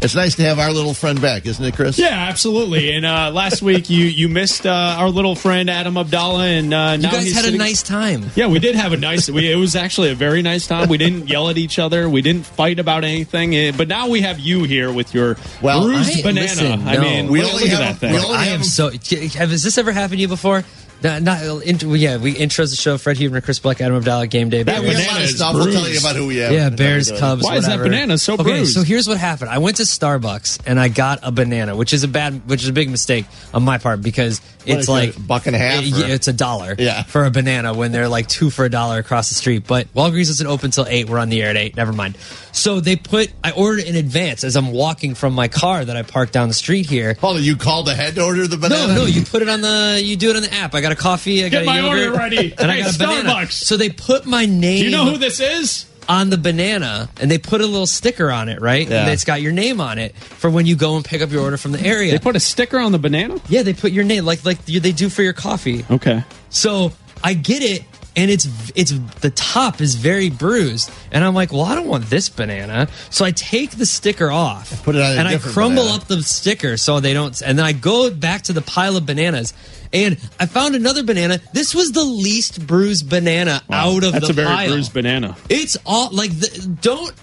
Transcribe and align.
It's 0.03 0.15
nice 0.15 0.35
to 0.37 0.41
have 0.43 0.57
our 0.57 0.71
little 0.71 0.95
friend 0.95 1.21
back, 1.21 1.45
isn't 1.45 1.63
it, 1.63 1.75
Chris? 1.75 1.99
Yeah, 1.99 2.07
absolutely. 2.09 2.91
And 2.91 3.05
uh, 3.05 3.29
last 3.31 3.61
week 3.61 3.87
you 3.91 4.05
you 4.05 4.29
missed 4.29 4.65
uh, 4.65 4.95
our 4.97 5.09
little 5.09 5.35
friend 5.35 5.69
Adam 5.69 5.95
Abdallah, 5.95 6.45
and 6.47 6.73
uh, 6.73 6.97
You 6.99 7.03
guys 7.07 7.23
he's 7.25 7.35
had 7.35 7.53
a 7.53 7.55
nice 7.55 7.83
time. 7.83 8.25
Yeah, 8.35 8.47
we 8.47 8.57
did 8.57 8.73
have 8.75 8.93
a 8.93 8.97
nice. 8.97 9.29
We, 9.29 9.51
it 9.51 9.57
was 9.57 9.75
actually 9.75 10.09
a 10.09 10.15
very 10.15 10.41
nice 10.41 10.65
time. 10.65 10.89
We 10.89 10.97
didn't 10.97 11.27
yell 11.27 11.49
at 11.49 11.59
each 11.59 11.77
other. 11.77 12.09
We 12.09 12.23
didn't 12.23 12.47
fight 12.47 12.79
about 12.79 13.03
anything. 13.03 13.53
eh, 13.53 13.73
But 13.77 13.89
now 13.89 14.07
we 14.07 14.21
have 14.21 14.39
you 14.39 14.63
here 14.63 14.91
with 14.91 15.13
your 15.13 15.37
Well, 15.61 15.83
bruised 15.83 16.17
I- 16.17 16.21
banana. 16.23 16.41
listen, 16.47 16.87
I 16.87 16.97
mean, 16.97 17.27
We 17.31 17.41
look, 17.43 17.51
only 17.53 17.65
look 17.65 17.73
at 17.73 17.81
have- 17.83 17.99
that 17.99 18.07
thing. 18.07 18.13
we 18.13 18.19
only 18.25 18.37
I 18.37 18.45
have 18.45 18.61
am 18.61 18.63
so. 18.63 18.89
Has 18.89 19.61
this 19.61 19.77
ever 19.77 19.91
happened 19.91 20.17
to 20.17 20.21
you 20.21 20.27
before? 20.27 20.63
Not, 21.03 21.21
not 21.23 21.41
int- 21.65 21.81
yeah, 21.83 22.17
we 22.17 22.33
intros 22.35 22.69
the 22.69 22.75
show. 22.75 22.97
Fred 22.97 23.17
Huber, 23.17 23.41
Chris 23.41 23.59
Black, 23.59 23.81
Adam 23.81 23.97
Abdallah, 23.97 24.27
game 24.27 24.49
day. 24.49 24.63
Yeah, 24.65 24.79
we 24.81 24.87
a 24.89 24.91
lot 24.91 24.97
banana 24.97 25.17
of 25.17 25.23
is 25.23 25.35
stuff. 25.35 25.53
We'll 25.55 25.71
tell 25.71 25.87
you 25.89 25.99
about 25.99 26.15
who 26.15 26.27
we 26.27 26.37
have. 26.37 26.51
Yeah, 26.51 26.69
Bears, 26.69 27.11
Cubs. 27.11 27.43
Why 27.43 27.57
is 27.57 27.65
that 27.65 27.79
banana 27.79 28.17
so 28.17 28.33
okay, 28.35 28.43
bruised? 28.43 28.73
so 28.75 28.83
here's 28.83 29.07
what 29.07 29.17
happened. 29.17 29.49
I 29.49 29.57
went 29.57 29.77
to 29.77 29.83
Starbucks 29.83 30.61
and 30.65 30.79
I 30.79 30.89
got 30.89 31.19
a 31.23 31.31
banana, 31.31 31.75
which 31.75 31.93
is 31.93 32.03
a 32.03 32.07
bad, 32.07 32.47
which 32.49 32.61
is 32.63 32.69
a 32.69 32.73
big 32.73 32.89
mistake 32.89 33.25
on 33.53 33.63
my 33.63 33.77
part 33.79 34.01
because 34.01 34.41
it's 34.65 34.67
What 34.67 34.79
is 34.79 34.89
like 34.89 35.09
it, 35.09 35.17
a 35.17 35.19
buck 35.21 35.47
and 35.47 35.55
a 35.55 35.59
half, 35.59 35.83
Yeah, 35.83 36.05
or- 36.05 36.09
it's 36.09 36.27
a 36.27 36.33
dollar. 36.33 36.75
Yeah. 36.77 37.03
for 37.03 37.25
a 37.25 37.31
banana 37.31 37.73
when 37.73 37.91
they're 37.91 38.07
like 38.07 38.27
two 38.27 38.49
for 38.49 38.65
a 38.65 38.69
dollar 38.69 38.99
across 38.99 39.29
the 39.29 39.35
street. 39.35 39.65
But 39.67 39.91
Walgreens 39.93 40.29
isn't 40.29 40.47
open 40.47 40.71
till 40.71 40.85
eight. 40.87 41.09
We're 41.09 41.17
on 41.19 41.29
the 41.29 41.41
air 41.41 41.49
at 41.49 41.57
eight. 41.57 41.75
Never 41.75 41.93
mind. 41.93 42.17
So 42.51 42.79
they 42.79 42.95
put. 42.95 43.31
I 43.43 43.51
ordered 43.51 43.85
in 43.85 43.95
advance 43.95 44.43
as 44.43 44.55
I'm 44.55 44.71
walking 44.71 45.15
from 45.15 45.33
my 45.33 45.47
car 45.47 45.83
that 45.83 45.95
I 45.97 46.03
parked 46.03 46.33
down 46.33 46.47
the 46.47 46.53
street 46.53 46.85
here. 46.85 47.15
Hold 47.21 47.39
you 47.39 47.55
called 47.55 47.87
ahead 47.89 48.15
to 48.15 48.23
order 48.23 48.45
the 48.45 48.57
banana? 48.57 48.87
No, 48.93 48.95
no, 49.01 49.05
you 49.05 49.23
put 49.23 49.41
it 49.41 49.49
on 49.49 49.61
the. 49.61 49.99
You 50.03 50.15
do 50.15 50.29
it 50.29 50.35
on 50.35 50.41
the 50.43 50.53
app. 50.53 50.75
I 50.75 50.81
got 50.81 50.90
a 50.91 50.95
coffee. 50.95 51.43
I 51.45 51.49
got 51.49 51.59
Get 51.59 51.63
a 51.63 51.65
my 51.65 51.79
yogurt, 51.79 52.07
order 52.07 52.17
ready. 52.17 52.53
and 52.57 52.71
I 52.71 52.79
got 52.81 52.95
a 52.95 52.97
banana. 52.97 53.29
Starbucks. 53.29 53.51
So 53.51 53.77
they 53.77 53.89
put 53.89 54.25
my 54.25 54.45
name. 54.45 54.79
Do 54.79 54.85
you 54.85 54.91
know 54.91 55.05
who 55.05 55.17
this 55.17 55.39
is? 55.39 55.85
on 56.09 56.29
the 56.31 56.37
banana 56.37 57.09
and 57.21 57.29
they 57.31 57.37
put 57.37 57.61
a 57.61 57.65
little 57.65 57.85
sticker 57.85 58.31
on 58.31 58.49
it, 58.49 58.59
right? 58.59 58.89
Yeah. 58.89 59.01
And 59.03 59.11
it's 59.11 59.23
got 59.23 59.41
your 59.41 59.53
name 59.53 59.79
on 59.79 59.97
it 59.97 60.13
for 60.17 60.49
when 60.49 60.65
you 60.65 60.75
go 60.75 60.95
and 60.97 61.05
pick 61.05 61.21
up 61.21 61.29
your 61.31 61.41
order 61.43 61.55
from 61.57 61.71
the 61.71 61.79
area. 61.79 62.11
They 62.11 62.19
put 62.19 62.35
a 62.35 62.39
sticker 62.39 62.79
on 62.79 62.91
the 62.91 62.97
banana. 62.99 63.39
yeah, 63.47 63.61
they 63.61 63.73
put 63.73 63.91
your 63.93 64.03
name 64.03 64.25
like 64.25 64.43
like 64.43 64.57
you- 64.67 64.79
they 64.81 64.91
do 64.91 65.09
for 65.09 65.21
your 65.23 65.31
coffee. 65.31 65.85
Okay. 65.89 66.23
So 66.49 66.91
I 67.23 67.33
get 67.35 67.61
it, 67.63 67.83
and 68.15 68.29
it's 68.29 68.47
it's 68.75 68.91
the 69.21 69.29
top 69.31 69.79
is 69.81 69.95
very 69.95 70.29
bruised, 70.29 70.91
and 71.11 71.23
I'm 71.23 71.33
like, 71.33 71.51
well, 71.51 71.61
I 71.63 71.75
don't 71.75 71.87
want 71.87 72.05
this 72.09 72.29
banana. 72.29 72.87
So 73.09 73.23
I 73.25 73.31
take 73.31 73.71
the 73.71 73.85
sticker 73.85 74.29
off, 74.31 74.83
Put 74.83 74.95
it 74.95 75.01
on 75.01 75.17
and 75.17 75.27
I 75.27 75.37
crumble 75.37 75.83
banana. 75.83 76.01
up 76.01 76.07
the 76.07 76.21
sticker 76.23 76.77
so 76.77 76.99
they 76.99 77.13
don't. 77.13 77.39
And 77.41 77.57
then 77.57 77.65
I 77.65 77.71
go 77.73 78.11
back 78.11 78.43
to 78.43 78.53
the 78.53 78.61
pile 78.61 78.97
of 78.97 79.05
bananas, 79.05 79.53
and 79.93 80.17
I 80.39 80.45
found 80.45 80.75
another 80.75 81.03
banana. 81.03 81.39
This 81.53 81.73
was 81.73 81.91
the 81.93 82.03
least 82.03 82.65
bruised 82.67 83.09
banana 83.09 83.61
out 83.69 84.03
of 84.03 84.11
That's 84.13 84.13
the 84.13 84.19
pile. 84.19 84.19
That's 84.21 84.29
a 84.29 84.33
very 84.33 84.47
pile. 84.47 84.67
bruised 84.69 84.93
banana. 84.93 85.37
It's 85.49 85.77
all 85.85 86.09
like 86.11 86.31
the, 86.31 86.77
don't 86.81 87.13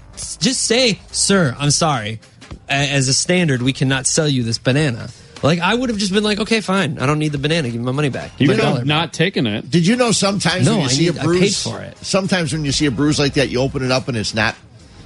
just 0.40 0.64
say, 0.64 1.00
"Sir, 1.12 1.54
I'm 1.58 1.70
sorry." 1.70 2.20
As 2.70 3.08
a 3.08 3.14
standard, 3.14 3.62
we 3.62 3.72
cannot 3.72 4.06
sell 4.06 4.28
you 4.28 4.42
this 4.42 4.58
banana. 4.58 5.08
Like 5.42 5.60
I 5.60 5.74
would 5.74 5.88
have 5.88 5.98
just 5.98 6.12
been 6.12 6.24
like, 6.24 6.40
"Okay, 6.40 6.60
fine. 6.60 6.98
I 6.98 7.06
don't 7.06 7.18
need 7.18 7.32
the 7.32 7.38
banana. 7.38 7.68
Give 7.70 7.80
me 7.80 7.84
my 7.86 7.92
money 7.92 8.08
back." 8.08 8.32
You 8.38 8.48
My 8.48 8.54
could 8.54 8.60
dollar 8.62 8.78
have 8.78 8.86
not 8.86 9.12
taken 9.12 9.46
it. 9.46 9.70
Did 9.70 9.86
you 9.86 9.96
know 9.96 10.10
sometimes 10.12 10.66
No, 10.66 10.72
when 10.72 10.80
you 10.80 10.86
I 10.86 10.88
see 10.88 11.06
need- 11.08 11.16
a 11.16 11.20
I 11.20 11.24
bruise, 11.24 11.40
paid 11.64 11.70
for 11.72 11.80
it. 11.80 11.96
sometimes 12.02 12.52
when 12.52 12.64
you 12.64 12.72
see 12.72 12.86
a 12.86 12.90
bruise 12.90 13.18
like 13.18 13.34
that, 13.34 13.48
you 13.48 13.60
open 13.60 13.84
it 13.84 13.90
up 13.92 14.08
and 14.08 14.16
it's 14.16 14.34
not. 14.34 14.54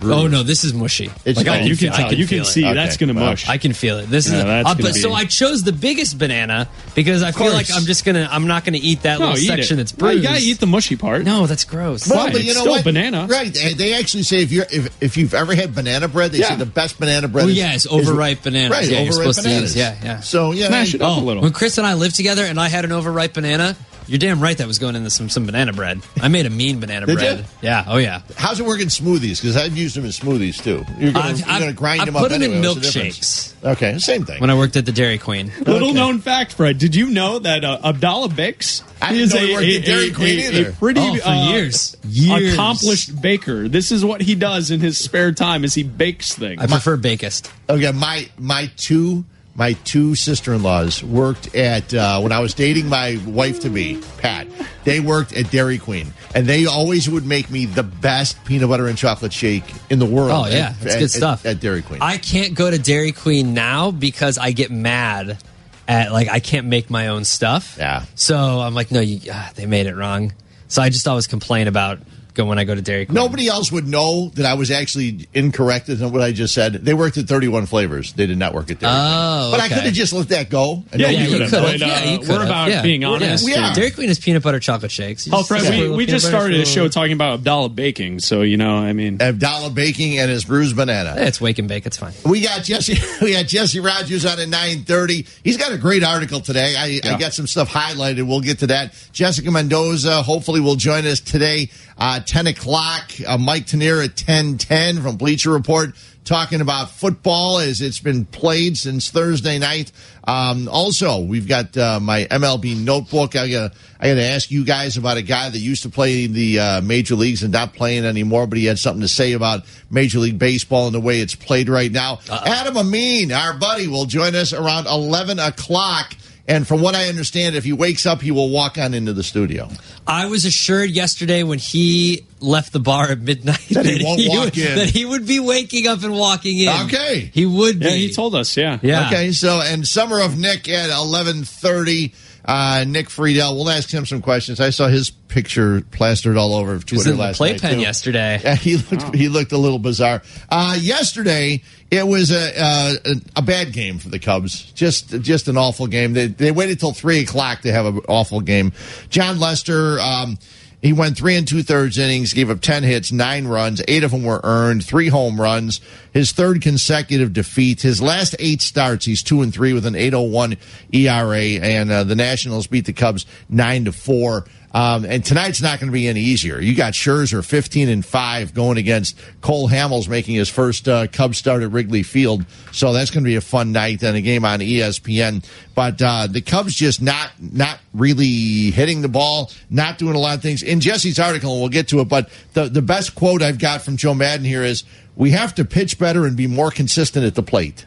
Bruised. 0.03 0.19
Oh 0.19 0.27
no, 0.27 0.43
this 0.43 0.65
is 0.65 0.75
mushy. 0.75 1.11
It's 1.25 1.37
Like, 1.39 1.47
not- 1.47 1.57
I 1.57 1.61
you 1.63 1.69
can 1.77 1.77
feel- 1.77 1.93
I 1.93 1.97
tell. 1.97 2.11
you 2.13 2.17
can 2.19 2.27
feel 2.27 2.43
it. 2.43 2.47
see 2.47 2.65
Okay. 2.65 2.75
that's 2.75 2.97
going 2.99 3.09
to 3.09 3.15
Well, 3.15 3.31
mush. 3.31 3.49
I 3.49 3.57
can 3.59 3.73
feel 3.73 3.99
it. 3.99 4.11
This 4.11 4.29
Yeah, 4.29 4.61
is, 4.61 4.67
uh, 4.67 4.75
but 4.75 4.95
be- 4.95 5.01
so 5.01 5.13
I 5.15 5.25
chose 5.25 5.63
the 5.63 5.73
biggest 5.73 6.19
banana 6.19 6.69
because 6.95 7.23
I 7.23 7.33
feel 7.33 7.53
like. 7.53 7.69
I'm 7.75 7.85
just 7.85 8.05
gonna. 8.05 8.29
I'm 8.31 8.47
not 8.47 8.65
gonna 8.65 8.79
eat 8.83 9.03
that 9.03 9.19
no, 9.21 9.27
little 9.31 9.43
eat 9.43 9.47
section 9.47 9.79
it. 9.79 9.83
that's 9.85 9.93
No, 9.97 9.99
bruised. 10.09 10.17
you 10.23 10.29
got 10.29 10.37
to 10.39 10.43
eat 10.45 10.61
the 10.61 10.67
mushy 10.67 10.97
part. 10.97 11.25
No, 11.25 11.47
that's 11.47 11.65
gross. 11.65 12.09
Well, 12.09 12.19
Why? 12.27 12.33
but 12.33 12.43
you 12.43 12.49
It's 12.51 12.57
know 12.57 12.63
still 12.63 12.73
what? 12.75 12.85
banana. 12.85 13.27
Right. 13.31 13.53
They- 13.55 13.75
They 13.75 13.95
actually 13.95 14.25
say 14.25 14.43
if 14.43 14.53
you're 14.53 14.67
if, 14.71 14.89
if 15.01 15.17
you've 15.17 15.33
ever 15.35 15.55
had 15.55 15.75
banana 15.75 16.09
bread, 16.09 16.33
they 16.33 16.39
Yeah. 16.39 16.49
say 16.51 16.57
the 16.57 16.67
best 16.67 16.99
banana 16.99 17.29
bread. 17.29 17.47
Oh 17.47 17.49
is, 17.49 17.57
yeah, 17.57 17.75
it's 17.75 17.87
overripe 17.87 18.43
bananas. 18.43 18.71
Right, 18.71 18.89
yeah, 18.89 18.99
overripe 18.99 19.15
supposed 19.15 19.43
bananas. 19.45 19.77
Yeah, 19.77 19.95
yeah. 20.05 20.21
So 20.21 20.53
yeah, 20.53 20.69
Smash 20.69 20.95
it 20.95 21.03
up 21.03 21.17
a 21.19 21.21
Oh, 21.21 21.25
little. 21.25 21.43
when 21.43 21.53
Chris 21.53 21.79
and 21.79 21.87
I 21.87 21.95
lived 21.95 22.17
together 22.17 22.45
and 22.45 22.59
I 22.61 22.69
had 22.69 22.85
an 22.85 22.93
overripe 22.93 23.35
banana, 23.35 23.77
you're 24.07 24.19
damn 24.19 24.41
right 24.41 24.57
that 24.59 24.67
was 24.67 24.79
going 24.79 24.97
into 24.97 25.11
some, 25.11 25.29
some 25.29 25.47
banana 25.47 25.73
bread. 25.73 26.01
I 26.21 26.29
made 26.29 26.47
a 26.47 26.51
mean 26.51 26.81
banana 26.81 27.07
Did 27.07 27.15
bread. 27.17 27.39
you? 27.41 27.45
Yeah, 27.63 27.85
oh 27.87 27.99
yeah. 27.99 28.23
How's 28.37 28.61
it 28.61 28.67
work 28.67 28.81
in 28.81 28.89
smoothies? 28.89 29.41
Because 29.41 29.57
I've 29.57 29.77
used 29.77 29.97
them 29.97 30.05
in 30.05 30.11
smoothies 30.11 30.63
too. 30.63 30.85
You're 30.99 31.13
going 31.13 31.25
I've- 31.25 31.39
you're 31.39 31.59
gonna 31.61 31.73
grind 31.73 32.01
I've 32.03 32.07
them 32.07 32.15
put 32.15 32.25
up 32.25 32.31
them 32.31 32.43
in 32.43 32.51
anyway. 32.53 32.67
What's 32.69 32.81
the 32.93 32.93
difference? 32.93 33.19
milkshakes. 33.19 33.53
Okay, 33.73 33.99
same 33.99 34.25
thing. 34.25 34.41
When 34.41 34.51
I 34.51 34.55
worked 34.57 34.77
at 34.77 34.87
the 34.87 34.93
Dairy 34.93 35.19
Queen. 35.19 35.53
Little 35.61 35.89
Okay. 35.91 35.93
known 35.93 36.19
fact, 36.21 36.53
Fred. 36.55 36.79
Did 36.79 36.97
you 36.97 37.11
know 37.11 37.39
that 37.39 37.65
uh, 37.65 37.79
Abdallah 37.85 38.31
Bix 38.31 38.83
I 39.01 39.11
didn't 39.13 39.23
is 39.23 39.35
know 39.35 39.41
he 39.41 39.51
a, 39.53 39.55
worked 39.55 39.67
a, 39.67 39.77
at 39.79 39.85
Dairy 39.85 40.09
a- 40.09 40.13
Queen 40.15 40.39
a- 40.41 40.43
either. 40.59 40.71
a 40.71 40.73
pretty 40.73 41.01
Oh, 41.01 41.17
for 41.17 41.29
uh, 41.29 41.51
years. 41.53 41.97
Years. 42.09 42.53
accomplished 42.55 43.21
baker. 43.23 43.69
This 43.69 43.93
is 43.93 44.05
what 44.05 44.21
he 44.21 44.35
does 44.35 44.71
in 44.73 44.81
his 44.81 44.99
spare 44.99 45.31
time: 45.33 45.63
is 45.65 45.75
he 45.75 45.85
bakes 45.85 46.35
things. 46.35 46.61
I 46.61 46.67
prefer 46.67 46.97
Bakest. 46.97 47.51
Okay, 47.71 47.93
my 47.93 48.29
my 48.39 48.71
two 48.77 49.25
my 49.55 49.75
two 49.85 50.15
sister 50.15 50.55
in 50.55 50.63
laws 50.63 51.05
worked 51.05 51.55
at 51.55 51.93
uh, 51.93 52.21
when 52.21 52.33
I 52.33 52.41
was 52.41 52.55
dating 52.55 52.89
my 52.89 53.19
wife 53.27 53.61
to 53.61 53.69
be 53.69 54.01
Pat. 54.19 54.47
They 54.85 54.99
worked 55.01 55.33
at 55.35 55.51
Dairy 55.51 55.79
Queen, 55.79 56.13
and 56.35 56.47
they 56.47 56.67
always 56.67 57.09
would 57.09 57.27
make 57.27 57.51
me 57.51 57.67
the 57.67 57.83
best 57.83 58.43
peanut 58.45 58.69
butter 58.69 58.87
and 58.89 58.97
chocolate 58.97 59.33
shake 59.33 59.65
in 59.91 59.99
the 59.99 60.07
world. 60.07 60.31
Oh 60.33 60.47
yeah, 60.49 60.75
at- 60.81 60.87
it's 60.87 60.95
at- 60.95 60.99
good 61.01 61.11
stuff. 61.11 61.45
at, 61.47 61.57
at 61.57 61.61
Dairy 61.61 61.83
Queen. 61.83 62.01
I 62.03 62.17
can't 62.19 62.55
go 62.55 62.71
to 62.71 62.79
Dairy 62.79 63.13
Queen 63.13 63.53
now 63.55 63.91
because 63.91 64.39
I 64.39 64.53
get 64.53 64.71
mad 64.71 65.39
at 65.87 66.13
like 66.13 66.29
I 66.29 66.41
can't 66.41 66.67
make 66.67 66.89
my 66.91 67.09
own 67.09 67.25
stuff. 67.25 67.77
Yeah. 67.79 68.05
So 68.15 68.37
I'm 68.37 68.75
like, 68.75 68.91
no, 68.91 69.01
you, 69.01 69.21
ah, 69.31 69.53
they 69.55 69.67
made 69.67 69.87
it 69.87 69.95
wrong. 69.95 70.33
So 70.69 70.81
I 70.81 70.89
just 70.89 71.07
always 71.07 71.27
complain 71.27 71.69
about 71.69 71.99
go 72.35 72.45
when 72.47 72.59
I 72.59 72.65
go 72.65 72.75
to 72.75 72.83
Dairy 72.83 73.07
Queen. 73.07 73.15
Nobody 73.15 73.49
else 73.49 73.71
would 73.73 73.87
know 73.87 74.29
that 74.35 74.47
I 74.47 74.55
was 74.55 74.71
actually 74.71 75.29
incorrect 75.35 75.89
in 75.89 75.99
what 76.13 76.23
I 76.23 76.33
just 76.33 76.55
said. 76.55 76.73
They 76.75 76.95
worked 76.95 77.17
at 77.19 77.27
31 77.27 77.67
flavors. 77.67 78.13
They 78.15 78.27
did 78.27 78.39
not 78.39 78.55
work 78.55 78.71
at 78.71 78.79
Dairy 78.81 78.93
Oh, 78.95 79.49
Queen. 79.51 79.51
But 79.53 79.61
I 79.61 79.69
could 79.75 79.85
have 79.85 79.93
just 79.95 80.13
let 80.13 80.29
that 80.31 80.49
go. 80.51 80.83
and 80.93 81.01
yeah, 81.01 81.09
nobody 81.11 81.17
you 81.17 81.23
you 81.25 81.31
could 81.31 81.41
have. 81.43 81.51
But, 81.51 81.83
uh, 81.83 81.87
Yeah, 81.87 82.05
you 82.05 82.19
we're 82.21 82.27
could've. 82.27 82.43
about 82.43 82.69
Yeah. 82.71 82.83
being 82.83 83.01
We're- 83.03 83.15
honest. 83.15 83.49
yeah. 83.49 83.67
and- 83.69 83.75
Dairy 83.77 83.91
Queen 83.91 84.09
is 84.11 84.19
peanut 84.19 84.43
butter 84.43 84.61
chocolate 84.61 84.91
shakes. 84.93 85.27
You 85.27 85.33
Oh, 85.35 85.43
Fred, 85.43 85.63
we, 85.63 85.89
we 85.91 86.07
just 86.07 86.25
peanut 86.27 86.33
butter 86.33 86.53
started 86.53 86.61
a 86.61 86.67
show 86.67 86.89
talking 86.89 87.13
about 87.13 87.35
Abdallah 87.35 87.69
baking, 87.71 88.21
so 88.21 88.43
you 88.43 88.57
know, 88.57 88.77
I 88.77 88.93
mean, 88.93 89.21
Abdallah 89.21 89.71
Baking 89.71 90.19
and 90.19 90.31
his 90.31 90.45
bruised 90.45 90.77
banana. 90.77 91.15
It's 91.19 91.41
wake 91.41 91.59
and 91.59 91.69
bake. 91.69 91.87
It's 91.87 91.97
fine. 91.97 92.13
We 92.25 92.41
got 92.41 92.63
Jesse. 92.65 92.99
We 93.23 93.33
got 93.33 93.47
Jesse 93.47 93.79
Rogers 93.81 94.25
on 94.27 94.41
at 94.41 94.49
nine 94.49 94.85
thirty. 94.85 95.27
He's 95.45 95.57
got 95.57 95.73
a 95.73 95.79
great 95.79 96.03
article 96.03 96.41
today. 96.41 96.75
I, 96.77 97.01
I 97.05 97.19
got 97.19 97.33
some 97.35 97.47
stuff 97.47 97.71
highlighted. 97.71 98.27
We'll 98.27 98.41
get 98.41 98.59
to 98.61 98.67
that. 98.69 98.95
Jessica 99.13 99.51
Mendoza 99.51 100.23
hopefully 100.23 100.61
will 100.61 100.75
join 100.77 101.07
us 101.07 101.21
today, 101.21 101.71
uh, 101.99 102.21
ten 102.27 102.47
o'clock. 102.47 103.11
Uh, 103.27 103.39
Mike 103.39 103.67
Tanier 103.67 104.05
at 104.05 104.17
ten 104.17 104.59
ten 104.59 105.03
from 105.03 105.17
Bleacher 105.17 105.51
Report 105.51 105.95
talking 106.25 106.61
about 106.61 106.91
football 106.91 107.59
as 107.59 107.81
it's 107.81 107.99
been 107.99 108.25
played 108.25 108.77
since 108.79 109.11
Thursday 109.11 109.59
night. 109.59 109.91
Um, 110.25 110.69
also, 110.69 111.21
we've 111.21 111.49
got 111.49 111.77
uh, 111.77 111.99
my 112.01 112.25
MLB 112.25 112.77
notebook. 112.77 113.35
I 113.35 113.49
got 113.49 113.73
I 113.99 114.09
got 114.09 114.15
to 114.15 114.25
ask 114.25 114.51
you 114.51 114.65
guys 114.65 114.97
about 114.97 115.17
a 115.17 115.23
guy 115.23 115.49
that 115.49 115.59
used 115.59 115.83
to 115.83 115.89
play 115.89 116.25
in 116.25 116.33
the 116.33 116.59
uh, 116.59 116.81
major 116.81 117.15
leagues 117.15 117.43
and 117.43 117.53
not 117.53 117.75
playing 117.75 118.05
anymore, 118.05 118.47
but 118.47 118.59
he 118.59 118.67
had 118.67 118.79
something 118.79 119.03
to 119.03 119.09
say 119.09 119.33
about 119.33 119.65
Major 119.91 120.21
League 120.21 120.39
Baseball 120.39 120.87
and 120.87 120.95
the 120.95 121.01
way 121.01 121.21
it's 121.21 121.35
played 121.35 121.69
right 121.69 121.91
now. 121.91 122.21
Adam 122.31 122.77
Amin, 122.77 123.33
our 123.33 123.55
buddy, 123.55 123.89
will 123.89 124.07
join 124.07 124.35
us 124.35 124.53
around 124.53 124.87
eleven 124.87 125.39
o'clock. 125.39 126.15
And 126.49 126.67
from 126.67 126.81
what 126.83 126.97
I 126.97 127.09
understand, 127.09 127.55
if 127.55 127.63
he 127.63 127.73
wakes 127.73 128.05
up, 128.05 128.21
he 128.21 128.33
will 128.33 128.51
walk 128.51 128.77
on 128.77 128.95
into 128.95 129.13
the 129.13 129.23
studio. 129.23 129.69
I 130.09 130.27
was 130.27 130.45
assured 130.45 130.91
yesterday 130.91 131.45
when 131.45 131.61
he 131.61 132.27
left 132.41 132.73
the 132.73 132.81
bar 132.81 133.11
at 133.13 133.21
midnight 133.21 133.61
That 133.71 133.87
he 133.87 134.05
won't 134.05 134.21
walk 134.27 134.45
would, 134.47 134.59
in. 134.59 134.77
that 134.79 134.91
he 134.91 135.05
would 135.05 135.25
be 135.27 135.39
waking 135.39 135.87
up 135.87 136.03
and 136.03 136.13
walking 136.13 136.59
in. 136.59 136.69
Okay. 136.87 137.31
he 137.33 137.47
would. 137.47 137.79
Be. 137.79 137.87
Yeah, 137.87 137.93
he 137.93 138.13
told 138.13 138.35
us. 138.35 138.57
Yeah. 138.57 138.81
Yeah. 138.83 139.07
Okay, 139.07 139.31
so 139.31 139.61
and 139.61 139.87
Summer 139.87 140.21
of 140.21 140.37
Nick 140.37 140.69
at 140.69 140.91
eleven 140.91 141.45
thirty. 141.45 142.13
Uh, 142.45 142.85
Nick 142.89 143.07
Friedell. 143.09 143.55
We'll 143.55 143.71
ask 143.71 143.89
him 143.89 144.05
some 144.05 144.21
questions. 144.21 144.59
I 144.59 144.71
saw 144.71 144.89
his 144.89 145.11
picture 145.11 145.81
plastered 145.93 146.37
all 146.37 146.55
over 146.57 146.73
He 146.73 146.75
was 146.75 146.85
Twitter 146.87 147.11
in 147.11 147.17
the 147.17 147.23
last 147.23 147.37
playpen 147.37 147.63
night. 147.63 147.75
too. 147.77 147.81
yesterday. 147.81 148.41
Yeah, 148.43 148.57
he 148.57 148.77
looked 148.79 149.15
he 149.15 149.29
looked 149.29 149.53
a 149.53 149.59
little 149.59 149.79
bizarre. 149.79 150.23
Uh, 150.49 150.77
yesterday 150.81 151.63
it 151.93 152.09
was 152.09 152.31
a, 152.31 152.53
uh, 152.59 152.95
a 153.05 153.15
a 153.37 153.43
bad 153.43 153.75
game 153.75 153.99
for 153.99 154.09
the 154.09 154.19
Cubs. 154.19 154.73
Just 154.73 155.11
just 155.21 155.47
an 155.47 155.59
awful 155.59 155.87
game. 155.87 156.15
They 156.15 156.27
they 156.27 156.51
waited 156.51 156.81
till 156.81 156.93
three 156.93 157.21
o'clock 157.21 157.61
to 157.61 157.73
have 157.73 157.85
an 157.85 158.01
awful 158.09 158.41
game. 158.41 158.73
Jon 159.11 159.39
Lester. 159.39 160.01
Um, 160.01 160.39
he 160.81 160.93
went 160.93 161.17
three 161.17 161.37
and 161.37 161.47
two 161.47 161.63
thirds 161.63 161.97
innings, 161.97 162.33
gave 162.33 162.51
up 162.51 162.61
10 162.61 162.83
hits, 162.83 163.13
nine 163.13 163.47
runs, 163.47 163.81
eight 163.87 164.03
of 164.03 164.11
them 164.11 164.25
were 164.25 164.41
earned, 164.43 164.85
three 164.85 165.07
home 165.07 165.41
runs, 165.41 165.81
his 166.13 166.33
third 166.33 166.63
consecutive 166.63 167.33
defeat. 167.33 167.83
His 167.83 168.03
last 168.03 168.35
eight 168.39 168.63
starts, 168.63 169.05
he's 169.05 169.23
two 169.23 169.43
and 169.43 169.53
three 169.53 169.73
with 169.73 169.87
an 169.87 169.95
801 169.95 170.57
ERA, 170.93 171.39
and 171.39 171.91
uh, 171.91 172.05
the 172.05 172.17
Nationals 172.17 172.67
beat 172.67 172.87
the 172.87 172.93
Cubs 172.93 173.27
nine 173.49 173.87
to 173.87 173.93
four. 173.93 174.45
Um, 174.75 175.05
and 175.05 175.23
tonight's 175.23 175.61
not 175.61 175.81
going 175.81 175.91
to 175.91 175.93
be 175.93 176.09
any 176.09 176.21
easier. 176.21 176.59
You 176.59 176.75
got 176.75 176.95
Scherzer 176.95 177.45
15 177.45 177.91
and 177.91 178.05
5 178.05 178.55
going 178.55 178.79
against 178.79 179.19
Cole 179.43 179.69
Hamels 179.69 180.09
making 180.09 180.37
his 180.37 180.49
first 180.49 180.89
uh, 180.89 181.09
Cubs 181.09 181.37
start 181.37 181.63
at 181.63 181.71
Wrigley 181.73 182.03
Field. 182.03 182.47
So 182.73 182.93
that's 182.95 183.11
going 183.11 183.23
to 183.23 183.29
be 183.29 183.37
a 183.37 183.43
fun 183.43 183.73
night 183.73 184.03
and 184.03 184.17
a 184.17 184.23
game 184.23 184.47
on 184.47 184.61
ESPN. 184.61 185.45
But 185.75 186.01
uh, 186.01 186.27
the 186.27 186.41
Cubs 186.41 186.75
just 186.75 187.03
not 187.03 187.33
not 187.39 187.81
really 187.93 188.71
hitting 188.71 189.03
the 189.03 189.09
ball, 189.09 189.51
not 189.69 189.99
doing 189.99 190.15
a 190.15 190.19
lot 190.19 190.37
of 190.37 190.43
things. 190.43 190.63
In 190.63 190.81
Jesse's 190.81 191.19
article, 191.19 191.61
we'll 191.61 191.69
get 191.69 191.89
to 191.89 192.01
it, 192.01 192.09
but 192.09 192.31
the, 192.55 192.65
the 192.65 192.83
best 192.83 193.15
quote 193.15 193.43
I've 193.43 193.59
got 193.59 193.83
from 193.83 193.97
Joe 193.97 194.15
Maddon 194.15 194.45
here 194.45 194.63
is 194.63 194.85
we 195.17 195.31
have 195.31 195.55
to 195.57 195.65
pitch 195.65 195.99
better 195.99 196.27
and 196.27 196.37
be 196.37 196.47
more 196.47 196.71
consistent 196.71 197.25
at 197.25 197.35
the 197.35 197.43
plate. 197.43 197.87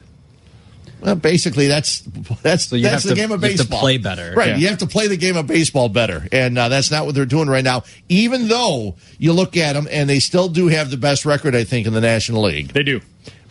Well, 1.02 1.16
basically, 1.16 1.68
that's 1.68 2.00
that's 2.42 2.72
you 2.72 2.82
that's 2.82 3.04
have 3.04 3.10
the 3.10 3.10
to- 3.10 3.16
game 3.16 3.32
of 3.32 3.42
you 3.44 3.50
have 3.50 3.58
to 3.58 3.64
baseball. 3.64 3.80
play 3.80 3.98
better. 3.98 4.34
right? 4.36 4.50
Yeah. 4.50 4.56
You 4.58 4.68
have 4.70 4.78
to 4.80 4.88
play 4.88 5.08
the 5.08 5.18
game 5.18 5.36
of 5.38 5.46
baseball 5.46 5.90
better, 5.90 6.28
and 6.32 6.58
uh, 6.58 6.70
that's 6.70 6.90
not 6.90 7.06
what 7.06 7.14
they're 7.14 7.26
doing 7.26 7.48
right 7.48 7.64
now. 7.64 7.84
Even 8.10 8.48
though 8.48 8.96
you 9.20 9.34
look 9.34 9.56
at 9.58 9.74
them, 9.74 9.88
and 9.92 10.10
they 10.10 10.20
still 10.20 10.48
do 10.48 10.68
have 10.68 10.90
the 10.90 10.98
best 10.98 11.26
record, 11.26 11.54
I 11.56 11.64
think, 11.64 11.86
in 11.86 11.94
the 11.94 12.02
National 12.02 12.44
League. 12.44 12.70
They 12.70 12.82
do. 12.84 13.02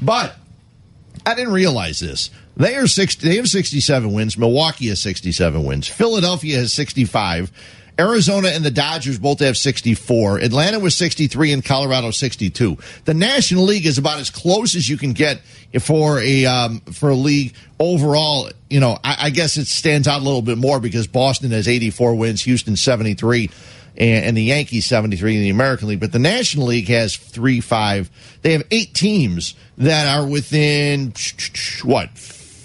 But 0.01 0.35
I 1.25 1.35
didn't 1.35 1.53
realize 1.53 2.01
this. 2.01 2.31
They 2.57 2.75
are 2.77 2.87
six. 2.89 3.15
They 3.15 3.37
have 3.37 3.49
sixty-seven 3.49 4.13
wins. 4.13 4.37
Milwaukee 4.39 4.89
has 4.89 5.01
sixty-seven 5.01 5.65
wins. 5.65 5.87
Philadelphia 5.87 6.57
has 6.57 6.73
sixty-five. 6.73 7.53
Arizona 7.99 8.49
and 8.49 8.65
the 8.65 8.71
Dodgers 8.71 9.19
both 9.19 9.41
have 9.41 9.57
64. 9.57 10.39
Atlanta 10.39 10.81
was 10.81 10.97
63 10.97 11.53
and 11.53 11.65
Colorado 11.65 12.11
62. 12.11 12.77
The 13.05 13.15
National 13.15 13.65
League 13.65 13.87
is 13.87 13.99
about 13.99 14.19
as 14.19 14.31
close 14.31 14.75
as 14.75 14.89
you 14.89 14.97
can 14.97 15.13
get 15.13 15.41
for 15.81 16.19
a 16.19 16.45
um, 16.47 16.81
for 16.81 17.11
a 17.11 17.15
league 17.15 17.55
overall. 17.79 18.51
You 18.69 18.81
know, 18.81 18.99
I, 19.05 19.17
I 19.23 19.31
guess 19.31 19.57
it 19.57 19.67
stands 19.67 20.09
out 20.09 20.21
a 20.21 20.25
little 20.25 20.43
bit 20.43 20.59
more 20.59 20.81
because 20.81 21.07
Boston 21.07 21.53
has 21.53 21.69
84 21.69 22.17
wins, 22.17 22.43
Houston 22.43 22.77
73 22.77 23.51
and, 23.97 24.37
the 24.37 24.43
Yankees 24.43 24.87
73 24.87 25.37
in 25.37 25.43
the 25.43 25.51
American 25.51 25.89
League. 25.89 26.01
But 26.01 26.13
the 26.13 26.19
National 26.19 26.67
League 26.67 26.89
has 26.89 27.17
three, 27.17 27.61
five. 27.61 28.11
They 28.43 28.53
have 28.53 28.65
eight 28.71 28.95
teams 28.95 29.55
that 29.79 30.07
are 30.19 30.27
within 30.27 31.13
what 31.83 32.11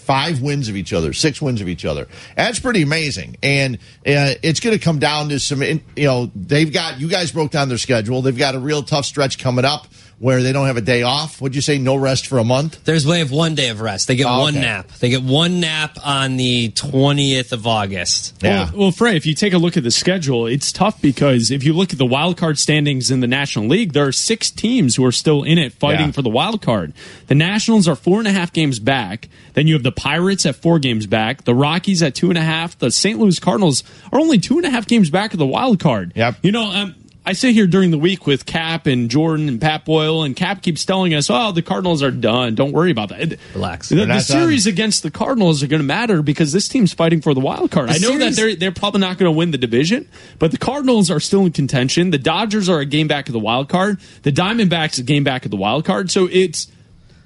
five 0.09 0.41
wins 0.41 0.69
of 0.69 0.75
each 0.75 0.91
other, 0.91 1.13
six 1.13 1.39
wins 1.39 1.61
of 1.61 1.69
each 1.69 1.85
other. 1.85 2.07
That's 2.35 2.57
pretty 2.57 2.81
amazing, 2.81 3.37
and 3.43 3.75
uh, 4.07 4.33
it's 4.41 4.59
going 4.59 4.75
to 4.75 4.83
come 4.83 4.97
down 4.97 5.29
to 5.29 5.39
some. 5.39 5.61
You 5.61 5.81
know, 5.97 6.31
they've 6.33 6.73
got 6.73 6.99
you 6.99 7.07
guys 7.07 7.31
broke 7.31 7.51
down 7.51 7.69
their 7.69 7.77
schedule. 7.77 8.23
They've 8.23 8.35
got 8.35 8.55
a 8.55 8.59
real 8.59 8.81
tough 8.81 9.05
stretch 9.05 9.37
coming 9.37 9.65
up 9.65 9.85
where 10.19 10.43
they 10.43 10.51
don't 10.51 10.67
have 10.67 10.75
a 10.77 10.81
day 10.81 11.01
off. 11.01 11.41
Would 11.41 11.55
you 11.55 11.61
say 11.61 11.77
no 11.77 11.95
rest 11.95 12.27
for 12.27 12.39
a 12.39 12.43
month? 12.43 12.83
There's 12.83 13.07
way 13.07 13.21
of 13.21 13.31
one 13.31 13.55
day 13.55 13.69
of 13.69 13.79
rest. 13.79 14.07
They 14.09 14.17
get 14.17 14.25
Oh, 14.27 14.39
one 14.41 14.53
okay. 14.55 14.65
nap. 14.65 14.89
They 14.99 15.09
get 15.09 15.23
one 15.23 15.61
nap 15.61 15.97
on 16.03 16.35
the 16.35 16.69
20th 16.71 17.51
of 17.53 17.65
August. 17.65 18.35
Yeah. 18.41 18.65
Well, 18.71 18.79
well, 18.79 18.91
Frey, 18.91 19.15
if 19.15 19.25
you 19.25 19.33
take 19.33 19.53
a 19.53 19.57
look 19.57 19.77
at 19.77 19.83
the 19.83 19.91
schedule, 19.91 20.45
it's 20.45 20.71
tough 20.73 21.01
because 21.01 21.51
if 21.51 21.63
you 21.63 21.71
look 21.73 21.93
at 21.93 21.97
the 21.99 22.05
wild 22.05 22.35
card 22.37 22.59
standings 22.59 23.09
in 23.11 23.21
the 23.21 23.27
National 23.27 23.67
League, 23.67 23.93
there 23.93 24.05
are 24.07 24.11
six 24.11 24.51
teams 24.51 24.95
who 24.97 25.05
are 25.05 25.11
still 25.11 25.43
in 25.43 25.57
it 25.57 25.71
fighting 25.73 26.07
Yeah. 26.07 26.11
for 26.11 26.21
the 26.21 26.29
wild 26.29 26.61
card. 26.61 26.93
The 27.27 27.35
Nationals 27.35 27.87
are 27.87 27.95
four 27.95 28.19
and 28.19 28.27
a 28.27 28.31
half 28.31 28.51
games 28.51 28.79
back. 28.79 29.29
Then 29.53 29.67
you 29.67 29.73
have 29.73 29.83
the 29.83 29.91
Pirates 29.91 30.45
at 30.45 30.55
four 30.55 30.79
games 30.79 31.05
back. 31.05 31.45
The 31.45 31.55
Rockies 31.55 32.03
at 32.03 32.13
two 32.13 32.29
and 32.29 32.37
a 32.37 32.41
half. 32.43 32.77
The 32.77 32.91
St. 32.91 33.17
Louis 33.19 33.39
Cardinals 33.39 33.83
are 34.11 34.19
only 34.19 34.37
two 34.37 34.57
and 34.57 34.65
a 34.65 34.69
half 34.69 34.85
games 34.85 35.09
back 35.09 35.31
of 35.33 35.39
the 35.39 35.45
wild 35.47 35.79
card. 35.79 36.11
Yep. 36.15 36.35
You 36.41 36.51
know, 36.51 36.63
um, 36.71 36.95
I 37.29 37.33
sit 37.33 37.53
here 37.53 37.67
during 37.67 37.91
the 37.91 37.97
week 37.99 38.25
with 38.25 38.45
Cap 38.47 38.87
and 38.87 39.07
Jordan 39.09 39.47
and 39.47 39.61
Pat 39.61 39.85
Boyle, 39.85 40.23
and 40.23 40.35
Cap 40.35 40.61
keeps 40.63 40.83
telling 40.83 41.13
us, 41.13 41.29
"Oh, 41.29 41.51
the 41.51 41.61
Cardinals 41.61 42.01
are 42.01 42.09
done. 42.11 42.55
Don't 42.55 42.71
worry 42.71 42.89
about 42.89 43.09
that." 43.09 43.37
Relax. 43.53 43.89
The, 43.89 43.97
the 43.97 44.05
not 44.07 44.21
series 44.23 44.65
against 44.65 45.03
the 45.03 45.11
Cardinals 45.11 45.61
are 45.61 45.67
going 45.67 45.79
to 45.81 45.85
matter 45.85 46.21
because 46.23 46.51
this 46.51 46.67
team's 46.67 46.91
fighting 46.91 47.21
for 47.21 47.33
the 47.35 47.39
wild 47.39 47.69
card. 47.69 47.89
The 47.89 47.93
I 47.93 47.97
know 47.99 48.17
that 48.17 48.35
they're 48.35 48.55
they're 48.55 48.71
probably 48.71 49.01
not 49.01 49.17
going 49.19 49.31
to 49.31 49.37
win 49.37 49.51
the 49.51 49.57
division, 49.59 50.09
but 50.39 50.49
the 50.49 50.57
Cardinals 50.57 51.11
are 51.11 51.19
still 51.19 51.45
in 51.45 51.51
contention. 51.51 52.09
The 52.09 52.17
Dodgers 52.17 52.67
are 52.67 52.79
a 52.79 52.85
game 52.85 53.07
back 53.07 53.29
of 53.29 53.33
the 53.33 53.39
wild 53.39 53.69
card. 53.69 53.99
The 54.23 54.31
Diamondbacks 54.31 54.97
a 54.99 55.03
game 55.03 55.23
back 55.23 55.45
of 55.45 55.51
the 55.51 55.57
wild 55.57 55.85
card. 55.85 56.09
So 56.09 56.27
it's 56.31 56.67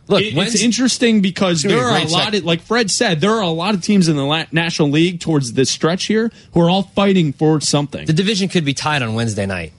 Look, 0.10 0.22
it- 0.22 0.36
it's 0.38 0.62
interesting 0.62 1.22
because 1.22 1.64
gonna 1.64 1.76
be 1.76 1.80
there 1.80 1.88
a 1.90 1.94
are 1.94 1.98
a 2.00 2.02
lot 2.08 2.24
second. 2.26 2.40
of 2.40 2.44
like 2.44 2.60
Fred 2.62 2.92
said, 2.92 3.22
there 3.22 3.32
are 3.32 3.42
a 3.42 3.48
lot 3.48 3.74
of 3.74 3.82
teams 3.82 4.10
in 4.10 4.18
the 4.18 4.26
La- 4.26 4.44
National 4.52 4.90
League 4.90 5.22
towards 5.22 5.54
this 5.54 5.70
stretch 5.70 6.08
here 6.08 6.30
who 6.54 6.60
are 6.60 6.70
all 6.70 6.84
fighting 6.84 7.32
for 7.32 7.62
something. 7.62 8.06
the 8.06 8.12
division 8.12 8.50
could 8.50 8.66
be 8.66 8.74
tied 8.74 9.02
on 9.02 9.14
Wednesday 9.14 9.46
night. 9.46 9.72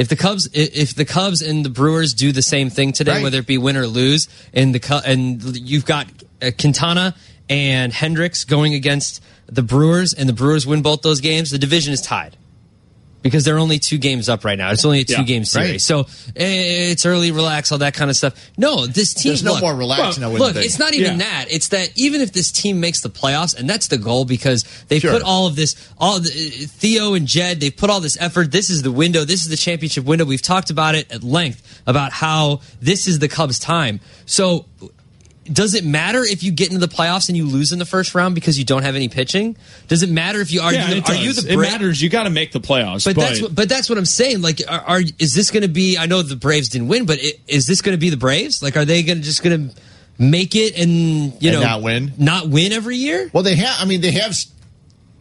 If 0.00 0.08
the 0.08 0.16
Cubs, 0.16 0.48
if 0.54 0.94
the 0.94 1.04
Cubs 1.04 1.42
and 1.42 1.62
the 1.62 1.68
Brewers 1.68 2.14
do 2.14 2.32
the 2.32 2.40
same 2.40 2.70
thing 2.70 2.92
today, 2.92 3.16
Right. 3.16 3.22
whether 3.22 3.40
it 3.40 3.46
be 3.46 3.58
win 3.58 3.76
or 3.76 3.86
lose, 3.86 4.28
and 4.54 4.74
the 4.74 5.02
and 5.04 5.42
you've 5.58 5.84
got 5.84 6.06
uh, 6.40 6.52
Quintana 6.58 7.14
and 7.50 7.92
Hendricks 7.92 8.44
going 8.44 8.72
against 8.72 9.22
the 9.46 9.62
Brewers, 9.62 10.14
and 10.14 10.26
the 10.26 10.32
Brewers 10.32 10.66
win 10.66 10.80
both 10.80 11.02
those 11.02 11.20
games, 11.20 11.50
the 11.50 11.58
division 11.58 11.92
is 11.92 12.00
tied 12.00 12.34
because 13.22 13.44
they're 13.44 13.58
only 13.58 13.78
two 13.78 13.98
games 13.98 14.28
up 14.28 14.44
right 14.44 14.56
now. 14.58 14.70
It's 14.70 14.84
only 14.84 15.00
a 15.00 15.04
Yeah, 15.06 15.18
two 15.18 15.24
game 15.24 15.44
series, 15.44 15.70
right. 15.70 15.80
so 15.80 16.00
eh, 16.36 16.90
it's 16.92 17.04
early, 17.04 17.30
relax, 17.32 17.70
all 17.72 17.78
that 17.78 17.94
kind 17.94 18.10
of 18.10 18.16
stuff. 18.16 18.34
No, 18.56 18.86
this 18.86 19.14
team. 19.14 19.30
There's 19.30 19.42
no 19.42 19.52
look, 19.52 19.60
more 19.62 19.74
relaxing. 19.74 20.24
I 20.24 20.28
wouldn't 20.28 20.40
Look, 20.44 20.54
think. 20.54 20.66
it's 20.66 20.78
not 20.78 20.94
even 20.94 21.18
Yeah. 21.18 21.26
that. 21.26 21.46
It's 21.50 21.68
that 21.68 21.90
even 21.96 22.20
if 22.20 22.32
this 22.32 22.50
team 22.50 22.80
makes 22.80 23.00
the 23.00 23.10
playoffs, 23.10 23.54
and 23.58 23.68
that's 23.68 23.88
the 23.88 23.98
goal 23.98 24.24
because 24.24 24.64
they 24.88 24.98
Sure. 24.98 25.12
put 25.12 25.22
all 25.22 25.46
of 25.46 25.56
this, 25.56 25.76
all 25.98 26.20
the, 26.20 26.30
Theo 26.30 27.14
and 27.14 27.26
Jed, 27.26 27.60
they 27.60 27.70
put 27.70 27.90
all 27.90 28.00
this 28.00 28.16
effort. 28.20 28.50
This 28.52 28.70
is 28.70 28.82
the 28.82 28.92
window. 28.92 29.24
This 29.24 29.42
is 29.42 29.48
the 29.48 29.56
championship 29.56 30.04
window. 30.04 30.24
We've 30.24 30.40
talked 30.42 30.70
about 30.70 30.94
it 30.94 31.10
at 31.12 31.22
length 31.22 31.80
about 31.86 32.12
how 32.12 32.60
this 32.80 33.06
is 33.06 33.18
the 33.18 33.28
Cubs' 33.28 33.58
time. 33.58 34.00
So. 34.26 34.66
Does 35.44 35.74
it 35.74 35.84
matter 35.84 36.22
if 36.22 36.42
you 36.42 36.52
get 36.52 36.68
into 36.70 36.84
the 36.86 36.92
playoffs 36.92 37.28
and 37.28 37.36
you 37.36 37.46
lose 37.46 37.72
in 37.72 37.78
the 37.78 37.86
first 37.86 38.14
round 38.14 38.34
because 38.34 38.58
you 38.58 38.64
don't 38.64 38.82
have 38.82 38.94
any 38.94 39.08
pitching? 39.08 39.56
Does 39.88 40.02
it 40.02 40.10
matter 40.10 40.40
if 40.40 40.52
you 40.52 40.60
are 40.60 40.72
yeah, 40.72 40.90
you, 40.90 40.96
it, 40.96 41.08
are 41.08 41.14
you 41.14 41.32
does. 41.32 41.44
the 41.44 41.54
it 41.54 41.56
matters. 41.56 42.00
You 42.00 42.10
got 42.10 42.24
to 42.24 42.30
make 42.30 42.52
the 42.52 42.60
playoffs. 42.60 43.04
but, 43.06 43.16
that's 43.16 43.40
what, 43.40 43.54
but 43.54 43.68
that's 43.68 43.88
what 43.88 43.96
I'm 43.96 44.04
saying. 44.04 44.42
Like, 44.42 44.60
are, 44.68 44.80
are 44.80 45.00
is 45.18 45.34
this 45.34 45.50
going 45.50 45.62
to 45.62 45.68
be? 45.68 45.96
I 45.96 46.06
know 46.06 46.22
the 46.22 46.36
Braves 46.36 46.68
didn't 46.68 46.88
win, 46.88 47.06
but 47.06 47.18
i 47.22 47.32
is 47.48 47.66
this 47.66 47.80
going 47.80 47.94
to 47.96 48.00
be 48.00 48.10
the 48.10 48.18
Braves? 48.18 48.62
Like, 48.62 48.76
are 48.76 48.84
they 48.84 49.02
going 49.02 49.18
to 49.18 49.24
just 49.24 49.42
going 49.42 49.70
to 49.70 49.76
make 50.18 50.54
it 50.54 50.78
and 50.78 51.32
you 51.42 51.50
And 51.50 51.52
know 51.52 51.62
not 51.62 51.82
win? 51.82 52.12
not 52.18 52.48
win 52.48 52.72
every 52.72 52.96
year? 52.96 53.30
Well, 53.32 53.42
they 53.42 53.56
have. 53.56 53.76
I 53.80 53.86
mean, 53.86 54.02
they 54.02 54.12
have. 54.12 54.36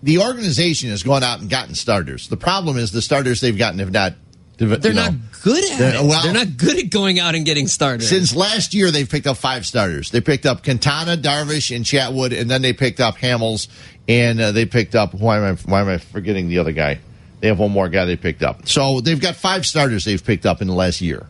The 0.04 0.20
organization 0.20 0.90
has 0.90 1.02
gone 1.02 1.24
out 1.24 1.40
and 1.40 1.50
gotten 1.50 1.76
starters. 1.76 2.28
The 2.28 2.38
problem 2.38 2.78
is 2.78 2.92
the 2.92 3.02
starters 3.02 3.42
they've 3.42 3.58
gotten 3.58 3.80
have 3.80 3.92
not. 3.92 4.14
They're 4.60 4.94
know, 4.94 5.04
not 5.06 5.14
good 5.42 5.64
at 5.72 5.80
They're- 5.80 5.96
it. 5.96 6.04
well- 6.04 6.22
They're 6.24 6.34
not 6.34 6.58
good 6.58 6.78
at 6.78 6.90
going 6.90 7.20
out 7.20 7.34
and 7.36 7.46
getting 7.46 7.68
started. 7.68 8.06
Since 8.06 8.36
last 8.36 8.74
year, 8.74 8.92
they've 8.92 9.10
picked 9.10 9.26
up 9.28 9.38
five 9.38 9.66
starters. 9.66 10.12
They 10.12 10.22
picked 10.22 10.46
up 10.46 10.64
Quintana, 10.64 11.16
Darvish, 11.18 11.74
and 11.76 11.86
Chatwood, 11.86 12.38
and 12.40 12.52
then 12.52 12.62
they 12.62 12.74
picked 12.74 13.00
up 13.00 13.18
Hamels, 13.18 13.68
and 14.08 14.40
uh, 14.42 14.52
they 14.52 14.66
picked 14.66 14.96
up. 14.96 15.14
Why 15.14 15.38
am 15.38 15.44
I? 15.44 15.54
Why 15.70 15.82
am 15.82 15.88
I 15.90 15.98
forgetting 15.98 16.50
the 16.50 16.60
other 16.60 16.74
guy? 16.74 17.00
They 17.40 17.48
have 17.48 17.58
one 17.60 17.72
more 17.72 17.88
guy 17.88 18.04
they 18.06 18.18
picked 18.18 18.44
up. 18.44 18.68
So 18.68 19.00
they've 19.00 19.20
got 19.20 19.36
five 19.38 19.66
starters 19.66 20.04
they've 20.04 20.24
picked 20.24 20.46
up 20.46 20.62
in 20.62 20.68
the 20.68 20.74
last 20.74 21.00
year. 21.00 21.26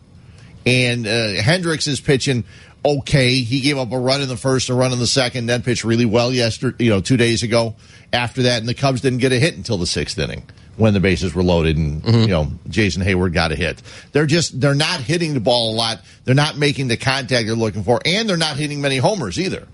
And 0.66 1.06
uh, 1.06 1.28
Hendricks 1.40 1.86
is 1.86 2.00
pitching 2.00 2.42
okay. 2.84 3.34
He 3.40 3.60
gave 3.60 3.78
up 3.78 3.92
a 3.92 3.98
run 3.98 4.20
in 4.20 4.28
the 4.28 4.36
first, 4.36 4.68
a 4.70 4.74
run 4.74 4.92
in 4.92 4.98
the 4.98 5.06
second, 5.06 5.46
then 5.46 5.62
pitched 5.62 5.84
really 5.84 6.04
well 6.06 6.32
yesterday. 6.32 6.84
You 6.84 6.90
know, 6.90 7.00
two 7.00 7.16
days 7.16 7.42
ago. 7.44 7.76
After 8.12 8.42
that, 8.42 8.58
and 8.58 8.68
the 8.68 8.74
Cubs 8.74 9.02
didn't 9.02 9.20
get 9.20 9.30
a 9.30 9.38
hit 9.38 9.56
until 9.56 9.78
the 9.78 9.86
sixth 9.86 10.18
inning 10.18 10.42
when 10.76 10.94
the 10.94 11.00
bases 11.00 11.34
were 11.34 11.42
loaded, 11.42 11.76
and 11.76 12.02
mm-hmm. 12.02 12.20
you 12.20 12.28
know 12.28 12.50
Jason 12.68 13.02
Heyward 13.02 13.32
got 13.32 13.52
a 13.52 13.56
hit. 13.56 13.82
They're 14.12 14.26
just 14.26 14.60
they're 14.60 14.74
not 14.74 15.00
hitting 15.00 15.34
the 15.34 15.40
ball 15.40 15.74
a 15.74 15.76
lot. 15.76 16.00
They're 16.24 16.34
not 16.34 16.56
making 16.56 16.88
the 16.88 16.96
contact 16.96 17.46
they're 17.46 17.56
looking 17.56 17.84
for, 17.84 18.00
and 18.04 18.28
they're 18.28 18.36
not 18.36 18.56
hitting 18.56 18.80
many 18.80 18.98
homers 18.98 19.38
either. 19.38 19.66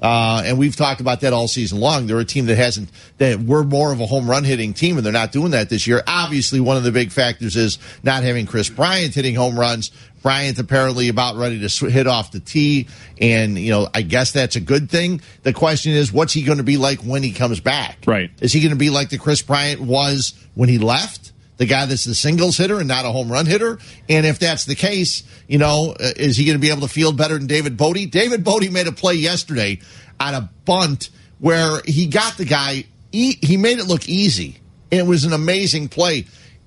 Uh, 0.00 0.42
and 0.44 0.58
we've 0.58 0.76
talked 0.76 1.00
about 1.00 1.20
that 1.20 1.32
all 1.32 1.46
season 1.46 1.78
long. 1.78 2.06
They're 2.06 2.18
a 2.18 2.24
team 2.24 2.46
that 2.46 2.56
hasn't, 2.56 2.88
that 3.18 3.38
we're 3.38 3.64
more 3.64 3.92
of 3.92 4.00
a 4.00 4.06
home 4.06 4.28
run 4.28 4.44
hitting 4.44 4.72
team, 4.72 4.96
and 4.96 5.04
they're 5.04 5.12
not 5.12 5.32
doing 5.32 5.50
that 5.50 5.68
this 5.68 5.86
year. 5.86 6.02
Obviously, 6.06 6.60
one 6.60 6.76
of 6.76 6.84
the 6.84 6.92
big 6.92 7.10
factors 7.12 7.56
is 7.56 7.78
not 8.02 8.22
having 8.22 8.46
Kris 8.46 8.70
Bryant 8.70 9.14
hitting 9.14 9.34
home 9.34 9.58
runs. 9.58 9.90
Bryant 10.22 10.58
apparently 10.58 11.08
about 11.08 11.36
ready 11.36 11.66
to 11.66 11.86
hit 11.86 12.06
off 12.06 12.30
the 12.30 12.40
tee, 12.40 12.88
and 13.18 13.58
you 13.58 13.70
know 13.70 13.88
I 13.94 14.02
guess 14.02 14.32
that's 14.32 14.54
a 14.54 14.60
good 14.60 14.90
thing. 14.90 15.22
The 15.44 15.54
question 15.54 15.92
is, 15.92 16.12
what's 16.12 16.34
he 16.34 16.42
going 16.42 16.58
to 16.58 16.64
be 16.64 16.76
like 16.76 17.00
when 17.00 17.22
he 17.22 17.32
comes 17.32 17.60
back? 17.60 17.98
Right. 18.06 18.30
Is 18.40 18.52
he 18.52 18.60
going 18.60 18.72
to 18.72 18.76
be 18.76 18.90
like 18.90 19.08
the 19.08 19.16
Kris 19.16 19.40
Bryant 19.40 19.80
was 19.80 20.34
when 20.54 20.68
he 20.68 20.76
left? 20.78 21.29
The 21.60 21.66
guy 21.66 21.84
that's 21.84 22.04
the 22.04 22.14
singles 22.14 22.56
hitter 22.56 22.78
and 22.78 22.88
not 22.88 23.04
a 23.04 23.10
home 23.10 23.30
run 23.30 23.44
hitter? 23.44 23.78
And 24.08 24.24
if 24.24 24.38
that's 24.38 24.64
the 24.64 24.74
case, 24.74 25.24
you 25.46 25.58
know, 25.58 25.94
uh, 26.00 26.12
is 26.16 26.38
he 26.38 26.46
going 26.46 26.56
to 26.56 26.58
be 26.58 26.70
able 26.70 26.80
to 26.80 26.88
field 26.88 27.18
better 27.18 27.36
than 27.36 27.46
David 27.46 27.76
Bote? 27.76 28.10
David 28.10 28.42
Bote 28.42 28.70
made 28.70 28.86
a 28.86 28.92
play 28.92 29.12
yesterday 29.12 29.78
on 30.18 30.32
a 30.32 30.50
bunt 30.64 31.10
where 31.38 31.82
he 31.84 32.06
got 32.06 32.38
the 32.38 32.46
guy, 32.46 32.86
he, 33.12 33.32
he 33.42 33.58
made 33.58 33.78
it 33.78 33.84
look 33.84 34.08
easy. 34.08 34.56
It 34.90 35.04
was 35.04 35.26
an 35.26 35.34
amazing 35.34 35.90
play. 35.90 36.24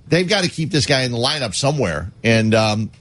They've 0.10 0.30
got 0.30 0.44
to 0.44 0.50
keep 0.50 0.70
this 0.70 0.86
guy 0.86 1.02
in 1.02 1.12
the 1.12 1.18
lineup 1.18 1.56
somewhere. 1.56 2.12
And 2.24 2.54
um, 2.54 2.92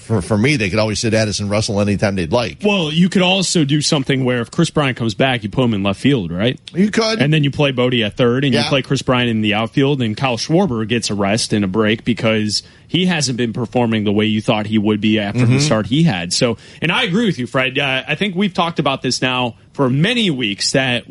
for, 0.00 0.20
for 0.22 0.36
me, 0.38 0.56
they 0.56 0.70
could 0.70 0.78
always 0.78 0.98
sit 0.98 1.14
Addison 1.14 1.48
Russell 1.48 1.80
anytime 1.80 2.14
they'd 2.16 2.32
like. 2.32 2.58
Well, 2.64 2.92
you 2.92 3.08
could 3.08 3.22
also 3.22 3.64
do 3.64 3.80
something 3.80 4.24
where 4.24 4.40
if 4.40 4.50
Kris 4.50 4.70
Bryant 4.70 4.96
comes 4.96 5.14
back, 5.14 5.42
you 5.42 5.48
put 5.48 5.64
him 5.64 5.74
in 5.74 5.82
left 5.82 6.00
field, 6.00 6.30
right? 6.32 6.58
You 6.74 6.90
could. 6.90 7.20
And 7.22 7.32
then 7.32 7.44
you 7.44 7.50
play 7.50 7.70
Bote 7.72 7.94
at 7.94 8.16
third, 8.16 8.44
and 8.44 8.52
Yeah. 8.54 8.62
you 8.64 8.68
play 8.68 8.82
Kris 8.82 9.02
Bryant 9.02 9.30
in 9.30 9.40
the 9.40 9.54
outfield, 9.54 10.02
and 10.02 10.16
Kyle 10.16 10.36
Schwarber 10.36 10.86
gets 10.88 11.10
a 11.10 11.14
rest 11.14 11.52
and 11.52 11.64
a 11.64 11.68
break 11.68 12.04
because 12.04 12.62
he 12.88 13.06
hasn't 13.06 13.36
been 13.38 13.52
performing 13.52 14.04
the 14.04 14.12
way 14.12 14.26
you 14.26 14.40
thought 14.40 14.66
he 14.66 14.78
would 14.78 15.00
be 15.00 15.18
after 15.18 15.40
Mm-hmm. 15.40 15.52
the 15.54 15.60
start 15.60 15.86
he 15.86 16.02
had. 16.02 16.32
So, 16.32 16.56
and 16.82 16.90
I 16.90 17.04
agree 17.04 17.26
with 17.26 17.38
you, 17.38 17.46
Fred. 17.46 17.78
Uh, 17.78 18.02
I 18.08 18.14
think 18.16 18.34
we've 18.34 18.54
talked 18.54 18.78
about 18.78 19.02
this 19.02 19.22
now 19.22 19.56
for 19.72 19.88
many 19.88 20.30
weeks 20.30 20.72
that 20.72 21.04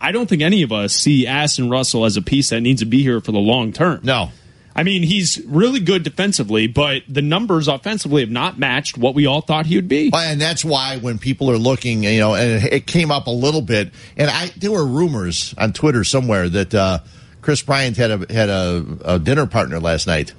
I 0.00 0.12
don't 0.12 0.28
think 0.28 0.42
any 0.42 0.62
of 0.62 0.72
us 0.72 0.94
see 0.94 1.26
Addison 1.26 1.68
Russell 1.70 2.04
as 2.04 2.16
a 2.16 2.22
piece 2.22 2.50
that 2.50 2.60
needs 2.60 2.80
to 2.80 2.86
be 2.86 3.02
here 3.02 3.20
for 3.20 3.32
the 3.32 3.38
long 3.38 3.72
term. 3.72 4.00
no. 4.02 4.30
I 4.78 4.82
mean, 4.82 5.02
he's 5.02 5.40
really 5.46 5.80
good 5.80 6.02
defensively, 6.02 6.66
but 6.66 7.02
the 7.08 7.22
numbers 7.22 7.66
offensively 7.66 8.20
have 8.20 8.30
not 8.30 8.58
matched 8.58 8.98
what 8.98 9.14
we 9.14 9.24
all 9.26 9.40
thought 9.40 9.64
he 9.66 9.76
would 9.76 9.88
be. 9.88 10.10
And 10.14 10.38
that's 10.40 10.64
why 10.64 10.98
when 10.98 11.18
people 11.18 11.50
are 11.50 11.56
looking, 11.56 12.04
you 12.04 12.18
know, 12.20 12.34
and 12.34 12.62
it 12.64 12.86
came 12.86 13.10
up 13.10 13.26
a 13.26 13.30
little 13.30 13.62
bit, 13.62 13.90
and 14.18 14.30
I 14.30 14.48
there 14.56 14.70
were 14.70 14.84
rumors 14.86 15.54
on 15.56 15.72
Twitter 15.72 16.04
somewhere 16.04 16.48
that 16.50 16.74
uh, 16.74 16.98
Kris 17.40 17.62
Bryant 17.62 17.96
had 17.96 18.10
a 18.10 18.32
had 18.32 18.48
a, 18.50 18.84
a 19.04 19.18
dinner 19.18 19.46
partner 19.46 19.80
last 19.80 20.06
night, 20.06 20.34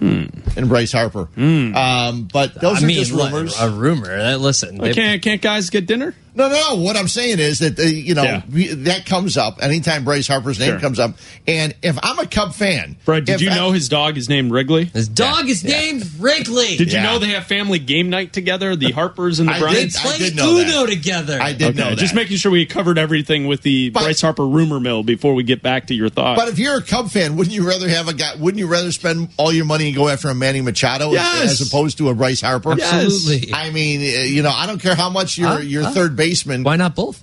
and 0.00 0.68
Bryce 0.68 0.92
Harper. 0.92 1.28
Um, 1.36 2.28
but 2.32 2.60
those 2.60 2.82
I 2.82 2.84
are 2.84 2.86
mean, 2.86 2.96
just 2.98 3.12
rumors. 3.12 3.58
a 3.60 3.70
rumor. 3.70 4.36
Listen, 4.36 4.78
they- 4.78 4.94
Can't 4.94 5.22
can't 5.22 5.42
guys 5.42 5.70
get 5.70 5.86
dinner? 5.86 6.14
No, 6.36 6.48
no, 6.48 6.54
no. 6.68 6.74
What 6.82 6.96
I'm 6.96 7.08
saying 7.08 7.38
is 7.38 7.60
that 7.60 7.78
uh, 7.78 7.82
you 7.82 8.14
know 8.14 8.22
Yeah. 8.22 8.42
that 8.48 9.06
comes 9.06 9.36
up 9.36 9.62
anytime 9.62 10.04
Bryce 10.04 10.28
Harper's 10.28 10.58
name 10.58 10.72
Sure. 10.72 10.80
comes 10.80 10.98
up, 10.98 11.14
and 11.48 11.74
if 11.82 11.98
I'm 12.02 12.18
a 12.18 12.26
Cub 12.26 12.54
fan, 12.54 12.96
Fred, 13.04 13.24
did 13.24 13.40
you 13.40 13.50
I- 13.50 13.54
know 13.56 13.72
his 13.72 13.88
dog 13.88 14.18
is 14.18 14.28
named 14.28 14.50
Wrigley? 14.52 14.84
his 14.92 15.08
dog 15.08 15.48
is 15.48 15.64
Yeah. 15.64 15.70
named 15.80 16.06
Wrigley. 16.18 16.76
Did 16.76 16.92
you 16.92 17.00
know 17.00 17.18
they 17.18 17.28
have 17.28 17.46
family 17.46 17.78
game 17.78 18.10
night 18.10 18.32
together, 18.34 18.76
the 18.76 18.92
Harpers 18.92 19.38
and 19.40 19.48
the 19.48 19.54
I 19.54 19.58
Bryants? 19.60 19.94
did- 19.94 20.02
Play 20.02 20.18
did 20.18 20.36
know 20.36 20.58
Uno 20.58 20.84
that. 20.84 20.86
together. 20.90 21.38
I 21.40 21.52
did 21.54 21.74
know 21.76 21.90
that. 21.90 21.98
Just 21.98 22.14
making 22.14 22.36
sure 22.36 22.52
we 22.52 22.66
covered 22.66 22.98
everything 22.98 23.46
with 23.46 23.62
the 23.62 23.88
But- 23.90 24.02
Bryce 24.04 24.20
Harper 24.20 24.46
rumor 24.46 24.78
mill 24.78 25.02
before 25.02 25.34
we 25.34 25.42
get 25.42 25.62
back 25.62 25.86
to 25.86 25.94
your 25.94 26.10
thoughts. 26.10 26.38
But 26.38 26.48
if 26.48 26.58
you're 26.58 26.76
a 26.76 26.82
Cub 26.82 27.10
fan, 27.10 27.36
wouldn't 27.36 27.54
you 27.54 27.66
rather 27.66 27.88
have 27.88 28.08
a 28.08 28.12
guy? 28.14 28.34
Wouldn't 28.38 28.58
you 28.58 28.66
rather 28.66 28.92
spend 28.92 29.28
all 29.38 29.52
your 29.52 29.64
money 29.64 29.86
and 29.86 29.96
go 29.96 30.08
after 30.08 30.28
a 30.28 30.34
Manny 30.34 30.60
Machado 30.60 31.12
Yes. 31.12 31.52
as 31.52 31.60
opposed 31.66 31.96
to 31.98 32.10
a 32.10 32.14
Bryce 32.14 32.42
Harper? 32.42 32.74
Yes. 32.76 32.92
Absolutely. 32.92 33.54
I 33.54 33.70
mean, 33.70 34.00
uh, 34.00 34.22
you 34.24 34.42
know, 34.42 34.52
I 34.54 34.66
don't 34.66 34.82
care 34.82 34.94
how 34.94 35.08
much 35.08 35.38
your 35.38 35.48
Huh? 35.48 35.58
your 35.60 35.82
Huh? 35.84 35.90
third 35.92 36.16
baseman. 36.28 36.62
Why 36.64 36.76
not 36.76 36.94
both? 36.94 37.22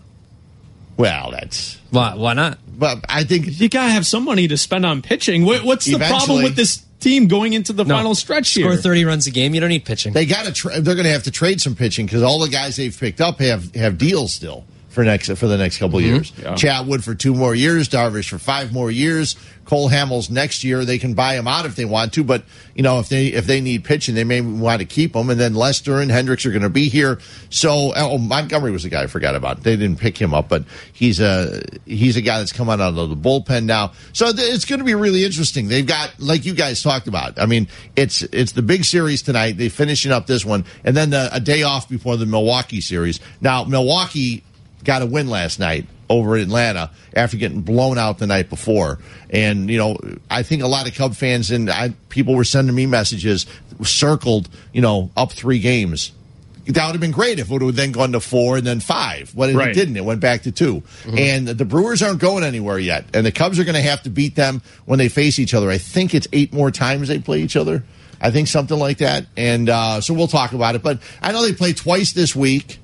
Well, 0.97 1.31
that's. 1.31 1.77
Why? 1.89 2.15
Why 2.15 2.33
not? 2.33 2.59
But 2.67 3.05
I 3.09 3.23
think 3.23 3.59
you 3.59 3.69
gotta 3.69 3.91
have 3.91 4.05
some 4.05 4.23
money 4.25 4.47
to 4.47 4.57
spend 4.57 4.85
on 4.85 5.01
pitching. 5.01 5.43
What, 5.45 5.63
what's 5.63 5.85
the 5.85 5.97
problem 5.97 6.43
with 6.43 6.55
this 6.55 6.83
team 6.99 7.27
going 7.27 7.53
into 7.53 7.73
the 7.73 7.83
No. 7.83 7.95
final 7.95 8.15
stretch 8.15 8.51
here? 8.53 8.65
Score 8.71 8.77
thirty 8.77 9.03
runs 9.05 9.27
a 9.27 9.31
game. 9.31 9.53
You 9.55 9.59
don't 9.61 9.69
need 9.69 9.85
pitching. 9.85 10.13
they 10.13 10.25
got 10.25 10.45
to. 10.45 10.53
Tra- 10.53 10.81
they're 10.81 10.95
going 10.95 11.05
to 11.05 11.11
have 11.11 11.23
to 11.23 11.31
trade 11.31 11.61
some 11.61 11.75
pitching 11.75 12.05
because 12.05 12.21
all 12.23 12.39
the 12.39 12.49
guys 12.49 12.75
they've 12.75 12.97
picked 12.97 13.21
up 13.21 13.39
have 13.39 13.73
have 13.75 13.97
deals 13.97 14.33
still 14.33 14.65
for 14.93 15.03
next 15.03 15.35
for 15.35 15.47
the 15.47 15.57
next 15.57 15.79
couple 15.79 15.97
of 15.97 16.05
years. 16.05 16.31
Yeah. 16.37 16.53
Chatwood 16.53 17.03
for 17.03 17.15
two 17.15 17.33
more 17.33 17.55
years, 17.55 17.89
Darvish 17.89 18.29
for 18.29 18.37
five 18.37 18.71
more 18.71 18.91
years, 18.91 19.35
Cole 19.65 19.89
Hamels 19.89 20.29
next 20.29 20.63
year. 20.63 20.85
They 20.85 20.99
can 20.99 21.15
buy 21.15 21.35
him 21.35 21.47
out 21.47 21.65
if 21.65 21.75
they 21.75 21.85
want 21.85 22.13
to, 22.13 22.23
but 22.23 22.43
you 22.75 22.83
know 22.83 22.99
if 22.99 23.09
they 23.09 23.27
if 23.27 23.47
they 23.47 23.59
need 23.59 23.83
pitching, 23.83 24.13
they 24.13 24.23
may 24.23 24.41
want 24.41 24.81
to 24.81 24.85
keep 24.85 25.15
him. 25.15 25.31
And 25.31 25.39
then 25.39 25.55
Lester 25.55 25.99
and 25.99 26.11
Hendricks 26.11 26.45
are 26.45 26.51
going 26.51 26.61
to 26.61 26.69
be 26.69 26.89
here. 26.89 27.19
So 27.49 27.91
oh, 27.95 28.19
Montgomery 28.19 28.71
was 28.71 28.83
the 28.83 28.89
guy 28.89 29.03
I 29.03 29.07
forgot 29.07 29.35
about. 29.35 29.63
They 29.63 29.75
didn't 29.75 29.99
pick 29.99 30.15
him 30.15 30.31
up, 30.31 30.47
but 30.47 30.63
he's 30.93 31.19
a 31.19 31.63
he's 31.85 32.15
a 32.15 32.21
guy 32.21 32.37
that's 32.37 32.53
coming 32.53 32.73
out 32.73 32.95
of 32.95 33.09
the 33.09 33.15
bullpen 33.15 33.65
now. 33.65 33.93
So 34.13 34.31
th- 34.31 34.53
it's 34.53 34.65
going 34.65 34.79
to 34.79 34.85
be 34.85 34.95
really 34.95 35.25
interesting. 35.25 35.69
They've 35.69 35.87
got 35.87 36.13
like 36.19 36.45
you 36.45 36.53
guys 36.53 36.83
talked 36.83 37.07
about. 37.07 37.39
I 37.39 37.47
mean, 37.47 37.67
it's 37.95 38.21
it's 38.21 38.51
the 38.51 38.61
big 38.61 38.85
series 38.85 39.23
tonight. 39.23 39.57
They 39.57 39.69
finishing 39.69 40.11
up 40.11 40.27
this 40.27 40.45
one, 40.45 40.65
and 40.83 40.95
then 40.95 41.09
the, 41.09 41.29
a 41.33 41.39
day 41.39 41.63
off 41.63 41.89
before 41.89 42.15
the 42.15 42.27
Milwaukee 42.27 42.81
series. 42.81 43.19
Now 43.41 43.63
Milwaukee 43.63 44.43
got 44.83 45.01
a 45.01 45.05
win 45.05 45.29
last 45.29 45.59
night 45.59 45.85
over 46.09 46.35
Atlanta 46.35 46.91
after 47.15 47.37
getting 47.37 47.61
blown 47.61 47.97
out 47.97 48.19
the 48.19 48.27
night 48.27 48.49
before. 48.49 48.99
And, 49.29 49.69
you 49.69 49.77
know, 49.77 49.97
I 50.29 50.43
think 50.43 50.61
a 50.61 50.67
lot 50.67 50.87
of 50.87 50.93
Cub 50.95 51.15
fans 51.15 51.49
and 51.49 51.69
I, 51.69 51.93
people 52.09 52.35
were 52.35 52.43
sending 52.43 52.75
me 52.75 52.85
messages 52.85 53.45
circled, 53.83 54.49
you 54.73 54.81
know, 54.81 55.09
up 55.17 55.31
three 55.31 55.59
games. 55.59 56.11
That 56.65 56.85
would 56.85 56.93
have 56.93 57.01
been 57.01 57.11
great 57.11 57.39
if 57.39 57.49
it 57.49 57.51
would 57.51 57.61
have 57.61 57.75
then 57.75 57.91
gone 57.91 58.13
to 58.13 58.21
four 58.21 58.55
and 58.57 58.65
then 58.65 58.79
five. 58.79 59.33
But 59.35 59.49
it 59.49 59.55
Right. 59.55 59.73
didn't. 59.73 59.97
It 59.97 60.05
went 60.05 60.21
back 60.21 60.43
to 60.43 60.51
2 60.51 60.81
And 61.17 61.47
the 61.47 61.65
Brewers 61.65 62.01
aren't 62.01 62.19
going 62.19 62.43
anywhere 62.43 62.79
yet. 62.79 63.05
And 63.13 63.25
the 63.25 63.31
Cubs 63.33 63.59
are 63.59 63.65
going 63.65 63.75
to 63.75 63.81
have 63.81 64.03
to 64.03 64.09
beat 64.09 64.35
them 64.35 64.61
when 64.85 64.97
they 64.97 65.09
face 65.09 65.39
each 65.39 65.53
other. 65.53 65.69
I 65.69 65.77
think 65.77 66.13
it's 66.13 66.27
eight 66.31 66.53
more 66.53 66.71
times 66.71 67.09
they 67.09 67.19
play 67.19 67.41
each 67.41 67.57
other. 67.57 67.83
I 68.21 68.31
think 68.31 68.47
something 68.47 68.79
like 68.79 68.99
that. 68.99 69.25
And 69.35 69.67
uh, 69.67 69.99
so 69.99 70.13
we'll 70.13 70.29
talk 70.29 70.53
about 70.53 70.75
it. 70.75 70.83
But 70.83 70.99
I 71.21 71.33
know 71.33 71.41
they 71.43 71.51
play 71.53 71.73
twice 71.73 72.13
this 72.13 72.33
week. 72.33 72.79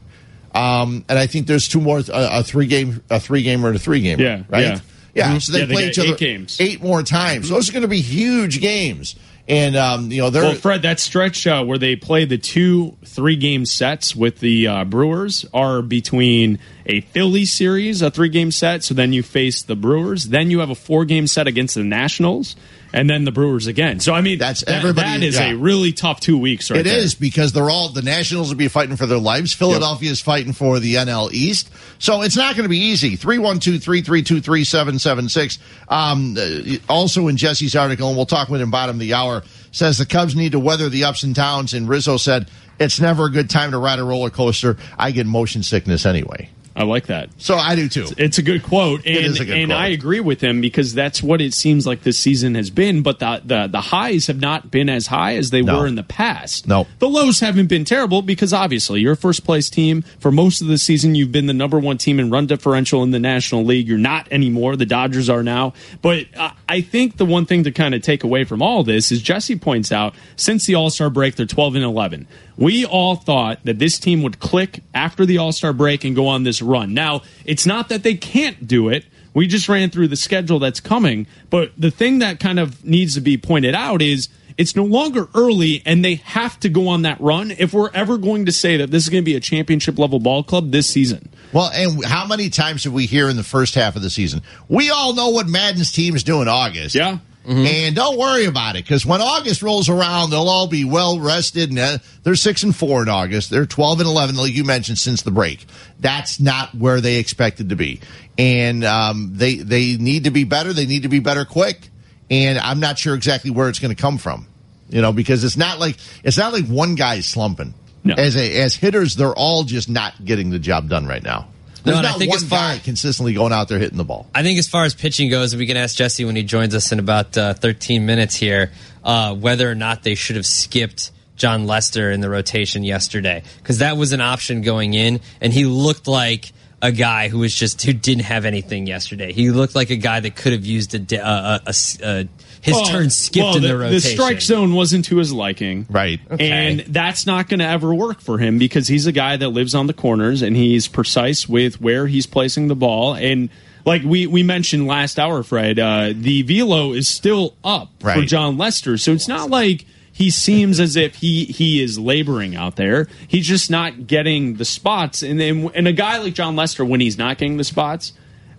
Um, 0.54 1.06
and 1.10 1.18
I 1.20 1.28
think 1.28 1.48
there's 1.48 1.68
two 1.68 1.82
more, 1.82 2.00
uh, 2.00 2.04
a 2.12 2.44
three 2.44 2.68
game, 2.68 3.02
a 3.10 3.20
three 3.20 3.44
game 3.44 3.66
or 3.66 3.72
a 3.74 3.78
three 3.80 4.02
game. 4.02 4.20
Yeah, 4.20 4.44
Right. 4.50 4.64
yeah. 4.64 4.80
Yeah. 5.16 5.36
Mhm. 5.36 5.42
So 5.42 5.52
they 5.54 5.60
Yeah, 5.62 5.66
play 5.66 5.82
got 5.84 5.90
each 5.90 6.00
other 6.00 6.10
eight 6.10 6.18
games. 6.18 6.58
eight 6.60 6.82
more 6.84 7.02
times. 7.04 7.48
So 7.48 7.56
those 7.56 7.70
are 7.70 7.72
going 7.74 7.82
to 7.82 7.88
be 7.88 8.02
huge 8.02 8.62
games. 8.62 9.16
And, 9.48 9.76
um, 9.76 10.12
you 10.12 10.22
know, 10.22 10.30
they're, 10.30 10.44
Well, 10.44 10.54
Fred, 10.54 10.84
that 10.84 11.00
stretch 11.00 11.48
uh, 11.48 11.64
where 11.64 11.80
they 11.80 11.96
play 11.96 12.24
the 12.26 12.38
two 12.38 12.96
three 13.04 13.36
game 13.36 13.66
sets 13.66 14.16
with 14.16 14.40
the 14.42 14.68
uh, 14.68 14.84
Brewers 14.86 15.44
are 15.52 15.82
between 15.82 16.60
a 16.86 17.02
Philly 17.02 17.46
series, 17.46 18.04
a 18.04 18.12
three 18.12 18.30
game 18.30 18.52
set. 18.52 18.84
So 18.84 18.94
then 18.94 19.12
you 19.12 19.24
face 19.24 19.64
the 19.64 19.76
Brewers. 19.76 20.26
Then 20.26 20.52
you 20.52 20.60
have 20.60 20.70
a 20.70 20.76
four 20.76 21.04
game 21.04 21.26
set 21.26 21.48
against 21.48 21.74
the 21.74 21.84
Nationals. 21.84 22.56
And 22.92 23.08
then 23.10 23.24
the 23.24 23.32
Brewers 23.32 23.68
again. 23.68 24.00
So, 24.00 24.14
I 24.16 24.22
mean, 24.22 24.40
That's 24.40 24.62
that- 24.62 24.76
everybody- 24.76 25.08
that 25.20 25.24
is 25.24 25.36
yeah. 25.36 25.52
a 25.52 25.56
really 25.56 25.94
tough 25.94 26.20
two 26.20 26.38
weeks 26.38 26.72
right 26.72 26.80
It 26.80 26.88
is 26.88 27.14
there. 27.16 27.20
because 27.22 27.52
they're 27.52 27.70
all 27.70 27.90
the 27.90 28.02
Nationals 28.02 28.50
will 28.50 28.56
be 28.58 28.68
fighting 28.68 28.96
for 28.96 29.06
their 29.06 29.20
lives. 29.20 29.54
Philadelphia 29.54 30.10
is 30.10 30.22
fighting 30.22 30.54
for 30.54 30.80
the 30.80 30.96
NL 30.98 31.30
East, 31.32 31.70
so 32.00 32.22
it's 32.24 32.36
not 32.36 32.56
going 32.56 32.64
to 32.64 32.70
be 32.70 32.80
easy. 32.80 33.16
Three 33.16 33.38
one 33.38 33.60
two 33.60 33.78
three 33.78 34.02
three 34.02 34.24
two 34.24 34.42
three 34.42 34.64
seven 34.64 34.98
seven 34.98 35.30
six. 35.30 35.60
Um, 35.88 36.36
uh, 36.40 36.78
also 36.92 37.28
in 37.28 37.38
Jesse's 37.38 37.76
article, 37.76 38.08
and 38.08 38.18
we'll 38.18 38.26
talk 38.26 38.50
with 38.50 38.60
him 38.62 38.72
bottom 38.72 38.96
of 38.96 39.00
the 39.00 39.14
hour. 39.14 39.44
Says 39.72 40.00
the 40.00 40.06
Cubs 40.08 40.36
need 40.36 40.54
to 40.54 40.60
weather 40.60 40.90
the 40.90 41.04
ups 41.04 41.22
and 41.22 41.36
downs, 41.36 41.76
and 41.76 41.88
Rizzo 41.88 42.18
said 42.18 42.50
it's 42.80 43.00
never 43.00 43.26
a 43.26 43.32
good 43.32 43.52
time 43.52 43.70
to 43.72 43.78
ride 43.78 44.00
a 44.00 44.04
roller 44.04 44.32
coaster. 44.32 44.78
I 44.98 45.12
get 45.12 45.28
motion 45.28 45.62
sickness 45.62 46.08
anyway, 46.08 46.50
I 46.76 46.84
like 46.84 47.08
that. 47.08 47.30
so 47.38 47.56
I 47.56 47.76
do 47.76 47.90
too. 47.90 48.08
It's 48.18 48.38
a 48.38 48.42
good 48.42 48.64
quote, 48.64 49.06
and 49.06 49.18
is 49.18 49.40
a 49.40 49.46
good 49.46 49.58
and 49.58 49.70
quote. 49.72 49.80
I 49.82 49.88
agree 49.88 50.20
with 50.22 50.42
him 50.42 50.62
because 50.62 50.94
that's 50.94 51.22
what 51.22 51.42
it 51.42 51.54
seems 51.54 51.86
like 51.86 52.04
this 52.04 52.18
season 52.18 52.56
has 52.56 52.70
been. 52.70 53.02
But 53.02 53.20
the 53.20 53.42
the, 53.44 53.68
the 53.68 53.82
highs 53.82 54.28
have 54.28 54.40
not 54.40 54.72
been 54.72 54.88
as 54.90 55.08
high 55.08 55.36
as 55.36 55.50
they 55.50 55.62
No. 55.62 55.80
were 55.80 55.88
in 55.88 55.96
the 55.96 56.04
past. 56.04 56.68
No. 56.68 56.88
the 57.00 57.10
lows 57.10 57.40
haven't 57.42 57.68
been 57.68 57.84
terrible 57.86 58.22
because 58.22 58.54
obviously 58.54 59.02
you're 59.02 59.14
a 59.14 59.18
first 59.18 59.44
place 59.44 59.70
team 59.70 60.04
for 60.20 60.32
most 60.32 60.62
of 60.62 60.68
the 60.68 60.78
season. 60.78 61.16
You've 61.16 61.32
been 61.32 61.48
the 61.48 61.54
number 61.54 61.80
one 61.80 61.98
team 61.98 62.20
in 62.20 62.30
run 62.30 62.48
differential 62.48 63.04
in 63.04 63.12
the 63.12 63.20
National 63.20 63.66
League. 63.66 63.88
You're 63.88 63.98
not 63.98 64.28
anymore. 64.32 64.76
The 64.76 64.86
Dodgers 64.86 65.30
are 65.30 65.44
now. 65.44 65.74
But 66.02 66.28
uh, 66.38 66.52
I 66.70 66.82
think 66.82 67.18
the 67.18 67.26
one 67.26 67.46
thing 67.46 67.64
to 67.66 67.72
kind 67.72 67.94
of 67.94 68.02
take 68.02 68.24
away 68.24 68.44
from 68.46 68.62
all 68.62 68.84
this 68.84 69.12
is 69.12 69.22
Jesse 69.22 69.58
points 69.58 69.92
out 69.92 70.14
since 70.36 70.66
the 70.66 70.76
All 70.76 70.90
Star 70.90 71.10
break 71.10 71.36
they're 71.36 71.46
12 71.46 71.76
and 71.76 71.84
11. 71.84 72.28
We 72.60 72.86
all 72.86 73.16
thought 73.16 73.64
that 73.64 73.80
this 73.80 73.98
team 73.98 74.22
would 74.24 74.40
click 74.40 74.84
after 74.94 75.26
the 75.26 75.38
All 75.38 75.52
Star 75.52 75.72
break 75.72 76.04
and 76.04 76.16
go 76.16 76.28
on 76.28 76.44
this 76.44 76.62
run. 76.62 76.94
Now, 76.94 77.22
it's 77.46 77.66
not 77.66 77.90
that 77.90 78.04
they 78.04 78.16
can't 78.16 78.68
do 78.68 78.90
it. 78.90 79.06
We 79.34 79.48
just 79.48 79.70
ran 79.70 79.90
through 79.90 80.10
the 80.10 80.16
schedule 80.16 80.60
that's 80.60 80.80
coming. 80.80 81.28
But 81.50 81.72
the 81.78 81.92
thing 81.92 82.20
that 82.20 82.40
kind 82.40 82.60
of 82.60 82.84
needs 82.84 83.14
to 83.14 83.22
be 83.22 83.38
pointed 83.38 83.76
out 83.76 84.02
is 84.02 84.28
it's 84.58 84.76
no 84.76 84.84
longer 84.84 85.30
early 85.34 85.82
and 85.86 86.04
they 86.04 86.16
have 86.16 86.60
to 86.60 86.68
go 86.68 86.90
on 86.90 87.04
that 87.04 87.22
run 87.22 87.52
if 87.52 87.74
we're 87.74 87.92
ever 87.92 88.18
going 88.18 88.46
to 88.48 88.52
say 88.52 88.76
that 88.76 88.92
this 88.92 89.04
is 89.04 89.10
going 89.10 89.24
to 89.24 89.26
be 89.26 89.36
a 89.36 89.40
championship 89.40 89.98
level 89.98 90.20
ball 90.20 90.44
club 90.44 90.72
this 90.72 90.88
season. 90.88 91.30
Well, 91.54 91.72
and 91.74 92.04
how 92.04 92.28
many 92.28 92.50
times 92.50 92.84
have 92.84 92.92
we 92.92 93.06
hear 93.06 93.30
in 93.30 93.38
the 93.38 93.44
first 93.44 93.76
half 93.76 93.96
of 93.96 94.02
the 94.02 94.10
season? 94.10 94.42
We 94.68 94.90
all 94.90 95.14
know 95.14 95.30
what 95.30 95.48
Maddon's 95.48 95.94
team 95.94 96.14
is 96.14 96.24
doing 96.24 96.44
in 96.44 96.48
August. 96.50 96.94
Yeah. 96.94 97.20
And 97.50 97.96
don't 97.96 98.18
worry 98.18 98.46
about 98.46 98.76
it 98.76 98.84
because 98.84 99.06
when 99.06 99.22
August 99.22 99.62
rolls 99.62 99.90
around, 99.90 100.30
they'll 100.30 100.48
all 100.48 100.68
be 100.68 100.86
well 100.86 101.20
rested. 101.20 101.70
And 101.70 101.80
uh, 101.80 101.98
they're 102.24 102.36
six 102.36 102.64
and 102.64 102.76
four 102.76 103.02
in 103.02 103.10
August. 103.10 103.50
They're 103.50 103.66
twelve 103.66 104.00
and 104.00 104.08
eleven, 104.08 104.36
like 104.36 104.54
you 104.54 104.64
mentioned, 104.64 104.98
since 105.00 105.24
the 105.24 105.32
break. 105.32 105.66
That's 106.00 106.40
not 106.40 106.76
where 106.76 107.02
they 107.02 107.16
expected 107.16 107.70
to 107.70 107.76
be, 107.76 108.02
and 108.38 108.84
um, 108.84 109.32
they 109.34 109.56
they 109.56 109.98
need 109.98 110.26
to 110.26 110.32
be 110.32 110.44
better. 110.44 110.74
They 110.74 110.86
need 110.86 111.04
to 111.04 111.10
be 111.10 111.20
better 111.20 111.46
quick, 111.46 111.90
and 112.30 112.60
I'm 112.60 112.80
not 112.80 113.00
sure 113.00 113.16
exactly 113.16 113.52
where 113.52 113.70
it's 113.70 113.80
going 113.80 113.96
to 113.96 114.02
come 114.02 114.18
from. 114.18 114.46
You 114.90 115.02
know, 115.02 115.12
because 115.12 115.44
it's 115.44 115.58
not 115.58 115.80
like 115.80 115.98
it's 116.24 116.38
not 116.38 116.54
like 116.54 116.66
one 116.68 116.96
guy's 116.96 117.28
slumping. 117.28 117.74
No. 118.04 118.16
As 118.18 118.36
a 118.36 118.62
as 118.62 118.76
hitters, 118.76 119.16
they're 119.16 119.34
all 119.34 119.64
just 119.64 119.90
not 119.90 120.24
getting 120.24 120.50
the 120.52 120.60
job 120.60 120.88
done 120.90 121.06
right 121.06 121.24
now. 121.24 121.48
There's 121.84 121.98
and 121.98 122.08
I 122.08 122.14
think 122.14 122.30
one 122.30 122.38
as 122.38 122.44
far- 122.44 122.60
guy 122.76 122.80
consistently 122.80 123.34
going 123.34 123.54
out 123.54 123.68
there 123.68 123.80
hitting 123.80 123.98
the 123.98 124.04
ball. 124.04 124.28
I 124.36 124.44
think 124.44 124.60
as 124.60 124.68
far 124.68 124.84
as 124.84 124.94
pitching 124.94 125.30
goes, 125.30 125.56
we 125.56 125.66
can 125.66 125.78
ask 125.78 125.96
Jesse 125.96 126.26
when 126.26 126.36
he 126.36 126.44
joins 126.44 126.76
us 126.76 126.92
in 126.92 127.00
about 127.00 127.38
uh, 127.38 127.54
13 127.54 128.06
minutes 128.06 128.36
here 128.36 128.72
uh, 129.04 129.34
whether 129.36 129.70
or 129.70 129.76
not 129.76 130.04
they 130.04 130.16
should 130.16 130.36
have 130.36 130.46
skipped 130.46 131.12
Jon 131.36 131.66
Lester 131.66 132.12
in 132.12 132.22
the 132.22 132.30
rotation 132.30 132.84
yesterday 132.84 133.44
because 133.58 133.80
that 133.80 133.98
was 133.98 134.12
an 134.12 134.22
option 134.22 134.62
going 134.62 134.94
in, 134.94 135.22
and 135.40 135.54
he 135.54 135.66
looked 135.66 136.08
like 136.08 136.52
a 136.82 136.92
guy 136.92 137.28
who 137.30 137.40
was 137.40 137.54
just 137.54 137.82
who 137.82 137.94
didn't 137.94 138.24
have 138.24 138.46
anything 138.46 138.88
yesterday. 138.88 139.34
He 139.34 139.50
looked 139.50 139.76
like 139.76 139.90
a 139.90 139.96
guy 139.96 140.20
that 140.20 140.36
could 140.36 140.54
have 140.54 140.66
used 140.66 140.96
a, 140.96 141.18
a, 141.18 141.62
a, 141.66 141.74
a 142.04 142.28
his 142.62 142.76
Well, 142.76 142.86
turn 142.86 143.10
skipped 143.10 143.44
well, 143.44 143.58
in 143.58 143.64
the, 143.64 143.78
rotation. 143.78 143.94
the, 143.94 144.02
strike 144.02 144.42
zone 144.42 144.74
wasn't 144.74 145.06
to 145.06 145.18
his 145.18 145.32
liking. 145.32 145.88
Right. 145.90 146.20
And 146.40 146.82
that's 146.82 147.26
not 147.26 147.48
going 147.48 147.60
to 147.60 147.68
ever 147.68 147.94
work 147.94 148.22
for 148.22 148.38
him 148.38 148.58
because 148.58 148.88
he's 148.88 149.06
a 149.06 149.12
guy 149.12 149.38
that 149.38 149.50
lives 149.50 149.74
on 149.74 149.88
the 149.88 149.94
corners 149.94 150.42
and 150.42 150.56
he's 150.56 150.88
precise 150.88 151.48
with 151.48 151.80
where 151.80 152.08
he's 152.08 152.26
placing 152.26 152.68
the 152.68 152.76
ball. 152.76 153.16
And 153.16 153.50
like 153.86 154.04
we, 154.04 154.28
we 154.28 154.44
mentioned 154.44 154.88
last 154.88 155.18
hour, 155.20 155.42
Fred, 155.44 155.80
uh, 155.80 156.14
the 156.14 156.42
velo 156.42 156.92
is 156.94 157.08
still 157.08 157.56
up 157.64 157.90
for 158.00 158.22
Jon 158.24 158.58
Lester. 158.58 158.98
So 158.98 159.14
it's 159.14 159.28
not 159.28 159.50
like 159.50 159.86
he 160.12 160.30
seems 160.30 160.82
as 160.82 160.98
if 160.98 161.16
he, 161.16 161.46
he 161.46 161.82
is 161.82 161.98
laboring 161.98 162.56
out 162.56 162.76
there. 162.76 163.08
He's 163.28 163.48
just 163.48 163.72
not 163.72 164.06
getting 164.06 164.56
the 164.56 164.66
spots. 164.66 165.24
And 165.24 165.40
then, 165.40 165.72
and 165.74 165.88
a 165.88 165.94
guy 165.94 166.18
like 166.18 166.34
Jon 166.34 166.58
Lester, 166.58 166.84
when 166.84 167.00
he's 167.00 167.18
not 167.18 167.38
getting 167.38 167.56
the 167.56 167.64
spots, 167.64 168.12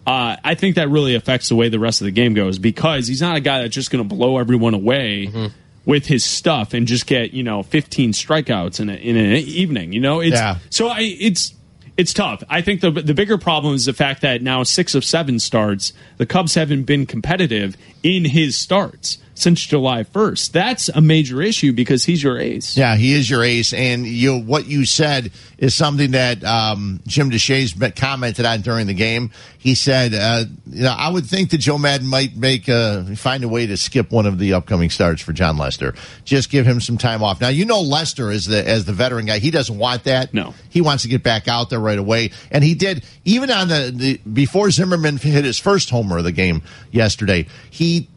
uh, 0.06 0.36
I 0.42 0.54
think 0.54 0.76
that 0.76 0.88
really 0.88 1.14
affects 1.14 1.48
the 1.48 1.56
way 1.56 1.68
the 1.68 1.78
rest 1.78 2.00
of 2.00 2.06
the 2.06 2.10
game 2.10 2.34
goes 2.34 2.58
because 2.58 3.06
he's 3.06 3.20
not 3.20 3.36
a 3.36 3.40
guy 3.40 3.62
that's 3.62 3.74
just 3.74 3.90
going 3.90 4.06
to 4.06 4.14
blow 4.14 4.38
everyone 4.38 4.74
away 4.74 5.26
Mm-hmm. 5.26 5.46
with 5.86 6.06
his 6.06 6.24
stuff 6.24 6.74
and 6.74 6.86
just 6.86 7.06
get 7.06 7.32
you 7.32 7.42
know 7.42 7.62
15 7.62 8.12
strikeouts 8.12 8.80
in 8.80 8.90
a, 8.90 8.94
in 8.94 9.16
an 9.16 9.32
evening. 9.36 9.92
You 9.92 10.00
know, 10.00 10.20
it's 10.20 10.36
Yeah. 10.36 10.58
so 10.70 10.88
I 10.88 11.00
it's 11.00 11.54
it's 11.96 12.14
tough. 12.14 12.42
I 12.48 12.62
think 12.62 12.80
the 12.80 12.90
the 12.90 13.14
bigger 13.14 13.36
problem 13.38 13.74
is 13.74 13.84
the 13.86 13.92
fact 13.92 14.22
that 14.22 14.42
now 14.42 14.62
six 14.62 14.94
of 14.94 15.04
seven 15.04 15.38
starts, 15.38 15.92
the 16.16 16.26
Cubs 16.26 16.54
haven't 16.54 16.84
been 16.84 17.04
competitive 17.06 17.76
in 18.02 18.24
his 18.24 18.56
starts 18.56 19.18
since 19.40 19.64
July 19.64 20.04
1st. 20.04 20.52
That's 20.52 20.88
a 20.88 21.00
major 21.00 21.40
issue 21.40 21.72
because 21.72 22.04
he's 22.04 22.22
your 22.22 22.38
ace. 22.38 22.76
Yeah, 22.76 22.96
he 22.96 23.14
is 23.14 23.28
your 23.28 23.42
ace, 23.42 23.72
and 23.72 24.06
you 24.06 24.38
what 24.38 24.66
you 24.66 24.84
said 24.84 25.32
is 25.58 25.74
something 25.74 26.12
that 26.12 26.44
um, 26.44 27.00
Jim 27.06 27.30
Deshaies 27.30 27.96
commented 27.96 28.44
on 28.44 28.60
during 28.60 28.86
the 28.86 28.94
game. 28.94 29.30
He 29.58 29.74
said, 29.74 30.14
uh, 30.14 30.44
"You 30.66 30.84
know, 30.84 30.94
I 30.96 31.10
would 31.10 31.26
think 31.26 31.50
that 31.50 31.58
Joe 31.58 31.78
Maddon 31.78 32.06
might 32.06 32.36
make 32.36 32.68
uh, 32.68 33.04
find 33.16 33.44
a 33.44 33.48
way 33.48 33.66
to 33.66 33.76
skip 33.76 34.10
one 34.10 34.26
of 34.26 34.38
the 34.38 34.54
upcoming 34.54 34.90
starts 34.90 35.22
for 35.22 35.32
Jon 35.32 35.56
Lester. 35.56 35.94
Just 36.24 36.50
give 36.50 36.66
him 36.66 36.80
some 36.80 36.98
time 36.98 37.22
off. 37.22 37.40
Now, 37.40 37.48
you 37.48 37.64
know, 37.64 37.80
Lester 37.80 38.30
is 38.30 38.46
the 38.46 38.66
as 38.66 38.84
the 38.84 38.92
veteran 38.92 39.26
guy. 39.26 39.38
He 39.38 39.50
doesn't 39.50 39.76
want 39.78 40.04
that. 40.04 40.32
No. 40.32 40.54
he 40.68 40.80
wants 40.80 41.02
to 41.02 41.08
get 41.08 41.22
back 41.22 41.48
out 41.48 41.70
there 41.70 41.80
right 41.80 41.98
away, 41.98 42.30
and 42.50 42.62
he 42.62 42.74
did. 42.74 43.04
Even 43.24 43.50
on 43.50 43.68
the, 43.68 43.92
the 43.94 44.16
before 44.30 44.70
Zimmerman 44.70 45.16
hit 45.16 45.44
his 45.44 45.58
first 45.58 45.90
homer 45.90 46.18
of 46.18 46.24
the 46.24 46.32
game 46.32 46.62
yesterday, 46.90 47.46
he 47.70 48.08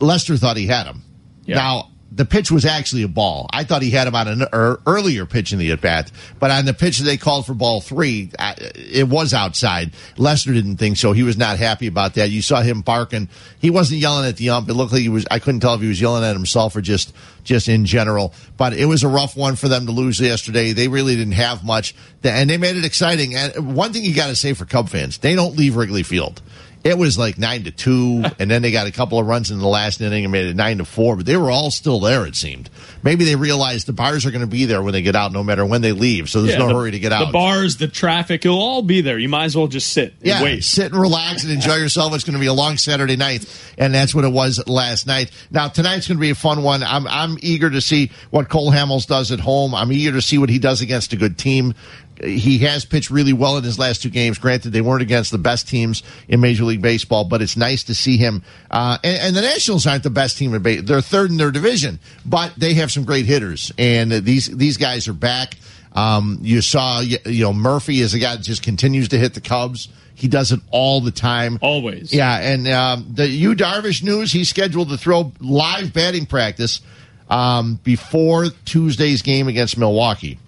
Lester 0.00 0.36
thought 0.36 0.56
he 0.56 0.66
had 0.66 0.86
him. 0.86 1.02
Yeah. 1.44 1.56
Now, 1.56 1.90
the 2.12 2.24
pitch 2.24 2.50
was 2.50 2.64
actually 2.64 3.02
a 3.02 3.08
ball. 3.08 3.48
I 3.52 3.64
thought 3.64 3.82
he 3.82 3.90
had 3.90 4.08
him 4.08 4.14
on 4.14 4.26
an 4.26 4.46
er, 4.52 4.80
earlier 4.86 5.26
pitch 5.26 5.52
in 5.52 5.58
the 5.58 5.70
at 5.70 5.80
bat, 5.80 6.10
but 6.40 6.50
on 6.50 6.64
the 6.64 6.74
pitch 6.74 6.98
that 6.98 7.04
they 7.04 7.16
called 7.16 7.46
for 7.46 7.54
ball 7.54 7.80
three, 7.80 8.30
it 8.74 9.08
was 9.08 9.32
outside. 9.32 9.92
Lester 10.16 10.52
didn't 10.52 10.78
think 10.78 10.96
so. 10.96 11.12
He 11.12 11.22
was 11.22 11.36
not 11.38 11.58
happy 11.58 11.86
about 11.86 12.14
that. 12.14 12.30
You 12.30 12.42
saw 12.42 12.62
him 12.62 12.80
barking. 12.80 13.28
He 13.60 13.70
wasn't 13.70 14.00
yelling 14.00 14.28
at 14.28 14.36
the 14.36 14.50
ump. 14.50 14.68
It 14.68 14.74
looked 14.74 14.92
like 14.92 15.02
he 15.02 15.08
was. 15.08 15.24
I 15.30 15.38
couldn't 15.38 15.60
tell 15.60 15.74
if 15.74 15.80
he 15.80 15.88
was 15.88 16.00
yelling 16.00 16.24
at 16.24 16.34
himself 16.34 16.74
or 16.74 16.80
just 16.80 17.14
just 17.44 17.68
in 17.68 17.84
general. 17.84 18.34
But 18.56 18.72
it 18.72 18.86
was 18.86 19.04
a 19.04 19.08
rough 19.08 19.36
one 19.36 19.54
for 19.54 19.68
them 19.68 19.86
to 19.86 19.92
lose 19.92 20.20
yesterday. 20.20 20.72
They 20.72 20.88
really 20.88 21.14
didn't 21.14 21.34
have 21.34 21.64
much, 21.64 21.94
and 22.24 22.50
they 22.50 22.58
made 22.58 22.76
it 22.76 22.84
exciting. 22.84 23.36
And 23.36 23.76
one 23.76 23.92
thing 23.92 24.04
you 24.04 24.14
got 24.14 24.28
to 24.28 24.36
say 24.36 24.52
for 24.52 24.64
Cub 24.64 24.88
fans, 24.88 25.18
they 25.18 25.36
don't 25.36 25.56
leave 25.56 25.76
Wrigley 25.76 26.02
Field. 26.02 26.42
It 26.82 26.96
was 26.96 27.18
like 27.18 27.36
nine 27.36 27.64
to 27.64 27.70
two, 27.70 28.24
and 28.38 28.50
then 28.50 28.62
they 28.62 28.70
got 28.70 28.86
a 28.86 28.90
couple 28.90 29.18
of 29.18 29.26
runs 29.26 29.50
in 29.50 29.58
the 29.58 29.66
last 29.68 30.00
inning 30.00 30.24
and 30.24 30.32
made 30.32 30.46
it 30.46 30.56
nine 30.56 30.78
to 30.78 30.84
four. 30.86 31.14
But 31.16 31.26
they 31.26 31.36
were 31.36 31.50
all 31.50 31.70
still 31.70 32.00
there. 32.00 32.24
It 32.26 32.36
seemed. 32.36 32.70
Maybe 33.02 33.24
they 33.24 33.36
realized 33.36 33.86
the 33.86 33.92
bars 33.92 34.24
are 34.24 34.30
going 34.30 34.40
to 34.40 34.46
be 34.46 34.64
there 34.64 34.82
when 34.82 34.92
they 34.94 35.02
get 35.02 35.14
out, 35.14 35.32
no 35.32 35.42
matter 35.42 35.64
when 35.66 35.82
they 35.82 35.92
leave. 35.92 36.30
So 36.30 36.40
there's 36.40 36.54
Yeah, 36.54 36.60
no 36.60 36.68
the- 36.68 36.74
hurry 36.74 36.90
to 36.92 36.98
get 36.98 37.12
out. 37.12 37.26
The 37.26 37.32
bars, 37.32 37.76
the 37.76 37.88
traffic, 37.88 38.44
it'll 38.46 38.58
all 38.58 38.82
be 38.82 39.02
there. 39.02 39.18
You 39.18 39.28
might 39.28 39.44
as 39.44 39.56
well 39.56 39.66
just 39.66 39.92
sit 39.92 40.14
and 40.20 40.26
yeah, 40.26 40.42
wait. 40.42 40.64
sit 40.64 40.92
and 40.92 41.00
relax 41.00 41.42
and 41.44 41.52
enjoy 41.52 41.74
yourself. 41.76 42.14
It's 42.14 42.24
going 42.24 42.34
to 42.34 42.40
be 42.40 42.46
a 42.46 42.52
long 42.54 42.78
Saturday 42.78 43.16
night, 43.16 43.44
and 43.76 43.94
that's 43.94 44.14
what 44.14 44.24
it 44.24 44.32
was 44.32 44.66
last 44.66 45.06
night. 45.06 45.30
Now 45.50 45.68
tonight's 45.68 46.08
going 46.08 46.16
to 46.16 46.22
be 46.22 46.30
a 46.30 46.34
fun 46.34 46.62
one. 46.62 46.82
I'm 46.82 47.06
I'm 47.06 47.36
eager 47.42 47.68
to 47.68 47.80
see 47.82 48.10
what 48.30 48.48
Cole 48.48 48.70
Hamels 48.72 49.06
does 49.06 49.32
at 49.32 49.40
home. 49.40 49.74
I'm 49.74 49.92
eager 49.92 50.12
to 50.12 50.22
see 50.22 50.38
what 50.38 50.48
he 50.48 50.58
does 50.58 50.80
against 50.80 51.12
a 51.12 51.16
good 51.16 51.36
team. 51.36 51.74
He 52.22 52.58
has 52.58 52.84
pitched 52.84 53.10
really 53.10 53.32
well 53.32 53.56
in 53.56 53.64
his 53.64 53.78
last 53.78 54.02
two 54.02 54.10
games. 54.10 54.38
Granted, 54.38 54.70
they 54.70 54.80
weren't 54.80 55.02
against 55.02 55.30
the 55.30 55.38
best 55.38 55.68
teams 55.68 56.02
in 56.28 56.40
Major 56.40 56.64
League 56.64 56.82
Baseball, 56.82 57.24
but 57.24 57.40
it's 57.40 57.56
nice 57.56 57.84
to 57.84 57.94
see 57.94 58.16
him. 58.16 58.42
Uh, 58.70 58.98
and, 59.02 59.18
and 59.18 59.36
the 59.36 59.40
Nationals 59.40 59.86
aren't 59.86 60.02
the 60.02 60.10
best 60.10 60.36
team 60.36 60.54
in 60.54 60.62
baseball; 60.62 60.86
they're 60.86 61.00
third 61.00 61.30
in 61.30 61.36
their 61.36 61.50
division, 61.50 61.98
but 62.26 62.52
they 62.56 62.74
have 62.74 62.92
some 62.92 63.04
great 63.04 63.26
hitters, 63.26 63.72
and 63.78 64.12
these 64.12 64.46
these 64.46 64.76
guys 64.76 65.08
are 65.08 65.14
back. 65.14 65.56
Um, 65.92 66.38
you 66.42 66.60
saw, 66.60 67.00
you 67.00 67.18
you 67.24 67.44
know, 67.44 67.52
Murphy 67.52 68.00
is 68.00 68.14
a 68.14 68.18
guy 68.18 68.36
that 68.36 68.44
just 68.44 68.62
continues 68.62 69.08
to 69.08 69.18
hit 69.18 69.34
the 69.34 69.40
Cubs. 69.40 69.88
He 70.14 70.28
does 70.28 70.52
it 70.52 70.60
all 70.70 71.00
the 71.00 71.10
time. 71.10 71.58
Always. 71.62 72.12
Yeah, 72.12 72.38
and 72.38 72.68
um, 72.68 73.06
the 73.14 73.26
U 73.26 73.54
Darvish 73.54 74.02
news, 74.02 74.30
he's 74.30 74.50
scheduled 74.50 74.90
to 74.90 74.98
throw 74.98 75.32
live 75.40 75.94
batting 75.94 76.26
practice 76.26 76.82
um, 77.30 77.80
before 77.82 78.48
Tuesday's 78.66 79.22
game 79.22 79.48
against 79.48 79.78
Milwaukee. 79.78 80.38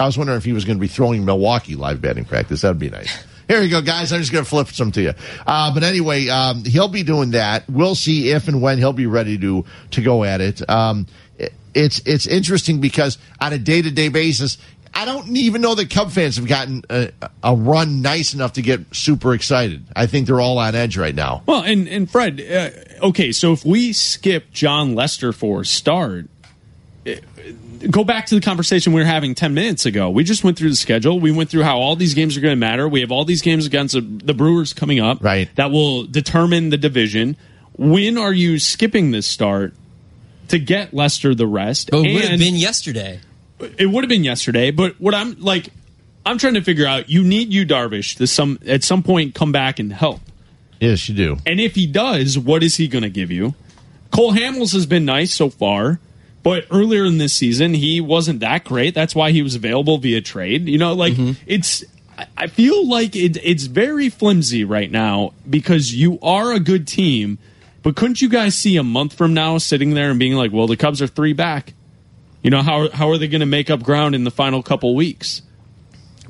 I 0.00 0.06
was 0.06 0.16
wondering 0.18 0.38
if 0.38 0.44
he 0.44 0.52
was 0.52 0.64
going 0.64 0.76
to 0.78 0.80
be 0.80 0.88
throwing 0.88 1.24
Milwaukee 1.24 1.74
live 1.76 2.00
batting 2.00 2.24
practice. 2.24 2.62
That'd 2.62 2.78
be 2.78 2.90
nice. 2.90 3.24
Here 3.48 3.60
you 3.60 3.68
go, 3.70 3.82
guys. 3.82 4.12
I'm 4.12 4.20
just 4.20 4.32
going 4.32 4.44
to 4.44 4.48
flip 4.48 4.68
some 4.68 4.92
to 4.92 5.02
you. 5.02 5.12
Uh, 5.46 5.74
but 5.74 5.82
anyway, 5.82 6.28
um, 6.28 6.64
he'll 6.64 6.88
be 6.88 7.02
doing 7.02 7.32
that. 7.32 7.68
We'll 7.68 7.94
see 7.94 8.30
if 8.30 8.48
and 8.48 8.62
when 8.62 8.78
he'll 8.78 8.92
be 8.94 9.06
ready 9.06 9.36
to 9.38 9.64
to 9.90 10.00
go 10.02 10.24
at 10.24 10.40
it. 10.40 10.68
Um, 10.70 11.06
it- 11.38 11.52
it's 11.74 12.00
it's 12.06 12.26
interesting 12.26 12.80
because 12.80 13.16
on 13.40 13.52
a 13.52 13.58
day 13.58 13.80
to 13.82 13.90
day 13.90 14.08
basis, 14.08 14.58
I 14.94 15.06
don't 15.06 15.26
even 15.36 15.62
know 15.62 15.74
that 15.74 15.88
Cub 15.90 16.10
fans 16.10 16.36
have 16.36 16.46
gotten 16.46 16.82
a, 16.90 17.10
a 17.42 17.54
run 17.54 18.02
nice 18.02 18.34
enough 18.34 18.52
to 18.54 18.62
get 18.62 18.80
super 18.94 19.32
excited. 19.32 19.82
I 19.96 20.04
think 20.06 20.26
they're 20.26 20.40
all 20.40 20.58
on 20.58 20.74
edge 20.74 20.98
right 20.98 21.14
now. 21.14 21.42
Well, 21.46 21.62
and 21.62 21.88
and 21.88 22.10
Fred, 22.10 22.40
uh, 23.02 23.06
okay, 23.06 23.32
so 23.32 23.52
if 23.52 23.64
we 23.64 23.94
skip 23.94 24.52
Jon 24.52 24.94
Lester 24.94 25.32
for 25.32 25.64
start, 25.64 26.26
uh, 27.06 27.12
go 27.90 28.04
back 28.04 28.26
to 28.26 28.34
the 28.34 28.40
conversation 28.40 28.92
we 28.92 29.00
were 29.00 29.06
having 29.06 29.34
10 29.34 29.54
minutes 29.54 29.86
ago. 29.86 30.10
We 30.10 30.24
just 30.24 30.44
went 30.44 30.56
through 30.58 30.70
the 30.70 30.76
schedule. 30.76 31.18
We 31.20 31.30
went 31.32 31.50
through 31.50 31.62
how 31.62 31.78
all 31.78 31.96
these 31.96 32.14
games 32.14 32.36
are 32.36 32.40
going 32.40 32.52
to 32.52 32.56
matter. 32.56 32.88
We 32.88 33.00
have 33.00 33.10
all 33.12 33.24
these 33.24 33.42
games 33.42 33.66
against 33.66 33.94
the, 33.94 34.00
the 34.00 34.34
Brewers 34.34 34.72
coming 34.72 35.00
up 35.00 35.22
Right. 35.22 35.48
that 35.56 35.70
will 35.70 36.04
determine 36.04 36.70
the 36.70 36.76
division. 36.76 37.36
When 37.76 38.18
are 38.18 38.32
you 38.32 38.58
skipping 38.58 39.10
this 39.10 39.26
start 39.26 39.74
to 40.48 40.58
get 40.58 40.92
Lester 40.94 41.34
the 41.34 41.46
rest? 41.46 41.90
But 41.90 42.04
it 42.04 42.14
would 42.14 42.24
have 42.24 42.38
been 42.38 42.56
yesterday. 42.56 43.20
it 43.78 43.86
would 43.86 44.04
have 44.04 44.08
been 44.08 44.24
yesterday, 44.24 44.70
but 44.70 45.00
what 45.00 45.14
I'm 45.14 45.40
like, 45.40 45.68
I'm 46.24 46.38
trying 46.38 46.54
to 46.54 46.62
figure 46.62 46.86
out. 46.86 47.08
You 47.08 47.24
need 47.24 47.52
you 47.52 47.66
Darvish 47.66 48.16
to 48.18 48.26
some 48.26 48.58
at 48.66 48.84
some 48.84 49.02
point 49.02 49.34
come 49.34 49.50
back 49.52 49.78
and 49.78 49.92
help. 49.92 50.20
Yes, 50.80 51.08
you 51.08 51.14
do. 51.14 51.36
And 51.46 51.60
if 51.60 51.74
he 51.76 51.86
does, 51.86 52.38
what 52.38 52.62
is 52.62 52.76
he 52.76 52.88
going 52.88 53.02
to 53.02 53.10
give 53.10 53.30
you? 53.30 53.54
Cole 54.10 54.32
Hamels 54.32 54.72
has 54.74 54.84
been 54.84 55.04
nice 55.04 55.32
so 55.32 55.48
far, 55.48 55.98
but 56.42 56.66
earlier 56.70 57.04
in 57.04 57.18
this 57.18 57.34
season 57.34 57.74
he 57.74 58.00
wasn't 58.00 58.40
that 58.40 58.64
great. 58.64 58.94
That's 58.94 59.14
why 59.14 59.30
he 59.32 59.42
was 59.42 59.54
available 59.54 59.98
via 59.98 60.20
trade. 60.20 60.68
You 60.68 60.78
know, 60.78 60.94
like 60.94 61.14
mm-hmm. 61.14 61.32
it's. 61.46 61.84
I- 62.18 62.26
I 62.36 62.46
feel 62.46 62.86
like 62.86 63.16
it, 63.16 63.38
it's 63.42 63.64
very 63.64 64.10
flimsy 64.10 64.64
right 64.64 64.90
now 64.90 65.32
because 65.48 65.94
you 65.94 66.18
are 66.22 66.52
a 66.52 66.60
good 66.60 66.86
team, 66.86 67.38
but 67.82 67.96
couldn't 67.96 68.20
you 68.20 68.28
guys 68.28 68.54
see 68.54 68.76
a 68.76 68.82
month 68.82 69.14
from 69.14 69.34
now 69.34 69.58
sitting 69.58 69.94
there 69.94 70.10
and 70.10 70.18
being 70.18 70.34
like, 70.34 70.52
"Well, 70.52 70.66
the 70.66 70.76
Cubs 70.76 71.00
are 71.00 71.06
three 71.06 71.32
back." 71.32 71.74
You 72.42 72.50
know 72.50 72.62
how 72.62 72.90
how 72.90 73.10
are 73.10 73.18
they 73.18 73.28
going 73.28 73.40
to 73.40 73.46
make 73.46 73.70
up 73.70 73.82
ground 73.82 74.14
in 74.14 74.24
the 74.24 74.30
final 74.30 74.62
couple 74.62 74.94
weeks? 74.94 75.42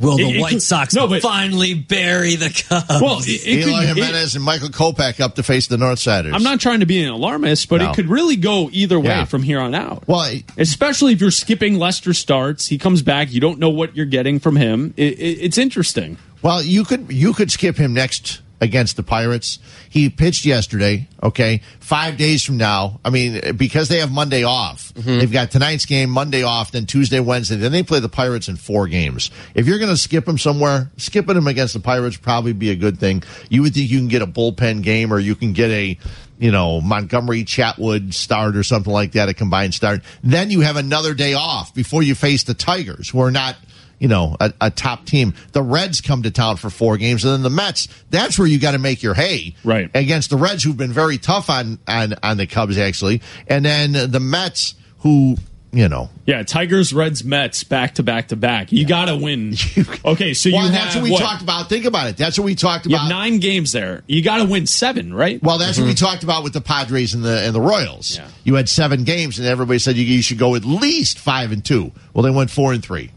Will 0.02 0.16
the 0.16 0.24
It- 0.30 0.36
it 0.36 0.40
White 0.40 0.50
could- 0.50 0.62
Sox 0.62 0.94
no, 0.94 1.06
but- 1.06 1.22
finally 1.22 1.74
bury 1.74 2.34
the 2.34 2.50
Cubs? 2.50 3.00
Well, 3.00 3.20
it, 3.20 3.28
it 3.28 3.66
Eloy 3.68 3.80
could, 3.86 3.96
it- 3.98 4.04
Jimenez 4.04 4.34
and 4.34 4.44
Michael 4.44 4.68
Kopech 4.68 5.20
up 5.20 5.36
to 5.36 5.42
face 5.42 5.68
the 5.68 5.76
Northsiders. 5.76 6.34
I'm 6.34 6.42
not 6.42 6.60
trying 6.60 6.80
to 6.80 6.86
be 6.86 7.02
an 7.02 7.10
alarmist, 7.10 7.68
but 7.68 7.80
No. 7.80 7.90
it 7.90 7.94
could 7.94 8.08
really 8.10 8.36
go 8.36 8.68
either 8.72 8.98
way 9.00 9.06
Yeah. 9.08 9.24
from 9.24 9.42
here 9.42 9.60
on 9.60 9.74
out. 9.74 10.04
Well, 10.06 10.30
especially 10.58 11.12
if 11.14 11.20
you're 11.20 11.30
skipping 11.30 11.78
Lester 11.78 12.12
starts, 12.12 12.66
he 12.68 12.76
comes 12.78 13.00
back, 13.02 13.32
you 13.32 13.40
don't 13.40 13.58
know 13.58 13.70
what 13.70 13.96
you're 13.96 14.04
getting 14.06 14.38
from 14.40 14.56
him. 14.56 14.92
It, 14.96 15.18
it, 15.18 15.38
it's 15.40 15.56
interesting. 15.58 16.18
Well, 16.42 16.62
you 16.62 16.84
could 16.84 17.06
you 17.10 17.32
could 17.32 17.50
skip 17.52 17.76
him 17.76 17.94
next 17.94 18.40
against 18.62 18.96
the 18.96 19.02
Pirates. 19.02 19.58
He 19.90 20.08
pitched 20.08 20.46
yesterday, 20.46 21.08
okay? 21.20 21.62
Five 21.80 22.16
days 22.16 22.44
from 22.44 22.58
now, 22.58 23.00
I 23.04 23.10
mean, 23.10 23.56
because 23.56 23.88
they 23.88 23.98
have 23.98 24.12
Monday 24.12 24.44
off, 24.44 24.94
mm-hmm. 24.94 25.18
they've 25.18 25.32
got 25.32 25.50
tonight's 25.50 25.84
game, 25.84 26.10
Monday 26.10 26.44
off, 26.44 26.70
then 26.70 26.86
Tuesday, 26.86 27.18
Wednesday, 27.18 27.56
then 27.56 27.72
they 27.72 27.82
play 27.82 27.98
the 27.98 28.08
Pirates 28.08 28.48
in 28.48 28.54
four 28.54 28.86
games. 28.86 29.32
If 29.56 29.66
you're 29.66 29.78
going 29.78 29.90
to 29.90 29.96
skip 29.96 30.24
them 30.26 30.38
somewhere, 30.38 30.90
skipping 30.96 31.34
them 31.34 31.48
against 31.48 31.74
the 31.74 31.80
Pirates 31.80 32.16
probably 32.16 32.52
be 32.52 32.70
a 32.70 32.76
good 32.76 33.00
thing. 33.00 33.24
You 33.50 33.62
would 33.62 33.74
think 33.74 33.90
you 33.90 33.98
can 33.98 34.08
get 34.08 34.22
a 34.22 34.28
bullpen 34.28 34.84
game 34.84 35.12
or 35.12 35.18
you 35.18 35.34
can 35.34 35.52
get 35.52 35.70
a, 35.72 35.98
you 36.38 36.52
know, 36.52 36.80
Montgomery 36.80 37.44
Chatwood 37.44 38.14
start 38.14 38.54
or 38.56 38.62
something 38.62 38.92
like 38.92 39.12
that, 39.12 39.28
a 39.28 39.34
combined 39.34 39.74
start. 39.74 40.02
Then 40.22 40.52
you 40.52 40.60
have 40.60 40.76
another 40.76 41.14
day 41.14 41.34
off 41.34 41.74
before 41.74 42.04
you 42.04 42.14
face 42.14 42.44
the 42.44 42.54
Tigers, 42.54 43.08
who 43.08 43.20
are 43.20 43.32
not 43.32 43.56
you 44.02 44.08
know, 44.08 44.36
a, 44.40 44.52
a, 44.60 44.68
top 44.68 45.06
team. 45.06 45.32
The 45.52 45.62
Reds 45.62 46.00
come 46.00 46.24
to 46.24 46.32
town 46.32 46.56
for 46.56 46.70
four 46.70 46.96
games, 46.96 47.24
and 47.24 47.34
then 47.34 47.42
the 47.42 47.50
Mets. 47.50 47.86
That's 48.10 48.36
where 48.36 48.48
you 48.48 48.58
got 48.58 48.72
to 48.72 48.80
make 48.80 49.00
your 49.00 49.14
hay, 49.14 49.54
Right. 49.62 49.88
Against 49.94 50.30
the 50.30 50.36
Reds, 50.36 50.64
who've 50.64 50.76
been 50.76 50.92
very 50.92 51.18
tough 51.18 51.48
on 51.48 51.78
on 51.86 52.14
on 52.20 52.36
the 52.36 52.48
Cubs, 52.48 52.78
actually, 52.78 53.22
and 53.46 53.64
then 53.64 53.92
the 53.92 54.18
Mets, 54.18 54.74
who 54.98 55.36
you 55.70 55.88
know. 55.88 56.10
Yeah, 56.26 56.42
Tigers, 56.42 56.92
Reds, 56.92 57.22
Mets, 57.22 57.62
back 57.62 57.94
to 57.94 58.02
back 58.02 58.28
to 58.28 58.36
back. 58.36 58.72
You 58.72 58.84
got 58.84 59.04
to 59.04 59.16
win. 59.16 59.54
Okay, 60.04 60.34
so 60.34 60.50
well, 60.50 60.66
you 60.66 60.72
that's 60.72 60.94
have 60.94 61.02
what 61.02 61.04
we 61.04 61.12
what? 61.12 61.22
talked 61.22 61.42
about. 61.42 61.68
Think 61.68 61.84
about 61.84 62.08
it. 62.08 62.16
That's 62.16 62.36
what 62.36 62.44
we 62.44 62.56
talked 62.56 62.86
You 62.86 62.96
about. 62.96 63.08
nine 63.08 63.38
games 63.38 63.70
there. 63.70 64.02
You 64.08 64.20
got 64.20 64.38
to 64.38 64.44
win 64.46 64.66
seven, 64.66 65.14
right? 65.14 65.40
Well, 65.40 65.58
that's 65.58 65.78
what 65.78 65.84
we 65.84 65.92
mm-hmm. 65.92 66.04
talked 66.04 66.24
about 66.24 66.42
with 66.42 66.54
the 66.54 66.60
Padres 66.60 67.14
and 67.14 67.22
the 67.22 67.44
and 67.46 67.54
the 67.54 67.60
Royals. 67.60 68.16
Yeah. 68.16 68.26
You 68.42 68.56
had 68.56 68.68
seven 68.68 69.04
games, 69.04 69.38
and 69.38 69.46
everybody 69.46 69.78
said 69.78 69.96
you, 69.96 70.04
you 70.04 70.22
should 70.22 70.38
go 70.38 70.56
at 70.56 70.64
least 70.64 71.20
five 71.20 71.52
and 71.52 71.64
two. 71.64 71.92
Well, 72.12 72.24
they 72.24 72.30
went 72.30 72.50
four 72.50 72.72
and 72.72 72.82
three. 72.82 73.12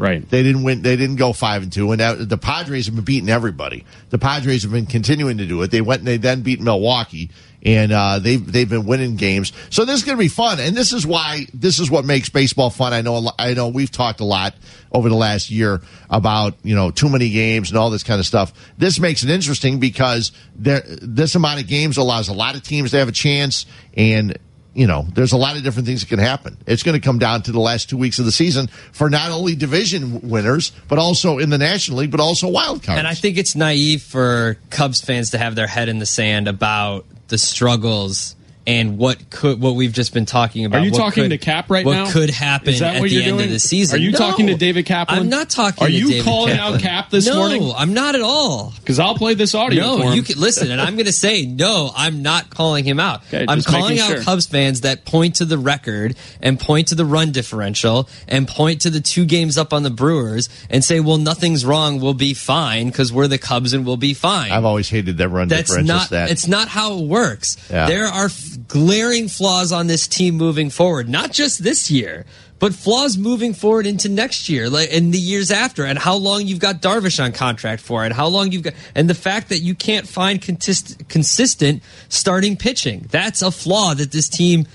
Right. 0.00 0.28
They 0.28 0.42
didn't 0.42 0.62
win. 0.62 0.82
They 0.82 0.96
didn't 0.96 1.16
go 1.16 1.32
five 1.32 1.62
and 1.62 1.72
two. 1.72 1.92
And 1.92 2.00
that, 2.00 2.28
the 2.28 2.38
Padres 2.38 2.86
have 2.86 2.94
been 2.94 3.04
beating 3.04 3.28
everybody. 3.28 3.84
The 4.08 4.18
Padres 4.18 4.62
have 4.62 4.72
been 4.72 4.86
continuing 4.86 5.38
to 5.38 5.46
do 5.46 5.62
it. 5.62 5.70
They 5.70 5.80
went 5.80 6.00
and 6.00 6.08
they 6.08 6.16
then 6.16 6.42
beat 6.42 6.60
Milwaukee, 6.60 7.30
and 7.62 7.92
uh, 7.92 8.18
they've 8.18 8.44
they've 8.50 8.68
been 8.68 8.86
winning 8.86 9.16
games. 9.16 9.52
So 9.68 9.84
this 9.84 9.96
is 9.96 10.04
going 10.04 10.16
to 10.16 10.22
be 10.22 10.28
fun. 10.28 10.58
And 10.58 10.76
this 10.76 10.92
is 10.92 11.06
why 11.06 11.46
this 11.52 11.78
is 11.78 11.90
what 11.90 12.04
makes 12.04 12.28
baseball 12.28 12.70
fun. 12.70 12.92
I 12.92 13.02
know. 13.02 13.30
I 13.38 13.54
know 13.54 13.68
we've 13.68 13.90
talked 13.90 14.20
a 14.20 14.24
lot 14.24 14.54
over 14.92 15.08
the 15.08 15.16
last 15.16 15.50
year 15.50 15.80
about 16.08 16.54
you 16.62 16.74
know 16.74 16.90
too 16.90 17.08
many 17.08 17.30
games 17.30 17.70
and 17.70 17.78
all 17.78 17.90
this 17.90 18.02
kind 18.02 18.18
of 18.18 18.26
stuff. 18.26 18.52
This 18.78 18.98
makes 18.98 19.22
it 19.22 19.30
interesting 19.30 19.80
because 19.80 20.32
there 20.56 20.82
this 20.86 21.34
amount 21.34 21.60
of 21.60 21.68
games 21.68 21.96
allows 21.98 22.28
a 22.28 22.34
lot 22.34 22.54
of 22.54 22.62
teams 22.62 22.92
to 22.92 22.98
have 22.98 23.08
a 23.08 23.12
chance 23.12 23.66
and 23.94 24.38
you 24.74 24.86
know, 24.86 25.06
there's 25.14 25.32
a 25.32 25.36
lot 25.36 25.56
of 25.56 25.62
different 25.62 25.86
things 25.86 26.00
that 26.00 26.08
can 26.08 26.18
happen. 26.18 26.56
It's 26.66 26.82
going 26.82 26.98
to 26.98 27.04
come 27.04 27.18
down 27.18 27.42
to 27.42 27.52
the 27.52 27.60
last 27.60 27.90
two 27.90 27.96
weeks 27.96 28.18
of 28.18 28.24
the 28.24 28.32
season 28.32 28.68
for 28.92 29.10
not 29.10 29.30
only 29.30 29.56
division 29.56 30.28
winners, 30.28 30.72
but 30.88 30.98
also 30.98 31.38
in 31.38 31.50
the 31.50 31.58
National 31.58 31.98
League, 31.98 32.10
but 32.10 32.20
also 32.20 32.48
wild 32.48 32.82
cards. 32.82 32.98
And 32.98 33.06
I 33.06 33.14
think 33.14 33.36
it's 33.36 33.56
naive 33.56 34.02
for 34.02 34.58
Cubs 34.70 35.00
fans 35.00 35.30
to 35.30 35.38
have 35.38 35.54
their 35.54 35.66
head 35.66 35.88
in 35.88 35.98
the 35.98 36.06
sand 36.06 36.46
about 36.46 37.04
the 37.28 37.38
struggles 37.38 38.36
and 38.66 38.98
what 38.98 39.30
could 39.30 39.60
what 39.60 39.74
we've 39.74 39.92
just 39.92 40.12
been 40.12 40.26
talking 40.26 40.64
about. 40.66 40.82
Are 40.82 40.84
you 40.84 40.90
What 40.92 40.98
talking 40.98 41.24
could- 41.24 41.30
to 41.30 41.38
Cap 41.38 41.70
right 41.70 41.84
what 41.84 41.92
now? 41.94 42.04
What 42.04 42.12
could 42.12 42.30
happen 42.30 42.68
Is 42.68 42.80
that 42.80 42.96
at 42.96 43.00
what 43.00 43.08
the 43.08 43.14
you're 43.16 43.22
end 43.24 43.38
doing? 43.38 43.44
of 43.46 43.50
the 43.52 43.58
season? 43.58 43.98
Are 43.98 44.02
you 44.02 44.12
No. 44.12 44.18
talking 44.18 44.46
to 44.48 44.54
David 44.54 44.84
Kaplan? 44.86 45.18
I'm 45.18 45.28
not 45.30 45.48
talking. 45.48 45.82
Are 45.82 45.86
to 45.88 45.92
you 45.92 46.08
David 46.10 46.24
calling 46.24 46.54
Kaplan. 46.56 46.74
out 46.74 46.80
Cap 46.80 47.10
this 47.10 47.26
no, 47.26 47.36
morning? 47.36 47.62
No, 47.62 47.74
I'm 47.74 47.94
not 47.94 48.14
at 48.14 48.20
all. 48.20 48.74
Because 48.80 48.98
I'll 48.98 49.14
play 49.14 49.32
this 49.34 49.54
audio. 49.54 49.96
for 49.96 50.04
No, 50.04 50.10
him. 50.10 50.14
you 50.14 50.22
can 50.22 50.38
listen, 50.38 50.70
and 50.70 50.80
I'm 50.80 50.94
going 50.94 51.06
to 51.06 51.12
say 51.12 51.46
no. 51.46 51.90
I'm 51.96 52.22
not 52.22 52.50
calling 52.50 52.84
him 52.84 53.00
out. 53.00 53.22
Okay, 53.28 53.46
I'm 53.48 53.62
calling 53.62 53.98
out 53.98 54.08
sure. 54.10 54.22
Cubs 54.22 54.46
fans 54.46 54.82
that 54.82 55.04
point 55.06 55.36
to 55.36 55.44
the 55.46 55.58
record 55.58 56.14
and 56.42 56.60
point 56.60 56.88
to 56.88 56.94
the 56.94 57.04
run 57.06 57.32
differential 57.32 58.08
and 58.28 58.46
point 58.46 58.82
to 58.82 58.90
the 58.90 59.00
two 59.00 59.24
games 59.24 59.56
up 59.56 59.72
on 59.72 59.82
the 59.84 59.90
Brewers 59.90 60.48
and 60.68 60.84
say, 60.84 61.00
"Well, 61.00 61.18
nothing's 61.18 61.64
wrong. 61.64 61.98
We'll 62.00 62.14
be 62.14 62.34
fine 62.34 62.88
because 62.88 63.10
we're 63.12 63.26
the 63.28 63.38
Cubs 63.38 63.72
and 63.72 63.86
we'll 63.86 63.96
be 63.96 64.12
fine." 64.14 64.52
I've 64.52 64.64
always 64.66 64.88
hated 64.90 65.16
that 65.18 65.28
run 65.30 65.48
That's 65.48 65.68
differential 65.70 65.96
not. 65.96 66.06
stat. 66.06 66.30
It's 66.30 66.46
not 66.46 66.68
how 66.68 66.98
it 66.98 67.04
works. 67.06 67.56
Yeah. 67.70 67.86
There 67.86 68.06
are 68.06 68.26
f- 68.26 68.49
glaring 68.56 69.28
flaws 69.28 69.72
on 69.72 69.86
this 69.86 70.06
team 70.08 70.36
moving 70.36 70.70
forward, 70.70 71.08
not 71.08 71.32
just 71.32 71.62
this 71.62 71.90
year, 71.90 72.24
but 72.58 72.74
flaws 72.74 73.16
moving 73.16 73.54
forward 73.54 73.86
into 73.86 74.08
next 74.08 74.48
year, 74.48 74.68
like 74.68 74.90
in 74.90 75.10
the 75.10 75.18
years 75.18 75.50
after, 75.50 75.84
and 75.84 75.98
how 75.98 76.14
long 76.14 76.46
you've 76.46 76.58
got 76.58 76.82
Darvish 76.82 77.22
on 77.22 77.32
contract 77.32 77.82
for, 77.82 78.04
and 78.04 78.12
how 78.12 78.26
long 78.28 78.52
you've 78.52 78.62
got, 78.62 78.74
and 78.94 79.08
the 79.08 79.14
fact 79.14 79.48
that 79.48 79.60
you 79.60 79.74
can't 79.74 80.06
find 80.06 80.40
consist- 80.40 81.08
consistent 81.08 81.82
starting 82.08 82.56
pitching. 82.56 83.06
That's 83.10 83.40
a 83.42 83.50
flaw 83.50 83.94
that 83.94 84.12
this 84.12 84.28
team 84.28 84.66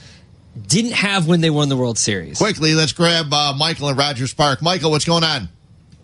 didn't 0.68 0.94
have 0.94 1.28
when 1.28 1.42
they 1.42 1.50
won 1.50 1.70
the 1.70 1.78
World 1.78 1.98
Series. 1.98 2.40
Quickly, 2.40 2.74
let's 2.74 2.94
grab 2.94 3.32
uh, 3.32 3.54
Michael 3.56 3.90
in 3.90 3.96
Rogers 3.96 4.34
Park. 4.34 4.62
Michael, 4.62 4.90
what's 4.90 5.06
going 5.06 5.24
on? 5.24 5.50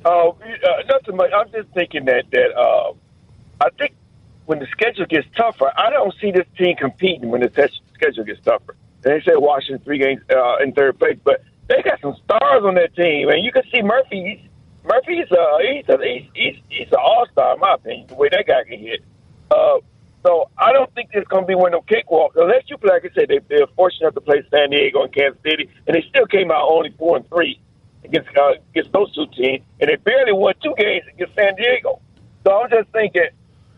Oh, 0.05 0.37
uh, 0.41 0.83
nothing 0.87 1.15
much. 1.15 1.31
I'm 1.33 1.51
just 1.51 1.69
thinking 1.69 2.05
that 2.05 2.25
that 2.31 2.55
uh, 2.55 2.93
I 3.59 3.69
think 3.77 3.93
when 4.45 4.59
the 4.59 4.67
schedule 4.67 5.05
gets 5.05 5.27
tougher, 5.35 5.71
I 5.77 5.89
don't 5.89 6.13
see 6.19 6.31
this 6.31 6.47
team 6.57 6.75
competing 6.75 7.29
when 7.29 7.41
the 7.41 7.69
schedule 7.93 8.23
gets 8.23 8.41
tougher. 8.41 8.75
And 9.03 9.13
they 9.13 9.21
say 9.21 9.35
Washington 9.35 9.83
three 9.83 9.97
games 9.97 10.21
uh, 10.29 10.57
in 10.57 10.73
third 10.73 10.99
place, 10.99 11.17
but 11.23 11.43
they 11.67 11.81
got 11.81 11.99
some 12.01 12.15
stars 12.23 12.63
on 12.63 12.75
that 12.75 12.95
team, 12.95 13.29
and 13.29 13.43
you 13.43 13.51
can 13.51 13.63
see 13.71 13.81
Murphy. 13.81 14.49
Murphy's 14.83 15.31
uh, 15.31 15.57
he's 15.59 15.87
a, 15.89 15.97
he's 16.03 16.29
he's, 16.33 16.55
he's 16.69 16.87
an 16.87 16.99
all 16.99 17.25
star 17.31 17.53
in 17.53 17.59
my 17.59 17.75
opinion. 17.75 18.07
The 18.07 18.15
way 18.15 18.29
that 18.29 18.45
guy 18.47 18.63
can 18.63 18.79
hit. 18.79 19.03
Uh, 19.49 19.77
so 20.23 20.49
I 20.57 20.71
don't 20.71 20.93
think 20.93 21.09
it's 21.13 21.27
going 21.27 21.43
to 21.43 21.47
be 21.47 21.55
one 21.55 21.73
of 21.73 21.85
them 21.85 21.97
cakewalks 21.97 22.35
unless 22.35 22.63
you 22.67 22.77
play. 22.77 22.91
Like 22.93 23.05
I 23.05 23.13
said, 23.15 23.29
they, 23.29 23.39
they're 23.49 23.67
fortunate 23.75 24.13
to 24.13 24.21
play 24.21 24.43
San 24.51 24.69
Diego 24.69 25.03
and 25.03 25.13
Kansas 25.13 25.41
City, 25.43 25.69
and 25.87 25.95
they 25.95 26.05
still 26.09 26.27
came 26.27 26.51
out 26.51 26.67
only 26.69 26.93
four 26.97 27.17
and 27.17 27.27
three 27.29 27.59
against 28.03 28.29
uh, 28.37 28.53
against 28.71 28.91
those 28.91 29.13
two 29.15 29.27
teams, 29.27 29.63
and 29.79 29.89
they 29.89 29.95
barely 29.95 30.33
won 30.33 30.53
two 30.61 30.73
games 30.77 31.05
against 31.13 31.35
San 31.35 31.55
Diego. 31.55 32.01
So 32.43 32.61
I'm 32.61 32.69
just 32.69 32.89
thinking, 32.89 33.29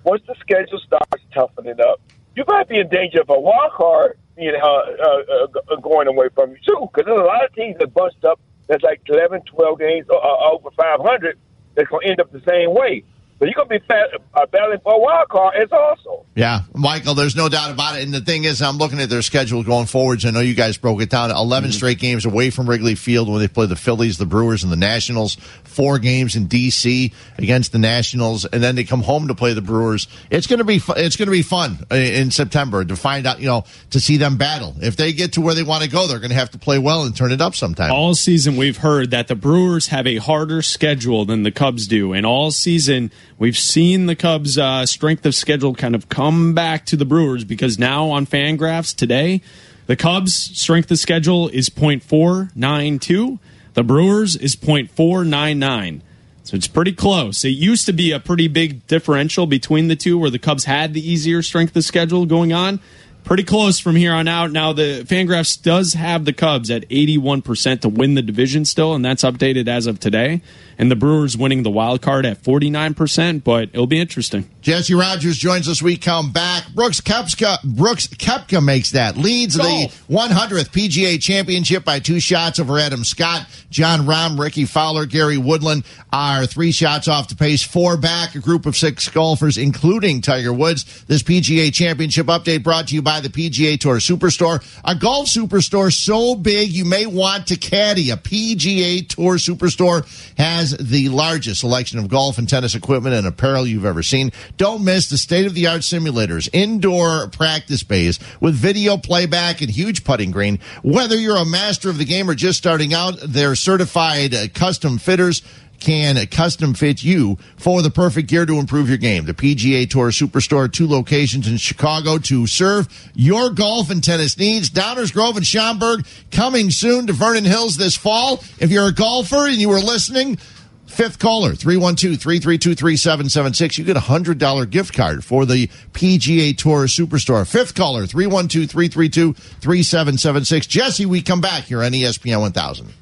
once 0.03 0.21
the 0.27 0.35
schedule 0.39 0.79
starts 0.79 1.23
toughening 1.33 1.79
up, 1.79 2.01
you 2.35 2.43
might 2.47 2.67
be 2.67 2.79
in 2.79 2.89
danger 2.89 3.21
of 3.21 3.29
a 3.29 3.39
wild 3.39 3.71
card, 3.73 4.17
you 4.37 4.51
know, 4.51 4.57
uh, 4.59 5.33
uh, 5.33 5.73
uh, 5.73 5.75
going 5.77 6.07
away 6.07 6.29
from 6.33 6.51
you 6.51 6.57
too, 6.65 6.89
because 6.91 7.05
there's 7.05 7.19
a 7.19 7.23
lot 7.23 7.45
of 7.45 7.53
teams 7.53 7.77
that 7.79 7.93
bunched 7.93 8.23
up 8.25 8.39
that's 8.67 8.83
like 8.83 9.01
11, 9.07 9.41
12 9.43 9.79
games 9.79 10.07
uh, 10.09 10.15
uh, 10.15 10.51
over 10.51 10.69
500 10.71 11.37
that's 11.75 11.89
to 11.89 11.99
end 12.03 12.19
up 12.19 12.31
the 12.31 12.41
same 12.47 12.73
way. 12.73 13.03
So 13.43 13.47
you're 13.47 13.65
going 13.65 13.79
to 13.79 13.85
be 13.85 14.19
uh, 14.33 14.45
battling 14.45 14.79
for 14.79 14.93
a 14.93 14.97
wild 14.97 15.27
card 15.27 15.55
as 15.55 15.69
also. 15.71 16.25
Yeah, 16.35 16.61
Michael, 16.73 17.13
there's 17.13 17.35
no 17.35 17.49
doubt 17.49 17.71
about 17.71 17.97
it. 17.97 18.03
And 18.03 18.13
the 18.13 18.21
thing 18.21 18.45
is, 18.45 18.61
I'm 18.61 18.77
looking 18.77 18.99
at 19.01 19.09
their 19.09 19.21
schedule 19.21 19.63
going 19.63 19.85
forwards. 19.85 20.25
I 20.25 20.31
know 20.31 20.39
you 20.39 20.53
guys 20.55 20.77
broke 20.77 21.01
it 21.01 21.09
down. 21.09 21.29
11 21.29 21.69
Mm-hmm. 21.69 21.75
straight 21.75 21.99
games 21.99 22.25
away 22.25 22.49
from 22.49 22.69
Wrigley 22.69 22.95
Field 22.95 23.29
when 23.29 23.39
they 23.39 23.47
play 23.47 23.65
the 23.67 23.75
Phillies, 23.75 24.17
the 24.17 24.25
Brewers, 24.25 24.63
and 24.63 24.71
the 24.71 24.77
Nationals. 24.77 25.35
Four 25.63 25.99
games 25.99 26.35
in 26.35 26.47
D.C. 26.47 27.11
against 27.37 27.71
the 27.71 27.79
Nationals, 27.79 28.45
and 28.45 28.63
then 28.63 28.75
they 28.75 28.83
come 28.83 29.01
home 29.01 29.27
to 29.27 29.35
play 29.35 29.53
the 29.53 29.61
Brewers. 29.61 30.07
It's 30.29 30.47
going 30.47 30.59
to 30.59 30.65
be 30.65 30.79
fu- 30.79 30.93
it's 30.93 31.15
going 31.15 31.27
to 31.27 31.31
be 31.31 31.41
fun 31.41 31.79
uh, 31.91 31.95
in 31.95 32.31
September 32.31 32.83
to 32.85 32.95
find 32.95 33.25
out, 33.27 33.39
you 33.39 33.47
know, 33.47 33.65
to 33.91 33.99
see 33.99 34.17
them 34.17 34.37
battle. 34.37 34.75
If 34.81 34.95
they 34.97 35.13
get 35.13 35.33
to 35.33 35.41
where 35.41 35.53
they 35.55 35.63
want 35.63 35.83
to 35.83 35.89
go, 35.89 36.07
they're 36.07 36.19
going 36.19 36.29
to 36.29 36.35
have 36.35 36.51
to 36.51 36.59
play 36.59 36.79
well 36.79 37.03
and 37.03 37.15
turn 37.15 37.31
it 37.31 37.41
up 37.41 37.55
sometime. 37.55 37.91
all 37.91 38.13
season 38.15 38.55
we've 38.55 38.77
heard 38.77 39.11
that 39.11 39.27
the 39.27 39.35
Brewers 39.35 39.87
have 39.87 40.05
a 40.07 40.17
harder 40.17 40.61
schedule 40.61 41.25
than 41.25 41.43
the 41.43 41.51
Cubs 41.51 41.87
do, 41.87 42.13
and 42.13 42.25
all 42.25 42.51
season 42.51 43.11
we've 43.43 43.57
seen 43.57 44.05
the 44.05 44.15
Cubs' 44.15 44.57
uh, 44.57 44.85
strength 44.85 45.25
of 45.25 45.35
schedule 45.35 45.75
kind 45.75 45.95
of 45.95 46.07
come 46.07 46.53
back 46.53 46.85
to 46.85 46.95
the 46.95 47.03
Brewers 47.03 47.43
because 47.43 47.77
now 47.77 48.09
on 48.09 48.25
Fangraphs 48.25 48.95
today, 48.95 49.41
the 49.85 49.97
Cubs' 49.97 50.33
strength 50.33 50.89
of 50.91 50.97
schedule 50.97 51.49
is 51.49 51.69
.492, 51.69 53.39
the 53.73 53.83
Brewers 53.83 54.37
is 54.37 54.55
.499. 54.55 55.99
So 56.43 56.55
it's 56.55 56.69
pretty 56.69 56.93
close. 56.93 57.43
It 57.43 57.49
used 57.49 57.85
to 57.87 57.91
be 57.91 58.13
a 58.13 58.19
pretty 58.21 58.47
big 58.47 58.87
differential 58.87 59.45
between 59.45 59.89
the 59.89 59.97
two, 59.97 60.17
where 60.17 60.29
the 60.29 60.39
Cubs 60.39 60.63
had 60.63 60.93
the 60.93 61.05
easier 61.05 61.41
strength 61.41 61.75
of 61.75 61.83
schedule 61.83 62.25
going 62.25 62.53
on. 62.53 62.79
Pretty 63.25 63.43
close 63.43 63.77
from 63.77 63.97
here 63.97 64.13
on 64.13 64.29
out. 64.29 64.51
Now 64.51 64.71
the 64.71 65.03
Fangraphs 65.05 65.61
does 65.61 65.95
have 65.95 66.23
the 66.23 66.33
Cubs 66.33 66.71
at 66.71 66.87
81% 66.87 67.81
to 67.81 67.89
win 67.89 68.13
the 68.13 68.21
division 68.21 68.63
still, 68.63 68.93
and 68.93 69.03
that's 69.03 69.23
updated 69.23 69.67
as 69.67 69.85
of 69.85 69.99
today. 69.99 70.41
And 70.77 70.89
the 70.89 70.95
Brewers 70.95 71.37
winning 71.37 71.63
the 71.63 71.69
wild 71.69 72.01
card 72.01 72.25
at 72.25 72.41
49%, 72.41 73.43
but 73.43 73.69
it'll 73.73 73.87
be 73.87 73.99
interesting. 73.99 74.49
Jesse 74.61 74.93
Rogers 74.93 75.37
joins 75.37 75.67
us. 75.67 75.81
We 75.81 75.97
come 75.97 76.31
back. 76.31 76.73
Brooks 76.73 77.01
Koepka, 77.01 77.61
Brooks 77.63 78.07
Koepka 78.07 78.63
makes 78.63 78.91
that 78.91 79.17
leads 79.17 79.55
the 79.55 79.91
100th 80.09 80.69
PGA 80.69 81.21
Championship 81.21 81.83
by 81.83 81.99
two 81.99 82.19
shots 82.19 82.59
over 82.59 82.79
Adam 82.79 83.03
Scott, 83.03 83.45
Jon 83.69 84.01
Rahm, 84.01 84.39
Rickie 84.39 84.65
Fowler, 84.65 85.05
Gary 85.05 85.37
Woodland 85.37 85.83
are 86.13 86.45
three 86.45 86.71
shots 86.71 87.07
off 87.07 87.27
the 87.27 87.35
pace, 87.35 87.63
four 87.63 87.97
back. 87.97 88.35
A 88.35 88.39
group 88.39 88.65
of 88.65 88.77
six 88.77 89.09
golfers, 89.09 89.57
including 89.57 90.21
Tiger 90.21 90.53
Woods. 90.53 91.03
This 91.05 91.23
PGA 91.23 91.73
Championship 91.73 92.27
update 92.27 92.63
brought 92.63 92.87
to 92.89 92.95
you 92.95 93.01
by 93.01 93.19
the 93.19 93.29
PGA 93.29 93.79
Tour 93.79 93.97
Superstore, 93.97 94.63
a 94.85 94.95
golf 94.95 95.25
superstore 95.27 95.91
so 95.91 96.35
big 96.35 96.69
you 96.69 96.85
may 96.85 97.05
want 97.05 97.47
to 97.47 97.57
caddy. 97.57 98.11
A 98.11 98.17
PGA 98.17 99.07
Tour 99.07 99.35
Superstore 99.35 100.05
has 100.37 100.62
the 100.71 101.09
largest 101.09 101.61
selection 101.61 101.99
of 101.99 102.07
golf 102.07 102.37
and 102.37 102.47
tennis 102.47 102.75
equipment 102.75 103.15
and 103.15 103.27
apparel 103.27 103.67
you've 103.67 103.85
ever 103.85 104.03
seen. 104.03 104.31
Don't 104.57 104.83
miss 104.83 105.09
the 105.09 105.17
state 105.17 105.45
of 105.45 105.53
the 105.53 105.67
art 105.67 105.81
simulators, 105.81 106.49
indoor 106.53 107.27
practice 107.27 107.83
bays 107.83 108.19
with 108.39 108.55
video 108.55 108.97
playback 108.97 109.61
and 109.61 109.69
huge 109.69 110.03
putting 110.03 110.31
green. 110.31 110.59
Whether 110.83 111.15
you're 111.15 111.37
a 111.37 111.45
master 111.45 111.89
of 111.89 111.97
the 111.97 112.05
game 112.05 112.29
or 112.29 112.35
just 112.35 112.57
starting 112.57 112.93
out, 112.93 113.17
their 113.21 113.55
certified 113.55 114.33
uh, 114.33 114.47
custom 114.53 114.97
fitters 114.97 115.41
can 115.83 116.25
custom 116.27 116.73
fit 116.73 117.03
you 117.03 117.37
for 117.57 117.81
the 117.81 117.91
perfect 117.91 118.29
gear 118.29 118.45
to 118.45 118.57
improve 118.57 118.87
your 118.87 118.97
game. 118.97 119.25
The 119.25 119.33
PGA 119.33 119.89
Tour 119.89 120.11
Superstore, 120.11 120.71
two 120.71 120.87
locations 120.87 121.45
in 121.45 121.57
Chicago 121.57 122.17
to 122.19 122.47
serve 122.47 122.87
your 123.13 123.49
golf 123.49 123.89
and 123.89 124.01
tennis 124.01 124.37
needs. 124.37 124.69
Downers 124.69 125.11
Grove 125.11 125.35
and 125.35 125.45
Schaumburg 125.45 126.05
coming 126.31 126.71
soon 126.71 127.07
to 127.07 127.13
Vernon 127.13 127.43
Hills 127.43 127.75
this 127.75 127.97
fall. 127.97 128.41
If 128.59 128.71
you're 128.71 128.87
a 128.87 128.93
golfer 128.93 129.47
and 129.47 129.57
you 129.57 129.67
were 129.67 129.81
listening, 129.81 130.37
Fifth 130.85 131.17
caller, 131.17 131.53
312-332-3776. 131.53 133.77
You 133.79 133.83
get 133.83 133.97
a 133.97 134.01
$100 134.01 134.69
gift 134.69 134.93
card 134.93 135.25
for 135.25 135.43
the 135.43 135.65
PGA 135.93 136.55
Tour 136.55 136.85
Superstore. 136.85 137.51
Fifth 137.51 137.73
caller, 137.73 138.03
312-332-3776. 138.03 140.67
Jesse, 140.67 141.07
we 141.07 141.23
come 141.23 141.41
back 141.41 141.63
here 141.63 141.83
on 141.83 141.93
ESPN 141.93 142.41
1000. 142.41 142.93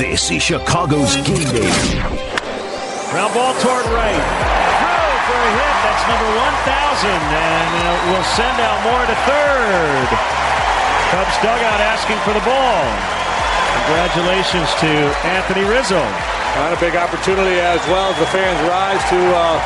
This 0.00 0.32
is 0.32 0.40
Chicago's 0.40 1.12
game 1.28 1.44
day. 1.52 1.68
Ground 3.12 3.36
ball 3.36 3.52
toward 3.60 3.84
right. 3.92 4.24
Throw 4.80 5.12
for 5.28 5.40
a 5.44 5.50
hit. 5.60 5.76
That's 5.84 6.04
number 6.08 6.30
1,000. 6.40 7.12
And 7.12 7.70
it 7.84 8.00
will 8.08 8.24
send 8.32 8.56
out 8.64 8.80
more 8.80 9.04
to 9.04 9.16
third. 9.28 10.08
Cubs 11.12 11.36
dugout 11.44 11.84
asking 11.84 12.16
for 12.24 12.32
the 12.32 12.40
ball. 12.48 12.80
Congratulations 13.84 14.72
to 14.80 14.88
Anthony 15.36 15.68
Rizzo. 15.68 16.00
Not 16.00 16.72
a 16.72 16.80
big 16.80 16.96
opportunity 16.96 17.60
as 17.60 17.84
well 17.92 18.08
as 18.08 18.16
the 18.16 18.30
fans 18.32 18.56
rise 18.72 19.04
to 19.12 19.20
uh, 19.36 19.60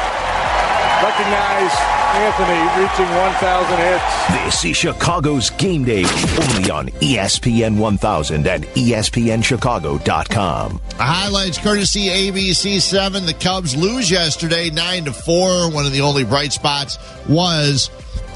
recognize 1.04 1.70
Anthony 2.14 2.62
reaching 2.82 3.10
1,000 3.14 3.76
hits. 3.76 4.26
This 4.30 4.64
is 4.64 4.74
Chicago's 4.74 5.50
game 5.50 5.84
day 5.84 6.04
only 6.04 6.70
on 6.70 6.88
ESPN 7.00 7.76
1000 7.76 8.46
and 8.46 8.64
ESPNChicago.com. 8.64 10.80
Highlights 10.94 11.58
courtesy 11.58 12.06
ABC 12.06 12.80
7. 12.80 13.26
The 13.26 13.34
Cubs 13.34 13.76
lose 13.76 14.10
yesterday 14.10 14.70
9 14.70 15.04
to 15.04 15.12
4. 15.12 15.72
One 15.72 15.84
of 15.84 15.92
the 15.92 16.00
only 16.00 16.24
bright 16.24 16.54
spots 16.54 16.96
was 17.28 17.90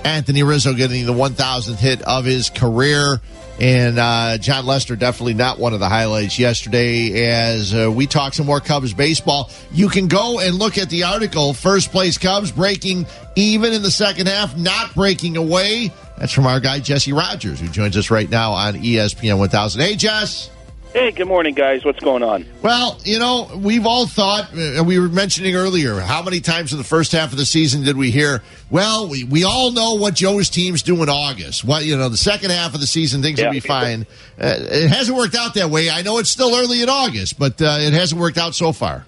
Anthony 0.04 0.42
Rizzo 0.42 0.74
getting 0.74 1.06
the 1.06 1.14
1000th 1.14 1.76
hit 1.76 2.02
of 2.02 2.26
his 2.26 2.50
career. 2.50 3.22
And 3.58 3.98
uh, 3.98 4.38
Jon 4.38 4.66
Lester 4.66 4.94
definitely 4.94 5.34
not 5.34 5.58
one 5.58 5.74
of 5.74 5.80
the 5.80 5.88
highlights 5.88 6.38
yesterday. 6.38 7.28
As 7.28 7.74
uh, 7.74 7.90
we 7.90 8.06
talk 8.06 8.34
some 8.34 8.46
more 8.46 8.60
Cubs 8.60 8.94
baseball, 8.94 9.50
you 9.72 9.88
can 9.88 10.06
go 10.06 10.38
and 10.38 10.54
look 10.54 10.78
at 10.78 10.90
the 10.90 11.04
article. 11.04 11.52
First 11.52 11.90
place 11.90 12.18
Cubs 12.18 12.52
breaking 12.52 13.06
even 13.34 13.72
in 13.72 13.82
the 13.82 13.90
second 13.90 14.28
half, 14.28 14.56
not 14.56 14.94
breaking 14.94 15.36
away. 15.36 15.92
That's 16.16 16.32
from 16.32 16.46
our 16.46 16.60
guy 16.60 16.80
Jesse 16.80 17.12
Rogers, 17.12 17.60
who 17.60 17.68
joins 17.68 17.96
us 17.96 18.10
right 18.10 18.28
now 18.28 18.52
on 18.52 18.74
ESPN 18.74 19.38
1000. 19.38 19.80
Hey, 19.80 19.96
Jess. 19.96 20.50
Hey, 20.94 21.10
good 21.12 21.28
morning, 21.28 21.54
guys. 21.54 21.84
What's 21.84 22.00
going 22.00 22.22
on? 22.22 22.46
Well, 22.62 22.98
you 23.04 23.18
know, 23.18 23.50
we've 23.56 23.84
all 23.86 24.06
thought, 24.06 24.52
and 24.54 24.86
we 24.86 24.98
were 24.98 25.08
mentioning 25.08 25.54
earlier, 25.54 26.00
how 26.00 26.22
many 26.22 26.40
times 26.40 26.72
in 26.72 26.78
the 26.78 26.84
first 26.84 27.12
half 27.12 27.30
of 27.30 27.36
the 27.38 27.44
season 27.44 27.84
did 27.84 27.96
we 27.96 28.10
hear, 28.10 28.42
well, 28.70 29.06
we, 29.06 29.22
we 29.22 29.44
all 29.44 29.70
know 29.70 29.94
what 29.94 30.14
Joe's 30.14 30.48
teams 30.48 30.82
do 30.82 31.00
in 31.02 31.10
August. 31.10 31.62
What, 31.62 31.84
you 31.84 31.96
know, 31.96 32.08
the 32.08 32.16
second 32.16 32.50
half 32.50 32.74
of 32.74 32.80
the 32.80 32.86
season, 32.86 33.20
things 33.22 33.38
Yeah. 33.38 33.46
will 33.46 33.52
be 33.52 33.60
fine. 33.60 34.06
Uh, 34.40 34.54
it 34.58 34.88
hasn't 34.88 35.16
worked 35.16 35.34
out 35.36 35.54
that 35.54 35.68
way. 35.68 35.90
I 35.90 36.00
know 36.02 36.18
it's 36.18 36.30
still 36.30 36.56
early 36.56 36.82
in 36.82 36.88
August, 36.88 37.38
but 37.38 37.60
uh, 37.60 37.76
it 37.80 37.92
hasn't 37.92 38.18
worked 38.20 38.38
out 38.38 38.54
so 38.54 38.72
far. 38.72 39.04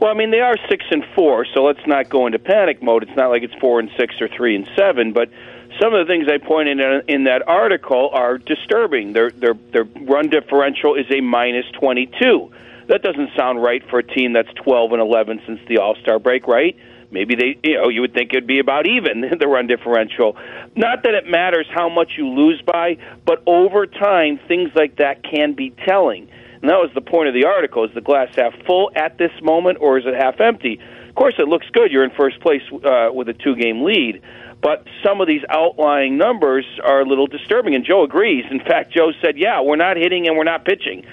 Well, 0.00 0.10
I 0.10 0.14
mean, 0.14 0.30
they 0.32 0.40
are 0.40 0.56
six 0.68 0.84
and 0.90 1.04
four, 1.14 1.44
so 1.54 1.62
let's 1.64 1.84
not 1.86 2.08
go 2.08 2.26
into 2.26 2.38
panic 2.40 2.82
mode. 2.82 3.04
It's 3.04 3.16
not 3.16 3.30
like 3.30 3.42
it's 3.44 3.54
four 3.60 3.78
and 3.80 3.88
six 3.96 4.14
or 4.20 4.28
three 4.28 4.54
and 4.56 4.68
seven, 4.76 5.12
but 5.12 5.28
some 5.80 5.94
of 5.94 6.06
the 6.06 6.12
things 6.12 6.26
I 6.28 6.38
pointed 6.38 6.80
in, 6.80 7.02
in 7.08 7.24
that 7.24 7.46
article 7.46 8.10
are 8.12 8.38
disturbing. 8.38 9.12
Their 9.12 9.30
their 9.30 9.54
their 9.72 9.84
run 9.84 10.28
differential 10.28 10.94
is 10.94 11.06
a 11.10 11.20
minus 11.20 11.66
twenty 11.78 12.10
two. 12.20 12.52
That 12.88 13.02
doesn't 13.02 13.30
sound 13.36 13.62
right 13.62 13.82
for 13.90 13.98
a 13.98 14.02
team 14.02 14.32
that's 14.32 14.52
twelve 14.54 14.92
and 14.92 15.00
eleven 15.00 15.40
since 15.46 15.60
the 15.68 15.78
All 15.78 15.94
Star 16.02 16.18
break, 16.18 16.46
right? 16.46 16.76
Maybe 17.10 17.34
they, 17.36 17.58
you 17.66 17.76
know, 17.76 17.88
you 17.88 18.02
would 18.02 18.12
think 18.12 18.32
it'd 18.32 18.46
be 18.46 18.58
about 18.58 18.86
even 18.86 19.24
the 19.40 19.48
run 19.48 19.66
differential. 19.66 20.36
Not 20.76 21.04
that 21.04 21.14
it 21.14 21.26
matters 21.26 21.66
how 21.72 21.88
much 21.88 22.12
you 22.18 22.28
lose 22.28 22.60
by, 22.62 22.98
but 23.24 23.42
over 23.46 23.86
time, 23.86 24.38
things 24.46 24.70
like 24.74 24.96
that 24.96 25.22
can 25.22 25.54
be 25.54 25.70
telling. 25.86 26.28
And 26.60 26.68
that 26.68 26.76
was 26.76 26.90
the 26.94 27.00
point 27.00 27.28
of 27.28 27.34
the 27.34 27.46
article: 27.46 27.84
is 27.84 27.94
the 27.94 28.00
glass 28.00 28.28
half 28.36 28.52
full 28.66 28.90
at 28.94 29.16
this 29.16 29.32
moment, 29.42 29.78
or 29.80 29.98
is 29.98 30.04
it 30.06 30.14
half 30.14 30.40
empty? 30.40 30.80
Of 31.08 31.14
course, 31.14 31.34
it 31.38 31.48
looks 31.48 31.66
good. 31.72 31.90
You're 31.90 32.04
in 32.04 32.10
first 32.10 32.40
place 32.40 32.62
uh, 32.72 33.08
with 33.12 33.28
a 33.28 33.32
two-game 33.32 33.82
lead, 33.82 34.22
but 34.60 34.84
some 35.04 35.20
of 35.20 35.26
these 35.28 35.42
outlying 35.48 36.18
numbers 36.18 36.64
are 36.84 37.00
a 37.00 37.04
little 37.04 37.26
disturbing. 37.26 37.74
And 37.74 37.84
Joe 37.84 38.02
agrees. 38.02 38.44
In 38.50 38.60
fact, 38.60 38.92
Joe 38.92 39.12
said, 39.22 39.36
"Yeah, 39.38 39.60
we're 39.60 39.76
not 39.76 39.96
hitting 39.96 40.26
and 40.26 40.36
we're 40.36 40.44
not 40.44 40.64
pitching." 40.64 41.04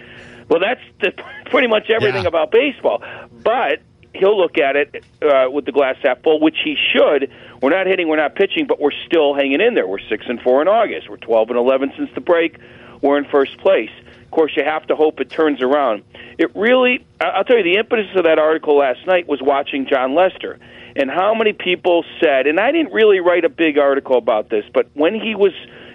Well, 0.50 0.60
that's 0.60 0.82
the, 1.02 1.12
pretty 1.52 1.68
much 1.68 1.90
everything 1.90 2.24
Yeah. 2.24 2.28
about 2.30 2.52
baseball. 2.52 3.04
But 3.44 3.82
he'll 4.14 4.38
look 4.40 4.58
at 4.58 4.76
it 4.76 5.04
uh, 5.22 5.50
with 5.52 5.66
the 5.66 5.72
glass 5.72 5.96
half 6.04 6.22
full, 6.24 6.40
which 6.40 6.58
he 6.64 6.76
should. 6.94 7.32
We're 7.62 7.70
not 7.72 7.88
hitting, 7.88 8.08
we're 8.08 8.16
not 8.18 8.36
pitching, 8.36 8.66
but 8.68 8.80
we're 8.80 8.92
still 9.06 9.34
hanging 9.34 9.60
in 9.62 9.74
there. 9.76 9.88
We're 9.88 10.00
six 10.10 10.26
and 10.28 10.40
four 10.42 10.62
in 10.62 10.68
August. 10.68 11.10
We're 11.10 11.18
twelve 11.18 11.50
and 11.50 11.58
eleven 11.58 11.92
since 11.98 12.10
the 12.16 12.22
break. 12.22 12.58
We're 13.02 13.18
in 13.18 13.26
first 13.26 13.58
place. 13.58 13.90
Of 14.24 14.32
course, 14.32 14.54
you 14.58 14.64
have 14.64 14.86
to 14.88 14.96
hope 14.96 15.20
it 15.22 15.30
turns 15.30 15.62
around. 15.62 16.04
It 16.38 16.54
really, 16.56 17.06
I'll 17.22 17.44
tell 17.44 17.58
you, 17.58 17.64
the 17.64 17.78
impetus 17.78 18.08
of 18.16 18.24
that 18.26 18.38
article 18.40 18.78
last 18.78 19.06
night 19.08 19.28
was 19.28 19.42
watching 19.42 19.86
Jon 19.88 20.14
Lester 20.16 20.60
and 20.96 21.10
how 21.10 21.34
many 21.34 21.54
people 21.54 22.06
said, 22.22 22.48
and 22.48 22.60
I 22.60 22.72
didn't 22.72 22.94
really 22.94 23.20
write 23.20 23.46
a 23.46 23.50
big 23.50 23.78
article 23.78 24.18
about 24.18 24.50
this, 24.50 24.66
but 24.74 24.88
when 24.94 25.14
he 25.14 25.36
was 25.36 25.54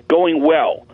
going 0.09 0.43
well, 0.43 0.87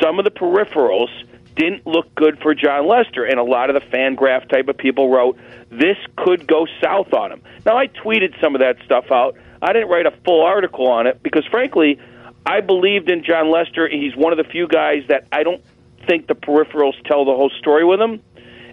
some 0.00 0.18
of 0.18 0.24
the 0.24 0.30
peripherals 0.30 1.10
didn't 1.54 1.86
look 1.86 2.12
good 2.14 2.38
for 2.40 2.54
Jon 2.54 2.86
Lester, 2.88 3.24
and 3.24 3.38
a 3.38 3.42
lot 3.42 3.70
of 3.70 3.74
the 3.74 3.88
fan 3.88 4.14
graph 4.14 4.48
type 4.48 4.68
of 4.68 4.76
people 4.76 5.10
wrote, 5.10 5.38
this 5.70 5.96
could 6.16 6.46
go 6.46 6.66
south 6.82 7.12
on 7.12 7.30
him. 7.30 7.42
Now, 7.64 7.76
I 7.76 7.88
tweeted 7.88 8.40
some 8.40 8.54
of 8.54 8.60
that 8.60 8.76
stuff 8.84 9.10
out. 9.10 9.36
I 9.60 9.72
didn't 9.72 9.88
write 9.88 10.06
a 10.06 10.12
full 10.24 10.42
article 10.42 10.88
on 10.88 11.06
it 11.06 11.22
because, 11.22 11.44
frankly, 11.46 11.98
I 12.44 12.60
believed 12.60 13.10
in 13.10 13.22
Jon 13.22 13.50
Lester. 13.50 13.88
He's 13.88 14.16
one 14.16 14.32
of 14.32 14.38
the 14.38 14.50
few 14.50 14.66
guys 14.66 15.04
that 15.08 15.26
I 15.30 15.42
don't 15.42 15.62
think 16.06 16.26
the 16.26 16.34
peripherals 16.34 16.94
tell 17.04 17.24
the 17.24 17.32
whole 17.32 17.50
story 17.58 17.84
with 17.84 18.00
him. 18.00 18.20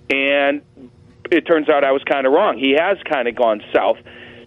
And 0.09 0.61
it 1.31 1.45
turns 1.45 1.69
out 1.69 1.83
I 1.83 1.91
was 1.91 2.03
kind 2.03 2.25
of 2.25 2.33
wrong. 2.33 2.57
He 2.57 2.71
has 2.71 2.97
kind 3.07 3.27
of 3.27 3.35
gone 3.35 3.61
south. 3.73 3.97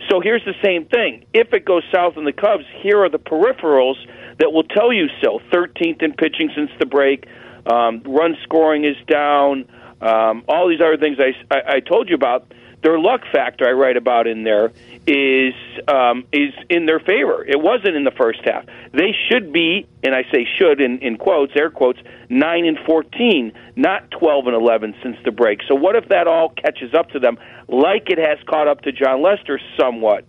So 0.09 0.21
here's 0.21 0.45
the 0.45 0.55
same 0.62 0.87
thing. 0.87 1.25
If 1.33 1.53
it 1.53 1.65
goes 1.65 1.83
south 1.93 2.17
in 2.17 2.25
the 2.25 2.33
Cubs, 2.33 2.65
here 2.83 3.03
are 3.03 3.09
the 3.09 3.19
peripherals 3.19 3.97
that 4.38 4.53
will 4.53 4.65
tell 4.65 4.93
you 4.93 5.07
so. 5.23 5.41
13th 5.53 6.03
in 6.03 6.12
pitching 6.15 6.51
since 6.55 6.71
the 6.79 6.87
break. 6.87 7.27
Um, 7.67 8.03
run 8.05 8.37
scoring 8.43 8.85
is 8.85 8.97
down. 9.07 9.67
Um, 10.01 10.45
all 10.49 10.69
these 10.69 10.81
other 10.81 10.97
things 10.97 11.19
I, 11.21 11.55
I, 11.55 11.77
I 11.77 11.81
told 11.81 12.09
you 12.09 12.17
about. 12.17 12.53
Their 12.83 12.99
luck 12.99 13.23
factor 13.33 13.66
I 13.66 13.73
write 13.73 13.97
about 13.97 14.27
in 14.27 14.42
there 14.42 14.73
is 15.07 15.55
um, 15.88 16.25
is 16.33 16.53
in 16.68 16.87
their 16.87 17.01
favor. 17.01 17.45
It 17.45 17.61
wasn't 17.61 17.97
in 17.97 18.05
the 18.05 18.11
first 18.11 18.40
half. 18.45 18.66
They 18.92 19.14
should 19.29 19.53
be, 19.53 19.87
and 20.03 20.14
I 20.14 20.25
say 20.33 20.47
should 20.59 20.81
in, 20.81 20.99
in 20.99 21.16
quotes, 21.16 21.53
air 21.57 21.71
quotes, 21.71 22.01
nine 22.29 22.64
and 22.64 22.79
fourteen, 22.85 23.53
not 23.77 24.11
twelve 24.11 24.47
and 24.47 24.57
eleven 24.57 24.95
since 25.03 25.16
the 25.25 25.31
break. 25.31 25.61
So 25.68 25.75
what 25.75 25.97
if 25.97 26.09
that 26.09 26.27
all 26.27 26.51
catches 26.51 26.92
up 26.92 27.11
to 27.11 27.21
them, 27.21 27.38
like 27.68 28.11
it 28.11 28.18
has 28.18 28.38
caught 28.47 28.68
up 28.68 28.83
to 28.83 28.92
Jon 28.92 29.23
Lester 29.23 29.61
somewhat? 29.79 30.25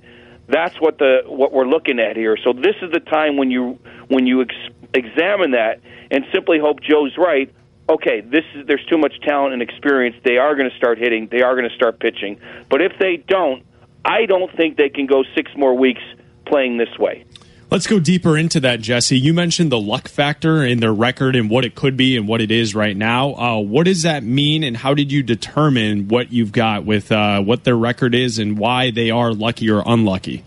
That's 0.47 0.79
what 0.79 0.97
the 0.99 1.23
what 1.25 1.53
we're 1.53 1.67
looking 1.67 1.99
at 1.99 2.15
here. 2.15 2.37
So 2.43 2.53
this 2.53 2.75
is 2.81 2.91
the 2.91 2.99
time 2.99 3.37
when 3.37 3.49
you 3.49 3.79
when 4.09 4.27
you 4.27 4.41
ex- 4.41 4.55
examine 4.93 5.51
that 5.51 5.79
and 6.11 6.25
simply 6.31 6.59
hope 6.59 6.81
Joe's 6.81 7.17
right. 7.17 7.51
Okay, 7.89 8.21
this 8.21 8.45
is 8.55 8.65
there's 8.65 8.85
too 8.85 8.97
much 8.97 9.19
talent 9.21 9.53
and 9.53 9.61
experience. 9.61 10.15
They 10.23 10.37
are 10.37 10.55
going 10.55 10.69
to 10.69 10.75
start 10.77 10.97
hitting. 10.97 11.27
They 11.29 11.41
are 11.41 11.55
going 11.55 11.69
to 11.69 11.75
start 11.75 11.99
pitching. 11.99 12.39
But 12.69 12.81
if 12.81 12.93
they 12.97 13.17
don't, 13.17 13.63
I 14.05 14.25
don't 14.25 14.55
think 14.55 14.77
they 14.77 14.89
can 14.89 15.05
go 15.05 15.23
six 15.35 15.51
more 15.55 15.75
weeks 15.77 16.01
playing 16.45 16.77
this 16.77 16.97
way. 16.97 17.25
Let's 17.69 17.87
go 17.87 17.99
deeper 17.99 18.37
into 18.37 18.59
that, 18.59 18.81
Jesse. 18.81 19.17
You 19.17 19.33
mentioned 19.33 19.71
the 19.71 19.79
luck 19.79 20.07
factor 20.07 20.63
in 20.63 20.79
their 20.79 20.93
record 20.93 21.35
and 21.35 21.49
what 21.49 21.65
it 21.65 21.73
could 21.73 21.97
be 21.97 22.15
and 22.15 22.27
what 22.27 22.39
it 22.39 22.51
is 22.51 22.75
right 22.75 22.95
now. 22.95 23.33
Uh, 23.33 23.59
what 23.59 23.85
does 23.85 24.03
that 24.03 24.23
mean, 24.23 24.63
and 24.63 24.77
how 24.77 24.93
did 24.93 25.11
you 25.11 25.23
determine 25.23 26.07
what 26.07 26.31
you've 26.31 26.51
got 26.51 26.85
with 26.85 27.11
uh, 27.11 27.41
what 27.41 27.63
their 27.63 27.75
record 27.75 28.13
is 28.13 28.37
and 28.37 28.59
why 28.59 28.91
they 28.91 29.09
are 29.09 29.33
lucky 29.33 29.71
or 29.71 29.81
unlucky? 29.85 30.43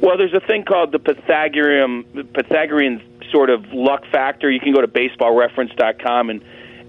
Well, 0.00 0.18
there's 0.18 0.34
a 0.34 0.40
thing 0.40 0.64
called 0.64 0.90
the 0.90 0.98
Pythagorean 0.98 2.02
Pythagorean 2.34 3.02
sort 3.30 3.50
of 3.50 3.72
luck 3.72 4.04
factor. 4.10 4.50
You 4.50 4.58
can 4.58 4.72
go 4.72 4.80
to 4.80 4.88
baseballreference.com 4.88 6.30
and 6.30 6.42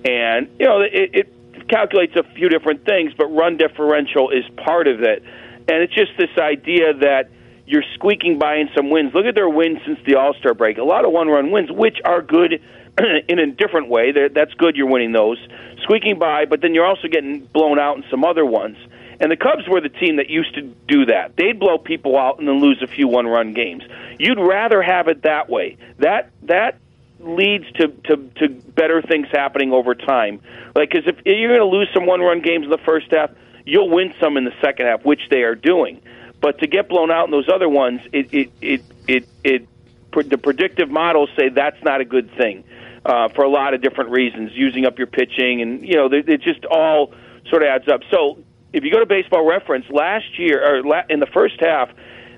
and 0.06 0.50
you 0.60 0.66
know 0.66 0.82
it, 0.82 1.10
it 1.14 1.68
calculates 1.70 2.16
a 2.16 2.24
few 2.36 2.50
different 2.50 2.86
things, 2.86 3.14
but 3.18 3.28
run 3.28 3.58
differential 3.58 4.30
is 4.32 4.44
part 4.58 4.88
of 4.88 5.02
it. 5.02 5.24
And 5.68 5.84
it's 5.84 5.94
just 5.94 6.12
this 6.18 6.36
idea 6.38 6.94
that 6.96 7.30
you're 7.66 7.84
squeaking 7.94 8.40
by 8.40 8.56
in 8.56 8.70
some 8.76 8.90
wins. 8.90 9.14
Look 9.14 9.26
at 9.26 9.36
their 9.36 9.50
wins 9.50 9.78
since 9.86 10.00
the 10.06 10.16
All 10.16 10.34
Star 10.34 10.54
break. 10.54 10.78
A 10.80 10.84
lot 10.84 11.06
of 11.06 11.12
one 11.12 11.28
run 11.28 11.52
wins, 11.52 11.72
which 11.72 11.98
are 12.04 12.22
good 12.22 12.62
in 13.28 13.40
a 13.40 13.48
different 13.48 13.90
way. 13.90 14.12
They're, 14.12 14.30
that's 14.30 14.54
good. 14.56 14.76
You're 14.76 14.90
winning 14.90 15.12
those, 15.12 15.38
squeaking 15.84 16.18
by, 16.18 16.46
but 16.46 16.62
then 16.62 16.74
you're 16.74 16.86
also 16.86 17.08
getting 17.08 17.42
blown 17.46 17.78
out 17.78 17.98
in 17.98 18.04
some 18.10 18.26
other 18.26 18.46
ones. 18.46 18.78
And 19.22 19.30
the 19.32 19.36
Cubs 19.36 19.68
were 19.68 19.82
the 19.82 19.90
team 19.90 20.16
that 20.16 20.30
used 20.30 20.56
to 20.56 20.62
do 20.62 21.06
that. 21.06 21.36
They'd 21.36 21.60
blow 21.60 21.78
people 21.78 22.18
out 22.18 22.40
and 22.40 22.48
then 22.48 22.60
lose 22.60 22.82
a 22.82 22.88
few 22.88 23.08
one-run 23.08 23.54
games. 23.54 23.84
You'd 24.18 24.40
rather 24.40 24.82
have 24.82 25.08
it 25.10 25.24
that 25.24 25.50
way. 25.50 25.78
That 26.00 26.32
that 26.44 26.78
leads 27.20 27.70
to, 27.74 27.88
to 28.06 28.18
to 28.38 28.50
better 28.50 29.02
things 29.02 29.28
happening 29.32 29.72
over 29.74 29.96
time. 29.96 30.42
Like, 30.76 30.90
because 30.92 31.08
if 31.08 31.18
you're 31.26 31.56
going 31.56 31.60
to 31.60 31.78
lose 31.78 31.90
some 31.94 32.06
one-run 32.06 32.42
games 32.42 32.66
in 32.66 32.70
the 32.70 32.78
first 32.86 33.12
half, 33.12 33.32
you'll 33.66 33.90
win 33.90 34.14
some 34.20 34.38
in 34.38 34.46
the 34.46 34.54
second 34.62 34.86
half, 34.86 35.04
which 35.04 35.22
they 35.30 35.44
are 35.44 35.56
doing. 35.56 36.02
But 36.42 36.60
to 36.60 36.68
get 36.68 36.88
blown 36.88 37.12
out 37.12 37.26
in 37.26 37.32
those 37.32 37.50
other 37.50 37.70
ones, 37.70 38.02
it 38.14 38.34
it 38.34 38.52
it 38.62 38.82
it, 39.08 39.30
it 39.44 39.68
the 40.12 40.38
predictive 40.38 40.90
models 40.90 41.30
say 41.38 41.50
that's 41.50 41.82
not 41.84 42.02
a 42.02 42.06
good 42.06 42.32
thing 42.36 42.64
uh, 43.06 43.30
for 43.30 43.44
a 43.44 43.50
lot 43.50 43.74
of 43.74 43.82
different 43.82 44.10
reasons, 44.10 44.52
using 44.54 44.86
up 44.86 44.98
your 44.98 45.08
pitching, 45.08 45.62
and 45.62 45.88
you 45.88 45.96
know, 45.96 46.10
it 46.12 46.42
just 46.42 46.66
all 46.66 47.14
sort 47.50 47.64
of 47.64 47.68
adds 47.68 47.88
up. 47.88 48.02
So 48.12 48.40
if 48.74 48.84
you 48.84 48.92
go 48.92 49.00
to 49.00 49.06
Baseball 49.06 49.46
Reference 49.46 49.86
last 49.90 50.38
year 50.38 50.64
or 50.64 51.04
in 51.10 51.20
the 51.20 51.28
first 51.28 51.60
half, 51.60 51.90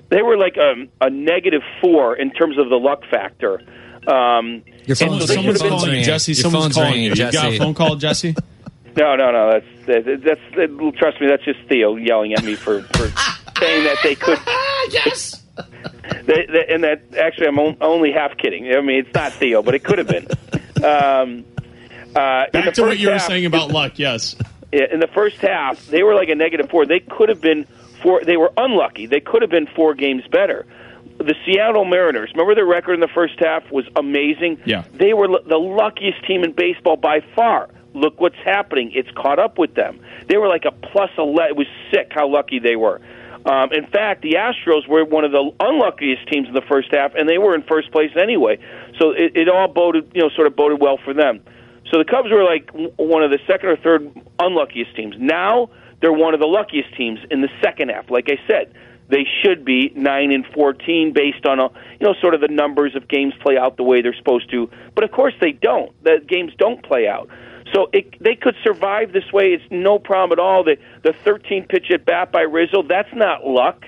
they 0.08 0.22
were 0.22 0.36
like 0.36 0.56
a, 0.56 0.86
a 1.00 1.10
negative 1.10 1.62
four 1.80 2.14
in 2.16 2.30
terms 2.32 2.58
of 2.58 2.68
the 2.68 2.76
luck 2.76 3.02
factor. 3.10 3.60
Um, 4.06 4.62
Your 4.86 4.96
phone's 4.96 5.26
they 5.28 5.34
Someone's 5.34 5.58
should've 5.58 5.62
been- 5.62 5.68
calling 5.70 5.94
you, 5.98 6.04
Jesse. 6.04 6.32
Your 6.32 6.42
Someone's 6.42 6.64
phone's 6.64 6.74
calling 6.74 6.90
ringing, 6.92 7.04
you. 7.04 7.10
You 7.10 7.16
got 7.16 7.32
Jesse. 7.32 7.56
a 7.56 7.58
phone 7.58 7.74
call, 7.74 7.96
Jesse? 7.96 8.34
No, 8.96 9.16
no, 9.16 9.30
no. 9.30 9.52
That's 9.52 9.66
that, 9.86 10.22
that's 10.24 10.40
that, 10.56 10.94
trust 10.98 11.20
me. 11.20 11.26
That's 11.28 11.44
just 11.44 11.60
Theo 11.68 11.96
yelling 11.96 12.34
at 12.34 12.44
me 12.44 12.54
for 12.56 12.82
for 12.82 13.08
saying 13.58 13.84
that 13.84 13.96
they 14.02 14.14
could. 14.14 14.38
yes. 14.90 15.42
They, 16.24 16.46
they, 16.46 16.66
and 16.68 16.84
that 16.84 17.02
actually, 17.16 17.46
I'm 17.46 17.58
on- 17.58 17.76
only 17.80 18.12
half 18.12 18.36
kidding. 18.36 18.70
I 18.74 18.80
mean, 18.80 19.00
it's 19.06 19.14
not 19.14 19.32
Theo, 19.32 19.62
but 19.62 19.74
it 19.74 19.82
could 19.84 19.98
have 19.98 20.08
been. 20.08 20.26
Um, 20.84 21.44
uh, 22.14 22.50
Back 22.50 22.74
to 22.74 22.82
what 22.82 22.90
first 22.90 23.00
you 23.00 23.08
were 23.08 23.14
half- 23.14 23.26
saying 23.26 23.46
about 23.46 23.70
luck, 23.70 23.98
yes. 23.98 24.36
In 24.72 25.00
the 25.00 25.08
first 25.08 25.36
half, 25.36 25.86
they 25.86 26.02
were 26.02 26.14
like 26.14 26.28
a 26.28 26.34
negative 26.34 26.68
four. 26.70 26.86
They 26.86 27.00
could 27.00 27.28
have 27.28 27.40
been 27.40 27.64
four. 28.02 28.22
They 28.24 28.36
were 28.36 28.52
unlucky. 28.56 29.06
They 29.06 29.20
could 29.20 29.42
have 29.42 29.50
been 29.50 29.66
four 29.66 29.94
games 29.94 30.24
better. 30.30 30.66
The 31.22 31.34
Seattle 31.44 31.84
Mariners, 31.84 32.30
remember 32.34 32.54
their 32.54 32.66
record 32.66 32.94
in 32.94 33.00
the 33.00 33.08
first 33.08 33.34
half 33.38 33.70
was 33.70 33.84
amazing. 33.96 34.60
Yeah. 34.64 34.84
they 34.94 35.14
were 35.14 35.30
l- 35.30 35.42
the 35.46 35.58
luckiest 35.58 36.24
team 36.26 36.44
in 36.44 36.52
baseball 36.52 36.96
by 36.96 37.20
far. 37.34 37.68
Look 37.94 38.20
what's 38.20 38.36
happening; 38.44 38.90
it's 38.94 39.10
caught 39.12 39.38
up 39.38 39.58
with 39.58 39.74
them. 39.74 40.00
They 40.28 40.36
were 40.38 40.48
like 40.48 40.64
a 40.64 40.72
plus 40.72 41.10
eleven. 41.18 41.50
It 41.50 41.56
was 41.56 41.66
sick 41.90 42.08
how 42.10 42.28
lucky 42.28 42.58
they 42.58 42.76
were. 42.76 43.00
Um, 43.44 43.72
in 43.72 43.86
fact, 43.86 44.22
the 44.22 44.34
Astros 44.34 44.86
were 44.88 45.04
one 45.04 45.24
of 45.24 45.32
the 45.32 45.50
unluckiest 45.60 46.28
teams 46.28 46.46
in 46.48 46.54
the 46.54 46.62
first 46.62 46.92
half, 46.92 47.14
and 47.16 47.28
they 47.28 47.38
were 47.38 47.54
in 47.54 47.62
first 47.64 47.90
place 47.90 48.10
anyway. 48.16 48.58
So 48.98 49.10
it, 49.10 49.36
it 49.36 49.48
all 49.48 49.66
boded, 49.68 50.12
you 50.14 50.22
know, 50.22 50.30
sort 50.30 50.46
of 50.46 50.54
boded 50.54 50.80
well 50.80 50.96
for 51.04 51.12
them. 51.12 51.42
So 51.90 51.98
the 51.98 52.04
Cubs 52.04 52.30
were 52.30 52.44
like 52.44 52.70
one 52.96 53.22
of 53.24 53.30
the 53.30 53.40
second 53.46 53.68
or 53.68 53.76
third 53.76 54.10
unluckiest 54.38 54.94
teams. 54.96 55.16
Now 55.18 55.70
they're 56.00 56.12
one 56.12 56.34
of 56.34 56.40
the 56.40 56.46
luckiest 56.46 56.96
teams 56.96 57.18
in 57.30 57.40
the 57.42 57.48
second 57.60 57.90
half. 57.90 58.10
Like 58.10 58.28
I 58.30 58.38
said, 58.46 58.72
they 59.12 59.26
should 59.42 59.62
be 59.64 59.92
nine 59.94 60.32
and 60.32 60.46
fourteen 60.54 61.12
based 61.12 61.44
on 61.46 61.60
a, 61.60 61.64
you 62.00 62.06
know 62.06 62.14
sort 62.20 62.34
of 62.34 62.40
the 62.40 62.48
numbers 62.48 62.96
of 62.96 63.06
games 63.06 63.34
play 63.42 63.58
out 63.58 63.76
the 63.76 63.82
way 63.82 64.00
they're 64.00 64.16
supposed 64.16 64.50
to. 64.50 64.70
But 64.94 65.04
of 65.04 65.12
course 65.12 65.34
they 65.38 65.52
don't. 65.52 65.92
The 66.02 66.20
games 66.26 66.52
don't 66.58 66.82
play 66.82 67.06
out. 67.06 67.28
So 67.74 67.88
it, 67.92 68.14
they 68.22 68.34
could 68.34 68.56
survive 68.64 69.12
this 69.12 69.30
way. 69.32 69.52
It's 69.52 69.64
no 69.70 69.98
problem 69.98 70.38
at 70.38 70.42
all. 70.42 70.64
The 70.64 70.78
the 71.04 71.12
13 71.24 71.66
pitch 71.68 71.90
at 71.92 72.06
bat 72.06 72.32
by 72.32 72.40
Rizzo, 72.40 72.82
that's 72.82 73.12
not 73.14 73.46
luck 73.46 73.84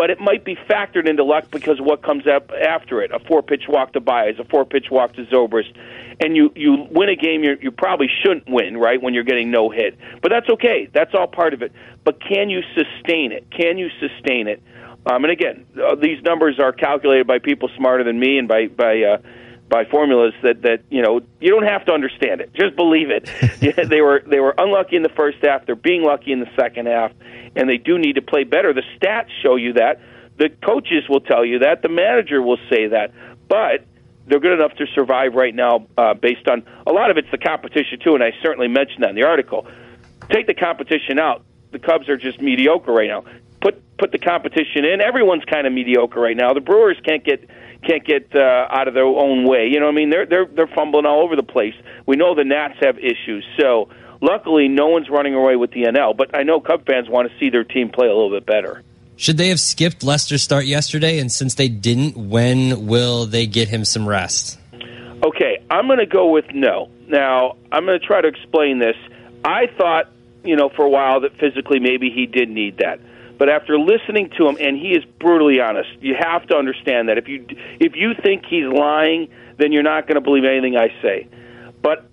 but 0.00 0.08
it 0.08 0.18
might 0.18 0.46
be 0.46 0.56
factored 0.56 1.06
into 1.06 1.22
luck 1.22 1.50
because 1.50 1.78
of 1.78 1.84
what 1.84 2.02
comes 2.02 2.26
up 2.26 2.50
after 2.52 3.02
it. 3.02 3.10
A 3.12 3.18
four 3.18 3.42
pitch 3.42 3.64
walk 3.68 3.92
to 3.92 4.00
Baez, 4.00 4.38
a 4.38 4.44
four 4.44 4.64
pitch 4.64 4.86
walk 4.90 5.12
to 5.16 5.26
Zobrist, 5.26 5.76
and 6.20 6.34
you 6.34 6.50
you 6.56 6.86
win 6.90 7.10
a 7.10 7.16
game 7.16 7.44
you 7.44 7.58
you 7.60 7.70
probably 7.70 8.08
shouldn't 8.22 8.48
win, 8.48 8.78
right? 8.78 9.02
When 9.02 9.12
you're 9.12 9.24
getting 9.24 9.50
no 9.50 9.68
hit, 9.68 9.98
but 10.22 10.30
that's 10.30 10.48
okay. 10.48 10.88
That's 10.90 11.12
all 11.12 11.26
part 11.26 11.52
of 11.52 11.60
it. 11.60 11.72
But 12.02 12.18
can 12.18 12.48
you 12.48 12.62
sustain 12.74 13.30
it? 13.30 13.50
Can 13.50 13.76
you 13.76 13.90
sustain 14.00 14.48
it? 14.48 14.62
Um, 15.04 15.24
and 15.24 15.30
again, 15.30 15.66
uh, 15.76 15.96
these 15.96 16.22
numbers 16.22 16.58
are 16.58 16.72
calculated 16.72 17.26
by 17.26 17.38
people 17.38 17.68
smarter 17.76 18.02
than 18.02 18.18
me 18.18 18.38
and 18.38 18.48
by 18.48 18.68
by. 18.68 19.02
Uh, 19.02 19.18
by 19.70 19.84
formulas 19.84 20.34
that 20.42 20.62
that 20.62 20.82
you 20.90 21.00
know 21.00 21.20
you 21.40 21.48
don't 21.48 21.64
have 21.64 21.86
to 21.86 21.92
understand 21.92 22.42
it. 22.42 22.52
Just 22.52 22.76
believe 22.76 23.08
it. 23.10 23.30
Yeah, 23.60 23.84
they 23.84 24.00
were 24.00 24.22
they 24.26 24.40
were 24.40 24.54
unlucky 24.56 24.96
in 24.96 25.02
the 25.02 25.10
first 25.10 25.38
half. 25.42 25.66
They're 25.66 25.76
being 25.76 26.02
lucky 26.02 26.32
in 26.32 26.40
the 26.40 26.50
second 26.56 26.86
half, 26.86 27.12
and 27.54 27.68
they 27.68 27.76
do 27.76 27.98
need 27.98 28.14
to 28.14 28.22
play 28.22 28.44
better. 28.44 28.72
The 28.72 28.82
stats 28.96 29.28
show 29.42 29.56
you 29.56 29.74
that. 29.74 30.00
The 30.38 30.48
coaches 30.64 31.04
will 31.08 31.20
tell 31.20 31.44
you 31.44 31.58
that. 31.58 31.82
The 31.82 31.90
manager 31.90 32.40
will 32.40 32.56
say 32.70 32.86
that. 32.88 33.12
But 33.48 33.84
they're 34.26 34.40
good 34.40 34.58
enough 34.58 34.74
to 34.76 34.86
survive 34.94 35.34
right 35.34 35.54
now, 35.54 35.86
uh, 35.98 36.14
based 36.14 36.48
on 36.48 36.62
a 36.86 36.92
lot 36.92 37.10
of 37.10 37.18
it's 37.18 37.30
the 37.30 37.38
competition 37.38 37.98
too. 38.02 38.14
And 38.14 38.24
I 38.24 38.32
certainly 38.42 38.68
mentioned 38.68 39.02
that 39.02 39.10
in 39.10 39.16
the 39.16 39.24
article. 39.24 39.66
Take 40.30 40.46
the 40.46 40.54
competition 40.54 41.18
out. 41.18 41.44
The 41.72 41.78
Cubs 41.78 42.08
are 42.08 42.16
just 42.16 42.40
mediocre 42.40 42.92
right 42.92 43.08
now. 43.08 43.24
Put 43.60 43.82
put 43.98 44.12
the 44.12 44.18
competition 44.18 44.86
in. 44.86 45.02
Everyone's 45.02 45.44
kind 45.44 45.66
of 45.66 45.72
mediocre 45.74 46.18
right 46.18 46.36
now. 46.36 46.54
The 46.54 46.60
Brewers 46.60 46.96
can't 47.04 47.24
get 47.24 47.46
can't 47.82 48.04
get 48.04 48.34
uh, 48.34 48.66
out 48.70 48.88
of 48.88 48.94
their 48.94 49.04
own 49.04 49.48
way. 49.48 49.66
You 49.66 49.80
know, 49.80 49.86
what 49.86 49.92
I 49.92 49.96
mean, 49.96 50.10
they're 50.10 50.26
they're 50.26 50.46
they're 50.46 50.70
fumbling 50.74 51.06
all 51.06 51.22
over 51.22 51.36
the 51.36 51.42
place. 51.42 51.74
We 52.06 52.16
know 52.16 52.34
the 52.34 52.44
Nats 52.44 52.76
have 52.82 52.98
issues, 52.98 53.44
so 53.58 53.88
luckily 54.20 54.68
no 54.68 54.88
one's 54.88 55.08
running 55.08 55.34
away 55.34 55.56
with 55.56 55.70
the 55.70 55.84
NL. 55.84 56.16
But 56.16 56.34
I 56.34 56.42
know 56.42 56.60
Cub 56.60 56.86
fans 56.86 57.08
want 57.08 57.30
to 57.30 57.38
see 57.38 57.50
their 57.50 57.64
team 57.64 57.90
play 57.90 58.06
a 58.06 58.14
little 58.14 58.30
bit 58.30 58.46
better. 58.46 58.82
Should 59.16 59.36
they 59.36 59.48
have 59.48 59.60
skipped 59.60 60.02
Lester's 60.02 60.42
start 60.42 60.64
yesterday? 60.64 61.18
And 61.18 61.30
since 61.30 61.54
they 61.54 61.68
didn't, 61.68 62.16
when 62.16 62.86
will 62.86 63.26
they 63.26 63.46
get 63.46 63.68
him 63.68 63.84
some 63.84 64.08
rest? 64.08 64.58
Okay, 65.22 65.62
I'm 65.70 65.86
going 65.86 65.98
to 65.98 66.06
go 66.06 66.30
with 66.30 66.46
no. 66.54 66.88
Now, 67.06 67.56
I'm 67.70 67.84
going 67.84 68.00
to 68.00 68.06
try 68.06 68.22
to 68.22 68.28
explain 68.28 68.78
this. 68.78 68.96
I 69.44 69.66
thought, 69.76 70.10
you 70.42 70.56
know, 70.56 70.70
for 70.70 70.86
a 70.86 70.88
while 70.88 71.20
that 71.20 71.36
physically 71.38 71.80
maybe 71.80 72.08
he 72.08 72.24
did 72.24 72.48
need 72.48 72.78
that. 72.78 72.98
But 73.40 73.48
after 73.48 73.78
listening 73.78 74.28
to 74.36 74.46
him, 74.46 74.58
and 74.60 74.76
he 74.76 74.90
is 74.90 75.02
brutally 75.18 75.60
honest, 75.60 75.88
you 76.00 76.14
have 76.14 76.46
to 76.48 76.56
understand 76.56 77.08
that 77.08 77.16
if 77.16 77.26
you 77.26 77.46
if 77.80 77.96
you 77.96 78.12
think 78.22 78.44
he's 78.44 78.66
lying, 78.66 79.30
then 79.56 79.72
you're 79.72 79.82
not 79.82 80.06
going 80.06 80.16
to 80.16 80.20
believe 80.20 80.44
anything 80.44 80.76
I 80.76 80.88
say. 81.00 81.26
But 81.82 82.06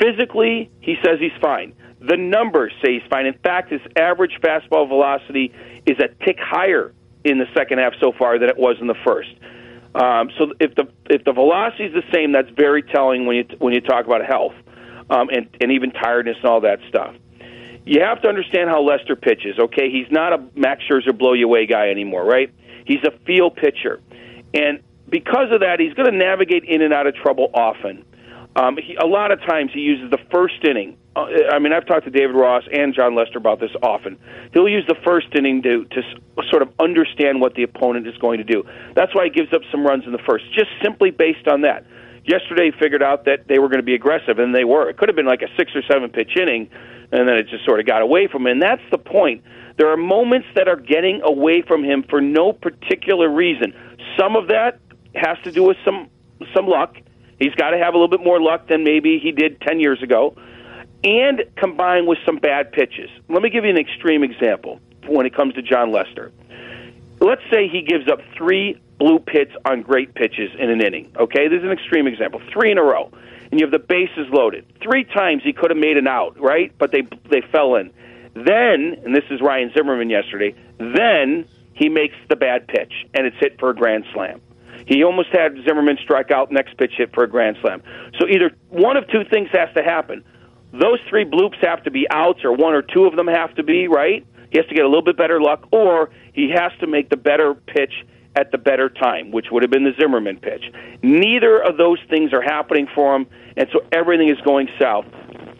physically, 0.00 0.70
he 0.80 0.96
says 1.04 1.18
he's 1.20 1.38
fine. 1.38 1.74
The 2.00 2.16
numbers 2.16 2.72
say 2.82 2.94
he's 2.94 3.06
fine. 3.10 3.26
In 3.26 3.36
fact, 3.40 3.70
his 3.70 3.82
average 3.94 4.38
fastball 4.42 4.88
velocity 4.88 5.52
is 5.84 5.98
a 5.98 6.08
tick 6.24 6.38
higher 6.40 6.94
in 7.24 7.36
the 7.36 7.46
second 7.54 7.76
half 7.76 7.92
so 8.00 8.12
far 8.18 8.38
than 8.38 8.48
it 8.48 8.56
was 8.56 8.76
in 8.80 8.86
the 8.86 8.96
first. 9.04 9.34
Um, 9.94 10.30
so 10.38 10.54
if 10.60 10.74
the 10.76 10.88
if 11.10 11.24
the 11.24 11.32
velocity 11.34 11.84
is 11.84 11.92
the 11.92 12.10
same, 12.10 12.32
that's 12.32 12.48
very 12.56 12.82
telling 12.82 13.26
when 13.26 13.36
you 13.36 13.44
when 13.58 13.74
you 13.74 13.82
talk 13.82 14.06
about 14.06 14.24
health 14.24 14.54
um, 15.10 15.28
and 15.28 15.54
and 15.60 15.72
even 15.72 15.90
tiredness 15.90 16.38
and 16.40 16.46
all 16.46 16.62
that 16.62 16.78
stuff. 16.88 17.14
You 17.84 18.02
have 18.02 18.20
to 18.22 18.28
understand 18.28 18.68
how 18.68 18.82
Lester 18.82 19.16
pitches. 19.16 19.58
Okay, 19.58 19.90
he's 19.90 20.10
not 20.10 20.32
a 20.32 20.42
Max 20.54 20.82
Scherzer 20.88 21.16
blow 21.16 21.32
you 21.32 21.46
away 21.46 21.66
guy 21.66 21.90
anymore, 21.90 22.24
right? 22.24 22.52
He's 22.84 23.02
a 23.04 23.10
feel 23.24 23.50
pitcher, 23.50 24.00
and 24.54 24.80
because 25.08 25.52
of 25.52 25.60
that, 25.60 25.80
he's 25.80 25.92
going 25.94 26.10
to 26.10 26.16
navigate 26.16 26.64
in 26.64 26.82
and 26.82 26.94
out 26.94 27.06
of 27.06 27.14
trouble 27.16 27.50
often. 27.52 28.04
Um, 28.56 28.76
he, 28.76 28.94
a 28.96 29.06
lot 29.06 29.30
of 29.32 29.40
times 29.40 29.70
he 29.72 29.80
uses 29.80 30.10
the 30.10 30.18
first 30.30 30.64
inning. 30.64 30.96
Uh, 31.14 31.26
I 31.52 31.58
mean, 31.58 31.72
I've 31.72 31.86
talked 31.86 32.04
to 32.04 32.10
David 32.10 32.34
Ross 32.34 32.64
and 32.72 32.94
Jon 32.94 33.14
Lester 33.14 33.38
about 33.38 33.60
this 33.60 33.70
often. 33.82 34.18
He'll 34.52 34.68
use 34.68 34.84
the 34.86 34.96
first 35.04 35.28
inning 35.36 35.62
to 35.62 35.84
to 35.84 36.02
sort 36.50 36.62
of 36.62 36.72
understand 36.80 37.40
what 37.40 37.54
the 37.54 37.62
opponent 37.62 38.06
is 38.06 38.16
going 38.18 38.38
to 38.38 38.44
do. 38.44 38.64
That's 38.94 39.14
why 39.14 39.24
he 39.24 39.30
gives 39.30 39.52
up 39.52 39.62
some 39.70 39.84
runs 39.84 40.04
in 40.04 40.12
the 40.12 40.22
first, 40.26 40.44
just 40.52 40.70
simply 40.82 41.10
based 41.10 41.46
on 41.48 41.62
that. 41.62 41.84
Yesterday, 42.24 42.70
figured 42.78 43.02
out 43.02 43.24
that 43.24 43.48
they 43.48 43.58
were 43.58 43.68
going 43.68 43.80
to 43.80 43.84
be 43.84 43.94
aggressive, 43.94 44.38
and 44.38 44.54
they 44.54 44.64
were. 44.64 44.88
It 44.88 44.96
could 44.96 45.08
have 45.08 45.16
been 45.16 45.26
like 45.26 45.42
a 45.42 45.48
six 45.56 45.72
or 45.74 45.82
seven 45.90 46.10
pitch 46.10 46.36
inning, 46.36 46.70
and 47.12 47.28
then 47.28 47.36
it 47.36 47.48
just 47.48 47.64
sort 47.64 47.80
of 47.80 47.86
got 47.86 48.02
away 48.02 48.26
from 48.26 48.42
him. 48.42 48.52
And 48.52 48.62
that's 48.62 48.82
the 48.90 48.98
point. 48.98 49.42
There 49.76 49.90
are 49.90 49.96
moments 49.96 50.48
that 50.54 50.68
are 50.68 50.76
getting 50.76 51.22
away 51.22 51.62
from 51.62 51.82
him 51.82 52.04
for 52.08 52.20
no 52.20 52.52
particular 52.52 53.28
reason. 53.28 53.72
Some 54.18 54.36
of 54.36 54.48
that 54.48 54.78
has 55.14 55.38
to 55.44 55.52
do 55.52 55.62
with 55.62 55.76
some 55.84 56.08
some 56.54 56.66
luck. 56.66 56.96
He's 57.38 57.54
got 57.54 57.70
to 57.70 57.78
have 57.78 57.94
a 57.94 57.96
little 57.96 58.08
bit 58.08 58.22
more 58.22 58.40
luck 58.40 58.68
than 58.68 58.84
maybe 58.84 59.18
he 59.18 59.32
did 59.32 59.60
10 59.62 59.80
years 59.80 60.02
ago, 60.02 60.36
and 61.02 61.42
combined 61.56 62.06
with 62.06 62.18
some 62.26 62.36
bad 62.36 62.72
pitches. 62.72 63.08
Let 63.28 63.42
me 63.42 63.48
give 63.48 63.64
you 63.64 63.70
an 63.70 63.78
extreme 63.78 64.22
example 64.22 64.80
when 65.06 65.26
it 65.26 65.34
comes 65.34 65.54
to 65.54 65.62
Jon 65.62 65.90
Lester. 65.90 66.32
Let's 67.20 67.42
say 67.50 67.68
he 67.68 67.82
gives 67.82 68.10
up 68.10 68.20
three 68.36 68.80
bloop 69.00 69.28
hits 69.30 69.52
on 69.64 69.82
great 69.82 70.14
pitches 70.14 70.50
in 70.58 70.70
an 70.70 70.84
inning. 70.84 71.12
Okay, 71.18 71.48
this 71.48 71.58
is 71.58 71.64
an 71.64 71.72
extreme 71.72 72.06
example. 72.06 72.40
Three 72.52 72.70
in 72.70 72.78
a 72.78 72.82
row, 72.82 73.10
and 73.50 73.58
you 73.58 73.66
have 73.66 73.72
the 73.72 73.78
bases 73.78 74.26
loaded. 74.30 74.66
Three 74.82 75.04
times 75.04 75.42
he 75.44 75.52
could 75.52 75.70
have 75.70 75.78
made 75.78 75.96
an 75.96 76.06
out, 76.06 76.38
right? 76.38 76.72
But 76.78 76.92
they 76.92 77.02
they 77.30 77.42
fell 77.52 77.76
in. 77.76 77.92
Then, 78.34 78.96
and 79.04 79.14
this 79.14 79.24
is 79.30 79.40
Ryan 79.40 79.72
Zimmerman 79.76 80.10
yesterday. 80.10 80.54
Then 80.78 81.46
he 81.72 81.88
makes 81.88 82.14
the 82.28 82.36
bad 82.36 82.68
pitch, 82.68 82.92
and 83.14 83.26
it's 83.26 83.36
hit 83.40 83.58
for 83.58 83.70
a 83.70 83.74
grand 83.74 84.04
slam. 84.12 84.40
He 84.86 85.02
almost 85.02 85.28
had 85.30 85.56
Zimmerman 85.66 85.98
strike 86.02 86.30
out, 86.30 86.50
next 86.50 86.76
pitch 86.76 86.92
hit 86.96 87.12
for 87.14 87.24
a 87.24 87.28
grand 87.28 87.56
slam. 87.60 87.82
So 88.18 88.26
either 88.28 88.50
one 88.68 88.96
of 88.96 89.06
two 89.08 89.24
things 89.30 89.48
has 89.52 89.68
to 89.76 89.82
happen. 89.82 90.24
Those 90.72 90.98
three 91.08 91.24
bloops 91.24 91.64
have 91.64 91.82
to 91.84 91.90
be 91.90 92.06
outs, 92.10 92.44
or 92.44 92.52
one 92.52 92.74
or 92.74 92.82
two 92.82 93.04
of 93.04 93.16
them 93.16 93.26
have 93.26 93.54
to 93.56 93.62
be, 93.62 93.88
right? 93.88 94.24
He 94.50 94.58
has 94.58 94.66
to 94.66 94.74
get 94.74 94.84
a 94.84 94.88
little 94.88 95.02
bit 95.02 95.16
better 95.16 95.40
luck, 95.40 95.68
or 95.72 96.10
he 96.32 96.50
has 96.54 96.72
to 96.80 96.86
make 96.86 97.08
the 97.08 97.16
better 97.16 97.54
pitch 97.54 97.92
at 98.36 98.52
the 98.52 98.58
better 98.58 98.88
time, 98.88 99.30
which 99.32 99.46
would 99.50 99.62
have 99.62 99.70
been 99.70 99.84
the 99.84 99.94
Zimmerman 100.00 100.38
pitch. 100.38 100.64
Neither 101.02 101.60
of 101.60 101.76
those 101.76 101.98
things 102.08 102.32
are 102.32 102.42
happening 102.42 102.86
for 102.94 103.16
him, 103.16 103.26
and 103.56 103.68
so 103.72 103.80
everything 103.92 104.28
is 104.28 104.38
going 104.44 104.68
south. 104.80 105.06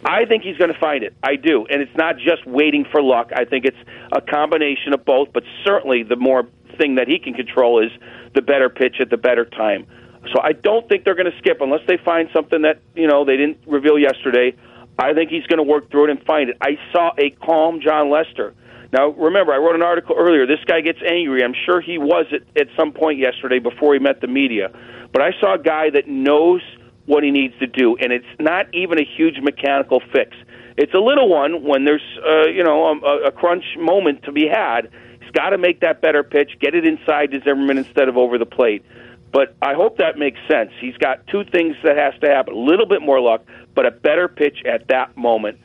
I 0.04 0.24
think 0.24 0.44
he's 0.44 0.56
going 0.56 0.72
to 0.72 0.78
find 0.78 1.04
it. 1.04 1.14
I 1.22 1.36
do. 1.36 1.66
And 1.68 1.82
it's 1.82 1.96
not 1.96 2.16
just 2.16 2.46
waiting 2.46 2.86
for 2.90 3.02
luck. 3.02 3.30
I 3.34 3.44
think 3.44 3.64
it's 3.66 3.76
a 4.12 4.20
combination 4.20 4.94
of 4.94 5.04
both, 5.04 5.28
but 5.32 5.42
certainly 5.64 6.04
the 6.04 6.16
more 6.16 6.48
thing 6.78 6.94
that 6.94 7.06
he 7.06 7.18
can 7.18 7.34
control 7.34 7.84
is 7.84 7.90
the 8.34 8.40
better 8.40 8.70
pitch 8.70 8.96
at 9.00 9.10
the 9.10 9.18
better 9.18 9.44
time. 9.44 9.86
So 10.32 10.40
I 10.42 10.52
don't 10.52 10.88
think 10.88 11.04
they're 11.04 11.14
going 11.14 11.30
to 11.30 11.38
skip 11.38 11.60
unless 11.60 11.80
they 11.86 11.98
find 12.04 12.28
something 12.32 12.62
that 12.62 12.80
you 12.94 13.06
know 13.06 13.24
they 13.24 13.36
didn't 13.36 13.58
reveal 13.66 13.98
yesterday. 13.98 14.54
I 14.98 15.14
think 15.14 15.30
he's 15.30 15.46
going 15.46 15.58
to 15.58 15.62
work 15.62 15.90
through 15.90 16.04
it 16.04 16.10
and 16.10 16.22
find 16.24 16.50
it. 16.50 16.56
I 16.60 16.78
saw 16.92 17.12
a 17.18 17.30
calm 17.30 17.80
Jon 17.80 18.10
Lester. 18.10 18.54
Now, 18.92 19.10
remember, 19.10 19.52
I 19.52 19.58
wrote 19.58 19.76
an 19.76 19.82
article 19.82 20.16
earlier. 20.18 20.46
This 20.46 20.62
guy 20.66 20.80
gets 20.80 20.98
angry. 21.06 21.44
I'm 21.44 21.54
sure 21.66 21.80
he 21.80 21.98
was 21.98 22.26
at, 22.32 22.42
at 22.60 22.68
some 22.76 22.92
point 22.92 23.18
yesterday 23.18 23.60
before 23.60 23.94
he 23.94 24.00
met 24.00 24.20
the 24.20 24.26
media. 24.26 24.70
But 25.12 25.22
I 25.22 25.30
saw 25.40 25.54
a 25.54 25.62
guy 25.62 25.90
that 25.90 26.08
knows 26.08 26.60
what 27.06 27.22
he 27.22 27.30
needs 27.30 27.54
to 27.58 27.66
do, 27.66 27.96
and 27.96 28.12
it's 28.12 28.26
not 28.38 28.72
even 28.74 28.98
a 28.98 29.04
huge 29.04 29.40
mechanical 29.40 30.00
fix. 30.12 30.36
It's 30.76 30.94
a 30.94 30.98
little 30.98 31.28
one 31.28 31.64
when 31.64 31.84
there's, 31.84 32.02
uh, 32.24 32.48
you 32.48 32.62
know, 32.62 33.00
a, 33.00 33.28
a 33.28 33.32
crunch 33.32 33.64
moment 33.78 34.22
to 34.24 34.32
be 34.32 34.46
had. 34.46 34.90
He's 35.20 35.30
got 35.32 35.50
to 35.50 35.58
make 35.58 35.80
that 35.80 36.00
better 36.00 36.22
pitch, 36.22 36.52
get 36.60 36.74
it 36.74 36.86
inside 36.86 37.32
to 37.32 37.40
Zimmerman 37.40 37.78
instead 37.78 38.08
of 38.08 38.16
over 38.16 38.38
the 38.38 38.46
plate. 38.46 38.84
But 39.32 39.54
I 39.62 39.74
hope 39.74 39.98
that 39.98 40.18
makes 40.18 40.38
sense. 40.50 40.70
He's 40.80 40.96
got 40.96 41.26
two 41.28 41.44
things 41.44 41.76
that 41.84 41.96
has 41.96 42.14
to 42.20 42.28
happen: 42.28 42.54
a 42.54 42.58
little 42.58 42.86
bit 42.86 43.02
more 43.02 43.20
luck, 43.20 43.44
but 43.74 43.86
a 43.86 43.90
better 43.90 44.28
pitch 44.28 44.62
at 44.66 44.88
that 44.88 45.16
moment. 45.16 45.58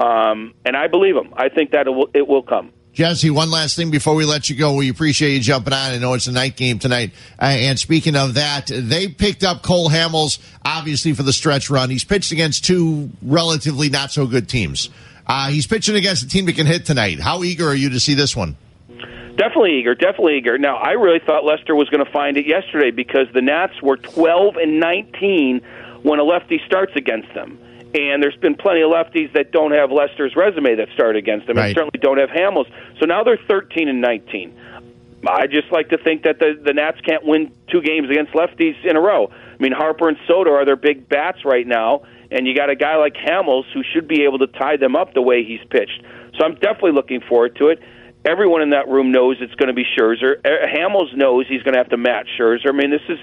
Um, 0.00 0.54
and 0.64 0.76
I 0.76 0.86
believe 0.86 1.16
him. 1.16 1.32
I 1.36 1.48
think 1.48 1.72
that 1.72 1.86
it 1.86 1.90
will, 1.90 2.10
it 2.14 2.26
will 2.26 2.42
come. 2.42 2.72
Jesse, 2.92 3.30
one 3.30 3.50
last 3.50 3.76
thing 3.76 3.90
before 3.90 4.14
we 4.14 4.24
let 4.24 4.50
you 4.50 4.56
go. 4.56 4.74
We 4.74 4.88
appreciate 4.90 5.34
you 5.34 5.40
jumping 5.40 5.72
on. 5.72 5.92
I 5.92 5.98
know 5.98 6.14
it's 6.14 6.26
a 6.26 6.32
night 6.32 6.56
game 6.56 6.80
tonight. 6.80 7.12
Uh, 7.40 7.44
and 7.44 7.78
speaking 7.78 8.16
of 8.16 8.34
that, 8.34 8.66
they 8.66 9.06
picked 9.06 9.44
up 9.44 9.62
Cole 9.62 9.88
Hamels, 9.88 10.40
obviously, 10.64 11.12
for 11.12 11.22
the 11.22 11.32
stretch 11.32 11.70
run. 11.70 11.90
He's 11.90 12.02
pitched 12.02 12.32
against 12.32 12.64
two 12.64 13.10
relatively 13.22 13.88
not 13.88 14.10
so 14.10 14.26
good 14.26 14.48
teams. 14.48 14.90
Uh, 15.28 15.48
he's 15.48 15.66
pitching 15.66 15.94
against 15.94 16.24
a 16.24 16.28
team 16.28 16.46
that 16.46 16.56
can 16.56 16.66
hit 16.66 16.86
tonight. 16.86 17.20
How 17.20 17.44
eager 17.44 17.68
are 17.68 17.74
you 17.74 17.90
to 17.90 18.00
see 18.00 18.14
this 18.14 18.34
one? 18.34 18.56
Definitely 19.36 19.78
eager, 19.78 19.94
definitely 19.94 20.38
eager. 20.38 20.58
Now, 20.58 20.78
I 20.78 20.92
really 20.92 21.20
thought 21.24 21.44
Lester 21.44 21.76
was 21.76 21.88
going 21.90 22.04
to 22.04 22.10
find 22.10 22.36
it 22.36 22.46
yesterday 22.46 22.90
because 22.90 23.28
the 23.32 23.42
Nats 23.42 23.80
were 23.80 23.96
12 23.96 24.56
and 24.56 24.80
19 24.80 25.60
when 26.02 26.18
a 26.18 26.24
lefty 26.24 26.60
starts 26.66 26.96
against 26.96 27.32
them. 27.34 27.60
And 27.94 28.22
there's 28.22 28.36
been 28.36 28.54
plenty 28.54 28.82
of 28.82 28.90
lefties 28.90 29.32
that 29.32 29.50
don't 29.50 29.72
have 29.72 29.90
Lester's 29.90 30.36
resume 30.36 30.74
that 30.76 30.88
start 30.94 31.16
against 31.16 31.46
them, 31.46 31.56
Right. 31.56 31.66
and 31.68 31.74
certainly 31.74 31.98
don't 32.00 32.18
have 32.18 32.28
Hamels. 32.28 32.66
So 33.00 33.06
now 33.06 33.24
they're 33.24 33.38
13 33.48 33.88
and 33.88 34.00
19. 34.00 34.52
I 35.26 35.46
just 35.46 35.72
like 35.72 35.88
to 35.88 35.98
think 35.98 36.22
that 36.24 36.38
the 36.38 36.58
the 36.62 36.72
Nats 36.72 37.00
can't 37.00 37.24
win 37.24 37.50
two 37.70 37.80
games 37.82 38.08
against 38.08 38.32
lefties 38.34 38.76
in 38.84 38.94
a 38.96 39.00
row. 39.00 39.30
I 39.32 39.62
mean, 39.62 39.72
Harper 39.72 40.08
and 40.08 40.16
Soto 40.28 40.52
are 40.52 40.64
their 40.64 40.76
big 40.76 41.08
bats 41.08 41.44
right 41.44 41.66
now, 41.66 42.02
and 42.30 42.46
you 42.46 42.54
got 42.54 42.70
a 42.70 42.76
guy 42.76 42.96
like 42.96 43.14
Hamels 43.14 43.64
who 43.74 43.82
should 43.92 44.06
be 44.06 44.22
able 44.24 44.38
to 44.38 44.46
tie 44.46 44.76
them 44.76 44.94
up 44.94 45.14
the 45.14 45.22
way 45.22 45.42
he's 45.42 45.60
pitched. 45.70 46.02
So 46.38 46.44
I'm 46.44 46.54
definitely 46.54 46.92
looking 46.92 47.20
forward 47.20 47.56
to 47.56 47.68
it. 47.68 47.80
Everyone 48.24 48.62
in 48.62 48.70
that 48.70 48.86
room 48.88 49.10
knows 49.10 49.38
it's 49.40 49.54
going 49.56 49.68
to 49.68 49.74
be 49.74 49.84
Scherzer. 49.84 50.36
Uh, 50.44 50.66
Hamels 50.72 51.16
knows 51.16 51.46
he's 51.48 51.62
going 51.62 51.74
to 51.74 51.78
have 51.78 51.88
to 51.90 51.96
match 51.96 52.28
Scherzer. 52.38 52.68
I 52.68 52.72
mean, 52.72 52.90
this 52.90 53.02
is 53.08 53.18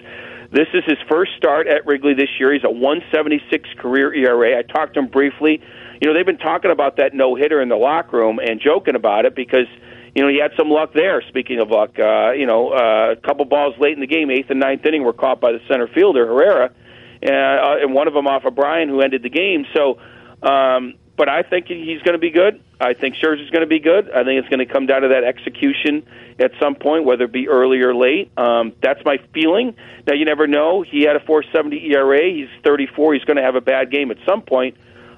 this 0.52 0.68
is 0.74 0.84
his 0.86 0.98
first 1.10 1.32
start 1.38 1.68
at 1.68 1.86
Wrigley 1.86 2.14
this 2.14 2.30
year. 2.40 2.54
He's 2.54 2.64
a 2.64 2.72
176 2.72 3.70
career 3.80 4.14
ERA. 4.14 4.58
I 4.58 4.62
talked 4.62 4.94
to 4.96 5.00
him 5.02 5.08
briefly. 5.08 5.62
You 6.02 6.08
know, 6.08 6.14
they've 6.14 6.26
been 6.26 6.38
talking 6.38 6.72
about 6.72 6.98
that 6.98 7.14
no 7.14 7.36
hitter 7.36 7.62
in 7.62 7.70
the 7.70 7.76
locker 7.76 8.18
room 8.18 8.40
and 8.40 8.62
joking 8.62 8.96
about 8.96 9.26
it 9.26 9.36
because 9.36 9.68
you 10.16 10.24
know, 10.24 10.30
he 10.30 10.40
had 10.40 10.52
some 10.58 10.70
luck 10.70 10.94
there. 10.94 11.22
Speaking 11.28 11.60
of 11.60 11.70
luck, 11.70 12.00
uh, 12.00 12.32
you 12.32 12.46
know, 12.46 12.70
uh, 12.70 13.12
a 13.12 13.16
couple 13.18 13.44
balls 13.44 13.76
late 13.80 13.94
in 13.94 14.00
the 14.00 14.08
game, 14.08 14.32
eighth 14.32 14.50
and 14.50 14.62
ninth 14.62 14.86
inning, 14.86 15.04
were 15.04 15.14
caught 15.14 15.42
by 15.42 15.52
the 15.52 15.60
center 15.70 15.90
fielder 15.90 16.26
Herrera, 16.26 16.68
uh, 16.68 17.84
and 17.84 17.94
one 17.94 18.08
of 18.08 18.14
them 18.14 18.26
off 18.26 18.46
of 18.46 18.56
Bryant, 18.56 18.90
who 18.90 19.02
ended 19.02 19.24
the 19.24 19.30
game. 19.30 19.66
So, 19.76 20.00
um, 20.42 20.94
but 21.18 21.30
I 21.30 21.44
think 21.44 21.68
he's 21.68 22.02
going 22.02 22.14
to 22.14 22.20
be 22.20 22.32
good. 22.32 22.62
I 22.80 22.94
think 22.94 23.16
Scherzer's 23.16 23.50
going 23.50 23.62
to 23.62 23.68
be 23.68 23.80
good. 23.80 24.12
I 24.12 24.24
think 24.24 24.40
it's 24.40 24.50
going 24.50 24.66
to 24.66 24.72
come 24.72 24.86
down 24.86 25.04
to 25.04 25.08
that 25.10 25.24
execution 25.24 26.06
at 26.40 26.52
some 26.60 26.76
point, 26.76 27.06
whether 27.06 27.26
it 27.26 27.32
be 27.32 27.48
early 27.48 27.80
or 27.82 27.96
late. 27.96 28.32
Um, 28.38 28.74
that's 28.82 29.04
my 29.06 29.18
feeling. 29.34 29.76
Now, 30.06 30.14
you 30.14 30.26
never 30.26 30.46
know. 30.46 30.82
He 30.82 31.04
had 31.04 31.16
a 31.16 31.20
4.70 31.20 31.92
ERA. 31.92 32.30
He's 32.30 32.50
34. 32.64 33.14
He's 33.14 33.24
going 33.24 33.38
to 33.38 33.44
have 33.44 33.56
a 33.56 33.62
bad 33.62 33.92
game 33.92 34.12
at 34.12 34.18
some 34.28 34.42
point. 34.42 34.76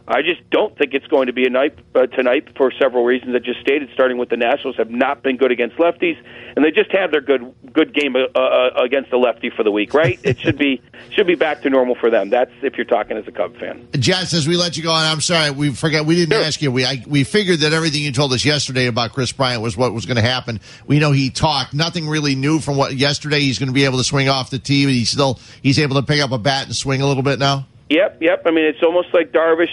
I 0.09 0.21
just 0.21 0.49
don't 0.51 0.77
think 0.77 0.93
it's 0.93 1.07
going 1.07 1.27
to 1.27 1.33
be 1.33 1.45
a 1.45 1.49
night 1.49 1.77
uh, 1.93 2.07
tonight 2.07 2.47
for 2.55 2.71
several 2.79 3.03
reasons 3.03 3.35
I 3.35 3.39
just 3.39 3.59
stated. 3.59 3.89
Starting 3.93 4.17
with 4.17 4.29
the 4.29 4.37
Nationals 4.37 4.77
have 4.77 4.89
not 4.89 5.21
been 5.21 5.35
good 5.35 5.51
against 5.51 5.75
lefties, 5.75 6.17
and 6.55 6.63
they 6.63 6.71
just 6.71 6.91
had 6.91 7.11
their 7.11 7.19
good 7.19 7.53
good 7.73 7.93
game 7.93 8.15
uh, 8.15 8.19
uh, 8.33 8.69
against 8.81 9.11
the 9.11 9.17
lefty 9.17 9.49
for 9.49 9.63
the 9.63 9.71
week. 9.71 9.93
Right? 9.93 10.17
it 10.23 10.39
should 10.39 10.57
be 10.57 10.81
should 11.11 11.27
be 11.27 11.35
back 11.35 11.61
to 11.63 11.69
normal 11.69 11.95
for 11.95 12.09
them. 12.09 12.29
That's 12.29 12.51
if 12.61 12.77
you're 12.77 12.85
talking 12.85 13.17
as 13.17 13.27
a 13.27 13.31
Cub 13.33 13.57
fan. 13.57 13.85
Jess, 13.99 14.33
as 14.33 14.47
we 14.47 14.55
let 14.55 14.77
you 14.77 14.83
go 14.83 14.91
on, 14.91 15.05
I'm 15.05 15.19
sorry, 15.19 15.51
we 15.51 15.73
forgot, 15.73 16.05
we 16.05 16.15
didn't 16.15 16.31
Sure. 16.33 16.43
ask 16.43 16.61
you. 16.61 16.71
We 16.71 16.85
I, 16.85 17.03
we 17.05 17.25
figured 17.25 17.59
that 17.59 17.73
everything 17.73 18.01
you 18.01 18.13
told 18.13 18.31
us 18.31 18.45
yesterday 18.45 18.87
about 18.87 19.11
Kris 19.11 19.33
Bryant 19.33 19.61
was 19.61 19.75
what 19.75 19.93
was 19.93 20.05
going 20.05 20.15
to 20.17 20.21
happen. 20.21 20.61
We 20.85 20.99
know 20.99 21.11
he 21.11 21.29
talked. 21.31 21.73
Nothing 21.73 22.07
really 22.07 22.35
new 22.35 22.59
from 22.59 22.77
what 22.77 22.95
yesterday. 22.95 23.41
He's 23.41 23.59
going 23.59 23.67
to 23.67 23.73
be 23.73 23.83
able 23.83 23.97
to 23.97 24.05
swing 24.05 24.29
off 24.29 24.51
the 24.51 24.59
tee, 24.59 24.85
but 24.85 24.93
he's 24.93 25.09
still 25.09 25.37
he's 25.61 25.79
able 25.79 25.95
to 25.97 26.03
pick 26.03 26.21
up 26.21 26.31
a 26.31 26.37
bat 26.37 26.65
and 26.67 26.75
swing 26.75 27.01
a 27.01 27.05
little 27.07 27.23
bit 27.23 27.39
now. 27.39 27.67
Yep, 27.89 28.17
yep. 28.21 28.43
I 28.45 28.51
mean, 28.51 28.65
it's 28.65 28.83
almost 28.83 29.13
like 29.13 29.31
Darvish. 29.31 29.69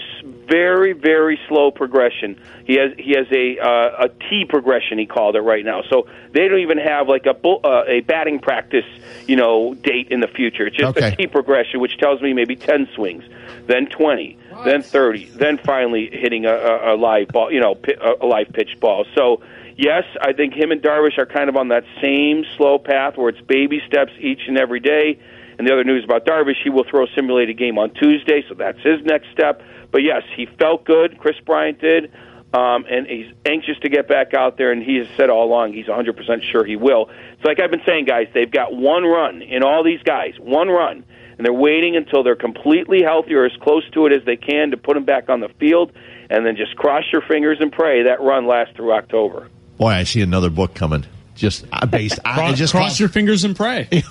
Very, 0.47 0.93
very 0.93 1.41
slow 1.49 1.71
progression. 1.71 2.39
He 2.67 2.75
has 2.75 2.93
he 2.99 3.15
has 3.17 3.27
a 3.33 3.59
uh, 3.59 4.05
a 4.05 4.09
T 4.29 4.45
progression. 4.47 4.99
He 4.99 5.07
called 5.07 5.37
it 5.37 5.41
right 5.41 5.65
now. 5.65 5.83
So 5.89 6.07
they 6.33 6.47
don't 6.49 6.61
even 6.61 6.77
have 6.79 7.09
like 7.09 7.25
a 7.27 7.33
bull, 7.33 7.61
uh, 7.65 7.85
a 7.89 8.01
batting 8.01 8.39
practice, 8.41 8.85
you 9.27 9.37
know, 9.37 9.73
date 9.75 10.09
in 10.11 10.21
the 10.21 10.29
future. 10.29 10.67
It's 10.67 10.77
just 10.77 10.97
Okay. 10.99 11.09
a 11.12 11.17
T 11.17 11.27
progression, 11.29 11.81
which 11.81 11.97
tells 11.97 12.21
me 12.21 12.35
maybe 12.35 12.57
ten 12.57 12.87
swings, 12.95 13.25
then 13.67 13.87
twenty, 13.87 14.39
then 14.67 14.83
thirty, 14.83 15.25
then 15.31 15.57
finally 15.59 16.11
hitting 16.12 16.45
a, 16.45 16.53
a, 16.55 16.95
a 16.95 16.97
live 16.97 17.29
ball, 17.29 17.51
you 17.51 17.61
know, 17.61 17.75
pi- 17.75 17.97
a, 18.01 18.25
a 18.25 18.27
live 18.27 18.49
pitch 18.53 18.79
ball. 18.81 19.07
So. 19.15 19.43
Yes, 19.77 20.05
I 20.21 20.33
think 20.33 20.55
him 20.55 20.71
and 20.71 20.81
Darvish 20.81 21.19
are 21.19 21.27
kind 21.27 21.49
of 21.49 21.57
on 21.57 21.67
that 21.71 21.83
same 22.01 22.45
slow 22.57 22.79
path 22.79 23.17
where 23.17 23.29
it's 23.31 23.41
baby 23.41 23.83
steps 23.89 24.12
each 24.21 24.43
and 24.47 24.57
every 24.57 24.79
day. 24.79 25.19
And 25.59 25.66
the 25.66 25.72
other 25.72 25.84
news 25.84 26.05
about 26.05 26.26
Darvish, 26.26 26.62
he 26.62 26.70
will 26.70 26.84
throw 26.88 27.05
a 27.05 27.09
simulated 27.14 27.59
game 27.59 27.78
on 27.78 27.90
Tuesday, 27.94 28.44
so 28.48 28.55
that's 28.55 28.80
his 28.80 29.05
next 29.05 29.30
step. 29.32 29.62
But 29.90 30.02
yes, 30.02 30.22
he 30.36 30.46
felt 30.46 30.84
good. 30.84 31.18
Kris 31.18 31.36
Bryant 31.44 31.80
did. 31.80 32.12
Um, 32.55 32.84
and 32.88 33.09
he's 33.09 33.32
anxious 33.44 33.76
to 33.80 33.88
get 33.88 34.07
back 34.07 34.32
out 34.32 34.57
there, 34.59 34.70
and 34.70 34.80
he 34.80 34.96
has 34.96 35.09
said 35.16 35.28
all 35.28 35.44
along 35.44 35.72
he's 35.72 35.86
100% 35.86 36.42
sure 36.42 36.64
he 36.64 36.76
will. 36.76 37.11
It's 37.32 37.44
like 37.44 37.59
I've 37.59 37.70
been 37.70 37.82
saying, 37.84 38.05
guys, 38.05 38.28
they've 38.32 38.50
got 38.50 38.72
one 38.72 39.02
run 39.02 39.42
in 39.42 39.64
all 39.64 39.82
these 39.82 40.02
guys, 40.05 40.34
one 40.38 40.68
run, 40.68 41.05
and 41.36 41.44
they're 41.44 41.52
waiting 41.52 41.96
until 41.96 42.22
they're 42.22 42.36
completely 42.36 43.02
healthy 43.02 43.34
or 43.34 43.44
as 43.44 43.57
close 43.61 43.82
to 43.90 44.07
it 44.07 44.12
as 44.12 44.24
they 44.24 44.36
can 44.36 44.70
to 44.70 44.76
put 44.76 44.96
him 44.96 45.05
back 45.05 45.28
on 45.28 45.40
the 45.40 45.48
field, 45.59 45.90
and 46.30 46.46
then 46.46 46.55
just 46.55 46.76
cross 46.76 47.02
your 47.12 47.22
fingers 47.22 47.59
and 47.61 47.72
pray 47.72 48.05
that 48.05 48.20
run 48.20 48.46
lasts 48.46 48.76
through 48.76 48.92
October. 48.92 49.48
Boy, 49.76 49.90
I 49.90 50.05
see 50.05 50.20
another 50.20 50.50
book 50.50 50.74
coming. 50.74 51.07
Just 51.35 51.64
uh, 51.72 51.85
based. 51.87 52.20
I 52.24 52.35
Cross, 52.35 52.59
just 52.59 52.72
cross 52.74 53.01
your 53.01 53.09
fingers 53.09 53.43
and 53.45 53.57
pray. 53.57 53.89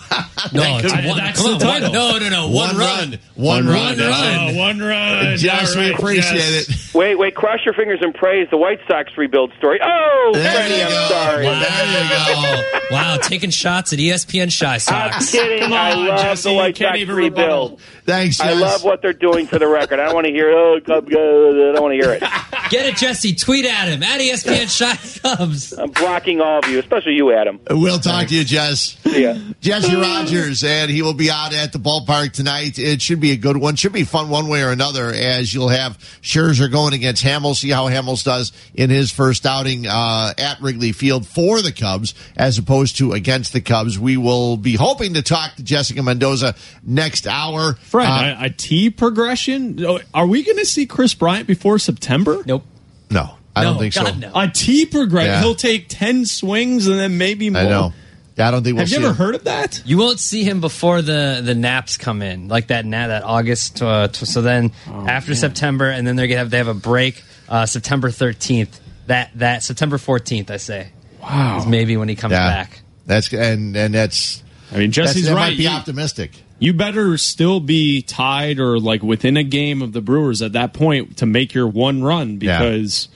No, 0.51 0.78
it's 0.78 0.91
I- 0.91 1.07
one, 1.07 1.17
that's 1.17 1.41
the 1.41 1.49
on, 1.53 1.59
title. 1.59 1.93
No, 1.93 2.17
no, 2.17 2.30
no. 2.30 2.47
One, 2.49 2.76
one 2.76 2.78
run. 2.78 3.09
run, 3.11 3.19
one 3.36 3.67
run. 3.67 3.95
Oh, 3.99 4.57
one 4.57 4.80
run. 4.80 5.38
Jess, 5.38 5.74
All 5.76 5.82
we 5.82 5.93
appreciate 5.93 6.38
Jess. 6.67 6.89
it. 6.89 6.93
Wait, 6.95 7.15
wait, 7.15 7.34
cross 7.34 7.59
your 7.63 7.74
fingers 7.74 7.99
and 8.01 8.13
pray 8.13 8.41
is 8.41 8.49
the 8.49 8.57
White 8.57 8.80
Sox 8.86 9.17
rebuild 9.17 9.53
story. 9.57 9.80
Oh, 9.82 10.32
There 10.34 10.51
Freddie, 10.53 10.76
you 10.76 10.82
I'm 10.84 10.89
go. 10.89 11.07
sorry. 11.07 11.45
Wow. 11.45 11.59
There 11.61 12.03
you 12.03 12.80
go. 12.89 12.95
Wow, 12.95 13.17
taking 13.21 13.51
shots 13.51 13.93
at 13.93 13.99
ESPN 13.99 14.51
Shy 14.51 14.78
Sox. 14.80 15.15
I'm 15.15 15.39
kidding. 15.39 15.59
Come 15.61 15.74
I 15.74 15.93
on, 15.93 16.07
love 16.07 16.19
Jesse, 16.19 16.43
the 16.43 16.49
you 16.51 16.55
White 16.57 16.76
can't 16.76 16.89
Sox 16.91 16.99
even 16.99 17.15
rebuild. 17.15 17.71
rebuttal. 17.71 17.80
Thanks, 18.06 18.38
Jess. 18.38 18.47
I 18.47 18.54
love 18.54 18.84
what 18.84 19.01
they're 19.01 19.14
doing 19.14 19.47
for 19.47 19.60
the 19.60 19.68
record. 19.68 19.99
I 19.99 20.06
don't 20.06 20.16
want 20.16 20.28
to 20.28 20.34
hear, 20.34 20.49
oh, 20.51 20.80
Cubs 20.86 21.10
go. 21.10 21.70
I 21.70 21.74
don't 21.74 21.82
want 21.82 21.93
to 21.93 22.01
hear 22.01 22.14
it. 22.14 22.22
Get 22.70 22.86
it, 22.86 22.97
Jesse. 22.97 23.36
Tweet 23.36 23.66
at 23.66 23.88
him 23.88 24.04
at 24.04 24.20
ESPN 24.20 24.70
Shy 24.78 25.20
Cubs. 25.22 25.74
I'm 25.74 25.91
blocking 25.91 26.41
all 26.41 26.60
of 26.60 26.70
you, 26.70 26.80
especially 26.80 27.14
you, 27.14 27.32
Adam. 27.34 27.60
We'll 27.70 27.99
talk 27.99 28.28
to 28.28 28.36
you, 28.36 28.43
Jess. 28.43 28.97
See 29.04 29.24
ya. 29.24 29.36
Jesse 29.62 29.95
Rogers, 29.95 30.64
and 30.64 30.89
he 30.91 31.01
will 31.01 31.14
be 31.14 31.30
out 31.32 31.54
at 31.54 31.72
the 31.72 31.80
ballpark 31.80 32.34
tonight. 32.34 32.78
It 32.78 33.01
should 33.01 33.20
be 33.20 33.32
a 33.32 33.38
good 33.38 33.58
one. 33.58 33.76
Should 33.76 33.93
be 33.93 34.04
fun 34.04 34.30
one 34.30 34.47
way 34.47 34.64
or 34.64 34.72
another, 34.72 35.12
as 35.14 35.54
you'll 35.54 35.70
have 35.70 35.97
Scherzer 36.22 36.72
going 36.72 36.93
against 36.93 37.24
Hamels. 37.24 37.58
See 37.58 37.70
how 37.70 37.88
Hamels 37.89 38.24
does 38.24 38.51
in 38.74 38.89
his 38.89 39.12
first 39.12 39.45
outing 39.45 39.88
uh, 39.88 40.34
at 40.38 40.60
Wrigley 40.62 40.91
Field 40.91 41.26
for 41.28 41.62
the 41.62 41.72
Cubs, 41.72 42.14
as 42.36 42.58
opposed 42.58 42.97
to 42.97 43.14
against 43.14 43.54
the 43.54 43.62
Cubs. 43.62 43.97
We 43.97 44.18
will 44.18 44.58
be 44.58 44.76
hoping 44.76 45.14
to 45.14 45.22
talk 45.22 45.56
to 45.56 45.64
Jessica 45.64 46.04
Mendoza 46.04 46.56
next 46.84 47.28
hour. 47.28 47.76
Fred, 47.93 48.07
Uh, 48.07 48.35
a, 48.39 48.45
a 48.45 48.49
T 48.49 48.89
progression. 48.89 49.85
Oh, 49.85 49.99
Are 50.15 50.25
we 50.25 50.41
going 50.43 50.57
to 50.57 50.65
see 50.65 50.87
Kris 50.87 51.13
Bryant 51.13 51.45
before 51.45 51.77
September? 51.77 52.41
Nope. 52.43 52.63
no, 53.11 53.35
I 53.55 53.63
don't 53.63 53.75
No, 53.75 53.79
think 53.81 53.93
so. 53.93 54.03
God, 54.03 54.19
no. 54.19 54.31
A 54.33 54.47
T 54.47 54.87
progression. 54.87 55.29
Yeah. 55.31 55.41
He'll 55.41 55.53
take 55.53 55.85
ten 55.89 56.25
swings 56.25 56.87
and 56.87 56.97
then 56.99 57.19
maybe 57.19 57.51
more. 57.51 57.61
I 57.61 57.65
know. 57.65 57.93
I 58.35 58.49
don't 58.49 58.63
think 58.63 58.77
we'll 58.77 58.81
Have 58.85 58.89
you 58.89 58.95
see 58.97 59.03
ever 59.03 59.11
it. 59.13 59.17
heard 59.17 59.35
of 59.35 59.43
that? 59.43 59.83
You 59.85 59.99
won't 59.99 60.19
see 60.19 60.43
him 60.43 60.59
before 60.59 61.03
the 61.03 61.41
the 61.45 61.53
naps 61.53 61.97
come 61.97 62.23
in, 62.23 62.47
like 62.47 62.67
that 62.69 62.83
na- 62.83 63.05
that 63.09 63.23
August. 63.23 63.79
Uh, 63.79 64.07
t- 64.07 64.25
so 64.25 64.41
then 64.41 64.71
after 64.87 65.35
September, 65.35 65.87
and 65.87 66.07
then 66.07 66.15
they're 66.15 66.25
gonna 66.25 66.39
have 66.39 66.49
they 66.49 66.57
have 66.57 66.67
a 66.67 66.73
break 66.73 67.23
uh, 67.47 67.67
September 67.67 68.09
thirteenth. 68.09 68.79
That 69.05 69.29
that 69.35 69.61
September 69.61 69.99
fourteenth, 69.99 70.49
I 70.49 70.57
say, 70.57 70.87
Wow. 71.21 71.59
is 71.59 71.67
maybe 71.67 71.95
when 71.95 72.09
he 72.09 72.15
comes 72.15 72.31
Yeah, 72.31 72.47
back. 72.47 72.81
that's 73.05 73.31
and 73.31 73.75
and 73.77 73.93
that's. 73.93 74.41
I 74.71 74.77
mean, 74.77 74.87
that's 74.89 74.95
Jesse's 75.13 75.25
that 75.27 75.35
right. 75.35 75.49
might 75.51 75.57
be 75.57 75.63
You- 75.65 75.69
optimistic. 75.69 76.31
You 76.64 76.72
better 76.74 77.18
still 77.18 77.59
be 77.59 78.01
tied 78.01 78.57
or 78.59 78.80
like 78.80 79.03
within 79.03 79.36
a 79.36 79.43
game 79.43 79.82
of 79.82 79.91
the 79.91 79.99
Brewers 79.99 80.41
at 80.41 80.53
that 80.53 80.74
point 80.74 81.18
to 81.18 81.26
make 81.26 81.53
your 81.53 81.68
one 81.68 82.01
run 82.03 82.39
Yeah. 82.41 82.59
because. 82.59 83.09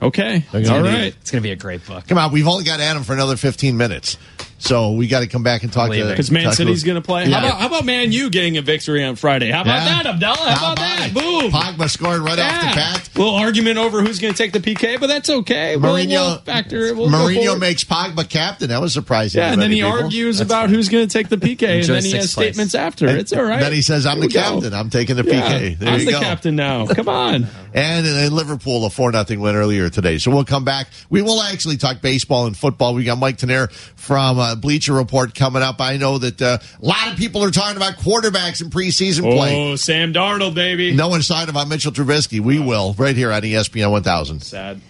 Okay, 0.00 0.44
They're 0.52 0.62
gonna 0.62 0.76
all 0.76 0.82
need 0.84 0.88
right. 0.88 1.04
it. 1.08 1.16
It's 1.20 1.30
gonna 1.32 1.42
be 1.42 1.50
a 1.50 1.56
great 1.56 1.84
book. 1.84 2.06
Come 2.06 2.18
on, 2.18 2.32
we've 2.32 2.46
only 2.46 2.62
got 2.64 2.78
Adam 2.80 3.02
for 3.02 3.12
another 3.14 3.36
15 3.36 3.76
minutes. 3.76 4.16
So 4.60 4.92
we 4.92 5.06
got 5.06 5.20
to 5.20 5.28
come 5.28 5.42
back 5.44 5.62
and 5.62 5.72
talk 5.72 5.90
to 5.92 6.04
Because 6.08 6.30
Man 6.30 6.44
talk 6.44 6.54
City's 6.54 6.82
going 6.84 7.00
to 7.00 7.06
play. 7.06 7.26
Yeah. 7.26 7.38
How, 7.40 7.46
about, 7.46 7.60
how 7.60 7.66
about 7.68 7.84
Man 7.84 8.10
U 8.12 8.28
getting 8.28 8.56
a 8.56 8.62
victory 8.62 9.04
on 9.04 9.14
Friday? 9.16 9.50
How 9.52 9.62
about 9.62 9.86
Yeah. 9.86 10.02
that, 10.02 10.06
Abdallah? 10.06 10.50
How, 10.50 10.72
about, 10.72 10.78
that? 10.78 11.08
it? 11.10 11.14
Boom. 11.14 11.50
Pogba 11.52 11.88
scoring 11.88 12.22
right 12.22 12.38
off 12.38 12.60
the 12.60 12.66
Yeah. 12.66 12.74
bat. 12.74 13.08
little 13.14 13.34
argument 13.36 13.78
over 13.78 14.02
who's 14.02 14.18
going 14.18 14.34
to 14.34 14.38
take 14.38 14.52
the 14.52 14.60
PK, 14.60 14.98
but 14.98 15.06
that's 15.06 15.30
okay. 15.30 15.76
We'll, 15.76 15.94
Mourinho, 15.94 16.08
we'll 16.10 16.38
factor 16.38 16.86
it. 16.86 16.96
We'll 16.96 17.08
Mourinho 17.08 17.58
makes 17.58 17.84
Pogba 17.84 18.28
captain. 18.28 18.68
That 18.70 18.80
was 18.80 18.92
surprising. 18.92 19.40
Yeah, 19.40 19.52
and 19.52 19.62
then 19.62 19.70
he 19.70 19.78
people. 19.82 19.92
argues 19.92 20.40
about 20.40 20.70
who's 20.70 20.88
going 20.88 21.06
to 21.06 21.12
take 21.12 21.28
the 21.28 21.36
PK, 21.36 21.80
and 21.80 21.84
then 21.84 22.04
he 22.04 22.10
has 22.12 22.34
place. 22.34 22.48
statements 22.54 22.74
after. 22.74 23.06
it's 23.08 23.32
all 23.32 23.42
right. 23.44 23.60
Then 23.60 23.72
he 23.72 23.82
says, 23.82 24.06
"I'm 24.06 24.16
Here 24.16 24.22
the 24.22 24.26
we 24.28 24.32
go. 24.34 24.40
captain. 24.60 24.74
I'm 24.74 24.90
taking 24.90 25.16
the 25.16 25.24
Yeah, 25.24 25.40
PK." 25.40 25.78
There 25.78 25.88
I'm 25.88 26.00
you 26.00 26.06
the 26.06 26.12
go. 26.12 26.20
captain 26.20 26.56
now. 26.56 26.86
Come 26.86 27.08
on. 27.08 27.46
And 27.78 28.04
in 28.04 28.34
Liverpool, 28.34 28.84
a 28.86 28.90
4 28.90 29.12
0 29.12 29.24
win 29.40 29.54
earlier 29.54 29.88
today. 29.88 30.18
So 30.18 30.32
we'll 30.32 30.44
come 30.44 30.64
back. 30.64 30.88
We 31.10 31.22
will 31.22 31.40
actually 31.40 31.76
talk 31.76 32.00
baseball 32.00 32.46
and 32.46 32.56
football. 32.56 32.92
We 32.92 33.04
got 33.04 33.18
Mike 33.18 33.38
Tanier 33.38 33.70
from 33.70 34.40
uh, 34.40 34.56
Bleacher 34.56 34.94
Report 34.94 35.32
coming 35.32 35.62
up. 35.62 35.80
I 35.80 35.96
know 35.96 36.18
that 36.18 36.42
uh, 36.42 36.58
a 36.82 36.84
lot 36.84 37.12
of 37.12 37.16
people 37.16 37.44
are 37.44 37.52
talking 37.52 37.76
about 37.76 37.94
quarterbacks 37.94 38.60
in 38.60 38.70
preseason 38.70 39.32
play. 39.32 39.54
Oh, 39.54 39.76
Sam 39.76 40.12
Darnold, 40.12 40.54
baby. 40.54 40.92
No 40.92 41.06
one's 41.06 41.28
talking 41.28 41.50
about 41.50 41.68
Mitchell 41.68 41.92
Trubisky. 41.92 42.40
We 42.40 42.58
will, 42.58 42.94
right 42.94 43.14
here 43.14 43.30
on 43.30 43.42
ESPN 43.42 43.92
1000. 43.92 44.42
Sad. 44.42 44.80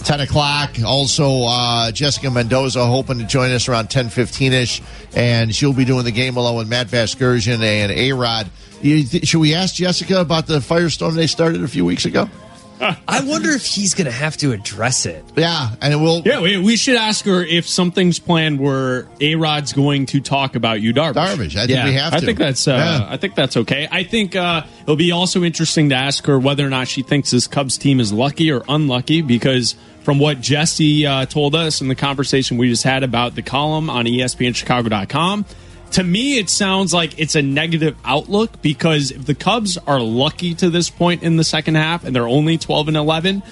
10 0.04 0.20
o'clock. 0.20 0.72
Also, 0.86 1.44
uh, 1.46 1.92
Jessica 1.92 2.30
Mendoza 2.30 2.86
hoping 2.86 3.18
to 3.20 3.26
join 3.26 3.52
us 3.52 3.68
around 3.68 3.88
10.15ish. 3.90 4.82
And 5.16 5.54
she'll 5.56 5.74
be 5.74 5.86
doing 5.86 6.04
the 6.06 6.12
game 6.12 6.38
along 6.38 6.58
with 6.58 6.68
Matt 6.68 6.88
Vasgersian 6.88 7.62
and 7.64 7.92
A-Rod. 7.92 8.50
Th- 8.82 9.28
should 9.28 9.40
we 9.40 9.56
ask 9.56 9.76
Jessica 9.76 10.20
about 10.22 10.48
the 10.48 10.60
firestorm 10.60 11.16
they 11.16 11.28
started 11.28 11.64
a 11.64 11.68
few 11.68 11.86
weeks 11.86 12.06
ago? 12.06 12.30
I 12.82 13.24
wonder 13.24 13.52
if 13.52 13.66
he's 13.66 13.94
going 13.94 14.06
to 14.06 14.12
have 14.12 14.38
to 14.38 14.52
address 14.52 15.06
it. 15.06 15.24
Yeah, 15.36 15.76
and 15.82 15.94
it 15.94 15.98
will. 15.98 16.22
Yeah, 16.26 16.42
we, 16.42 16.58
we 16.58 16.76
should 16.78 16.96
ask 16.96 17.26
her 17.26 17.44
if 17.44 17.68
something's 17.68 18.20
planned 18.20 18.60
where 18.60 19.08
A 19.20 19.36
Rod's 19.36 19.74
going 19.74 20.08
to 20.08 20.20
talk 20.22 20.56
about 20.56 20.82
you, 20.82 20.94
Darvish. 20.94 21.14
Darvish. 21.14 21.56
I 21.56 21.68
think 21.68 21.70
Yeah, 21.70 21.86
we 21.86 21.94
have 21.94 22.12
to. 22.12 22.18
I 22.18 22.20
think 22.22 22.38
that's 22.38 22.68
uh, 22.68 22.72
Yeah. 22.72 23.08
I 23.14 23.18
think 23.18 23.36
that's 23.36 23.58
okay. 23.58 23.88
I 23.92 24.04
think 24.04 24.36
uh, 24.36 24.64
it'll 24.82 24.96
be 24.96 25.12
also 25.12 25.44
interesting 25.44 25.90
to 25.90 25.96
ask 25.96 26.26
her 26.26 26.40
whether 26.40 26.66
or 26.66 26.70
not 26.70 26.88
she 26.88 27.04
thinks 27.04 27.32
this 27.32 27.48
Cubs 27.48 27.78
team 27.78 28.00
is 28.00 28.12
lucky 28.12 28.52
or 28.52 28.64
unlucky 28.68 29.22
because 29.22 29.76
from 30.04 30.18
what 30.18 30.42
Jesse 30.42 31.06
uh, 31.06 31.26
told 31.26 31.54
us 31.56 31.82
in 31.82 31.88
the 31.88 31.96
conversation 31.96 32.58
we 32.58 32.70
just 32.70 32.84
had 32.84 33.04
about 33.04 33.36
the 33.36 33.42
column 33.44 33.90
on 33.90 34.06
ESPNChicago.com, 34.06 35.46
to 35.92 36.04
me 36.04 36.38
it 36.38 36.50
sounds 36.50 36.94
like 36.94 37.20
it's 37.20 37.36
a 37.36 37.42
negative 37.42 37.96
outlook 38.06 38.62
because 38.62 39.12
if 39.12 39.26
the 39.26 39.36
Cubs 39.36 39.78
are 39.88 40.00
lucky 40.00 40.54
to 40.56 40.70
this 40.70 40.90
point 40.90 41.24
in 41.24 41.38
the 41.38 41.44
second 41.44 41.76
half 41.76 42.04
and 42.04 42.16
they're 42.16 42.28
only 42.28 42.58
12 42.58 42.88
and 42.90 42.98
11, 42.98 43.44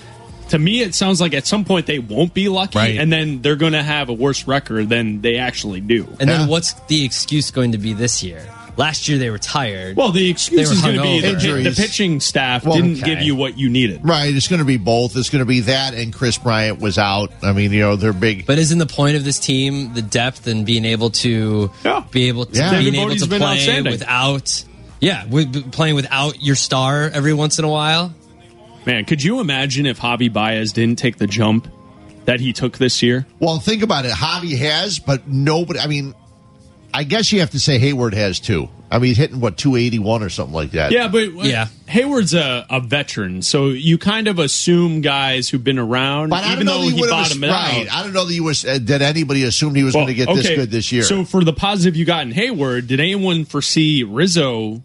to 0.50 0.58
me 0.60 0.82
it 0.82 0.96
sounds 0.96 1.20
like 1.22 1.34
at 1.34 1.46
some 1.46 1.66
point 1.66 1.86
they 1.86 2.00
won't 2.00 2.34
be 2.34 2.50
lucky 2.50 2.78
Right. 2.80 2.98
and 2.98 3.12
then 3.12 3.42
they're 3.42 3.56
going 3.56 3.74
to 3.74 3.84
have 3.84 4.10
a 4.10 4.14
worse 4.14 4.48
record 4.48 4.90
than 4.90 5.22
they 5.22 5.38
actually 5.38 5.82
do. 5.82 6.08
And 6.20 6.30
Yeah. 6.30 6.38
then 6.40 6.48
what's 6.48 6.74
the 6.88 7.04
excuse 7.06 7.52
going 7.52 7.74
to 7.74 7.78
be 7.78 7.94
this 7.94 8.24
year? 8.24 8.44
Last 8.80 9.10
year 9.10 9.18
they 9.18 9.30
were 9.30 9.38
tired. 9.38 9.98
Well, 9.98 10.12
the 10.14 10.30
excuse 10.30 10.62
They 10.62 10.66
were 10.66 10.74
is 10.78 10.82
going 10.82 10.96
to 10.96 11.02
be 11.02 11.20
the, 11.20 11.28
hungover. 11.28 11.34
pi- 11.34 11.40
the 11.42 11.58
Injuries. 11.60 11.78
pitching 11.78 12.20
staff 12.22 12.64
Well, 12.64 12.76
didn't 12.78 13.04
okay. 13.04 13.16
give 13.16 13.22
you 13.24 13.36
what 13.36 13.58
you 13.58 13.70
needed. 13.70 14.00
Right, 14.04 14.34
it's 14.34 14.48
going 14.48 14.60
to 14.60 14.66
be 14.66 14.78
both. 14.78 15.18
It's 15.18 15.30
going 15.30 15.42
to 15.42 15.46
be 15.46 15.60
that, 15.62 15.94
and 15.94 16.14
Kris 16.14 16.38
Bryant 16.38 16.80
was 16.80 16.98
out. 16.98 17.32
I 17.44 17.52
mean, 17.52 17.74
you 17.74 17.82
know, 17.82 17.98
they're 17.98 18.14
big. 18.14 18.46
But 18.46 18.58
isn't 18.58 18.78
the 18.80 18.86
point 18.86 19.18
of 19.18 19.26
this 19.26 19.38
team 19.38 19.94
the 19.94 20.02
depth 20.02 20.48
and 20.48 20.66
being 20.66 20.86
able 20.86 21.10
to 21.10 21.70
Yeah. 21.84 22.04
be 22.10 22.30
able 22.30 22.46
to 22.46 22.58
Yeah. 22.58 22.80
being 22.80 22.96
able 22.96 23.10
Bote's 23.10 23.24
to 23.24 23.28
been 23.30 23.42
play 23.42 23.56
outstanding. 23.58 23.92
without 23.92 24.64
yeah, 25.02 25.26
with, 25.26 25.72
playing 25.74 25.96
without 25.96 26.42
your 26.42 26.56
star 26.56 27.10
every 27.14 27.34
once 27.34 27.60
in 27.60 27.66
a 27.66 27.70
while? 27.70 28.14
Man, 28.86 29.04
could 29.04 29.22
you 29.22 29.42
imagine 29.42 29.86
if 29.88 30.00
Javi 30.00 30.32
Baez 30.32 30.72
didn't 30.72 30.98
take 31.00 31.18
the 31.18 31.28
jump 31.28 31.68
that 32.26 32.40
he 32.40 32.54
took 32.54 32.78
this 32.78 33.04
year? 33.04 33.26
Well, 33.40 33.60
think 33.60 33.84
about 33.84 34.06
it. 34.06 34.12
Javi 34.14 34.58
has, 34.58 35.00
but 35.00 35.28
nobody. 35.28 35.80
I 35.80 35.88
mean, 35.88 36.14
I 36.94 37.04
guess 37.04 37.32
you 37.32 37.40
have 37.42 37.52
to 37.52 37.60
say 37.60 37.80
Heyward 37.80 38.14
has 38.14 38.40
too. 38.40 38.70
I 38.92 38.98
mean, 38.98 39.10
he's 39.10 39.18
hitting 39.18 39.40
what 39.40 39.56
two 39.58 39.76
eighty 39.76 40.00
one 40.00 40.24
or 40.24 40.30
something 40.30 40.54
like 40.54 40.72
that. 40.72 40.92
Yeah, 40.92 41.08
but 41.10 41.34
Yeah. 41.46 41.68
Heyward's 41.88 42.34
a, 42.34 42.66
a 42.70 42.80
veteran, 42.80 43.42
so 43.44 43.68
you 43.68 43.98
kind 44.00 44.28
of 44.28 44.40
assume 44.40 45.02
guys 45.02 45.48
who've 45.50 45.64
been 45.64 45.78
around, 45.80 46.30
but 46.30 46.44
I 46.44 46.54
even 46.54 46.66
don't 46.66 46.76
know 46.76 46.82
though 46.82 46.90
that 46.90 46.96
he 46.96 47.02
you 47.04 47.10
bottomed 47.10 47.44
it 47.44 47.48
right. 47.50 47.88
out. 47.88 47.96
I 48.00 48.04
don't 48.04 48.14
know 48.14 48.26
that 48.26 48.34
you 48.34 48.44
was 48.44 48.66
uh, 48.66 48.80
that 48.82 49.02
anybody 49.04 49.44
assumed 49.44 49.76
he 49.76 49.84
was 49.84 49.94
Well, 49.94 50.06
going 50.06 50.18
to 50.18 50.26
get 50.26 50.34
this 50.36 50.48
good 50.50 50.72
this 50.72 50.92
year. 50.92 51.04
So 51.04 51.24
for 51.24 51.44
the 51.44 51.54
positive 51.54 51.96
you 51.96 52.06
got 52.06 52.24
in 52.26 52.34
Heyward, 52.34 52.88
did 52.88 53.00
anyone 53.00 53.46
foresee 53.46 54.04
Rizzo 54.04 54.82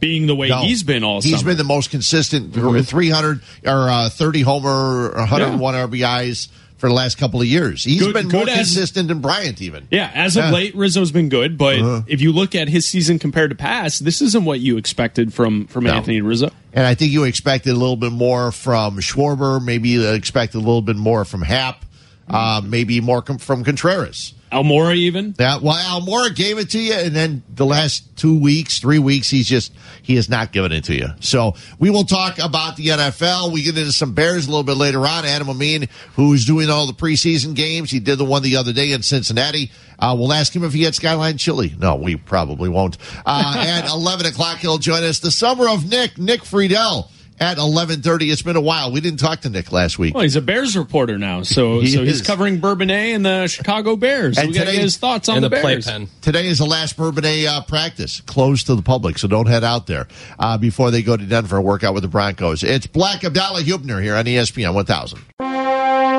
being 0.00 0.26
the 0.26 0.34
way 0.34 0.48
No. 0.48 0.60
he's 0.62 0.82
been 0.82 1.04
all 1.04 1.20
He's 1.22 1.38
summer? 1.40 1.50
been 1.52 1.58
the 1.58 1.64
most 1.64 1.90
consistent, 1.90 2.54
three 2.54 3.10
hundred 3.10 3.40
or 3.66 3.88
uh, 3.88 4.08
thirty 4.10 4.40
homer, 4.42 5.12
one 5.14 5.26
hundred 5.26 5.58
one 5.58 5.74
RBIs 5.74 6.48
for 6.80 6.88
the 6.88 6.94
last 6.94 7.18
couple 7.18 7.40
of 7.40 7.46
years. 7.46 7.84
He's 7.84 8.00
Good- 8.00 8.14
been 8.14 8.28
more 8.28 8.48
as- 8.48 8.56
consistent 8.56 9.08
than 9.08 9.20
Bryant 9.20 9.60
even. 9.60 9.86
Yeah, 9.90 10.10
as 10.14 10.36
of 10.36 10.44
Yeah. 10.44 10.50
late, 10.52 10.74
Rizzo's 10.74 11.12
been 11.12 11.28
good, 11.28 11.58
but 11.58 11.78
Uh-huh. 11.78 12.02
if 12.06 12.20
you 12.22 12.32
look 12.32 12.54
at 12.54 12.68
his 12.68 12.86
season 12.86 13.18
compared 13.18 13.50
to 13.50 13.54
past, 13.56 14.04
this 14.04 14.22
isn't 14.22 14.44
what 14.46 14.60
you 14.60 14.78
expected 14.78 15.32
from 15.34 15.66
from 15.66 15.84
No. 15.84 15.92
Anthony 15.92 16.20
Rizzo. 16.22 16.50
And 16.72 16.86
I 16.86 16.94
think 16.94 17.12
you 17.12 17.24
expected 17.24 17.70
a 17.70 17.76
little 17.78 17.96
bit 17.96 18.12
more 18.12 18.50
from 18.50 18.98
Schwarber. 18.98 19.62
Maybe 19.62 19.90
you 19.90 20.08
expected 20.08 20.56
a 20.56 20.60
little 20.60 20.82
bit 20.82 20.96
more 20.96 21.24
from 21.24 21.42
Happ. 21.42 21.84
Uh, 22.28 22.62
maybe 22.64 23.00
more 23.00 23.22
com- 23.22 23.38
from 23.38 23.62
Contreras. 23.64 24.32
Almora 24.52 24.96
even. 24.96 25.32
That 25.32 25.62
well, 25.62 25.76
Almora 25.76 26.34
gave 26.34 26.58
it 26.58 26.70
to 26.70 26.78
you, 26.78 26.94
and 26.94 27.14
then 27.14 27.42
the 27.54 27.64
last 27.64 28.16
two 28.16 28.38
weeks, 28.38 28.80
three 28.80 28.98
weeks, 28.98 29.30
he's 29.30 29.48
just 29.48 29.72
he 30.02 30.16
has 30.16 30.28
not 30.28 30.52
given 30.52 30.72
it 30.72 30.84
to 30.84 30.94
you. 30.94 31.08
So 31.20 31.54
we 31.78 31.90
will 31.90 32.04
talk 32.04 32.38
about 32.38 32.76
the 32.76 32.86
NFL. 32.86 33.52
We 33.52 33.62
get 33.62 33.78
into 33.78 33.92
some 33.92 34.12
Bears 34.12 34.46
a 34.46 34.50
little 34.50 34.64
bit 34.64 34.76
later 34.76 35.06
on. 35.06 35.24
Adam 35.24 35.48
Amin, 35.48 35.88
who's 36.14 36.44
doing 36.44 36.68
all 36.68 36.86
the 36.86 36.92
preseason 36.92 37.54
games, 37.54 37.90
he 37.90 38.00
did 38.00 38.18
the 38.18 38.24
one 38.24 38.42
the 38.42 38.56
other 38.56 38.72
day 38.72 38.92
in 38.92 39.02
Cincinnati. 39.02 39.70
Uh, 39.98 40.16
we'll 40.18 40.32
ask 40.32 40.54
him 40.54 40.64
if 40.64 40.72
he 40.72 40.82
had 40.82 40.94
Skyline 40.94 41.36
Chili. 41.36 41.74
No, 41.78 41.96
we 41.96 42.16
probably 42.16 42.68
won't. 42.68 42.96
Uh, 43.24 43.54
at 43.66 43.88
eleven 43.88 44.26
o'clock, 44.26 44.58
he'll 44.58 44.78
join 44.78 45.04
us. 45.04 45.20
The 45.20 45.30
summer 45.30 45.68
of 45.68 45.88
Nick, 45.88 46.18
Nick 46.18 46.40
Friedell. 46.40 47.08
At 47.42 47.56
eleven 47.56 48.02
thirty, 48.02 48.30
it's 48.30 48.42
been 48.42 48.56
a 48.56 48.60
while. 48.60 48.92
We 48.92 49.00
didn't 49.00 49.18
talk 49.18 49.40
to 49.40 49.48
Nick 49.48 49.72
last 49.72 49.98
week. 49.98 50.12
Well, 50.14 50.24
he's 50.24 50.36
a 50.36 50.42
Bears 50.42 50.76
reporter 50.76 51.16
now, 51.16 51.42
so 51.42 51.80
He 51.84 51.86
so 51.88 52.04
he's 52.04 52.20
is. 52.20 52.26
covering 52.26 52.60
Bourbonnais 52.60 53.14
and 53.14 53.24
the 53.24 53.46
Chicago 53.46 53.96
Bears. 53.96 54.36
And 54.36 54.48
we 54.48 54.54
got 54.54 54.66
today- 54.66 54.76
his 54.76 54.98
thoughts 54.98 55.26
on 55.30 55.36
the, 55.36 55.48
the, 55.48 55.56
Bears. 55.56 55.86
playpen. 55.86 56.08
Today 56.20 56.46
is 56.48 56.58
the 56.58 56.66
last 56.66 56.98
Bourbonnais 56.98 57.46
uh, 57.46 57.62
practice, 57.62 58.20
closed 58.20 58.66
to 58.66 58.74
the 58.74 58.82
public, 58.82 59.16
so 59.16 59.26
don't 59.26 59.46
head 59.48 59.64
out 59.64 59.86
there 59.86 60.06
uh, 60.38 60.58
before 60.58 60.90
they 60.90 61.02
go 61.02 61.16
to 61.16 61.24
Denver 61.24 61.56
and 61.56 61.64
work 61.64 61.82
out 61.82 61.94
with 61.94 62.02
the 62.02 62.10
Broncos. 62.10 62.62
It's 62.62 62.86
Black 62.86 63.24
Abdallah 63.24 63.62
Huebner 63.62 64.02
here 64.02 64.16
on 64.16 64.26
ESPN 64.26 64.74
1000. 64.74 65.18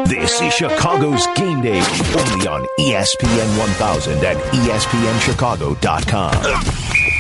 This 0.07 0.41
is 0.41 0.51
Chicago's 0.55 1.27
game 1.35 1.61
day 1.61 1.81
only 2.17 2.47
on 2.47 2.65
ESPN 2.79 3.59
1000 3.59 4.25
and 4.25 4.39
ESPNChicago.com. 4.39 7.10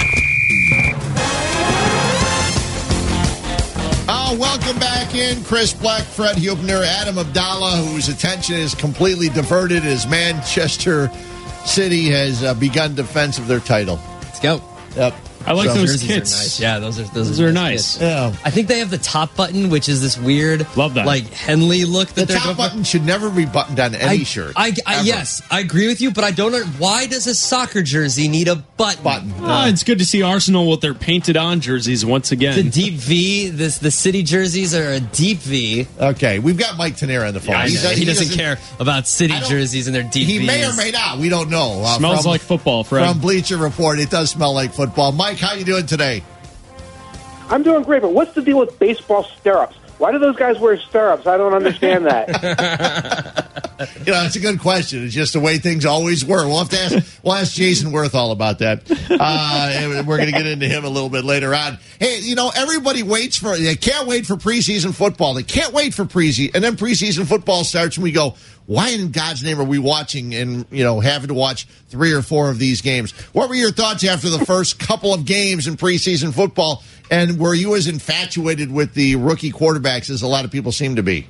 Uh, 4.31 4.35
welcome 4.35 4.79
back 4.79 5.13
in. 5.13 5.43
Chris 5.43 5.73
Black, 5.73 6.03
Fred 6.03 6.37
Huebner, 6.37 6.81
Adam 6.83 7.17
Abdallah, 7.17 7.77
whose 7.77 8.07
attention 8.07 8.55
is 8.55 8.73
completely 8.73 9.27
diverted 9.29 9.83
as 9.83 10.07
Manchester 10.07 11.11
City 11.65 12.09
has 12.09 12.41
uh, 12.43 12.53
begun 12.53 12.95
defense 12.95 13.37
of 13.37 13.47
their 13.47 13.59
title. 13.59 13.99
Let's 14.21 14.39
go. 14.39 14.61
Yep. 14.95 15.15
I 15.45 15.53
like 15.53 15.69
So- 15.69 15.75
those 15.75 15.91
Jerseys 15.93 16.07
kits. 16.07 16.33
are 16.33 16.37
nice. 16.37 16.59
Yeah, 16.59 16.79
those 16.79 16.99
are 16.99 17.03
those, 17.03 17.27
Those 17.29 17.39
are, 17.41 17.47
are 17.47 17.51
nice. 17.51 17.61
nice. 17.61 17.91
kits. 17.93 18.01
Yeah. 18.01 18.33
I 18.45 18.49
think 18.51 18.67
they 18.67 18.79
have 18.79 18.89
the 18.89 18.97
top 18.97 19.35
button, 19.35 19.69
which 19.69 19.89
is 19.89 20.01
this 20.01 20.17
weird, 20.17 20.65
Love 20.77 20.93
that. 20.95 21.05
like 21.05 21.31
Henley 21.33 21.85
look 21.85 22.09
that 22.09 22.27
The 22.27 22.33
top 22.35 22.43
going 22.43 22.55
for. 22.55 22.61
button 22.61 22.83
should 22.83 23.05
never 23.05 23.29
be 23.29 23.45
buttoned 23.45 23.79
on 23.79 23.95
any 23.95 24.21
I, 24.21 24.23
shirt. 24.23 24.53
I, 24.55 24.73
I 24.85 24.95
ever. 24.97 25.05
yes, 25.05 25.41
I 25.51 25.59
agree 25.59 25.87
with 25.87 26.01
you, 26.01 26.11
but 26.11 26.23
I 26.23 26.31
don't 26.31 26.51
know 26.51 26.63
why 26.77 27.05
does 27.07 27.27
a 27.27 27.35
soccer 27.35 27.81
jersey 27.81 28.27
need 28.27 28.47
a 28.47 28.55
button? 28.55 29.03
Button. 29.03 29.33
Ah, 29.41 29.67
it's 29.67 29.83
good 29.83 29.99
to 29.99 30.05
see 30.05 30.21
Arsenal 30.21 30.69
with 30.69 30.81
their 30.81 30.93
painted 30.93 31.37
on 31.37 31.59
jerseys 31.61 32.05
once 32.05 32.31
again. 32.31 32.55
The 32.55 32.63
deep 32.69 32.93
V, 32.95 33.49
this 33.49 33.77
the 33.77 33.91
city 33.91 34.21
jerseys 34.23 34.75
are 34.75 34.91
a 34.91 34.99
deep 34.99 35.37
V. 35.39 35.87
Okay, 35.99 36.39
we've 36.39 36.57
got 36.57 36.77
Mike 36.77 36.95
Tanier 36.97 37.27
on 37.27 37.33
the 37.33 37.39
phone. 37.39 37.55
I 37.55 37.67
He's- 37.69 37.81
he, 37.97 38.05
doesn't, 38.05 38.25
doesn't- 38.25 38.37
care 38.37 38.57
about 38.79 39.07
city 39.07 39.33
jerseys 39.47 39.87
and 39.87 39.95
their 39.95 40.03
deep 40.03 40.27
V. 40.27 40.33
He 40.33 40.37
Vs. 40.39 40.47
may 40.47 40.65
or 40.65 40.73
may 40.75 40.91
not. 40.91 41.17
We 41.19 41.29
don't 41.29 41.49
know. 41.49 41.81
Uh, 41.83 41.97
Smells 41.97 42.21
from- 42.23 42.31
like 42.31 42.41
football, 42.41 42.83
Fred. 42.83 43.07
From 43.07 43.19
Bleacher 43.19 43.57
Report, 43.57 43.99
it 43.99 44.09
does 44.09 44.29
smell 44.31 44.53
like 44.53 44.73
football. 44.73 45.11
Mike, 45.11 45.30
how 45.39 45.53
you 45.53 45.65
doing 45.65 45.85
today? 45.85 46.23
I'm 47.49 47.63
doing 47.63 47.83
great, 47.83 48.01
but 48.01 48.13
what's 48.13 48.33
the 48.33 48.41
deal 48.41 48.59
with 48.59 48.79
baseball 48.79 49.23
stirrups? 49.23 49.75
Why 49.97 50.11
do 50.11 50.19
those 50.19 50.35
guys 50.35 50.57
wear 50.57 50.79
stirrups? 50.79 51.27
I 51.27 51.37
don't 51.37 51.53
understand 51.53 52.07
that. 52.07 53.47
you 54.05 54.11
know, 54.11 54.23
it's 54.23 54.35
a 54.35 54.39
good 54.39 54.59
question. 54.59 55.03
It's 55.05 55.13
just 55.13 55.33
the 55.33 55.39
way 55.39 55.57
things 55.57 55.85
always 55.85 56.25
were. 56.25 56.45
We'll 56.47 56.59
have 56.59 56.69
to 56.69 56.79
ask. 56.79 57.19
We'll 57.23 57.33
ask 57.33 57.53
Jayson 57.53 57.91
Werth 57.91 58.13
all 58.13 58.31
about 58.31 58.59
that. 58.59 58.83
Uh, 59.09 60.03
we're 60.05 60.17
going 60.17 60.31
to 60.31 60.37
get 60.37 60.45
into 60.45 60.67
him 60.67 60.85
a 60.85 60.89
little 60.89 61.09
bit 61.09 61.23
later 61.23 61.53
on. 61.53 61.77
Hey, 61.99 62.19
you 62.19 62.35
know, 62.35 62.51
everybody 62.55 63.03
waits 63.03 63.37
for. 63.37 63.57
They 63.57 63.75
can't 63.75 64.07
wait 64.07 64.25
for 64.25 64.35
preseason 64.35 64.93
football. 64.93 65.33
They 65.33 65.43
can't 65.43 65.73
wait 65.73 65.93
for 65.93 66.05
preseason, 66.05 66.55
and 66.55 66.63
then 66.63 66.75
preseason 66.75 67.27
football 67.27 67.63
starts, 67.63 67.97
and 67.97 68.03
we 68.03 68.11
go. 68.11 68.35
Why 68.71 68.91
in 68.91 69.11
God's 69.11 69.43
name 69.43 69.59
are 69.59 69.65
we 69.65 69.79
watching 69.79 70.33
and 70.33 70.65
you 70.71 70.85
know 70.85 71.01
having 71.01 71.27
to 71.27 71.33
watch 71.33 71.65
three 71.89 72.13
or 72.13 72.21
four 72.21 72.49
of 72.49 72.57
these 72.57 72.79
games? 72.79 73.11
What 73.33 73.49
were 73.49 73.55
your 73.55 73.73
thoughts 73.73 74.05
after 74.05 74.29
the 74.29 74.45
first 74.45 74.79
couple 74.79 75.13
of 75.13 75.25
games 75.25 75.67
in 75.67 75.75
preseason 75.75 76.33
football? 76.33 76.81
And 77.09 77.37
were 77.37 77.53
you 77.53 77.75
as 77.75 77.87
infatuated 77.87 78.71
with 78.71 78.93
the 78.93 79.17
rookie 79.17 79.51
quarterbacks 79.51 80.09
as 80.09 80.21
a 80.21 80.27
lot 80.27 80.45
of 80.45 80.51
people 80.51 80.71
seem 80.71 80.95
to 80.95 81.03
be? 81.03 81.27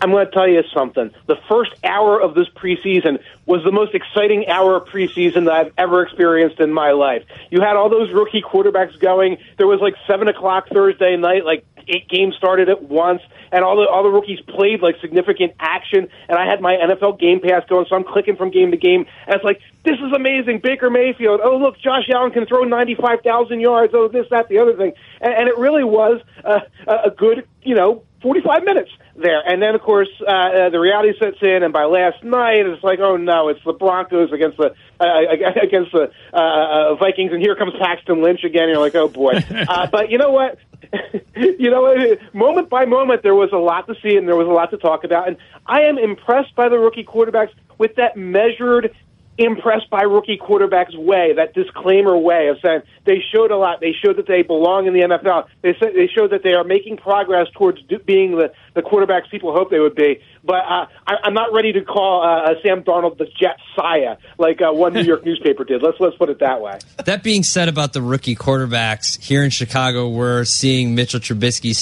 I'm 0.00 0.12
going 0.12 0.24
to 0.24 0.30
tell 0.30 0.46
you 0.46 0.62
something. 0.72 1.10
The 1.26 1.40
first 1.48 1.72
hour 1.82 2.20
of 2.20 2.34
this 2.34 2.48
preseason 2.50 3.20
was 3.46 3.64
the 3.64 3.72
most 3.72 3.92
exciting 3.92 4.46
hour 4.46 4.76
of 4.76 4.86
preseason 4.86 5.46
that 5.46 5.54
I've 5.54 5.72
ever 5.76 6.02
experienced 6.02 6.60
in 6.60 6.72
my 6.72 6.92
life. 6.92 7.24
You 7.50 7.60
had 7.62 7.74
all 7.74 7.88
those 7.88 8.12
rookie 8.12 8.42
quarterbacks 8.42 8.96
going. 9.00 9.38
There 9.56 9.66
was 9.66 9.80
like 9.80 9.94
seven 10.06 10.28
o'clock 10.28 10.68
Thursday 10.68 11.16
night, 11.16 11.44
like 11.44 11.64
eight 11.88 12.08
games 12.08 12.34
started 12.36 12.68
at 12.68 12.82
once, 12.82 13.22
and 13.50 13.64
all 13.64 13.76
the 13.76 13.88
all 13.88 14.02
the 14.02 14.10
rookies 14.10 14.40
played 14.40 14.82
like 14.82 14.96
significant 15.00 15.52
action. 15.58 16.08
And 16.28 16.38
I 16.38 16.46
had 16.46 16.60
my 16.60 16.74
NFL 16.74 17.18
Game 17.18 17.40
Pass 17.40 17.62
going, 17.68 17.86
so 17.88 17.96
I'm 17.96 18.04
clicking 18.04 18.36
from 18.36 18.50
game 18.50 18.70
to 18.70 18.76
game. 18.76 19.06
And 19.26 19.34
it's 19.34 19.44
like, 19.44 19.60
this 19.84 19.96
is 19.96 20.12
amazing. 20.14 20.60
Baker 20.62 20.90
Mayfield. 20.90 21.40
Oh, 21.42 21.56
look, 21.56 21.78
Josh 21.78 22.08
Allen 22.14 22.30
can 22.30 22.46
throw 22.46 22.62
95,000 22.64 23.60
yards. 23.60 23.92
Oh, 23.94 24.08
this, 24.08 24.26
that, 24.30 24.48
the 24.48 24.58
other 24.58 24.76
thing. 24.76 24.92
And, 25.20 25.34
and 25.34 25.48
it 25.48 25.58
really 25.58 25.84
was 25.84 26.20
uh, 26.44 26.60
a 26.86 27.10
good, 27.10 27.46
you 27.62 27.74
know, 27.74 28.04
45 28.22 28.64
minutes 28.64 28.90
there. 29.16 29.42
And 29.44 29.60
then, 29.60 29.74
of 29.74 29.82
course, 29.82 30.08
uh, 30.26 30.30
uh, 30.30 30.70
the 30.70 30.78
reality 30.78 31.12
sets 31.18 31.36
in, 31.42 31.62
and 31.62 31.72
by 31.72 31.84
last 31.84 32.22
night, 32.22 32.64
it's 32.66 32.82
like, 32.82 33.00
oh 33.00 33.16
no, 33.16 33.48
it's 33.48 33.60
the 33.64 33.72
Broncos 33.72 34.32
against 34.32 34.56
the 34.56 34.74
uh, 35.00 35.60
against 35.62 35.92
the 35.92 36.10
uh, 36.32 36.36
uh, 36.36 36.94
Vikings, 36.94 37.32
and 37.32 37.42
here 37.42 37.56
comes 37.56 37.72
Paxton 37.78 38.22
Lynch 38.22 38.44
again. 38.44 38.68
You're 38.68 38.78
like, 38.78 38.94
oh 38.94 39.08
boy. 39.08 39.32
uh, 39.68 39.88
but 39.90 40.10
you 40.10 40.18
know 40.18 40.30
what? 40.30 40.58
you 41.36 41.70
know, 41.70 42.16
moment 42.32 42.68
by 42.68 42.84
moment, 42.84 43.22
there 43.22 43.34
was 43.34 43.50
a 43.52 43.58
lot 43.58 43.86
to 43.86 43.94
see 44.02 44.16
and 44.16 44.28
there 44.28 44.36
was 44.36 44.46
a 44.46 44.50
lot 44.50 44.70
to 44.70 44.76
talk 44.76 45.04
about. 45.04 45.28
And 45.28 45.36
I 45.66 45.82
am 45.82 45.96
impressed 45.96 46.54
by 46.54 46.68
the 46.68 46.78
rookie 46.78 47.04
quarterbacks 47.04 47.50
with 47.78 47.94
that 47.96 48.16
measured 48.16 48.94
impressed 49.38 49.88
by 49.90 50.02
rookie 50.02 50.38
quarterbacks 50.38 50.96
way, 50.96 51.32
that 51.36 51.54
disclaimer 51.54 52.16
way 52.16 52.48
of 52.48 52.58
saying 52.62 52.82
they 53.04 53.22
showed 53.34 53.50
a 53.50 53.56
lot. 53.56 53.80
They 53.80 53.92
showed 53.92 54.16
that 54.16 54.26
they 54.26 54.42
belong 54.42 54.86
in 54.86 54.92
the 54.92 55.00
NFL. 55.00 55.46
They 55.62 55.74
said 55.80 55.90
they 55.94 56.06
showed 56.06 56.30
that 56.32 56.42
they 56.42 56.52
are 56.52 56.64
making 56.64 56.98
progress 56.98 57.48
towards 57.54 57.80
being 58.04 58.36
the, 58.36 58.52
the 58.74 58.82
quarterbacks 58.82 59.30
people 59.30 59.52
hope 59.52 59.70
they 59.70 59.80
would 59.80 59.94
be. 59.94 60.20
But 60.44 60.64
uh, 60.68 60.86
I, 61.06 61.14
I'm 61.24 61.34
not 61.34 61.52
ready 61.52 61.72
to 61.72 61.82
call 61.82 62.22
uh, 62.22 62.54
Sam 62.62 62.82
Darnold 62.82 63.18
the 63.18 63.26
Jet 63.40 63.56
Sire 63.74 64.18
like 64.38 64.60
uh, 64.60 64.72
one 64.72 64.92
New 64.92 65.02
York 65.02 65.24
newspaper 65.24 65.64
did. 65.64 65.82
Let's 65.82 65.98
let's 65.98 66.16
put 66.16 66.28
it 66.28 66.40
that 66.40 66.60
way. 66.60 66.78
That 67.04 67.22
being 67.22 67.42
said 67.42 67.68
about 67.68 67.94
the 67.94 68.02
rookie 68.02 68.36
quarterbacks 68.36 69.20
here 69.22 69.42
in 69.42 69.50
Chicago, 69.50 70.08
we're 70.08 70.44
seeing 70.44 70.94
Mitchell 70.94 71.20
Trubisky 71.20 71.74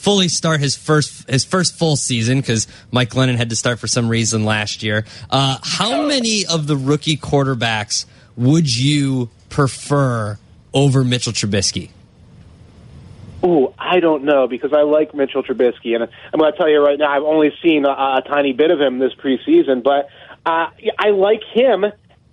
fully 0.00 0.28
start 0.28 0.60
his 0.60 0.76
first 0.76 1.28
his 1.28 1.44
first 1.44 1.78
full 1.78 1.96
season 1.96 2.40
because 2.40 2.66
Mike 2.90 3.10
Glennon 3.10 3.36
had 3.36 3.50
to 3.50 3.56
start 3.56 3.78
for 3.78 3.86
some 3.86 4.08
reason 4.08 4.44
last 4.44 4.82
year. 4.82 5.04
Uh, 5.28 5.58
how 5.62 6.06
many 6.06 6.46
of 6.46 6.66
the 6.66 6.76
rookie 6.76 7.16
quarterbacks 7.16 8.06
would 8.36 8.74
you 8.74 9.28
prefer 9.50 10.38
over 10.72 11.04
Mitchell 11.04 11.32
Trubisky? 11.32 11.90
Ooh, 13.44 13.72
I 13.78 14.00
don't 14.00 14.24
know 14.24 14.46
because 14.48 14.72
I 14.72 14.82
like 14.82 15.14
Mitchell 15.14 15.42
Trubisky, 15.42 15.94
and 15.94 16.04
I'm 16.04 16.38
going 16.38 16.52
to 16.52 16.58
tell 16.58 16.68
you 16.68 16.84
right 16.84 16.98
now, 16.98 17.10
I've 17.10 17.22
only 17.22 17.52
seen 17.62 17.84
a, 17.86 17.90
a 17.90 18.22
tiny 18.26 18.52
bit 18.52 18.70
of 18.70 18.80
him 18.80 18.98
this 18.98 19.14
preseason, 19.14 19.82
but 19.82 20.08
uh, 20.44 20.70
I 20.98 21.10
like 21.10 21.42
him 21.54 21.84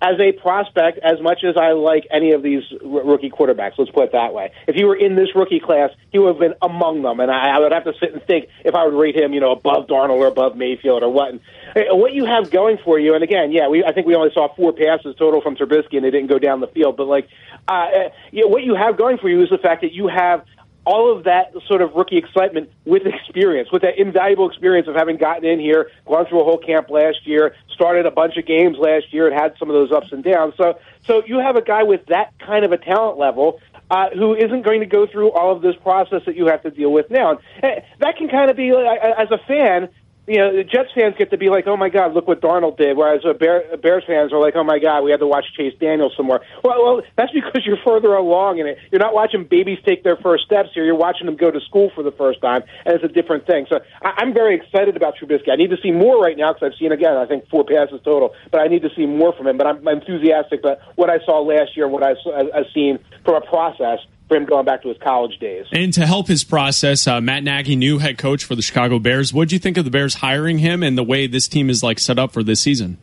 as 0.02 0.20
a 0.20 0.32
prospect 0.32 1.00
as 1.00 1.20
much 1.22 1.44
as 1.44 1.58
I 1.58 1.72
like 1.72 2.08
any 2.12 2.32
of 2.34 2.44
these 2.44 2.64
r- 2.72 3.04
rookie 3.04 3.30
quarterbacks. 3.30 3.74
Let's 3.78 3.92
put 3.92 4.06
it 4.06 4.12
that 4.12 4.34
way. 4.34 4.52
If 4.68 4.76
he 4.76 4.84
were 4.84 4.96
in 4.96 5.16
this 5.16 5.30
rookie 5.36 5.60
class, 5.60 5.90
he 6.12 6.20
would 6.20 6.30
have 6.30 6.40
been 6.40 6.54
among 6.62 7.02
them, 7.02 7.20
and 7.20 7.32
I, 7.32 7.56
I 7.56 7.60
would 7.60 7.72
have 7.72 7.86
to 7.86 7.94
sit 8.00 8.14
and 8.14 8.22
think 8.24 8.48
if 8.64 8.76
I 8.76 8.86
would 8.86 8.94
rate 8.94 9.16
him, 9.16 9.34
you 9.34 9.40
know, 9.40 9.52
above 9.52 9.88
Darnold 9.88 10.20
or 10.20 10.28
above 10.28 10.56
Mayfield 10.56 11.02
or 11.02 11.10
what. 11.10 11.30
And, 11.30 11.40
uh, 11.76 11.96
what 11.96 12.14
you 12.14 12.26
have 12.26 12.52
going 12.52 12.78
for 12.84 13.00
you, 13.00 13.16
and 13.16 13.24
again, 13.24 13.52
yeah, 13.52 13.68
we 13.68 13.84
I 13.84 13.92
think 13.92 14.06
we 14.06 14.16
only 14.16 14.32
saw 14.34 14.54
four 14.56 14.72
passes 14.74 15.16
total 15.18 15.42
from 15.42 15.56
Trubisky, 15.56 15.98
and 15.98 16.06
they 16.06 16.12
didn't 16.12 16.28
go 16.28 16.40
down 16.40 16.60
the 16.60 16.68
field. 16.68 16.98
But 16.98 17.08
like, 17.08 17.28
uh, 17.68 17.72
uh, 17.72 18.10
you 18.32 18.44
know, 18.44 18.48
what 18.50 18.64
you 18.64 18.76
have 18.76 18.98
going 18.98 19.18
for 19.18 19.30
you 19.30 19.42
is 19.42 19.50
the 19.50 19.58
fact 19.58 19.82
that 19.82 19.94
you 19.94 20.08
have 20.08 20.46
all 20.88 21.12
of 21.14 21.26
that 21.26 21.52
sort 21.68 21.82
of 21.82 21.94
rookie 21.96 22.16
excitement 22.16 22.70
with 22.86 23.06
experience, 23.06 23.70
with 23.74 23.82
that 23.82 24.00
invaluable 24.00 24.50
experience 24.50 24.88
of 24.88 24.96
having 24.96 25.18
gotten 25.18 25.44
in 25.44 25.60
here, 25.60 25.92
gone 26.06 26.26
through 26.26 26.40
a 26.40 26.46
whole 26.46 26.58
camp 26.58 26.90
last 26.90 27.28
year, 27.28 27.54
started 27.74 28.06
a 28.06 28.12
bunch 28.12 28.38
of 28.38 28.46
games 28.46 28.78
last 28.80 29.14
year, 29.14 29.28
and 29.28 29.38
had 29.38 29.54
some 29.60 29.70
of 29.70 29.74
those 29.74 29.92
ups 29.92 30.14
and 30.14 30.24
downs. 30.24 30.54
So, 30.56 30.80
so 31.06 31.24
you 31.26 31.40
have 31.40 31.58
a 31.58 31.62
guy 31.62 31.84
with 31.84 32.06
that 32.06 32.34
kind 32.40 32.64
of 32.64 32.72
a 32.72 32.78
talent 32.78 33.18
level 33.18 33.60
uh, 33.92 34.12
who 34.12 34.34
isn't 34.34 34.62
going 34.62 34.80
to 34.80 34.86
go 34.86 35.06
through 35.06 35.32
all 35.32 35.54
of 35.54 35.62
this 35.62 35.76
process 35.84 36.22
that 36.26 36.38
you 36.38 36.48
have 36.48 36.64
to 36.64 36.72
deal 36.72 36.94
with 36.94 37.12
now. 37.12 37.32
And 37.32 37.40
eh, 37.64 37.80
that 38.00 38.16
can 38.16 38.30
kind 38.30 38.50
of 38.50 38.56
be, 38.56 38.70
as 38.70 39.30
a 39.30 39.40
fan, 39.46 39.90
you 40.28 40.38
know, 40.38 40.56
the 40.56 40.64
Jets 40.64 40.90
fans 40.94 41.16
get 41.18 41.32
to 41.32 41.38
be 41.38 41.50
like, 41.50 41.68
"Oh 41.68 41.78
my 41.78 41.88
God, 41.88 42.14
look 42.14 42.28
what 42.28 42.42
Darnold 42.42 42.78
did," 42.78 42.98
whereas 42.98 43.24
uh, 43.24 43.32
Bear, 43.32 43.78
Bears 43.78 44.04
fans 44.06 44.34
are 44.34 44.40
like, 44.40 44.56
"Oh 44.58 44.64
my 44.64 44.78
God, 44.78 45.04
we 45.04 45.12
had 45.12 45.22
to 45.22 45.28
watch 45.28 45.46
Chase 45.56 45.74
Daniels 45.80 46.14
some 46.18 46.26
more." 46.26 46.42
Well, 46.64 46.84
well, 46.84 47.02
that's 47.16 47.32
because 47.32 47.66
you're 47.66 47.80
further 47.86 48.14
along 48.14 48.60
in 48.60 48.68
it. 48.68 48.78
You're 48.92 49.00
not 49.00 49.14
watching 49.14 49.46
babies 49.46 49.80
take 49.86 50.04
their 50.04 50.18
first 50.18 50.44
steps 50.46 50.70
here. 50.74 50.84
You're 50.84 50.96
watching 50.96 51.28
them 51.28 51.38
go 51.38 51.50
to 51.50 51.62
school 51.62 51.92
for 51.96 52.04
the 52.04 52.12
first 52.12 52.42
time, 52.42 52.64
and 52.86 52.94
it's 52.94 53.06
a 53.06 53.08
different 53.08 53.48
thing. 53.48 53.68
So 53.70 53.80
I, 54.02 54.16
I'm 54.18 54.34
very 54.34 54.56
excited 54.56 54.98
about 54.98 55.16
Trubisky. 55.16 55.50
I 55.50 55.56
need 55.56 55.70
to 55.70 55.78
see 55.82 55.92
more 55.92 56.22
right 56.22 56.38
now 56.38 56.52
because 56.52 56.74
I've 56.74 56.80
seen 56.80 56.92
again, 56.92 57.16
I 57.16 57.26
think 57.26 57.48
four 57.48 57.64
passes 57.64 58.02
total, 58.04 58.36
but 58.52 58.60
I 58.60 58.68
need 58.68 58.82
to 58.82 58.90
see 58.96 59.06
more 59.06 59.32
from 59.32 59.48
him. 59.48 59.58
But 59.58 59.68
I'm 59.68 59.88
enthusiastic 59.88 60.60
about 60.60 60.80
what 60.96 61.10
I 61.10 61.24
saw 61.24 61.40
last 61.40 61.78
year 61.78 61.86
and 61.86 61.94
what 61.94 62.04
I've, 62.04 62.18
I've 62.54 62.68
seen 62.74 63.00
from 63.24 63.36
a 63.36 63.42
process 63.42 64.00
for 64.28 64.36
him 64.36 64.46
going 64.46 64.66
back 64.66 64.82
to 64.82 64.90
his 64.90 64.98
college 64.98 65.40
days. 65.40 65.66
And 65.72 65.94
to 65.94 66.06
help 66.06 66.28
his 66.28 66.44
process, 66.44 67.08
uh, 67.08 67.22
Matt 67.22 67.44
Nagy, 67.44 67.76
new 67.76 68.00
head 68.00 68.18
coach 68.18 68.44
for 68.44 68.56
the 68.56 68.62
Chicago 68.62 69.00
Bears. 69.00 69.34
What 69.34 69.50
do 69.50 69.56
you 69.56 69.60
think 69.60 69.78
of 69.78 69.86
the 69.86 69.92
Bears 69.92 70.16
hiring 70.16 70.60
him 70.60 70.84
and 70.84 70.98
the 70.98 71.04
way 71.04 71.28
this 71.28 71.48
team 71.48 71.70
is 71.70 71.84
like 71.84 72.00
set 72.00 72.20
up 72.20 72.32
for 72.32 72.44
this 72.44 72.60
season? 72.60 72.98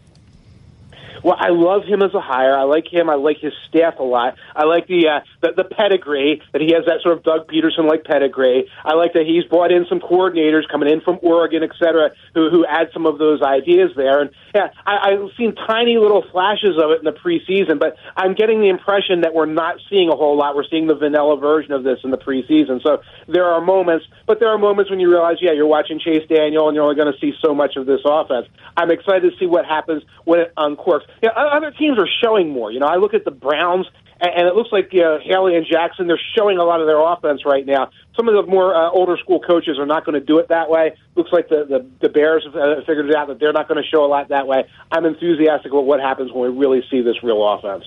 Well, 1.24 1.36
I 1.38 1.48
love 1.48 1.84
him 1.84 2.02
as 2.02 2.12
a 2.12 2.20
hire. 2.20 2.54
I 2.54 2.64
like 2.64 2.86
him. 2.92 3.08
I 3.08 3.14
like 3.14 3.38
his 3.38 3.54
staff 3.66 3.98
a 3.98 4.02
lot. 4.02 4.36
I 4.54 4.64
like 4.64 4.86
the 4.86 5.08
uh, 5.08 5.20
the, 5.40 5.52
the 5.56 5.64
pedigree 5.64 6.42
that 6.52 6.60
he 6.60 6.74
has 6.74 6.84
that 6.84 7.00
sort 7.02 7.16
of 7.16 7.24
Doug 7.24 7.48
Pederson 7.48 7.88
like 7.88 8.04
pedigree. 8.04 8.70
I 8.84 8.92
like 8.92 9.14
that 9.14 9.24
he's 9.24 9.44
brought 9.44 9.72
in 9.72 9.86
some 9.88 10.00
coordinators 10.00 10.68
coming 10.70 10.92
in 10.92 11.00
from 11.00 11.18
Oregon, 11.22 11.62
et 11.62 11.70
cetera, 11.78 12.10
who 12.34 12.50
who 12.50 12.66
add 12.66 12.88
some 12.92 13.06
of 13.06 13.16
those 13.16 13.40
ideas 13.40 13.92
there. 13.96 14.20
And 14.20 14.30
yeah, 14.54 14.68
I, 14.86 15.12
I've 15.12 15.30
seen 15.38 15.54
tiny 15.54 15.96
little 15.96 16.22
flashes 16.30 16.76
of 16.76 16.90
it 16.90 16.98
in 16.98 17.04
the 17.04 17.16
preseason, 17.16 17.78
but 17.78 17.96
I'm 18.14 18.34
getting 18.34 18.60
the 18.60 18.68
impression 18.68 19.22
that 19.22 19.32
we're 19.32 19.46
not 19.46 19.76
seeing 19.88 20.10
a 20.10 20.16
whole 20.16 20.36
lot. 20.36 20.54
We're 20.54 20.68
seeing 20.68 20.86
the 20.88 20.94
vanilla 20.94 21.38
version 21.38 21.72
of 21.72 21.84
this 21.84 22.00
in 22.04 22.10
the 22.10 22.18
preseason. 22.18 22.82
So 22.82 23.00
there 23.28 23.46
are 23.46 23.62
moments, 23.62 24.04
but 24.26 24.40
there 24.40 24.50
are 24.50 24.58
moments 24.58 24.90
when 24.90 25.00
you 25.00 25.10
realize, 25.10 25.38
yeah, 25.40 25.52
you're 25.52 25.66
watching 25.66 25.98
Chase 25.98 26.28
Daniel, 26.28 26.68
and 26.68 26.74
you're 26.74 26.84
only 26.84 26.96
going 26.96 27.10
to 27.10 27.18
see 27.18 27.32
so 27.40 27.54
much 27.54 27.76
of 27.76 27.86
this 27.86 28.00
offense. 28.04 28.46
I'm 28.76 28.90
excited 28.90 29.32
to 29.32 29.38
see 29.38 29.46
what 29.46 29.64
happens 29.64 30.02
when 30.24 30.40
it 30.40 30.52
uncorks 30.58 31.08
yeah, 31.22 31.30
other 31.30 31.70
teams 31.70 31.98
are 31.98 32.08
showing 32.22 32.50
more. 32.50 32.70
You 32.70 32.80
know, 32.80 32.86
I 32.86 32.96
look 32.96 33.14
at 33.14 33.24
the 33.24 33.30
Browns, 33.30 33.86
and 34.20 34.46
it 34.46 34.54
looks 34.54 34.70
like 34.72 34.92
uh, 34.94 35.18
Haley 35.22 35.56
and 35.56 35.66
Jackson. 35.70 36.06
They're 36.06 36.20
showing 36.36 36.58
a 36.58 36.64
lot 36.64 36.80
of 36.80 36.86
their 36.86 37.00
offense 37.00 37.44
right 37.44 37.66
now. 37.66 37.90
Some 38.16 38.28
of 38.28 38.34
the 38.34 38.50
more 38.50 38.74
uh, 38.74 38.90
older 38.90 39.16
school 39.16 39.40
coaches 39.40 39.78
are 39.78 39.86
not 39.86 40.04
going 40.04 40.14
to 40.18 40.24
do 40.24 40.38
it 40.38 40.48
that 40.48 40.70
way. 40.70 40.96
Looks 41.16 41.32
like 41.32 41.48
the 41.48 41.64
the, 41.68 41.86
the 42.00 42.08
Bears 42.08 42.44
have 42.44 42.54
uh, 42.54 42.80
figured 42.86 43.10
it 43.10 43.16
out 43.16 43.28
that 43.28 43.40
they're 43.40 43.52
not 43.52 43.68
going 43.68 43.82
to 43.82 43.88
show 43.88 44.04
a 44.04 44.06
lot 44.06 44.28
that 44.28 44.46
way. 44.46 44.64
I'm 44.90 45.04
enthusiastic 45.04 45.72
about 45.72 45.86
what 45.86 46.00
happens 46.00 46.32
when 46.32 46.52
we 46.52 46.58
really 46.58 46.84
see 46.90 47.00
this 47.00 47.22
real 47.22 47.46
offense. 47.46 47.84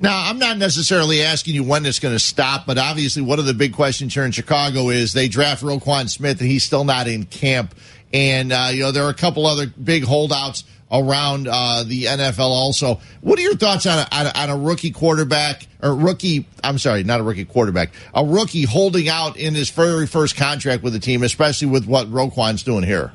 Now, 0.00 0.28
I'm 0.28 0.38
not 0.38 0.58
necessarily 0.58 1.22
asking 1.22 1.54
you 1.54 1.64
when 1.64 1.86
it's 1.86 1.98
going 1.98 2.14
to 2.14 2.20
stop, 2.20 2.66
but 2.66 2.78
obviously, 2.78 3.22
one 3.22 3.38
of 3.38 3.46
the 3.46 3.54
big 3.54 3.72
questions 3.72 4.14
here 4.14 4.24
in 4.24 4.32
Chicago 4.32 4.90
is 4.90 5.12
they 5.12 5.28
draft 5.28 5.62
Roquan 5.62 6.08
Smith, 6.08 6.40
and 6.40 6.50
he's 6.50 6.64
still 6.64 6.84
not 6.84 7.08
in 7.08 7.24
camp. 7.24 7.74
And 8.12 8.52
uh, 8.52 8.68
you 8.72 8.80
know, 8.80 8.92
there 8.92 9.04
are 9.04 9.10
a 9.10 9.14
couple 9.14 9.46
other 9.46 9.66
big 9.66 10.04
holdouts 10.04 10.64
around 10.90 11.48
uh, 11.48 11.84
the 11.84 12.04
NFL 12.04 12.38
also. 12.40 13.00
What 13.20 13.38
are 13.38 13.42
your 13.42 13.56
thoughts 13.56 13.86
on 13.86 13.98
a, 13.98 14.08
on 14.12 14.26
a, 14.26 14.32
on 14.34 14.50
a 14.50 14.56
rookie 14.56 14.90
quarterback 14.90 15.66
or 15.82 15.94
rookie? 15.94 16.46
I'm 16.64 16.78
sorry, 16.78 17.04
not 17.04 17.20
a 17.20 17.22
rookie 17.22 17.44
quarterback, 17.44 17.90
a 18.14 18.24
rookie 18.24 18.64
holding 18.64 19.08
out 19.08 19.36
in 19.36 19.54
his 19.54 19.70
very 19.70 20.06
first 20.06 20.36
contract 20.36 20.82
with 20.82 20.92
the 20.92 21.00
team, 21.00 21.22
especially 21.22 21.68
with 21.68 21.86
what 21.86 22.10
Roquan's 22.10 22.62
doing 22.62 22.84
here. 22.84 23.12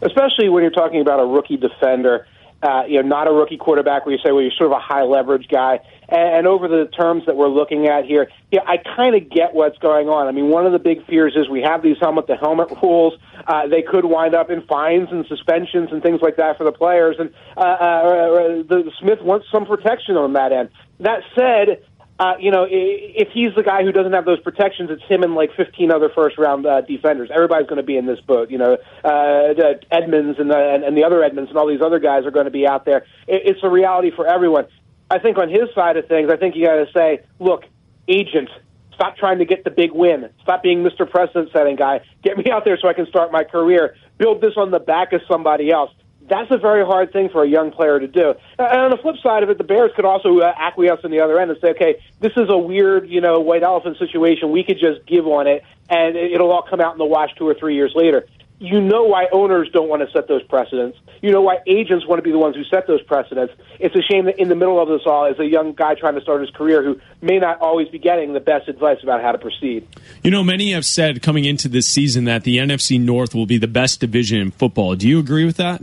Especially 0.00 0.48
when 0.48 0.62
you're 0.62 0.72
talking 0.72 1.00
about 1.00 1.20
a 1.20 1.26
rookie 1.26 1.56
defender, 1.56 2.26
uh, 2.62 2.84
you 2.88 3.00
know, 3.00 3.08
not 3.08 3.28
a 3.28 3.32
rookie 3.32 3.56
quarterback 3.56 4.04
where 4.06 4.14
you 4.14 4.20
say, 4.24 4.32
well, 4.32 4.42
you're 4.42 4.50
sort 4.52 4.72
of 4.72 4.76
a 4.76 4.80
high 4.80 5.02
leverage 5.02 5.48
guy. 5.48 5.80
And, 6.12 6.46
over 6.46 6.68
the 6.68 6.88
terms 6.88 7.24
that 7.24 7.36
we're 7.36 7.48
looking 7.48 7.86
at 7.86 8.04
here, 8.04 8.28
yeah, 8.50 8.60
I 8.66 8.76
kind 8.76 9.14
of 9.14 9.30
get 9.30 9.54
what's 9.54 9.78
going 9.78 10.08
on. 10.08 10.26
I 10.26 10.32
mean, 10.32 10.48
one 10.48 10.66
of 10.66 10.72
the 10.72 10.78
big 10.78 11.06
fears 11.06 11.34
is 11.36 11.48
we 11.48 11.62
have 11.62 11.82
these 11.82 11.96
helmet 12.00 12.26
to 12.26 12.36
helmet 12.36 12.68
rules. 12.82 13.14
Uh, 13.46 13.66
they 13.68 13.80
could 13.80 14.04
wind 14.04 14.34
up 14.34 14.50
in 14.50 14.60
fines 14.66 15.08
and 15.10 15.24
suspensions 15.26 15.88
and 15.90 16.02
things 16.02 16.20
like 16.20 16.36
that 16.36 16.58
for 16.58 16.64
the 16.64 16.72
players. 16.72 17.16
And 17.18 17.32
uh, 17.56 17.60
uh, 17.60 18.62
the 18.68 18.92
Smith 19.00 19.22
wants 19.22 19.46
some 19.50 19.64
protection 19.64 20.16
on 20.16 20.34
that 20.34 20.52
end. 20.52 20.68
That 21.00 21.22
said, 21.34 21.82
uh, 22.18 22.34
you 22.38 22.50
know, 22.50 22.66
if 22.68 23.28
he's 23.32 23.54
the 23.56 23.62
guy 23.62 23.82
who 23.82 23.90
doesn't 23.90 24.12
have 24.12 24.26
those 24.26 24.40
protections, 24.40 24.90
it's 24.90 25.02
him 25.08 25.22
and 25.22 25.34
like 25.34 25.50
15 25.56 25.90
other 25.90 26.10
first 26.14 26.36
round 26.36 26.66
uh, 26.66 26.82
defenders. 26.82 27.30
Everybody's 27.34 27.66
going 27.66 27.80
to 27.80 27.82
be 27.82 27.96
in 27.96 28.06
this 28.06 28.20
boat. 28.20 28.50
You 28.50 28.58
know, 28.58 28.76
uh, 29.02 29.54
Edmunds 29.90 30.38
and 30.38 30.50
the, 30.50 30.82
and 30.86 30.96
the 30.96 31.04
other 31.04 31.24
Edmunds 31.24 31.48
and 31.48 31.58
all 31.58 31.66
these 31.66 31.80
other 31.80 31.98
guys 31.98 32.26
are 32.26 32.30
going 32.30 32.44
to 32.44 32.52
be 32.52 32.66
out 32.66 32.84
there. 32.84 33.06
It's 33.26 33.60
a 33.62 33.70
reality 33.70 34.10
for 34.14 34.26
everyone. 34.26 34.66
I 35.12 35.18
think 35.18 35.36
on 35.36 35.50
his 35.50 35.68
side 35.74 35.98
of 35.98 36.08
things, 36.08 36.30
I 36.30 36.36
think 36.38 36.56
you 36.56 36.64
got 36.64 36.76
to 36.76 36.90
say, 36.94 37.20
look, 37.38 37.64
agent, 38.08 38.48
stop 38.94 39.18
trying 39.18 39.40
to 39.40 39.44
get 39.44 39.62
the 39.62 39.70
big 39.70 39.92
win. 39.92 40.30
Stop 40.42 40.62
being 40.62 40.82
Mr. 40.82 41.08
Precedent 41.08 41.50
setting 41.52 41.76
guy. 41.76 42.00
Get 42.22 42.38
me 42.38 42.50
out 42.50 42.64
there 42.64 42.78
so 42.80 42.88
I 42.88 42.94
can 42.94 43.06
start 43.08 43.30
my 43.30 43.44
career. 43.44 43.94
Build 44.16 44.40
this 44.40 44.54
on 44.56 44.70
the 44.70 44.80
back 44.80 45.12
of 45.12 45.20
somebody 45.28 45.70
else. 45.70 45.90
That's 46.30 46.50
a 46.50 46.56
very 46.56 46.82
hard 46.82 47.12
thing 47.12 47.28
for 47.28 47.44
a 47.44 47.48
young 47.48 47.72
player 47.72 48.00
to 48.00 48.06
do. 48.08 48.32
And 48.58 48.80
on 48.80 48.90
the 48.90 48.96
flip 48.96 49.16
side 49.22 49.42
of 49.42 49.50
it, 49.50 49.58
the 49.58 49.64
Bears 49.64 49.90
could 49.94 50.06
also 50.06 50.38
uh, 50.38 50.54
acquiesce 50.56 51.00
on 51.04 51.10
the 51.10 51.20
other 51.20 51.38
end 51.38 51.50
and 51.50 51.60
say, 51.60 51.70
okay, 51.72 52.00
this 52.20 52.32
is 52.38 52.48
a 52.48 52.56
weird, 52.56 53.10
you 53.10 53.20
know, 53.20 53.40
white 53.40 53.62
elephant 53.62 53.98
situation. 53.98 54.50
We 54.50 54.64
could 54.64 54.78
just 54.78 55.04
give 55.04 55.26
on 55.26 55.46
it, 55.46 55.62
and 55.90 56.16
it- 56.16 56.32
it'll 56.32 56.50
all 56.50 56.62
come 56.62 56.80
out 56.80 56.92
in 56.92 56.98
the 56.98 57.04
wash 57.04 57.34
two 57.34 57.46
or 57.46 57.52
three 57.52 57.74
years 57.74 57.92
later. 57.94 58.24
You 58.62 58.80
know 58.80 59.02
why 59.02 59.26
owners 59.32 59.68
don't 59.72 59.88
want 59.88 60.06
to 60.06 60.12
set 60.12 60.28
those 60.28 60.44
precedents. 60.44 60.96
You 61.20 61.32
know 61.32 61.40
why 61.40 61.58
agents 61.66 62.06
want 62.06 62.20
to 62.20 62.22
be 62.22 62.30
the 62.30 62.38
ones 62.38 62.54
who 62.54 62.62
set 62.62 62.86
those 62.86 63.02
precedents. 63.02 63.52
It's 63.80 63.96
a 63.96 64.02
shame 64.02 64.26
that 64.26 64.38
in 64.38 64.48
the 64.48 64.54
middle 64.54 64.80
of 64.80 64.88
this 64.88 65.00
all 65.04 65.24
is 65.24 65.36
a 65.40 65.44
young 65.44 65.72
guy 65.72 65.96
trying 65.96 66.14
to 66.14 66.20
start 66.20 66.42
his 66.42 66.50
career 66.50 66.80
who 66.80 67.00
may 67.20 67.40
not 67.40 67.60
always 67.60 67.88
be 67.88 67.98
getting 67.98 68.34
the 68.34 68.40
best 68.40 68.68
advice 68.68 68.98
about 69.02 69.20
how 69.20 69.32
to 69.32 69.38
proceed. 69.38 69.88
You 70.22 70.30
know, 70.30 70.44
many 70.44 70.70
have 70.70 70.84
said 70.84 71.22
coming 71.22 71.44
into 71.44 71.68
this 71.68 71.88
season 71.88 72.22
that 72.26 72.44
the 72.44 72.58
NFC 72.58 73.00
North 73.00 73.34
will 73.34 73.46
be 73.46 73.58
the 73.58 73.66
best 73.66 73.98
division 73.98 74.40
in 74.40 74.52
football. 74.52 74.94
Do 74.94 75.08
you 75.08 75.18
agree 75.18 75.44
with 75.44 75.56
that? 75.56 75.82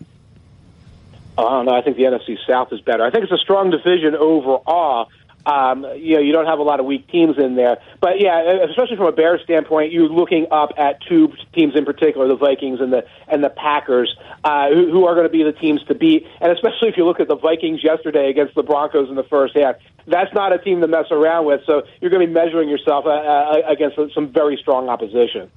Uh, 1.37 1.45
I 1.45 1.49
don't 1.49 1.65
know. 1.65 1.75
I 1.75 1.81
think 1.81 1.97
the 1.97 2.03
NFC 2.03 2.37
South 2.47 2.71
is 2.71 2.79
better. 2.79 3.03
I 3.03 3.11
think 3.11 3.25
it's 3.25 3.33
a 3.33 3.37
strong 3.37 3.71
division 3.71 4.15
overall. 4.15 5.09
Um, 5.45 5.83
you 5.95 6.15
know, 6.15 6.21
you 6.21 6.31
don't 6.33 6.45
have 6.45 6.59
a 6.59 6.63
lot 6.63 6.79
of 6.79 6.85
weak 6.85 7.07
teams 7.07 7.37
in 7.37 7.55
there, 7.55 7.77
but 8.01 8.19
yeah, 8.19 8.65
especially 8.69 8.97
from 8.97 9.07
a 9.07 9.11
Bears 9.11 9.41
standpoint, 9.43 9.91
you're 9.91 10.09
looking 10.09 10.47
up 10.51 10.71
at 10.77 11.01
two 11.07 11.33
teams 11.53 11.75
in 11.75 11.85
particular, 11.85 12.27
the 12.27 12.35
Vikings 12.35 12.81
and 12.81 12.91
the 12.93 13.05
and 13.27 13.43
the 13.43 13.49
Packers, 13.49 14.15
uh, 14.43 14.69
who, 14.69 14.91
who 14.91 15.05
are 15.05 15.15
going 15.15 15.25
to 15.25 15.31
be 15.31 15.43
the 15.43 15.53
teams 15.53 15.81
to 15.85 15.95
beat. 15.95 16.27
And 16.41 16.51
especially 16.51 16.89
if 16.89 16.97
you 16.97 17.05
look 17.05 17.19
at 17.19 17.27
the 17.27 17.37
Vikings 17.37 17.83
yesterday 17.83 18.29
against 18.29 18.53
the 18.53 18.63
Broncos 18.63 19.09
in 19.09 19.15
the 19.15 19.23
first 19.23 19.55
half, 19.57 19.77
that's 20.07 20.33
not 20.33 20.53
a 20.53 20.59
team 20.59 20.81
to 20.81 20.87
mess 20.87 21.05
around 21.09 21.45
with. 21.45 21.61
So 21.65 21.83
you're 22.01 22.11
going 22.11 22.21
to 22.21 22.27
be 22.27 22.33
measuring 22.33 22.69
yourself 22.69 23.05
uh, 23.05 23.09
uh, 23.09 23.61
against 23.67 23.97
some 24.13 24.27
very 24.31 24.57
strong 24.57 24.89
opposition. 24.89 25.49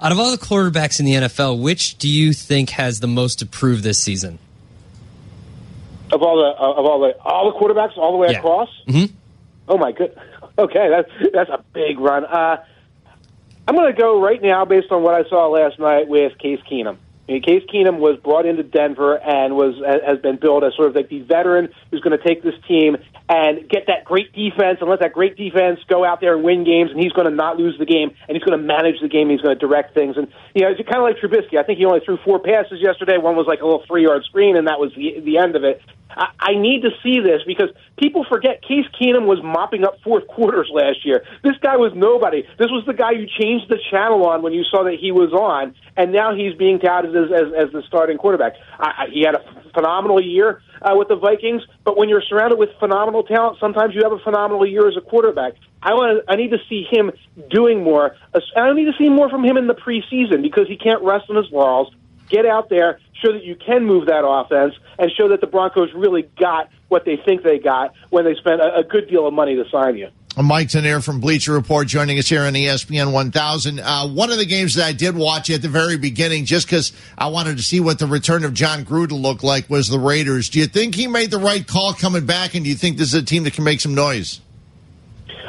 Out 0.00 0.12
of 0.12 0.18
all 0.18 0.30
the 0.30 0.38
quarterbacks 0.38 1.00
in 1.00 1.06
the 1.06 1.12
NFL, 1.14 1.60
which 1.60 1.98
do 1.98 2.08
you 2.08 2.32
think 2.32 2.70
has 2.70 3.00
the 3.00 3.06
most 3.06 3.40
to 3.40 3.46
prove 3.46 3.82
this 3.82 3.98
season? 3.98 4.38
Of 6.12 6.22
all 6.22 6.36
the 6.36 6.50
uh, 6.62 6.72
of 6.78 6.84
all 6.84 7.00
the 7.00 7.16
all 7.22 7.52
the 7.52 7.58
quarterbacks 7.58 7.96
all 7.96 8.12
the 8.12 8.18
way 8.18 8.28
Yeah. 8.30 8.38
across. 8.38 8.68
Mm-hmm. 8.86 9.14
Oh 9.68 9.78
my 9.78 9.92
good. 9.92 10.16
Okay, 10.58 10.88
that's 10.88 11.32
that's 11.32 11.50
a 11.50 11.64
big 11.72 11.98
run. 11.98 12.24
Uh, 12.24 12.62
I'm 13.66 13.74
going 13.74 13.92
to 13.92 13.98
go 13.98 14.22
right 14.22 14.40
now 14.42 14.64
based 14.64 14.92
on 14.92 15.02
what 15.02 15.14
I 15.14 15.28
saw 15.28 15.48
last 15.48 15.78
night 15.78 16.06
with 16.06 16.36
Case 16.38 16.60
Keenum. 16.70 16.98
I 17.26 17.32
mean, 17.32 17.42
Case 17.42 17.62
Keenum 17.72 17.98
was 17.98 18.18
brought 18.18 18.44
into 18.44 18.62
Denver 18.62 19.16
and 19.16 19.56
was 19.56 19.76
has 19.82 20.18
been 20.18 20.36
billed 20.36 20.62
as 20.64 20.74
sort 20.76 20.88
of 20.88 20.94
like 20.94 21.08
the 21.08 21.20
veteran 21.20 21.70
who's 21.90 22.00
going 22.00 22.16
to 22.16 22.22
take 22.22 22.42
this 22.42 22.54
team 22.68 22.98
and 23.30 23.66
get 23.66 23.86
that 23.86 24.04
great 24.04 24.34
defense 24.34 24.78
and 24.82 24.90
let 24.90 25.00
that 25.00 25.14
great 25.14 25.34
defense 25.36 25.80
go 25.88 26.04
out 26.04 26.20
there 26.20 26.34
and 26.34 26.44
win 26.44 26.64
games. 26.64 26.90
And 26.90 27.00
he's 27.00 27.12
going 27.12 27.26
to 27.26 27.34
not 27.34 27.56
lose 27.56 27.78
the 27.78 27.86
game 27.86 28.14
and 28.28 28.36
he's 28.36 28.44
going 28.44 28.60
to 28.60 28.62
manage 28.62 29.00
the 29.00 29.08
game. 29.08 29.30
And 29.30 29.30
He's 29.30 29.40
going 29.40 29.58
to 29.58 29.66
direct 29.66 29.94
things. 29.94 30.18
And 30.18 30.28
you 30.54 30.62
know, 30.62 30.68
it's 30.68 30.86
kind 30.86 31.00
of 31.00 31.08
like 31.08 31.16
Trubisky. 31.16 31.58
I 31.58 31.62
think 31.62 31.78
he 31.78 31.86
only 31.86 32.00
threw 32.04 32.18
four 32.18 32.38
passes 32.38 32.82
yesterday. 32.82 33.16
One 33.16 33.36
was 33.36 33.46
like 33.46 33.62
a 33.62 33.64
little 33.64 33.84
three 33.86 34.02
yard 34.04 34.24
screen, 34.24 34.58
and 34.58 34.68
that 34.68 34.78
was 34.78 34.92
the 34.94 35.20
the 35.20 35.38
end 35.38 35.56
of 35.56 35.64
it. 35.64 35.80
I, 36.10 36.28
I 36.38 36.54
need 36.54 36.82
to 36.82 36.90
see 37.02 37.20
this 37.20 37.42
because 37.46 37.70
people 37.98 38.24
forget 38.28 38.62
Case 38.62 38.86
Keenum 39.00 39.26
was 39.26 39.40
mopping 39.42 39.84
up 39.84 40.00
fourth 40.02 40.26
quarters 40.26 40.70
last 40.72 41.04
year. 41.04 41.24
This 41.42 41.56
guy 41.60 41.76
was 41.76 41.92
nobody. 41.94 42.42
This 42.58 42.70
was 42.70 42.84
the 42.86 42.94
guy 42.94 43.12
you 43.12 43.26
changed 43.26 43.68
the 43.68 43.78
channel 43.90 44.26
on 44.26 44.42
when 44.42 44.52
you 44.52 44.64
saw 44.64 44.84
that 44.84 44.96
he 45.00 45.12
was 45.12 45.32
on, 45.32 45.74
and 45.96 46.12
now 46.12 46.34
he's 46.34 46.54
being 46.54 46.78
touted 46.78 47.16
as 47.16 47.30
as, 47.32 47.66
as 47.66 47.72
the 47.72 47.82
starting 47.86 48.18
quarterback. 48.18 48.54
I, 48.78 49.04
I, 49.04 49.06
he 49.12 49.22
had 49.22 49.34
a 49.34 49.42
phenomenal 49.72 50.22
year 50.22 50.62
uh, 50.82 50.94
with 50.96 51.08
the 51.08 51.16
Vikings, 51.16 51.62
but 51.84 51.96
when 51.96 52.08
you're 52.08 52.22
surrounded 52.22 52.58
with 52.58 52.70
phenomenal 52.78 53.24
talent, 53.24 53.58
sometimes 53.58 53.94
you 53.94 54.02
have 54.02 54.12
a 54.12 54.18
phenomenal 54.18 54.66
year 54.66 54.86
as 54.88 54.96
a 54.96 55.00
quarterback. 55.00 55.54
I 55.82 55.94
want. 55.94 56.24
I 56.28 56.36
need 56.36 56.50
to 56.50 56.58
see 56.68 56.86
him 56.90 57.10
doing 57.50 57.82
more. 57.82 58.16
I 58.56 58.72
need 58.72 58.86
to 58.86 58.96
see 58.98 59.08
more 59.08 59.28
from 59.28 59.44
him 59.44 59.56
in 59.56 59.66
the 59.66 59.74
preseason 59.74 60.42
because 60.42 60.68
he 60.68 60.76
can't 60.76 61.02
rest 61.02 61.28
on 61.28 61.36
his 61.36 61.50
laurels 61.50 61.92
get 62.34 62.46
out 62.46 62.68
there, 62.68 62.98
show 63.22 63.32
that 63.32 63.44
you 63.44 63.56
can 63.56 63.84
move 63.84 64.06
that 64.06 64.26
offense, 64.26 64.74
and 64.98 65.10
show 65.12 65.28
that 65.28 65.40
the 65.40 65.46
Broncos 65.46 65.92
really 65.94 66.22
got 66.38 66.68
what 66.88 67.04
they 67.04 67.16
think 67.16 67.42
they 67.42 67.58
got 67.58 67.92
when 68.10 68.24
they 68.24 68.34
spent 68.34 68.60
a, 68.60 68.78
a 68.78 68.84
good 68.84 69.08
deal 69.08 69.26
of 69.26 69.34
money 69.34 69.54
to 69.54 69.64
sign 69.70 69.96
you. 69.96 70.08
Mike 70.42 70.66
Tanier 70.66 71.04
from 71.04 71.20
Bleacher 71.20 71.52
Report 71.52 71.86
joining 71.86 72.18
us 72.18 72.28
here 72.28 72.42
on 72.42 72.54
ESPN 72.54 73.12
1000. 73.12 73.78
Uh, 73.78 74.08
one 74.08 74.32
of 74.32 74.38
the 74.38 74.44
games 74.44 74.74
that 74.74 74.84
I 74.84 74.92
did 74.92 75.14
watch 75.14 75.48
at 75.48 75.62
the 75.62 75.68
very 75.68 75.96
beginning, 75.96 76.44
just 76.44 76.66
because 76.66 76.92
I 77.16 77.28
wanted 77.28 77.56
to 77.58 77.62
see 77.62 77.78
what 77.78 78.00
the 78.00 78.08
return 78.08 78.44
of 78.44 78.52
Jon 78.52 78.84
Gruden 78.84 79.22
looked 79.22 79.44
like, 79.44 79.70
was 79.70 79.86
the 79.86 79.98
Raiders. 79.98 80.48
Do 80.48 80.58
you 80.58 80.66
think 80.66 80.96
he 80.96 81.06
made 81.06 81.30
the 81.30 81.38
right 81.38 81.64
call 81.64 81.94
coming 81.94 82.26
back, 82.26 82.56
and 82.56 82.64
do 82.64 82.70
you 82.70 82.74
think 82.74 82.98
this 82.98 83.08
is 83.08 83.14
a 83.14 83.22
team 83.22 83.44
that 83.44 83.52
can 83.52 83.62
make 83.62 83.80
some 83.80 83.94
noise? 83.94 84.40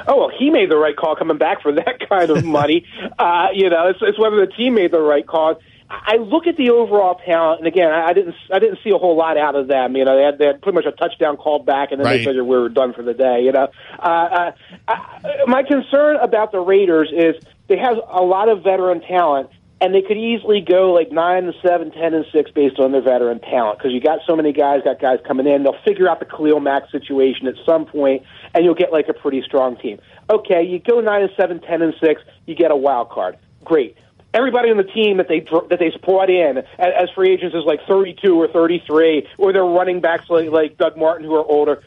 Oh 0.07 0.17
well, 0.17 0.31
he 0.37 0.51
made 0.51 0.69
the 0.69 0.77
right 0.77 0.95
call 0.95 1.15
coming 1.15 1.39
back 1.39 1.63
for 1.63 1.71
that 1.71 1.99
kind 2.09 2.29
of 2.29 2.45
money. 2.45 2.85
uh, 3.19 3.47
you 3.53 3.69
know, 3.71 3.87
it's, 3.87 3.99
it's 4.03 4.19
whether 4.19 4.45
the 4.45 4.51
team 4.51 4.75
made 4.75 4.91
the 4.91 5.01
right 5.01 5.25
call. 5.25 5.59
I 5.89 6.17
look 6.17 6.47
at 6.47 6.57
the 6.57 6.71
overall 6.71 7.19
talent, 7.25 7.59
and 7.59 7.67
again, 7.67 7.91
I 7.91 8.11
didn't 8.13 8.35
I 8.51 8.57
didn't 8.59 8.79
see 8.83 8.89
a 8.89 8.97
whole 8.97 9.15
lot 9.15 9.37
out 9.37 9.55
of 9.55 9.67
them. 9.67 9.95
You 9.95 10.03
know, 10.05 10.15
they 10.17 10.23
had 10.23 10.37
they 10.39 10.45
had 10.47 10.61
pretty 10.61 10.75
much 10.75 10.85
a 10.85 10.91
touchdown 10.91 11.37
called 11.37 11.65
back, 11.65 11.91
and 11.91 11.99
then 11.99 12.05
Right. 12.05 12.17
they 12.17 12.25
figured 12.25 12.45
we 12.45 12.57
were 12.57 12.69
done 12.69 12.93
for 12.93 13.03
the 13.03 13.13
day. 13.13 13.41
You 13.43 13.51
know, 13.51 13.67
uh, 13.99 14.03
uh, 14.03 14.51
I, 14.87 15.43
my 15.47 15.61
concern 15.63 16.15
about 16.17 16.51
the 16.51 16.59
Raiders 16.59 17.11
is 17.15 17.35
they 17.67 17.77
have 17.77 17.97
a 18.09 18.23
lot 18.23 18.49
of 18.49 18.63
veteran 18.63 19.01
talent, 19.01 19.49
and 19.79 19.93
they 19.93 20.01
could 20.01 20.17
easily 20.17 20.59
go 20.59 20.91
like 20.91 21.11
nine 21.11 21.45
and 21.45 21.53
seven, 21.61 21.91
ten 21.91 22.15
and 22.15 22.25
six 22.33 22.49
based 22.49 22.79
on 22.79 22.91
their 22.91 23.01
veteran 23.03 23.39
talent 23.39 23.77
because 23.77 23.91
you 23.91 24.01
got 24.01 24.19
so 24.25 24.35
many 24.35 24.53
guys, 24.53 24.81
got 24.83 24.99
guys 24.99 25.19
coming 25.27 25.45
in. 25.45 25.61
They'll 25.61 25.77
figure 25.85 26.09
out 26.09 26.19
the 26.19 26.25
Khalil 26.25 26.61
Mack 26.61 26.89
situation 26.89 27.47
at 27.47 27.55
some 27.63 27.85
point, 27.85 28.23
and 28.55 28.65
you'll 28.65 28.73
get 28.73 28.91
like 28.91 29.07
a 29.07 29.13
pretty 29.13 29.43
strong 29.43 29.77
team. 29.77 29.99
Okay, 30.31 30.63
you 30.63 30.79
go 30.79 30.99
nine 30.99 31.21
and 31.21 31.31
seven, 31.37 31.59
ten 31.61 31.83
and 31.83 31.93
six, 32.03 32.23
you 32.47 32.55
get 32.55 32.71
a 32.71 32.75
wild 32.75 33.11
card. 33.11 33.37
Great 33.63 33.95
everybody 34.35 34.69
on 34.69 34.77
the 34.77 34.83
team 34.83 35.17
that 35.17 35.27
they 35.27 35.39
that 35.69 35.79
they 35.79 35.91
brought 36.03 36.29
in 36.29 36.57
as, 36.77 37.09
free 37.15 37.31
agents 37.31 37.55
is 37.55 37.63
like 37.65 37.79
32 37.87 38.39
or 38.39 38.47
33, 38.49 39.27
or 39.37 39.53
they're 39.53 39.63
running 39.63 40.01
backs 40.01 40.29
like, 40.29 40.49
like 40.49 40.77
Doug 40.77 40.97
Martin 40.97 41.25
who 41.25 41.33
are 41.35 41.45
older. 41.45 41.81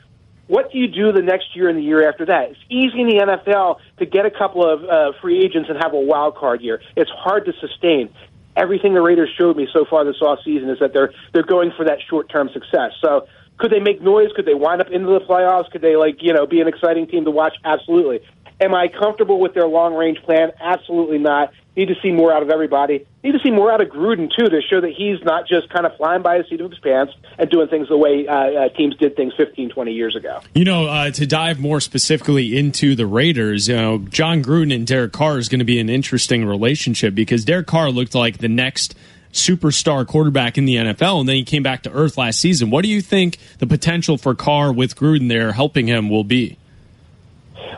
What 0.47 0.73
do 0.73 0.79
you 0.79 0.89
do 0.89 1.13
the 1.13 1.21
next 1.21 1.55
year 1.55 1.69
and 1.69 1.79
the 1.79 1.83
year 1.83 2.09
after 2.09 2.25
that? 2.25 2.53
It's 2.53 2.61
easy 2.71 3.03
in 3.03 3.09
the 3.09 3.17
NFL 3.17 3.81
to 3.99 4.07
get 4.07 4.25
a 4.25 4.31
couple 4.31 4.65
of 4.65 4.83
uh, 4.83 5.13
free 5.21 5.45
agents 5.45 5.69
and 5.69 5.79
have 5.83 5.93
a 5.93 6.01
wild 6.01 6.37
card 6.37 6.63
year. 6.63 6.81
It's 6.97 7.11
hard 7.11 7.45
to 7.45 7.53
sustain. 7.61 8.09
Everything 8.57 8.95
the 8.95 9.03
Raiders 9.03 9.29
showed 9.37 9.59
me 9.59 9.69
so 9.73 9.85
far 9.85 10.07
this 10.07 10.21
off 10.23 10.39
season 10.45 10.71
is 10.71 10.79
that 10.81 10.95
they're 10.95 11.13
they're 11.35 11.45
going 11.45 11.71
for 11.77 11.85
that 11.85 11.99
short 12.09 12.31
term 12.31 12.49
success. 12.53 12.93
So 13.05 13.29
could 13.59 13.71
they 13.71 13.81
make 13.81 14.01
noise? 14.01 14.31
Could 14.35 14.47
they 14.47 14.55
wind 14.55 14.81
up 14.81 14.89
into 14.91 15.09
the 15.09 15.21
playoffs? 15.21 15.71
Could 15.71 15.83
they 15.83 15.97
like 15.97 16.23
you 16.23 16.33
know 16.33 16.47
be 16.47 16.61
an 16.61 16.69
exciting 16.69 17.07
team 17.07 17.27
to 17.27 17.31
watch? 17.31 17.55
Absolutely. 17.65 18.21
Am 18.61 18.75
I 18.75 18.89
comfortable 18.89 19.39
with 19.39 19.55
their 19.55 19.69
long 19.69 19.95
range 19.95 20.19
plan? 20.25 20.51
Absolutely 20.61 21.19
not. 21.19 21.53
Need 21.79 21.87
to 21.87 21.97
see 22.03 22.11
more 22.11 22.33
out 22.33 22.43
of 22.43 22.51
everybody. 22.51 23.07
Need 23.23 23.31
to 23.31 23.39
see 23.39 23.53
more 23.53 23.71
out 23.71 23.81
of 23.81 23.87
Gruden 23.87 24.29
too 24.37 24.49
to 24.49 24.61
show 24.63 24.81
that 24.81 24.91
he's 24.91 25.23
not 25.23 25.47
just 25.47 25.71
kind 25.71 25.87
of 25.87 25.97
flying 25.97 26.23
by 26.23 26.39
the 26.39 26.45
seat 26.49 26.61
of 26.61 26.73
his 26.73 26.81
pants 26.81 27.15
and 27.39 27.49
doing 27.49 27.69
things 27.69 27.89
the 27.89 27.97
way 27.97 28.27
uh, 28.27 28.33
uh, 28.33 28.69
teams 28.71 28.97
did 28.97 29.15
things 29.15 29.33
15, 29.37 29.71
20 29.71 29.93
years 29.93 30.17
ago. 30.17 30.41
You 30.57 30.65
know, 30.65 30.87
uh, 30.87 31.13
to 31.13 31.25
dive 31.25 31.61
more 31.61 31.81
specifically 31.81 32.59
into 32.59 32.97
the 32.97 33.07
Raiders, 33.07 33.69
you 33.69 33.77
know, 33.77 33.99
Jon 33.99 34.43
Gruden 34.43 34.75
and 34.75 34.89
Derek 34.89 35.13
Carr 35.13 35.39
is 35.39 35.49
going 35.49 35.61
to 35.61 35.65
be 35.65 35.79
an 35.79 35.89
interesting 35.89 36.45
relationship 36.45 37.15
because 37.15 37.45
Derek 37.45 37.69
Carr 37.69 37.93
looked 37.93 38.17
like 38.17 38.39
the 38.39 38.49
next 38.49 38.97
superstar 39.33 40.05
quarterback 40.05 40.59
in 40.59 40.65
the 40.65 40.75
NFL, 40.75 41.21
and 41.21 41.29
then 41.29 41.37
he 41.37 41.45
came 41.45 41.63
back 41.63 41.85
to 41.85 41.93
earth 41.93 42.19
last 42.19 42.41
season. 42.41 42.71
What 42.71 42.83
do 42.83 42.89
you 42.89 43.01
think 43.01 43.39
the 43.59 43.69
potential 43.69 44.19
for 44.19 44.35
Carr 44.35 44.73
with 44.73 44.97
Gruden 44.97 45.29
there 45.29 45.53
helping 45.53 45.87
him 45.87 46.11
will 46.11 46.25
be? 46.25 46.59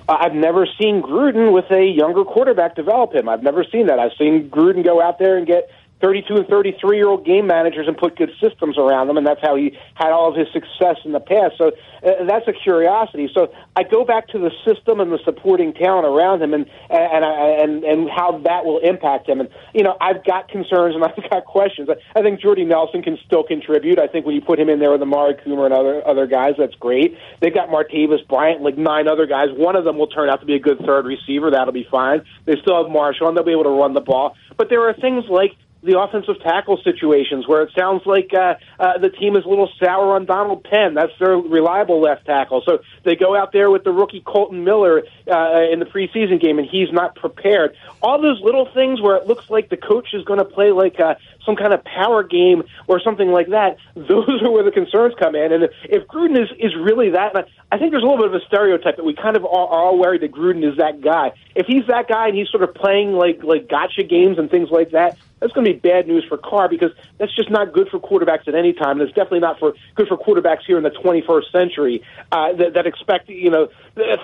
I've 0.08 0.34
never 0.34 0.66
seen 0.80 1.02
Gruden 1.02 1.52
with 1.52 1.70
a 1.70 1.84
younger 1.84 2.24
quarterback 2.24 2.74
develop 2.74 3.14
him. 3.14 3.28
I've 3.28 3.42
never 3.42 3.64
seen 3.64 3.86
that. 3.86 3.98
I've 3.98 4.12
seen 4.18 4.48
Gruden 4.50 4.84
go 4.84 5.00
out 5.00 5.18
there 5.18 5.36
and 5.36 5.46
get 5.46 5.70
32 6.00 6.36
and 6.36 6.46
33 6.48 6.96
year 6.96 7.08
old 7.08 7.24
game 7.24 7.46
managers 7.46 7.86
and 7.86 7.96
put 7.96 8.16
good 8.16 8.30
systems 8.40 8.78
around 8.78 9.08
them, 9.08 9.16
and 9.16 9.26
that's 9.26 9.40
how 9.42 9.56
he 9.56 9.76
had 9.94 10.10
all 10.10 10.28
of 10.28 10.36
his 10.36 10.48
success 10.52 10.96
in 11.04 11.12
the 11.12 11.20
past. 11.20 11.56
So 11.58 11.68
uh, 12.02 12.24
that's 12.26 12.48
a 12.48 12.52
curiosity. 12.52 13.30
So 13.34 13.52
I 13.76 13.82
go 13.82 14.04
back 14.04 14.28
to 14.28 14.38
the 14.38 14.50
system 14.66 15.00
and 15.00 15.12
the 15.12 15.18
supporting 15.24 15.74
talent 15.74 16.06
around 16.06 16.42
him, 16.42 16.54
and 16.54 16.66
and 16.88 17.24
and 17.24 17.84
and 17.84 18.10
how 18.10 18.38
that 18.44 18.64
will 18.64 18.78
impact 18.78 19.28
him. 19.28 19.40
And 19.40 19.48
you 19.74 19.82
know, 19.82 19.96
I've 20.00 20.24
got 20.24 20.48
concerns 20.48 20.94
and 20.94 21.04
I've 21.04 21.30
got 21.30 21.44
questions. 21.44 21.88
I, 21.90 22.18
I 22.18 22.22
think 22.22 22.40
Jordy 22.40 22.64
Nelson 22.64 23.02
can 23.02 23.18
still 23.26 23.42
contribute. 23.42 23.98
I 23.98 24.06
think 24.06 24.24
when 24.26 24.34
you 24.34 24.40
put 24.40 24.58
him 24.58 24.68
in 24.68 24.78
there 24.78 24.90
with 24.90 25.02
Amari 25.02 25.34
Cooper 25.34 25.64
and 25.64 25.74
other 25.74 26.06
other 26.06 26.26
guys, 26.26 26.54
that's 26.58 26.74
great. 26.76 27.16
They've 27.40 27.54
got 27.54 27.68
Martavis 27.68 28.26
Bryant, 28.26 28.62
like 28.62 28.78
nine 28.78 29.08
other 29.08 29.26
guys. 29.26 29.48
One 29.52 29.76
of 29.76 29.84
them 29.84 29.98
will 29.98 30.08
turn 30.08 30.30
out 30.30 30.40
to 30.40 30.46
be 30.46 30.54
a 30.54 30.60
good 30.60 30.78
third 30.86 31.04
receiver. 31.04 31.50
That'll 31.50 31.72
be 31.72 31.86
fine. 31.90 32.22
They 32.46 32.56
still 32.62 32.82
have 32.82 32.90
Marshall, 32.90 33.28
and 33.28 33.36
they'll 33.36 33.44
be 33.44 33.52
able 33.52 33.64
to 33.64 33.70
run 33.70 33.92
the 33.92 34.00
ball. 34.00 34.34
But 34.56 34.68
there 34.68 34.88
are 34.88 34.94
things 34.94 35.24
like 35.28 35.52
the 35.82 35.98
offensive 35.98 36.40
tackle 36.42 36.78
situations 36.82 37.48
where 37.48 37.62
it 37.62 37.70
sounds 37.76 38.02
like 38.04 38.32
uh, 38.34 38.54
uh, 38.78 38.98
the 38.98 39.08
team 39.08 39.36
is 39.36 39.44
a 39.44 39.48
little 39.48 39.70
sour 39.82 40.14
on 40.14 40.26
Donald 40.26 40.64
Penn. 40.64 40.94
That's 40.94 41.12
their 41.18 41.36
reliable 41.36 42.00
left 42.00 42.26
tackle. 42.26 42.62
So 42.66 42.80
they 43.04 43.16
go 43.16 43.34
out 43.36 43.52
there 43.52 43.70
with 43.70 43.84
the 43.84 43.92
rookie 43.92 44.20
Kolton 44.20 44.64
Miller 44.64 45.02
uh, 45.30 45.62
in 45.72 45.78
the 45.78 45.86
preseason 45.86 46.40
game, 46.40 46.58
and 46.58 46.68
he's 46.68 46.92
not 46.92 47.14
prepared. 47.14 47.74
All 48.02 48.20
those 48.20 48.40
little 48.42 48.68
things 48.72 49.00
where 49.00 49.16
it 49.16 49.26
looks 49.26 49.48
like 49.48 49.70
the 49.70 49.76
coach 49.76 50.08
is 50.12 50.24
going 50.24 50.38
to 50.38 50.44
play 50.44 50.70
like 50.70 51.00
uh, 51.00 51.14
some 51.44 51.56
kind 51.56 51.72
of 51.72 51.82
power 51.84 52.22
game 52.22 52.62
or 52.86 53.00
something 53.00 53.30
like 53.30 53.48
that. 53.48 53.76
Those 53.94 54.42
are 54.42 54.50
where 54.50 54.64
the 54.64 54.70
concerns 54.70 55.14
come 55.18 55.34
in. 55.34 55.52
And 55.52 55.68
if 55.84 56.06
Gruden 56.06 56.40
is 56.40 56.48
is 56.58 56.74
really 56.76 57.10
that, 57.10 57.32
I 57.72 57.78
think 57.78 57.90
there's 57.90 58.02
a 58.02 58.06
little 58.06 58.18
bit 58.18 58.34
of 58.34 58.34
a 58.34 58.44
stereotype 58.46 58.96
that 58.96 59.04
we 59.04 59.14
kind 59.14 59.36
of 59.36 59.44
are, 59.44 59.48
are 59.48 59.84
all 59.84 59.98
worried 59.98 60.22
that 60.22 60.32
Gruden 60.32 60.68
is 60.68 60.76
that 60.76 61.00
guy. 61.00 61.32
If 61.54 61.66
he's 61.66 61.86
that 61.86 62.08
guy 62.08 62.28
and 62.28 62.36
he's 62.36 62.50
sort 62.50 62.62
of 62.62 62.74
playing 62.74 63.12
like 63.12 63.42
like 63.42 63.68
gotcha 63.68 64.02
games 64.02 64.38
and 64.38 64.50
things 64.50 64.70
like 64.70 64.90
that, 64.90 65.16
that's 65.40 65.52
going 65.52 65.66
to 65.66 65.72
be 65.72 65.78
bad 65.78 66.06
news 66.06 66.24
for 66.28 66.38
Carr 66.38 66.68
because 66.68 66.92
that's 67.18 67.34
just 67.34 67.50
not 67.50 67.72
good 67.72 67.88
for 67.88 67.98
quarterbacks 67.98 68.46
at 68.46 68.54
any 68.54 68.72
time. 68.72 69.00
And 69.00 69.02
it's 69.02 69.14
definitely 69.14 69.40
not 69.40 69.58
for 69.58 69.74
good 69.94 70.08
for 70.08 70.16
quarterbacks 70.16 70.64
here 70.66 70.76
in 70.76 70.84
the 70.84 70.90
21st 70.90 71.50
century 71.50 72.02
uh, 72.30 72.52
that, 72.52 72.74
that 72.74 72.86
expect 72.86 73.28
you 73.28 73.50
know 73.50 73.68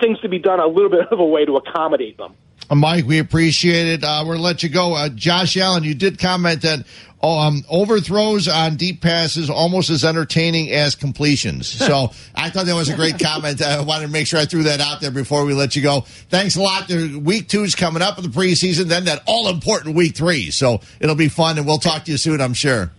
things 0.01 0.19
to 0.21 0.29
be 0.29 0.39
done 0.39 0.59
a 0.59 0.67
little 0.67 0.89
bit 0.97 1.07
of 1.11 1.19
a 1.19 1.25
way 1.25 1.45
to 1.45 1.57
accommodate 1.57 2.17
them. 2.17 2.35
Uh, 2.69 2.75
Mike, 2.75 3.05
we 3.05 3.19
appreciate 3.19 3.87
it. 3.87 4.03
Uh, 4.03 4.19
we're 4.21 4.35
going 4.35 4.39
to 4.39 4.43
let 4.43 4.63
you 4.63 4.69
go. 4.69 4.93
Uh, 4.93 5.09
Josh 5.09 5.55
Allen, 5.57 5.83
you 5.83 5.95
did 5.95 6.19
comment 6.19 6.61
that 6.63 6.85
um, 7.23 7.63
overthrows 7.69 8.47
on 8.47 8.75
deep 8.75 9.01
passes 9.01 9.49
almost 9.49 9.89
as 9.89 10.03
entertaining 10.05 10.71
as 10.71 10.95
completions. 10.95 11.81
So 11.87 12.11
I 12.35 12.49
thought 12.49 12.65
that 12.65 12.75
was 12.75 12.89
a 12.89 12.95
great 12.95 13.17
comment. 13.17 13.61
I 13.61 13.81
wanted 13.81 14.07
to 14.07 14.11
make 14.11 14.27
sure 14.27 14.39
I 14.39 14.45
threw 14.45 14.63
that 14.63 14.81
out 14.81 14.99
there 14.99 15.09
before 15.09 15.45
we 15.45 15.53
let 15.53 15.73
you 15.73 15.81
go. 15.81 16.01
Thanks 16.01 16.57
a 16.57 16.61
lot. 16.61 16.89
Week 16.89 17.47
two 17.47 17.63
is 17.63 17.75
coming 17.75 18.01
up 18.01 18.17
in 18.17 18.25
the 18.25 18.29
preseason, 18.29 18.85
then 18.85 19.05
that 19.05 19.23
all 19.25 19.47
important 19.47 19.95
week 19.95 20.13
three. 20.13 20.51
So 20.51 20.81
it'll 20.99 21.15
be 21.15 21.29
fun, 21.29 21.57
and 21.57 21.65
we'll 21.65 21.77
talk 21.77 22.03
to 22.05 22.11
you 22.11 22.17
soon, 22.17 22.41
I'm 22.41 22.53
sure. 22.53 22.91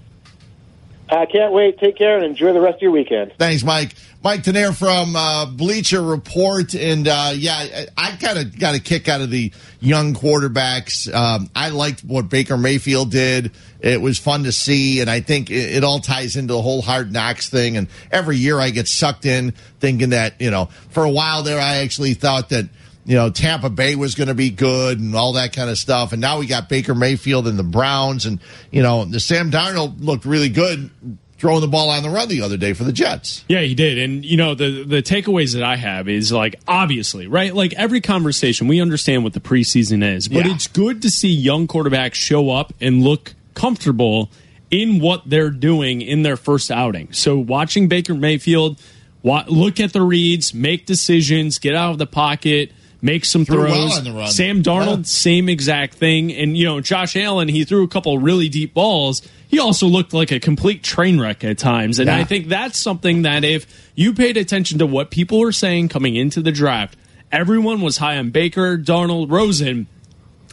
I 1.11 1.27
can't 1.27 1.53
wait. 1.53 1.79
Take 1.79 1.97
care 1.97 2.17
and 2.17 2.25
enjoy 2.25 2.53
the 2.55 2.61
rest 2.61 2.77
of 2.77 2.83
your 2.83 2.91
weekend. 2.93 3.33
Thanks, 3.39 3.63
Mike. 3.63 3.95
Mike 4.21 4.43
Tanier 4.43 4.77
from 4.77 5.15
uh, 5.15 5.47
Bleacher 5.47 6.03
Report, 6.03 6.75
and 6.75 7.07
uh, 7.07 7.31
yeah, 7.37 7.55
I, 7.55 7.87
I 7.97 8.17
kind 8.17 8.39
of 8.39 8.59
got 8.59 8.75
a 8.75 8.81
kick 8.81 9.09
out 9.09 9.21
of 9.21 9.31
the 9.31 9.53
young 9.79 10.13
quarterbacks. 10.13 11.13
Um, 11.13 11.49
I 11.55 11.69
liked 11.69 12.01
what 12.01 12.29
Baker 12.29 12.57
Mayfield 12.57 13.13
did. 13.13 13.53
It 13.81 14.01
was 14.01 14.19
fun 14.19 14.43
to 14.43 14.51
see, 14.51 15.01
and 15.01 15.09
I 15.09 15.21
think 15.21 15.51
it, 15.51 15.77
it, 15.77 15.85
all 15.85 16.01
ties 16.01 16.35
into 16.35 16.55
the 16.55 16.61
whole 16.61 16.83
hard 16.83 17.13
knocks 17.13 17.49
thing. 17.49 17.77
And 17.77 17.87
every 18.11 18.37
year 18.37 18.59
I 18.59 18.71
get 18.71 18.89
sucked 18.89 19.25
in 19.25 19.53
thinking 19.79 20.11
that 20.11 20.41
you 20.41 20.51
know, 20.51 20.69
for 20.91 21.05
a 21.05 21.11
while 21.11 21.45
there, 21.45 21.61
I 21.61 21.77
actually 21.77 22.15
thought 22.15 22.49
that 22.49 22.69
you 23.05 23.15
know, 23.15 23.31
Tampa 23.31 23.71
Bay 23.71 23.95
was 23.95 24.17
going 24.17 24.29
to 24.29 24.35
be 24.35 24.51
good 24.51 24.99
and 24.99 25.15
all 25.15 25.35
that 25.35 25.55
kind 25.55 25.71
of 25.71 25.79
stuff. 25.79 26.13
And 26.13 26.21
now 26.21 26.41
we 26.41 26.47
got 26.47 26.69
Baker 26.69 26.95
Mayfield 26.95 27.47
and 27.47 27.57
the 27.57 27.63
Browns, 27.63 28.27
and 28.27 28.41
you 28.73 28.83
know, 28.83 29.05
the 29.05 29.21
Sam 29.21 29.53
Darnold 29.53 30.05
looked 30.05 30.25
really 30.25 30.49
good 30.49 30.91
throwing 31.39 31.61
the 31.61 31.69
ball 31.69 31.89
on 31.91 32.03
the 32.03 32.11
run 32.11 32.29
the 32.29 32.43
other 32.43 32.57
day 32.57 32.73
for 32.73 32.85
the 32.85 32.93
Jets. 32.93 33.45
Yeah, 33.49 33.61
he 33.61 33.75
did. 33.75 33.99
And 33.99 34.25
you 34.25 34.37
know, 34.37 34.55
the 34.55 34.85
the 34.85 35.03
takeaways 35.03 35.55
that 35.55 35.63
I 35.63 35.77
have 35.77 36.09
is 36.09 36.33
like 36.33 36.57
obviously, 36.67 37.27
right? 37.27 37.55
Like 37.55 37.73
every 37.75 38.01
conversation, 38.01 38.69
we 38.69 38.81
understand 38.81 39.25
what 39.25 39.33
the 39.33 39.41
preseason 39.41 40.05
is, 40.05 40.29
but 40.29 40.47
yeah. 40.47 40.55
it's 40.55 40.67
good 40.67 41.03
to 41.03 41.11
see 41.11 41.31
young 41.31 41.67
quarterbacks 41.67 42.15
show 42.15 42.51
up 42.51 42.73
and 42.81 43.03
look 43.03 43.35
comfortable 43.55 44.31
in 44.71 45.01
what 45.01 45.23
they're 45.29 45.51
doing 45.51 46.03
in 46.03 46.23
their 46.23 46.37
first 46.37 46.71
outing. 46.71 47.13
So 47.13 47.39
watching 47.39 47.89
Baker 47.89 48.15
Mayfield 48.15 48.79
look 49.23 49.81
at 49.81 49.93
the 49.93 50.03
reads, 50.03 50.55
make 50.55 50.87
decisions, 50.87 51.59
get 51.59 51.75
out 51.75 51.93
of 51.93 51.99
the 51.99 52.07
pocket, 52.07 52.73
make 53.01 53.25
some 53.25 53.45
threw 53.45 53.67
throws. 53.69 54.03
Well 54.05 54.27
Sam 54.27 54.63
Darnold, 54.63 54.99
yeah. 54.99 55.03
same 55.05 55.49
exact 55.49 55.95
thing. 55.95 56.33
And, 56.33 56.57
you 56.57 56.65
know, 56.65 56.81
Josh 56.81 57.17
Allen, 57.17 57.49
he 57.49 57.65
threw 57.65 57.85
a 57.85 57.89
couple 57.89 58.19
really 58.19 58.49
deep 58.49 58.75
balls. 58.75 59.23
He 59.49 59.59
also 59.59 59.87
looked 59.87 60.13
like 60.13 60.31
a 60.31 60.41
complete 60.41 60.83
train 60.83 61.21
wreck 61.21 61.45
at 61.45 61.59
times. 61.59 61.99
And 61.99 62.09
yeah. 62.09 62.17
I 62.17 62.25
think 62.25 62.49
that's 62.49 62.79
something 62.79 63.23
that 63.23 63.45
if 63.45 63.67
you 63.95 64.13
paid 64.13 64.37
attention 64.37 64.79
to 64.79 64.87
what 64.87 65.11
people 65.11 65.39
were 65.39 65.53
saying 65.53 65.89
coming 65.89 66.17
into 66.17 66.43
the 66.43 66.53
draft, 66.53 66.97
everyone 67.33 67.81
was 67.81 67.99
high 67.99 68.19
on 68.19 68.31
Baker, 68.31 68.77
Darnold, 68.77 69.31
Rosen. 69.31 69.87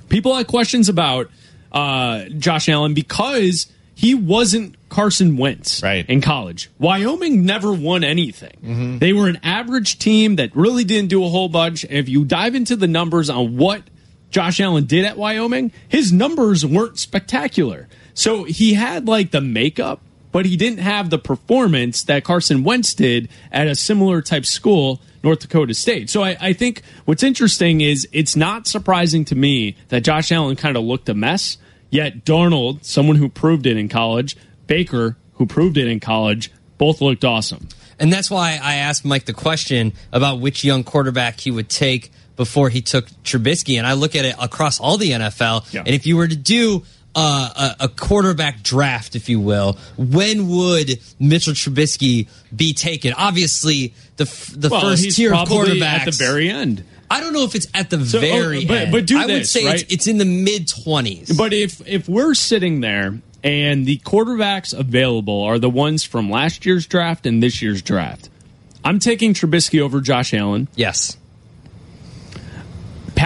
People 0.09 0.35
had 0.35 0.47
questions 0.47 0.87
about 0.87 1.29
uh, 1.71 2.25
Josh 2.37 2.69
Allen 2.69 2.93
because 2.93 3.67
he 3.95 4.13
wasn't 4.13 4.75
Carson 4.89 5.37
Wentz 5.37 5.81
right. 5.81 6.07
in 6.07 6.21
college. 6.21 6.69
Wyoming 6.77 7.45
never 7.45 7.73
won 7.73 8.03
anything. 8.03 8.57
Mm-hmm. 8.61 8.97
They 8.99 9.13
were 9.13 9.27
an 9.27 9.39
average 9.41 9.97
team 9.97 10.35
that 10.35 10.55
really 10.55 10.83
didn't 10.83 11.09
do 11.09 11.23
a 11.23 11.29
whole 11.29 11.49
bunch. 11.49 11.85
And 11.85 11.93
if 11.93 12.09
you 12.09 12.25
dive 12.25 12.55
into 12.55 12.75
the 12.75 12.87
numbers 12.87 13.29
on 13.29 13.57
what 13.57 13.83
Josh 14.29 14.59
Allen 14.59 14.85
did 14.85 15.05
at 15.05 15.17
Wyoming, 15.17 15.71
his 15.87 16.11
numbers 16.11 16.65
weren't 16.65 16.99
spectacular. 16.99 17.87
So 18.13 18.43
he 18.43 18.73
had 18.73 19.07
like 19.07 19.31
the 19.31 19.41
makeup, 19.41 20.01
but 20.33 20.45
he 20.45 20.57
didn't 20.57 20.79
have 20.79 21.09
the 21.09 21.17
performance 21.17 22.03
that 22.03 22.25
Carson 22.25 22.65
Wentz 22.65 22.93
did 22.93 23.29
at 23.51 23.67
a 23.67 23.75
similar 23.75 24.21
type 24.21 24.45
school, 24.45 25.01
North 25.23 25.39
Dakota 25.39 25.73
State. 25.73 26.09
So 26.09 26.21
I, 26.21 26.35
I 26.39 26.53
think 26.53 26.81
what's 27.05 27.23
interesting 27.23 27.79
is 27.79 28.07
it's 28.11 28.35
not 28.35 28.67
surprising 28.67 29.23
to 29.25 29.35
me 29.35 29.77
that 29.87 30.03
Josh 30.03 30.33
Allen 30.33 30.57
kind 30.57 30.75
of 30.75 30.83
looked 30.83 31.07
a 31.07 31.13
mess 31.13 31.57
Yet 31.95 32.25
Darnold, 32.25 32.83
someone 32.83 33.15
who 33.15 33.29
proved 33.29 33.65
it 33.65 33.77
in 33.77 33.87
college, 33.87 34.35
Baker, 34.67 35.17
who 35.35 35.45
proved 35.45 35.77
it 35.77 35.87
in 35.87 35.99
college, 35.99 36.51
both 36.77 37.01
looked 37.01 37.23
awesome. 37.23 37.69
And 37.99 38.11
that's 38.11 38.29
why 38.29 38.59
I 38.61 38.75
asked 38.75 39.05
Mike 39.05 39.25
the 39.25 39.33
question 39.33 39.93
about 40.11 40.39
which 40.39 40.63
young 40.63 40.83
quarterback 40.83 41.39
he 41.39 41.51
would 41.51 41.69
take 41.69 42.11
before 42.35 42.69
he 42.69 42.81
took 42.81 43.07
Trubisky. 43.23 43.77
And 43.77 43.87
I 43.87 43.93
look 43.93 44.15
at 44.15 44.25
it 44.25 44.35
across 44.41 44.79
all 44.79 44.97
the 44.97 45.11
NFL. 45.11 45.73
Yeah. 45.73 45.83
And 45.85 45.89
if 45.89 46.05
you 46.05 46.17
were 46.17 46.27
to 46.27 46.35
do 46.35 46.83
uh, 47.15 47.75
a, 47.79 47.85
a, 47.85 47.87
quarterback 47.87 48.61
draft, 48.61 49.15
if 49.15 49.29
you 49.29 49.39
will, 49.39 49.77
when 49.95 50.49
would 50.49 50.99
Mitchell 51.17 51.53
Trubisky 51.53 52.27
be 52.53 52.73
taken? 52.73 53.13
Obviously, 53.13 53.93
the 54.17 54.25
the 54.53 54.67
well, 54.67 54.81
first 54.81 55.15
tier 55.15 55.33
of 55.33 55.47
quarterbacks 55.47 55.99
at 55.99 56.05
the 56.05 56.11
very 56.11 56.49
end. 56.49 56.83
I 57.15 57.21
don't 57.21 57.31
know 57.31 57.43
if 57.43 57.55
it's 57.55 57.67
at 57.73 57.89
the 57.89 58.05
so, 58.05 58.17
oh, 58.17 58.21
very 58.21 58.65
oh, 58.65 58.67
but, 58.67 58.77
end. 58.77 58.91
But 58.91 59.05
do 59.05 59.17
I 59.17 59.25
this, 59.25 59.37
would 59.37 59.47
say 59.47 59.65
right? 59.65 59.81
it's, 59.81 59.93
it's 59.93 60.07
in 60.07 60.17
the 60.17 60.25
mid 60.25 60.67
twenties. 60.67 61.35
But 61.37 61.53
if 61.53 61.81
if 61.87 62.09
we're 62.09 62.33
sitting 62.33 62.81
there 62.81 63.17
and 63.41 63.85
the 63.85 63.99
quarterbacks 63.99 64.77
available 64.77 65.41
are 65.43 65.57
the 65.57 65.69
ones 65.69 66.03
from 66.03 66.29
last 66.29 66.65
year's 66.65 66.85
draft 66.87 67.25
and 67.25 67.41
this 67.41 67.61
year's 67.61 67.81
draft, 67.81 68.29
I'm 68.83 68.99
taking 68.99 69.33
Trubisky 69.33 69.79
over 69.79 70.01
Josh 70.01 70.33
Allen. 70.33 70.67
Yes. 70.75 71.17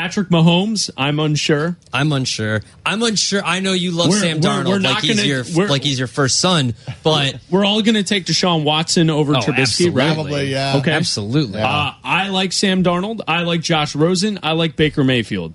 Patrick 0.09 0.29
Mahomes, 0.29 0.89
I'm 0.97 1.19
unsure. 1.19 1.77
I'm 1.93 2.11
unsure. 2.11 2.61
I'm 2.83 3.03
unsure. 3.03 3.43
I 3.43 3.59
know 3.59 3.73
you 3.73 3.91
love 3.91 4.09
we're, 4.09 4.19
Sam 4.19 4.41
Darnold 4.41 4.65
we're, 4.65 4.71
we're 4.71 4.79
like 4.79 5.03
he's 5.03 5.23
your 5.23 5.67
like 5.67 5.83
he's 5.83 5.99
your 5.99 6.07
first 6.07 6.39
son, 6.39 6.73
but 7.03 7.39
we're 7.51 7.63
all 7.63 7.83
going 7.83 7.93
to 7.93 8.01
take 8.01 8.25
Deshaun 8.25 8.63
Watson 8.63 9.11
over 9.11 9.35
oh, 9.35 9.39
Trubisky, 9.39 9.59
absolutely. 9.59 10.01
right? 10.01 10.13
Probably, 10.15 10.51
yeah. 10.51 10.77
Okay, 10.77 10.91
absolutely. 10.91 11.61
Uh, 11.61 11.91
I 12.03 12.29
like 12.29 12.53
Sam 12.53 12.83
Darnold. 12.83 13.21
I 13.27 13.43
like 13.43 13.61
Josh 13.61 13.95
Rosen. 13.95 14.39
I 14.41 14.53
like 14.53 14.75
Baker 14.75 15.03
Mayfield. 15.03 15.53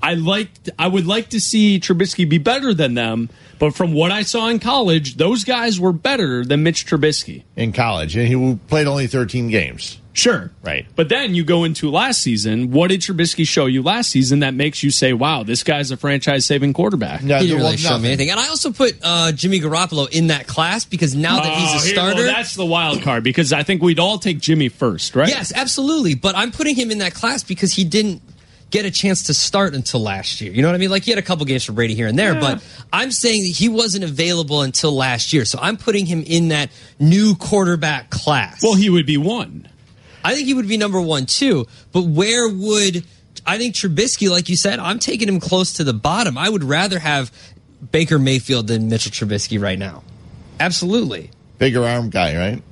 I 0.00 0.14
like. 0.14 0.50
I 0.78 0.86
would 0.86 1.08
like 1.08 1.30
to 1.30 1.40
see 1.40 1.80
Trubisky 1.80 2.28
be 2.28 2.38
better 2.38 2.72
than 2.72 2.94
them, 2.94 3.28
but 3.58 3.74
from 3.74 3.92
what 3.92 4.12
I 4.12 4.22
saw 4.22 4.46
in 4.46 4.60
college, 4.60 5.16
those 5.16 5.42
guys 5.42 5.80
were 5.80 5.92
better 5.92 6.44
than 6.44 6.62
Mitch 6.62 6.86
Trubisky 6.86 7.42
in 7.56 7.72
college, 7.72 8.16
and 8.16 8.28
he 8.28 8.54
played 8.68 8.86
only 8.86 9.08
13 9.08 9.48
games. 9.48 10.00
Sure. 10.18 10.50
Right. 10.64 10.84
But 10.96 11.08
then 11.08 11.34
you 11.36 11.44
go 11.44 11.62
into 11.62 11.90
last 11.90 12.20
season. 12.20 12.72
What 12.72 12.88
did 12.88 13.00
Trubisky 13.00 13.46
show 13.46 13.66
you 13.66 13.82
last 13.82 14.10
season 14.10 14.40
that 14.40 14.52
makes 14.52 14.82
you 14.82 14.90
say, 14.90 15.12
wow, 15.12 15.44
this 15.44 15.62
guy's 15.62 15.92
a 15.92 15.96
franchise 15.96 16.44
saving 16.44 16.72
quarterback? 16.72 17.22
Yeah, 17.22 17.38
he 17.38 17.46
didn't 17.46 17.62
really 17.62 17.76
show 17.76 17.96
me 17.98 18.08
anything. 18.08 18.30
And 18.30 18.40
I 18.40 18.48
also 18.48 18.72
put 18.72 18.98
uh, 19.02 19.30
Jimmy 19.30 19.60
Garoppolo 19.60 20.10
in 20.10 20.26
that 20.26 20.48
class 20.48 20.84
because 20.84 21.14
now 21.14 21.36
that 21.36 21.56
he's 21.56 21.72
a 21.72 21.76
oh, 21.76 21.92
starter. 21.92 22.16
Well, 22.16 22.32
that's 22.34 22.56
the 22.56 22.66
wild 22.66 23.02
card 23.02 23.22
because 23.22 23.52
I 23.52 23.62
think 23.62 23.80
we'd 23.80 24.00
all 24.00 24.18
take 24.18 24.40
Jimmy 24.40 24.68
first, 24.68 25.14
right? 25.14 25.28
Yes, 25.28 25.52
absolutely. 25.54 26.16
But 26.16 26.36
I'm 26.36 26.50
putting 26.50 26.74
him 26.74 26.90
in 26.90 26.98
that 26.98 27.14
class 27.14 27.44
because 27.44 27.72
he 27.72 27.84
didn't 27.84 28.20
get 28.70 28.84
a 28.84 28.90
chance 28.90 29.24
to 29.24 29.34
start 29.34 29.74
until 29.74 30.00
last 30.00 30.40
year. 30.40 30.52
You 30.52 30.62
know 30.62 30.68
what 30.68 30.74
I 30.74 30.78
mean? 30.78 30.90
Like 30.90 31.04
he 31.04 31.12
had 31.12 31.18
a 31.18 31.22
couple 31.22 31.44
games 31.46 31.64
for 31.64 31.72
Brady 31.72 31.94
here 31.94 32.08
and 32.08 32.18
there, 32.18 32.34
yeah. 32.34 32.40
but 32.40 32.64
I'm 32.92 33.12
saying 33.12 33.42
that 33.44 33.56
he 33.56 33.68
wasn't 33.68 34.02
available 34.02 34.62
until 34.62 34.92
last 34.92 35.32
year. 35.32 35.44
So 35.44 35.60
I'm 35.62 35.76
putting 35.76 36.06
him 36.06 36.24
in 36.26 36.48
that 36.48 36.70
new 36.98 37.36
quarterback 37.36 38.10
class. 38.10 38.62
Well, 38.64 38.74
he 38.74 38.90
would 38.90 39.06
be 39.06 39.16
one. 39.16 39.68
I 40.24 40.34
think 40.34 40.46
he 40.46 40.54
would 40.54 40.68
be 40.68 40.76
number 40.76 41.00
one 41.00 41.26
too. 41.26 41.66
But 41.92 42.02
where 42.02 42.48
would 42.48 43.04
I 43.46 43.58
think 43.58 43.74
Trubisky, 43.74 44.30
like 44.30 44.48
you 44.48 44.56
said, 44.56 44.78
I'm 44.78 44.98
taking 44.98 45.28
him 45.28 45.40
close 45.40 45.74
to 45.74 45.84
the 45.84 45.94
bottom. 45.94 46.36
I 46.36 46.48
would 46.48 46.64
rather 46.64 46.98
have 46.98 47.32
Baker 47.92 48.18
Mayfield 48.18 48.66
than 48.66 48.88
Mitchell 48.88 49.12
Trubisky 49.12 49.60
right 49.60 49.78
now. 49.78 50.02
Absolutely. 50.60 51.30
Bigger 51.58 51.84
arm 51.84 52.10
guy, 52.10 52.36
right? 52.36 52.62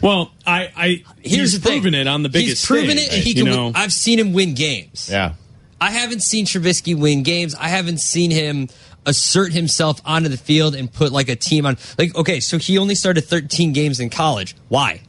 Well, 0.00 0.32
I, 0.46 0.72
I 0.76 1.04
here's 1.20 1.52
he's 1.52 1.58
proven 1.58 1.94
it 1.94 2.06
on 2.06 2.22
the 2.22 2.28
biggest. 2.28 2.62
He's 2.62 2.66
proven 2.66 2.96
stage, 2.96 3.08
it, 3.08 3.14
and 3.14 3.22
he 3.22 3.34
can. 3.34 3.44
Win, 3.46 3.72
I've 3.74 3.92
seen 3.92 4.18
him 4.18 4.32
win 4.32 4.54
games. 4.54 5.08
Yeah, 5.10 5.34
I 5.80 5.90
haven't 5.90 6.22
seen 6.22 6.46
Trubisky 6.46 6.96
win 6.98 7.22
games. 7.24 7.54
I 7.54 7.68
haven't 7.68 7.98
seen 7.98 8.30
him 8.30 8.68
assert 9.06 9.52
himself 9.52 10.00
onto 10.04 10.28
the 10.28 10.36
field 10.36 10.74
and 10.74 10.92
put 10.92 11.10
like 11.10 11.28
a 11.28 11.36
team 11.36 11.66
on. 11.66 11.76
Like, 11.98 12.14
okay, 12.14 12.38
so 12.38 12.58
he 12.58 12.78
only 12.78 12.94
started 12.94 13.22
13 13.22 13.72
games 13.72 13.98
in 13.98 14.08
college. 14.08 14.54
Why? 14.68 15.02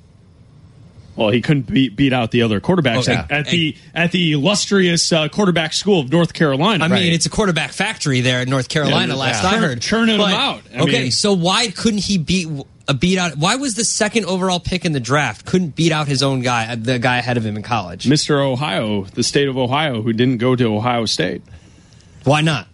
Well, 1.19 1.31
he 1.31 1.41
couldn't 1.41 1.63
beat, 1.71 1.97
beat 1.97 2.13
out 2.13 2.31
the 2.31 2.43
other 2.43 2.61
quarterbacks 2.61 2.99
Okay. 3.09 3.13
at, 3.13 3.29
at 3.29 3.45
the 3.47 3.75
at 3.93 4.13
the 4.13 4.31
illustrious 4.31 5.11
uh, 5.11 5.27
quarterback 5.27 5.73
school 5.73 5.99
of 5.99 6.09
North 6.09 6.31
Carolina. 6.33 6.85
I 6.85 6.87
mean, 6.87 7.11
it's 7.11 7.25
a 7.25 7.29
quarterback 7.29 7.73
factory 7.73 8.21
there 8.21 8.41
in 8.41 8.49
North 8.49 8.69
Carolina. 8.69 9.13
Yeah, 9.13 9.19
last 9.19 9.43
yeah. 9.43 9.49
I 9.49 9.57
heard, 9.57 9.81
Churning 9.81 10.17
them 10.17 10.29
out. 10.31 10.61
I 10.73 10.79
okay, 10.83 11.01
mean- 11.03 11.11
so 11.11 11.33
why 11.33 11.71
couldn't 11.71 12.05
he 12.05 12.17
beat 12.17 12.47
uh, 12.87 12.93
beat 12.93 13.17
out? 13.17 13.35
Why 13.35 13.57
was 13.57 13.75
the 13.75 13.83
second 13.83 14.25
overall 14.27 14.61
pick 14.61 14.85
in 14.85 14.93
the 14.93 15.01
draft 15.01 15.45
couldn't 15.45 15.75
beat 15.75 15.91
out 15.91 16.07
his 16.07 16.23
own 16.23 16.39
guy, 16.39 16.71
uh, 16.71 16.77
the 16.79 16.99
guy 16.99 17.17
ahead 17.17 17.35
of 17.35 17.45
him 17.45 17.57
in 17.57 17.63
college? 17.63 18.05
Mr. 18.05 18.39
Ohio, 18.41 19.03
the 19.03 19.21
state 19.23 19.49
of 19.49 19.57
Ohio, 19.57 20.01
who 20.01 20.13
didn't 20.13 20.37
go 20.37 20.55
to 20.55 20.73
Ohio 20.73 21.03
State. 21.05 21.41
Why 22.23 22.39
not? 22.39 22.65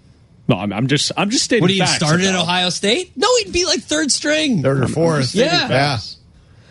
No, 0.47 0.57
I'm, 0.57 0.71
I'm 0.71 0.85
just 0.85 1.11
I'm 1.17 1.31
just 1.31 1.43
stating. 1.45 1.63
Would 1.63 1.71
he 1.71 1.79
have 1.79 1.87
facts 1.89 2.05
started 2.05 2.27
at 2.27 2.35
Ohio 2.35 2.69
State? 2.69 3.13
No, 3.15 3.27
he'd 3.37 3.51
be 3.51 3.65
like 3.65 3.79
third 3.81 4.11
string. 4.11 4.61
Third 4.61 4.83
or 4.83 4.87
fourth. 4.87 5.33
Yeah. 5.33 5.67
Yeah. 5.67 5.97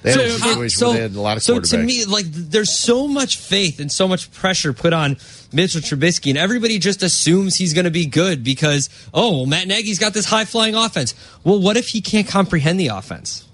They 0.05 0.12
had 0.12 0.20
a 0.20 0.34
uh, 0.34 0.68
So, 0.68 0.88
where 0.88 0.96
they 0.96 1.02
had 1.02 1.14
a 1.14 1.20
lot 1.20 1.38
of 1.38 1.42
so 1.42 1.59
to 1.59 1.78
me, 1.78 2.05
like, 2.05 2.26
there's 2.26 2.76
so 2.76 3.09
much 3.09 3.38
faith 3.38 3.80
and 3.80 3.90
so 3.90 4.07
much 4.07 4.30
pressure 4.32 4.74
put 4.74 4.92
on 4.92 5.16
Mitchell 5.50 5.80
Trubisky, 5.80 6.28
and 6.28 6.36
everybody 6.36 6.78
just 6.78 7.02
assumes 7.02 7.57
he's 7.57 7.72
going 7.72 7.86
to 7.86 7.90
be 7.90 8.05
good 8.05 8.44
because, 8.44 8.90
oh, 9.14 9.30
well, 9.38 9.46
Matt 9.46 9.66
Nagy's 9.66 9.98
got 9.98 10.12
this 10.12 10.26
high 10.26 10.44
flying 10.44 10.74
offense. 10.74 11.14
Well, 11.42 11.59
what 11.59 11.78
if 11.78 11.88
he 11.88 12.02
can't 12.02 12.28
comprehend 12.28 12.78
the 12.78 12.88
offense? 12.88 13.48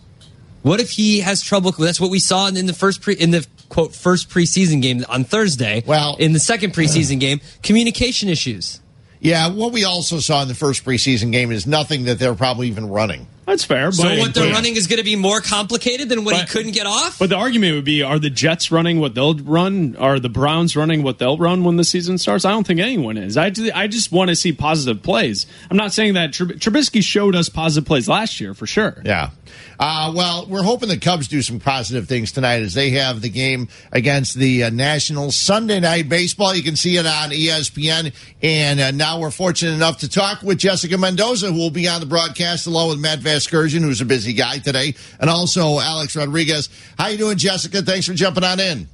What 0.62 0.80
if 0.80 0.90
he 0.90 1.20
has 1.20 1.40
trouble? 1.40 1.70
That's 1.70 2.00
what 2.00 2.10
we 2.10 2.18
saw 2.18 2.48
in, 2.48 2.56
in 2.56 2.66
the 2.66 2.74
first 2.74 3.00
pre, 3.00 3.14
in 3.14 3.30
the 3.30 3.46
quote 3.68 3.94
first 3.94 4.28
preseason 4.28 4.82
game 4.82 5.04
on 5.08 5.22
Thursday. 5.22 5.84
Well- 5.86 6.16
in 6.18 6.32
the 6.32 6.40
second 6.40 6.72
preseason 6.74 7.20
game, 7.20 7.40
communication 7.62 8.28
issues. 8.28 8.80
Yeah, 9.20 9.48
what 9.48 9.72
we 9.72 9.84
also 9.84 10.18
saw 10.18 10.42
in 10.42 10.48
the 10.48 10.54
first 10.54 10.84
preseason 10.84 11.30
game 11.32 11.52
is 11.52 11.66
nothing 11.66 12.04
that 12.04 12.18
they're 12.18 12.34
probably 12.34 12.68
even 12.68 12.88
running. 12.88 13.26
That's 13.46 13.64
fair. 13.64 13.86
But, 13.86 13.94
So 13.94 14.16
what 14.18 14.32
they're 14.32 14.46
but- 14.46 14.52
running 14.54 14.76
is 14.76 14.86
going 14.86 14.98
to 14.98 15.04
be 15.04 15.16
more 15.16 15.40
complicated 15.40 16.08
than 16.08 16.24
what 16.24 16.36
he 16.36 16.46
couldn't 16.46 16.70
get 16.70 16.86
off. 16.86 17.18
But 17.18 17.30
the 17.30 17.36
argument 17.36 17.74
would 17.74 17.84
be: 17.84 18.00
Are 18.02 18.18
the 18.20 18.30
Jets 18.30 18.70
running 18.70 19.00
what 19.00 19.14
they'll 19.14 19.34
run? 19.34 19.96
Are 19.96 20.20
the 20.20 20.28
Browns 20.28 20.76
running 20.76 21.02
what 21.02 21.18
they'll 21.18 21.36
run 21.36 21.64
when 21.64 21.74
the 21.76 21.82
season 21.82 22.16
starts? 22.16 22.44
I 22.44 22.50
don't 22.50 22.64
think 22.64 22.78
anyone 22.78 23.16
is. 23.16 23.36
I, 23.36 23.50
ju- 23.50 23.72
I 23.74 23.88
just 23.88 24.12
want 24.12 24.28
to 24.30 24.36
see 24.36 24.52
positive 24.52 25.02
plays. 25.02 25.46
I'm 25.68 25.76
not 25.76 25.92
saying 25.92 26.14
that 26.14 26.30
Trub- 26.30 26.58
Trubisky 26.60 27.02
showed 27.02 27.34
us 27.34 27.48
positive 27.48 27.86
plays 27.88 28.08
last 28.08 28.40
year 28.40 28.54
for 28.54 28.68
sure. 28.68 29.02
Yeah. 29.04 29.30
Uh, 29.78 30.12
well, 30.14 30.46
we're 30.46 30.62
hoping 30.62 30.88
the 30.88 30.98
Cubs 30.98 31.28
do 31.28 31.42
some 31.42 31.60
positive 31.60 32.08
things 32.08 32.32
tonight 32.32 32.62
as 32.62 32.74
they 32.74 32.90
have 32.90 33.20
the 33.20 33.28
game 33.28 33.68
against 33.92 34.34
the 34.34 34.64
uh, 34.64 34.70
Nationals 34.70 35.36
Sunday 35.36 35.80
night 35.80 36.08
baseball. 36.08 36.54
You 36.54 36.62
can 36.62 36.76
see 36.76 36.96
it 36.96 37.06
on 37.06 37.30
ESPN. 37.30 38.14
And 38.42 38.80
uh, 38.80 38.90
now 38.90 39.20
we're 39.20 39.30
fortunate 39.30 39.72
enough 39.72 39.98
to 39.98 40.08
talk 40.08 40.42
with 40.42 40.58
Jessica 40.58 40.98
Mendoza, 40.98 41.52
who 41.52 41.58
will 41.58 41.70
be 41.70 41.88
on 41.88 42.00
the 42.00 42.06
broadcast 42.06 42.66
along 42.66 42.90
with 42.90 42.98
Matt 43.00 43.20
Vasgersian, 43.20 43.80
who's 43.80 44.00
a 44.00 44.04
busy 44.06 44.32
guy 44.32 44.58
today, 44.58 44.94
and 45.18 45.30
also 45.30 45.78
Alex 45.78 46.16
Rodriguez. 46.16 46.68
How 46.98 47.08
you 47.08 47.18
doing, 47.18 47.38
Jessica? 47.38 47.82
Thanks 47.82 48.06
for 48.06 48.14
jumping 48.14 48.44
on 48.44 48.60
in. 48.60 48.88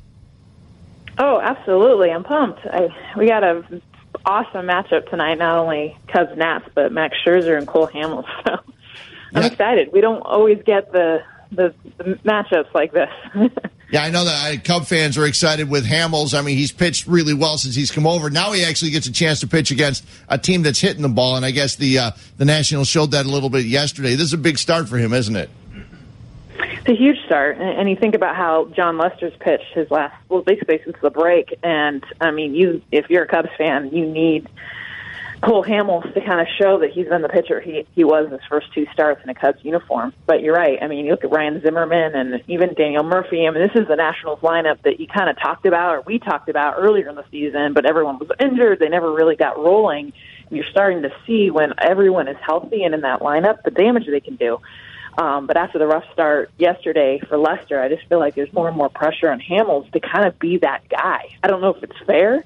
Oh, 1.19 1.41
absolutely. 1.41 2.11
I'm 2.11 2.25
pumped. 2.25 2.61
I, 2.67 2.89
we 3.17 3.27
got 3.27 3.43
a 3.43 3.65
awesome 4.25 4.67
matchup 4.67 5.09
tonight. 5.09 5.39
Not 5.39 5.59
only 5.59 5.97
Cubs 6.09 6.37
Nats, 6.37 6.67
but 6.75 6.93
Max 6.93 7.17
Scherzer 7.25 7.57
and 7.57 7.67
Cole 7.67 7.89
Hamels. 7.89 8.27
So 8.47 8.59
I'm 9.35 9.43
Yeah. 9.43 9.49
excited. 9.49 9.93
We 9.93 10.01
don't 10.01 10.21
always 10.23 10.63
get 10.65 10.93
the 10.93 11.23
the, 11.53 11.73
the 11.99 12.17
matchups 12.25 12.73
like 12.75 12.93
this. 12.93 13.11
Yeah, 13.89 14.03
I 14.03 14.11
know 14.11 14.25
that 14.25 14.53
uh, 14.53 14.61
Cub 14.65 14.85
fans 14.85 15.17
are 15.17 15.25
excited 15.27 15.71
with 15.71 15.87
Hamels. 15.87 16.37
I 16.37 16.43
mean, 16.43 16.57
he's 16.59 16.73
pitched 16.73 17.07
really 17.07 17.35
well 17.35 17.57
since 17.57 17.77
he's 17.77 17.93
come 17.93 18.05
over. 18.05 18.31
Now 18.31 18.51
he 18.51 18.65
actually 18.65 18.91
gets 18.91 19.07
a 19.07 19.13
chance 19.13 19.39
to 19.41 19.47
pitch 19.47 19.71
against 19.71 20.05
a 20.29 20.37
team 20.37 20.63
that's 20.63 20.81
hitting 20.81 21.03
the 21.03 21.09
ball, 21.09 21.37
and 21.37 21.47
I 21.47 21.53
guess 21.53 21.77
the 21.77 21.97
uh, 22.01 22.11
the 22.37 22.45
Nationals 22.45 22.89
showed 22.89 23.13
that 23.13 23.27
a 23.27 23.29
little 23.29 23.49
bit 23.49 23.65
yesterday. 23.65 24.17
This 24.17 24.27
is 24.27 24.33
a 24.33 24.39
big 24.39 24.59
start 24.59 24.89
for 24.89 24.99
him, 24.99 25.13
isn't 25.13 25.37
it? 25.37 25.51
it's 26.59 26.89
a 26.89 26.95
huge 26.97 27.25
start, 27.27 27.59
and, 27.59 27.79
and 27.79 27.89
you 27.89 27.95
think 27.95 28.17
about 28.17 28.35
how 28.35 28.65
Jon 28.75 28.99
Lester's 28.99 29.35
pitched 29.39 29.73
his 29.73 29.89
last, 29.91 30.15
well, 30.29 30.43
basically 30.43 30.81
since 30.85 30.97
the 31.01 31.11
break. 31.11 31.57
And 31.63 32.03
I 32.21 32.33
mean, 32.33 32.57
you 32.57 32.83
if 32.91 33.09
you're 33.09 33.23
a 33.23 33.29
Cubs 33.29 33.51
fan, 33.57 33.91
you 33.93 34.05
need 34.05 34.49
Cole 35.47 35.63
Hamels 35.63 36.13
to 36.13 36.21
kind 36.21 36.41
of 36.41 36.49
show 36.61 36.81
that 36.81 36.91
he's 36.91 37.07
been 37.07 37.23
the 37.23 37.29
pitcher 37.29 37.61
he 37.61 37.87
he 37.95 38.03
was 38.03 38.29
his 38.33 38.41
first 38.49 38.73
two 38.75 38.85
starts 38.93 39.23
in 39.23 39.31
a 39.31 39.35
Cubs 39.35 39.65
uniform. 39.65 40.13
But 40.27 40.43
you're 40.43 40.55
right. 40.55 40.77
I 40.83 40.89
mean, 40.89 41.05
you 41.05 41.13
look 41.13 41.23
at 41.23 41.31
Ryan 41.31 41.63
Zimmerman 41.63 42.17
and 42.17 42.43
even 42.49 42.75
Daniel 42.75 43.05
Murphy. 43.05 43.47
I 43.47 43.51
mean, 43.51 43.63
this 43.63 43.81
is 43.81 43.87
the 43.87 43.95
Nationals 43.95 44.41
lineup 44.41 44.83
that 44.83 44.99
you 44.99 45.07
kind 45.07 45.31
of 45.31 45.39
talked 45.39 45.65
about 45.65 45.95
or 45.95 46.01
we 46.01 46.19
talked 46.19 46.49
about 46.49 46.75
earlier 46.79 47.09
in 47.09 47.15
the 47.15 47.25
season, 47.31 47.75
but 47.75 47.87
everyone 47.87 48.19
was 48.19 48.29
injured. 48.41 48.81
They 48.81 48.89
never 48.89 49.13
really 49.13 49.37
got 49.37 49.57
rolling. 49.57 50.13
And 50.49 50.57
You're 50.57 50.67
starting 50.69 51.03
to 51.03 51.11
see 51.29 51.53
when 51.53 51.75
everyone 51.79 52.27
is 52.27 52.37
healthy 52.45 52.83
and 52.83 52.93
in 52.93 53.03
that 53.03 53.21
lineup 53.21 53.63
the 53.63 53.71
damage 53.71 54.07
they 54.07 54.21
can 54.21 54.35
do. 54.35 54.59
Um, 55.17 55.47
but 55.47 55.57
after 55.57 55.79
the 55.79 55.87
rough 55.87 56.05
start 56.13 56.51
yesterday 56.59 57.21
for 57.29 57.39
Lester, 57.39 57.81
I 57.81 57.89
just 57.89 58.07
feel 58.09 58.19
like 58.19 58.35
there's 58.35 58.53
more 58.53 58.67
and 58.67 58.77
more 58.77 58.89
pressure 58.91 59.31
on 59.31 59.41
Hamels 59.41 59.91
to 59.93 60.01
kind 60.01 60.27
of 60.27 60.41
be 60.41 60.59
that 60.59 60.89
guy. 60.89 61.37
I 61.41 61.47
don't 61.47 61.61
know 61.61 61.73
if 61.73 61.85
it's 61.85 61.99
fair 62.05 62.45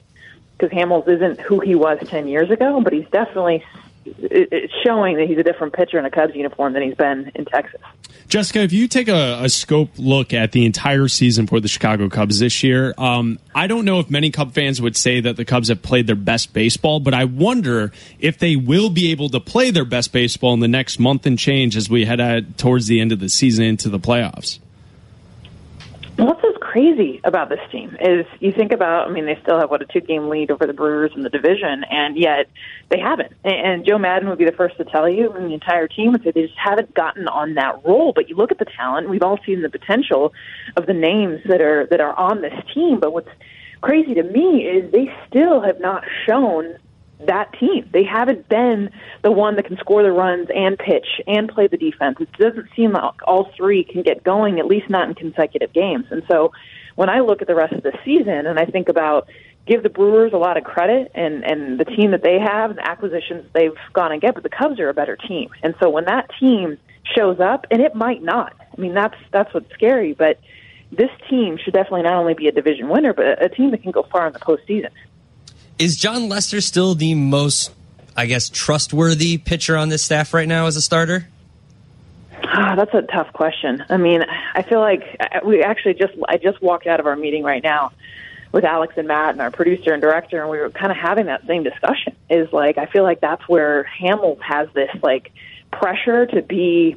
because 0.61 0.77
Hamels 0.77 1.09
isn't 1.09 1.41
who 1.41 1.61
he 1.61 1.75
was 1.75 1.99
10 2.07 2.29
years 2.29 2.51
ago, 2.51 2.81
but 2.81 2.93
he's 2.93 3.09
definitely 3.11 3.65
it's 4.05 4.73
showing 4.85 5.17
that 5.17 5.29
he's 5.29 5.39
a 5.39 5.43
different 5.43 5.75
pitcher 5.75 5.99
in 5.99 6.05
a 6.05 6.11
Cubs 6.11 6.35
uniform 6.35 6.73
than 6.73 6.83
he's 6.83 6.95
been 6.95 7.31
in 7.35 7.45
Texas. 7.45 7.81
Jessica, 8.29 8.61
if 8.61 8.73
you 8.73 8.89
take 8.89 9.09
a, 9.09 9.41
a 9.43 9.49
scope 9.49 9.91
look 9.99 10.33
at 10.33 10.53
the 10.53 10.65
entire 10.65 11.09
season 11.09 11.47
for 11.47 11.61
the 11.61 11.69
Chicago 11.69 12.09
Cubs 12.09 12.39
this 12.39 12.63
year, 12.63 12.95
um, 12.97 13.39
I 13.55 13.67
don't 13.67 13.85
know 13.85 13.99
if 13.99 14.09
many 14.09 14.31
Cub 14.31 14.55
fans 14.55 14.81
would 14.81 14.97
say 14.97 15.21
that 15.21 15.37
the 15.37 15.45
Cubs 15.45 15.69
have 15.69 15.83
played 15.83 16.07
their 16.07 16.17
best 16.17 16.53
baseball, 16.53 17.01
but 17.01 17.13
I 17.13 17.25
wonder 17.25 17.93
if 18.19 18.39
they 18.39 18.57
will 18.57 18.89
be 18.89 19.11
able 19.11 19.29
to 19.31 19.41
play 19.41 19.71
their 19.71 19.85
best 19.85 20.13
baseball 20.13 20.55
in 20.55 20.61
the 20.61 20.69
next 20.69 20.99
month 20.99 21.27
and 21.27 21.39
change 21.39 21.77
as 21.77 21.91
we 21.91 22.05
head 22.05 22.21
out 22.21 22.57
towards 22.57 22.87
the 22.87 23.01
end 23.01 23.13
of 23.13 23.21
the 23.21 23.29
season 23.29 23.65
into 23.65 23.89
the 23.89 24.01
playoffs. 24.01 24.61
What's 26.17 26.41
so 26.41 26.50
crazy 26.71 27.21
about 27.25 27.49
this 27.49 27.59
team 27.73 27.97
is 28.01 28.25
you 28.39 28.53
think 28.53 28.71
about, 28.71 29.09
I 29.09 29.11
mean, 29.11 29.27
they 29.27 29.37
still 29.43 29.59
have, 29.59 29.71
what, 29.71 29.83
a 29.83 29.87
two 29.87 30.01
game 30.01 30.29
lead 30.29 30.53
over 30.53 30.67
the 30.67 30.73
Brewers 30.73 31.11
in 31.17 31.23
the 31.23 31.29
division, 31.29 31.83
and 31.91 32.17
yet 32.17 32.49
they 32.91 33.01
haven't. 33.01 33.33
And, 33.43 33.85
Joe 33.85 33.99
Maddon 33.99 34.29
would 34.29 34.39
be 34.39 34.45
the 34.45 34.53
first 34.53 34.77
to 34.77 34.85
tell 34.85 35.09
you, 35.09 35.33
and 35.33 35.51
the 35.51 35.55
entire 35.55 35.89
team 35.89 36.13
would 36.13 36.23
say 36.23 36.31
they 36.31 36.43
just 36.43 36.59
haven't 36.59 36.95
gotten 36.95 37.27
on 37.27 37.55
that 37.55 37.85
roll. 37.85 38.13
But 38.13 38.29
you 38.29 38.37
look 38.37 38.53
at 38.53 38.59
the 38.59 38.67
talent, 38.67 39.09
we've 39.09 39.23
all 39.23 39.41
seen 39.45 39.63
the 39.63 39.71
potential 39.71 40.33
of 40.77 40.87
the 40.87 40.93
names 40.93 41.41
that 41.47 41.61
are, 41.61 41.87
that 41.87 42.01
are 42.01 42.17
on 42.17 42.41
this 42.41 42.55
team. 42.73 43.01
But 43.01 43.13
what's 43.13 43.31
crazy 43.81 44.15
to 44.15 44.23
me 44.23 44.63
is 44.65 44.93
they 44.93 45.13
still 45.29 45.63
have 45.63 45.81
not 45.81 46.05
shown 46.25 46.79
that 47.27 47.53
team. 47.59 47.89
They 47.93 48.05
haven't 48.05 48.49
been 48.49 48.91
the 49.23 49.31
one 49.31 49.57
that 49.57 49.67
can 49.67 49.77
score 49.79 50.03
the 50.03 50.13
runs 50.13 50.49
and 50.55 50.79
pitch 50.79 51.21
and 51.27 51.49
play 51.49 51.67
the 51.67 51.77
defense. 51.77 52.17
It 52.21 52.33
doesn't 52.33 52.69
seem 52.75 52.93
like 52.93 53.27
all 53.27 53.51
three 53.57 53.85
can 53.85 54.03
get 54.03 54.25
going, 54.25 54.59
at 54.59 54.67
least 54.67 54.89
not 54.91 55.09
in 55.09 55.15
consecutive 55.15 55.73
games. 55.73 56.07
And 56.11 56.23
so 56.29 56.53
when 56.97 57.09
I 57.09 57.21
look 57.21 57.43
at 57.43 57.49
the 57.49 57.55
rest 57.55 57.73
of 57.73 57.83
the 57.83 57.93
season 58.05 58.47
and 58.47 58.59
I 58.59 58.65
think 58.65 58.89
about 58.89 59.29
give 59.67 59.83
the 59.83 59.89
Brewers 59.89 60.33
a 60.33 60.39
lot 60.39 60.57
of 60.57 60.65
credit 60.65 61.13
and, 61.15 61.45
and 61.45 61.79
the 61.79 61.85
team 61.85 62.11
that 62.13 62.23
they 62.23 62.39
have 62.39 62.77
the 62.77 62.89
acquisitions 62.89 63.47
they've 63.53 63.77
gone 63.93 64.13
and 64.13 64.21
get, 64.21 64.35
but 64.35 64.43
the 64.43 64.49
Cubs 64.49 64.81
are 64.81 64.89
a 64.89 64.95
better 64.95 65.17
team. 65.17 65.51
And 65.63 65.75
so 65.81 65.89
when 65.91 66.07
that 66.07 66.31
team 66.41 66.79
shows 67.17 67.41
up, 67.41 67.67
and 67.71 67.81
it 67.81 67.95
might 67.95 68.23
not, 68.23 68.55
I 68.59 68.81
mean, 68.81 68.95
that's, 68.95 69.17
that's 69.33 69.53
what's 69.53 69.71
scary, 69.73 70.13
but 70.13 70.41
this 70.93 71.11
team 71.29 71.57
should 71.63 71.75
definitely 71.75 72.03
not 72.03 72.15
only 72.15 72.35
be 72.35 72.49
a 72.49 72.53
division 72.53 72.89
winner, 72.89 73.13
but 73.13 73.43
a 73.43 73.49
team 73.49 73.71
that 73.71 73.83
can 73.83 73.93
go 73.93 74.03
far 74.11 74.27
in 74.27 74.33
the 74.33 74.39
postseason. 74.41 74.91
Is 75.81 75.97
Jon 75.97 76.29
Lester 76.29 76.61
still 76.61 76.95
the 76.95 77.15
most, 77.15 77.73
I 78.15 78.27
guess, 78.27 78.51
trustworthy 78.51 79.39
pitcher 79.39 79.79
on 79.79 79.89
this 79.89 80.03
staff 80.03 80.35
right 80.35 80.47
now 80.47 80.67
as 80.67 80.77
a 80.77 80.83
starter? 80.83 81.27
Ah, 82.45 82.75
that's 82.77 82.93
a 82.93 83.01
tough 83.01 83.33
question. 83.33 83.83
I 83.89 83.97
mean, 83.97 84.23
I 84.55 84.61
feel 84.61 84.81
like 84.81 85.03
we 85.43 85.63
actually 85.63 85.95
just 85.95 86.13
I 86.29 86.37
just 86.37 86.61
walked 86.61 86.87
out 86.87 87.01
of 87.01 87.07
our 87.07 87.17
meeting 87.17 87.45
right 87.45 87.63
now 87.63 87.93
with 88.53 88.63
Alex 88.65 88.93
and 88.99 89.09
Matt 89.09 89.31
and 89.31 89.41
our 89.41 89.51
producer 89.51 89.95
and 89.95 90.03
director, 90.03 90.43
and 90.43 90.51
we 90.51 90.59
were 90.59 90.69
kind 90.69 90.93
of 90.93 90.99
having 90.99 91.25
that 91.27 91.47
same 91.47 91.63
discussion. 91.63 92.15
Is 92.29 92.53
like 92.53 92.77
I 92.77 92.85
feel 92.85 93.03
like 93.03 93.23
that's 93.23 93.49
where 93.49 93.89
Hamels 93.99 94.43
has 94.43 94.69
this 94.75 94.91
like 95.03 95.33
pressure 95.73 96.27
to 96.27 96.43
be 96.43 96.97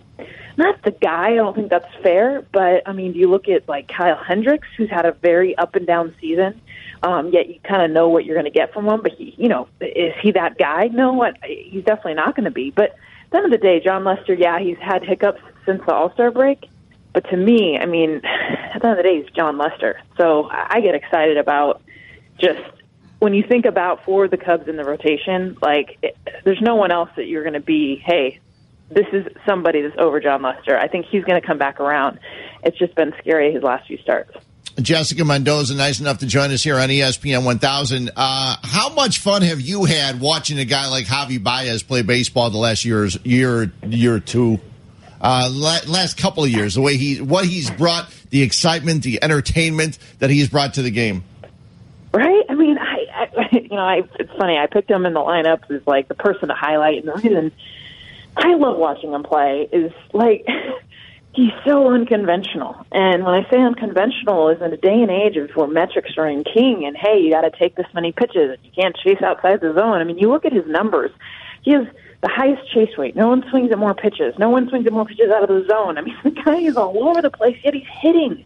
not 0.57 0.81
the 0.83 0.91
guy. 0.91 1.31
I 1.31 1.35
don't 1.35 1.55
think 1.55 1.69
that's 1.69 1.93
fair, 2.01 2.45
but 2.51 2.85
I 2.85 2.91
mean, 2.91 3.13
do 3.13 3.19
you 3.19 3.29
look 3.29 3.47
at 3.47 3.69
like 3.69 3.87
Kyle 3.87 4.21
Hendricks, 4.21 4.67
who's 4.75 4.89
had 4.89 5.05
a 5.05 5.13
very 5.13 5.57
up 5.57 5.75
and 5.75 5.87
down 5.87 6.13
season? 6.19 6.59
Um, 7.03 7.29
yet 7.29 7.49
you 7.49 7.59
kind 7.67 7.83
of 7.83 7.91
know 7.91 8.07
what 8.07 8.23
you're 8.23 8.35
going 8.35 8.51
to 8.51 8.57
get 8.57 8.73
from 8.73 8.87
him. 8.87 9.01
But 9.01 9.11
he, 9.13 9.35
you 9.37 9.49
know, 9.49 9.67
is 9.81 10.13
he 10.21 10.31
that 10.31 10.57
guy? 10.57 10.87
No, 10.87 11.13
what 11.13 11.35
he's 11.43 11.83
definitely 11.83 12.15
not 12.15 12.35
going 12.35 12.45
to 12.45 12.51
be. 12.51 12.71
But 12.71 12.91
at 12.91 13.31
the 13.31 13.37
end 13.37 13.45
of 13.45 13.51
the 13.51 13.57
day, 13.57 13.81
Jon 13.83 14.03
Lester, 14.03 14.33
yeah, 14.33 14.59
he's 14.59 14.77
had 14.77 15.03
hiccups 15.03 15.41
since 15.65 15.81
the 15.85 15.93
All 15.93 16.13
Star 16.13 16.31
break. 16.31 16.69
But 17.11 17.29
to 17.29 17.37
me, 17.37 17.77
I 17.77 17.85
mean, 17.85 18.15
at 18.23 18.81
the 18.81 18.87
end 18.87 18.97
of 18.99 19.03
the 19.03 19.03
day, 19.03 19.21
he's 19.21 19.31
Jon 19.35 19.57
Lester. 19.57 20.01
So 20.17 20.49
I 20.49 20.79
get 20.81 20.95
excited 20.95 21.37
about 21.37 21.81
just 22.39 22.61
when 23.19 23.33
you 23.33 23.43
think 23.43 23.65
about 23.65 24.03
for 24.03 24.27
the 24.27 24.37
Cubs 24.37 24.67
in 24.67 24.75
the 24.75 24.83
rotation, 24.83 25.57
like 25.61 25.97
it, 26.01 26.17
there's 26.43 26.61
no 26.61 26.75
one 26.75 26.91
else 26.91 27.09
that 27.15 27.27
you're 27.27 27.43
going 27.43 27.53
to 27.53 27.59
be. 27.59 27.95
Hey, 27.97 28.39
this 28.89 29.07
is 29.11 29.25
somebody 29.45 29.81
that's 29.81 29.95
over 29.97 30.19
Jon 30.19 30.41
Lester. 30.41 30.77
I 30.77 30.87
think 30.87 31.05
he's 31.05 31.23
going 31.23 31.39
to 31.39 31.45
come 31.45 31.57
back 31.57 31.79
around. 31.79 32.19
It's 32.63 32.77
just 32.77 32.95
been 32.95 33.13
scary 33.19 33.53
his 33.53 33.63
last 33.63 33.87
few 33.87 33.97
starts. 33.97 34.35
Jessica 34.81 35.23
Mendoza, 35.23 35.75
nice 35.75 35.99
enough 35.99 36.19
to 36.19 36.25
join 36.25 36.51
us 36.51 36.63
here 36.63 36.77
on 36.77 36.89
ESPN 36.89 37.45
1000. 37.45 38.11
Uh, 38.15 38.55
how 38.63 38.93
much 38.93 39.19
fun 39.19 39.43
have 39.43 39.61
you 39.61 39.85
had 39.85 40.19
watching 40.19 40.57
a 40.57 40.65
guy 40.65 40.87
like 40.89 41.05
Javi 41.05 41.41
Baez 41.41 41.83
play 41.83 42.01
baseball 42.01 42.49
the 42.49 42.57
last 42.57 42.83
years, 42.83 43.17
year, 43.23 43.71
year 43.85 44.19
two? 44.19 44.59
Uh, 45.21 45.49
last 45.53 46.17
couple 46.17 46.43
of 46.43 46.49
years, 46.49 46.75
the 46.75 46.81
way 46.81 46.97
he, 46.97 47.21
what 47.21 47.45
he's 47.45 47.69
brought, 47.71 48.13
the 48.29 48.41
excitement, 48.41 49.03
the 49.03 49.23
entertainment 49.23 49.97
that 50.19 50.29
he's 50.29 50.49
brought 50.49 50.73
to 50.73 50.81
the 50.81 50.91
game. 50.91 51.23
Right? 52.11 52.43
I 52.49 52.55
mean, 52.55 52.77
I, 52.77 53.05
I 53.15 53.49
you 53.51 53.69
know, 53.69 53.77
I, 53.77 54.03
it's 54.19 54.31
funny. 54.37 54.57
I 54.57 54.67
picked 54.67 54.89
him 54.89 55.05
in 55.05 55.13
the 55.13 55.19
lineup 55.19 55.69
as 55.71 55.85
like 55.87 56.07
the 56.07 56.15
person 56.15 56.49
to 56.49 56.53
highlight, 56.53 56.97
and 56.97 57.07
the 57.07 57.13
reason 57.13 57.51
I 58.35 58.55
love 58.55 58.77
watching 58.77 59.11
him 59.13 59.23
play 59.23 59.69
is 59.71 59.91
like 60.11 60.45
he's 61.33 61.51
so 61.65 61.91
unconventional. 61.91 62.85
And 62.91 63.23
when 63.23 63.33
I 63.33 63.49
say 63.49 63.59
unconventional, 63.59 64.49
is 64.49 64.61
in 64.61 64.71
a 64.71 64.77
day 64.77 65.01
and 65.01 65.11
age 65.11 65.35
of 65.37 65.49
where 65.55 65.67
metrics 65.67 66.11
are 66.17 66.27
in 66.27 66.43
king, 66.43 66.85
and 66.85 66.95
hey, 66.95 67.19
you 67.19 67.31
got 67.31 67.41
to 67.41 67.51
take 67.51 67.75
this 67.75 67.87
many 67.93 68.11
pitches, 68.11 68.51
and 68.51 68.59
you 68.63 68.71
can't 68.71 68.95
chase 68.95 69.21
outside 69.21 69.61
the 69.61 69.73
zone. 69.73 69.99
I 69.99 70.03
mean, 70.03 70.17
you 70.17 70.29
look 70.29 70.45
at 70.45 70.53
his 70.53 70.65
numbers; 70.67 71.11
he 71.63 71.71
has 71.71 71.87
the 72.21 72.29
highest 72.29 72.71
chase 72.71 72.97
rate. 72.97 73.15
No 73.15 73.27
one 73.27 73.43
swings 73.49 73.71
at 73.71 73.77
more 73.77 73.93
pitches. 73.93 74.33
No 74.37 74.49
one 74.49 74.69
swings 74.69 74.85
at 74.85 74.93
more 74.93 75.05
pitches 75.05 75.31
out 75.31 75.43
of 75.43 75.49
the 75.49 75.67
zone. 75.67 75.97
I 75.97 76.01
mean, 76.01 76.15
the 76.23 76.31
guy 76.31 76.57
is 76.57 76.77
all 76.77 77.09
over 77.09 77.21
the 77.21 77.31
place, 77.31 77.57
yet 77.63 77.73
he's 77.73 77.87
hitting. 78.01 78.45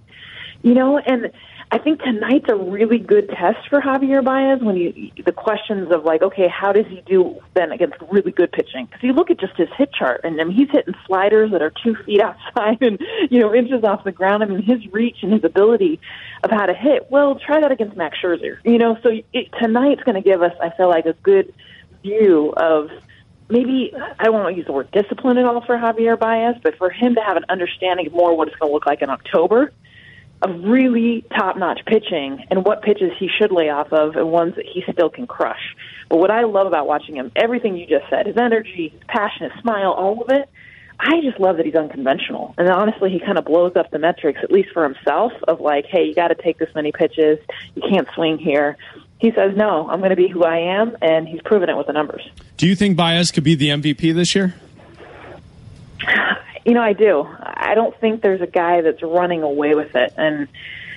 You 0.63 0.73
know, 0.73 0.97
and 0.97 1.31
I 1.69 1.79
think 1.79 2.01
tonight's 2.01 2.45
a 2.47 2.55
really 2.55 2.97
good 2.97 3.27
test 3.29 3.67
for 3.69 3.81
Javier 3.81 4.23
Baez 4.23 4.61
when 4.61 4.77
you 4.77 5.11
the 5.25 5.33
questions 5.33 5.91
of 5.91 6.05
like, 6.05 6.21
okay, 6.21 6.47
how 6.47 6.71
does 6.71 6.85
he 6.87 7.01
do 7.01 7.41
then 7.55 7.73
against 7.73 7.97
really 8.09 8.31
good 8.31 8.53
pitching? 8.53 8.85
Because 8.85 9.03
you 9.03 9.11
look 9.11 9.29
at 9.29 9.37
just 9.37 9.57
his 9.57 9.67
hit 9.77 9.91
chart, 9.91 10.21
and 10.23 10.39
I 10.39 10.45
mean, 10.45 10.55
he's 10.55 10.69
hitting 10.71 10.95
sliders 11.05 11.51
that 11.51 11.61
are 11.61 11.73
two 11.83 11.95
feet 12.05 12.21
outside 12.27 12.81
and 12.81 12.99
you 13.29 13.41
know 13.41 13.53
inches 13.53 13.83
off 13.83 14.05
the 14.05 14.13
ground. 14.13 14.43
I 14.43 14.45
mean, 14.45 14.61
his 14.61 14.85
reach 14.93 15.17
and 15.23 15.33
his 15.33 15.43
ability 15.43 15.99
of 16.43 16.51
how 16.51 16.67
to 16.67 16.73
hit. 16.73 17.11
Well, 17.11 17.35
try 17.35 17.59
that 17.59 17.71
against 17.71 17.97
Max 17.97 18.17
Scherzer. 18.23 18.59
You 18.63 18.77
know, 18.77 18.97
so 19.03 19.09
it, 19.33 19.49
tonight's 19.59 20.03
going 20.03 20.15
to 20.15 20.27
give 20.27 20.41
us, 20.41 20.53
I 20.61 20.69
feel 20.69 20.87
like, 20.87 21.05
a 21.05 21.13
good 21.21 21.53
view 22.01 22.53
of 22.55 22.89
maybe 23.49 23.93
I 24.19 24.29
won't 24.29 24.55
use 24.55 24.67
the 24.67 24.71
word 24.71 24.89
discipline 24.91 25.37
at 25.37 25.43
all 25.43 25.65
for 25.65 25.75
Javier 25.75 26.17
Baez, 26.17 26.55
but 26.63 26.77
for 26.77 26.89
him 26.89 27.15
to 27.15 27.21
have 27.21 27.35
an 27.35 27.45
understanding 27.49 28.07
of 28.07 28.13
more 28.13 28.37
what 28.37 28.47
it's 28.47 28.55
going 28.57 28.69
to 28.69 28.73
look 28.73 28.85
like 28.85 29.01
in 29.01 29.09
October 29.09 29.73
of 30.41 30.63
really 30.63 31.25
top-notch 31.35 31.81
pitching 31.85 32.45
and 32.51 32.63
what 32.65 32.81
pitches 32.81 33.11
he 33.17 33.27
should 33.27 33.51
lay 33.51 33.69
off 33.69 33.91
of 33.91 34.15
and 34.15 34.31
ones 34.31 34.55
that 34.55 34.65
he 34.65 34.83
still 34.91 35.09
can 35.09 35.25
crush. 35.25 35.75
But 36.09 36.17
what 36.17 36.29
I 36.29 36.43
love 36.43 36.67
about 36.67 36.87
watching 36.87 37.15
him, 37.15 37.31
everything 37.35 37.75
you 37.75 37.87
just 37.87 38.09
said, 38.09 38.27
his 38.27 38.37
energy, 38.37 38.89
his 38.89 39.01
passion, 39.07 39.49
his 39.49 39.61
smile, 39.61 39.91
all 39.91 40.21
of 40.21 40.29
it, 40.29 40.47
I 40.99 41.21
just 41.21 41.39
love 41.39 41.57
that 41.57 41.65
he's 41.65 41.75
unconventional. 41.75 42.55
And 42.57 42.69
honestly, 42.69 43.11
he 43.11 43.19
kind 43.19 43.37
of 43.37 43.45
blows 43.45 43.75
up 43.75 43.91
the 43.91 43.99
metrics, 43.99 44.39
at 44.43 44.51
least 44.51 44.69
for 44.73 44.83
himself, 44.83 45.31
of 45.47 45.59
like, 45.59 45.85
hey, 45.85 46.05
you 46.05 46.15
got 46.15 46.29
to 46.29 46.35
take 46.35 46.57
this 46.57 46.73
many 46.73 46.91
pitches. 46.91 47.39
You 47.75 47.83
can't 47.87 48.07
swing 48.15 48.37
here. 48.37 48.77
He 49.19 49.31
says, 49.31 49.55
no, 49.55 49.89
I'm 49.89 49.99
going 49.99 50.11
to 50.11 50.15
be 50.15 50.27
who 50.27 50.43
I 50.43 50.57
am, 50.57 50.95
and 51.01 51.27
he's 51.27 51.41
proven 51.41 51.69
it 51.69 51.77
with 51.77 51.87
the 51.87 51.93
numbers. 51.93 52.27
Do 52.57 52.67
you 52.67 52.75
think 52.75 52.97
Baez 52.97 53.31
could 53.31 53.43
be 53.43 53.55
the 53.55 53.69
MVP 53.69 54.13
this 54.13 54.35
year? 54.35 54.55
You 56.65 56.73
know, 56.73 56.81
I 56.81 56.93
do. 56.93 57.27
I 57.57 57.75
don't 57.75 57.97
think 57.99 58.21
there's 58.21 58.41
a 58.41 58.47
guy 58.47 58.81
that's 58.81 59.01
running 59.01 59.43
away 59.43 59.75
with 59.75 59.95
it. 59.95 60.13
And 60.17 60.47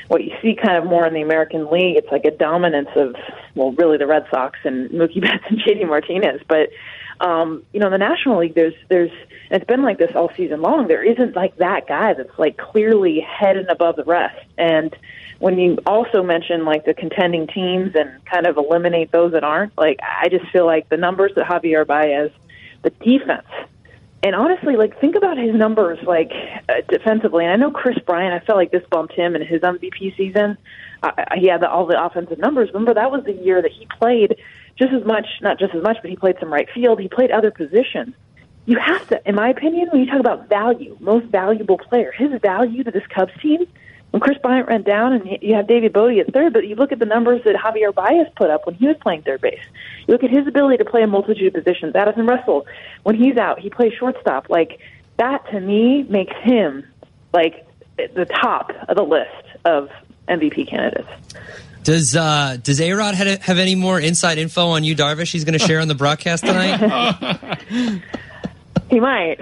what 0.08 0.24
you 0.24 0.32
see 0.42 0.56
kind 0.56 0.76
of 0.76 0.84
more 0.84 1.06
in 1.06 1.14
the 1.14 1.22
American 1.22 1.70
League, 1.70 1.96
it's 1.96 2.11
like 2.11 2.24
a 2.24 2.30
dominance 2.30 2.88
of, 2.96 3.14
well, 3.54 3.72
really 3.72 3.96
the 3.96 4.06
Red 4.06 4.26
Sox 4.30 4.58
and 4.64 4.90
Mookie 4.90 5.20
Betts 5.22 5.44
and 5.48 5.58
JD 5.58 5.86
Martinez. 5.88 6.40
But, 6.48 6.70
um, 7.20 7.64
you 7.72 7.80
know, 7.80 7.86
in 7.86 7.92
the 7.92 7.98
National 7.98 8.38
League, 8.40 8.54
there's, 8.54 8.74
there's, 8.88 9.12
and 9.50 9.61
it's 9.62 9.66
been 9.66 9.82
like 9.82 9.98
this 9.98 10.11
all 10.14 10.30
season 10.36 10.62
long. 10.62 10.88
There 10.88 11.02
isn't 11.02 11.36
like 11.36 11.56
that 11.56 11.86
guy 11.86 12.14
that's 12.14 12.38
like 12.38 12.56
clearly 12.56 13.20
head 13.20 13.56
and 13.56 13.68
above 13.68 13.96
the 13.96 14.04
rest. 14.04 14.44
And 14.58 14.94
when 15.38 15.58
you 15.58 15.78
also 15.86 16.22
mention 16.22 16.64
like 16.64 16.84
the 16.84 16.94
contending 16.94 17.46
teams 17.46 17.94
and 17.94 18.24
kind 18.26 18.46
of 18.46 18.56
eliminate 18.56 19.11
those 19.11 19.32
that 19.32 19.42
aren't, 19.42 19.76
like 19.76 19.98
I 20.02 20.28
just 20.28 20.46
feel 20.50 20.66
like 20.66 20.88
the 20.88 20.96
numbers 20.96 21.32
that 21.36 21.46
Javier 21.46 21.86
Baez, 21.86 22.30
the 22.82 22.90
defense, 22.90 23.46
and 24.22 24.34
honestly, 24.34 24.76
like 24.76 25.00
think 25.00 25.16
about 25.16 25.38
his 25.38 25.54
numbers, 25.54 25.98
like 26.06 26.30
uh, 26.68 26.82
defensively. 26.88 27.44
And 27.44 27.52
I 27.52 27.56
know 27.56 27.70
Kris 27.70 27.98
Bryant. 28.04 28.34
I 28.34 28.44
felt 28.44 28.58
like 28.58 28.70
this 28.70 28.84
bumped 28.90 29.14
him 29.14 29.34
in 29.34 29.46
his 29.46 29.62
MVP 29.62 30.16
season. 30.16 30.58
Uh, 31.02 31.12
he 31.36 31.48
had 31.48 31.62
the, 31.62 31.70
all 31.70 31.86
the 31.86 32.02
offensive 32.02 32.38
numbers. 32.38 32.68
Remember 32.74 32.92
that 32.94 33.10
was 33.10 33.24
the 33.24 33.32
year 33.32 33.62
that 33.62 33.72
he 33.72 33.86
played 33.98 34.36
just 34.78 34.92
as 34.92 35.04
much, 35.04 35.26
not 35.40 35.58
just 35.58 35.74
as 35.74 35.82
much, 35.82 35.96
but 36.02 36.10
he 36.10 36.16
played 36.16 36.36
some 36.38 36.52
right 36.52 36.68
field. 36.74 37.00
He 37.00 37.08
played 37.08 37.30
other 37.30 37.50
positions. 37.50 38.14
You 38.66 38.78
have 38.78 39.08
to, 39.08 39.26
in 39.26 39.34
my 39.34 39.48
opinion, 39.48 39.88
when 39.90 40.02
you 40.02 40.06
talk 40.06 40.20
about 40.20 40.48
value, 40.48 40.96
most 41.00 41.26
valuable 41.26 41.78
player, 41.78 42.12
his 42.12 42.30
value 42.42 42.84
to 42.84 42.90
this 42.90 43.06
Cubs 43.08 43.32
team 43.40 43.66
when 44.11 44.20
Kris 44.20 44.38
Bryant 44.38 44.68
went 44.68 44.84
down 44.84 45.12
and 45.12 45.38
you 45.40 45.54
have 45.54 45.66
David 45.66 45.92
Bote 45.92 46.18
at 46.18 46.32
third, 46.32 46.52
but 46.52 46.66
you 46.66 46.74
look 46.74 46.92
at 46.92 46.98
the 46.98 47.06
numbers 47.06 47.42
that 47.44 47.54
Javier 47.54 47.94
Baez 47.94 48.26
put 48.36 48.50
up 48.50 48.66
when 48.66 48.74
he 48.74 48.86
was 48.86 48.96
playing 49.00 49.22
third 49.22 49.40
base. 49.40 49.61
You 50.06 50.12
look 50.12 50.24
at 50.24 50.30
his 50.30 50.46
ability 50.46 50.78
to 50.78 50.84
play 50.84 51.02
a 51.02 51.06
multitude 51.06 51.54
of 51.54 51.64
positions. 51.64 51.94
Addison 51.94 52.26
Russell, 52.26 52.66
when 53.04 53.14
he's 53.14 53.36
out, 53.36 53.61
he 53.61 53.70
plays 53.70 53.92
shortstop. 53.92 54.50
Like 54.50 54.80
that 55.18 55.48
to 55.50 55.61
me 55.61 56.02
makes 56.04 56.34
him 56.42 56.84
like 57.32 57.66
the 57.96 58.24
top 58.24 58.72
of 58.88 58.96
the 58.96 59.02
list 59.02 59.30
of 59.64 59.90
MVP 60.28 60.68
candidates. 60.68 61.08
Does 61.82 62.14
uh, 62.14 62.58
does 62.62 62.80
A 62.80 62.92
Rod 62.92 63.14
have, 63.14 63.42
have 63.42 63.58
any 63.58 63.74
more 63.74 63.98
inside 63.98 64.38
info 64.38 64.68
on 64.68 64.84
Yu, 64.84 64.94
Darvish? 64.94 65.32
He's 65.32 65.44
going 65.44 65.58
to 65.58 65.64
share 65.64 65.80
on 65.80 65.88
the 65.88 65.94
broadcast 65.94 66.44
tonight. 66.44 66.78
he 68.90 69.00
might. 69.00 69.38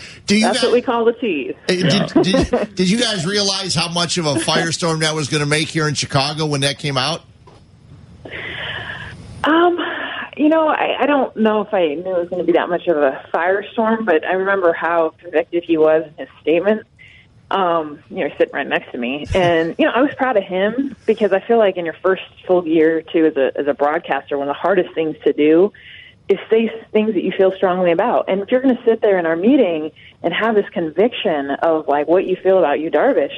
Do 0.30 0.36
you 0.36 0.44
That's 0.44 0.58
guys, 0.58 0.66
what 0.66 0.72
we 0.74 0.80
call 0.80 1.04
the 1.04 1.12
tease. 1.12 1.56
did, 1.66 2.06
did, 2.22 2.74
did 2.76 2.88
you 2.88 3.00
guys 3.00 3.26
realize 3.26 3.74
how 3.74 3.88
much 3.88 4.16
of 4.16 4.26
a 4.26 4.34
firestorm 4.34 5.00
that 5.00 5.12
was 5.12 5.28
going 5.28 5.42
to 5.42 5.48
make 5.48 5.66
here 5.66 5.88
in 5.88 5.94
Chicago 5.94 6.46
when 6.46 6.60
that 6.60 6.78
came 6.78 6.96
out? 6.96 7.22
Um, 9.42 9.76
you 10.36 10.48
know, 10.48 10.68
I, 10.68 10.98
I 11.00 11.06
don't 11.06 11.36
know 11.36 11.62
if 11.62 11.74
I 11.74 11.94
knew 11.94 12.14
it 12.14 12.20
was 12.20 12.28
going 12.28 12.42
to 12.42 12.46
be 12.46 12.52
that 12.52 12.68
much 12.68 12.86
of 12.86 12.96
a 12.96 13.28
firestorm, 13.34 14.06
but 14.06 14.24
I 14.24 14.34
remember 14.34 14.72
how 14.72 15.14
convicted 15.18 15.64
he 15.64 15.76
was 15.76 16.04
in 16.06 16.14
his 16.14 16.28
statement. 16.40 16.86
Um, 17.50 17.98
you 18.08 18.18
know, 18.18 18.32
sitting 18.38 18.54
right 18.54 18.68
next 18.68 18.92
to 18.92 18.98
me, 18.98 19.26
and 19.34 19.74
you 19.80 19.84
know, 19.84 19.90
I 19.90 20.00
was 20.00 20.14
proud 20.14 20.36
of 20.36 20.44
him 20.44 20.94
because 21.06 21.32
I 21.32 21.40
feel 21.40 21.58
like 21.58 21.76
in 21.76 21.84
your 21.84 21.96
first 22.04 22.22
full 22.46 22.64
year 22.68 22.98
or 22.98 23.02
two 23.02 23.26
as 23.26 23.36
a 23.36 23.50
as 23.58 23.66
a 23.66 23.74
broadcaster, 23.74 24.38
one 24.38 24.48
of 24.48 24.54
the 24.54 24.60
hardest 24.60 24.94
things 24.94 25.16
to 25.24 25.32
do 25.32 25.72
is 26.28 26.38
say 26.48 26.70
things 26.92 27.14
that 27.14 27.24
you 27.24 27.32
feel 27.36 27.50
strongly 27.56 27.90
about. 27.90 28.26
And 28.28 28.40
if 28.40 28.52
you're 28.52 28.60
going 28.60 28.76
to 28.76 28.84
sit 28.84 29.00
there 29.00 29.18
in 29.18 29.26
our 29.26 29.34
meeting 29.34 29.90
and 30.22 30.34
have 30.34 30.54
this 30.54 30.68
conviction 30.70 31.50
of 31.50 31.88
like 31.88 32.06
what 32.08 32.26
you 32.26 32.36
feel 32.36 32.58
about 32.58 32.80
Yu, 32.80 32.90
Darvish, 32.90 33.34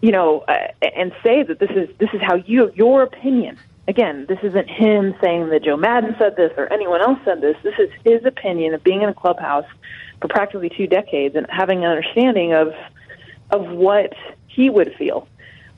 you 0.00 0.12
know, 0.12 0.40
uh, 0.40 0.68
and 0.96 1.12
say 1.22 1.42
that 1.42 1.58
this 1.58 1.70
is 1.70 1.88
this 1.98 2.10
is 2.12 2.20
how 2.22 2.36
you 2.36 2.72
your 2.74 3.02
opinion. 3.02 3.58
Again, 3.86 4.26
this 4.28 4.38
isn't 4.42 4.68
him 4.68 5.14
saying 5.22 5.48
that 5.48 5.64
Joe 5.64 5.76
Maddon 5.76 6.14
said 6.18 6.36
this 6.36 6.52
or 6.58 6.70
anyone 6.70 7.00
else 7.00 7.18
said 7.24 7.40
this. 7.40 7.56
This 7.62 7.74
is 7.78 7.90
his 8.04 8.24
opinion 8.26 8.74
of 8.74 8.84
being 8.84 9.00
in 9.00 9.08
a 9.08 9.14
clubhouse 9.14 9.64
for 10.20 10.28
practically 10.28 10.68
two 10.68 10.86
decades 10.86 11.34
and 11.36 11.46
having 11.48 11.84
an 11.84 11.90
understanding 11.90 12.52
of 12.52 12.74
of 13.50 13.66
what 13.68 14.12
he 14.46 14.70
would 14.70 14.94
feel. 14.96 15.26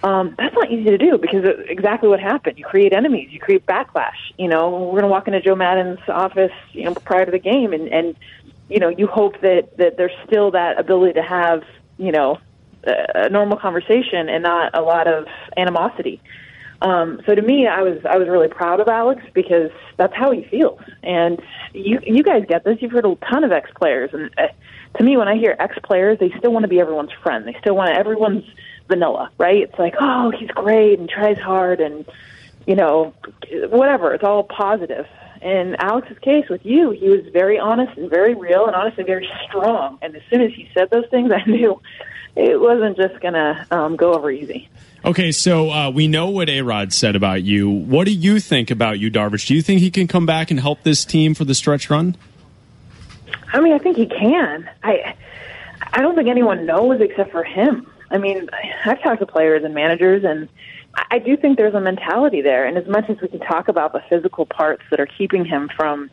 Um, 0.03 0.35
that's 0.39 0.55
not 0.55 0.71
easy 0.73 0.85
to 0.85 0.99
do 0.99 1.19
because 1.19 1.45
exactly 1.69 2.09
what 2.09 2.21
happened. 2.21 2.59
You 2.59 2.65
create 2.65 2.93
enemies, 2.93 3.29
you 3.31 3.39
create 3.39 3.67
backlash. 3.67 4.17
You 4.39 4.49
know, 4.49 4.71
we're 4.71 4.93
going 4.93 5.03
to 5.03 5.09
walk 5.09 5.29
into 5.29 5.43
Joe 5.43 5.55
Maddon's 5.55 6.01
office, 6.09 6.53
you 6.73 6.85
know, 6.85 6.95
prior 6.95 7.27
to 7.27 7.31
the 7.31 7.39
game, 7.39 7.73
and 7.73 7.89
and 7.89 8.17
you 8.71 8.79
know, 8.79 8.89
you 8.89 9.07
hope 9.07 9.41
that 9.41 9.77
that 9.77 9.97
there's 9.97 10.17
still 10.27 10.53
that 10.53 10.79
ability 10.79 11.15
to 11.15 11.23
have, 11.23 11.63
you 11.99 12.13
know, 12.13 12.39
a, 12.85 13.29
normal 13.29 13.59
conversation 13.59 14.29
and 14.29 14.43
not 14.43 14.77
a 14.77 14.83
lot 14.83 15.07
of 15.07 15.27
animosity. 15.57 16.21
Um, 16.83 17.21
so 17.27 17.35
to 17.35 17.43
me, 17.43 17.67
I 17.67 17.83
was 17.83 17.99
I 18.09 18.17
was 18.17 18.29
really 18.29 18.49
proud 18.49 18.81
of 18.81 18.89
Alex 18.89 19.23
because 19.35 19.71
that's 19.99 20.15
how 20.15 20.31
he 20.31 20.45
feels, 20.45 20.81
and 21.03 21.43
you 21.75 22.01
you 22.03 22.23
guys 22.23 22.45
get 22.49 22.65
this. 22.65 22.79
You've 22.81 22.93
heard 22.93 23.05
a 23.05 23.15
ton 23.17 23.45
of 23.45 23.53
ex 23.53 23.71
players, 23.79 24.11
and 24.15 24.31
uh, 24.39 24.49
to 24.97 25.05
me, 25.05 25.17
when 25.19 25.29
I 25.29 25.37
hear 25.37 25.57
ex 25.59 25.77
players, 25.85 26.19
they 26.19 26.33
still 26.39 26.53
want 26.53 26.63
to 26.65 26.69
be 26.69 26.81
everyone's 26.81 27.13
friend. 27.23 27.47
They 27.47 27.57
still 27.61 27.77
want 27.77 27.91
everyone's 27.91 28.45
vanilla, 28.91 29.31
right? 29.39 29.63
It's 29.63 29.79
like, 29.79 29.95
oh, 30.01 30.31
he's 30.39 30.51
great 30.51 30.99
and 30.99 31.09
tries 31.09 31.39
hard 31.39 31.81
and, 31.81 32.05
you 32.67 32.75
know, 32.75 33.15
whatever. 33.69 34.13
It's 34.13 34.25
all 34.25 34.43
positive. 34.43 35.07
In 35.41 35.75
Alex's 35.79 36.19
case 36.19 36.49
with 36.49 36.65
you, 36.67 36.91
he 36.91 37.09
was 37.09 37.27
very 37.33 37.59
honest 37.59 37.97
and 37.97 38.11
very 38.11 38.35
real 38.35 38.67
and 38.67 38.77
honestly 38.77 39.05
very 39.05 39.29
strong. 39.49 39.99
And 40.03 40.15
as 40.15 40.23
soon 40.31 40.43
as 40.43 40.53
he 40.53 40.69
said 40.75 40.91
those 40.91 41.07
things, 41.11 41.33
I 41.35 41.43
knew 41.49 41.81
it 42.37 42.61
wasn't 42.61 42.97
just 42.97 43.21
going 43.21 43.35
to 43.35 43.67
um, 43.71 43.97
go 43.97 44.15
over 44.15 44.31
easy. 44.31 44.69
Okay, 45.03 45.33
so 45.33 45.71
uh, 45.71 45.91
we 45.91 46.09
know 46.09 46.29
what 46.29 46.51
A 46.51 46.61
Rod 46.61 46.93
said 46.93 47.17
about 47.17 47.43
you. 47.43 47.71
What 47.71 48.05
do 48.05 48.13
you 48.13 48.39
think 48.39 48.71
about 48.71 48.99
Yu, 48.99 49.11
Darvish? 49.11 49.47
Do 49.47 49.55
you 49.55 49.63
think 49.63 49.81
he 49.81 49.91
can 49.91 50.07
come 50.07 50.27
back 50.27 50.51
and 50.51 50.61
help 50.61 50.83
this 50.83 51.07
team 51.07 51.33
for 51.35 51.47
the 51.47 51.55
stretch 51.55 51.89
run? 51.89 52.17
I 53.53 53.61
mean, 53.61 53.73
I 53.73 53.79
think 53.79 53.97
he 53.97 54.07
can. 54.07 54.69
I 54.83 55.15
I 55.93 56.03
don't 56.03 56.15
think 56.15 56.29
anyone 56.29 56.67
knows 56.67 57.01
except 57.01 57.33
for 57.33 57.43
him. 57.43 57.91
I 58.11 58.19
mean, 58.19 58.49
I've 58.85 59.03
talked 59.03 59.21
to 59.21 59.27
players 59.27 59.65
and 59.65 59.75
managers, 59.75 60.23
and 60.23 60.49
I 60.95 61.19
do 61.19 61.37
think 61.37 61.57
there's 61.57 61.75
a 61.75 61.81
mentality 61.81 62.41
there. 62.41 62.67
And 62.67 62.77
as 62.77 62.87
much 62.87 63.09
as 63.09 63.21
we 63.21 63.29
can 63.29 63.41
talk 63.41 63.69
about 63.69 63.93
the 63.93 64.03
physical 64.09 64.47
parts 64.47 64.83
that 64.91 65.01
are 65.01 65.07
keeping 65.07 65.45
him 65.45 65.69
from, 65.77 66.11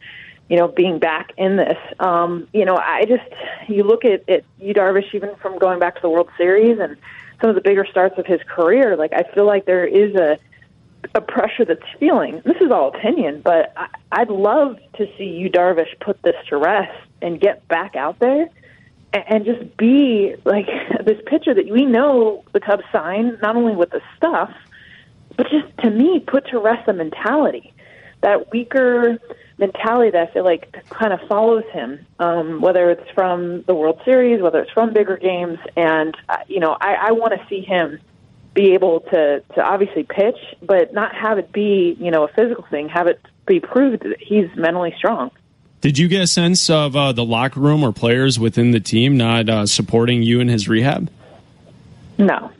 you 0.49 0.57
know, 0.57 0.67
being 0.67 0.99
back 0.99 1.31
in 1.37 1.57
this, 1.57 1.77
um, 1.99 2.47
you 2.53 2.65
know, 2.65 2.77
I 2.77 3.05
just 3.05 3.69
you 3.69 3.83
look 3.83 4.05
at 4.05 4.27
at 4.29 4.43
Yu 4.59 4.73
Darvish 4.73 5.13
even 5.13 5.35
from 5.41 5.57
going 5.59 5.79
back 5.79 5.95
to 5.95 6.01
the 6.01 6.09
World 6.09 6.29
Series 6.37 6.79
and 6.79 6.95
some 7.41 7.49
of 7.49 7.55
the 7.55 7.61
bigger 7.61 7.85
starts 7.89 8.17
of 8.17 8.25
his 8.25 8.41
career. 8.47 8.95
Like 8.95 9.13
I 9.13 9.23
feel 9.33 9.45
like 9.45 9.65
there 9.65 9.85
is 9.85 10.15
a 10.15 10.37
a 11.15 11.21
pressure 11.21 11.65
that's 11.65 11.85
feeling. 11.99 12.41
This 12.43 12.57
is 12.59 12.71
all 12.71 12.89
opinion, 12.89 13.41
but 13.41 13.73
I, 13.77 13.87
I'd 14.11 14.29
love 14.29 14.77
to 14.97 15.07
see 15.17 15.25
Yu 15.25 15.49
Darvish 15.49 15.99
put 15.99 16.21
this 16.21 16.35
to 16.49 16.57
rest 16.57 17.07
and 17.21 17.39
get 17.39 17.67
back 17.67 17.95
out 17.95 18.19
there 18.19 18.49
and 19.13 19.45
just 19.45 19.77
be 19.77 20.35
like 20.43 20.67
this 21.05 21.19
pitcher 21.25 21.53
that 21.53 21.69
we 21.69 21.85
know 21.85 22.43
the 22.53 22.59
Cubs 22.59 22.83
signed, 22.91 23.39
not 23.41 23.55
only 23.55 23.75
with 23.75 23.91
the 23.91 24.01
stuff, 24.17 24.51
but 25.37 25.47
just 25.49 25.77
to 25.79 25.89
me, 25.89 26.19
put 26.19 26.47
to 26.47 26.59
rest 26.59 26.87
the 26.87 26.93
mentality, 26.93 27.73
that 28.21 28.51
weaker 28.51 29.19
mentality 29.57 30.11
that 30.11 30.29
I 30.29 30.33
feel 30.33 30.43
like 30.43 30.71
kind 30.89 31.13
of 31.13 31.19
follows 31.27 31.63
him, 31.71 32.05
um, 32.19 32.61
whether 32.61 32.91
it's 32.91 33.09
from 33.11 33.61
the 33.63 33.73
World 33.73 34.01
Series, 34.03 34.41
whether 34.41 34.59
it's 34.59 34.71
from 34.71 34.93
bigger 34.93 35.17
games, 35.17 35.59
and 35.75 36.15
uh, 36.27 36.37
you 36.47 36.59
know, 36.59 36.75
I, 36.79 36.95
I 36.95 37.11
want 37.11 37.33
to 37.39 37.47
see 37.47 37.61
him 37.61 37.99
be 38.53 38.73
able 38.73 39.01
to 39.01 39.43
to 39.55 39.61
obviously 39.61 40.03
pitch, 40.03 40.37
but 40.61 40.93
not 40.93 41.15
have 41.15 41.37
it 41.37 41.51
be 41.51 41.95
you 41.99 42.11
know 42.11 42.23
a 42.23 42.27
physical 42.29 42.65
thing. 42.69 42.89
Have 42.89 43.07
it 43.07 43.21
be 43.45 43.59
proved 43.59 44.03
that 44.03 44.19
he's 44.19 44.49
mentally 44.55 44.93
strong. 44.97 45.31
Did 45.81 45.97
you 45.97 46.07
get 46.07 46.21
a 46.21 46.27
sense 46.27 46.69
of 46.69 46.95
uh, 46.95 47.11
the 47.13 47.23
locker 47.23 47.59
room 47.59 47.83
or 47.83 47.91
players 47.91 48.39
within 48.39 48.71
the 48.71 48.79
team 48.79 49.15
not 49.15 49.47
uh, 49.47 49.65
supporting 49.65 50.23
you 50.23 50.39
in 50.39 50.47
his 50.47 50.67
rehab? 50.67 51.09
No. 52.17 52.51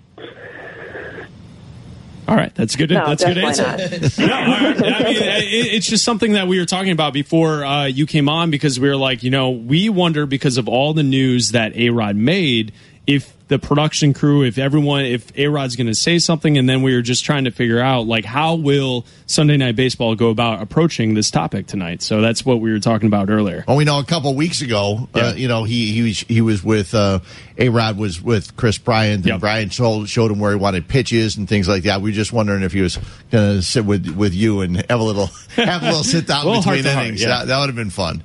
All 2.27 2.35
right, 2.35 2.53
that's 2.53 2.75
good. 2.75 2.89
No, 2.89 3.07
that's 3.07 3.23
good 3.23 3.37
answer. 3.37 3.63
no, 4.21 4.27
right. 4.27 4.83
I 4.83 5.03
mean, 5.03 5.15
it, 5.15 5.73
it's 5.75 5.87
just 5.87 6.03
something 6.03 6.33
that 6.33 6.47
we 6.47 6.59
were 6.59 6.65
talking 6.65 6.91
about 6.91 7.13
before 7.13 7.63
uh, 7.63 7.85
you 7.85 8.05
came 8.05 8.27
on 8.27 8.51
because 8.51 8.79
we 8.79 8.89
were 8.89 8.97
like, 8.97 9.23
you 9.23 9.31
know, 9.31 9.51
we 9.51 9.87
wonder 9.87 10.25
because 10.25 10.57
of 10.57 10.67
all 10.67 10.93
the 10.93 11.03
news 11.03 11.51
that 11.51 11.73
A 11.77 11.89
Rod 11.89 12.17
made 12.17 12.73
if 13.05 13.33
the 13.47 13.57
production 13.57 14.13
crew, 14.13 14.43
if 14.43 14.57
everyone, 14.57 15.05
if 15.05 15.31
A 15.37 15.47
Rod's 15.47 15.75
going 15.75 15.87
to 15.87 15.95
say 15.95 16.19
something, 16.19 16.57
and 16.57 16.67
then 16.67 16.81
we 16.81 16.93
were 16.93 17.01
just 17.01 17.23
trying 17.23 17.45
to 17.45 17.51
figure 17.51 17.79
out 17.79 18.05
like 18.05 18.25
how 18.25 18.55
will 18.55 19.05
Sunday 19.25 19.55
Night 19.55 19.75
Baseball 19.75 20.15
go 20.15 20.29
about 20.29 20.61
approaching 20.61 21.13
this 21.13 21.31
topic 21.31 21.65
tonight. 21.65 22.01
So 22.01 22.19
that's 22.19 22.45
what 22.45 22.59
we 22.59 22.71
were 22.71 22.79
talking 22.79 23.07
about 23.07 23.29
earlier. 23.29 23.63
Well, 23.67 23.77
we 23.77 23.85
know 23.85 23.99
a 23.99 24.03
couple 24.03 24.33
weeks 24.35 24.61
ago, 24.61 25.07
uh, 25.13 25.33
you 25.35 25.47
know, 25.47 25.63
he 25.63 25.93
he 25.93 26.01
was, 26.01 26.19
he 26.19 26.41
was 26.41 26.63
with 26.63 26.93
uh, 26.93 27.19
A 27.57 27.69
Rod 27.69 27.97
was 27.97 28.21
with 28.21 28.55
Kris 28.57 28.77
Bryant, 28.77 29.25
and 29.25 29.39
Bryant 29.39 29.75
told, 29.75 30.09
showed 30.09 30.29
him 30.31 30.39
where 30.39 30.51
he 30.51 30.57
wanted 30.57 30.87
pitches 30.87 31.37
and 31.37 31.47
things 31.47 31.67
like 31.69 31.83
that. 31.83 32.01
We 32.01 32.09
were 32.11 32.15
just 32.15 32.33
wondering 32.33 32.63
if 32.63 32.73
he 32.73 32.81
was 32.81 32.97
going 33.31 33.57
to 33.57 33.61
sit 33.61 33.85
with 33.85 34.07
with 34.15 34.33
you 34.33 34.61
and 34.61 34.77
have 34.89 34.99
a 34.99 35.03
little 35.03 35.27
have 35.55 35.83
a 35.83 35.85
little 35.85 36.03
sit 36.03 36.27
down 36.27 36.45
little 36.45 36.61
between 36.61 36.83
heart 36.83 36.85
to 36.85 36.93
heart, 36.93 37.05
innings. 37.07 37.21
yeah. 37.21 37.29
That, 37.29 37.47
that 37.47 37.59
would 37.59 37.67
have 37.69 37.75
been 37.75 37.89
fun. 37.91 38.23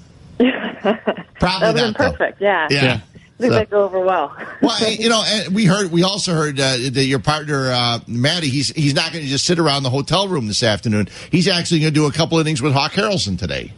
that 0.38 1.26
Probably 1.38 1.66
would 1.66 1.66
have 1.66 1.74
been 1.74 1.84
not, 1.92 1.98
though. 1.98 2.10
perfect. 2.10 2.40
Yeah. 2.40 2.68
Yeah. 2.70 3.00
I 3.09 3.09
think 3.40 3.52
So- 3.52 3.58
that 3.58 3.70
go 3.70 3.84
over 3.84 4.00
well. 4.00 4.36
Well, 4.62 4.90
you 4.90 5.08
know, 5.08 5.24
and 5.26 5.54
we 5.54 5.64
heard. 5.64 5.90
We 5.90 6.02
also 6.02 6.34
heard 6.34 6.60
uh, 6.60 6.76
that 6.92 7.04
your 7.06 7.18
partner 7.18 7.70
uh, 7.72 8.00
Maddie. 8.06 8.48
He's 8.50 8.68
he's 8.68 8.94
not 8.94 9.10
going 9.10 9.24
to 9.24 9.30
just 9.30 9.46
sit 9.46 9.58
around 9.58 9.84
the 9.84 9.90
hotel 9.90 10.28
room 10.28 10.48
this 10.48 10.62
afternoon. 10.62 11.08
He's 11.30 11.48
actually 11.48 11.80
going 11.80 11.94
to 11.94 11.98
do 11.98 12.06
a 12.06 12.12
couple 12.12 12.38
innings 12.38 12.60
with 12.60 12.74
Hawk 12.74 12.92
Harrelson 12.92 13.38
today. 13.38 13.72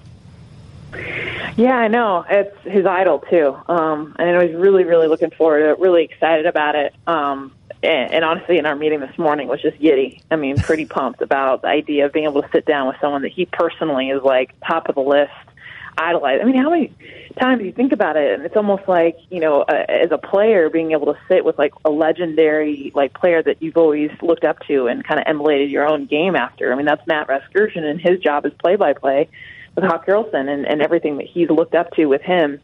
Yeah, 1.56 1.76
I 1.76 1.88
know. 1.88 2.24
It's 2.28 2.56
his 2.64 2.86
idol 2.86 3.20
too, 3.30 3.56
um, 3.68 4.16
and 4.18 4.36
I 4.36 4.44
was 4.44 4.54
really, 4.54 4.84
really 4.84 5.06
looking 5.06 5.30
forward 5.30 5.60
to 5.60 5.70
it. 5.70 5.78
Really 5.78 6.04
excited 6.04 6.46
about 6.46 6.74
it. 6.74 6.94
Um, 7.06 7.52
and, 7.82 8.12
and 8.12 8.24
honestly, 8.24 8.58
in 8.58 8.66
our 8.66 8.74
meeting 8.74 9.00
this 9.00 9.16
morning 9.18 9.48
was 9.48 9.60
just 9.60 9.78
giddy. 9.78 10.22
I 10.30 10.36
mean, 10.36 10.56
pretty 10.56 10.86
pumped 10.86 11.20
about 11.20 11.62
the 11.62 11.68
idea 11.68 12.06
of 12.06 12.12
being 12.12 12.24
able 12.24 12.42
to 12.42 12.48
sit 12.52 12.64
down 12.64 12.88
with 12.88 12.96
someone 13.00 13.22
that 13.22 13.32
he 13.32 13.46
personally 13.46 14.08
is 14.10 14.22
like 14.22 14.52
top 14.66 14.88
of 14.88 14.94
the 14.94 15.02
list, 15.02 15.30
idolize. 15.98 16.40
I 16.42 16.44
mean, 16.44 16.56
how 16.56 16.70
many 16.70 16.92
times 17.38 17.62
you 17.62 17.72
think 17.72 17.92
about 17.92 18.16
it, 18.16 18.34
and 18.34 18.44
it's 18.44 18.56
almost 18.56 18.88
like 18.88 19.16
you 19.30 19.40
know, 19.40 19.62
uh, 19.62 19.84
as 19.88 20.10
a 20.10 20.18
player, 20.18 20.70
being 20.70 20.92
able 20.92 21.06
to 21.12 21.18
sit 21.28 21.44
with 21.44 21.58
like 21.58 21.72
a 21.84 21.90
legendary 21.90 22.92
like 22.94 23.14
player 23.14 23.42
that 23.42 23.62
you've 23.62 23.76
always 23.76 24.10
looked 24.22 24.44
up 24.44 24.58
to 24.68 24.86
and 24.86 25.04
kind 25.04 25.20
of 25.20 25.26
emulated 25.26 25.70
your 25.70 25.86
own 25.86 26.06
game 26.06 26.36
after. 26.36 26.72
I 26.72 26.76
mean, 26.76 26.86
that's 26.86 27.06
Matt 27.06 27.28
Vasgersian, 27.28 27.84
and 27.84 28.00
his 28.00 28.20
job 28.20 28.46
is 28.46 28.52
play 28.54 28.76
by 28.76 28.92
play 28.92 29.28
with 29.74 29.84
Hawk 29.84 30.06
Harrelson 30.06 30.48
and, 30.48 30.66
and 30.66 30.82
everything 30.82 31.16
that 31.16 31.26
he's 31.26 31.48
looked 31.48 31.74
up 31.74 31.90
to 31.92 32.06
with 32.06 32.22
him, 32.22 32.60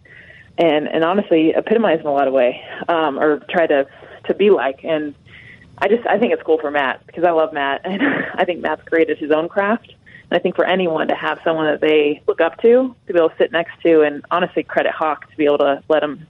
and 0.56 0.88
and 0.88 1.04
honestly 1.04 1.54
epitomized 1.54 2.00
in 2.00 2.06
a 2.06 2.12
lot 2.12 2.28
of 2.28 2.34
way, 2.34 2.62
um, 2.88 3.18
or 3.18 3.40
try 3.50 3.66
to 3.66 3.86
to 4.26 4.34
be 4.34 4.50
like. 4.50 4.84
And 4.84 5.14
I 5.78 5.88
just 5.88 6.06
I 6.06 6.18
think 6.18 6.32
it's 6.32 6.42
cool 6.42 6.58
for 6.58 6.70
Matt 6.70 7.06
because 7.06 7.24
I 7.24 7.30
love 7.30 7.52
Matt, 7.52 7.82
and 7.84 8.02
I 8.34 8.44
think 8.44 8.60
Matt's 8.60 8.82
created 8.86 9.18
his 9.18 9.30
own 9.30 9.48
craft. 9.48 9.94
And 10.30 10.38
I 10.38 10.42
think 10.42 10.56
for 10.56 10.64
anyone 10.64 11.08
to 11.08 11.14
have 11.14 11.40
someone 11.44 11.66
that 11.66 11.80
they 11.80 12.22
look 12.26 12.40
up 12.40 12.60
to, 12.62 12.94
to 13.06 13.12
be 13.12 13.18
able 13.18 13.30
to 13.30 13.36
sit 13.38 13.52
next 13.52 13.80
to, 13.82 14.02
and 14.02 14.24
honestly 14.30 14.62
credit 14.62 14.92
Hawk 14.92 15.30
to 15.30 15.36
be 15.36 15.44
able 15.46 15.58
to 15.58 15.82
let 15.88 16.02
him 16.02 16.26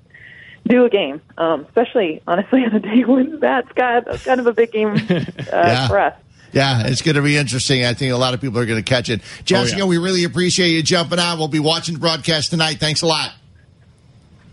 do 0.66 0.85
a 0.85 0.91
game, 0.91 1.20
um, 1.39 1.65
especially 1.66 2.23
honestly 2.27 2.65
on 2.65 2.75
a 2.75 2.81
day 2.81 3.05
when 3.05 3.41
Matt's 3.41 3.73
got 3.75 4.07
kind 4.25 4.41
of 4.41 4.47
a 4.47 4.53
big 4.53 4.70
game 4.73 4.89
uh, 5.11 5.25
Yeah. 5.53 5.89
for 5.89 5.99
us. 5.99 6.15
Yeah, 6.51 6.87
it's 6.87 7.03
going 7.03 7.16
to 7.16 7.20
be 7.23 7.37
interesting. 7.37 7.85
I 7.85 7.93
think 7.93 8.11
a 8.11 8.16
lot 8.16 8.33
of 8.33 8.41
people 8.41 8.59
are 8.59 8.65
going 8.65 8.83
to 8.83 8.89
catch 8.89 9.11
it. 9.11 9.20
Jessica, 9.45 9.85
we 9.87 9.99
really 9.99 10.25
appreciate 10.25 10.70
you 10.70 10.83
jumping 10.83 11.19
on. 11.19 11.39
We'll 11.39 11.49
be 11.49 11.59
watching 11.61 11.93
the 11.95 12.01
broadcast 12.01 12.51
tonight. 12.51 12.79
Thanks 12.81 13.03
a 13.03 13.07
lot. 13.07 13.33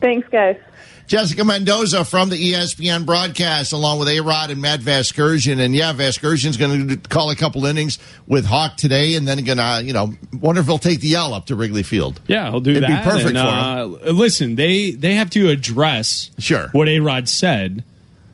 Thanks, 0.02 0.28
guys. 0.28 0.58
Jessica 1.08 1.44
Mendoza 1.44 2.04
from 2.04 2.30
the 2.30 2.54
ESPN 2.54 3.06
broadcast, 3.06 3.74
along 3.74 4.00
with 4.00 4.08
A 4.08 4.22
Rod 4.22 4.50
and 4.50 4.62
Matt 4.62 4.80
Vasgersian. 4.80 5.60
And 5.60 5.76
yeah, 5.76 5.94
Vasgersian's 5.94 6.58
going 6.58 6.88
to 6.88 6.98
call 6.98 7.30
a 7.30 7.36
couple 7.36 7.66
innings 7.66 8.00
with 8.28 8.46
Hawk 8.46 8.78
today, 8.78 9.16
and 9.16 9.28
then 9.28 9.44
going 9.44 9.58
to, 9.58 9.82
you 9.84 9.94
know, 9.94 10.14
wonder 10.34 10.62
if 10.62 10.68
he'll 10.68 10.78
take 10.78 11.02
the 11.02 11.16
L 11.16 11.34
up 11.34 11.46
to 11.48 11.56
Wrigley 11.56 11.84
Field. 11.84 12.20
Yeah, 12.28 12.50
he'll 12.50 12.60
do 12.60 12.72
It'd 12.72 12.84
that. 12.84 13.04
be 13.04 13.10
perfect 13.10 13.38
and, 13.38 13.94
for 14.00 14.08
uh, 14.08 14.12
Listen, 14.12 14.56
they 14.56 14.92
they 14.92 15.16
have 15.16 15.30
to 15.32 15.50
address 15.50 16.32
sure 16.40 16.70
what 16.72 16.88
A 16.88 17.00
Rod 17.00 17.30
said 17.30 17.84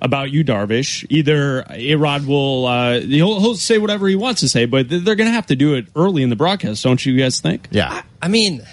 about 0.02 0.31
Yu, 0.31 0.43
Darvish. 0.43 1.06
Either 1.10 1.65
A 1.69 1.95
Rod 1.95 2.26
will 2.26 2.65
uh, 2.65 2.99
he'll, 3.02 3.39
he'll 3.39 3.56
say 3.56 3.77
whatever 3.77 4.07
he 4.07 4.15
wants 4.15 4.41
to 4.41 4.49
say, 4.49 4.65
but 4.65 4.88
they're 4.89 5.15
going 5.15 5.27
to 5.30 5.34
have 5.34 5.48
to 5.48 5.56
do 5.56 5.76
it 5.76 5.88
early 5.95 6.23
in 6.23 6.30
the 6.30 6.35
broadcast, 6.35 6.84
don't 6.84 7.06
you 7.06 7.18
guys 7.18 7.39
think? 7.39 7.68
Yeah. 7.72 8.02
I 8.22 8.27
mean, 8.27 8.65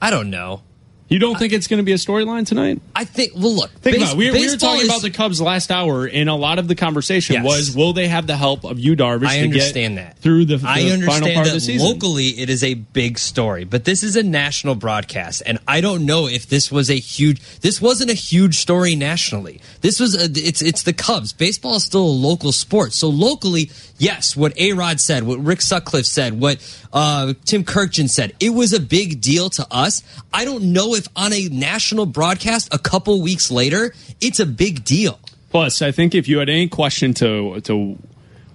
I 0.00 0.10
don't 0.10 0.30
know. 0.30 0.62
You 1.08 1.18
don't 1.18 1.38
think 1.38 1.54
it's 1.54 1.66
going 1.68 1.78
to 1.78 1.84
be 1.84 1.92
a 1.92 1.96
storyline 1.96 2.46
tonight? 2.46 2.82
I 2.94 3.04
think. 3.04 3.32
Well, 3.34 3.54
look. 3.54 3.70
Think 3.70 3.96
base- 3.96 4.12
about 4.12 4.12
it. 4.12 4.18
We, 4.18 4.30
we 4.30 4.50
were 4.50 4.56
talking 4.56 4.82
is- 4.82 4.88
about 4.88 5.00
the 5.00 5.10
Cubs 5.10 5.40
last 5.40 5.70
hour, 5.70 6.06
and 6.06 6.28
a 6.28 6.34
lot 6.34 6.58
of 6.58 6.68
the 6.68 6.74
conversation 6.74 7.34
Yes. 7.36 7.44
was, 7.44 7.74
will 7.76 7.94
they 7.94 8.08
have 8.08 8.26
the 8.26 8.36
help 8.36 8.64
of 8.64 8.78
Yu, 8.78 8.94
Darvish, 8.94 9.26
I 9.26 9.38
to 9.38 9.44
understand 9.44 9.96
get 9.96 10.16
that 10.16 10.18
through 10.18 10.44
the, 10.44 10.58
the 10.58 10.68
I 10.68 10.80
final 10.80 10.92
understand 10.92 11.34
part 11.34 11.44
that 11.46 11.46
of 11.48 11.54
the 11.54 11.60
season? 11.60 11.88
locally 11.88 12.26
it 12.26 12.50
is 12.50 12.62
a 12.62 12.74
big 12.74 13.18
story, 13.18 13.64
but 13.64 13.84
this 13.86 14.02
is 14.02 14.16
a 14.16 14.22
national 14.22 14.74
broadcast, 14.74 15.42
and 15.46 15.58
I 15.66 15.80
don't 15.80 16.04
know 16.04 16.26
if 16.28 16.46
this 16.46 16.70
was 16.70 16.90
a 16.90 16.98
huge. 16.98 17.40
This 17.60 17.80
wasn't 17.80 18.10
a 18.10 18.14
huge 18.14 18.56
story 18.58 18.94
nationally. 18.94 19.62
This 19.80 19.98
was 20.00 20.14
a, 20.14 20.24
it's 20.24 20.60
it's 20.60 20.82
the 20.82 20.92
Cubs. 20.92 21.32
Baseball 21.32 21.76
is 21.76 21.84
still 21.84 22.04
a 22.04 22.18
local 22.28 22.52
sport, 22.52 22.92
so 22.92 23.08
locally, 23.08 23.70
yes, 23.96 24.36
what 24.36 24.52
A 24.58 24.74
Rod 24.74 25.00
said, 25.00 25.22
what 25.22 25.38
Rick 25.38 25.62
Sutcliffe 25.62 26.04
said, 26.06 26.38
what 26.38 26.58
uh, 26.92 27.32
Tim 27.46 27.64
Kurkjian 27.64 28.10
said, 28.10 28.34
it 28.40 28.50
was 28.50 28.74
a 28.74 28.80
big 28.80 29.22
deal 29.22 29.48
to 29.50 29.66
us. 29.70 30.02
I 30.34 30.44
don't 30.44 30.72
know 30.74 30.94
if 30.98 31.08
on 31.16 31.32
a 31.32 31.48
national 31.48 32.04
broadcast 32.04 32.68
a 32.72 32.78
couple 32.78 33.22
weeks 33.22 33.50
later, 33.50 33.94
it's 34.20 34.40
a 34.40 34.46
big 34.46 34.84
deal. 34.84 35.18
Plus, 35.50 35.80
I 35.80 35.92
think 35.92 36.14
if 36.14 36.28
you 36.28 36.38
had 36.38 36.50
any 36.50 36.68
question 36.68 37.14
to 37.14 37.60
to 37.62 37.96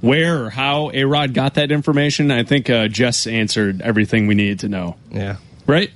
where 0.02 0.46
or 0.46 0.50
how 0.50 0.92
A 0.94 1.06
Rod 1.06 1.34
got 1.34 1.56
that 1.56 1.72
information, 1.72 2.30
I 2.30 2.44
think 2.44 2.70
uh, 2.70 2.88
Jess 2.88 3.26
answered 3.26 3.82
everything 3.82 4.28
we 4.28 4.36
needed 4.36 4.60
to 4.60 4.70
know. 4.70 4.98
Yeah. 5.10 5.38
Right? 5.66 5.90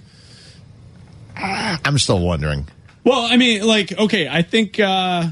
I'm 1.35 1.99
still 1.99 2.19
wondering. 2.19 2.67
Well, 3.03 3.19
I 3.19 3.37
mean, 3.37 3.65
like, 3.65 3.97
okay, 3.97 4.27
I 4.27 4.41
think 4.41 4.79
uh, 4.79 5.27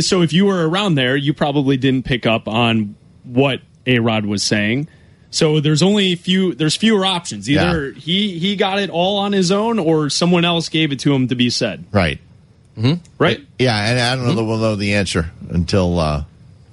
so. 0.00 0.22
If 0.22 0.32
you 0.32 0.44
were 0.44 0.68
around 0.68 0.96
there, 0.96 1.16
you 1.16 1.32
probably 1.32 1.76
didn't 1.76 2.04
pick 2.04 2.26
up 2.26 2.46
on 2.46 2.94
what 3.24 3.60
A 3.86 4.00
Rod 4.00 4.26
was 4.26 4.42
saying. 4.42 4.88
So 5.36 5.60
there's 5.60 5.82
only 5.82 6.14
few. 6.14 6.54
There's 6.54 6.74
fewer 6.76 7.04
options. 7.04 7.46
Either 7.50 7.92
he 7.92 8.38
he 8.38 8.56
got 8.56 8.78
it 8.78 8.88
all 8.88 9.18
on 9.18 9.32
his 9.32 9.52
own, 9.52 9.78
or 9.78 10.08
someone 10.08 10.46
else 10.46 10.70
gave 10.70 10.92
it 10.92 11.00
to 11.00 11.12
him 11.14 11.28
to 11.28 11.34
be 11.34 11.50
said. 11.50 11.84
Right. 11.92 12.18
Mm-hmm. 12.78 13.02
Right. 13.18 13.40
Yeah, 13.58 13.76
and 13.90 14.00
I 14.00 14.16
don't 14.16 14.24
know 14.24 14.34
that 14.34 14.44
we'll 14.44 14.56
know 14.56 14.76
the 14.76 14.94
answer 14.94 15.30
until. 15.50 15.98
Uh, 15.98 16.24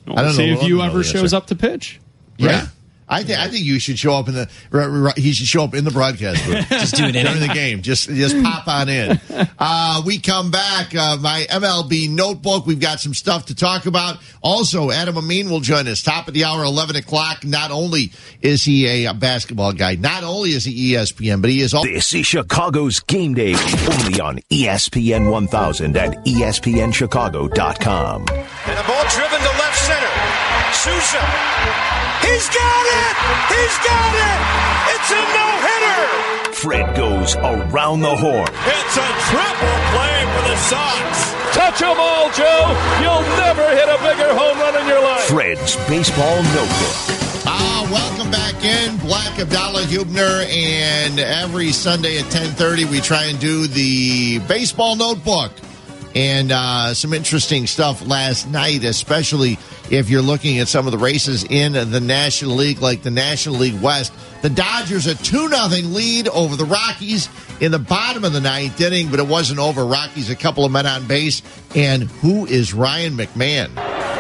I 0.08 0.22
don't 0.22 0.32
See 0.34 0.48
know. 0.48 0.54
if 0.54 0.60
we'll 0.60 0.70
you 0.70 0.82
ever 0.82 1.04
shows 1.04 1.24
answer. 1.34 1.36
up 1.36 1.48
to 1.48 1.56
pitch. 1.56 2.00
Yeah. 2.38 2.68
I 3.14 3.24
think 3.24 3.40
I 3.40 3.48
think 3.48 3.64
you 3.66 3.80
should 3.80 3.98
show 4.00 4.16
up 4.16 4.28
in 4.28 4.34
the. 4.36 4.50
r- 4.72 5.08
r- 5.08 5.14
He 5.16 5.32
should 5.34 5.48
show 5.48 5.64
up 5.64 5.74
in 5.74 5.84
the 5.86 5.92
broadcast 5.92 6.46
booth. 6.46 6.68
Just 6.70 6.96
do 6.96 7.06
it 7.06 7.16
in 7.16 7.26
during 7.26 7.40
the 7.42 7.54
game. 7.54 7.82
Just 7.82 8.10
just 8.10 8.36
pop 8.44 8.68
on 8.68 8.90
in. 8.90 9.20
Uh, 9.66 10.02
we 10.06 10.20
come 10.20 10.52
back. 10.52 10.94
Uh, 10.96 11.16
my 11.18 11.46
MLB 11.50 12.10
notebook. 12.10 12.66
We've 12.66 12.80
got 12.80 13.00
some 13.00 13.14
stuff 13.14 13.46
to 13.46 13.56
talk 13.56 13.86
about. 13.86 14.18
Also, 14.42 14.92
Adam 14.92 15.18
Amin 15.18 15.50
will 15.50 15.60
join 15.62 15.88
us. 15.88 16.02
Top 16.02 16.28
of 16.28 16.34
the 16.34 16.44
hour, 16.44 16.64
eleven 16.64 16.96
o'clock. 16.98 17.46
Not 17.46 17.72
only 17.72 18.12
is 18.42 18.64
he 18.64 19.06
a 19.06 19.14
basketball 19.14 19.72
guy, 19.74 19.96
not 19.96 20.24
only 20.24 20.50
is 20.52 20.66
he 20.66 20.92
ESPN, 20.94 21.42
but 21.42 21.50
he 21.50 21.62
is 21.62 21.74
also. 21.74 21.88
This 21.90 22.14
is 22.14 22.26
Chicago's 22.26 23.00
Game 23.02 23.34
Day, 23.36 23.54
only 23.54 24.20
on 24.20 24.40
ESPN 24.50 25.30
1000 25.32 25.96
at 25.98 26.28
E 26.28 26.34
ESPNChicago.com. 26.44 28.22
And 28.22 28.78
the 28.78 28.84
ball 28.88 29.04
driven 29.10 29.40
to 29.40 29.54
left 29.60 29.80
center. 29.80 30.74
Sousa. 30.74 32.03
He's 32.24 32.48
got 32.50 32.86
it! 33.02 33.14
He's 33.52 33.78
got 33.84 34.14
it! 34.16 34.40
It's 34.96 35.10
a 35.12 35.22
no-hitter! 35.36 36.54
Fred 36.54 36.96
goes 36.96 37.36
around 37.36 38.02
the 38.02 38.16
horn. 38.16 38.48
It's 38.48 38.96
a 38.98 39.10
triple 39.30 39.78
play 39.92 40.18
for 40.32 40.44
the 40.48 40.58
Sox. 40.58 41.34
Touch 41.54 41.82
'em 41.82 42.00
all, 42.00 42.32
Joe. 42.32 42.72
You'll 43.02 43.28
never 43.38 43.68
hit 43.76 43.90
a 43.90 43.98
bigger 44.02 44.34
home 44.34 44.58
run 44.60 44.76
in 44.82 44.88
your 44.88 45.02
life. 45.02 45.26
Fred's 45.26 45.76
Baseball 45.88 46.42
Notebook. 46.56 46.96
Ah, 47.46 47.86
welcome 47.92 48.32
back 48.32 48.64
in. 48.64 48.96
Black 48.98 49.38
Abdallah 49.38 49.84
Huebner, 49.84 50.46
and 50.50 51.20
every 51.20 51.72
Sunday 51.74 52.18
at 52.18 52.30
1030, 52.30 52.86
we 52.86 53.02
try 53.02 53.26
and 53.26 53.40
do 53.40 53.68
the 53.68 54.40
baseball 54.48 54.96
notebook. 54.96 55.52
And 56.16 56.52
uh, 56.52 56.94
some 56.94 57.14
interesting 57.14 57.66
stuff 57.66 58.06
last 58.06 58.48
night, 58.48 58.84
especially 58.84 59.58
if 59.90 60.10
you're 60.10 60.22
looking 60.22 60.60
at 60.60 60.68
some 60.68 60.86
of 60.86 60.92
the 60.92 60.98
races 60.98 61.44
in 61.44 61.74
the 61.74 62.00
National 62.00 62.56
League, 62.56 62.82
like 62.82 63.02
the 63.02 63.12
National 63.12 63.56
League 63.56 63.82
West. 63.82 64.14
The 64.42 64.50
Dodgers 64.50 65.08
a 65.08 65.16
2 65.16 65.50
0 65.50 65.68
lead 65.90 66.28
over 66.28 66.56
the 66.56 66.66
Rockies 66.66 67.30
in 67.62 67.72
the 67.72 67.80
bottom 67.80 68.24
of 68.24 68.34
the 68.34 68.42
ninth 68.42 68.80
inning, 68.80 69.10
but 69.10 69.20
it 69.20 69.28
wasn't 69.28 69.60
over. 69.60 69.86
Rockies 69.86 70.30
a 70.30 70.36
couple 70.36 70.66
of 70.66 70.72
men 70.72 70.86
on 70.86 71.08
base. 71.08 71.42
And 71.76 72.04
who 72.04 72.46
is 72.46 72.74
Ryan 72.74 73.14
McMahon? 73.14 74.13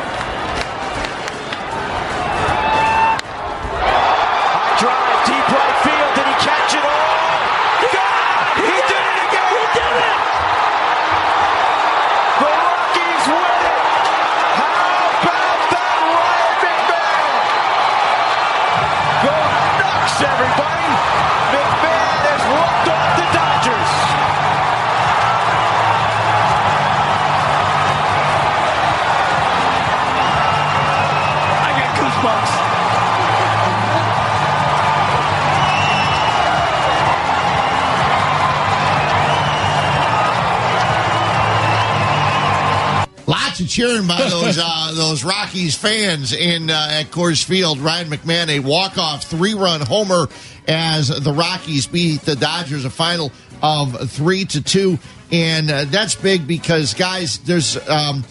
Cheering 43.73 44.05
by 44.05 44.21
those 44.29 44.59
uh, 44.61 44.91
those 44.95 45.23
Rockies 45.23 45.75
fans 45.75 46.31
in 46.31 46.69
uh, 46.69 46.87
at 46.91 47.05
Coors 47.05 47.43
Field. 47.43 47.79
Ryan 47.79 48.07
McMahon 48.07 48.47
a 48.49 48.59
walk 48.59 48.99
off 48.99 49.23
three 49.23 49.55
run 49.55 49.81
homer 49.81 50.27
as 50.67 51.07
the 51.07 51.33
Rockies 51.33 51.87
beat 51.87 52.21
the 52.21 52.35
Dodgers 52.35 52.85
a 52.85 52.91
final 52.91 53.31
of 53.63 54.11
three 54.11 54.45
to 54.45 54.61
two, 54.61 54.99
and 55.31 55.71
uh, 55.71 55.85
that's 55.85 56.13
big 56.13 56.47
because 56.47 56.93
guys, 56.93 57.39
there's. 57.39 57.77
Um, 57.89 58.23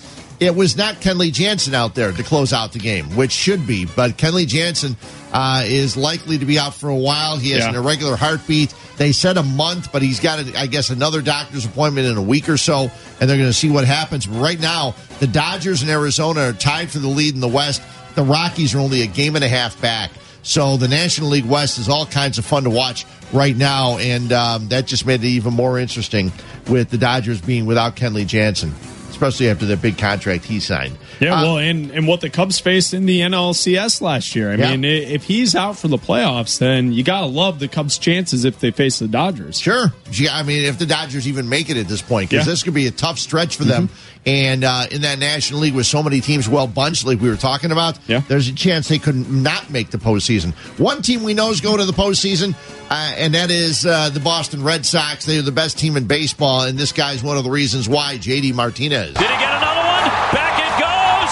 it 0.42 0.54
was 0.54 0.76
not 0.76 0.96
Kenley 0.96 1.32
Jansen 1.32 1.74
out 1.74 1.94
there 1.94 2.12
to 2.12 2.22
close 2.22 2.52
out 2.52 2.72
the 2.72 2.78
game, 2.78 3.06
which 3.16 3.30
should 3.32 3.66
be, 3.66 3.84
but 3.86 4.16
Kenley 4.16 4.46
Jansen 4.46 4.96
uh, 5.32 5.62
is 5.64 5.96
likely 5.96 6.38
to 6.38 6.44
be 6.44 6.58
out 6.58 6.74
for 6.74 6.88
a 6.88 6.96
while. 6.96 7.36
He 7.38 7.50
has 7.52 7.60
Yeah. 7.60 7.70
an 7.70 7.74
irregular 7.76 8.16
heartbeat. 8.16 8.74
They 8.98 9.12
said 9.12 9.36
a 9.38 9.42
month, 9.42 9.90
but 9.92 10.02
he's 10.02 10.20
got, 10.20 10.38
I 10.56 10.66
guess, 10.66 10.90
another 10.90 11.22
doctor's 11.22 11.64
appointment 11.64 12.06
in 12.08 12.16
a 12.16 12.22
week 12.22 12.48
or 12.48 12.56
so, 12.56 12.90
and 13.20 13.30
they're 13.30 13.38
going 13.38 13.48
to 13.48 13.52
see 13.54 13.70
what 13.70 13.84
happens. 13.84 14.26
But 14.26 14.38
right 14.40 14.60
now, 14.60 14.94
the 15.20 15.26
Dodgers 15.26 15.82
and 15.82 15.90
Arizona 15.90 16.40
are 16.48 16.52
tied 16.52 16.90
for 16.90 16.98
the 16.98 17.08
lead 17.08 17.34
in 17.34 17.40
the 17.40 17.48
West. 17.48 17.82
The 18.14 18.22
Rockies 18.22 18.74
are 18.74 18.78
only 18.80 19.02
a 19.02 19.06
game 19.06 19.34
and 19.36 19.44
a 19.44 19.48
half 19.48 19.80
back. 19.80 20.10
So 20.42 20.76
the 20.76 20.88
National 20.88 21.28
League 21.28 21.46
West 21.46 21.78
is 21.78 21.88
all 21.88 22.04
kinds 22.04 22.36
of 22.36 22.44
fun 22.44 22.64
to 22.64 22.70
watch 22.70 23.06
right 23.32 23.56
now, 23.56 23.96
and 23.98 24.32
um, 24.32 24.68
that 24.68 24.86
just 24.86 25.06
made 25.06 25.22
it 25.24 25.28
even 25.28 25.54
more 25.54 25.78
interesting 25.78 26.32
with 26.68 26.90
the 26.90 26.98
Dodgers 26.98 27.40
being 27.40 27.64
without 27.64 27.96
Kenley 27.96 28.26
Jansen, 28.26 28.74
especially 29.22 29.48
after 29.48 29.66
the 29.66 29.76
big 29.76 29.96
contract 29.96 30.44
he 30.44 30.58
signed. 30.58 30.98
Yeah, 31.22 31.34
Uh, 31.38 31.42
well, 31.42 31.58
and, 31.58 31.90
and 31.92 32.06
what 32.08 32.20
the 32.20 32.28
Cubs 32.30 32.58
faced 32.58 32.94
in 32.94 33.06
the 33.06 33.20
NLCS 33.20 34.00
last 34.00 34.34
year. 34.34 34.50
I 34.52 34.56
Yeah. 34.56 34.76
mean, 34.76 34.84
if 34.84 35.24
he's 35.24 35.54
out 35.54 35.78
for 35.78 35.88
the 35.88 35.98
playoffs, 35.98 36.58
then 36.58 36.92
you 36.92 37.02
got 37.02 37.20
to 37.20 37.26
love 37.26 37.58
the 37.58 37.68
Cubs' 37.68 37.96
chances 37.98 38.44
if 38.44 38.58
they 38.60 38.70
face 38.72 38.98
the 38.98 39.08
Dodgers. 39.08 39.58
Sure. 39.60 39.92
Yeah, 40.12 40.36
I 40.36 40.42
mean, 40.42 40.64
if 40.64 40.78
the 40.78 40.86
Dodgers 40.86 41.28
even 41.28 41.48
make 41.48 41.70
it 41.70 41.76
at 41.76 41.86
this 41.88 42.02
point, 42.02 42.30
because 42.30 42.46
Yeah. 42.46 42.52
this 42.52 42.62
could 42.62 42.74
be 42.74 42.86
a 42.86 42.90
tough 42.90 43.18
stretch 43.18 43.56
for 43.56 43.64
them. 43.64 43.88
And 44.24 44.62
uh, 44.62 44.86
in 44.90 45.02
that 45.02 45.18
National 45.18 45.60
League 45.60 45.74
with 45.74 45.86
so 45.86 46.00
many 46.02 46.20
teams 46.20 46.48
well 46.48 46.68
bunched, 46.68 47.04
like 47.04 47.20
we 47.20 47.28
were 47.28 47.36
talking 47.36 47.72
about, 47.72 47.98
Yeah. 48.06 48.22
there's 48.28 48.46
a 48.48 48.52
chance 48.52 48.86
they 48.88 48.98
could 48.98 49.28
not 49.30 49.70
make 49.70 49.90
the 49.90 49.98
postseason. 49.98 50.54
One 50.78 51.02
team 51.02 51.22
we 51.24 51.34
know 51.34 51.50
is 51.50 51.60
going 51.60 51.78
to 51.78 51.86
the 51.86 51.92
postseason, 51.92 52.54
uh, 52.90 52.94
and 53.16 53.34
that 53.34 53.50
is 53.50 53.84
uh, 53.84 54.10
the 54.10 54.20
Boston 54.20 54.62
Red 54.62 54.86
Sox. 54.86 55.24
They 55.24 55.38
are 55.38 55.42
the 55.42 55.50
best 55.52 55.76
team 55.78 55.96
in 55.96 56.04
baseball, 56.04 56.62
and 56.62 56.78
this 56.78 56.92
guy's 56.92 57.22
one 57.22 57.36
of 57.36 57.42
the 57.44 57.50
reasons 57.50 57.88
why. 57.88 58.16
JD 58.18 58.52
Martinez. 58.54 59.14
Did 59.14 59.22
he 59.22 59.26
get 59.26 59.40
another 59.42 59.80
one? 59.80 60.08
Back 60.32 60.41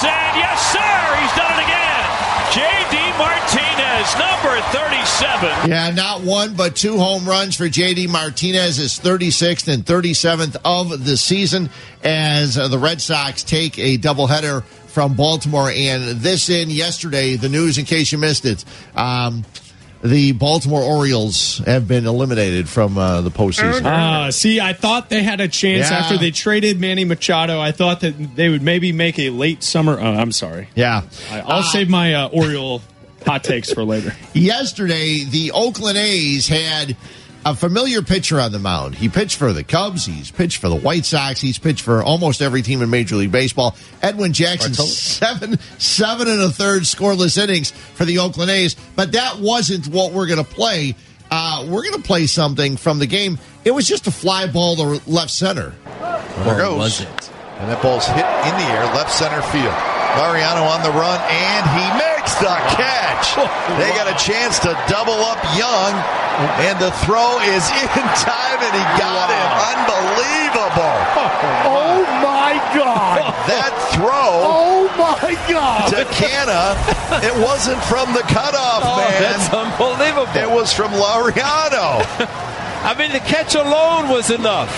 yes, 0.09 0.73
sir, 0.73 1.17
he's 1.21 1.35
done 1.37 1.53
it 1.53 1.65
again. 1.65 1.91
J.D. 2.53 2.97
Martinez, 3.19 4.17
number 4.19 4.61
37. 4.73 5.71
Yeah, 5.71 5.91
not 5.91 6.23
one 6.23 6.55
but 6.55 6.75
two 6.77 6.99
home 6.99 7.29
runs 7.29 7.57
for 7.57 7.65
JD 7.65 8.09
Martinez, 8.09 8.77
his 8.77 8.99
36th 8.99 9.73
and 9.73 9.85
37th 9.85 10.57
of 10.65 11.05
the 11.05 11.17
season 11.17 11.71
as 12.03 12.59
uh, 12.59 12.69
the 12.69 12.79
Red 12.79 13.01
Sox 13.01 13.43
take 13.43 13.79
a 13.79 13.99
doubleheader 13.99 14.65
from 14.65 15.15
Baltimore. 15.15 15.71
And 15.71 16.21
this 16.21 16.49
in 16.49 16.71
yesterday, 16.71 17.37
the 17.37 17.49
news 17.49 17.79
in 17.79 17.85
case 17.85 18.11
you 18.11 18.19
missed 18.19 18.47
it. 18.47 18.65
Um, 18.97 19.45
the 20.03 20.33
Baltimore 20.33 20.81
Orioles 20.83 21.59
have 21.67 21.87
been 21.87 22.07
eliminated 22.07 22.69
from 22.69 22.97
uh, 22.97 23.21
the 23.21 23.31
postseason. 23.31 23.85
Uh, 23.85 24.31
see, 24.31 24.59
I 24.61 24.73
thought 24.73 25.11
they 25.11 25.23
had 25.23 25.41
a 25.41 25.49
chance 25.49 25.91
Yeah. 25.91 25.99
after 25.99 26.17
they 26.17 26.31
traded 26.31 26.81
Manny 26.81 27.05
Machado. 27.05 27.61
I 27.61 27.73
thought 27.73 28.01
that 28.01 28.35
they 28.37 28.49
would 28.49 28.63
maybe 28.63 28.93
make 28.93 29.19
a 29.19 29.31
late 29.31 29.63
summer. 29.63 29.99
Uh, 30.01 30.05
I'm 30.17 30.33
sorry. 30.33 30.69
Yeah. 30.75 31.03
I, 31.31 31.41
I'll 31.41 31.59
Uh, 31.59 31.63
save 31.65 31.89
my 31.91 32.15
uh, 32.15 32.29
Oriole 32.29 32.81
hot 33.27 33.45
takes 33.45 33.73
for 33.73 33.85
later. 33.85 34.15
Yesterday, 34.33 35.25
the 35.25 35.53
Oakland 35.53 35.99
A's 35.99 36.49
had 36.49 36.97
a 37.47 37.55
familiar 37.55 38.03
pitcher 38.03 38.39
on 38.41 38.53
the 38.53 38.59
mound. 38.59 38.95
He 38.95 39.09
pitched 39.09 39.37
for 39.37 39.53
the 39.53 39.65
Cubs. 39.65 40.05
He's 40.05 40.31
pitched 40.31 40.59
for 40.59 40.69
the 40.69 40.77
White 40.77 41.05
Sox. 41.05 41.41
He's 41.41 41.59
pitched 41.59 41.83
for 41.83 42.03
almost 42.03 42.43
every 42.43 42.63
team 42.63 42.83
in 42.83 42.91
Major 42.91 43.17
League 43.17 43.33
Baseball. 43.33 43.77
Edwin 44.03 44.33
Jackson, 44.33 44.75
seven, 44.75 45.59
seven 45.79 46.29
and 46.29 46.41
a 46.43 46.51
third 46.51 46.83
scoreless 46.83 47.39
innings 47.43 47.71
for 47.71 48.05
the 48.05 48.19
Oakland 48.19 48.51
A's. 48.51 48.77
But 48.97 49.13
that 49.13 49.39
wasn't 49.39 49.89
what 49.89 50.13
we're 50.13 50.27
going 50.27 50.45
to 50.45 50.51
play. 50.51 50.95
Uh, 51.31 51.67
we're 51.69 51.83
going 51.83 52.01
to 52.01 52.07
play 52.07 52.27
something 52.27 52.77
from 52.77 52.99
the 52.99 53.07
game. 53.07 53.39
It 53.65 53.71
was 53.71 53.87
just 53.87 54.07
a 54.07 54.11
fly 54.11 54.47
ball 54.47 54.77
to 54.77 55.01
left 55.11 55.31
center. 55.31 55.73
There 55.85 56.55
Or 56.55 56.59
goes. 56.59 56.77
was 56.79 57.01
it? 57.03 57.31
And 57.59 57.69
that 57.71 57.81
ball's 57.83 58.07
hit 58.07 58.17
in 58.25 58.55
the 58.57 58.69
air, 58.73 58.85
left 58.97 59.13
center 59.13 59.41
field. 59.53 59.75
Mariano 60.17 60.63
on 60.65 60.83
the 60.83 60.91
run, 60.91 61.21
and 61.31 61.63
he 61.71 61.87
makes 62.03 62.20
the 62.39 62.53
catch. 62.77 63.35
They 63.79 63.91
got 63.99 64.07
a 64.07 64.17
chance 64.19 64.59
to 64.61 64.77
double 64.89 65.19
up 65.27 65.39
Young, 65.57 65.93
and 66.63 66.79
the 66.79 66.91
throw 67.05 67.39
is 67.43 67.65
in 67.85 68.07
time, 68.23 68.59
and 68.63 68.75
he 68.75 68.85
got 69.01 69.27
him. 69.29 69.49
Unbelievable. 69.75 70.97
Oh 71.67 72.05
my 72.23 72.55
God! 72.75 73.21
That 73.49 73.73
throw 73.93 74.45
Oh 74.45 74.87
my 74.99 75.35
God! 75.49 75.89
to 75.91 76.05
Canna, 76.15 76.77
it 77.25 77.35
wasn't 77.43 77.83
from 77.85 78.13
the 78.13 78.23
cutoff, 78.23 78.83
Oh, 78.85 78.97
man. 78.99 79.23
that's 79.23 79.49
unbelievable. 79.53 80.31
It 80.37 80.51
was 80.51 80.73
from 80.73 80.91
Laureano. 80.93 82.03
I 82.83 82.95
mean, 82.99 83.13
the 83.13 83.21
catch 83.21 83.55
alone 83.55 84.09
was 84.09 84.31
enough. 84.31 84.71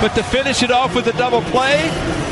But 0.00 0.14
to 0.14 0.22
finish 0.22 0.62
it 0.62 0.70
off 0.70 0.94
with 0.94 1.06
a 1.08 1.12
double 1.12 1.42
play, 1.52 1.76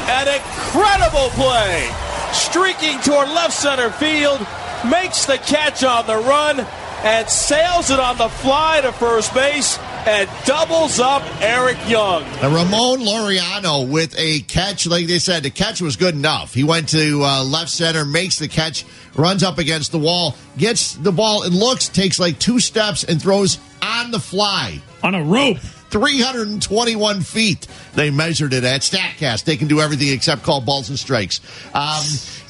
an 0.09 0.27
incredible 0.29 1.29
play. 1.37 1.91
Streaking 2.33 3.01
toward 3.01 3.29
left 3.29 3.53
center 3.53 3.91
field, 3.91 4.41
makes 4.91 5.27
the 5.27 5.39
catch 5.39 5.83
on 5.83 6.07
the 6.07 6.17
run, 6.17 6.61
and 7.05 7.29
sails 7.29 7.91
it 7.91 8.01
on 8.01 8.19
the 8.19 8.29
fly 8.29 8.81
to 8.81 8.93
first 8.93 9.33
base, 9.35 9.79
and 10.07 10.29
doubles 10.45 11.01
up 11.01 11.23
Eric 11.41 11.77
Young. 11.89 12.23
And 12.23 12.55
Ramon 12.55 13.01
Laureano 13.01 13.89
with 13.89 14.15
a 14.19 14.41
catch, 14.41 14.87
like 14.87 15.07
they 15.07 15.19
said, 15.19 15.43
the 15.43 15.51
catch 15.51 15.81
was 15.81 15.97
good 15.97 16.15
enough. 16.15 16.55
He 16.55 16.65
went 16.65 16.89
to 16.91 17.23
uh, 17.23 17.45
left 17.45 17.71
center, 17.71 18.05
makes 18.05 18.39
the 18.39 18.49
catch, 18.49 18.85
runs 19.15 19.43
up 19.43 19.59
against 19.59 19.93
the 19.93 19.99
wall, 19.99 20.37
gets 20.57 20.95
the 20.95 21.13
ball, 21.13 21.43
and 21.43 21.55
looks, 21.55 21.89
takes 21.89 22.19
like 22.19 22.39
two 22.39 22.59
steps, 22.61 23.05
and 23.05 23.21
throws 23.21 23.59
on 23.83 24.11
the 24.11 24.21
fly. 24.21 24.81
On 25.03 25.15
a 25.15 25.23
rope. 25.23 25.59
321 25.91 27.21
feet. 27.23 27.67
They 27.95 28.11
measured 28.11 28.53
it 28.53 28.65
at 28.65 28.83
StatCast. 28.83 29.45
They 29.45 29.57
can 29.57 29.69
do 29.69 29.81
everything 29.81 30.13
except 30.13 30.43
call 30.43 30.61
balls 30.61 30.89
and 30.89 30.99
strikes. 30.99 31.41
Um, 31.75 32.05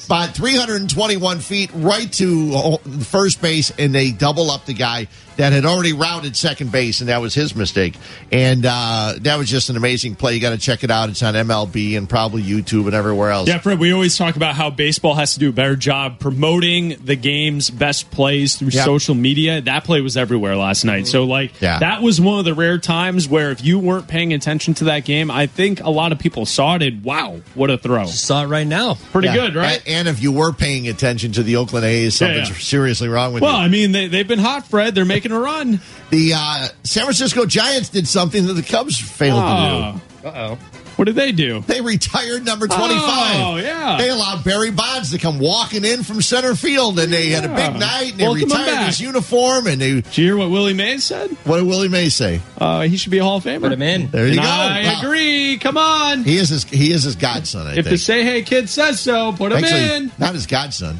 but 0.09 0.31
321 0.31 1.39
feet 1.39 1.69
right 1.73 2.11
to 2.13 2.51
uh, 2.55 2.77
first 3.03 3.41
base, 3.41 3.71
and 3.77 3.93
they 3.93 4.11
double 4.11 4.49
up 4.49 4.65
the 4.65 4.73
guy. 4.73 5.07
That 5.39 5.53
had 5.53 5.65
already 5.65 5.93
rounded 5.93 6.35
second 6.35 6.69
base, 6.71 6.99
and 6.99 7.07
that 7.09 7.21
was 7.21 7.33
his 7.33 7.55
mistake. 7.55 7.95
And 8.31 8.65
uh, 8.65 9.13
that 9.21 9.37
was 9.37 9.49
just 9.49 9.69
an 9.69 9.77
amazing 9.77 10.15
play. 10.15 10.35
You 10.35 10.41
got 10.41 10.49
to 10.49 10.57
check 10.57 10.83
it 10.83 10.91
out. 10.91 11.07
It's 11.09 11.23
on 11.23 11.33
MLB 11.33 11.97
and 11.97 12.09
probably 12.09 12.43
YouTube 12.43 12.85
and 12.85 12.93
everywhere 12.93 13.31
else. 13.31 13.47
Yeah, 13.47 13.57
Fred, 13.59 13.79
we 13.79 13.93
always 13.93 14.17
talk 14.17 14.35
about 14.35 14.55
how 14.55 14.69
baseball 14.69 15.15
has 15.15 15.33
to 15.35 15.39
do 15.39 15.49
a 15.49 15.53
better 15.53 15.77
job 15.77 16.19
promoting 16.19 16.97
the 17.03 17.15
game's 17.15 17.69
best 17.69 18.11
plays 18.11 18.55
through 18.57 18.69
Yep. 18.69 18.83
social 18.85 19.15
media. 19.15 19.61
That 19.61 19.85
play 19.85 20.01
was 20.01 20.17
everywhere 20.17 20.57
last 20.57 20.83
night. 20.83 21.07
So, 21.07 21.23
like, 21.23 21.59
Yeah. 21.61 21.79
that 21.79 22.01
was 22.01 22.19
one 22.19 22.39
of 22.39 22.45
the 22.45 22.53
rare 22.53 22.77
times 22.77 23.27
where 23.27 23.51
if 23.51 23.63
you 23.63 23.79
weren't 23.79 24.07
paying 24.09 24.33
attention 24.33 24.73
to 24.75 24.83
that 24.85 25.05
game, 25.05 25.31
I 25.31 25.45
think 25.47 25.81
a 25.81 25.89
lot 25.89 26.11
of 26.11 26.19
people 26.19 26.45
saw 26.45 26.75
it 26.75 26.83
and, 26.83 27.01
wow, 27.03 27.39
what 27.55 27.69
a 27.71 27.77
throw. 27.77 28.05
Saw 28.07 28.43
it 28.43 28.47
right 28.47 28.67
now. 28.67 28.97
Pretty 29.13 29.29
Yeah. 29.29 29.35
good, 29.35 29.55
right? 29.55 29.81
And, 29.87 29.99
and 29.99 30.07
if 30.09 30.21
you 30.21 30.33
were 30.33 30.51
paying 30.51 30.87
attention 30.89 31.31
to 31.31 31.43
the 31.43 31.55
Oakland 31.55 31.85
A's, 31.85 32.19
Yeah, 32.19 32.27
something's 32.27 32.49
yeah. 32.49 32.55
seriously 32.57 33.07
wrong 33.07 33.31
with 33.33 33.41
Well, 33.41 33.51
you. 33.51 33.57
Well, 33.57 33.65
I 33.65 33.69
mean, 33.69 33.91
they, 33.93 34.07
they've 34.07 34.27
been 34.27 34.39
hot, 34.39 34.67
Fred. 34.67 34.93
They're 34.95 35.05
making 35.05 35.28
a 35.31 35.39
run. 35.39 35.79
The 36.09 36.33
uh, 36.35 36.67
San 36.83 37.03
Francisco 37.03 37.45
Giants 37.45 37.89
did 37.89 38.07
something 38.07 38.45
that 38.47 38.53
the 38.53 38.63
Cubs 38.63 38.99
failed 38.99 39.41
to 39.41 40.01
do. 40.21 40.27
Uh 40.27 40.31
oh. 40.51 40.59
What 40.95 41.05
did 41.05 41.15
they 41.15 41.31
do? 41.31 41.61
They 41.61 41.79
retired 41.79 42.43
number 42.45 42.67
25. 42.67 42.89
Oh, 42.91 43.55
yeah. 43.55 43.95
They 43.97 44.09
allowed 44.09 44.43
Barry 44.43 44.69
Bonds 44.69 45.11
to 45.11 45.17
come 45.17 45.39
walking 45.39 45.85
in 45.85 46.03
from 46.03 46.21
center 46.21 46.55
field, 46.55 46.99
and 46.99 47.13
they 47.13 47.29
had 47.29 47.45
a 47.45 47.47
big 47.47 47.79
night, 47.79 48.11
and 48.11 48.19
they 48.19 48.23
Welcome 48.25 48.41
him 48.41 48.49
retired 48.59 48.85
his 48.87 48.99
uniform, 48.99 49.67
and 49.67 49.79
they. 49.79 50.01
Did 50.01 50.17
you 50.17 50.25
hear 50.25 50.35
what 50.35 50.49
Willie 50.49 50.73
Mays 50.73 51.05
said? 51.05 51.29
What 51.45 51.59
did 51.59 51.67
Willie 51.67 51.87
Mays 51.87 52.15
say? 52.15 52.41
Uh, 52.57 52.81
he 52.81 52.97
should 52.97 53.11
be 53.13 53.19
a 53.19 53.23
Hall 53.23 53.37
of 53.37 53.45
Famer. 53.45 53.61
Put 53.61 53.71
him 53.71 53.81
in. 53.81 54.09
There 54.11 54.25
you 54.25 54.31
And 54.33 54.41
go. 54.41 54.45
I 54.45 54.83
Wow. 54.83 55.01
agree. 55.01 55.57
Come 55.59 55.77
on. 55.77 56.25
He 56.25 56.35
is 56.35 56.49
his, 56.49 56.65
he 56.65 56.91
is 56.91 57.03
his 57.03 57.15
godson, 57.15 57.65
I 57.65 57.77
if 57.77 57.85
the. 57.85 57.97
Say 57.97 58.25
Hey 58.25 58.41
Kid 58.41 58.67
says 58.67 58.99
so, 58.99 59.31
put 59.31 59.53
him 59.53 59.63
Actually, 59.63 59.95
in. 60.07 60.11
not 60.17 60.33
his 60.33 60.47
godson. 60.47 60.99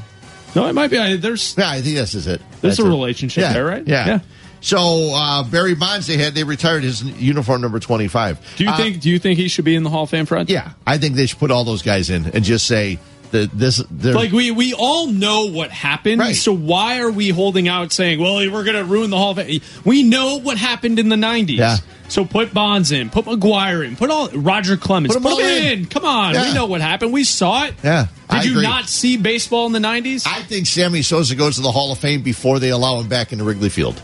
No, 0.55 0.65
it 0.67 0.73
might 0.73 0.89
be. 0.89 0.97
I, 0.97 1.15
there's 1.17 1.55
Yeah, 1.57 1.69
I 1.69 1.81
think 1.81 1.95
this 1.95 2.15
is 2.15 2.27
it. 2.27 2.41
There's 2.61 2.77
That's 2.77 2.79
a 2.79 2.85
it. 2.85 2.89
relationship 2.89 3.41
yeah. 3.41 3.53
there, 3.53 3.65
right? 3.65 3.87
Yeah. 3.87 4.07
Yeah. 4.07 4.19
So 4.61 5.11
uh, 5.13 5.43
Barry 5.43 5.75
Bonds, 5.75 6.07
they 6.07 6.17
had 6.17 6.33
they 6.35 6.43
retired 6.43 6.83
his 6.83 7.01
uniform 7.03 7.61
number 7.61 7.79
twenty 7.79 8.07
five. 8.09 8.39
Do 8.57 8.65
you 8.65 8.75
think? 8.75 8.99
Do 8.99 9.09
you 9.09 9.17
think 9.19 9.39
he 9.39 9.47
should 9.47 9.63
be 9.65 9.75
in 9.75 9.83
the 9.83 9.89
Hall 9.89 10.03
of 10.03 10.09
Fame, 10.09 10.25
Fred? 10.25 10.49
Yeah, 10.49 10.73
I 10.85 10.97
think 10.97 11.15
they 11.15 11.27
should 11.27 11.39
put 11.39 11.49
all 11.49 11.63
those 11.63 11.81
guys 11.81 12.09
in 12.09 12.25
and 12.25 12.43
just 12.43 12.67
say 12.67 12.99
that 13.31 13.51
this. 13.57 13.81
Like 13.89 14.33
we 14.33 14.51
we 14.51 14.73
all 14.73 15.07
know 15.07 15.45
what 15.45 15.71
happened, 15.71 16.19
Right. 16.19 16.35
so 16.35 16.51
why 16.53 16.99
are 16.99 17.09
we 17.11 17.29
holding 17.29 17.69
out 17.69 17.93
saying, 17.93 18.19
"Well, 18.19 18.35
we're 18.51 18.65
going 18.65 18.75
to 18.75 18.83
ruin 18.83 19.11
the 19.11 19.17
Hall 19.17 19.31
of 19.31 19.37
Fame"? 19.37 19.61
We 19.85 20.03
know 20.03 20.39
what 20.41 20.57
happened 20.57 20.99
in 20.99 21.07
the 21.07 21.15
'90s. 21.15 21.57
Yeah. 21.57 21.77
So 22.09 22.25
put 22.25 22.53
Bonds 22.53 22.91
in, 22.91 23.09
put 23.09 23.25
McGwire 23.25 23.85
in, 23.87 23.95
put 23.95 24.09
all 24.09 24.29
Roger 24.29 24.75
Clemens, 24.77 25.13
Put 25.13 25.23
put, 25.23 25.29
'em 25.31 25.33
all 25.33 25.39
him 25.39 25.63
in. 25.63 25.79
in. 25.79 25.85
Come 25.85 26.05
on, 26.05 26.33
Yeah. 26.33 26.47
we 26.47 26.53
know 26.53 26.65
what 26.65 26.81
happened. 26.81 27.13
We 27.13 27.23
saw 27.23 27.65
it. 27.65 27.75
Yeah, 27.83 28.07
Did 28.29 28.35
I 28.39 28.43
you 28.43 28.51
agree. 28.51 28.63
not 28.63 28.89
see 28.89 29.15
baseball 29.17 29.67
in 29.67 29.73
the 29.73 29.79
'90s? 29.79 30.25
I 30.27 30.41
think 30.41 30.65
Sammy 30.67 31.01
Sosa 31.03 31.35
goes 31.35 31.55
to 31.55 31.61
the 31.61 31.71
Hall 31.71 31.91
of 31.91 31.99
Fame 31.99 32.21
before 32.21 32.59
they 32.59 32.69
allow 32.69 32.99
him 32.99 33.07
back 33.07 33.31
into 33.31 33.43
Wrigley 33.43 33.69
Field. 33.69 34.01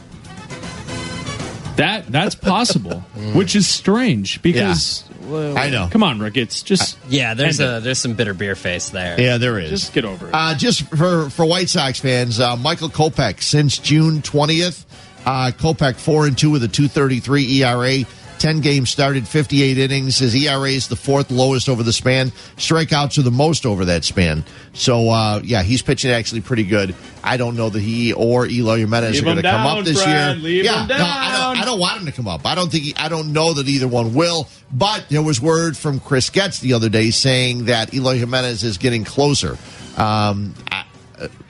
that 1.78 2.06
that's 2.12 2.36
possible, 2.36 3.00
which 3.34 3.56
is 3.56 3.68
strange 3.68 4.42
because 4.42 5.04
well, 5.28 5.58
I 5.58 5.70
know. 5.70 5.90
Come 5.92 6.04
on, 6.04 6.20
Rick. 6.20 6.38
It's 6.38 6.62
just 6.62 6.98
Yeah, 7.10 7.34
there's 7.34 7.60
End 7.60 7.70
a 7.70 7.80
there's 7.82 8.00
some 8.00 8.14
bitter 8.14 8.34
beer 8.34 8.56
face 8.56 8.90
there. 8.90 9.20
Yeah, 9.20 9.38
there 9.38 9.60
is. 9.60 9.70
just 9.72 9.94
get 9.94 10.06
over 10.06 10.28
it. 10.28 10.32
Uh, 10.34 10.56
just 10.56 10.84
for 10.96 11.30
for 11.30 11.46
White 11.46 11.70
Sox 11.70 12.00
fans, 12.00 12.40
uh, 12.40 12.56
Michael 12.56 12.90
Kopech 12.90 13.42
since 13.42 13.78
June 13.78 14.22
twentieth, 14.22 14.86
uh, 15.26 15.52
Kopech 15.58 15.96
four 15.96 16.28
and 16.28 16.38
two 16.38 16.52
with 16.52 16.64
a 16.64 16.68
two 16.68 16.88
thirty 16.88 17.20
three 17.20 17.62
ERA. 17.62 18.06
10 18.40 18.62
games 18.62 18.90
started, 18.90 19.28
58 19.28 19.78
innings. 19.78 20.20
His 20.20 20.36
ERA 20.36 20.70
is 20.70 20.88
the 20.88 20.96
fourth 20.96 21.32
lowest 21.32 21.70
over 21.70 21.84
the 21.84 21.94
span. 21.94 22.32
Strikeouts 22.58 23.18
are 23.18 23.22
the 23.22 23.32
most 23.32 23.66
over 23.66 23.86
that 23.86 24.04
span. 24.04 24.44
So, 24.74 25.10
uh, 25.10 25.42
yeah, 25.44 25.64
he's 25.64 25.82
pitching 25.82 26.12
actually 26.12 26.42
pretty 26.42 26.64
good. 26.64 26.96
I 27.24 27.38
don't 27.38 27.56
know 27.56 27.70
that 27.70 27.80
he 27.80 28.14
or 28.14 28.46
Eloy 28.46 28.80
Jimenez 28.80 29.14
Leave 29.14 29.22
are 29.22 29.26
going 29.26 29.38
to 29.38 29.42
come 29.44 29.66
up 29.66 29.86
this 29.86 30.06
year. 30.06 30.36
Leave 30.36 30.66
yeah, 30.66 30.82
him 30.82 30.90
no, 30.90 30.96
I 30.98 31.38
don't. 31.38 31.62
I 31.62 31.66
don't 31.66 31.80
want 31.80 32.00
him 32.00 32.06
to 32.06 32.12
come 32.12 32.28
up. 32.28 32.46
I 32.46 32.56
don't 32.56 32.72
think 32.72 32.84
he, 32.84 32.96
I 32.96 33.10
don't 33.10 33.34
know 33.34 33.54
that 33.54 33.68
either 33.68 33.88
one 33.88 34.14
will. 34.14 34.48
But 34.72 35.08
there 35.10 35.24
was 35.24 35.42
word 35.42 35.78
from 35.78 36.00
Chris 36.00 36.30
Getz 36.30 36.60
the 36.60 36.74
other 36.74 36.90
day 36.90 37.12
saying 37.12 37.66
that 37.66 37.94
Eloy 37.94 38.18
Jimenez 38.18 38.64
is 38.64 38.78
getting 38.78 39.06
closer. 39.06 39.58
Um, 39.98 40.54
I, 40.70 40.86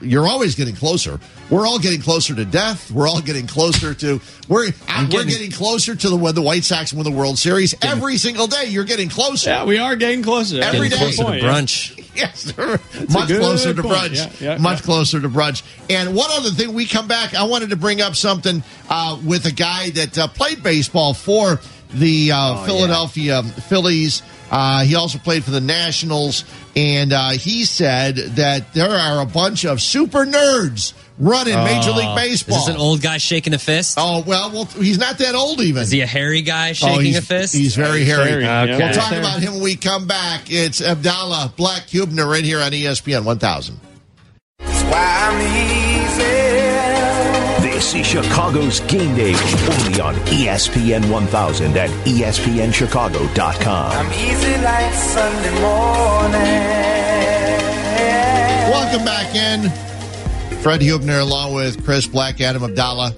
you're 0.00 0.26
always 0.26 0.54
getting 0.54 0.74
closer. 0.76 1.18
We're 1.50 1.66
all 1.66 1.78
getting 1.78 2.00
closer 2.00 2.34
to 2.34 2.44
death. 2.44 2.90
We're 2.90 3.08
all 3.08 3.20
getting 3.20 3.46
closer 3.46 3.94
to 3.94 4.20
we're 4.48 4.68
uh, 4.68 4.70
we're 4.88 5.06
getting- 5.08 5.28
getting 5.28 5.50
closer 5.50 5.94
to 5.94 6.08
the 6.08 6.16
when 6.16 6.34
the 6.34 6.42
White 6.42 6.64
Sox 6.64 6.92
win 6.92 7.04
the 7.04 7.10
World 7.10 7.38
Series 7.38 7.74
every 7.82 8.16
single 8.18 8.46
day. 8.46 8.66
You're 8.66 8.84
getting 8.84 9.08
closer. 9.08 9.50
yeah, 9.50 9.64
we 9.64 9.78
are 9.78 9.96
getting 9.96 10.22
closer. 10.22 10.60
Every 10.62 10.88
Getting 10.88 10.90
day. 10.90 10.96
closer 11.14 11.16
to 11.22 11.24
Point, 11.24 11.42
yeah. 11.42 11.48
brunch. 11.50 12.02
Yes, 12.16 12.56
much 12.56 13.28
good 13.28 13.40
closer 13.40 13.74
to 13.74 13.82
point. 13.82 13.94
brunch. 13.94 14.40
Yeah, 14.40 14.52
yeah, 14.54 14.58
much 14.58 14.78
yeah. 14.78 14.84
closer 14.86 15.20
to 15.20 15.28
brunch. 15.28 15.62
And 15.90 16.16
one 16.16 16.30
other 16.30 16.48
thing, 16.48 16.72
we 16.72 16.86
come 16.86 17.06
back. 17.06 17.34
I 17.34 17.44
wanted 17.44 17.68
to 17.70 17.76
bring 17.76 18.00
up 18.00 18.16
something 18.16 18.62
uh, 18.88 19.20
with 19.22 19.44
a 19.44 19.52
guy 19.52 19.90
that 19.90 20.16
uh, 20.16 20.26
played 20.28 20.62
baseball 20.62 21.12
for 21.12 21.60
the 21.92 22.32
uh, 22.32 22.64
Philadelphia 22.64 23.42
Phillies. 23.42 24.22
Uh, 24.50 24.84
he 24.84 24.94
also 24.94 25.18
played 25.18 25.42
for 25.44 25.50
the 25.50 25.60
Nationals, 25.60 26.44
and 26.76 27.12
uh, 27.12 27.30
he 27.30 27.64
said 27.64 28.16
that 28.36 28.72
there 28.74 28.90
are 28.90 29.20
a 29.22 29.26
bunch 29.26 29.64
of 29.64 29.80
super 29.82 30.24
nerds 30.24 30.92
running 31.18 31.54
Major 31.54 31.92
League 31.92 32.08
Is 32.18 32.42
Baseball. 32.42 32.66
this 32.66 32.74
an 32.74 32.80
old 32.80 33.00
guy 33.00 33.16
shaking 33.18 33.54
a 33.54 33.58
fist? 33.58 33.96
oh 33.98 34.22
well, 34.26 34.50
well, 34.52 34.64
he's 34.66 34.98
not 34.98 35.18
that 35.18 35.34
old 35.34 35.60
even. 35.62 35.82
Is 35.82 35.90
he 35.90 36.00
a 36.02 36.06
hairy 36.06 36.42
guy 36.42 36.70
Oh, 36.70 36.72
shaking 36.74 37.00
he's, 37.06 37.18
a 37.18 37.22
fist? 37.22 37.54
He's 37.54 37.74
very 37.74 38.04
hairy. 38.04 38.42
hairy. 38.44 38.44
Okay. 38.74 38.84
We'll 38.84 38.92
talk 38.94 39.12
about 39.12 39.40
him 39.40 39.54
when 39.54 39.62
we 39.62 39.76
come 39.76 40.06
back. 40.06 40.42
It's 40.50 40.80
Abdallah 40.82 41.54
Black 41.56 41.84
Huebner 41.92 42.26
right 42.26 42.44
here 42.44 42.60
on 42.60 42.70
ESPN 42.72 43.24
1000. 43.24 43.80
This 47.76 47.92
is 47.94 48.06
Chicago's 48.06 48.80
Game 48.80 49.14
Day, 49.14 49.34
only 49.34 50.00
on 50.00 50.14
ESPN 50.32 51.10
1000 51.10 51.76
at 51.76 51.90
ESPNChicago.com. 52.06 54.12
easy 54.14 54.56
like 54.62 54.94
Sunday 54.94 55.60
morning. 55.60 56.40
Welcome 58.72 59.04
back 59.04 59.34
in. 59.34 59.68
Fred 60.60 60.80
Huebner 60.80 61.18
along 61.18 61.52
with 61.52 61.84
Chris 61.84 62.06
Black, 62.06 62.40
Adam 62.40 62.64
Abdallah. 62.64 63.14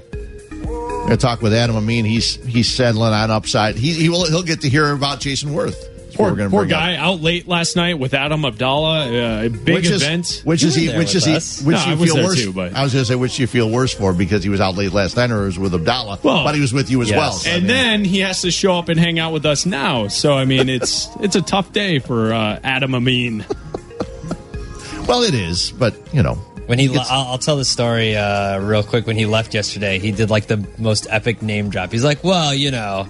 Gonna 0.51 1.17
talk 1.17 1.41
with 1.41 1.55
Adam 1.55 1.77
Amin. 1.77 2.05
He's 2.05 2.45
he's 2.45 2.69
settling 2.69 3.13
on 3.13 3.31
upside. 3.31 3.77
He, 3.77 3.93
he 3.93 4.09
will 4.09 4.27
he'll 4.27 4.43
get 4.43 4.63
to 4.63 4.69
hear 4.69 4.91
about 4.91 5.21
Jayson 5.21 5.51
Werth. 5.51 5.77
That's 6.19 6.21
what 6.21 6.25
Poor, 6.27 6.33
we're 6.33 6.37
gonna 6.37 6.51
poor 6.51 6.61
bring 6.65 6.73
up. 6.73 6.81
guy 6.81 6.97
out 6.97 7.21
late 7.23 7.47
last 7.47 7.77
night 7.77 7.99
with 7.99 8.13
Adam 8.13 8.45
Abdallah. 8.45 9.07
Uh, 9.07 9.49
big 9.49 9.75
which 9.77 9.91
event. 9.91 10.29
Is, 10.31 10.45
which 10.45 10.63
You 10.63 10.69
is 10.69 10.75
he? 10.75 10.89
Which 10.89 10.97
with 10.97 11.15
is 11.17 11.25
he? 11.25 11.35
us. 11.37 11.63
Which 11.63 11.77
No, 11.77 11.85
you 11.87 11.93
I 11.93 11.97
feel 12.07 12.17
worse? 12.25 12.43
too, 12.43 12.53
but- 12.53 12.75
I 12.75 12.83
was 12.83 12.93
going 12.93 13.03
to 13.05 13.09
say 13.09 13.15
which 13.15 13.39
you 13.39 13.47
feel 13.47 13.71
worse 13.71 13.95
for 13.95 14.13
because 14.13 14.43
he 14.43 14.51
was 14.51 14.61
out 14.61 14.77
late 14.77 14.93
last 14.93 15.17
night, 15.17 15.31
or 15.31 15.43
was 15.45 15.59
with 15.59 15.75
Abdallah. 15.75 16.19
Well, 16.23 16.45
but 16.45 16.55
he 16.57 16.61
was 16.61 16.73
with 16.73 16.91
you 16.91 17.01
as 17.03 17.11
yes. 17.11 17.17
well. 17.19 17.33
so, 17.33 17.51
I 17.51 17.55
and 17.55 17.63
mean- 17.65 17.69
then 17.69 18.05
he 18.05 18.19
has 18.21 18.43
to 18.43 18.51
show 18.51 18.79
up 18.79 18.89
and 18.89 18.99
hang 18.99 19.19
out 19.19 19.33
with 19.33 19.47
us 19.47 19.65
now. 19.65 20.09
So 20.09 20.35
I 20.35 20.45
mean, 20.45 20.69
it's 20.69 21.09
it's 21.21 21.37
a 21.37 21.43
tough 21.43 21.73
day 21.73 21.99
for 22.01 22.33
uh, 22.33 22.59
Adam 22.65 22.95
Amin. 22.95 23.45
well, 25.07 25.23
it 25.23 25.35
is, 25.35 25.71
but 25.73 25.95
you 26.13 26.23
know, 26.23 26.35
When 26.67 26.79
he, 26.79 26.89
gets- 26.89 27.11
I'll, 27.11 27.27
I'll 27.33 27.39
tell 27.39 27.57
the 27.57 27.65
story 27.65 28.17
uh, 28.17 28.59
real 28.61 28.83
quick. 28.83 29.07
When 29.07 29.17
he 29.17 29.27
left 29.27 29.55
yesterday, 29.55 29.99
he 29.99 30.11
did 30.13 30.31
like 30.31 30.47
the 30.47 30.67
most 30.79 31.07
epic 31.11 31.43
name 31.43 31.71
drop. 31.71 31.93
He's 31.93 32.05
like, 32.05 32.23
"Well, 32.25 32.53
you 32.55 32.71
know, 32.71 33.07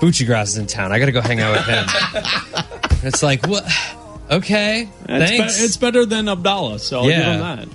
Bucci 0.00 0.26
Grass 0.26 0.50
is 0.50 0.58
in 0.58 0.66
town. 0.66 0.92
I 0.92 0.98
got 0.98 1.06
to 1.06 1.12
go 1.12 1.20
hang 1.20 1.40
out 1.40 1.56
with 1.56 1.66
him." 1.66 1.84
it's 3.06 3.22
like, 3.22 3.46
what? 3.46 3.64
Okay, 4.30 4.82
It's, 5.08 5.30
thanks. 5.30 5.58
be- 5.58 5.64
it's 5.64 5.76
better 5.78 6.04
than 6.04 6.28
Abdallah, 6.28 6.78
so 6.80 6.98
I'll 6.98 7.04
give 7.06 7.12
Yeah. 7.18 7.32
him 7.32 7.40
that. 7.40 7.68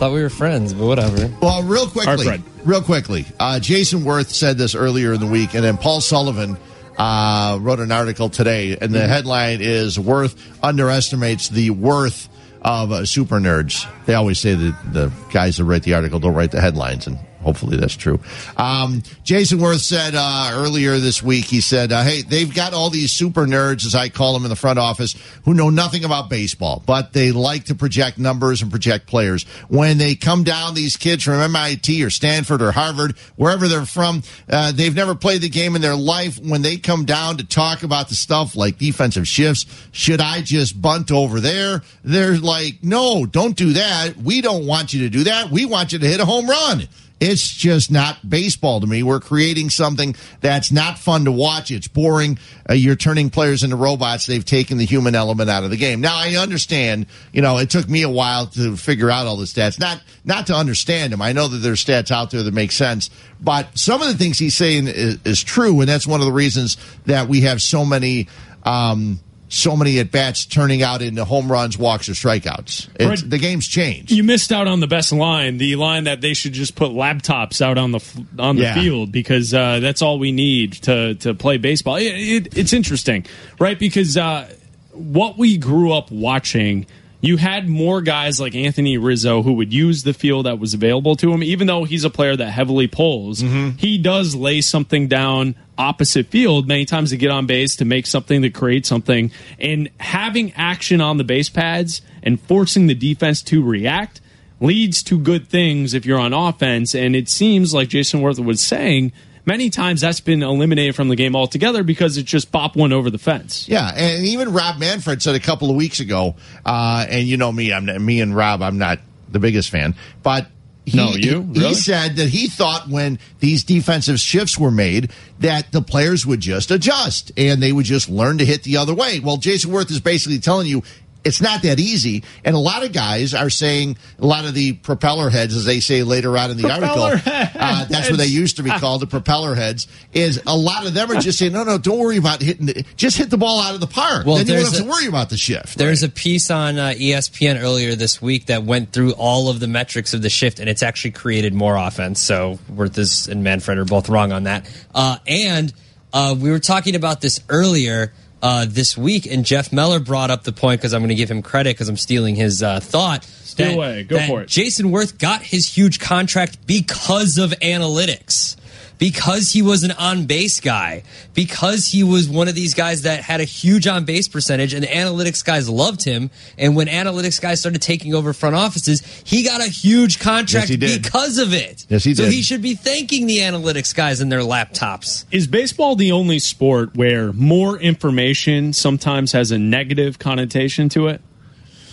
Thought 0.00 0.12
we 0.12 0.22
were 0.22 0.30
friends, 0.30 0.72
but 0.74 0.86
whatever. 0.86 1.30
Well, 1.42 1.62
real 1.62 1.86
quickly, 1.86 2.42
real 2.64 2.82
quickly. 2.82 3.26
Uh, 3.38 3.60
Jayson 3.60 4.00
Werth 4.02 4.30
said 4.30 4.56
this 4.58 4.74
earlier 4.74 5.12
in 5.12 5.20
the 5.20 5.26
week, 5.26 5.54
and 5.54 5.62
then 5.62 5.76
Paul 5.76 6.00
Sullivan 6.00 6.56
uh, 6.98 7.58
wrote 7.60 7.80
an 7.80 7.92
article 7.92 8.28
today, 8.30 8.76
and 8.80 8.92
the 8.94 9.06
headline 9.06 9.60
is 9.60 9.98
"Werth 9.98 10.36
underestimates 10.62 11.48
the 11.50 11.70
worth 11.70 12.28
of 12.62 12.92
uh, 12.92 13.04
super 13.04 13.38
nerds." 13.40 13.86
They 14.06 14.14
always 14.14 14.38
say 14.40 14.54
that 14.54 14.74
the 14.92 15.12
guys 15.32 15.58
that 15.58 15.64
write 15.64 15.82
the 15.82 15.94
article 15.94 16.18
don't 16.18 16.34
write 16.34 16.50
the 16.50 16.60
headlines, 16.62 17.06
and 17.06 17.18
hopefully 17.42 17.76
that's 17.76 17.96
true. 17.96 18.20
Um, 18.56 19.02
Jayson 19.24 19.58
Werth 19.58 19.80
said 19.80 20.14
uh, 20.14 20.50
earlier 20.52 20.98
this 20.98 21.22
week, 21.22 21.46
he 21.46 21.60
said, 21.60 21.92
uh, 21.92 22.02
"Hey, 22.02 22.22
they've 22.22 22.52
got 22.52 22.74
all 22.74 22.90
these 22.90 23.10
super 23.10 23.46
nerds, 23.46 23.86
as 23.86 23.94
I 23.94 24.08
call 24.08 24.34
them 24.34 24.44
in 24.44 24.50
the 24.50 24.56
front 24.56 24.78
office, 24.78 25.14
who 25.44 25.54
know 25.54 25.70
nothing 25.70 26.04
about 26.04 26.28
baseball, 26.28 26.82
but 26.84 27.12
they 27.12 27.32
like 27.32 27.64
to 27.64 27.74
project 27.74 28.18
numbers 28.18 28.62
and 28.62 28.70
project 28.70 29.06
players. 29.06 29.44
When 29.68 29.98
they 29.98 30.14
come 30.14 30.44
down, 30.44 30.74
these 30.74 30.96
kids 30.96 31.24
from 31.24 31.40
MIT 31.40 32.02
or 32.04 32.10
Stanford 32.10 32.62
or 32.62 32.72
Harvard, 32.72 33.16
wherever 33.36 33.68
they're 33.68 33.86
from, 33.86 34.22
uh, 34.48 34.72
they've 34.72 34.94
never 34.94 35.14
played 35.14 35.42
the 35.42 35.48
game 35.48 35.76
in 35.76 35.82
their 35.82 35.96
life. 35.96 36.38
When 36.38 36.62
they 36.62 36.76
come 36.76 37.04
down 37.04 37.38
to 37.38 37.44
talk 37.44 37.82
about 37.82 38.08
the 38.08 38.14
stuff 38.14 38.56
like 38.56 38.78
defensive 38.78 39.26
shifts, 39.26 39.66
should 39.92 40.20
I 40.20 40.42
just 40.42 40.80
bunt 40.80 41.10
over 41.10 41.40
there? 41.40 41.82
They're 42.04 42.38
like, 42.38 42.82
no, 42.82 43.26
don't 43.26 43.56
do 43.56 43.72
that. 43.74 44.16
We 44.16 44.40
don't 44.40 44.66
want 44.66 44.92
you 44.92 45.00
to 45.00 45.10
do 45.10 45.24
that. 45.24 45.50
We 45.50 45.64
want 45.64 45.92
you 45.92 45.98
to 45.98 46.06
hit 46.06 46.20
a 46.20 46.24
home 46.24 46.48
run." 46.48 46.88
It's 47.20 47.46
just 47.46 47.90
not 47.90 48.28
baseball 48.28 48.80
to 48.80 48.86
me. 48.86 49.02
We're 49.02 49.20
creating 49.20 49.68
something 49.68 50.16
that's 50.40 50.72
not 50.72 50.98
fun 50.98 51.26
to 51.26 51.32
watch. 51.32 51.70
It's 51.70 51.86
boring. 51.86 52.38
Uh, 52.68 52.72
you're 52.72 52.96
turning 52.96 53.28
players 53.28 53.62
into 53.62 53.76
robots. 53.76 54.24
They've 54.24 54.44
taken 54.44 54.78
the 54.78 54.86
human 54.86 55.14
element 55.14 55.50
out 55.50 55.62
of 55.62 55.70
the 55.70 55.76
game. 55.76 56.00
Now 56.00 56.16
I 56.16 56.36
understand. 56.36 57.06
You 57.32 57.42
know, 57.42 57.58
it 57.58 57.68
took 57.68 57.88
me 57.90 58.02
a 58.02 58.08
while 58.08 58.46
to 58.48 58.74
figure 58.74 59.10
out 59.10 59.26
all 59.26 59.36
the 59.36 59.44
stats. 59.44 59.78
Not 59.78 60.02
not 60.24 60.46
to 60.46 60.54
understand 60.54 61.12
them. 61.12 61.20
I 61.20 61.32
know 61.32 61.46
that 61.48 61.58
there's 61.58 61.84
stats 61.84 62.10
out 62.10 62.30
there 62.30 62.42
that 62.42 62.54
make 62.54 62.72
sense, 62.72 63.10
but 63.40 63.76
some 63.76 64.00
of 64.00 64.08
the 64.08 64.14
things 64.14 64.38
he's 64.38 64.54
saying 64.54 64.86
is, 64.88 65.18
is 65.24 65.42
true, 65.42 65.78
and 65.80 65.88
that's 65.88 66.06
one 66.06 66.20
of 66.20 66.26
the 66.26 66.32
reasons 66.32 66.78
that 67.04 67.28
we 67.28 67.42
have 67.42 67.60
so 67.60 67.84
many. 67.84 68.28
Um, 68.64 69.20
so 69.52 69.76
many 69.76 69.98
at 69.98 70.10
bats 70.12 70.46
turning 70.46 70.80
out 70.82 71.02
into 71.02 71.24
home 71.24 71.50
runs, 71.50 71.76
walks, 71.76 72.08
or 72.08 72.12
strikeouts. 72.12 72.88
Right. 73.04 73.18
The 73.30 73.36
game's 73.36 73.66
changed. 73.66 74.12
You 74.12 74.22
missed 74.22 74.52
out 74.52 74.68
on 74.68 74.78
the 74.80 74.86
best 74.86 75.12
line, 75.12 75.58
the 75.58 75.74
line 75.76 76.04
that 76.04 76.20
they 76.20 76.34
should 76.34 76.52
just 76.52 76.76
put 76.76 76.92
laptops 76.92 77.60
out 77.60 77.76
on 77.76 77.90
the 77.92 78.00
on 78.38 78.56
the 78.56 78.62
Yeah. 78.62 78.74
field 78.74 79.10
because 79.12 79.52
uh, 79.52 79.80
that's 79.80 80.02
all 80.02 80.18
we 80.18 80.30
need 80.32 80.74
to 80.84 81.16
to 81.16 81.34
play 81.34 81.56
baseball. 81.58 81.96
It, 81.96 82.04
it, 82.04 82.56
it's 82.56 82.72
interesting, 82.72 83.26
right? 83.58 83.78
Because 83.78 84.16
uh, 84.16 84.48
what 84.92 85.36
we 85.36 85.58
grew 85.58 85.92
up 85.92 86.10
watching. 86.10 86.86
You 87.22 87.36
had 87.36 87.68
more 87.68 88.00
guys 88.00 88.40
like 88.40 88.54
Anthony 88.54 88.96
Rizzo 88.96 89.42
who 89.42 89.52
would 89.52 89.74
use 89.74 90.04
the 90.04 90.14
field 90.14 90.46
that 90.46 90.58
was 90.58 90.72
available 90.72 91.16
to 91.16 91.30
him, 91.30 91.42
even 91.42 91.66
though 91.66 91.84
he's 91.84 92.04
a 92.04 92.08
player 92.08 92.34
that 92.34 92.50
heavily 92.50 92.86
pulls. 92.86 93.40
He 93.76 93.98
does 93.98 94.34
lay 94.34 94.62
something 94.62 95.06
down 95.06 95.54
opposite 95.80 96.26
field 96.26 96.68
many 96.68 96.84
times 96.84 97.10
to 97.10 97.16
get 97.16 97.30
on 97.30 97.46
base 97.46 97.76
to 97.76 97.84
make 97.84 98.06
something 98.06 98.42
to 98.42 98.50
create 98.50 98.84
something. 98.84 99.32
And 99.58 99.88
having 99.98 100.52
action 100.52 101.00
on 101.00 101.16
the 101.16 101.24
base 101.24 101.48
pads 101.48 102.02
and 102.22 102.40
forcing 102.40 102.86
the 102.86 102.94
defense 102.94 103.42
to 103.44 103.64
react 103.64 104.20
leads 104.60 105.02
to 105.04 105.18
good 105.18 105.48
things 105.48 105.94
if 105.94 106.04
you're 106.04 106.18
on 106.18 106.34
offense. 106.34 106.94
And 106.94 107.16
it 107.16 107.28
seems 107.28 107.72
like 107.72 107.88
Jayson 107.88 108.20
Werth 108.20 108.44
was 108.44 108.60
saying 108.60 109.12
many 109.46 109.70
times 109.70 110.02
that's 110.02 110.20
been 110.20 110.42
eliminated 110.42 110.94
from 110.94 111.08
the 111.08 111.16
game 111.16 111.34
altogether 111.34 111.82
because 111.82 112.16
it's 112.16 112.30
just 112.30 112.52
pop 112.52 112.76
one 112.76 112.92
over 112.92 113.10
the 113.10 113.18
fence. 113.18 113.68
Yeah, 113.68 113.90
and 113.94 114.26
even 114.26 114.52
Rob 114.52 114.78
Manfred 114.78 115.22
said 115.22 115.34
a 115.34 115.40
couple 115.40 115.70
of 115.70 115.76
weeks 115.76 116.00
ago, 116.00 116.36
uh, 116.64 117.06
and 117.08 117.26
you 117.26 117.36
know 117.36 117.50
me, 117.50 117.72
I'm 117.72 118.04
me 118.04 118.20
and 118.20 118.36
Rob, 118.36 118.62
I'm 118.62 118.78
not 118.78 119.00
the 119.30 119.38
biggest 119.38 119.70
fan, 119.70 119.94
but. 120.22 120.46
He, 120.90 120.96
No, 120.96 121.12
you? 121.12 121.42
He 121.54 121.74
said 121.74 122.16
that 122.16 122.28
he 122.28 122.48
thought 122.48 122.88
when 122.88 123.18
these 123.38 123.64
defensive 123.64 124.18
shifts 124.20 124.58
were 124.58 124.70
made 124.70 125.10
that 125.38 125.72
the 125.72 125.82
players 125.82 126.26
would 126.26 126.40
just 126.40 126.70
adjust 126.70 127.32
and 127.36 127.62
they 127.62 127.72
would 127.72 127.86
just 127.86 128.08
learn 128.08 128.38
to 128.38 128.44
hit 128.44 128.62
the 128.64 128.76
other 128.76 128.94
way. 128.94 129.20
Well, 129.20 129.36
Jayson 129.36 129.70
Werth 129.70 129.90
is 129.90 130.00
basically 130.00 130.38
telling 130.38 130.66
you 130.66 130.82
it's 131.24 131.40
not 131.40 131.62
that 131.62 131.78
easy. 131.78 132.24
And 132.44 132.54
a 132.54 132.58
lot 132.58 132.84
of 132.84 132.92
guys 132.92 133.34
are 133.34 133.50
saying, 133.50 133.96
a 134.18 134.26
lot 134.26 134.44
of 134.44 134.54
the 134.54 134.72
propeller 134.74 135.30
heads, 135.30 135.54
as 135.54 135.64
they 135.64 135.80
say 135.80 136.02
later 136.02 136.36
on 136.36 136.50
in 136.50 136.56
the 136.56 136.64
Propeller 136.64 137.12
article, 137.12 137.32
uh, 137.32 137.84
that's 137.86 138.10
what 138.10 138.18
they 138.18 138.26
used 138.26 138.56
to 138.56 138.62
be 138.62 138.70
called, 138.70 139.02
the 139.02 139.06
propeller 139.06 139.54
heads, 139.54 139.86
is 140.12 140.42
a 140.46 140.56
lot 140.56 140.86
of 140.86 140.94
them 140.94 141.10
are 141.10 141.20
just 141.20 141.38
saying, 141.38 141.52
no, 141.52 141.64
no, 141.64 141.78
don't 141.78 141.98
worry 141.98 142.16
about 142.16 142.40
hitting 142.40 142.66
the, 142.66 142.84
just 142.96 143.16
hit 143.16 143.30
the 143.30 143.38
ball 143.38 143.60
out 143.60 143.74
of 143.74 143.80
the 143.80 143.86
park. 143.86 144.26
Well, 144.26 144.36
then 144.36 144.46
you 144.46 144.52
don't 144.52 144.62
there's 144.62 144.78
have 144.78 144.86
to 144.86 144.90
worry 144.90 145.06
about 145.06 145.30
the 145.30 145.36
shift. 145.36 145.76
There's 145.76 146.02
a 146.02 146.08
piece 146.08 146.50
on 146.50 146.78
uh, 146.78 146.94
ESPN 146.96 147.60
earlier 147.60 147.94
this 147.94 148.22
week 148.22 148.46
that 148.46 148.64
went 148.64 148.92
through 148.92 149.12
all 149.12 149.48
of 149.48 149.60
the 149.60 149.68
metrics 149.68 150.14
of 150.14 150.22
the 150.22 150.30
shift, 150.30 150.58
and 150.60 150.68
it's 150.68 150.82
actually 150.82 151.12
created 151.12 151.54
more 151.54 151.76
offense. 151.76 152.20
So 152.20 152.58
Werth 152.72 152.96
is 152.98 153.28
and 153.28 153.44
Manfred 153.44 153.78
are 153.78 153.84
both 153.84 154.08
wrong 154.08 154.32
on 154.32 154.44
that. 154.44 154.70
Uh, 154.94 155.18
and 155.26 155.72
uh, 156.12 156.34
we 156.38 156.50
were 156.50 156.58
talking 156.58 156.96
about 156.96 157.20
this 157.20 157.40
earlier 157.48 158.12
uh, 158.42 158.66
this 158.68 158.96
week, 158.96 159.26
and 159.26 159.44
Jeff 159.44 159.72
Meller 159.72 160.00
brought 160.00 160.30
up 160.30 160.44
the 160.44 160.52
point 160.52 160.80
because 160.80 160.92
I'm 160.92 161.00
going 161.00 161.10
to 161.10 161.14
give 161.14 161.30
him 161.30 161.42
credit 161.42 161.74
because 161.74 161.88
I'm 161.88 161.96
stealing 161.96 162.34
his 162.34 162.62
uh, 162.62 162.80
thought. 162.80 163.24
Steal 163.24 163.74
away. 163.74 164.04
Go 164.04 164.18
for 164.26 164.42
it. 164.42 164.48
Jayson 164.48 164.90
Werth 164.90 165.18
got 165.18 165.42
his 165.42 165.66
huge 165.66 165.98
contract 165.98 166.66
because 166.66 167.38
of 167.38 167.50
analytics. 167.60 168.56
Because 169.00 169.50
he 169.50 169.62
was 169.62 169.82
an 169.82 169.90
on 169.92 170.26
base 170.26 170.60
guy, 170.60 171.02
because 171.34 171.86
he 171.86 172.04
was 172.04 172.28
one 172.28 172.46
of 172.46 172.54
these 172.54 172.74
guys 172.74 173.02
that 173.02 173.22
had 173.22 173.40
a 173.40 173.44
huge 173.44 173.86
on 173.88 174.04
base 174.04 174.28
percentage, 174.28 174.74
and 174.74 174.84
the 174.84 174.88
analytics 174.88 175.44
guys 175.44 175.68
loved 175.68 176.04
him. 176.04 176.30
And 176.58 176.76
when 176.76 176.86
analytics 176.86 177.40
guys 177.40 177.58
started 177.60 177.80
taking 177.82 178.14
over 178.14 178.32
front 178.32 178.54
offices, 178.54 179.00
he 179.24 179.42
got 179.42 179.60
a 179.60 179.68
huge 179.68 180.20
contract 180.20 180.70
Yes, 180.70 180.98
because 180.98 181.38
of 181.38 181.52
it. 181.54 181.86
Yes, 181.88 182.04
he 182.04 182.14
so 182.14 182.24
did. 182.24 182.32
he 182.32 182.42
should 182.42 182.62
be 182.62 182.74
thanking 182.74 183.26
the 183.26 183.38
analytics 183.38 183.94
guys 183.94 184.20
and 184.20 184.30
their 184.30 184.40
laptops. 184.40 185.24
Is 185.30 185.46
baseball 185.46 185.96
the 185.96 186.12
only 186.12 186.38
sport 186.38 186.94
where 186.94 187.32
more 187.32 187.78
information 187.78 188.72
sometimes 188.74 189.32
has 189.32 189.50
a 189.50 189.58
negative 189.58 190.18
connotation 190.18 190.90
to 190.90 191.08
it? 191.08 191.22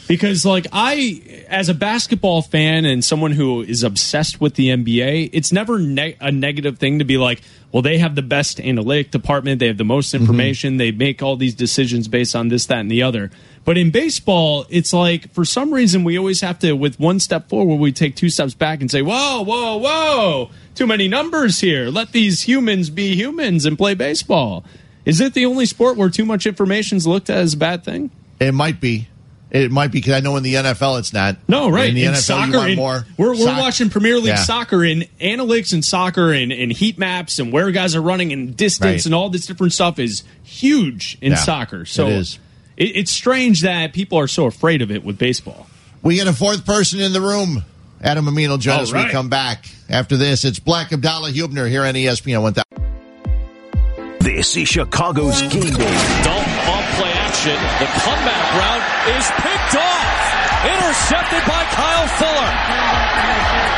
Because, 0.07 0.45
like, 0.45 0.67
I, 0.71 1.45
as 1.49 1.67
a 1.67 1.73
basketball 1.73 2.41
fan 2.41 2.85
and 2.85 3.03
someone 3.03 3.33
who 3.33 3.61
is 3.61 3.83
obsessed 3.83 4.39
with 4.39 4.55
the 4.55 4.69
NBA, 4.69 5.31
it's 5.33 5.51
never 5.51 5.79
ne- 5.79 6.15
a 6.21 6.31
negative 6.31 6.79
thing 6.79 6.99
to 6.99 7.05
be 7.05 7.17
like, 7.17 7.41
well, 7.73 7.81
they 7.81 7.97
have 7.97 8.15
the 8.15 8.21
best 8.21 8.61
analytic 8.61 9.11
department, 9.11 9.59
they 9.59 9.67
have 9.67 9.77
the 9.77 9.83
most 9.83 10.13
mm-hmm. 10.13 10.23
information, 10.23 10.77
they 10.77 10.91
make 10.91 11.21
all 11.21 11.35
these 11.35 11.53
decisions 11.53 12.07
based 12.07 12.35
on 12.35 12.47
this, 12.47 12.65
that, 12.67 12.79
and 12.79 12.89
the 12.89 13.03
other. 13.03 13.31
But 13.65 13.77
in 13.77 13.91
baseball, 13.91 14.65
it's 14.69 14.93
like, 14.93 15.33
for 15.33 15.43
some 15.43 15.73
reason, 15.73 16.05
we 16.05 16.17
always 16.17 16.39
have 16.39 16.57
to, 16.59 16.71
with 16.73 16.97
one 16.99 17.19
step 17.19 17.49
forward, 17.49 17.75
we 17.75 17.91
take 17.91 18.15
two 18.15 18.29
steps 18.29 18.53
back 18.53 18.79
and 18.79 18.89
say, 18.89 19.01
whoa, 19.01 19.43
whoa, 19.43 19.75
whoa, 19.75 20.51
too 20.73 20.87
many 20.87 21.09
numbers 21.09 21.59
here. 21.59 21.89
Let 21.89 22.13
these 22.13 22.43
humans 22.43 22.89
be 22.89 23.13
humans 23.15 23.65
and 23.65 23.77
play 23.77 23.93
baseball. 23.93 24.63
Is 25.03 25.19
it 25.19 25.33
the 25.33 25.45
only 25.45 25.65
sport 25.65 25.97
where 25.97 26.09
too 26.09 26.25
much 26.25 26.45
information 26.45 26.97
is 26.97 27.05
looked 27.05 27.29
at 27.29 27.39
as 27.39 27.55
a 27.55 27.57
bad 27.57 27.83
thing? 27.83 28.09
It 28.39 28.53
might 28.53 28.79
be. 28.79 29.09
It 29.49 29.71
might 29.71 29.91
be 29.93 29.99
because 29.99 30.13
I 30.13 30.19
know 30.19 30.35
in 30.35 30.43
the 30.43 30.55
NFL 30.55 30.99
it's 30.99 31.13
not. 31.13 31.37
No, 31.47 31.69
right. 31.69 31.87
In 31.89 31.95
the 31.95 32.03
In 32.03 32.11
NFL, 32.13 32.17
soccer, 32.17 32.51
you 32.51 32.57
want 32.57 32.69
in- 32.71 32.75
more. 32.75 33.05
we're, 33.17 33.29
we're 33.29 33.35
soc- 33.37 33.57
watching 33.59 33.89
Premier 33.89 34.15
League 34.17 34.25
Yeah. 34.27 34.35
soccer 34.35 34.83
and 34.83 35.07
analytics 35.21 35.71
and 35.71 35.85
soccer 35.85 36.33
and, 36.33 36.51
and 36.51 36.69
heat 36.71 36.97
maps 36.97 37.39
and 37.39 37.53
where 37.53 37.71
guys 37.71 37.95
are 37.95 38.01
running 38.01 38.33
and 38.33 38.57
distance 38.57 38.85
Right. 38.91 39.05
and 39.05 39.15
all 39.15 39.29
this 39.29 39.45
different 39.45 39.71
stuff 39.71 39.99
is 39.99 40.23
huge 40.43 41.17
in 41.21 41.31
Yeah, 41.31 41.37
soccer. 41.37 41.85
So 41.85 42.07
it 42.07 42.13
is. 42.13 42.39
it- 42.75 42.95
it's 42.97 43.11
strange 43.11 43.61
that 43.61 43.93
people 43.93 44.19
are 44.19 44.27
so 44.27 44.47
afraid 44.47 44.81
of 44.81 44.91
it 44.91 45.05
with 45.05 45.17
baseball. 45.17 45.67
We 46.03 46.15
get 46.15 46.27
a 46.27 46.33
fourth 46.33 46.65
person 46.65 46.99
in 46.99 47.13
the 47.13 47.21
room. 47.21 47.63
Adam 48.03 48.27
Amin 48.27 48.49
will 48.49 48.57
join 48.57 48.79
us 48.81 48.91
when 48.91 49.05
we 49.05 49.11
come 49.11 49.29
back. 49.29 49.65
After 49.89 50.17
this, 50.17 50.43
it's 50.45 50.59
Black 50.59 50.91
Abdallah 50.91 51.31
Huebner 51.31 51.67
here 51.67 51.83
on 51.85 51.93
ESPN 51.95 52.41
1000. 52.43 52.63
This 54.19 54.55
is 54.57 54.67
Chicago's 54.67 55.41
game 55.43 55.51
day. 55.73 56.21
Dalton 56.23 56.53
on 56.69 56.83
play 56.95 57.13
action. 57.37 57.53
The 57.79 57.85
comeback 58.01 58.45
route 58.57 58.85
is 59.17 59.25
picked 59.37 59.75
off. 59.75 60.33
Intercepted 60.65 61.43
by 61.47 61.63
Kyle 61.69 62.07
Fuller. 62.17 62.51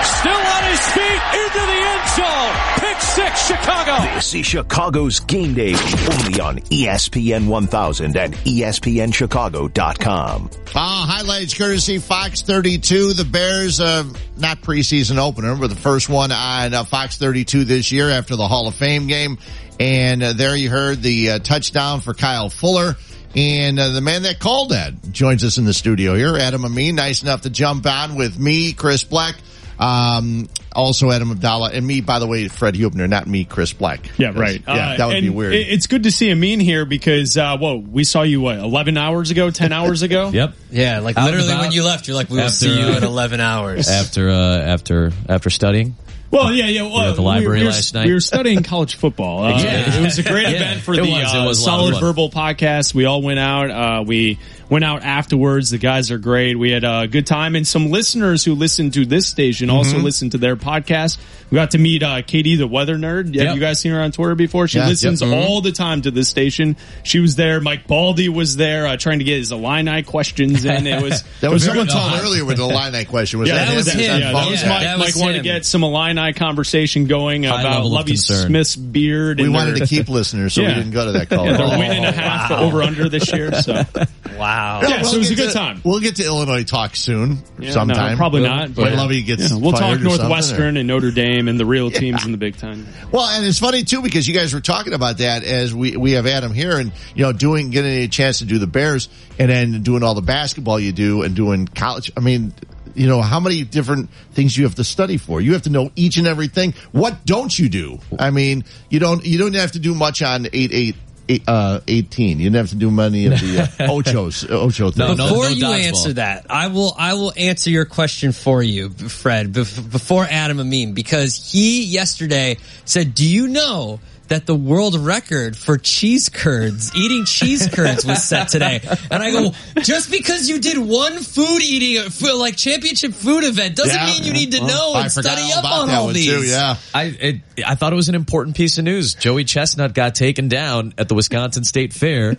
Still 0.04 0.32
on 0.32 0.64
his 0.64 0.80
feet 0.92 1.22
into 1.36 1.60
the 1.60 1.84
end 1.84 2.08
zone. 2.16 2.56
Pick 2.78 3.02
six, 3.02 3.48
Chicago. 3.48 4.02
This 4.16 4.34
is 4.34 4.46
Chicago's 4.46 5.20
game 5.20 5.54
day 5.56 5.74
only 5.74 6.40
on 6.40 6.60
ESPN 6.70 7.48
1000 7.48 8.16
and 8.16 8.34
ESPNChicago.com. 8.34 10.50
Uh, 10.74 11.06
highlights 11.06 11.54
courtesy 11.54 11.98
Fox 11.98 12.42
32. 12.42 13.12
The 13.14 13.26
Bears, 13.26 13.82
uh, 13.82 14.06
not 14.38 14.62
preseason 14.62 15.18
opener, 15.18 15.56
but 15.58 15.70
the 15.70 15.76
first 15.76 16.08
one 16.08 16.32
on 16.32 16.74
uh, 16.74 16.86
Fox 16.86 17.18
32 17.18 17.66
this 17.66 17.92
year 17.92 18.10
after 18.10 18.38
the 18.38 18.48
Hall 18.48 18.68
of 18.68 18.76
Fame 18.76 19.08
game. 19.08 19.38
And 19.82 20.24
uh, 20.24 20.32
there 20.34 20.56
you 20.56 20.70
heard 20.70 21.02
the 21.02 21.32
uh, 21.32 21.40
touchdown 21.40 22.00
for 22.02 22.14
Kyle 22.14 22.50
Fuller. 22.50 22.96
And 23.36 23.80
uh, 23.80 23.90
the 23.90 24.02
man 24.02 24.24
that 24.24 24.40
called 24.40 24.70
that 24.70 25.12
joins 25.12 25.44
us 25.44 25.58
in 25.58 25.66
the 25.66 25.74
studio 25.74 26.16
here, 26.16 26.36
Adam 26.36 26.66
Amin, 26.66 26.96
nice 26.96 27.22
enough 27.22 27.42
to 27.42 27.50
jump 27.50 27.86
on 27.86 28.16
with 28.16 28.40
me, 28.40 28.74
Chris 28.74 29.04
Black. 29.04 29.36
Um, 29.80 30.50
also 30.74 31.10
Adam 31.12 31.32
Abdallah 31.32 31.72
and 31.72 31.86
me, 31.86 32.02
by 32.02 32.20
the 32.20 32.28
way, 32.28 32.48
Fred 32.48 32.76
Huebner, 32.76 33.08
not 33.08 33.28
me, 33.28 33.46
Chris 33.46 33.74
Black. 33.74 34.12
Yeah, 34.18 34.34
right. 34.36 34.62
Yeah, 34.68 34.74
Uh, 34.74 34.98
that 34.98 35.08
would 35.08 35.22
be 35.22 35.30
weird. 35.30 35.54
It's 35.54 35.88
good 35.88 36.04
to 36.04 36.12
see 36.12 36.32
Amin 36.32 36.60
here 36.60 36.86
because, 36.86 37.38
uh, 37.38 37.58
whoa, 37.58 37.78
we 37.78 38.04
saw 38.04 38.22
you, 38.24 38.42
what, 38.42 38.58
11 38.58 38.98
hours 38.98 39.32
ago, 39.32 39.50
10 39.52 39.72
hours 39.72 40.02
ago? 40.02 40.32
Yep. 40.40 40.54
Yeah, 40.72 41.00
like 41.00 41.18
Out 41.18 41.26
literally 41.26 41.50
and 41.50 41.60
when 41.60 41.72
you 41.72 41.84
left, 41.84 42.08
you're 42.08 42.16
like, 42.16 42.30
we 42.30 42.38
will 42.38 42.44
after, 42.44 42.56
see 42.56 42.80
you 42.80 42.86
uh, 42.94 42.98
in 42.98 43.04
11 43.04 43.40
hours. 43.40 43.90
After 43.90 44.30
uh, 44.30 44.58
after 44.60 45.12
after 45.28 45.50
studying. 45.50 45.96
Well, 46.32 46.54
yeah, 46.54 46.68
yeah. 46.68 46.84
were 46.84 46.90
Well, 46.90 47.10
at 47.10 47.16
the 47.16 47.24
library 47.24 47.60
we, 47.62 47.66
were, 47.66 47.72
last 47.72 47.94
night. 47.96 48.06
We 48.06 48.14
were 48.14 48.20
studying 48.20 48.62
college 48.62 48.96
football. 48.96 49.44
Uh, 49.44 49.50
Yeah. 49.64 49.98
It 49.98 50.04
was 50.04 50.20
a 50.20 50.24
great 50.24 50.44
Yeah, 50.50 50.56
event 50.58 50.82
for 50.82 50.94
it 50.94 50.98
the 50.98 51.10
was. 51.12 51.34
It 51.34 51.38
uh, 51.38 51.46
was 51.46 51.66
a 51.66 51.66
lot 51.70 51.80
of 51.80 51.96
Solid. 51.96 52.00
Verbal 52.02 52.30
podcast. 52.30 52.94
We 52.94 53.06
all 53.06 53.22
went 53.24 53.40
out. 53.40 53.72
Uh, 53.72 54.04
we 54.06 54.38
went 54.70 54.86
out 54.86 55.04
afterwards. 55.04 55.70
The 55.72 55.78
guys 55.78 56.12
are 56.12 56.18
great. 56.18 56.58
We 56.58 56.72
had 56.72 56.84
a 56.84 57.08
good 57.08 57.26
time, 57.28 57.56
and 57.56 57.68
some 57.68 57.90
listeners 57.90 58.44
who 58.46 58.56
listened 58.56 58.94
to 58.94 59.06
this 59.06 59.28
station 59.28 59.70
also 59.70 59.96
Mm-hmm. 59.96 60.04
listened 60.04 60.32
to 60.34 60.38
their 60.38 60.56
podcast. 60.56 61.18
We 61.50 61.56
got 61.56 61.72
to 61.72 61.80
meet 61.80 62.04
uh, 62.04 62.22
Katie, 62.22 62.56
the 62.56 62.68
weather 62.68 62.96
nerd. 62.96 63.36
Have 63.40 63.56
you 63.56 63.60
guys 63.60 63.80
seen 63.80 63.92
her 63.92 64.02
on 64.02 64.12
Twitter 64.12 64.36
before? 64.36 64.68
She 64.68 64.78
Yeah, 64.78 64.88
listens 64.88 65.22
yep. 65.22 65.32
Mhm. 65.32 65.36
all 65.48 65.62
the 65.62 65.72
time 65.72 66.04
to 66.04 66.12
this 66.12 66.30
station. 66.30 66.78
She 67.04 67.20
was 67.20 67.36
there. 67.36 67.60
Mike 67.60 67.88
Baldy 67.88 68.30
was 68.30 68.56
there, 68.56 68.86
uh, 68.86 68.98
trying 68.98 69.18
to 69.20 69.26
get 69.26 69.38
his 69.40 69.52
Illini 69.52 70.04
questions 70.04 70.64
in. 70.66 70.86
It 70.86 71.02
was 71.02 71.24
that 71.42 71.50
was 71.50 71.64
someone 71.66 71.88
told 71.88 72.14
earlier 72.22 72.46
with 72.46 72.58
the 72.58 72.66
line 72.68 72.92
night 72.92 73.08
question. 73.08 73.40
Was 73.40 73.50
yeah, 73.50 73.56
that, 73.56 73.70
that 73.70 73.76
was 73.76 73.88
Is 73.88 73.94
him. 73.94 74.00
that 74.02 74.20
Yeah, 74.22 74.32
that 74.34 74.50
was 74.52 74.64
Mike. 74.64 74.82
that 74.82 74.98
was 75.00 75.16
Mike 75.16 75.24
wanted 75.24 75.38
to 75.38 75.44
get 75.44 75.66
some 75.66 75.84
Illini 75.84 76.34
conversation 76.34 77.06
going 77.08 77.44
High 77.44 77.62
about 77.62 77.76
level 77.78 77.92
Lovie. 77.94 78.16
Smith's 78.18 78.76
beard. 78.76 79.40
We 79.40 79.46
and 79.46 79.54
wanted 79.54 79.72
their- 79.78 79.86
to 79.86 79.88
keep 79.88 80.08
listeners, 80.10 80.54
so 80.54 80.62
Yeah. 80.62 80.68
we 80.70 80.74
didn't 80.76 80.92
go 80.92 81.06
to 81.06 81.12
that 81.14 81.30
call. 81.30 81.46
Yeah, 81.50 81.58
they're 81.58 81.66
Oh, 81.66 81.80
winning 81.80 82.06
a 82.06 82.12
half 82.12 82.52
over 82.52 82.84
under 82.84 83.10
this 83.10 83.32
year. 83.34 83.52
So 83.64 83.84
Wow. 84.38 84.59
Yeah, 84.82 85.02
so 85.04 85.16
it 85.16 85.20
was 85.20 85.32
a 85.32 85.36
good 85.36 85.48
to- 85.50 85.54
time. 85.54 85.82
We'll 85.84 86.00
get 86.00 86.18
to 86.18 86.26
Illinois 86.26 86.64
talk 86.64 86.96
soon, 86.96 87.40
Yeah, 87.60 87.72
sometime. 87.72 88.12
no, 88.12 88.18
probably 88.18 88.42
not. 88.44 88.74
But 88.76 88.94
Lovie 88.94 89.22
gets 89.24 89.50
Yeah, 89.50 89.58
we'll 89.58 89.72
fired 89.72 90.02
talk 90.02 90.20
Northwestern 90.20 90.76
or- 90.78 90.80
and 90.80 90.88
Notre 90.88 91.12
Dame 91.12 91.48
and 91.48 91.60
the 91.60 91.66
real 91.66 91.90
teams 91.92 92.26
in 92.26 92.32
the 92.32 92.38
Big 92.38 92.58
Ten. 92.58 92.88
Well, 93.12 93.28
and 93.28 93.46
it's 93.46 93.60
funny 93.60 93.84
too 93.84 94.02
because 94.02 94.28
you 94.28 94.34
guys 94.34 94.54
were 94.54 94.62
talking 94.62 94.94
about 94.94 95.20
that 95.20 95.44
as 95.44 95.74
we 95.74 95.98
we 95.98 96.12
have 96.14 96.26
Adam 96.28 96.54
here, 96.54 96.78
and 96.78 96.92
you 97.16 97.24
know, 97.24 97.32
doing 97.34 97.70
getting 97.70 98.04
a 98.04 98.08
chance 98.08 98.40
to 98.40 98.46
do 98.46 98.60
the 98.60 98.68
Bears, 98.68 99.10
and 99.38 99.50
then 99.50 99.82
doing 99.84 100.04
all 100.04 100.14
the 100.14 100.22
basketball 100.22 100.80
you 100.80 100.92
do, 100.92 101.22
and 101.24 101.36
doing 101.36 101.68
college. 101.68 102.12
I 102.16 102.20
mean. 102.20 102.54
You 102.96 103.08
know 103.08 103.22
how 103.22 103.40
many 103.40 103.64
different 103.64 104.10
things 104.34 104.58
you 104.58 104.64
have 104.66 104.76
to 104.76 104.84
study 104.84 105.18
for. 105.18 105.40
You 105.40 105.54
have 105.54 105.62
to 105.62 105.70
know 105.70 105.92
each 105.96 106.18
and 106.18 106.26
everything. 106.28 106.74
What 106.92 107.24
don't 107.24 107.58
you 107.58 107.70
do? 107.70 108.00
I 108.18 108.32
mean, 108.32 108.66
you 108.90 109.00
don't. 109.00 109.24
You 109.24 109.38
don't 109.38 109.54
have 109.54 109.74
to 109.74 109.80
do 109.80 109.94
much 109.94 110.22
on 110.24 110.48
eight 110.52 110.72
eight. 110.74 110.96
Eight, 111.30 111.44
Uh, 111.48 111.80
18. 111.88 112.40
You 112.40 112.50
don't 112.50 112.58
have 112.58 112.70
to 112.70 112.76
do 112.76 112.92
many 112.92 113.28
of 113.28 113.40
the 113.40 113.62
uh, 113.62 113.66
ochos, 113.88 114.50
ocho 114.50 114.92
things. 114.92 115.18
Before 115.18 115.50
you 115.50 115.68
answer 115.68 116.14
that, 116.14 116.48
I 116.50 116.68
will 116.68 116.94
I 116.98 117.14
will 117.14 117.32
answer 117.38 117.70
your 117.70 117.86
question 117.86 118.32
for 118.32 118.62
you, 118.62 118.90
Fred, 118.90 119.54
before 119.54 120.26
Adam 120.30 120.60
Amin, 120.60 120.94
because 120.94 121.52
he 121.52 121.86
yesterday 121.86 122.58
said, 122.86 123.14
"Do 123.16 123.26
you 123.26 123.48
know?" 123.48 124.00
That 124.30 124.46
the 124.46 124.54
world 124.56 124.96
record 124.96 125.58
for 125.58 125.78
cheese 125.78 126.30
curds, 126.30 126.96
eating 126.96 127.26
cheese 127.26 127.68
curds 127.68 128.06
was 128.06 128.24
set 128.24 128.50
today. 128.50 128.80
And 129.10 129.24
I 129.24 129.32
go, 129.32 129.54
just 129.82 130.12
because 130.12 130.48
you 130.48 130.60
did 130.60 130.78
one 130.78 131.18
food 131.18 131.62
eating, 131.64 132.04
like 132.38 132.56
championship 132.56 133.14
food 133.14 133.44
event 133.44 133.76
doesn't 133.76 133.96
Yeah. 133.96 134.06
mean 134.06 134.24
you 134.24 134.32
need 134.34 134.52
to 134.52 134.60
Well, 134.60 134.68
know 134.68 134.94
I 135.00 135.04
and 135.06 135.12
forgot 135.12 135.38
study 135.40 135.52
up 135.52 135.60
about 135.62 135.80
on 135.82 135.88
that 135.88 135.98
all 135.98 136.06
one 136.06 136.14
these. 136.14 136.28
too, 136.28 136.44
yeah. 136.44 136.76
I 136.94 137.04
it, 137.06 137.36
I 137.66 137.74
thought 137.74 137.92
it 137.92 137.96
was 137.96 138.08
an 138.10 138.14
important 138.16 138.56
piece 138.56 138.78
of 138.78 138.84
news. 138.84 139.16
Joey 139.16 139.46
Chestnut 139.46 139.96
got 139.96 140.14
taken 140.14 140.48
down 140.48 140.94
at 141.00 141.10
the 141.10 141.16
Wisconsin 141.16 141.64
State 141.64 141.92
Fair 141.92 142.38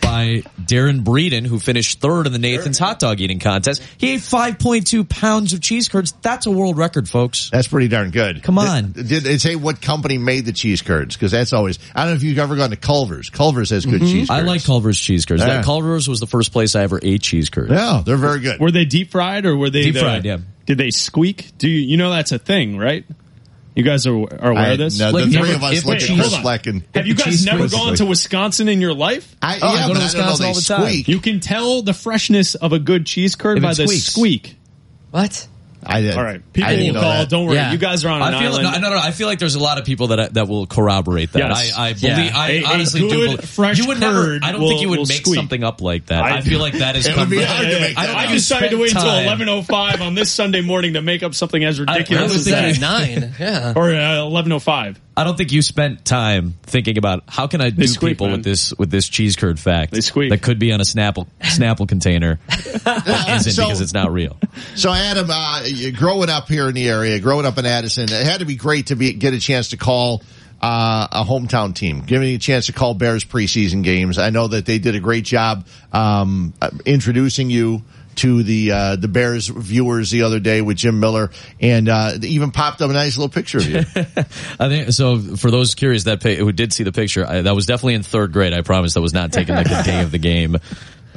by 0.00 0.42
Darren 0.60 1.02
Breeden, 1.02 1.46
who 1.46 1.58
finished 1.58 2.00
third 2.00 2.26
in 2.26 2.32
the 2.32 2.38
Nathan's 2.38 2.78
hot 2.78 2.98
dog 2.98 3.20
eating 3.20 3.38
contest. 3.38 3.82
He 3.98 4.14
ate 4.14 4.20
5.2 4.20 5.08
pounds 5.08 5.52
of 5.52 5.60
cheese 5.60 5.88
curds. 5.88 6.12
That's 6.22 6.46
a 6.46 6.50
world 6.50 6.76
record, 6.76 7.08
folks. 7.08 7.50
That's 7.50 7.68
pretty 7.68 7.88
darn 7.88 8.10
good. 8.10 8.42
Come 8.42 8.58
on. 8.58 8.92
Did, 8.92 9.08
did 9.08 9.26
it 9.26 9.40
say 9.40 9.56
what 9.56 9.80
company 9.80 10.18
made 10.18 10.44
the 10.46 10.52
cheese 10.52 10.82
curds? 10.82 11.16
Because 11.16 11.32
that's 11.32 11.52
always. 11.52 11.78
I 11.94 12.04
don't 12.04 12.12
know 12.12 12.16
if 12.16 12.22
you've 12.22 12.38
ever 12.38 12.56
gone 12.56 12.70
to 12.70 12.76
Culver's. 12.76 13.30
Culver's 13.30 13.70
has 13.70 13.84
good 13.86 14.00
mm-hmm. 14.00 14.12
cheese. 14.12 14.30
I 14.30 14.40
like 14.40 14.64
Culver's 14.64 14.98
cheese 14.98 15.26
curds. 15.26 15.42
Yeah. 15.42 15.56
That 15.56 15.64
Culver's 15.64 16.08
was 16.08 16.20
the 16.20 16.26
first 16.26 16.52
place 16.52 16.74
I 16.74 16.82
ever 16.82 17.00
ate 17.02 17.22
cheese 17.22 17.50
curds. 17.50 17.70
Yeah, 17.70 18.02
they're 18.04 18.16
very 18.16 18.40
good. 18.40 18.60
Were 18.60 18.70
they 18.70 18.84
deep 18.84 19.10
fried 19.10 19.46
or 19.46 19.56
were 19.56 19.70
they 19.70 19.82
Deep 19.82 19.94
the- 19.94 20.00
fried, 20.00 20.24
yeah. 20.24 20.38
Did 20.66 20.78
they 20.78 20.90
squeak? 20.90 21.50
Do 21.58 21.68
you 21.68 21.80
you 21.80 21.96
know 21.96 22.10
that's 22.10 22.30
a 22.30 22.38
thing, 22.38 22.78
right? 22.78 23.04
You 23.76 23.84
guys 23.84 24.06
are, 24.06 24.12
are 24.14 24.50
aware 24.50 24.56
I- 24.62 24.68
of 24.72 24.78
this? 24.78 24.98
no, 24.98 25.12
the 25.12 25.26
three 25.30 25.52
of 25.52 25.62
us 25.62 25.74
if- 25.78 25.84
look 25.86 26.00
wait, 26.00 26.10
at 26.10 26.16
Chris. 26.16 26.36
Fleck 26.38 26.66
and- 26.66 26.82
Have 26.94 27.06
you 27.06 27.14
guys 27.14 27.44
never 27.44 27.60
curds. 27.60 27.72
gone 27.72 27.94
to 27.96 28.04
Wisconsin 28.04 28.68
in 28.68 28.80
your 28.80 28.92
life? 28.94 29.36
I- 29.40 29.58
Oh, 29.62 29.68
I 29.68 29.70
go 29.70 29.70
to 29.70 29.70
but 29.70 29.78
I 29.78 29.86
don't 29.86 29.96
know 29.96 30.02
Wisconsin 30.02 30.42
they 30.42 30.48
all 30.48 30.54
the 30.54 30.60
time. 30.62 30.82
squeak. 30.86 31.08
You 31.08 31.20
can 31.20 31.40
tell 31.40 31.82
the 31.82 31.94
freshness 31.94 32.54
of 32.56 32.72
a 32.72 32.78
good 32.80 33.06
cheese 33.06 33.36
curd 33.36 33.58
If 33.58 33.62
by 33.62 33.74
the 33.74 33.86
squeaks. 33.86 34.04
squeak. 34.06 34.56
What? 35.12 35.46
I 35.84 36.00
did. 36.02 36.14
All 36.16 36.22
right, 36.22 36.40
people 36.52 36.70
will 36.76 36.92
call. 36.92 37.02
that. 37.02 37.28
Don't 37.30 37.46
worry, 37.46 37.56
Yeah. 37.56 37.72
you 37.72 37.78
guys 37.78 38.04
are 38.04 38.08
on 38.10 38.20
an 38.22 38.34
I 38.34 38.40
feel 38.40 38.52
island. 38.52 38.82
no, 38.82 38.88
no, 38.90 38.94
no. 38.96 39.00
I 39.00 39.12
feel 39.12 39.26
like 39.26 39.38
there's 39.38 39.54
a 39.54 39.60
lot 39.60 39.78
of 39.78 39.84
people 39.84 40.08
that 40.08 40.34
that 40.34 40.46
will 40.48 40.66
corroborate 40.66 41.32
that. 41.32 41.38
Yes. 41.38 41.72
I, 41.76 41.88
I 41.88 41.92
believe. 41.94 42.02
Yeah. 42.18 42.32
I 42.34 42.48
A- 42.50 42.62
a 42.62 42.64
honestly 42.66 43.00
do. 43.00 43.08
good, 43.08 43.30
Believe, 43.36 43.44
fresh 43.48 43.78
you 43.78 43.86
would 43.88 43.98
never. 44.00 44.38
I 44.42 44.52
don't 44.52 44.60
will- 44.60 44.68
think 44.68 44.82
you 44.82 44.90
would 44.90 45.08
make 45.08 45.22
squeak. 45.22 45.36
something 45.36 45.64
up 45.64 45.80
like 45.80 46.06
that. 46.06 46.22
I, 46.22 46.40
feel 46.42 46.60
like 46.60 46.74
that 46.74 46.96
is. 46.96 47.06
It 47.06 47.16
would 47.16 47.30
be 47.30 47.42
hard 47.42 47.66
to 47.66 47.80
make 47.80 47.96
I 47.98 48.06
that 48.06 48.12
don't 48.12 48.16
up. 48.24 48.28
I 48.28 48.32
decided 48.32 48.70
to 48.70 48.76
wait 48.78 48.92
until 48.94 49.08
time. 49.08 49.24
eleven 49.24 49.48
oh 49.48 49.62
five 49.62 50.00
on 50.02 50.14
this 50.14 50.30
Sunday 50.30 50.60
morning 50.60 50.94
to 50.94 51.02
make 51.02 51.22
up 51.22 51.34
something 51.34 51.64
as 51.64 51.80
ridiculous 51.80 52.20
I 52.20 52.34
was 52.34 52.46
as 52.48 52.54
thinking 52.54 52.80
that. 52.82 53.20
Nine. 53.20 53.34
Yeah. 53.38 53.72
or 53.74 53.90
uh, 53.94 54.18
eleven 54.20 54.52
oh 54.52 54.58
five. 54.58 55.00
I 55.20 55.24
don't 55.24 55.36
think 55.36 55.52
you 55.52 55.60
spent 55.60 56.02
time 56.06 56.54
thinking 56.62 56.96
about 56.96 57.24
how 57.28 57.46
can 57.46 57.60
I 57.60 57.68
do 57.68 57.86
squeak, 57.86 58.12
people 58.12 58.28
man. 58.28 58.36
with 58.38 58.44
this 58.44 58.72
with 58.78 58.90
this 58.90 59.06
cheese 59.06 59.36
curd 59.36 59.60
fact 59.60 59.92
They 59.92 60.00
squeak. 60.00 60.30
that 60.30 60.40
could 60.40 60.58
be 60.58 60.72
on 60.72 60.80
a 60.80 60.84
Snapple 60.84 61.26
Snapple 61.42 61.86
container, 61.86 62.38
isn't 62.48 63.52
So- 63.52 63.64
because 63.66 63.82
it's 63.82 63.92
not 63.92 64.14
real. 64.14 64.38
So, 64.76 64.90
Adam, 64.90 65.28
uh, 65.30 65.62
growing 65.94 66.30
up 66.30 66.48
here 66.48 66.68
in 66.68 66.74
the 66.74 66.88
area, 66.88 67.18
growing 67.20 67.44
up 67.44 67.58
in 67.58 67.66
Addison, 67.66 68.04
it 68.04 68.24
had 68.26 68.40
to 68.40 68.46
be 68.46 68.56
great 68.56 68.86
to 68.86 68.96
be 68.96 69.12
get 69.12 69.34
a 69.34 69.38
chance 69.38 69.68
to 69.68 69.76
call 69.76 70.22
uh, 70.62 71.06
a 71.12 71.22
hometown 71.24 71.74
team, 71.74 72.00
giving 72.00 72.30
you 72.30 72.36
a 72.36 72.38
chance 72.38 72.66
to 72.66 72.72
call 72.72 72.94
Bears 72.94 73.22
preseason 73.22 73.82
games. 73.82 74.16
I 74.16 74.30
know 74.30 74.48
that 74.48 74.64
they 74.64 74.78
did 74.78 74.94
a 74.94 75.00
great 75.00 75.24
job 75.24 75.66
um, 75.92 76.54
uh, 76.62 76.70
introducing 76.86 77.50
you 77.50 77.82
to 78.16 78.42
the 78.42 78.72
uh, 78.72 78.96
the 78.96 79.08
Bears 79.08 79.48
viewers 79.48 80.10
the 80.10 80.22
other 80.22 80.40
day 80.40 80.60
with 80.60 80.76
Jim 80.76 81.00
Miller, 81.00 81.30
and 81.60 81.88
uh, 81.88 82.12
they 82.16 82.28
even 82.28 82.50
popped 82.50 82.82
up 82.82 82.90
a 82.90 82.92
nice 82.92 83.16
little 83.16 83.30
picture 83.30 83.58
of 83.58 83.68
you. 83.68 83.78
I 84.58 84.68
think 84.68 84.92
so. 84.92 85.18
For 85.18 85.50
those 85.50 85.74
curious 85.74 86.04
that 86.04 86.22
pa- 86.22 86.30
who 86.30 86.52
did 86.52 86.72
see 86.72 86.84
the 86.84 86.92
picture, 86.92 87.26
I, 87.26 87.42
that 87.42 87.54
was 87.54 87.66
definitely 87.66 87.94
in 87.94 88.02
third 88.02 88.32
grade. 88.32 88.52
I 88.52 88.62
promise 88.62 88.94
that 88.94 89.00
was 89.00 89.14
not 89.14 89.32
taken 89.32 89.54
like 89.54 89.68
the 89.68 89.82
day 89.86 90.02
of 90.02 90.10
the 90.10 90.18
game. 90.18 90.56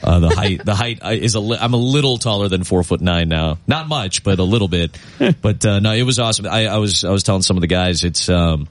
Uh, 0.01 0.19
the 0.19 0.29
height, 0.29 0.65
the 0.65 0.75
height 0.75 0.99
uh, 1.03 1.09
is 1.09 1.35
a. 1.35 1.39
Li- 1.39 1.57
I'm 1.59 1.73
a 1.73 1.77
little 1.77 2.17
taller 2.17 2.49
than 2.49 2.63
four 2.63 2.83
foot 2.83 2.99
nine 3.01 3.29
now. 3.29 3.57
Not 3.67 3.87
much, 3.87 4.23
but 4.23 4.39
a 4.39 4.43
little 4.43 4.67
bit. 4.67 4.97
but 5.41 5.65
uh, 5.65 5.79
no, 5.79 5.93
it 5.93 6.03
was 6.03 6.19
awesome. 6.19 6.45
I, 6.45 6.67
I 6.67 6.77
was 6.77 7.05
I 7.05 7.11
was 7.11 7.23
telling 7.23 7.41
some 7.41 7.55
of 7.57 7.61
the 7.61 7.67
guys 7.67 8.03
it's 8.03 8.27
um, 8.27 8.67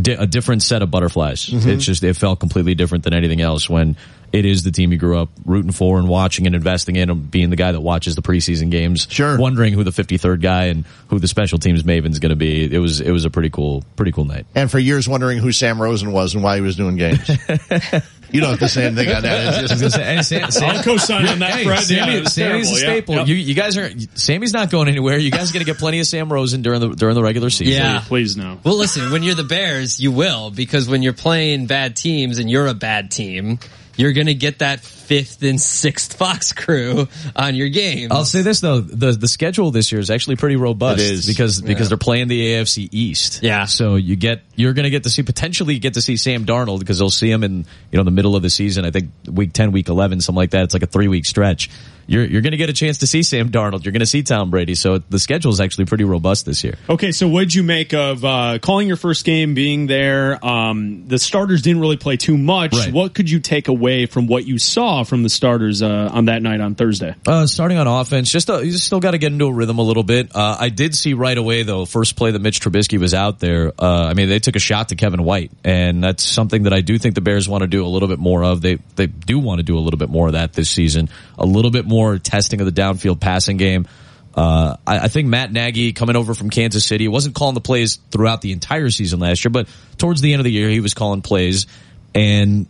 di- 0.00 0.14
a 0.14 0.26
different 0.26 0.62
set 0.62 0.82
of 0.82 0.90
butterflies. 0.90 1.46
Mm-hmm. 1.46 1.68
It's 1.68 1.84
just 1.84 2.02
it 2.02 2.16
felt 2.16 2.40
completely 2.40 2.74
different 2.74 3.04
than 3.04 3.14
anything 3.14 3.40
else 3.40 3.70
when 3.70 3.96
it 4.32 4.44
is 4.46 4.62
the 4.62 4.70
team 4.70 4.92
you 4.92 4.98
grew 4.98 5.18
up 5.18 5.28
rooting 5.44 5.72
for 5.72 5.98
and 5.98 6.08
watching 6.08 6.46
and 6.46 6.54
investing 6.54 6.96
in 6.96 7.10
and 7.10 7.30
being 7.30 7.50
the 7.50 7.56
guy 7.56 7.72
that 7.72 7.80
watches 7.80 8.14
the 8.14 8.22
preseason 8.22 8.70
games. 8.70 9.06
Sure. 9.10 9.38
Wondering 9.38 9.72
who 9.72 9.84
the 9.84 9.90
53rd 9.90 10.40
guy 10.40 10.64
and 10.66 10.84
who 11.08 11.18
the 11.18 11.28
special 11.28 11.58
teams 11.58 11.84
maven's 11.84 12.18
going 12.18 12.30
to 12.30 12.36
be. 12.36 12.64
It 12.72 12.78
was 12.78 13.00
it 13.00 13.10
was 13.10 13.24
a 13.24 13.30
pretty 13.30 13.50
cool 13.50 13.84
pretty 13.96 14.12
cool 14.12 14.24
night. 14.24 14.46
and 14.54 14.70
for 14.70 14.78
years 14.78 15.08
wondering 15.08 15.38
who 15.38 15.52
Sam 15.52 15.80
Rosen 15.80 16.12
was 16.12 16.34
and 16.34 16.42
why 16.42 16.56
he 16.56 16.62
was 16.62 16.76
doing 16.76 16.96
games. 16.96 17.28
you 18.30 18.40
don't 18.40 18.50
have 18.50 18.58
to 18.60 18.68
say 18.68 18.86
anything 18.86 19.14
on 19.14 19.22
that. 19.22 19.64
It's 19.64 19.78
just, 19.80 19.96
Hey, 19.96 20.22
Sam, 20.22 20.50
Sam, 20.50 20.76
I'll 20.76 20.82
co-sign 20.82 21.26
on 21.28 21.38
that, 21.40 21.52
Hey, 21.52 21.64
Fred. 21.64 21.80
Sammy- 21.80 22.12
Yeah, 22.12 22.16
it 22.18 22.20
was 22.22 22.32
Sammy's 22.32 22.34
a 22.34 22.40
terrible. 22.70 22.70
Yeah, 22.70 22.76
staple. 22.78 23.14
yep. 23.16 23.26
You, 23.28 23.34
you 23.34 23.54
guys 23.54 23.76
are. 23.76 23.90
Sammy's 24.14 24.52
not 24.54 24.70
going 24.70 24.88
anywhere. 24.88 25.18
You 25.18 25.30
guys 25.30 25.50
are 25.50 25.52
going 25.52 25.64
to 25.66 25.70
get 25.70 25.78
plenty 25.78 26.00
of 26.00 26.06
Sam 26.06 26.32
Rosen 26.32 26.62
during 26.62 26.80
the 26.80 26.88
during 26.90 27.14
the 27.14 27.22
regular 27.22 27.50
season. 27.50 27.74
Yeah. 27.74 28.02
Please 28.06 28.36
no. 28.36 28.58
Well, 28.64 28.76
listen, 28.78 29.10
when 29.12 29.22
you're 29.22 29.34
the 29.34 29.44
Bears, 29.44 30.00
you 30.00 30.12
will, 30.12 30.50
because 30.50 30.88
when 30.88 31.02
you're 31.02 31.12
playing 31.12 31.66
bad 31.66 31.96
teams 31.96 32.38
and 32.38 32.50
you're 32.50 32.66
a 32.68 32.74
bad 32.74 33.10
team, 33.10 33.58
you're 33.96 34.12
going 34.12 34.26
to 34.26 34.34
get 34.34 34.60
that 34.60 34.80
fifth 34.80 35.42
and 35.42 35.60
sixth 35.60 36.14
Fox 36.16 36.52
crew 36.52 37.08
on 37.36 37.54
your 37.54 37.68
game. 37.68 38.10
I'll 38.12 38.24
say 38.24 38.42
this 38.42 38.60
though: 38.60 38.80
the 38.80 39.12
the 39.12 39.28
schedule 39.28 39.70
this 39.70 39.92
year 39.92 40.00
is 40.00 40.10
actually 40.10 40.36
pretty 40.36 40.56
robust. 40.56 41.00
It 41.00 41.10
is. 41.10 41.26
because 41.26 41.60
because 41.60 41.86
Yeah. 41.86 41.88
they're 41.88 41.98
playing 41.98 42.28
the 42.28 42.40
AFC 42.54 42.88
East. 42.92 43.40
Yeah. 43.42 43.66
so 43.66 43.96
you 43.96 44.16
get 44.16 44.42
you're 44.54 44.72
going 44.72 44.84
to 44.84 44.90
get 44.90 45.02
to 45.04 45.10
see 45.10 45.22
potentially 45.22 45.78
get 45.78 45.94
to 45.94 46.02
see 46.02 46.16
Sam 46.16 46.44
Darnold 46.46 46.78
because 46.80 46.98
they'll 46.98 47.10
see 47.10 47.30
him 47.30 47.44
in 47.44 47.66
you 47.90 47.96
know 47.98 48.04
the 48.04 48.10
middle 48.10 48.36
of 48.36 48.42
the 48.42 48.50
season. 48.50 48.84
I 48.84 48.90
think 48.90 49.10
week 49.30 49.52
ten, 49.52 49.72
week 49.72 49.88
eleven, 49.88 50.20
something 50.20 50.36
like 50.36 50.50
that. 50.50 50.64
It's 50.64 50.74
like 50.74 50.82
a 50.82 50.86
three 50.86 51.08
week 51.08 51.26
stretch. 51.26 51.68
You're 52.06 52.24
you're 52.24 52.42
going 52.42 52.52
to 52.52 52.56
get 52.56 52.70
a 52.70 52.74
chance 52.74 52.98
to 52.98 53.06
see 53.06 53.22
Sam 53.22 53.50
Darnold. 53.50 53.84
You're 53.84 53.92
going 53.92 54.00
to 54.00 54.06
see 54.06 54.22
Tom 54.22 54.50
Brady. 54.50 54.74
So 54.74 54.98
the 54.98 55.18
schedule 55.18 55.52
is 55.52 55.60
actually 55.60 55.86
pretty 55.86 56.04
robust 56.04 56.46
this 56.46 56.64
year. 56.64 56.76
Okay, 56.88 57.12
so 57.12 57.28
what'd 57.28 57.54
you 57.54 57.62
make 57.62 57.94
of 57.94 58.24
uh, 58.24 58.58
calling 58.60 58.88
your 58.88 58.96
first 58.96 59.24
game, 59.24 59.54
being 59.54 59.86
there? 59.86 60.44
Um, 60.44 61.08
the 61.08 61.18
starters 61.18 61.62
didn't 61.62 61.80
really 61.80 61.96
play 61.96 62.16
too 62.16 62.36
much. 62.36 62.74
Right. 62.74 62.92
What 62.92 63.14
could 63.14 63.30
you 63.30 63.40
take 63.40 63.68
away 63.68 64.06
from 64.06 64.26
what 64.26 64.46
you 64.46 64.58
saw 64.58 65.04
from 65.04 65.22
the 65.22 65.28
starters 65.28 65.82
uh, 65.82 66.10
on 66.12 66.26
that 66.26 66.42
night 66.42 66.60
on 66.60 66.74
Thursday? 66.74 67.14
Uh, 67.26 67.46
starting 67.46 67.78
on 67.78 67.86
offense, 67.86 68.30
just 68.30 68.50
uh, 68.50 68.58
you 68.58 68.72
still 68.72 69.00
got 69.00 69.12
to 69.12 69.18
get 69.18 69.32
into 69.32 69.46
a 69.46 69.52
rhythm 69.52 69.78
a 69.78 69.82
little 69.82 70.02
bit. 70.02 70.34
Uh, 70.34 70.56
I 70.58 70.68
did 70.68 70.94
see 70.94 71.14
right 71.14 71.36
away 71.36 71.62
though, 71.62 71.84
first 71.84 72.16
play 72.16 72.30
that 72.30 72.40
Mitch 72.40 72.60
Trubisky 72.60 72.98
was 72.98 73.14
out 73.14 73.38
there. 73.38 73.72
Uh, 73.78 74.06
I 74.06 74.14
mean, 74.14 74.28
they 74.28 74.38
took 74.38 74.56
a 74.56 74.60
shot 74.60 74.88
to 74.90 74.96
Kevin 74.96 75.22
White, 75.22 75.52
and 75.64 76.02
that's 76.02 76.22
something 76.22 76.64
that 76.64 76.72
I 76.72 76.80
do 76.80 76.98
think 76.98 77.14
the 77.14 77.20
Bears 77.20 77.48
want 77.48 77.62
to 77.62 77.68
do 77.68 77.84
a 77.84 77.88
little 77.88 78.08
bit 78.08 78.18
more 78.18 78.42
of. 78.44 78.60
They 78.60 78.78
they 78.96 79.06
do 79.06 79.38
want 79.38 79.58
to 79.58 79.62
do 79.62 79.78
a 79.78 79.80
little 79.80 79.98
bit 79.98 80.08
more 80.08 80.26
of 80.26 80.32
that 80.32 80.52
this 80.52 80.70
season. 80.70 81.08
A 81.38 81.46
little 81.46 81.70
bit 81.70 81.84
more 81.86 81.91
testing 82.18 82.60
of 82.60 82.66
the 82.66 82.80
downfield 82.80 83.20
passing 83.20 83.56
game. 83.56 83.86
Uh, 84.34 84.76
I, 84.86 85.00
I 85.00 85.08
think 85.08 85.28
Matt 85.28 85.52
Nagy 85.52 85.92
coming 85.92 86.16
over 86.16 86.34
from 86.34 86.50
Kansas 86.50 86.84
City 86.84 87.06
wasn't 87.08 87.34
calling 87.34 87.54
the 87.54 87.60
plays 87.60 87.96
throughout 88.10 88.40
the 88.40 88.52
entire 88.52 88.90
season 88.90 89.20
last 89.20 89.44
year, 89.44 89.50
but 89.50 89.68
towards 89.98 90.20
the 90.20 90.32
end 90.32 90.40
of 90.40 90.44
the 90.44 90.52
year 90.52 90.68
he 90.68 90.80
was 90.80 90.94
calling 90.94 91.22
plays. 91.22 91.66
And 92.14 92.66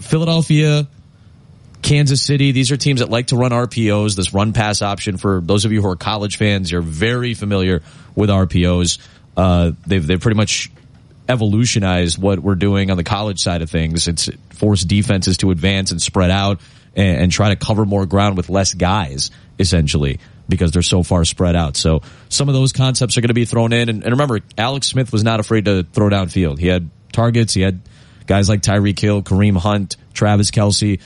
Philadelphia, 0.00 0.86
Kansas 1.82 2.22
City, 2.22 2.52
these 2.52 2.70
are 2.70 2.76
teams 2.76 3.00
that 3.00 3.08
like 3.08 3.28
to 3.28 3.36
run 3.36 3.52
RPOs, 3.52 4.16
this 4.16 4.34
run 4.34 4.52
pass 4.52 4.82
option 4.82 5.16
for 5.16 5.40
those 5.42 5.64
of 5.64 5.72
you 5.72 5.80
who 5.80 5.88
are 5.88 5.96
college 5.96 6.36
fans, 6.36 6.70
you're 6.70 6.82
very 6.82 7.34
familiar 7.34 7.82
with 8.14 8.28
RPOs. 8.28 8.98
Uh, 9.36 9.72
they've, 9.86 10.06
they've 10.06 10.20
pretty 10.20 10.36
much 10.36 10.70
evolutionized 11.28 12.20
what 12.20 12.38
we're 12.38 12.54
doing 12.54 12.90
on 12.90 12.96
the 12.96 13.04
college 13.04 13.40
side 13.40 13.62
of 13.62 13.70
things. 13.70 14.08
It's 14.08 14.28
forced 14.50 14.88
defenses 14.88 15.36
to 15.38 15.50
advance 15.50 15.90
and 15.90 16.00
spread 16.00 16.30
out 16.30 16.60
and, 16.98 17.22
and 17.22 17.32
try 17.32 17.50
to 17.50 17.56
cover 17.56 17.86
more 17.86 18.04
ground 18.04 18.36
with 18.36 18.50
less 18.50 18.74
guys, 18.74 19.30
essentially, 19.58 20.18
because 20.48 20.72
they're 20.72 20.82
so 20.82 21.02
far 21.02 21.24
spread 21.24 21.56
out. 21.56 21.76
So 21.76 22.02
some 22.28 22.48
of 22.48 22.54
those 22.54 22.72
concepts 22.72 23.16
are 23.16 23.20
going 23.22 23.28
to 23.28 23.34
be 23.34 23.44
thrown 23.44 23.72
in. 23.72 23.88
And, 23.88 24.02
and 24.02 24.12
remember, 24.12 24.40
Alex 24.58 24.88
Smith 24.88 25.12
was 25.12 25.22
not 25.22 25.40
afraid 25.40 25.64
to 25.66 25.84
throw 25.84 26.10
downfield. 26.10 26.58
He 26.58 26.66
had 26.66 26.90
targets. 27.12 27.54
He 27.54 27.62
had 27.62 27.80
guys 28.26 28.48
like 28.48 28.60
Tyreek 28.60 28.98
Hill, 28.98 29.22
Kareem 29.22 29.56
Hunt, 29.56 29.96
Travis 30.12 30.50
Kelce. 30.50 31.00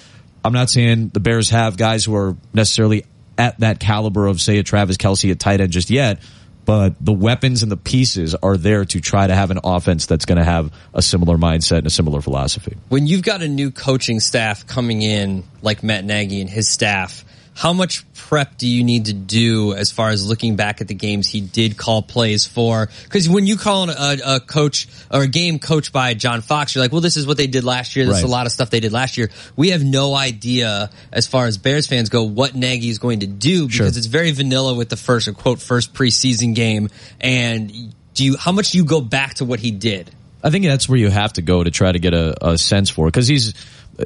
I'm 0.45 0.55
not 0.55 0.71
saying 0.71 1.11
the 1.11 1.21
Bears 1.21 1.51
have 1.51 1.77
guys 1.77 2.05
who 2.05 2.17
are 2.17 2.37
necessarily 2.53 3.05
at 3.39 3.61
that 3.61 3.79
caliber 3.79 4.27
of, 4.27 4.41
say, 4.41 4.59
a 4.59 4.63
Travis 4.63 4.97
Kelce 4.97 5.31
at 5.31 5.39
tight 5.39 5.61
end 5.61 5.73
just 5.73 5.91
yet, 5.91 6.21
but 6.65 6.95
the 7.01 7.13
weapons 7.13 7.63
and 7.63 7.73
the 7.73 7.77
pieces 7.77 8.35
are 8.35 8.57
there 8.57 8.85
to 8.85 9.01
try 9.01 9.27
to 9.27 9.35
have 9.35 9.51
an 9.51 9.59
offense 9.65 10.07
that's 10.07 10.25
going 10.25 10.39
to 10.39 10.45
have 10.45 10.73
a 10.95 11.03
similar 11.03 11.37
mindset 11.37 11.79
and 11.79 11.87
a 11.87 11.91
similar 11.91 12.21
philosophy. 12.21 12.77
When 12.89 13.07
you've 13.07 13.23
got 13.23 13.43
a 13.43 13.49
new 13.49 13.71
coaching 13.71 14.21
staff 14.21 14.67
coming 14.67 15.03
in, 15.03 15.45
like 15.63 15.83
Matt 15.83 16.05
Nagy 16.05 16.41
and 16.41 16.49
his 16.49 16.69
staff, 16.69 17.25
how 17.55 17.73
much 17.73 18.05
prep 18.15 18.57
do 18.57 18.67
you 18.67 18.83
need 18.83 19.07
to 19.07 19.13
do 19.13 19.75
as 19.75 19.91
far 19.91 20.09
as 20.11 20.27
looking 20.27 20.57
back 20.57 20.81
at 20.81 20.89
the 20.89 20.95
games 20.95 21.29
he 21.29 21.41
did 21.41 21.77
call 21.77 22.03
plays 22.03 22.47
for? 22.47 22.89
Because 23.05 23.29
when 23.29 23.47
you 23.47 23.57
call 23.57 23.91
a, 23.91 24.19
a 24.37 24.41
coach 24.41 24.89
or 25.11 25.23
a 25.23 25.27
game 25.27 25.59
coached 25.59 25.93
by 25.93 26.15
John 26.15 26.41
Fox, 26.41 26.75
you're 26.75 26.83
like, 26.83 26.93
well, 26.93 27.03
this 27.03 27.17
is 27.17 27.27
what 27.27 27.37
they 27.37 27.47
did 27.47 27.63
last 27.63 27.95
year. 27.95 28.07
This 28.07 28.19
is 28.19 28.25
a 28.25 28.29
lot 28.29 28.47
of 28.47 28.53
stuff 28.53 28.71
they 28.71 28.81
did 28.81 28.93
last 28.93 29.19
year. 29.19 29.31
We 29.55 29.71
have 29.71 29.85
no 29.85 30.15
idea, 30.15 30.91
as 31.13 31.27
far 31.27 31.47
as 31.47 31.59
Bears 31.59 31.87
fans 31.87 32.09
go, 32.09 32.23
what 32.25 32.55
Nagy 32.55 32.89
is 32.89 32.99
going 32.99 33.21
to 33.21 33.27
do 33.27 33.67
because 33.67 33.77
Sure. 33.77 33.87
it's 33.87 34.07
very 34.07 34.31
vanilla 34.33 34.75
with 34.75 34.89
the 34.89 34.97
first, 34.97 35.33
quote, 35.35 35.61
first 35.61 35.93
preseason 35.93 36.55
game. 36.55 36.89
And 37.21 37.95
do 38.15 38.25
you, 38.25 38.37
how 38.39 38.53
much 38.53 38.71
do 38.73 38.79
you 38.79 38.85
go 38.85 39.01
back 39.01 39.35
to 39.35 39.45
what 39.45 39.61
he 39.61 39.71
did? 39.71 40.11
I 40.43 40.51
think 40.51 40.65
that's 40.65 40.89
where 40.89 40.99
you 40.99 41.09
have 41.09 41.35
to 41.35 41.43
go 41.43 41.63
to 41.63 41.71
try 41.71 41.93
to 41.93 41.99
get 41.99 42.15
a, 42.15 42.51
a 42.51 42.59
sense 42.59 42.91
for 42.91 43.07
because 43.07 43.29
he's 43.29 43.55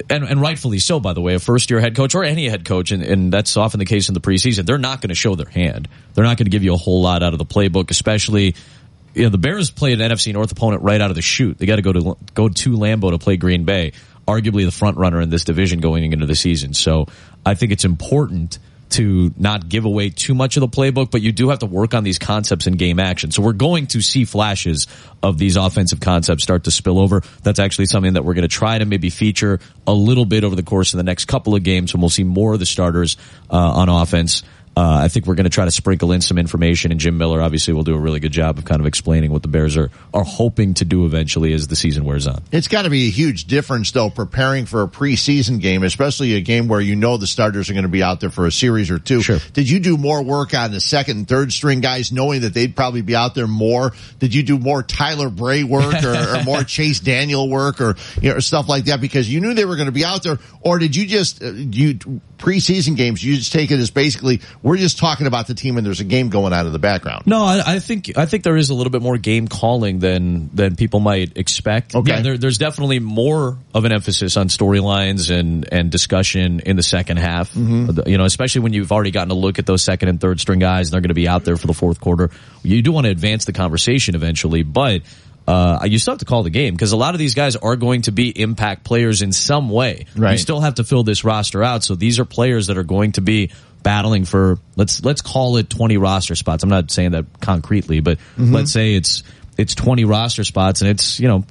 and, 0.09 0.23
and 0.23 0.41
rightfully 0.41 0.79
so, 0.79 0.99
by 0.99 1.13
the 1.13 1.21
way, 1.21 1.35
a 1.35 1.39
first 1.39 1.69
year 1.69 1.79
head 1.79 1.95
coach 1.95 2.13
or 2.13 2.23
any 2.23 2.47
head 2.47 2.65
coach, 2.65 2.91
and, 2.91 3.01
and 3.03 3.31
that's 3.31 3.55
often 3.57 3.79
the 3.79 3.85
case 3.85 4.09
in 4.09 4.13
the 4.13 4.19
preseason. 4.19 4.65
They're 4.65 4.77
not 4.77 5.01
going 5.01 5.09
to 5.09 5.15
show 5.15 5.35
their 5.35 5.49
hand. 5.49 5.87
They're 6.13 6.25
not 6.25 6.37
going 6.37 6.45
to 6.45 6.51
give 6.51 6.63
you 6.63 6.73
a 6.73 6.77
whole 6.77 7.01
lot 7.01 7.23
out 7.23 7.33
of 7.33 7.39
the 7.39 7.45
playbook, 7.45 7.89
especially. 7.89 8.55
You 9.13 9.23
know, 9.23 9.29
the 9.29 9.39
Bears 9.39 9.71
played 9.71 9.99
an 9.99 10.11
NFC 10.11 10.31
North 10.31 10.51
opponent 10.51 10.83
right 10.83 11.01
out 11.01 11.09
of 11.09 11.15
the 11.15 11.23
chute. 11.23 11.57
They 11.57 11.65
got 11.65 11.77
to 11.77 11.81
go 11.81 11.93
to 11.93 12.17
go 12.35 12.49
to 12.49 12.69
Lambeau 12.71 13.11
to 13.11 13.17
play 13.17 13.37
Green 13.37 13.63
Bay, 13.63 13.93
arguably 14.27 14.65
the 14.65 14.71
front 14.71 14.97
runner 14.97 15.21
in 15.21 15.29
this 15.29 15.43
division 15.43 15.79
going 15.79 16.11
into 16.11 16.27
the 16.27 16.35
season. 16.35 16.73
So 16.73 17.07
I 17.45 17.55
think 17.55 17.71
it's 17.71 17.85
important 17.85 18.59
to 18.89 19.33
not 19.37 19.67
give 19.67 19.85
away 19.85 20.09
too 20.09 20.33
much 20.33 20.57
of 20.57 20.61
the 20.61 20.67
playbook, 20.67 21.11
but 21.11 21.21
you 21.21 21.31
do 21.31 21.49
have 21.49 21.59
to 21.59 21.65
work 21.65 21.93
on 21.93 22.03
these 22.03 22.19
concepts 22.19 22.67
in 22.67 22.75
game 22.75 22.99
action. 22.99 23.31
So 23.31 23.41
we're 23.41 23.53
going 23.53 23.87
to 23.87 24.01
see 24.01 24.25
flashes 24.25 24.87
of 25.21 25.37
these 25.37 25.55
offensive 25.55 25.99
concepts 25.99 26.43
start 26.43 26.65
to 26.65 26.71
spill 26.71 26.99
over. 26.99 27.21
That's 27.43 27.59
actually 27.59 27.87
something 27.87 28.13
that 28.13 28.23
we're 28.23 28.33
going 28.33 28.43
to 28.43 28.47
try 28.47 28.77
to 28.77 28.85
maybe 28.85 29.09
feature 29.09 29.59
a 29.85 29.93
little 29.93 30.25
bit 30.25 30.43
over 30.43 30.55
the 30.55 30.63
course 30.63 30.93
of 30.93 30.97
the 30.97 31.03
next 31.03 31.25
couple 31.25 31.55
of 31.55 31.63
games 31.63 31.93
when 31.93 32.01
we'll 32.01 32.09
see 32.09 32.23
more 32.23 32.53
of 32.53 32.59
the 32.59 32.65
starters 32.65 33.17
uh, 33.49 33.55
on 33.55 33.89
offense. 33.89 34.43
Uh, 34.77 34.99
I 35.01 35.07
think 35.07 35.25
we're 35.25 35.33
going 35.33 35.45
to 35.45 35.49
try 35.49 35.65
to 35.65 35.71
sprinkle 35.71 36.11
in 36.11 36.21
some 36.21 36.37
information, 36.37 36.91
and 36.91 36.99
Jim 36.99 37.17
Miller 37.17 37.41
obviously 37.41 37.73
will 37.73 37.83
do 37.83 37.95
a 37.95 37.99
really 37.99 38.19
good 38.19 38.31
job 38.31 38.59
of 38.59 38.65
kind 38.65 38.79
of 38.79 38.85
explaining 38.85 39.31
what 39.31 39.41
the 39.41 39.47
Bears 39.47 39.75
are 39.75 39.89
are 40.13 40.23
hoping 40.23 40.75
to 40.75 40.85
do 40.85 41.07
eventually 41.07 41.51
as 41.53 41.67
the 41.67 41.75
season 41.75 42.05
wears 42.05 42.27
on. 42.27 42.43
It's 42.51 42.67
got 42.67 42.83
to 42.83 42.91
be 42.91 43.07
a 43.07 43.09
huge 43.09 43.45
difference, 43.45 43.89
though, 43.89 44.11
preparing 44.11 44.67
for 44.67 44.83
a 44.83 44.87
preseason 44.87 45.59
game, 45.59 45.81
especially 45.81 46.35
a 46.35 46.41
game 46.41 46.67
where 46.67 46.79
you 46.79 46.95
know 46.95 47.17
the 47.17 47.25
starters 47.25 47.71
are 47.71 47.73
going 47.73 47.85
to 47.85 47.89
be 47.89 48.03
out 48.03 48.19
there 48.19 48.29
for 48.29 48.45
a 48.45 48.51
series 48.51 48.91
or 48.91 48.99
two. 48.99 49.23
Sure. 49.23 49.39
Did 49.53 49.67
you 49.67 49.79
do 49.79 49.97
more 49.97 50.21
work 50.21 50.53
on 50.53 50.69
the 50.69 50.79
second 50.79 51.17
and 51.17 51.27
third 51.27 51.51
string 51.51 51.81
guys, 51.81 52.11
knowing 52.11 52.41
that 52.41 52.53
they'd 52.53 52.75
probably 52.75 53.01
be 53.01 53.15
out 53.15 53.33
there 53.33 53.47
more? 53.47 53.93
Did 54.19 54.35
you 54.35 54.43
do 54.43 54.59
more 54.59 54.83
Tyler 54.83 55.31
Bray 55.31 55.63
work 55.63 56.03
or, 56.03 56.35
or 56.35 56.43
more 56.43 56.63
Chase 56.63 56.99
Daniel 56.99 57.49
work 57.49 57.81
or 57.81 57.95
you 58.21 58.31
know 58.31 58.37
stuff 58.37 58.69
like 58.69 58.85
that 58.85 59.01
because 59.01 59.27
you 59.27 59.41
knew 59.41 59.55
they 59.55 59.65
were 59.65 59.75
going 59.75 59.87
to 59.87 59.91
be 59.91 60.05
out 60.05 60.21
there, 60.21 60.37
or 60.61 60.77
did 60.77 60.95
you 60.95 61.07
just 61.07 61.41
uh, 61.41 61.47
you 61.47 61.97
preseason 62.37 62.95
games? 62.95 63.23
You 63.23 63.35
just 63.35 63.51
take 63.51 63.71
it 63.71 63.79
as 63.79 63.91
basically 63.91 64.41
we're 64.61 64.77
just 64.77 64.97
talking 64.97 65.27
about 65.27 65.47
the 65.47 65.53
team 65.53 65.77
and 65.77 65.85
there's 65.85 65.99
a 65.99 66.05
game 66.05 66.29
going 66.29 66.53
on 66.53 66.65
in 66.65 66.73
the 66.73 66.79
background. 66.79 67.27
No, 67.27 67.43
I, 67.43 67.75
I 67.75 67.79
think 67.79 68.17
I 68.17 68.25
think 68.25 68.43
there 68.43 68.57
is 68.57 68.69
a 68.69 68.73
little 68.73 68.91
bit 68.91 69.01
more 69.01 69.17
game 69.17 69.47
calling 69.47 69.99
than 69.99 70.49
than 70.53 70.75
people 70.75 70.99
might 70.99 71.37
expect. 71.37 71.95
Okay. 71.95 72.11
Yeah, 72.11 72.21
there, 72.21 72.37
there's 72.37 72.57
definitely 72.57 72.99
more 72.99 73.57
of 73.73 73.85
an 73.85 73.91
emphasis 73.91 74.37
on 74.37 74.47
storylines 74.47 75.35
and 75.35 75.71
and 75.71 75.91
discussion 75.91 76.59
in 76.61 76.75
the 76.75 76.83
second 76.83 77.17
half. 77.17 77.53
Mm-hmm. 77.53 78.07
You 78.09 78.17
know, 78.17 78.25
especially 78.25 78.61
when 78.61 78.73
you've 78.73 78.91
already 78.91 79.11
gotten 79.11 79.29
to 79.29 79.35
look 79.35 79.59
at 79.59 79.65
those 79.65 79.81
second 79.81 80.09
and 80.09 80.21
third 80.21 80.39
string 80.39 80.59
guys, 80.59 80.87
and 80.87 80.93
they're 80.93 81.01
going 81.01 81.09
to 81.09 81.15
be 81.15 81.27
out 81.27 81.43
there 81.45 81.57
for 81.57 81.67
the 81.67 81.73
fourth 81.73 81.99
quarter. 81.99 82.29
You 82.63 82.81
do 82.81 82.91
want 82.91 83.05
to 83.05 83.11
advance 83.11 83.45
the 83.45 83.53
conversation 83.53 84.15
eventually, 84.15 84.63
but. 84.63 85.01
Uh, 85.47 85.85
you 85.85 85.97
still 85.97 86.11
have 86.13 86.19
to 86.19 86.25
call 86.25 86.43
the 86.43 86.49
game 86.49 86.73
because 86.73 86.91
a 86.91 86.97
lot 86.97 87.15
of 87.15 87.19
these 87.19 87.33
guys 87.33 87.55
are 87.55 87.77
going 87.77 88.01
to 88.01 88.11
be 88.11 88.29
impact 88.29 88.83
players 88.83 89.21
in 89.21 89.31
some 89.31 89.69
way. 89.69 90.05
Right. 90.15 90.33
You 90.33 90.37
still 90.37 90.59
have 90.59 90.75
to 90.75 90.83
fill 90.83 91.03
this 91.03 91.23
roster 91.23 91.63
out. 91.63 91.85
So 91.85 91.95
these 91.95 92.19
are 92.19 92.25
players 92.25 92.67
that 92.67 92.77
are 92.77 92.83
going 92.83 93.13
to 93.13 93.21
be 93.21 93.51
battling 93.81 94.25
for 94.25 94.59
let's 94.75 95.01
let's 95.05 95.21
call 95.21 95.55
it 95.55 95.69
20 95.69 95.95
roster 95.95 96.35
spots. 96.35 96.63
I'm 96.63 96.69
not 96.69 96.91
saying 96.91 97.11
that 97.11 97.25
concretely, 97.39 98.01
but 98.01 98.19
let's 98.37 98.73
say 98.73 98.95
it's 98.95 99.23
it's 99.57 99.75
20 99.75 100.03
roster 100.05 100.43
spots 100.43 100.81
and 100.81 100.89
it's, 100.89 101.19
you 101.19 101.27
know, 101.27 101.45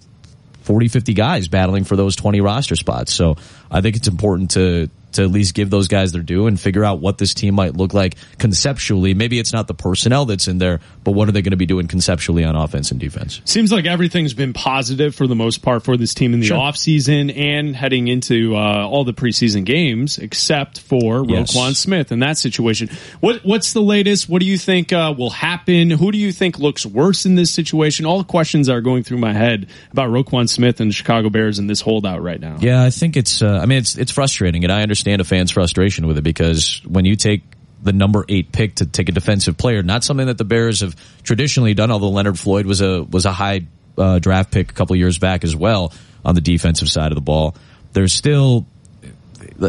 40 0.62 0.88
50 0.88 1.14
guys 1.14 1.48
battling 1.48 1.84
for 1.84 1.96
those 1.96 2.16
20 2.16 2.40
roster 2.40 2.76
spots. 2.76 3.12
So 3.12 3.36
I 3.70 3.80
think 3.80 3.96
it's 3.96 4.08
important 4.08 4.52
to 4.52 4.90
to 5.16 5.22
at 5.24 5.30
least 5.30 5.54
give 5.54 5.68
those 5.68 5.88
guys 5.88 6.12
their 6.12 6.22
due 6.22 6.46
and 6.46 6.58
figure 6.58 6.84
out 6.84 7.00
what 7.00 7.18
this 7.18 7.34
team 7.34 7.54
might 7.54 7.76
look 7.76 7.92
like 7.92 8.16
conceptually. 8.38 9.12
Maybe 9.14 9.38
it's 9.38 9.52
not 9.52 9.66
the 9.66 9.74
personnel 9.74 10.24
that's 10.24 10.48
in 10.48 10.58
there, 10.58 10.80
but 11.04 11.12
what 11.12 11.28
are 11.28 11.32
they 11.32 11.42
going 11.42 11.50
to 11.50 11.56
be 11.56 11.66
doing 11.66 11.88
conceptually 11.88 12.44
on 12.44 12.56
offense 12.56 12.90
and 12.90 12.98
defense? 13.00 13.40
Seems 13.44 13.70
like 13.72 13.84
everything's 13.84 14.34
been 14.34 14.52
positive 14.52 15.14
for 15.14 15.26
the 15.26 15.34
most 15.34 15.62
part 15.62 15.82
for 15.82 15.96
this 15.96 16.14
team 16.14 16.32
in 16.34 16.40
the 16.40 16.46
Sure. 16.46 16.58
offseason 16.58 17.36
and 17.36 17.74
heading 17.74 18.08
into 18.08 18.54
uh, 18.56 18.86
all 18.86 19.04
the 19.04 19.12
preseason 19.14 19.64
games, 19.64 20.18
except 20.18 20.80
for 20.80 21.24
Yes. 21.28 21.54
Roquan 21.54 21.74
Smith 21.74 22.12
in 22.12 22.20
that 22.20 22.38
situation. 22.38 22.88
What 23.20 23.44
What's 23.44 23.72
the 23.72 23.82
latest? 23.82 24.28
What 24.28 24.40
do 24.40 24.46
you 24.46 24.58
think 24.58 24.92
uh, 24.92 25.14
will 25.16 25.30
happen? 25.30 25.90
Who 25.90 26.12
do 26.12 26.18
you 26.18 26.32
think 26.32 26.58
looks 26.58 26.84
worse 26.86 27.26
in 27.26 27.34
this 27.34 27.50
situation? 27.50 28.06
All 28.06 28.18
the 28.18 28.24
questions 28.24 28.68
are 28.68 28.80
going 28.80 29.02
through 29.02 29.18
my 29.18 29.32
head 29.32 29.68
about 29.92 30.10
Roquan 30.10 30.48
Smith 30.48 30.80
and 30.80 30.90
the 30.90 30.94
Chicago 30.94 31.30
Bears 31.30 31.58
and 31.58 31.68
this 31.68 31.80
holdout 31.80 32.22
right 32.22 32.40
now. 32.40 32.56
Yeah, 32.60 32.82
I 32.82 32.90
think 32.90 33.16
it's. 33.16 33.42
Uh, 33.42 33.58
I 33.62 33.66
mean, 33.66 33.78
it's 33.78 33.96
it's 33.96 34.12
frustrating, 34.12 34.64
and 34.64 34.72
I 34.72 34.82
understand 34.82 35.05
a 35.14 35.24
fan's 35.24 35.50
frustration 35.50 36.06
with 36.06 36.18
it 36.18 36.22
because 36.22 36.80
when 36.86 37.04
you 37.04 37.16
take 37.16 37.42
the 37.82 37.92
number 37.92 38.24
eight 38.28 38.52
pick 38.52 38.76
to 38.76 38.86
take 38.86 39.08
a 39.08 39.12
defensive 39.12 39.56
player, 39.56 39.82
not 39.82 40.02
something 40.02 40.26
that 40.26 40.38
the 40.38 40.44
Bears 40.44 40.80
have 40.80 40.96
traditionally 41.22 41.74
done. 41.74 41.90
Although 41.90 42.10
Leonard 42.10 42.38
Floyd 42.38 42.66
was 42.66 42.80
a 42.80 43.02
was 43.02 43.26
a 43.26 43.32
high 43.32 43.66
uh, 43.96 44.18
draft 44.18 44.50
pick 44.50 44.70
a 44.70 44.74
couple 44.74 44.96
years 44.96 45.18
back 45.18 45.44
as 45.44 45.54
well 45.54 45.92
on 46.24 46.34
the 46.34 46.40
defensive 46.40 46.88
side 46.88 47.12
of 47.12 47.16
the 47.16 47.22
ball. 47.22 47.54
There's 47.92 48.12
still 48.12 48.66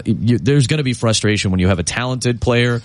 you, 0.06 0.38
there's 0.38 0.68
going 0.68 0.80
to 0.80 0.84
be 0.84 0.94
frustration 0.94 1.52
when 1.52 1.60
you 1.60 1.68
have 1.68 1.80
a 1.80 1.84
talented 1.84 2.42
player. 2.42 2.82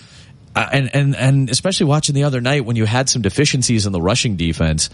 Uh, 0.55 0.69
and, 0.71 0.95
and, 0.95 1.15
and 1.15 1.49
especially 1.49 1.87
watching 1.87 2.13
the 2.13 2.25
other 2.25 2.39
night 2.39 2.63
when 2.63 2.75
you 2.75 2.85
had 2.85 3.09
some 3.09 3.23
deficiencies 3.23 3.87
in 3.87 3.91
the 3.91 4.01
rushing 4.01 4.35
defense 4.35 4.91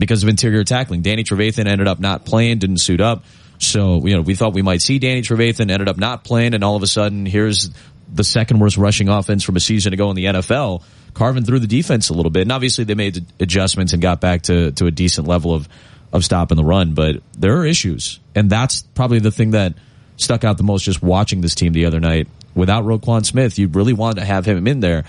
because 0.00 0.22
of 0.24 0.28
interior 0.28 0.64
tackling. 0.64 1.02
Danny 1.02 1.22
Trevathan 1.22 1.66
ended 1.66 1.86
up 1.86 2.00
not 2.00 2.24
playing, 2.24 2.58
didn't 2.58 2.78
suit 2.78 3.00
up. 3.00 3.24
So, 3.58 4.06
you 4.06 4.14
know, 4.14 4.22
we 4.22 4.34
thought 4.34 4.54
we 4.54 4.62
might 4.62 4.82
see 4.82 4.98
Danny 4.98 5.22
Trevathan, 5.22 5.70
ended 5.70 5.88
up 5.88 5.96
not 5.96 6.24
playing, 6.24 6.54
and 6.54 6.62
all 6.62 6.76
of 6.76 6.82
a 6.82 6.86
sudden, 6.86 7.26
here's 7.26 7.70
the 8.12 8.24
second 8.24 8.60
worst 8.60 8.76
rushing 8.76 9.08
offense 9.08 9.42
from 9.42 9.56
a 9.56 9.60
season 9.60 9.92
ago 9.92 10.10
in 10.10 10.16
the 10.16 10.26
NFL, 10.26 10.82
carving 11.14 11.44
through 11.44 11.60
the 11.60 11.66
defense 11.66 12.08
a 12.10 12.14
little 12.14 12.30
bit. 12.30 12.42
And 12.42 12.52
obviously, 12.52 12.84
they 12.84 12.94
made 12.94 13.24
adjustments 13.40 13.92
and 13.92 14.02
got 14.02 14.20
back 14.20 14.42
to, 14.42 14.72
to 14.72 14.86
a 14.86 14.90
decent 14.90 15.26
level 15.26 15.54
of, 15.54 15.68
of 16.12 16.24
stopping 16.24 16.56
the 16.56 16.64
run, 16.64 16.94
but 16.94 17.16
there 17.38 17.56
are 17.58 17.66
issues. 17.66 18.20
And 18.34 18.50
that's 18.50 18.82
probably 18.82 19.18
the 19.18 19.32
thing 19.32 19.52
that 19.52 19.74
stuck 20.16 20.44
out 20.44 20.56
the 20.56 20.62
most 20.62 20.84
just 20.84 21.02
watching 21.02 21.40
this 21.40 21.54
team 21.54 21.72
the 21.72 21.86
other 21.86 22.00
night. 22.00 22.28
Without 22.54 22.84
Roquan 22.84 23.24
Smith, 23.24 23.58
you 23.58 23.68
really 23.68 23.92
want 23.92 24.18
to 24.18 24.24
have 24.24 24.46
him 24.46 24.66
in 24.66 24.80
there. 24.80 25.04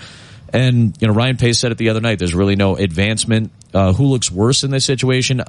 And, 0.52 0.96
you 1.00 1.08
know, 1.08 1.14
Ryan 1.14 1.36
Pace 1.36 1.58
said 1.58 1.72
it 1.72 1.78
the 1.78 1.90
other 1.90 2.00
night, 2.00 2.18
there's 2.18 2.34
really 2.34 2.56
no 2.56 2.76
advancement. 2.76 3.52
Uh, 3.72 3.92
who 3.92 4.04
looks 4.06 4.30
worse 4.30 4.64
in 4.64 4.70
this 4.70 4.84
situation? 4.84 5.42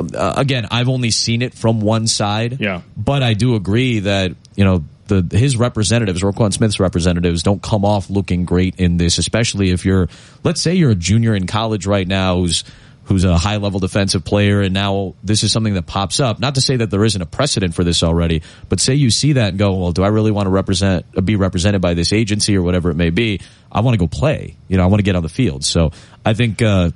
Uh, 0.00 0.34
again, 0.36 0.66
I've 0.70 0.88
only 0.88 1.10
seen 1.10 1.42
it 1.42 1.54
from 1.54 1.80
one 1.80 2.06
side. 2.06 2.60
Yeah. 2.60 2.82
But 2.96 3.22
I 3.22 3.34
do 3.34 3.54
agree 3.54 4.00
that, 4.00 4.32
you 4.56 4.64
know, 4.64 4.84
the, 5.06 5.36
his 5.36 5.56
representatives, 5.56 6.22
Roquan 6.22 6.52
Smith's 6.52 6.80
representatives, 6.80 7.42
don't 7.42 7.62
come 7.62 7.84
off 7.84 8.10
looking 8.10 8.44
great 8.44 8.76
in 8.78 8.96
this, 8.96 9.18
especially 9.18 9.70
if 9.70 9.84
you're, 9.84 10.08
let's 10.44 10.60
say 10.60 10.74
you're 10.74 10.92
a 10.92 10.96
junior 10.96 11.34
in 11.34 11.46
college 11.46 11.86
right 11.86 12.06
now 12.06 12.36
who's, 12.36 12.64
who's 13.04 13.24
a 13.24 13.36
high 13.36 13.56
level 13.56 13.80
defensive 13.80 14.24
player 14.24 14.60
and 14.60 14.72
now 14.72 15.14
this 15.24 15.42
is 15.42 15.50
something 15.50 15.74
that 15.74 15.84
pops 15.84 16.20
up. 16.20 16.38
Not 16.38 16.54
to 16.54 16.60
say 16.60 16.76
that 16.76 16.90
there 16.90 17.04
isn't 17.04 17.20
a 17.20 17.26
precedent 17.26 17.74
for 17.74 17.82
this 17.82 18.04
already, 18.04 18.42
but 18.68 18.78
say 18.78 18.94
you 18.94 19.10
see 19.10 19.32
that 19.32 19.48
and 19.48 19.58
go, 19.58 19.74
well, 19.74 19.92
do 19.92 20.04
I 20.04 20.08
really 20.08 20.30
want 20.30 20.46
to 20.46 20.50
represent, 20.50 21.04
be 21.24 21.34
represented 21.34 21.80
by 21.80 21.94
this 21.94 22.12
agency 22.12 22.56
or 22.56 22.62
whatever 22.62 22.90
it 22.90 22.96
may 22.96 23.10
be? 23.10 23.40
I 23.70 23.80
want 23.80 23.94
to 23.94 23.98
go 23.98 24.06
play. 24.06 24.56
You 24.68 24.76
know, 24.76 24.84
I 24.84 24.86
want 24.86 25.00
to 25.00 25.04
get 25.04 25.16
on 25.16 25.24
the 25.24 25.28
field. 25.28 25.64
So 25.64 25.90
I 26.24 26.34
think, 26.34 26.62
uh, 26.62 26.92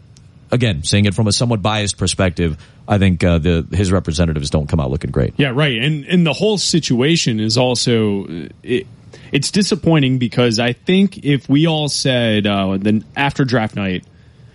again, 0.51 0.83
saying 0.83 1.07
it 1.07 1.15
from 1.15 1.27
a 1.27 1.33
somewhat 1.33 1.63
biased 1.63 1.99
perspective, 1.99 2.57
I 2.87 2.99
think 2.99 3.25
uh, 3.25 3.39
the 3.39 3.67
his 3.73 3.91
representatives 3.93 4.51
don't 4.51 4.69
come 4.69 4.81
out 4.81 4.91
looking 4.91 5.11
great. 5.11 5.35
Yeah, 5.37 5.53
right. 5.55 5.79
And 5.79 6.05
and 6.05 6.27
the 6.27 6.33
whole 6.33 6.59
situation 6.59 7.41
is 7.41 7.57
also 7.59 8.25
uh, 8.25 8.49
it, 8.63 8.87
it's 9.33 9.51
disappointing 9.51 10.19
because 10.19 10.59
I 10.59 10.73
think 10.73 11.25
if 11.25 11.49
we 11.49 11.67
all 11.67 11.89
said 11.89 12.47
uh, 12.47 12.77
then 12.79 13.05
after 13.17 13.45
draft 13.45 13.75
night, 13.77 14.05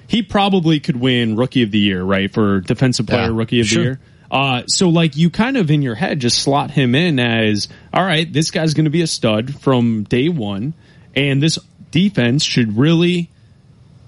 he 0.07 0.21
probably 0.21 0.79
could 0.79 0.95
win 0.99 1.35
Rookie 1.35 1.63
of 1.63 1.71
the 1.71 1.79
Year, 1.79 2.03
right, 2.03 2.31
for 2.31 2.61
Defensive 2.61 3.07
Player 3.07 3.31
Yeah, 3.31 3.37
Rookie 3.37 3.59
of 3.61 3.67
sure. 3.67 3.81
the 3.81 3.89
Year. 3.89 3.99
Uh, 4.31 4.63
so 4.67 4.89
like 4.89 5.17
you 5.17 5.29
kind 5.31 5.57
of 5.57 5.71
in 5.71 5.81
your 5.81 5.95
head 5.95 6.19
just 6.19 6.39
slot 6.39 6.69
him 6.69 6.93
in 6.93 7.19
as 7.19 7.67
all 7.93 8.05
right, 8.05 8.31
this 8.31 8.51
guy's 8.51 8.73
going 8.75 8.85
to 8.85 8.91
be 8.91 9.01
a 9.01 9.07
stud 9.07 9.59
from 9.59 10.03
day 10.03 10.29
one, 10.29 10.75
and 11.15 11.41
this 11.41 11.57
defense 11.89 12.43
should 12.43 12.77
really 12.77 13.29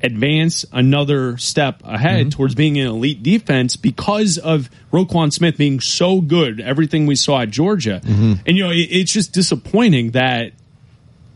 advance 0.03 0.65
another 0.71 1.37
step 1.37 1.81
ahead 1.83 2.21
mm-hmm. 2.21 2.29
towards 2.29 2.55
being 2.55 2.77
an 2.77 2.87
elite 2.87 3.23
defense 3.23 3.75
because 3.75 4.37
of 4.37 4.69
Roquan 4.91 5.31
Smith 5.31 5.57
being 5.57 5.79
so 5.79 6.21
good. 6.21 6.59
Everything 6.59 7.05
we 7.05 7.15
saw 7.15 7.41
at 7.41 7.49
Georgia, 7.49 8.01
mm-hmm. 8.03 8.33
and 8.45 8.57
you 8.57 8.63
know 8.63 8.71
it, 8.71 8.87
it's 8.89 9.11
just 9.11 9.33
disappointing 9.33 10.11
that 10.11 10.53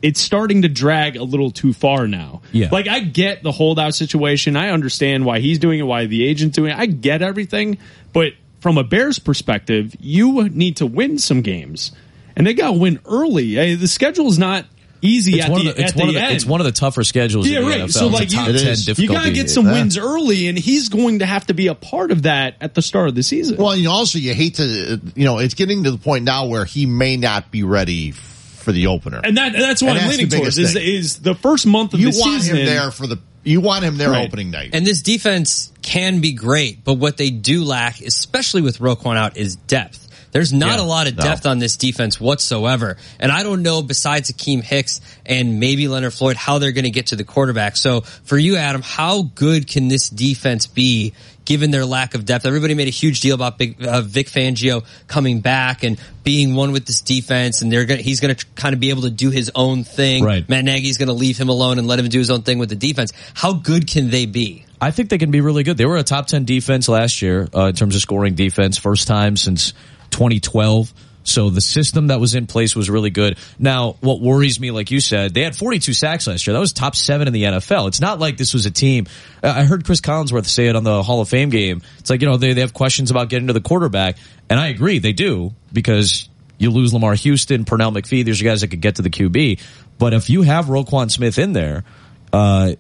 it's 0.02 0.20
starting 0.20 0.62
to 0.64 0.68
drag 0.68 1.16
a 1.16 1.24
little 1.24 1.52
too 1.52 1.74
far 1.74 2.08
now. 2.08 2.42
Yeah. 2.52 2.70
Like 2.72 2.88
I 2.88 3.00
get 3.00 3.44
the 3.44 3.52
holdout 3.52 3.96
situation. 3.96 4.56
I 4.56 4.70
understand 4.70 5.26
why 5.26 5.40
he's 5.40 5.58
doing 5.58 5.80
it, 5.80 5.84
why 5.84 6.06
the 6.06 6.28
agent's 6.28 6.56
doing 6.56 6.72
it. 6.72 6.78
I 6.78 6.86
get 6.86 7.22
everything, 7.22 7.78
but 8.14 8.34
from 8.60 8.78
a 8.78 8.84
Bears 8.84 9.20
perspective, 9.20 9.96
you 10.00 10.50
need 10.50 10.78
to 10.78 10.86
win 10.86 11.18
some 11.18 11.42
games, 11.42 11.92
and 12.36 12.46
they 12.46 12.54
got 12.54 12.72
to 12.72 12.78
win 12.80 13.00
early. 13.06 13.76
The 13.76 13.88
schedule 13.88 14.28
is 14.28 14.40
not 14.40 14.66
easy 15.06 15.36
It's 15.36 15.46
at 15.46 15.52
one, 15.52 15.64
the, 15.66 15.70
of 15.72 15.76
the, 15.78 15.82
it's, 15.84 15.92
at 15.94 15.98
one 15.98 16.08
the 16.08 16.10
of 16.10 16.16
the, 16.16 16.26
end. 16.26 16.36
it's 16.36 16.46
one 16.46 16.62
of 16.62 16.66
the 16.66 16.72
tougher 16.72 17.04
schedules 17.04 17.48
yeah, 17.48 17.60
in 17.60 17.64
the 17.66 17.70
right. 17.70 17.82
NFL. 17.82 17.92
So 17.92 18.06
It's 18.08 18.14
a 18.16 18.20
like 18.20 18.30
top 18.30 18.48
you, 18.50 18.60
10 18.60 18.96
you 19.04 19.08
gotta 19.08 19.32
get 19.32 19.50
some 19.50 19.66
Yeah. 19.66 19.74
wins 19.74 19.98
early, 19.98 20.48
and 20.48 20.58
he's 20.58 20.90
going 20.90 21.20
to 21.20 21.26
have 21.26 21.48
to 21.48 21.54
be 21.54 21.68
a 21.68 21.76
part 21.76 22.12
of 22.12 22.24
that 22.24 22.56
at 22.62 22.74
the 22.74 22.82
start 22.82 23.08
of 23.10 23.16
the 23.16 23.24
season. 23.24 23.58
Well, 23.58 23.76
you 23.76 23.84
know, 23.86 23.92
also 23.92 24.20
you 24.20 24.34
hate 24.34 24.56
to, 24.56 25.00
you 25.16 25.26
know, 25.26 25.40
it's 25.40 25.54
getting 25.54 25.84
to 25.86 25.92
the 25.92 25.98
point 25.98 26.26
now 26.26 26.48
where 26.48 26.66
he 26.66 26.86
may 26.86 27.18
not 27.18 27.52
be 27.52 27.64
ready 27.64 28.12
for 28.12 28.72
the 28.72 28.88
opener. 28.88 29.22
and 29.24 29.38
that 29.38 29.54
that's 29.54 29.82
what 29.82 29.90
And 29.92 30.00
I'm 30.00 30.06
that's 30.08 30.18
leaning 30.18 30.30
towards 30.30 30.58
is, 30.58 30.76
is 30.76 31.20
the 31.20 31.36
first 31.36 31.68
month 31.68 31.94
of 31.94 32.00
the 32.02 32.12
season? 32.12 32.18
you 32.18 32.24
the 32.26 32.30
want 32.32 32.42
season 32.42 32.58
him 32.58 32.66
there 32.66 32.92
for 32.92 33.06
the, 33.08 33.20
you 33.44 33.62
want 33.62 33.84
him 33.84 33.98
there 33.98 34.10
Right. 34.10 34.26
opening 34.28 34.50
night. 34.50 34.72
And 34.74 34.88
this 34.88 35.04
defense 35.04 35.72
can 35.84 36.20
be 36.20 36.34
great, 36.34 36.84
but 36.84 36.96
what 36.96 37.18
they 37.18 37.30
do 37.30 37.64
lack, 37.64 38.02
especially 38.02 38.64
with 38.64 38.80
Roquan 38.80 39.18
out, 39.18 39.38
is 39.38 39.56
depth. 39.56 40.05
There's 40.36 40.52
not 40.52 40.80
Yeah, 40.80 40.84
a 40.84 40.86
lot 40.86 41.08
of 41.08 41.16
no. 41.16 41.24
depth 41.24 41.46
on 41.46 41.60
this 41.60 41.78
defense 41.78 42.20
whatsoever. 42.20 42.98
And 43.22 43.32
I 43.32 43.42
don't 43.44 43.64
know, 43.64 43.82
besides 43.82 44.30
Akiem 44.30 44.62
Hicks 44.62 45.00
and 45.26 45.62
maybe 45.62 45.88
Leonard 45.88 46.14
Floyd, 46.14 46.36
how 46.36 46.60
they're 46.60 46.74
going 46.74 46.84
to 46.84 46.92
get 46.92 47.08
to 47.08 47.16
the 47.16 47.24
quarterback. 47.24 47.78
So 47.78 48.02
for 48.02 48.38
you, 48.38 48.58
Adam, 48.58 48.82
how 48.82 49.22
good 49.22 49.66
can 49.66 49.88
this 49.88 50.10
defense 50.10 50.68
be 50.68 51.14
given 51.46 51.72
their 51.72 51.86
lack 51.86 52.16
of 52.16 52.26
depth? 52.26 52.46
Everybody 52.46 52.74
made 52.74 52.90
a 52.90 52.92
huge 52.92 53.22
deal 53.22 53.34
about 53.34 53.58
Big, 53.58 53.82
uh, 53.82 54.02
Vic 54.02 54.28
Fangio 54.28 54.84
coming 55.08 55.40
back 55.40 55.84
and 55.84 55.98
being 56.26 56.54
one 56.54 56.74
with 56.74 56.86
this 56.86 57.00
defense, 57.00 57.62
and 57.62 57.72
they're 57.72 57.86
gonna, 57.86 58.02
he's 58.02 58.20
going 58.20 58.36
to 58.36 58.46
kind 58.56 58.74
of 58.74 58.82
be 58.82 58.90
able 58.90 59.04
to 59.04 59.12
do 59.12 59.30
his 59.30 59.50
own 59.56 59.86
thing. 59.86 60.22
Right. 60.22 60.50
Matt 60.50 60.66
Nagy's 60.66 60.98
going 60.98 61.08
to 61.08 61.14
leave 61.14 61.38
him 61.38 61.48
alone 61.48 61.80
and 61.80 61.88
let 61.88 61.98
him 61.98 62.10
do 62.10 62.20
his 62.20 62.30
own 62.30 62.42
thing 62.42 62.60
with 62.60 62.68
the 62.68 62.76
defense. 62.76 63.14
How 63.36 63.54
good 63.54 63.88
can 63.88 64.10
they 64.10 64.26
be? 64.26 64.66
I 64.82 64.92
think 64.92 65.08
they 65.08 65.18
can 65.18 65.32
be 65.32 65.40
really 65.40 65.64
good. 65.64 65.78
They 65.78 65.86
were 65.86 65.96
a 65.96 66.04
top 66.04 66.28
10 66.28 66.44
defense 66.44 66.90
last 66.90 67.22
year 67.22 67.48
uh, 67.56 67.68
in 67.68 67.76
terms 67.76 67.96
of 67.96 68.02
scoring 68.02 68.36
defense, 68.36 68.78
first 68.78 69.08
time 69.08 69.38
since 69.38 69.74
2012. 70.16 70.94
So 71.24 71.50
the 71.50 71.60
system 71.60 72.08
that 72.08 72.20
was 72.20 72.36
in 72.36 72.48
place 72.48 72.76
was 72.76 72.90
really 72.90 73.10
good. 73.10 73.38
Now, 73.60 73.98
what 74.00 74.22
worries 74.22 74.60
me, 74.60 74.72
like 74.72 74.92
you 74.92 75.00
said, 75.00 75.34
they 75.34 75.42
had 75.42 75.56
42 75.56 75.92
sacks 75.94 76.28
last 76.28 76.46
year. 76.46 76.54
That 76.54 76.60
was 76.60 76.72
top 76.72 76.96
seven 76.96 77.28
in 77.28 77.34
the 77.34 77.44
NFL. 77.44 77.88
It's 77.88 78.00
not 78.00 78.20
like 78.20 78.38
this 78.38 78.54
was 78.54 78.68
a 78.68 78.72
team. 78.72 79.08
I 79.44 79.64
heard 79.64 79.86
Cris 79.86 80.02
Collinsworth 80.02 80.46
say 80.46 80.68
it 80.68 80.76
on 80.76 80.84
the 80.84 81.02
Hall 81.02 81.22
of 81.22 81.28
Fame 81.28 81.50
game. 81.50 81.82
It's 81.98 82.12
like, 82.12 82.22
you 82.22 82.28
know, 82.28 82.38
they, 82.38 82.54
they 82.54 82.62
have 82.62 82.74
questions 82.74 83.12
about 83.12 83.30
getting 83.30 83.48
to 83.48 83.54
the 83.54 83.62
quarterback. 83.62 84.18
And 84.50 84.60
I 84.60 84.68
agree, 84.68 85.00
they 85.00 85.14
do, 85.14 85.54
because 85.74 86.30
you 86.60 86.70
lose 86.70 86.94
Lamarr 86.94 87.20
Houston, 87.20 87.66
Pernell 87.66 87.94
McPhee, 87.94 88.24
there's 88.24 88.42
guys 88.42 88.62
that 88.62 88.68
could 88.68 88.82
get 88.82 88.98
to 88.98 89.02
the 89.02 89.10
QB. 89.10 89.60
But 89.98 90.14
if 90.14 90.30
you 90.30 90.44
have 90.44 90.66
Roquan 90.66 91.10
Smith 91.12 91.40
in 91.40 91.54
there, 91.54 91.84
uh, 92.32 92.76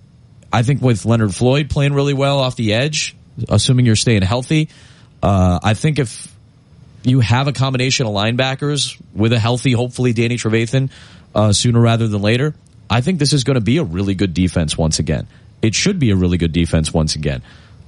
I 0.53 0.61
think 0.61 0.81
with 0.81 1.03
Leonard 1.05 1.33
Floyd 1.33 1.69
playing 1.71 1.93
really 1.93 2.13
well 2.13 2.39
off 2.39 2.55
the 2.55 2.73
edge, 2.73 3.15
assuming 3.49 3.87
you're 3.87 3.95
staying 3.95 4.21
healthy, 4.21 4.69
uh, 5.23 5.59
I 5.63 5.73
think 5.73 5.97
if 5.97 6.34
you 7.05 7.19
have 7.19 7.47
a 7.47 7.53
combination 7.53 8.05
of 8.05 8.13
linebackers 8.13 8.99
with 9.13 9.33
a 9.33 9.39
healthy, 9.39 9.71
hopefully 9.71 10.13
Danny 10.13 10.37
Trevathan, 10.37 10.89
uh, 11.33 11.53
sooner 11.53 11.79
rather 11.79 12.07
than 12.07 12.21
later, 12.21 12.55
I 12.89 13.01
think 13.01 13.19
this 13.19 13.33
is 13.33 13.43
going 13.43 13.55
to 13.55 13.61
be 13.61 13.77
a 13.77 13.83
really 13.83 14.15
good 14.15 14.33
defense 14.33 14.77
once 14.77 14.99
again. 14.99 15.27
It 15.61 15.75
should 15.75 15.99
be 15.99 16.11
a 16.11 16.15
really 16.15 16.37
good 16.37 16.51
defense 16.51 16.93
once 16.93 17.15
again. 17.15 17.41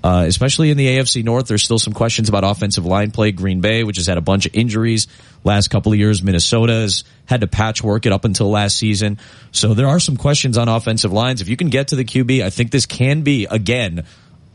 Uh, 0.03 0.25
especially 0.27 0.69
in 0.69 0.77
the 0.77 0.87
AFC 0.87 1.23
North, 1.23 1.47
there's 1.47 1.63
still 1.63 1.79
some 1.79 1.93
questions 1.93 2.29
about 2.29 2.43
offensive 2.43 2.85
line 2.85 3.11
play. 3.11 3.31
Green 3.31 3.61
Bay, 3.61 3.83
which 3.83 3.97
has 3.97 4.05
had 4.05 4.17
a 4.17 4.21
bunch 4.21 4.45
of 4.45 4.55
injuries 4.55 5.07
last 5.43 5.69
couple 5.69 5.91
of 5.91 5.97
years. 5.97 6.21
Minnesota 6.21 6.73
has 6.73 7.03
had 7.25 7.41
to 7.41 7.47
patchwork 7.47 8.05
it 8.05 8.11
up 8.11 8.23
until 8.23 8.49
last 8.49 8.77
season. 8.77 9.19
So 9.51 9.73
there 9.73 9.87
are 9.87 9.99
some 9.99 10.15
questions 10.15 10.57
on 10.57 10.69
offensive 10.69 11.11
lines. 11.11 11.41
If 11.41 11.49
you 11.49 11.57
can 11.57 11.69
get 11.69 11.89
to 11.89 11.95
the 11.95 12.05
QB, 12.05 12.43
I 12.43 12.51
think 12.51 12.71
this 12.71 12.85
can 12.85 13.23
be, 13.23 13.47
again, 13.49 14.05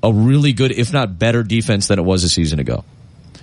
a 0.02 0.12
really 0.12 0.52
good, 0.52 0.72
if 0.72 0.92
not 0.92 1.18
better 1.18 1.42
defense 1.42 1.88
than 1.88 1.98
it 1.98 2.02
was 2.02 2.24
a 2.24 2.28
season 2.28 2.58
ago. 2.58 2.84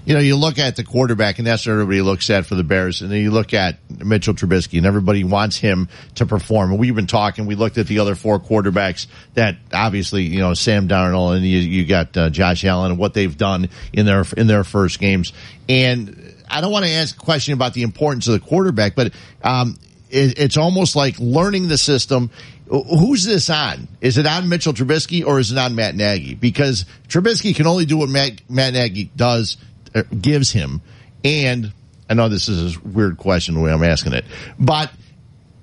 You 0.06 0.14
know, 0.14 0.20
you 0.20 0.36
look 0.36 0.60
at 0.60 0.76
the 0.76 0.84
quarterback, 0.84 1.38
and 1.40 1.48
that's 1.48 1.66
what 1.66 1.74
everybody 1.74 2.02
looks 2.02 2.30
at 2.30 2.46
for 2.46 2.56
the 2.56 2.64
Bears. 2.64 3.02
And 3.02 3.12
then 3.12 3.22
you 3.22 3.32
look 3.32 3.54
at 3.54 3.78
Mitchell 3.90 4.34
Trubisky, 4.34 4.78
and 4.78 4.86
everybody 4.86 5.24
wants 5.24 5.58
him 5.58 5.90
to 6.16 6.26
perform. 6.26 6.72
And 6.72 6.80
we've 6.80 6.96
been 6.96 7.08
talking. 7.08 7.46
We 7.46 7.56
looked 7.56 7.78
at 7.78 7.88
the 7.88 8.00
other 8.00 8.16
four 8.16 8.40
quarterbacks 8.40 9.08
that 9.36 9.58
obviously, 9.74 10.24
you 10.24 10.40
know, 10.40 10.54
Sam 10.54 10.88
Darnold, 10.88 11.38
and 11.38 11.46
you, 11.46 11.60
you 11.60 11.86
got 11.86 12.16
uh, 12.18 12.30
Josh 12.30 12.66
Allen, 12.66 12.92
and 12.92 13.00
what 13.00 13.14
they've 13.14 13.38
done 13.38 13.70
in 13.94 14.06
their 14.06 14.26
in 14.36 14.48
their 14.48 14.64
first 14.64 15.00
games. 15.00 15.34
And 15.68 16.36
I 16.50 16.62
don't 16.62 16.72
want 16.72 16.86
to 16.86 16.92
ask 16.92 17.16
a 17.16 17.20
question 17.20 17.54
about 17.54 17.74
the 17.74 17.84
importance 17.84 18.28
of 18.28 18.34
the 18.34 18.40
quarterback, 18.40 18.96
but 18.96 19.14
um, 19.44 19.78
it, 20.10 20.40
it's 20.40 20.58
almost 20.58 20.96
like 20.96 21.20
learning 21.20 21.68
the 21.68 21.78
system. 21.78 22.32
Who's 22.70 23.24
this 23.24 23.50
on? 23.50 23.88
Is 24.00 24.18
it 24.18 24.28
on 24.28 24.48
Mitchell 24.48 24.74
Trubisky 24.74 25.26
or 25.26 25.40
is 25.40 25.52
it 25.52 25.58
on 25.58 25.76
Matt 25.76 25.96
Nagy? 25.96 26.36
Because 26.36 26.86
Trubisky 27.08 27.56
can 27.56 27.66
only 27.66 27.86
do 27.86 27.98
what 27.98 28.10
Matt, 28.10 28.48
Matt 28.50 28.74
Nagy 28.74 29.10
does, 29.16 29.58
Uh, 29.94 30.04
gives 30.20 30.52
him. 30.52 30.82
And 31.24 31.74
I 32.10 32.14
know 32.14 32.30
this 32.30 32.48
is 32.48 32.76
a 32.76 32.80
weird 32.80 33.18
question 33.18 33.56
the 33.56 33.62
way 33.62 33.72
I'm 33.72 33.84
asking 33.84 34.14
it, 34.14 34.26
but 34.58 34.92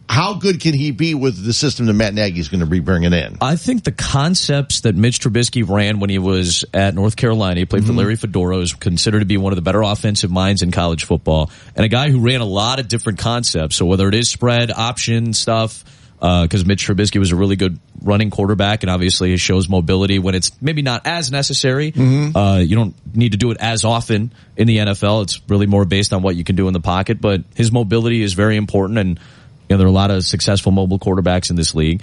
how 0.08 0.34
good 0.34 0.60
can 0.60 0.72
he 0.72 0.92
be 0.92 1.14
with 1.14 1.44
the 1.44 1.52
system 1.52 1.86
that 1.86 1.94
Matt 1.94 2.14
Nagy 2.14 2.38
is 2.38 2.48
going 2.48 2.60
to 2.60 2.66
be 2.66 2.80
bringing 2.80 3.12
in? 3.12 3.38
I 3.40 3.56
think 3.56 3.84
the 3.84 3.92
concepts 3.92 4.82
that 4.82 4.94
Mitch 4.94 5.20
Trubisky 5.20 5.68
ran 5.68 5.98
when 5.98 6.10
he 6.10 6.18
was 6.18 6.64
at 6.72 6.94
North 6.94 7.16
Carolina, 7.16 7.60
he 7.60 7.66
played 7.66 7.82
for 7.82 7.88
mm-hmm. 7.88 7.98
Larry 7.98 8.16
Fedora, 8.16 8.58
is 8.58 8.72
considered 8.72 9.20
to 9.20 9.26
be 9.26 9.36
one 9.36 9.52
of 9.52 9.56
the 9.56 9.62
better 9.62 9.82
offensive 9.82 10.30
minds 10.30 10.62
in 10.62 10.70
college 10.70 11.04
football, 11.04 11.50
and 11.74 11.84
a 11.84 11.88
guy 11.88 12.10
who 12.10 12.20
ran 12.20 12.40
a 12.40 12.46
lot 12.46 12.78
of 12.78 12.88
different 12.88 13.18
concepts. 13.18 13.76
So 13.76 13.86
whether 13.86 14.08
it 14.08 14.14
is 14.14 14.30
spread, 14.30 14.70
option 14.70 15.32
stuff, 15.32 15.84
because 16.18 16.64
Mitch 16.64 16.86
Trubisky 16.86 17.18
was 17.18 17.30
a 17.30 17.36
really 17.36 17.56
good 17.56 17.78
running 18.02 18.30
quarterback, 18.30 18.82
and 18.82 18.90
obviously 18.90 19.30
he 19.30 19.36
shows 19.36 19.68
mobility 19.68 20.18
when 20.18 20.34
it's 20.34 20.50
maybe 20.60 20.82
not 20.82 21.06
as 21.06 21.30
necessary. 21.30 21.92
Uh, 22.36 22.58
you 22.58 22.74
don't 22.74 22.94
need 23.14 23.32
to 23.32 23.38
do 23.38 23.50
it 23.50 23.58
as 23.60 23.84
often 23.84 24.32
in 24.56 24.66
the 24.66 24.78
NFL. 24.78 25.22
It's 25.24 25.40
really 25.48 25.66
more 25.66 25.84
based 25.84 26.12
on 26.12 26.22
what 26.22 26.36
you 26.36 26.44
can 26.44 26.56
do 26.56 26.68
in 26.68 26.72
the 26.72 26.80
pocket, 26.80 27.20
but 27.20 27.42
his 27.54 27.70
mobility 27.70 28.22
is 28.22 28.34
very 28.34 28.56
important, 28.56 28.98
and 28.98 29.18
you 29.18 29.74
know 29.74 29.76
there 29.78 29.86
are 29.86 29.90
a 29.90 29.92
lot 29.92 30.10
of 30.10 30.24
successful 30.24 30.72
mobile 30.72 30.98
quarterbacks 30.98 31.50
in 31.50 31.56
this 31.56 31.74
league 31.74 32.02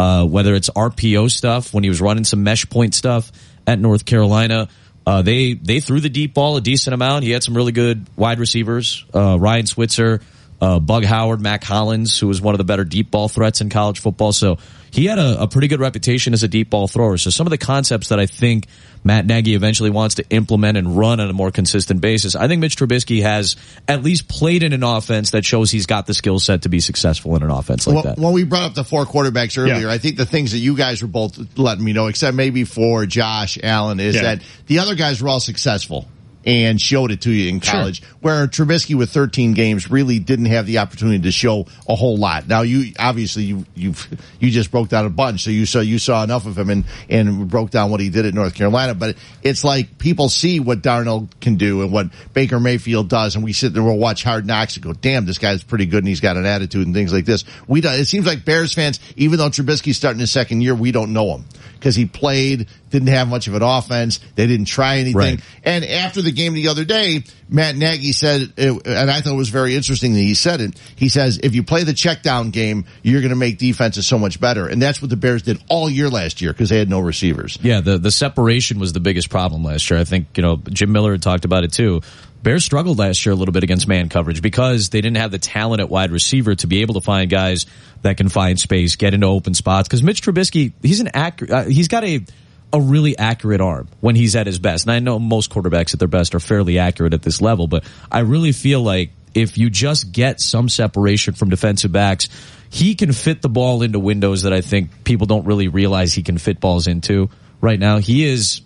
uh, 0.00 0.24
whether 0.24 0.54
it's 0.54 0.70
RPO 0.70 1.30
stuff 1.30 1.74
when 1.74 1.84
he 1.84 1.90
was 1.90 2.00
running 2.00 2.24
some 2.24 2.42
mesh 2.42 2.68
point 2.70 2.94
stuff 2.94 3.30
at 3.66 3.78
North 3.78 4.06
Carolina. 4.06 4.68
Uh, 5.06 5.20
they 5.20 5.52
they 5.52 5.80
threw 5.80 6.00
the 6.00 6.08
deep 6.08 6.32
ball 6.32 6.56
a 6.56 6.60
decent 6.62 6.94
amount. 6.94 7.24
He 7.24 7.32
had 7.32 7.42
some 7.42 7.54
really 7.54 7.72
good 7.72 8.06
wide 8.16 8.38
receivers, 8.38 9.04
uh, 9.14 9.38
Ryan 9.38 9.66
Switzer, 9.66 10.22
uh, 10.60 10.78
Bug 10.78 11.04
Howard, 11.04 11.40
Mack 11.40 11.64
Hollins, 11.64 12.18
who 12.18 12.28
was 12.28 12.40
one 12.40 12.54
of 12.54 12.58
the 12.58 12.64
better 12.64 12.84
deep 12.84 13.10
ball 13.10 13.28
threats 13.28 13.60
in 13.60 13.70
college 13.70 14.00
football. 14.00 14.32
So 14.32 14.58
he 14.90 15.06
had 15.06 15.18
a, 15.18 15.42
a 15.42 15.48
pretty 15.48 15.68
good 15.68 15.80
reputation 15.80 16.32
as 16.32 16.42
a 16.42 16.48
deep 16.48 16.70
ball 16.70 16.88
thrower. 16.88 17.16
So 17.16 17.30
some 17.30 17.46
of 17.46 17.50
the 17.50 17.58
concepts 17.58 18.08
that 18.08 18.20
I 18.20 18.26
think 18.26 18.66
Matt 19.02 19.24
Nagy 19.24 19.54
eventually 19.54 19.88
wants 19.88 20.16
to 20.16 20.24
implement 20.28 20.76
and 20.76 20.96
run 20.98 21.20
on 21.20 21.30
a 21.30 21.32
more 21.32 21.50
consistent 21.50 22.00
basis, 22.00 22.36
I 22.36 22.48
think 22.48 22.60
Mitch 22.60 22.76
Trubisky 22.76 23.22
has 23.22 23.56
at 23.88 24.02
least 24.02 24.28
played 24.28 24.62
in 24.62 24.72
an 24.72 24.82
offense 24.82 25.30
that 25.30 25.44
shows 25.44 25.70
he's 25.70 25.86
got 25.86 26.06
the 26.06 26.14
skill 26.14 26.38
set 26.38 26.62
to 26.62 26.68
be 26.68 26.80
successful 26.80 27.36
in 27.36 27.42
an 27.42 27.50
offense 27.50 27.86
like 27.86 27.94
well, 27.94 28.02
that. 28.02 28.18
When 28.18 28.32
we 28.32 28.44
brought 28.44 28.64
up 28.64 28.74
the 28.74 28.84
four 28.84 29.06
quarterbacks 29.06 29.56
earlier, 29.56 29.86
Yeah. 29.86 29.90
I 29.90 29.98
think 29.98 30.16
the 30.16 30.26
things 30.26 30.52
that 30.52 30.58
you 30.58 30.76
guys 30.76 31.00
were 31.00 31.08
both 31.08 31.38
letting 31.58 31.84
me 31.84 31.92
know, 31.92 32.08
except 32.08 32.36
maybe 32.36 32.64
for 32.64 33.06
Josh 33.06 33.58
Allen, 33.62 34.00
is 34.00 34.16
Yeah. 34.16 34.22
that 34.22 34.42
the 34.66 34.80
other 34.80 34.94
guys 34.94 35.22
were 35.22 35.28
all 35.28 35.40
successful 35.40 36.06
and 36.44 36.80
showed 36.80 37.10
it 37.10 37.22
to 37.22 37.30
you 37.30 37.48
in 37.48 37.60
college. 37.60 38.02
Where 38.20 38.46
Trubisky 38.46 38.94
with 38.94 39.10
13 39.10 39.54
games 39.54 39.90
really 39.90 40.18
didn't 40.18 40.46
have 40.46 40.66
the 40.66 40.78
opportunity 40.78 41.22
to 41.22 41.32
show 41.32 41.66
a 41.88 41.94
whole 41.94 42.16
lot. 42.16 42.48
Now 42.48 42.62
you 42.62 42.92
obviously 42.98 43.44
you 43.44 43.66
you 43.74 43.94
you 44.38 44.50
just 44.50 44.70
broke 44.70 44.88
down 44.88 45.06
a 45.06 45.10
bunch, 45.10 45.44
so 45.44 45.50
you 45.50 45.66
saw 45.66 45.80
you 45.80 45.98
saw 45.98 46.24
enough 46.24 46.46
of 46.46 46.58
him 46.58 46.70
and 46.70 46.84
and 47.08 47.48
broke 47.48 47.70
down 47.70 47.90
what 47.90 48.00
he 48.00 48.10
did 48.10 48.26
at 48.26 48.34
North 48.34 48.54
Carolina. 48.54 48.94
But 48.94 49.16
it's 49.42 49.64
like 49.64 49.98
people 49.98 50.28
see 50.28 50.60
what 50.60 50.82
Darnold 50.82 51.28
can 51.40 51.56
do 51.56 51.82
and 51.82 51.92
what 51.92 52.08
Baker 52.32 52.60
Mayfield 52.60 53.08
does, 53.08 53.34
and 53.34 53.44
we 53.44 53.52
sit 53.52 53.72
there, 53.72 53.82
and 53.82 53.90
we'll 53.90 53.98
watch 53.98 54.22
Hard 54.22 54.46
Knocks 54.46 54.76
and 54.76 54.84
go, 54.84 54.92
"Damn, 54.92 55.26
this 55.26 55.38
guy's 55.38 55.62
pretty 55.62 55.86
good, 55.86 55.98
and 55.98 56.08
he's 56.08 56.20
got 56.20 56.36
an 56.36 56.46
attitude 56.46 56.86
and 56.86 56.94
things 56.94 57.12
like 57.12 57.24
this." 57.24 57.44
We 57.66 57.80
don't, 57.80 57.94
it 57.94 58.06
seems 58.06 58.26
like 58.26 58.44
Bears 58.44 58.72
fans, 58.72 59.00
even 59.16 59.38
though 59.38 59.50
Trubisky's 59.50 59.96
starting 59.96 60.20
his 60.20 60.30
second 60.30 60.62
year, 60.62 60.74
we 60.74 60.92
don't 60.92 61.12
know 61.12 61.34
him 61.36 61.44
because 61.74 61.96
he 61.96 62.06
played, 62.06 62.68
didn't 62.90 63.08
have 63.08 63.28
much 63.28 63.46
of 63.46 63.54
an 63.54 63.62
offense. 63.62 64.20
They 64.34 64.46
didn't 64.46 64.66
try 64.66 64.98
anything. 64.98 65.16
Right. 65.16 65.40
And 65.64 65.84
after 65.84 66.22
the 66.22 66.32
game 66.32 66.54
the 66.54 66.68
other 66.68 66.84
day, 66.84 67.22
Matt 67.48 67.76
Nagy 67.76 68.12
said, 68.12 68.52
and 68.56 69.10
I 69.10 69.20
thought 69.20 69.32
it 69.32 69.36
was 69.36 69.48
very 69.48 69.74
interesting 69.74 70.12
that 70.14 70.20
he 70.20 70.34
said 70.34 70.60
it. 70.60 70.78
He 70.96 71.08
says, 71.08 71.38
if 71.42 71.54
you 71.54 71.62
play 71.62 71.84
the 71.84 71.94
check 71.94 72.22
down 72.22 72.50
game, 72.50 72.84
you're 73.02 73.20
going 73.20 73.30
to 73.30 73.36
make 73.36 73.58
defenses 73.58 74.06
so 74.06 74.18
much 74.18 74.40
better. 74.40 74.66
And 74.66 74.80
that's 74.80 75.00
what 75.00 75.10
the 75.10 75.16
Bears 75.16 75.42
did 75.42 75.62
all 75.68 75.88
year 75.88 76.08
last 76.08 76.40
year 76.40 76.52
because 76.52 76.68
they 76.68 76.78
had 76.78 76.88
no 76.90 77.00
receivers. 77.00 77.58
Yeah, 77.62 77.80
the 77.80 77.98
the 77.98 78.10
separation 78.10 78.78
was 78.78 78.92
the 78.92 79.00
biggest 79.00 79.30
problem 79.30 79.64
last 79.64 79.90
year. 79.90 79.98
I 79.98 80.04
think 80.04 80.36
you 80.36 80.42
know 80.42 80.56
Jim 80.56 80.92
Miller 80.92 81.12
had 81.12 81.22
talked 81.22 81.44
about 81.44 81.64
it 81.64 81.72
too. 81.72 82.02
Bears 82.42 82.64
struggled 82.64 82.98
last 82.98 83.26
year 83.26 83.34
a 83.34 83.36
little 83.36 83.52
bit 83.52 83.64
against 83.64 83.86
man 83.86 84.08
coverage 84.08 84.40
because 84.40 84.88
they 84.88 85.00
didn't 85.02 85.18
have 85.18 85.30
the 85.30 85.38
talent 85.38 85.80
at 85.80 85.90
wide 85.90 86.10
receiver 86.10 86.54
to 86.54 86.66
be 86.66 86.80
able 86.80 86.94
to 86.94 87.02
find 87.02 87.30
guys 87.30 87.66
that 88.02 88.16
can 88.16 88.30
find 88.30 88.58
space, 88.58 88.96
get 88.96 89.12
into 89.12 89.26
open 89.26 89.52
spots. 89.52 89.88
Because 89.88 90.02
Mitch 90.02 90.22
Trubisky, 90.22 90.72
he's 90.80 91.00
an 91.00 91.10
accurate, 91.12 91.50
uh, 91.50 91.64
he's 91.64 91.88
got 91.88 92.02
a 92.04 92.24
a 92.72 92.80
really 92.80 93.18
accurate 93.18 93.60
arm 93.60 93.88
when 94.00 94.14
he's 94.14 94.36
at 94.36 94.46
his 94.46 94.58
best. 94.58 94.84
And 94.84 94.92
I 94.92 95.00
know 95.00 95.18
most 95.18 95.50
quarterbacks 95.50 95.92
at 95.92 95.98
their 95.98 96.08
best 96.08 96.34
are 96.34 96.40
fairly 96.40 96.78
accurate 96.78 97.14
at 97.14 97.22
this 97.22 97.40
level, 97.40 97.66
but 97.66 97.84
I 98.10 98.20
really 98.20 98.52
feel 98.52 98.82
like 98.82 99.10
if 99.34 99.58
you 99.58 99.70
just 99.70 100.12
get 100.12 100.40
some 100.40 100.68
separation 100.68 101.34
from 101.34 101.50
defensive 101.50 101.92
backs, 101.92 102.28
he 102.68 102.94
can 102.94 103.12
fit 103.12 103.42
the 103.42 103.48
ball 103.48 103.82
into 103.82 103.98
windows 103.98 104.42
that 104.42 104.52
I 104.52 104.60
think 104.60 105.04
people 105.04 105.26
don't 105.26 105.44
really 105.44 105.68
realize 105.68 106.12
he 106.12 106.22
can 106.22 106.38
fit 106.38 106.60
balls 106.60 106.86
into 106.86 107.28
right 107.60 107.78
now. 107.78 107.98
He 107.98 108.24
is. 108.24 108.60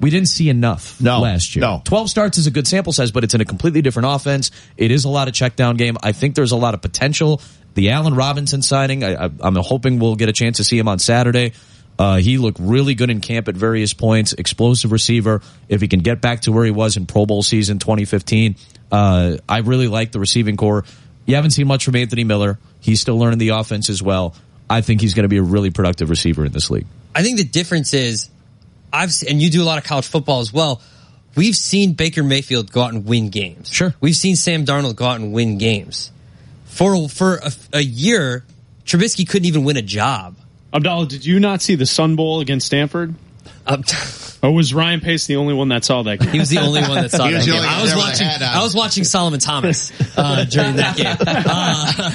We 0.00 0.08
didn't 0.08 0.28
see 0.28 0.48
enough 0.48 0.98
No, 0.98 1.20
last 1.20 1.54
year. 1.54 1.60
no. 1.60 1.82
12 1.84 2.08
starts 2.08 2.38
is 2.38 2.46
a 2.46 2.50
good 2.50 2.66
sample 2.66 2.92
size, 2.92 3.10
but 3.10 3.22
it's 3.22 3.34
in 3.34 3.42
a 3.42 3.44
completely 3.44 3.82
different 3.82 4.08
offense. 4.08 4.50
It 4.78 4.90
is 4.90 5.04
a 5.04 5.10
lot 5.10 5.28
of 5.28 5.34
check 5.34 5.56
down 5.56 5.76
game. 5.76 5.98
I 6.02 6.12
think 6.12 6.34
there's 6.36 6.52
a 6.52 6.56
lot 6.56 6.72
of 6.72 6.80
potential. 6.80 7.42
The 7.74 7.90
Allen 7.90 8.14
Robinson 8.14 8.62
signing, 8.62 9.04
I, 9.04 9.26
I, 9.26 9.30
I'm 9.40 9.56
hoping 9.56 9.98
we'll 9.98 10.16
get 10.16 10.30
a 10.30 10.32
chance 10.32 10.56
to 10.56 10.64
see 10.64 10.78
him 10.78 10.88
on 10.88 10.98
Saturday. 11.00 11.52
Uh, 12.00 12.16
he 12.16 12.38
looked 12.38 12.58
really 12.58 12.94
good 12.94 13.10
in 13.10 13.20
camp 13.20 13.46
at 13.46 13.54
various 13.54 13.92
points. 13.92 14.32
Explosive 14.32 14.90
receiver. 14.90 15.42
If 15.68 15.82
he 15.82 15.88
can 15.88 16.00
get 16.00 16.22
back 16.22 16.40
to 16.42 16.52
where 16.52 16.64
he 16.64 16.70
was 16.70 16.96
in 16.96 17.04
Pro 17.04 17.26
Bowl 17.26 17.42
season 17.42 17.78
2015, 17.78 18.56
uh, 18.90 19.36
I 19.46 19.58
really 19.58 19.86
like 19.86 20.10
the 20.10 20.18
receiving 20.18 20.56
corps. 20.56 20.84
You 21.26 21.34
haven't 21.34 21.50
seen 21.50 21.66
much 21.66 21.84
from 21.84 21.96
Anthony 21.96 22.24
Miller. 22.24 22.58
He's 22.80 23.02
still 23.02 23.18
learning 23.18 23.38
the 23.38 23.50
offense 23.50 23.90
as 23.90 24.02
well. 24.02 24.34
I 24.70 24.80
think 24.80 25.02
he's 25.02 25.12
going 25.12 25.24
to 25.24 25.28
be 25.28 25.36
a 25.36 25.42
really 25.42 25.68
productive 25.68 26.08
receiver 26.08 26.46
in 26.46 26.52
this 26.52 26.70
league. 26.70 26.86
I 27.14 27.22
think 27.22 27.36
the 27.36 27.44
difference 27.44 27.92
is, 27.92 28.30
I've 28.90 29.12
and 29.28 29.42
you 29.42 29.50
do 29.50 29.62
a 29.62 29.66
lot 29.66 29.76
of 29.76 29.84
college 29.84 30.06
football 30.06 30.40
as 30.40 30.54
well. 30.54 30.80
We've 31.36 31.54
seen 31.54 31.92
Baker 31.92 32.22
Mayfield 32.22 32.72
go 32.72 32.80
out 32.80 32.94
and 32.94 33.04
win 33.04 33.28
games. 33.28 33.70
Sure. 33.70 33.94
We've 34.00 34.16
seen 34.16 34.36
Sam 34.36 34.64
Darnold 34.64 34.96
go 34.96 35.04
out 35.04 35.20
and 35.20 35.34
win 35.34 35.58
games. 35.58 36.12
For 36.64 37.10
for 37.10 37.36
a, 37.36 37.52
a 37.74 37.80
year, 37.82 38.46
Trubisky 38.86 39.28
couldn't 39.28 39.46
even 39.46 39.64
win 39.64 39.76
a 39.76 39.82
job. 39.82 40.36
Abdallah, 40.72 41.06
did 41.06 41.24
you 41.24 41.40
not 41.40 41.62
see 41.62 41.74
the 41.74 41.86
Sun 41.86 42.16
Bowl 42.16 42.40
against 42.40 42.66
Stanford? 42.66 43.14
Um, 43.66 43.84
or 44.42 44.52
was 44.52 44.72
Ryan 44.72 45.00
Pace 45.00 45.26
the 45.26 45.36
only 45.36 45.54
one 45.54 45.68
that 45.68 45.84
saw 45.84 46.02
that 46.02 46.20
game? 46.20 46.30
He 46.30 46.38
was 46.38 46.48
the 46.48 46.60
only 46.60 46.80
one 46.80 46.94
that 46.94 47.10
saw 47.10 47.28
that 47.30 47.44
game. 47.44 47.54
I 47.62 47.82
was 47.82 47.90
there 47.90 47.96
with 47.98 48.06
a 48.06 48.08
watching. 48.08 48.26
hat. 48.26 48.42
I 48.42 48.62
was 48.62 48.74
watching 48.74 49.04
Solomon 49.04 49.40
Thomas 49.40 49.92
uh, 50.16 50.44
during 50.44 50.76
that 50.76 50.96
game, 50.96 51.16
uh, 51.20 51.92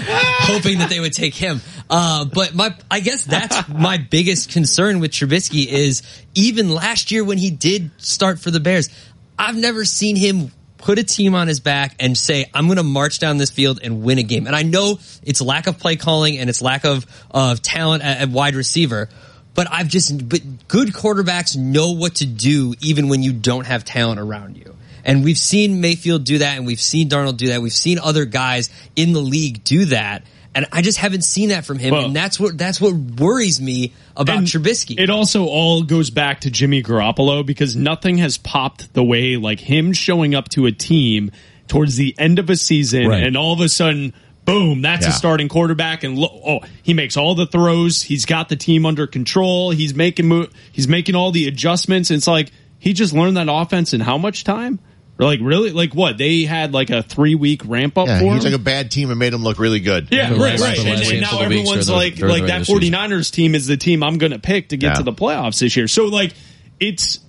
hoping 0.53 0.79
that 0.79 0.89
they 0.89 0.99
would 0.99 1.13
take 1.13 1.35
him. 1.35 1.61
Uh, 1.89 2.25
but 2.25 2.55
my, 2.55 2.75
I 2.89 2.99
guess 2.99 3.25
that's 3.25 3.67
my 3.69 3.97
biggest 3.97 4.51
concern 4.51 4.99
with 4.99 5.11
Trubisky 5.11 5.67
is 5.67 6.01
even 6.33 6.69
last 6.69 7.11
year 7.11 7.23
when 7.23 7.37
he 7.37 7.51
did 7.51 7.91
start 7.97 8.39
for 8.39 8.51
the 8.51 8.59
Bears, 8.59 8.89
I've 9.37 9.57
never 9.57 9.85
seen 9.85 10.15
him 10.15 10.51
put 10.85 10.99
a 10.99 11.03
team 11.03 11.33
on 11.33 11.47
his 11.47 11.59
back 11.59 11.95
and 11.99 12.15
say, 12.15 12.45
I'm 12.53 12.67
going 12.67 12.77
to 12.77 12.83
march 12.83 13.17
down 13.17 13.37
this 13.37 13.49
field 13.49 13.79
and 13.81 14.03
win 14.03 14.19
a 14.19 14.23
game. 14.23 14.45
And 14.45 14.55
I 14.55 14.61
know 14.61 14.99
it's 15.23 15.41
lack 15.41 15.65
of 15.65 15.79
play 15.79 15.95
calling 15.95 16.37
and 16.37 16.47
it's 16.47 16.61
lack 16.61 16.85
of, 16.85 17.07
of 17.31 17.59
talent 17.63 18.03
at, 18.03 18.21
at 18.21 18.29
wide 18.29 18.53
receiver. 18.53 19.09
But 19.55 19.67
I've 19.71 19.87
just, 19.87 20.29
but 20.29 20.41
good 20.67 20.89
quarterbacks 20.89 21.57
know 21.57 21.93
what 21.93 22.15
to 22.15 22.27
do 22.27 22.75
even 22.81 23.09
when 23.09 23.23
you 23.23 23.33
don't 23.33 23.65
have 23.65 23.83
talent 23.83 24.19
around 24.19 24.57
you. 24.57 24.75
And 25.03 25.23
we've 25.23 25.39
seen 25.39 25.81
Mayfield 25.81 26.23
do 26.23 26.37
that 26.37 26.55
and 26.55 26.67
we've 26.67 26.79
seen 26.79 27.09
Darnold 27.09 27.37
do 27.37 27.47
that. 27.47 27.63
We've 27.63 27.73
seen 27.73 27.97
other 27.97 28.25
guys 28.25 28.69
in 28.95 29.13
the 29.13 29.21
league 29.21 29.63
do 29.63 29.85
that. 29.85 30.23
And 30.55 30.65
I 30.71 30.81
just 30.81 30.97
haven't 30.97 31.23
seen 31.25 31.49
that 31.49 31.65
from 31.65 31.77
him. 31.79 31.91
Well- 31.93 32.05
and 32.05 32.15
that's 32.15 32.39
what, 32.39 32.57
that's 32.57 32.79
what 32.81 32.93
worries 32.95 33.61
me 33.61 33.91
about 34.15 34.37
And 34.37 34.47
Trubisky. 34.47 34.97
It 34.99 35.09
also 35.09 35.45
all 35.45 35.83
goes 35.83 36.09
back 36.09 36.41
to 36.41 36.49
Jimmy 36.49 36.81
Garoppolo 36.81 37.45
because 37.45 37.75
nothing 37.75 38.17
has 38.19 38.37
popped 38.37 38.93
the 38.93 39.03
way 39.03 39.35
like 39.35 39.59
him 39.59 39.91
showing 39.93 40.33
up 40.33 40.47
to 40.49 40.65
a 40.65 40.71
team 40.71 41.31
towards 41.67 41.97
the 41.97 42.15
end 42.17 42.39
of 42.39 42.49
a 42.49 42.55
season 42.55 43.07
Right. 43.07 43.23
and 43.23 43.35
all 43.35 43.51
of 43.53 43.59
a 43.59 43.67
sudden, 43.67 44.13
boom, 44.45 44.81
that's 44.81 45.05
Yeah. 45.05 45.09
a 45.11 45.13
starting 45.13 45.49
quarterback 45.49 46.03
and 46.03 46.17
lo- 46.17 46.41
oh, 46.45 46.59
he 46.83 46.93
makes 46.93 47.17
all 47.17 47.35
the 47.35 47.47
throws. 47.47 48.01
He's 48.03 48.25
got 48.25 48.47
the 48.47 48.55
team 48.55 48.85
under 48.85 49.07
control. 49.07 49.71
He's 49.71 49.93
making 49.93 50.27
mo- 50.27 50.47
he's 50.71 50.87
making 50.87 51.15
all 51.15 51.31
the 51.31 51.47
adjustments. 51.47 52.11
It's 52.11 52.27
like 52.27 52.51
he 52.79 52.93
just 52.93 53.11
learned 53.13 53.35
that 53.37 53.47
offense 53.49 53.93
in 53.93 53.99
how 54.01 54.17
much 54.17 54.43
time? 54.45 54.79
Like 55.17 55.39
really? 55.41 55.71
Like 55.71 55.93
what? 55.95 56.17
They 56.17 56.43
had 56.43 56.73
like 56.73 56.89
a 56.89 57.01
three 57.01 57.35
week 57.35 57.61
ramp 57.65 57.97
up 57.97 58.07
Yeah, 58.07 58.19
for 58.19 58.33
him. 58.33 58.39
like 58.39 58.53
a 58.53 58.57
bad 58.59 58.91
team 58.91 59.09
and 59.11 59.17
made 59.17 59.33
him 59.33 59.43
look 59.43 59.59
really 59.59 59.79
good. 59.79 60.09
Yeah, 60.11 60.29
The 60.33 60.35
right, 60.39 60.59
right. 60.59 60.77
And, 60.77 60.87
and 60.89 61.21
now 61.21 61.27
handful 61.27 61.41
of 61.43 61.49
weeks 61.49 61.61
everyone's 61.69 61.85
during 61.87 62.11
the- 62.19 62.27
like, 62.27 62.41
like 62.41 62.47
that 62.47 62.61
49ers 62.63 63.31
team 63.31 63.55
is 63.55 63.65
the 63.67 63.77
team 63.77 64.03
I'm 64.03 64.17
going 64.17 64.33
to 64.33 64.39
pick 64.39 64.69
to 64.69 64.77
get 64.77 64.87
Yeah. 64.87 64.93
to 64.95 65.03
the 65.03 65.13
playoffs 65.13 65.59
this 65.59 65.77
year. 65.77 65.87
So 65.87 66.05
like, 66.07 66.33
it's, 66.81 67.19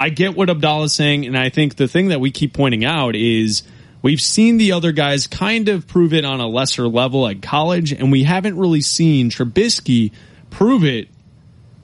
I 0.00 0.08
get 0.08 0.34
what 0.34 0.48
Abdallah's 0.48 0.94
saying. 0.94 1.26
And 1.26 1.36
I 1.36 1.50
think 1.50 1.76
the 1.76 1.86
thing 1.86 2.08
that 2.08 2.20
we 2.20 2.30
keep 2.30 2.54
pointing 2.54 2.84
out 2.86 3.14
is 3.14 3.62
we've 4.00 4.22
seen 4.22 4.56
the 4.56 4.72
other 4.72 4.92
guys 4.92 5.26
kind 5.26 5.68
of 5.68 5.86
prove 5.86 6.14
it 6.14 6.24
on 6.24 6.40
a 6.40 6.48
lesser 6.48 6.88
level 6.88 7.28
at 7.28 7.42
college. 7.42 7.92
And 7.92 8.10
we 8.10 8.22
haven't 8.24 8.56
really 8.56 8.80
seen 8.80 9.28
Trubisky 9.28 10.12
prove 10.48 10.82
it 10.84 11.08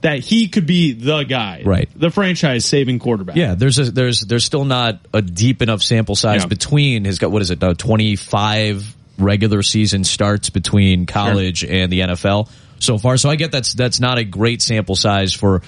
that 0.01 0.19
he 0.19 0.47
could 0.47 0.65
be 0.65 0.93
the 0.93 1.23
guy. 1.23 1.61
Right. 1.65 1.89
The 1.95 2.09
franchise 2.09 2.65
saving 2.65 2.99
quarterback. 2.99 3.35
Yeah, 3.35 3.55
there's 3.55 3.79
a, 3.79 3.91
there's 3.91 4.21
there's 4.21 4.43
still 4.45 4.65
not 4.65 4.99
a 5.13 5.21
deep 5.21 5.61
enough 5.61 5.81
sample 5.81 6.15
size 6.15 6.41
Yeah. 6.41 6.47
between 6.47 7.05
his 7.05 7.19
got 7.19 7.31
what 7.31 7.41
is 7.41 7.51
it 7.51 7.63
uh, 7.63 7.73
25 7.75 8.95
regular 9.17 9.61
season 9.63 10.03
starts 10.03 10.49
between 10.49 11.05
college 11.05 11.63
and 11.63 11.91
the 11.91 11.99
NFL 12.01 12.49
so 12.79 12.97
far. 12.97 13.17
So 13.17 13.29
I 13.29 13.35
get 13.35 13.51
that's 13.51 13.73
that's 13.73 13.99
not 13.99 14.17
a 14.17 14.23
great 14.23 14.61
sample 14.61 14.95
size 14.95 15.33
for 15.33 15.61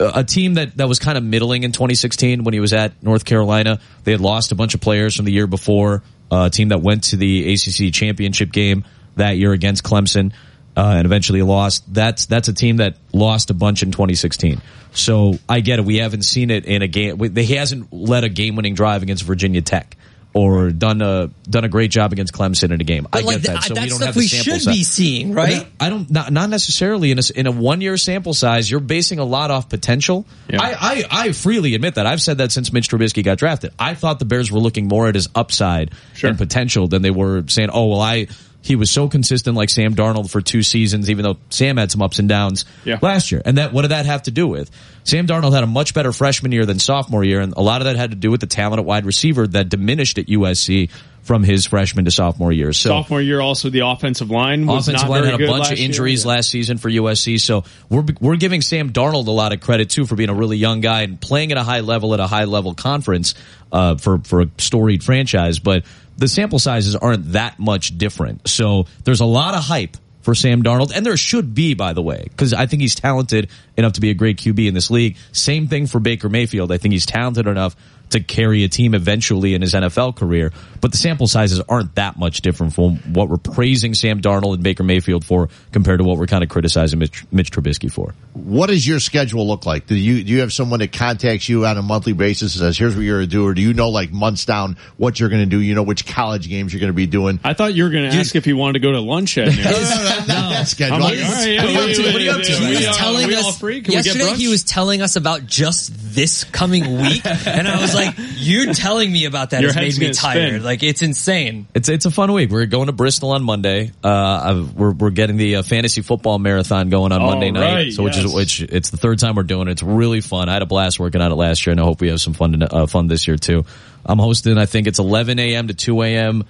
a 0.00 0.12
a 0.16 0.24
team 0.24 0.54
that 0.54 0.76
that 0.76 0.88
was 0.88 0.98
kind 0.98 1.16
of 1.16 1.24
middling 1.24 1.62
in 1.62 1.72
2016 1.72 2.44
when 2.44 2.52
he 2.54 2.60
was 2.60 2.72
at 2.72 3.02
North 3.02 3.24
Carolina. 3.24 3.80
They 4.04 4.12
had 4.12 4.20
lost 4.20 4.52
a 4.52 4.54
bunch 4.54 4.74
of 4.74 4.80
players 4.80 5.16
from 5.16 5.24
the 5.24 5.32
year 5.32 5.46
before. 5.46 6.02
Uh, 6.30 6.46
a 6.46 6.50
team 6.50 6.68
that 6.68 6.82
went 6.82 7.04
to 7.04 7.16
the 7.16 7.52
ACC 7.54 7.92
championship 7.94 8.50
game 8.50 8.84
that 9.14 9.36
year 9.38 9.52
against 9.52 9.84
Clemson. 9.84 10.32
Uh, 10.76 10.94
and 10.98 11.06
eventually 11.06 11.40
lost. 11.40 11.84
That's 11.94 12.26
that's 12.26 12.48
a 12.48 12.52
team 12.52 12.76
that 12.76 12.96
lost 13.14 13.48
a 13.50 13.54
bunch 13.54 13.82
in 13.82 13.92
2016. 13.92 14.60
So 14.92 15.38
I 15.48 15.60
get 15.60 15.78
it. 15.78 15.84
We 15.86 15.96
haven't 15.96 16.22
seen 16.22 16.50
it 16.50 16.66
in 16.66 16.82
a 16.82 16.86
game. 16.88 17.16
we- 17.18 17.30
He 17.44 17.54
hasn't 17.54 17.92
led 17.92 18.24
a 18.24 18.28
game-winning 18.28 18.74
drive 18.74 19.02
against 19.02 19.22
Virginia 19.24 19.62
Tech 19.62 19.96
or 20.34 20.70
done 20.70 21.00
a 21.00 21.30
done 21.48 21.64
a 21.64 21.68
great 21.70 21.90
job 21.90 22.12
against 22.12 22.34
Clemson 22.34 22.72
in 22.72 22.80
a 22.82 22.84
game. 22.84 23.06
I 23.10 23.20
like 23.20 23.42
get 23.42 23.42
that. 23.44 23.52
that- 23.54 23.62
So 23.64 23.74
we 23.74 23.80
that's 23.80 23.88
don't 23.88 23.96
stuff 23.96 24.06
have 24.08 24.14
the 24.16 24.18
we 24.20 24.26
should 24.26 24.60
size. 24.62 24.66
be 24.66 24.84
seeing, 24.84 25.32
right? 25.32 25.66
I 25.80 25.88
don't 25.88 26.10
not, 26.10 26.30
not 26.30 26.50
necessarily 26.50 27.10
in 27.10 27.18
a, 27.18 27.22
in 27.34 27.46
a 27.46 27.52
one 27.52 27.80
year 27.80 27.96
sample 27.96 28.34
size. 28.34 28.70
You're 28.70 28.80
basing 28.80 29.18
a 29.18 29.24
lot 29.24 29.50
off 29.50 29.70
potential. 29.70 30.26
Yeah. 30.50 30.60
I, 30.60 30.74
I 30.78 31.04
I 31.28 31.32
freely 31.32 31.74
admit 31.74 31.94
that. 31.94 32.04
I've 32.06 32.20
said 32.20 32.36
that 32.38 32.52
since 32.52 32.70
Mitch 32.70 32.90
Trubisky 32.90 33.24
got 33.24 33.38
drafted. 33.38 33.72
I 33.78 33.94
thought 33.94 34.18
the 34.18 34.26
Bears 34.26 34.52
were 34.52 34.60
looking 34.60 34.88
more 34.88 35.08
at 35.08 35.14
his 35.14 35.30
upside 35.34 35.92
Sure. 36.14 36.28
and 36.28 36.38
potential 36.38 36.86
than 36.86 37.00
they 37.00 37.10
were 37.10 37.44
saying, 37.48 37.70
"Oh 37.72 37.86
well, 37.86 38.00
I." 38.02 38.26
He 38.66 38.74
was 38.74 38.90
so 38.90 39.08
consistent 39.08 39.56
like 39.56 39.70
Sam 39.70 39.94
Darnold 39.94 40.28
for 40.28 40.40
two 40.40 40.62
seasons, 40.62 41.08
even 41.08 41.22
though 41.22 41.36
Sam 41.50 41.76
had 41.76 41.92
some 41.92 42.02
ups 42.02 42.18
and 42.18 42.28
downs 42.28 42.64
Yeah. 42.84 42.98
last 43.00 43.30
year. 43.30 43.40
And 43.44 43.58
that 43.58 43.72
what 43.72 43.82
did 43.82 43.92
that 43.92 44.06
have 44.06 44.24
to 44.24 44.32
do 44.32 44.48
with? 44.48 44.70
Sam 45.04 45.28
Darnold 45.28 45.52
had 45.54 45.62
a 45.62 45.68
much 45.68 45.94
better 45.94 46.12
freshman 46.12 46.50
year 46.50 46.66
than 46.66 46.80
sophomore 46.80 47.22
year, 47.22 47.40
and 47.40 47.54
a 47.56 47.60
lot 47.62 47.80
of 47.80 47.84
that 47.84 47.94
had 47.94 48.10
to 48.10 48.16
do 48.16 48.30
with 48.32 48.40
the 48.40 48.48
talent 48.48 48.80
at 48.80 48.84
wide 48.84 49.06
receiver 49.06 49.46
that 49.46 49.68
diminished 49.68 50.18
at 50.18 50.26
USC 50.28 50.88
from 51.22 51.42
his 51.44 51.66
freshman 51.66 52.04
to 52.04 52.10
sophomore 52.10 52.52
year. 52.52 52.72
So 52.72 52.90
Sophomore 52.90 53.20
year, 53.20 53.40
also 53.40 53.68
the 53.70 53.80
offensive 53.80 54.30
line 54.30 54.64
was 54.66 54.88
offensive 54.88 55.08
not 55.08 55.20
line 55.22 55.24
had 55.30 55.40
a 55.40 55.46
bunch 55.46 55.72
of 55.72 55.78
injuries 55.78 56.24
Yeah. 56.24 56.32
last 56.32 56.50
season 56.50 56.78
for 56.78 56.88
USC. 56.88 57.38
So 57.40 57.62
we're 57.88 58.04
we're 58.20 58.36
giving 58.36 58.62
Sam 58.62 58.90
Darnold 58.90 59.26
a 59.28 59.32
lot 59.32 59.52
of 59.52 59.60
credit 59.60 59.90
too 59.90 60.06
for 60.06 60.14
being 60.16 60.28
a 60.30 60.34
really 60.34 60.56
young 60.56 60.80
guy 60.80 61.02
and 61.02 61.20
playing 61.20 61.52
at 61.52 61.58
a 61.58 61.62
high 61.64 61.80
level 61.80 62.14
at 62.14 62.20
a 62.20 62.26
high 62.28 62.44
level 62.44 62.74
conference 62.74 63.34
uh, 63.72 63.96
for 63.96 64.18
for 64.18 64.42
a 64.42 64.48
storied 64.58 65.02
franchise. 65.04 65.58
But 65.58 65.84
the 66.16 66.28
sample 66.28 66.58
sizes 66.58 66.96
aren't 66.96 67.32
that 67.32 67.58
much 67.58 67.96
different. 67.96 68.48
So 68.48 68.86
there's 69.04 69.20
a 69.20 69.26
lot 69.26 69.54
of 69.54 69.62
hype 69.62 69.96
for 70.22 70.34
Sam 70.34 70.64
Darnold, 70.64 70.90
and 70.92 71.06
there 71.06 71.16
should 71.16 71.54
be, 71.54 71.74
by 71.74 71.92
the 71.92 72.02
way, 72.02 72.26
because 72.28 72.52
I 72.52 72.66
think 72.66 72.82
he's 72.82 72.96
talented 72.96 73.48
enough 73.76 73.92
to 73.92 74.00
be 74.00 74.10
a 74.10 74.14
great 74.14 74.38
QB 74.38 74.66
in 74.66 74.74
this 74.74 74.90
league. 74.90 75.16
Same 75.30 75.68
thing 75.68 75.86
for 75.86 76.00
Baker 76.00 76.28
Mayfield. 76.28 76.72
I 76.72 76.78
think 76.78 76.92
he's 76.92 77.06
talented 77.06 77.46
enough 77.46 77.76
to 78.10 78.20
carry 78.20 78.64
a 78.64 78.68
team 78.68 78.94
eventually 78.94 79.54
in 79.54 79.62
his 79.62 79.74
NFL 79.74 80.16
career. 80.16 80.52
But 80.80 80.92
the 80.92 80.96
sample 80.98 81.26
sizes 81.26 81.60
aren't 81.68 81.94
that 81.96 82.18
much 82.18 82.40
different 82.42 82.74
from 82.74 82.96
what 83.12 83.28
we're 83.28 83.36
praising 83.38 83.94
Sam 83.94 84.20
Darnold 84.20 84.54
and 84.54 84.62
Baker 84.62 84.84
Mayfield 84.84 85.24
for 85.24 85.48
compared 85.72 85.98
to 85.98 86.04
what 86.04 86.18
we're 86.18 86.26
kind 86.26 86.44
of 86.44 86.50
criticizing 86.50 86.98
Mitch, 86.98 87.24
Mitch 87.32 87.50
Trubisky 87.50 87.90
for. 87.90 88.14
What 88.34 88.68
does 88.68 88.86
your 88.86 89.00
schedule 89.00 89.46
look 89.46 89.66
like? 89.66 89.86
Do 89.86 89.96
you 89.96 90.22
do 90.22 90.32
you 90.32 90.40
have 90.40 90.52
someone 90.52 90.80
that 90.80 90.92
contacts 90.92 91.48
you 91.48 91.66
on 91.66 91.76
a 91.78 91.82
monthly 91.82 92.12
basis 92.12 92.54
and 92.54 92.60
says, 92.60 92.78
"Here's 92.78 92.94
what 92.94 93.02
you're 93.02 93.18
going 93.18 93.28
to 93.28 93.36
do," 93.36 93.46
or 93.46 93.54
do 93.54 93.62
you 93.62 93.74
know 93.74 93.88
like 93.88 94.12
months 94.12 94.44
down 94.44 94.76
what 94.96 95.18
you're 95.18 95.28
going 95.28 95.42
to 95.42 95.50
do? 95.50 95.60
You 95.60 95.74
know 95.74 95.82
which 95.82 96.06
college 96.06 96.48
games 96.48 96.72
you're 96.72 96.80
going 96.80 96.92
to 96.92 96.96
be 96.96 97.06
doing. 97.06 97.40
I 97.42 97.54
thought 97.54 97.74
you 97.74 97.84
were 97.84 97.90
going 97.90 98.10
to 98.10 98.16
ask 98.16 98.36
if 98.36 98.44
he 98.44 98.52
wanted 98.52 98.74
to 98.74 98.78
go 98.80 98.92
to 98.92 99.00
lunch 99.00 99.38
at 99.38 99.48
noon. 99.54 99.64
Not 99.64 100.26
that 100.26 100.68
schedule. 100.68 100.96
I'm 100.96 101.00
like, 101.02 101.18
all 101.18 101.32
right, 101.32 101.46
yeah, 101.46 101.64
What 101.64 101.70
are 101.70 101.72
you 101.72 101.80
up 101.80 101.96
to? 101.96 102.02
What 102.02 102.14
are 102.14 102.20
you 102.20 102.30
up 102.30 102.42
to? 102.42 102.52
He 102.52 102.86
was 102.86 102.96
telling 102.96 103.34
us 103.34 103.58
free? 103.58 103.80
Can 103.80 103.92
we 103.92 103.96
get 103.96 104.06
yesterday. 104.06 104.34
He 104.36 104.48
was 104.48 104.64
telling 104.64 105.02
us 105.02 105.16
about 105.16 105.46
just 105.46 105.92
this 106.14 106.44
coming 106.44 107.00
week, 107.00 107.24
and 107.24 107.66
I 107.66 107.80
was 107.80 107.94
like, 107.96 108.14
"You 108.36 108.72
telling 108.74 109.10
me 109.10 109.24
about 109.24 109.50
that 109.50 109.62
Your 109.62 109.72
has 109.72 109.98
made 109.98 110.08
me 110.08 110.14
tired. 110.14 110.48
spin. 110.50 110.62
Like 110.62 110.82
it's 110.82 111.02
insane." 111.02 111.66
It's 111.74 111.88
it's 111.88 112.06
a 112.06 112.10
fun 112.10 112.32
week. 112.32 112.50
We're 112.50 112.66
going 112.66 112.86
to 112.86 112.92
Bristol 112.92 113.32
on 113.32 113.42
Monday. 113.42 113.90
Uh, 114.04 114.08
I've, 114.08 114.74
we're 114.74 114.92
we're 114.92 115.10
getting 115.10 115.36
the 115.36 115.56
uh, 115.56 115.62
fantasy 115.62 116.02
football 116.02 116.38
marathon 116.38 116.88
going 116.90 117.12
on 117.12 117.20
All 117.22 117.30
Monday 117.30 117.50
night. 117.50 117.74
right, 117.74 117.92
so 117.92 118.02
which 118.02 118.16
is 118.16 118.32
which 118.32 118.60
it's 118.60 118.90
the 118.90 118.96
third 118.96 119.18
time 119.18 119.34
we're 119.34 119.42
doing 119.42 119.68
it. 119.68 119.72
It's 119.72 119.82
really 119.82 120.20
fun. 120.20 120.48
I 120.48 120.52
had 120.52 120.62
a 120.62 120.66
blast 120.66 121.00
working 121.00 121.20
on 121.20 121.32
it 121.32 121.36
last 121.36 121.66
year, 121.66 121.72
and 121.72 121.80
I 121.80 121.84
hope 121.84 122.00
we 122.00 122.08
have 122.08 122.20
some 122.20 122.34
fun 122.34 122.52
to, 122.60 122.74
uh, 122.74 122.86
fun 122.86 123.06
this 123.08 123.26
year 123.26 123.36
too. 123.36 123.64
I'm 124.04 124.18
hosting. 124.18 124.56
I 124.58 124.66
think 124.66 124.86
it's 124.86 124.98
11 125.00 125.38
a.m. 125.40 125.68
to 125.68 125.74
2 125.74 126.02
a.m. 126.02 126.44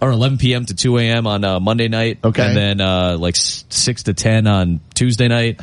or 0.00 0.10
11 0.10 0.38
p.m. 0.38 0.64
to 0.64 0.74
2 0.74 0.98
a.m. 0.98 1.26
on 1.26 1.44
uh, 1.44 1.60
Monday 1.60 1.88
night. 1.88 2.18
Okay. 2.24 2.42
and 2.42 2.56
then 2.56 2.80
uh, 2.80 3.16
like 3.18 3.36
six 3.36 4.04
to 4.04 4.14
10 4.14 4.46
on 4.46 4.80
Tuesday 4.94 5.28
night. 5.28 5.60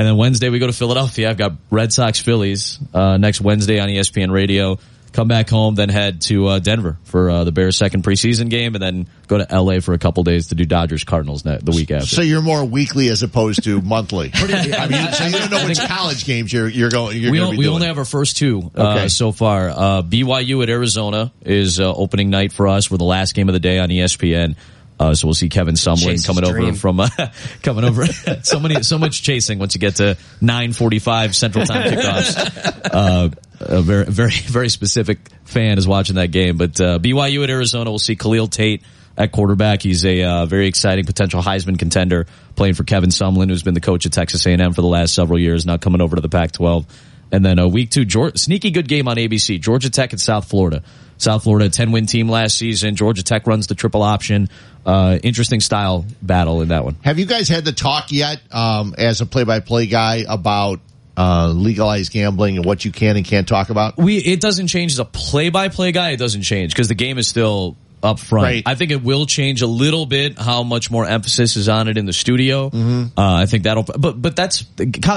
And 0.00 0.06
then 0.08 0.16
Wednesday 0.16 0.48
we 0.48 0.58
go 0.58 0.66
to 0.66 0.72
Philadelphia. 0.72 1.28
I've 1.28 1.36
got 1.36 1.52
Red 1.70 1.92
Sox 1.92 2.18
Phillies 2.20 2.78
uh, 2.94 3.18
next 3.18 3.42
Wednesday 3.42 3.80
on 3.80 3.90
ESPN 3.90 4.30
Radio. 4.32 4.78
come 5.12 5.28
back 5.28 5.50
home, 5.50 5.74
then 5.74 5.90
head 5.90 6.22
to 6.22 6.46
uh, 6.46 6.58
Denver 6.58 6.96
for 7.04 7.28
uh, 7.28 7.44
the 7.44 7.52
Bears' 7.52 7.76
second 7.76 8.02
preseason 8.02 8.48
game, 8.48 8.74
and 8.74 8.82
then 8.82 9.08
go 9.26 9.36
to 9.36 9.46
LA 9.60 9.80
for 9.80 9.92
a 9.92 9.98
couple 9.98 10.22
days 10.22 10.46
to 10.48 10.54
do 10.54 10.64
Dodgers 10.64 11.04
Cardinals 11.04 11.44
ne- 11.44 11.58
the 11.58 11.72
week 11.72 11.90
after. 11.90 12.06
So 12.06 12.22
you're 12.22 12.40
more 12.40 12.64
weekly 12.64 13.08
as 13.08 13.22
opposed 13.22 13.62
to 13.64 13.82
monthly. 13.82 14.30
I 14.34 14.88
mean, 14.88 15.12
so 15.12 15.24
you 15.26 15.32
don't 15.32 15.50
know 15.50 15.66
which 15.68 15.80
college 15.80 16.24
games 16.24 16.50
you're 16.50 16.68
you're 16.68 16.88
going. 16.88 17.18
You're 17.20 17.32
we 17.32 17.36
going 17.38 17.48
on- 17.50 17.54
be 17.56 17.58
we 17.58 17.68
only 17.68 17.86
have 17.86 17.98
our 17.98 18.06
first 18.06 18.38
two 18.38 18.70
uh, 18.74 18.92
Okay. 18.94 19.08
so 19.08 19.32
far. 19.32 19.68
Uh, 19.68 20.02
BYU 20.02 20.62
at 20.62 20.70
Arizona 20.70 21.30
is 21.42 21.78
uh, 21.78 21.92
opening 21.92 22.30
night 22.30 22.54
for 22.54 22.68
us. 22.68 22.90
We're 22.90 22.96
the 22.96 23.04
last 23.04 23.34
game 23.34 23.50
of 23.50 23.52
the 23.52 23.60
day 23.60 23.78
on 23.80 23.90
ESPN. 23.90 24.56
Uh, 25.00 25.14
so 25.14 25.26
we'll 25.26 25.34
see 25.34 25.48
Kevin 25.48 25.76
Sumlin 25.76 26.04
Chase 26.04 26.26
coming 26.26 26.44
his 26.44 26.52
over 26.52 26.74
from 26.74 27.00
uh, 27.00 27.08
coming 27.62 27.84
over. 27.84 28.04
so 28.42 28.60
many, 28.60 28.82
so 28.82 28.98
much 28.98 29.22
chasing 29.22 29.58
once 29.58 29.74
you 29.74 29.80
get 29.80 29.96
to 29.96 30.18
nine 30.42 30.74
forty-five 30.74 31.34
Central 31.34 31.64
Time 31.64 31.90
kickoffs. 31.90 32.76
Uh, 32.90 33.28
a 33.60 33.82
very, 33.82 34.04
very, 34.06 34.32
very 34.32 34.68
specific 34.68 35.18
fan 35.44 35.78
is 35.78 35.86
watching 35.86 36.16
that 36.16 36.32
game. 36.32 36.56
But 36.56 36.80
uh, 36.80 36.98
BYU 36.98 37.44
at 37.44 37.50
Arizona, 37.50 37.90
we'll 37.90 38.00
see 38.00 38.16
Khalil 38.16 38.48
Tate 38.48 38.82
at 39.16 39.30
quarterback. 39.30 39.82
He's 39.82 40.04
a 40.04 40.22
uh, 40.24 40.46
very 40.46 40.66
exciting 40.66 41.04
potential 41.04 41.40
Heisman 41.40 41.78
contender, 41.78 42.26
playing 42.56 42.74
for 42.74 42.82
Kevin 42.82 43.10
Sumlin, 43.10 43.48
who's 43.48 43.62
been 43.62 43.74
the 43.74 43.80
coach 43.80 44.06
at 44.06 44.12
Texas 44.12 44.44
A&M 44.46 44.72
for 44.72 44.80
the 44.80 44.88
last 44.88 45.14
several 45.14 45.38
years. 45.38 45.66
Now 45.66 45.76
coming 45.76 46.00
over 46.00 46.16
to 46.16 46.22
the 46.22 46.28
Pac-12. 46.28 46.86
And 47.32 47.44
then 47.44 47.58
a 47.58 47.68
week 47.68 47.90
two, 47.90 48.04
Georgia, 48.04 48.36
sneaky 48.38 48.70
good 48.70 48.88
game 48.88 49.08
on 49.08 49.16
ABC. 49.16 49.60
Georgia 49.60 49.90
Tech 49.90 50.12
at 50.12 50.20
South 50.20 50.48
Florida. 50.48 50.82
South 51.18 51.42
Florida, 51.42 51.68
10 51.68 51.92
win 51.92 52.06
team 52.06 52.28
last 52.28 52.56
season. 52.56 52.96
Georgia 52.96 53.22
Tech 53.22 53.46
runs 53.46 53.66
the 53.66 53.74
triple 53.74 54.02
option. 54.02 54.48
Uh, 54.86 55.18
interesting 55.22 55.60
style 55.60 56.06
battle 56.22 56.62
in 56.62 56.68
that 56.68 56.84
one. 56.84 56.96
Have 57.02 57.18
you 57.18 57.26
guys 57.26 57.48
had 57.48 57.64
the 57.64 57.72
talk 57.72 58.10
yet, 58.10 58.40
um, 58.50 58.94
as 58.96 59.20
a 59.20 59.26
play-by-play 59.26 59.86
guy, 59.86 60.24
about 60.26 60.80
uh, 61.18 61.48
legalized 61.48 62.12
gambling 62.12 62.56
and 62.56 62.64
what 62.64 62.84
you 62.84 62.90
can 62.90 63.18
and 63.18 63.26
can't 63.26 63.46
talk 63.46 63.68
about? 63.68 63.98
We 63.98 64.16
it 64.16 64.40
doesn't 64.40 64.68
change 64.68 64.92
as 64.92 64.98
a 64.98 65.04
play 65.04 65.50
by 65.50 65.68
play 65.68 65.92
guy. 65.92 66.10
It 66.10 66.16
doesn't 66.16 66.42
change 66.42 66.72
because 66.72 66.88
the 66.88 66.94
game 66.94 67.18
is 67.18 67.28
still 67.28 67.76
up 68.02 68.18
front. 68.18 68.44
Right. 68.44 68.62
I 68.66 68.74
think 68.74 68.90
it 68.90 69.02
will 69.02 69.26
change 69.26 69.62
a 69.62 69.66
little 69.66 70.06
bit 70.06 70.38
how 70.38 70.62
much 70.62 70.90
more 70.90 71.06
emphasis 71.06 71.56
is 71.56 71.68
on 71.68 71.88
it 71.88 71.96
in 71.96 72.06
the 72.06 72.12
studio. 72.12 72.70
Uh, 72.72 73.10
I 73.16 73.46
think 73.46 73.64
that'll. 73.64 73.82
But 73.82 74.20
but 74.20 74.36
that's 74.36 74.64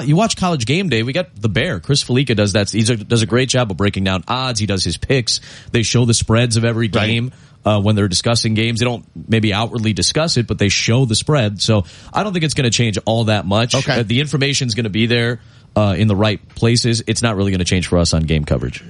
you 0.04 0.16
watch 0.16 0.38
College 0.38 0.66
Game 0.66 0.90
Day. 0.90 1.04
We 1.04 1.14
got 1.14 1.36
the 1.36 1.50
Bear. 1.50 1.80
Chris 1.80 2.04
Fallica 2.04 2.36
does 2.36 2.54
that. 2.54 2.70
He 2.70 2.84
does 2.84 3.22
a 3.22 3.26
great 3.26 3.50
job 3.50 3.72
of 3.72 3.78
breaking 3.78 4.04
down 4.04 4.24
odds. 4.28 4.60
He 4.60 4.66
does 4.66 4.84
his 4.84 4.98
picks. 4.98 5.40
They 5.72 5.84
show 5.84 6.06
the 6.06 6.14
spreads 6.14 6.58
of 6.58 6.66
every 6.66 6.88
game. 6.88 7.32
Uh, 7.66 7.80
when 7.80 7.96
they're 7.96 8.10
discussing 8.10 8.56
games, 8.56 8.80
they 8.82 8.86
don't 8.86 9.06
maybe 9.16 9.54
outwardly 9.54 9.94
discuss 9.94 10.36
it, 10.36 10.48
but 10.48 10.58
they 10.58 10.68
show 10.68 11.06
the 11.06 11.16
spread. 11.16 11.62
So 11.62 11.86
I 12.12 12.24
don't 12.24 12.34
think 12.34 12.44
it's 12.44 12.56
going 12.56 12.70
to 12.70 12.78
change 12.78 12.98
all 13.06 13.26
that 13.26 13.46
much. 13.46 13.74
Okay. 13.74 14.02
Uh, 14.02 14.04
the 14.04 14.20
information's 14.20 14.76
going 14.76 14.84
to 14.84 14.90
be 14.90 15.06
there 15.06 15.40
uh, 15.74 15.96
in 15.98 16.10
the 16.10 16.16
right 16.16 16.46
places. 16.50 17.04
It's 17.08 17.22
not 17.22 17.38
really 17.38 17.52
going 17.52 17.60
to 17.60 17.66
change 17.66 17.88
for 17.88 18.00
us 18.00 18.14
on 18.14 18.24
game 18.24 18.44
coverage. 18.44 18.84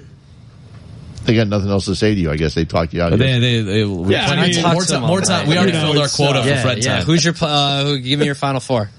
They 1.25 1.35
got 1.35 1.47
nothing 1.47 1.69
else 1.69 1.85
to 1.85 1.95
say 1.95 2.13
to 2.15 2.19
you. 2.19 2.31
I 2.31 2.35
guess 2.37 2.53
they 2.53 2.65
talked 2.65 2.93
you 2.93 3.01
out. 3.01 3.11
But 3.11 3.19
here. 3.21 3.39
they, 3.39 3.61
they, 3.61 3.83
they, 3.83 4.11
Yeah, 4.11 4.25
I 4.27 4.47
mean- 4.49 4.61
more, 4.61 4.81
time, 4.83 5.01
more 5.01 5.21
time. 5.21 5.27
that. 5.45 5.47
We 5.47 5.55
already 5.57 5.71
You 5.73 5.79
know, 5.79 5.91
filled 5.93 6.03
our 6.03 6.09
quota 6.09 6.39
uh, 6.39 6.43
for 6.43 6.49
Yeah, 6.49 6.61
Fred 6.61 6.83
yeah. 6.83 6.95
time. 6.97 7.05
Who's 7.05 7.23
your 7.25 7.33
uh, 7.41 7.83
who, 7.85 7.99
give 7.99 8.19
me 8.19 8.25
your 8.25 8.35
final 8.35 8.59
four? 8.59 8.89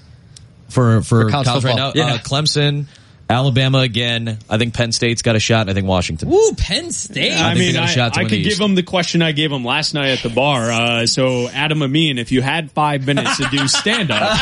for 0.69 1.01
for, 1.03 1.25
for 1.25 1.29
college 1.29 1.47
college, 1.47 1.63
right 1.63 1.71
football? 1.73 1.93
now? 1.95 2.07
Yeah. 2.07 2.13
Uh, 2.15 2.17
Clemson, 2.17 2.85
Alabama 3.27 3.79
again. 3.79 4.37
I 4.49 4.57
think 4.57 4.75
Penn 4.75 4.91
State's 4.91 5.23
got 5.23 5.35
a 5.35 5.39
shot. 5.39 5.61
and 5.61 5.71
I 5.71 5.73
think 5.73 5.87
Washington. 5.87 6.29
Woo, 6.29 6.53
Penn 6.53 6.91
State. 6.91 7.33
I 7.33 7.51
I, 7.51 7.55
mean, 7.55 7.73
got 7.73 7.81
a 7.81 7.83
I, 7.83 7.87
shot 7.87 8.17
I 8.17 8.23
could 8.23 8.31
the 8.31 8.43
give 8.43 8.59
them 8.59 8.75
the 8.75 8.83
question 8.83 9.21
I 9.23 9.31
gave 9.31 9.49
them 9.49 9.65
last 9.65 9.93
night 9.93 10.09
at 10.09 10.19
the 10.19 10.29
bar. 10.29 10.71
Uh, 10.71 11.05
so, 11.07 11.49
Adam 11.49 11.81
Amin, 11.81 12.19
if 12.19 12.31
you 12.31 12.41
had 12.43 12.71
five 12.71 13.05
minutes 13.07 13.37
to 13.37 13.47
do 13.49 13.67
stand 13.67 14.11
up, 14.11 14.21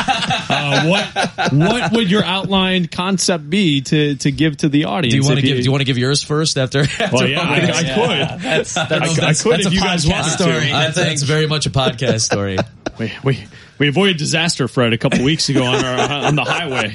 uh, 0.49 0.87
what 0.87 1.53
what 1.53 1.91
would 1.93 2.11
your 2.11 2.23
outlined 2.23 2.91
concept 2.91 3.49
be 3.49 3.81
to 3.81 4.15
to 4.15 4.31
give 4.31 4.57
to 4.57 4.69
the 4.69 4.85
audience? 4.85 5.13
Do 5.13 5.17
you 5.17 5.23
want 5.23 5.39
to 5.39 5.45
if 5.45 5.45
give? 5.45 5.57
Do 5.57 5.63
you 5.63 5.71
want 5.71 5.81
to 5.81 5.85
give 5.85 5.97
yours 5.97 6.21
first? 6.21 6.57
After? 6.57 6.81
after 6.81 7.09
Well, 7.11 7.27
yeah, 7.27 7.41
I, 7.41 7.55
I 7.55 7.83
could. 7.83 8.41
That's, 8.41 8.75
I, 8.75 8.85
that's, 8.87 9.19
I 9.19 9.33
could 9.33 9.65
if 9.65 9.73
you 9.73 9.79
guys 9.79 10.05
want 10.05 10.27
a 10.27 10.29
story. 10.29 10.67
to. 10.67 10.71
That's, 10.71 10.95
that's 10.95 11.23
very 11.23 11.47
much 11.47 11.65
a 11.65 11.69
podcast 11.69 12.21
story. 12.21 12.57
We, 12.99 13.11
we 13.23 13.43
we 13.83 13.89
avoided 13.89 14.15
disaster, 14.17 14.69
Fred, 14.69 14.93
a 14.93 14.97
couple 14.97 15.21
weeks 15.25 15.49
ago 15.49 15.63
on 15.65 15.83
our 15.83 16.25
on 16.27 16.35
the 16.35 16.43
highway. 16.45 16.93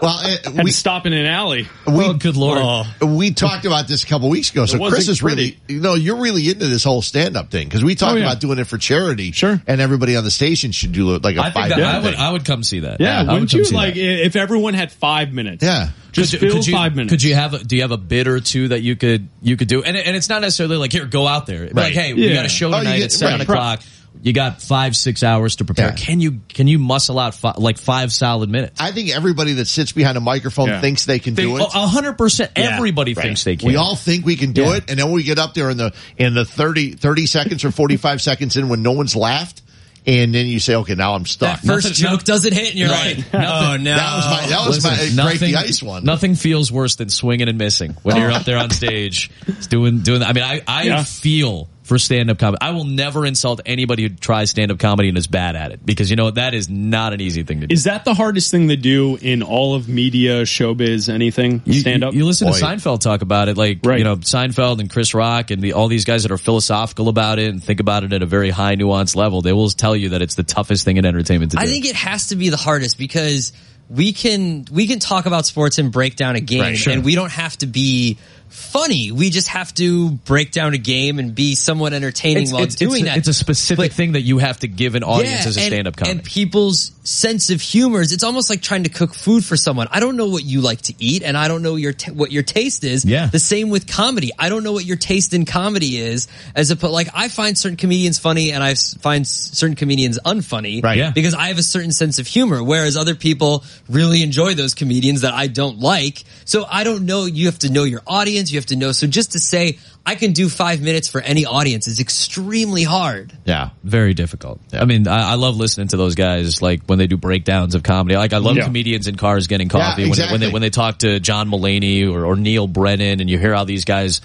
well, 0.00 0.16
uh, 0.18 0.36
Had 0.54 0.64
we 0.64 0.70
stop 0.70 1.04
in 1.04 1.12
an 1.12 1.26
alley. 1.26 1.68
we 1.86 1.92
oh, 2.04 2.14
good 2.14 2.34
lord! 2.36 2.86
we 3.02 3.32
talked 3.32 3.66
about 3.66 3.86
this 3.88 4.04
a 4.04 4.06
couple 4.06 4.30
weeks 4.30 4.50
ago. 4.50 4.64
So 4.64 4.78
Chris 4.88 5.08
is 5.08 5.22
really, 5.22 5.58
you 5.68 5.80
know, 5.80 5.94
you're 5.94 6.16
really 6.16 6.48
into 6.48 6.66
this 6.66 6.82
whole 6.82 7.02
stand-up 7.02 7.50
thing 7.50 7.68
because 7.68 7.84
we 7.84 7.94
talked 7.94 8.14
Oh, 8.14 8.16
yeah. 8.16 8.24
about 8.24 8.40
doing 8.40 8.58
it 8.58 8.64
for 8.68 8.78
charity. 8.78 9.32
Sure. 9.32 9.60
and 9.66 9.80
everybody 9.82 10.16
on 10.16 10.24
the 10.24 10.30
station 10.30 10.72
should 10.72 10.92
do 10.92 11.18
like 11.18 11.36
a 11.36 11.40
I 11.40 11.42
think 11.50 11.54
five 11.54 11.68
that 11.68 11.76
minute 11.76 11.88
I 11.94 11.98
would. 12.00 12.10
thing. 12.14 12.20
I 12.20 12.32
would 12.32 12.44
come 12.46 12.62
see 12.62 12.80
that. 12.80 13.00
Yeah, 13.00 13.18
I 13.20 13.22
would 13.24 13.32
wouldn't 13.32 13.50
come 13.50 13.60
you? 13.60 13.70
Like, 13.70 13.94
that. 13.94 14.00
if 14.26 14.34
everyone 14.36 14.72
had 14.72 14.90
five 14.92 15.32
minutes. 15.34 15.62
Yeah. 15.62 15.90
Just 16.12 16.32
Could- 16.32 16.40
fill 16.40 16.52
could 16.54 16.66
you, 16.66 16.72
five 16.72 16.96
minutes. 16.96 17.12
Could 17.12 17.22
you 17.22 17.34
have? 17.34 17.54
A, 17.54 17.58
do 17.62 17.76
you 17.76 17.82
have 17.82 17.92
a 17.92 17.96
bid 17.98 18.26
or 18.26 18.40
two 18.40 18.68
that 18.68 18.80
you 18.82 18.96
could 18.96 19.28
you 19.42 19.56
could 19.58 19.68
do? 19.68 19.82
And 19.84 19.96
and 19.96 20.16
it's 20.16 20.28
not 20.30 20.40
necessarily 20.40 20.76
like 20.78 20.90
here, 20.90 21.04
go 21.04 21.26
out 21.28 21.44
there. 21.46 21.62
Right. 21.64 21.74
Like, 21.74 21.92
hey, 21.92 22.14
we 22.14 22.32
got 22.32 22.46
a 22.46 22.48
show 22.48 22.68
Oh, 22.74 22.78
tonight 22.78 22.96
get- 22.96 23.04
at 23.04 23.12
seven 23.12 23.38
right. 23.38 23.48
o'clock. 23.48 23.80
You 24.22 24.32
got 24.34 24.60
five 24.60 24.94
six 24.96 25.22
hours 25.22 25.56
to 25.56 25.64
prepare. 25.64 25.88
Yeah. 25.90 25.94
Can 25.94 26.20
you 26.20 26.40
can 26.48 26.68
you 26.68 26.78
muscle 26.78 27.18
out 27.18 27.34
fi- 27.34 27.54
like 27.56 27.78
five 27.78 28.12
solid 28.12 28.50
minutes? 28.50 28.78
I 28.80 28.92
think 28.92 29.08
everybody 29.14 29.54
that 29.54 29.66
sits 29.66 29.92
behind 29.92 30.18
a 30.18 30.20
microphone 30.20 30.68
Yeah. 30.68 30.80
thinks 30.80 31.06
they 31.06 31.18
can 31.18 31.34
do 31.34 31.56
it. 31.56 31.62
Oh, 31.62 31.84
a 31.84 31.86
hundred 31.86 32.18
percent. 32.18 32.50
Everybody 32.56 33.14
Right. 33.14 33.22
thinks 33.24 33.44
they 33.44 33.56
can. 33.56 33.66
We 33.68 33.76
all 33.76 33.96
think 33.96 34.26
we 34.26 34.36
can 34.36 34.52
do 34.52 34.62
Yeah. 34.62 34.74
it, 34.76 34.84
and 34.90 34.98
then 34.98 35.10
we 35.12 35.22
get 35.22 35.38
up 35.38 35.54
there 35.54 35.70
in 35.70 35.76
the 35.78 35.92
in 36.18 36.34
the 36.34 36.44
30, 36.44 36.92
30 36.92 37.26
seconds 37.26 37.64
or 37.64 37.70
forty 37.70 37.96
five 37.96 38.20
seconds 38.30 38.56
in 38.56 38.68
when 38.68 38.82
no 38.82 38.92
one's 38.92 39.16
laughed, 39.16 39.62
and 40.06 40.34
then 40.34 40.46
you 40.48 40.60
say, 40.60 40.74
"Okay, 40.74 40.94
now 40.96 41.14
I'm 41.14 41.24
stuck." 41.24 41.60
That 41.62 41.66
first 41.66 41.86
Nothing- 41.88 42.02
joke 42.18 42.24
doesn't 42.24 42.52
hit, 42.52 42.70
and 42.70 42.78
you're 42.78 42.90
Right. 42.90 43.16
like, 43.16 43.26
oh 43.34 43.76
no. 43.78 43.94
That 43.96 44.16
was 44.16 44.24
my 44.26 44.46
that 44.48 44.66
was 44.66 44.84
Listen, 44.84 45.16
my 45.16 45.22
break 45.24 45.38
the 45.40 45.56
ice 45.56 45.82
one. 45.82 46.04
Nothing 46.04 46.34
feels 46.34 46.70
worse 46.70 46.96
than 46.96 47.08
swinging 47.08 47.48
and 47.48 47.56
missing 47.56 47.96
when 48.02 48.16
you're 48.16 48.32
up 48.32 48.44
there 48.44 48.58
on 48.58 48.68
stage 48.82 49.30
It's 49.46 49.66
doing 49.66 50.00
doing. 50.00 50.22
I 50.22 50.32
mean, 50.34 50.44
I 50.44 50.60
I 50.66 50.82
Yeah. 50.82 51.04
feel 51.04 51.70
for 51.90 51.98
stand 51.98 52.30
up 52.30 52.38
comedy. 52.38 52.58
I 52.62 52.70
will 52.70 52.84
never 52.84 53.26
insult 53.26 53.60
anybody 53.66 54.04
who 54.04 54.08
tries 54.10 54.48
stand 54.50 54.70
up 54.70 54.78
comedy 54.78 55.08
and 55.10 55.18
is 55.18 55.26
bad 55.26 55.56
at 55.56 55.72
it 55.72 55.84
because 55.84 56.08
you 56.08 56.16
know 56.16 56.30
that 56.30 56.54
is 56.54 56.70
not 56.70 57.12
an 57.12 57.20
easy 57.20 57.42
thing 57.42 57.60
to 57.60 57.66
do. 57.66 57.74
Is 57.74 57.84
that 57.84 58.04
the 58.06 58.14
hardest 58.14 58.50
thing 58.50 58.68
to 58.68 58.76
do 58.76 59.18
in 59.20 59.42
all 59.42 59.74
of 59.74 59.88
media, 59.88 60.42
showbiz, 60.42 61.12
anything? 61.12 61.60
You- 61.64 61.80
Stand 61.80 62.04
up. 62.04 62.12
You, 62.14 62.20
you 62.20 62.26
listen 62.26 62.48
Boy. 62.48 62.58
to 62.58 62.64
Seinfeld 62.64 63.00
talk 63.00 63.22
about 63.22 63.48
it, 63.48 63.56
like 63.58 63.80
Right. 63.84 63.98
you 63.98 64.04
know 64.04 64.16
Seinfeld 64.16 64.78
and 64.80 64.88
Chris 64.88 65.12
Rock 65.14 65.50
and 65.50 65.60
the, 65.60 65.72
all 65.74 65.88
these 65.88 66.04
guys 66.04 66.22
that 66.22 66.30
are 66.32 66.38
philosophical 66.38 67.08
about 67.08 67.38
it 67.38 67.50
and 67.50 67.62
think 67.62 67.80
about 67.80 68.04
it 68.04 68.12
at 68.12 68.22
a 68.22 68.26
very 68.26 68.50
high 68.50 68.76
nuanced 68.76 69.16
level. 69.16 69.42
They 69.42 69.52
will 69.52 69.68
tell 69.68 69.96
you 69.96 70.10
that 70.10 70.22
it's 70.22 70.36
the 70.36 70.44
toughest 70.44 70.84
thing 70.84 70.96
in 70.96 71.04
entertainment 71.04 71.50
to 71.50 71.56
do. 71.56 71.62
I 71.62 71.66
think 71.66 71.84
it 71.84 71.96
has 71.96 72.28
to 72.28 72.36
be 72.36 72.48
the 72.48 72.56
hardest 72.56 72.98
because 72.98 73.52
we 73.88 74.12
can 74.12 74.64
we 74.70 74.86
can 74.86 75.00
talk 75.00 75.26
about 75.26 75.46
sports 75.46 75.78
and 75.78 75.90
break 75.90 76.14
down 76.14 76.36
a 76.36 76.40
game, 76.40 76.60
Right, 76.60 76.78
sure. 76.78 76.92
and 76.92 77.04
we 77.04 77.16
don't 77.16 77.32
have 77.32 77.56
to 77.58 77.66
be 77.66 78.18
funny. 78.50 79.10
We 79.12 79.30
just 79.30 79.48
have 79.48 79.72
to 79.74 80.10
break 80.10 80.52
down 80.52 80.74
a 80.74 80.78
game 80.78 81.18
and 81.18 81.34
be 81.34 81.54
somewhat 81.54 81.92
entertaining 81.92 82.44
it's, 82.44 82.52
while 82.52 82.62
it's- 82.62 82.76
doing 82.76 83.02
it's- 83.02 83.14
that. 83.14 83.18
It's 83.18 83.28
a 83.28 83.34
specific 83.34 83.90
But- 83.90 83.92
thing 83.92 84.12
that 84.12 84.22
you 84.22 84.38
have 84.38 84.58
to 84.60 84.68
give 84.68 84.94
an 84.94 85.02
audience 85.04 85.46
as 85.46 85.56
a 85.56 85.60
stand 85.60 85.86
up 85.86 85.96
comedy. 85.96 86.18
And 86.18 86.24
people's 86.24 86.92
sense 87.02 87.50
of 87.50 87.60
humor 87.60 88.00
is 88.00 88.12
it's 88.12 88.22
almost 88.24 88.50
like 88.50 88.62
trying 88.62 88.84
to 88.84 88.88
cook 88.90 89.14
food 89.14 89.44
for 89.44 89.56
someone. 89.56 89.88
I 89.90 90.00
don't 90.00 90.16
know 90.16 90.28
what 90.28 90.44
you 90.44 90.60
like 90.60 90.82
to 90.82 90.94
eat 90.98 91.22
and 91.22 91.36
I 91.36 91.48
don't 91.48 91.62
know 91.62 91.76
your 91.76 91.92
t- 91.92 92.12
what 92.12 92.30
your 92.30 92.42
taste 92.42 92.84
is. 92.84 93.04
Yeah. 93.04 93.26
The 93.26 93.38
same 93.38 93.70
with 93.70 93.86
comedy. 93.86 94.30
I 94.38 94.48
don't 94.48 94.62
know 94.62 94.72
what 94.72 94.84
your 94.84 94.96
taste 94.96 95.32
in 95.34 95.44
comedy 95.44 95.96
is 95.98 96.28
as 96.54 96.70
a 96.70 96.86
like 96.86 97.08
I 97.14 97.28
find 97.28 97.56
certain 97.58 97.76
comedians 97.76 98.18
funny 98.18 98.52
and 98.52 98.62
I 98.62 98.74
find 98.74 99.26
certain 99.26 99.76
comedians 99.76 100.18
unfunny. 100.24 100.82
Right. 100.84 100.98
Yeah. 100.98 101.10
Because 101.10 101.34
I 101.34 101.48
have 101.48 101.58
a 101.58 101.62
certain 101.62 101.92
sense 101.92 102.18
of 102.18 102.26
humor 102.26 102.62
whereas 102.62 102.96
other 102.96 103.14
people 103.14 103.64
really 103.88 104.22
enjoy 104.22 104.54
those 104.54 104.74
comedians 104.74 105.22
that 105.22 105.34
I 105.34 105.46
don't 105.48 105.80
like. 105.80 106.22
So 106.44 106.66
I 106.70 106.84
don't 106.84 107.06
know 107.06 107.24
you 107.24 107.46
have 107.46 107.58
to 107.60 107.70
know 107.70 107.84
your 107.84 108.02
audience, 108.06 108.39
you 108.48 108.58
have 108.58 108.66
to 108.66 108.76
know 108.76 108.92
so 108.92 109.06
just 109.06 109.32
to 109.32 109.38
say 109.40 109.78
I 110.06 110.14
can 110.14 110.32
do 110.32 110.48
5 110.48 110.80
minutes 110.80 111.08
for 111.08 111.20
any 111.20 111.44
audience 111.44 111.86
is 111.86 112.00
extremely 112.00 112.84
hard. 112.84 113.32
yeah, 113.44 113.70
very 113.84 114.14
difficult. 114.14 114.60
I 114.72 114.84
mean, 114.84 115.06
I, 115.08 115.32
I 115.32 115.34
love 115.34 115.56
listening 115.56 115.88
to 115.88 115.96
those 115.96 116.14
guys 116.14 116.62
like 116.62 116.84
when 116.86 116.98
they 116.98 117.06
do 117.06 117.16
breakdowns 117.16 117.74
of 117.74 117.82
comedy. 117.82 118.16
Like 118.16 118.32
I 118.32 118.38
love 118.38 118.56
Yeah. 118.56 118.64
comedians 118.64 119.08
in 119.08 119.16
cars 119.16 119.46
getting 119.46 119.68
coffee 119.68 119.86
when, 119.88 119.96
they, 119.96 120.02
when 120.02 120.08
exactly. 120.10 120.38
they 120.38 120.52
when 120.52 120.62
they 120.62 120.70
talk 120.70 120.98
to 121.00 121.20
John 121.20 121.50
Mulaney 121.50 122.10
or, 122.10 122.24
or 122.24 122.36
Neal 122.36 122.66
Brennan, 122.66 123.20
and 123.20 123.28
you 123.28 123.38
hear 123.38 123.54
how 123.54 123.64
these 123.64 123.84
guys. 123.84 124.20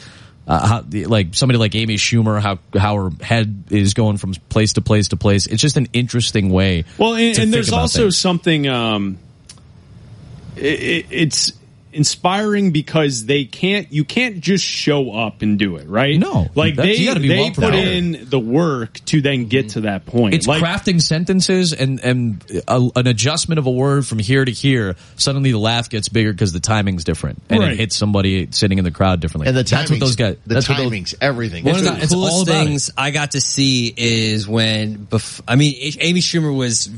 Uh, 0.48 0.68
how, 0.68 0.84
like 1.08 1.34
somebody 1.34 1.58
like 1.58 1.74
Amy 1.74 1.96
Schumer, 1.96 2.40
how 2.40 2.60
how 2.80 2.96
her 2.96 3.10
head 3.20 3.64
is 3.72 3.96
going 3.96 4.18
from 4.18 4.34
place 4.48 4.74
to 4.74 4.82
place 4.82 5.08
to 5.08 5.18
place. 5.18 5.48
It's 5.48 5.60
just 5.60 5.76
an 5.76 5.88
interesting 5.92 6.52
way. 6.52 6.86
Well, 7.00 7.16
and, 7.16 7.34
to 7.34 7.42
and 7.42 7.50
think 7.50 7.52
there's 7.52 7.70
about 7.70 7.80
also 7.82 8.02
things. 8.04 8.18
something. 8.20 8.68
Um, 8.68 9.18
it, 10.56 10.64
it, 10.64 11.06
it's 11.10 11.52
inspiring 11.96 12.72
because 12.72 13.26
they 13.26 13.46
can't. 13.46 13.92
You 13.92 14.04
can't 14.04 14.40
just 14.42 14.64
show 14.64 15.12
up 15.12 15.42
and 15.42 15.58
do 15.58 15.78
it, 15.78 15.88
right? 15.88 16.20
No. 16.20 16.48
like 16.56 16.76
they 16.76 16.96
you 16.96 17.08
gotta 17.08 17.20
be 17.20 17.28
they 17.30 17.50
put 17.50 17.56
prepared. 17.64 17.88
in 17.88 18.28
the 18.30 18.40
work 18.40 19.00
to 19.06 19.22
then 19.22 19.46
get 19.46 19.70
to 19.70 19.82
that 19.82 20.06
point. 20.06 20.34
It's 20.36 20.48
like, 20.48 20.62
crafting 20.62 21.02
sentences 21.02 21.74
and 21.74 22.00
and 22.02 22.44
a, 22.68 22.90
an 22.96 23.08
adjustment 23.08 23.60
of 23.60 23.66
a 23.66 23.72
word 23.72 24.06
from 24.06 24.20
here 24.20 24.44
to 24.46 24.52
here. 24.52 24.96
Suddenly 25.16 25.52
the 25.52 25.60
laugh 25.60 25.90
gets 25.90 26.10
bigger 26.10 26.32
because 26.32 26.52
the 26.54 26.60
timing's 26.60 27.04
different 27.04 27.42
and 27.50 27.60
Right. 27.60 27.72
it 27.72 27.80
hits 27.80 27.96
somebody 27.96 28.48
sitting 28.52 28.78
in 28.78 28.84
the 28.84 28.92
crowd 28.92 29.20
differently. 29.22 29.48
and 29.48 29.58
the 29.58 29.64
that's 29.64 29.90
what 29.90 30.00
those 30.00 30.16
guys. 30.16 30.38
the 30.46 30.54
that's 30.56 30.70
what 30.70 30.78
those- 30.78 30.92
timings, 30.92 31.16
everything. 31.22 31.64
One 31.64 31.76
It's 31.76 31.88
of 31.88 31.96
the 31.98 32.02
it's 32.04 32.14
all 32.14 32.28
coolest 32.30 32.48
about 32.50 32.62
it. 32.62 32.66
things 32.66 32.92
I 32.98 33.12
got 33.12 33.32
to 33.32 33.42
see 33.42 33.94
is 33.96 34.48
when, 34.48 35.08
bef- 35.08 35.42
I 35.48 35.56
mean, 35.56 35.76
Amy 36.00 36.20
Schumer 36.22 36.56
was 36.56 36.90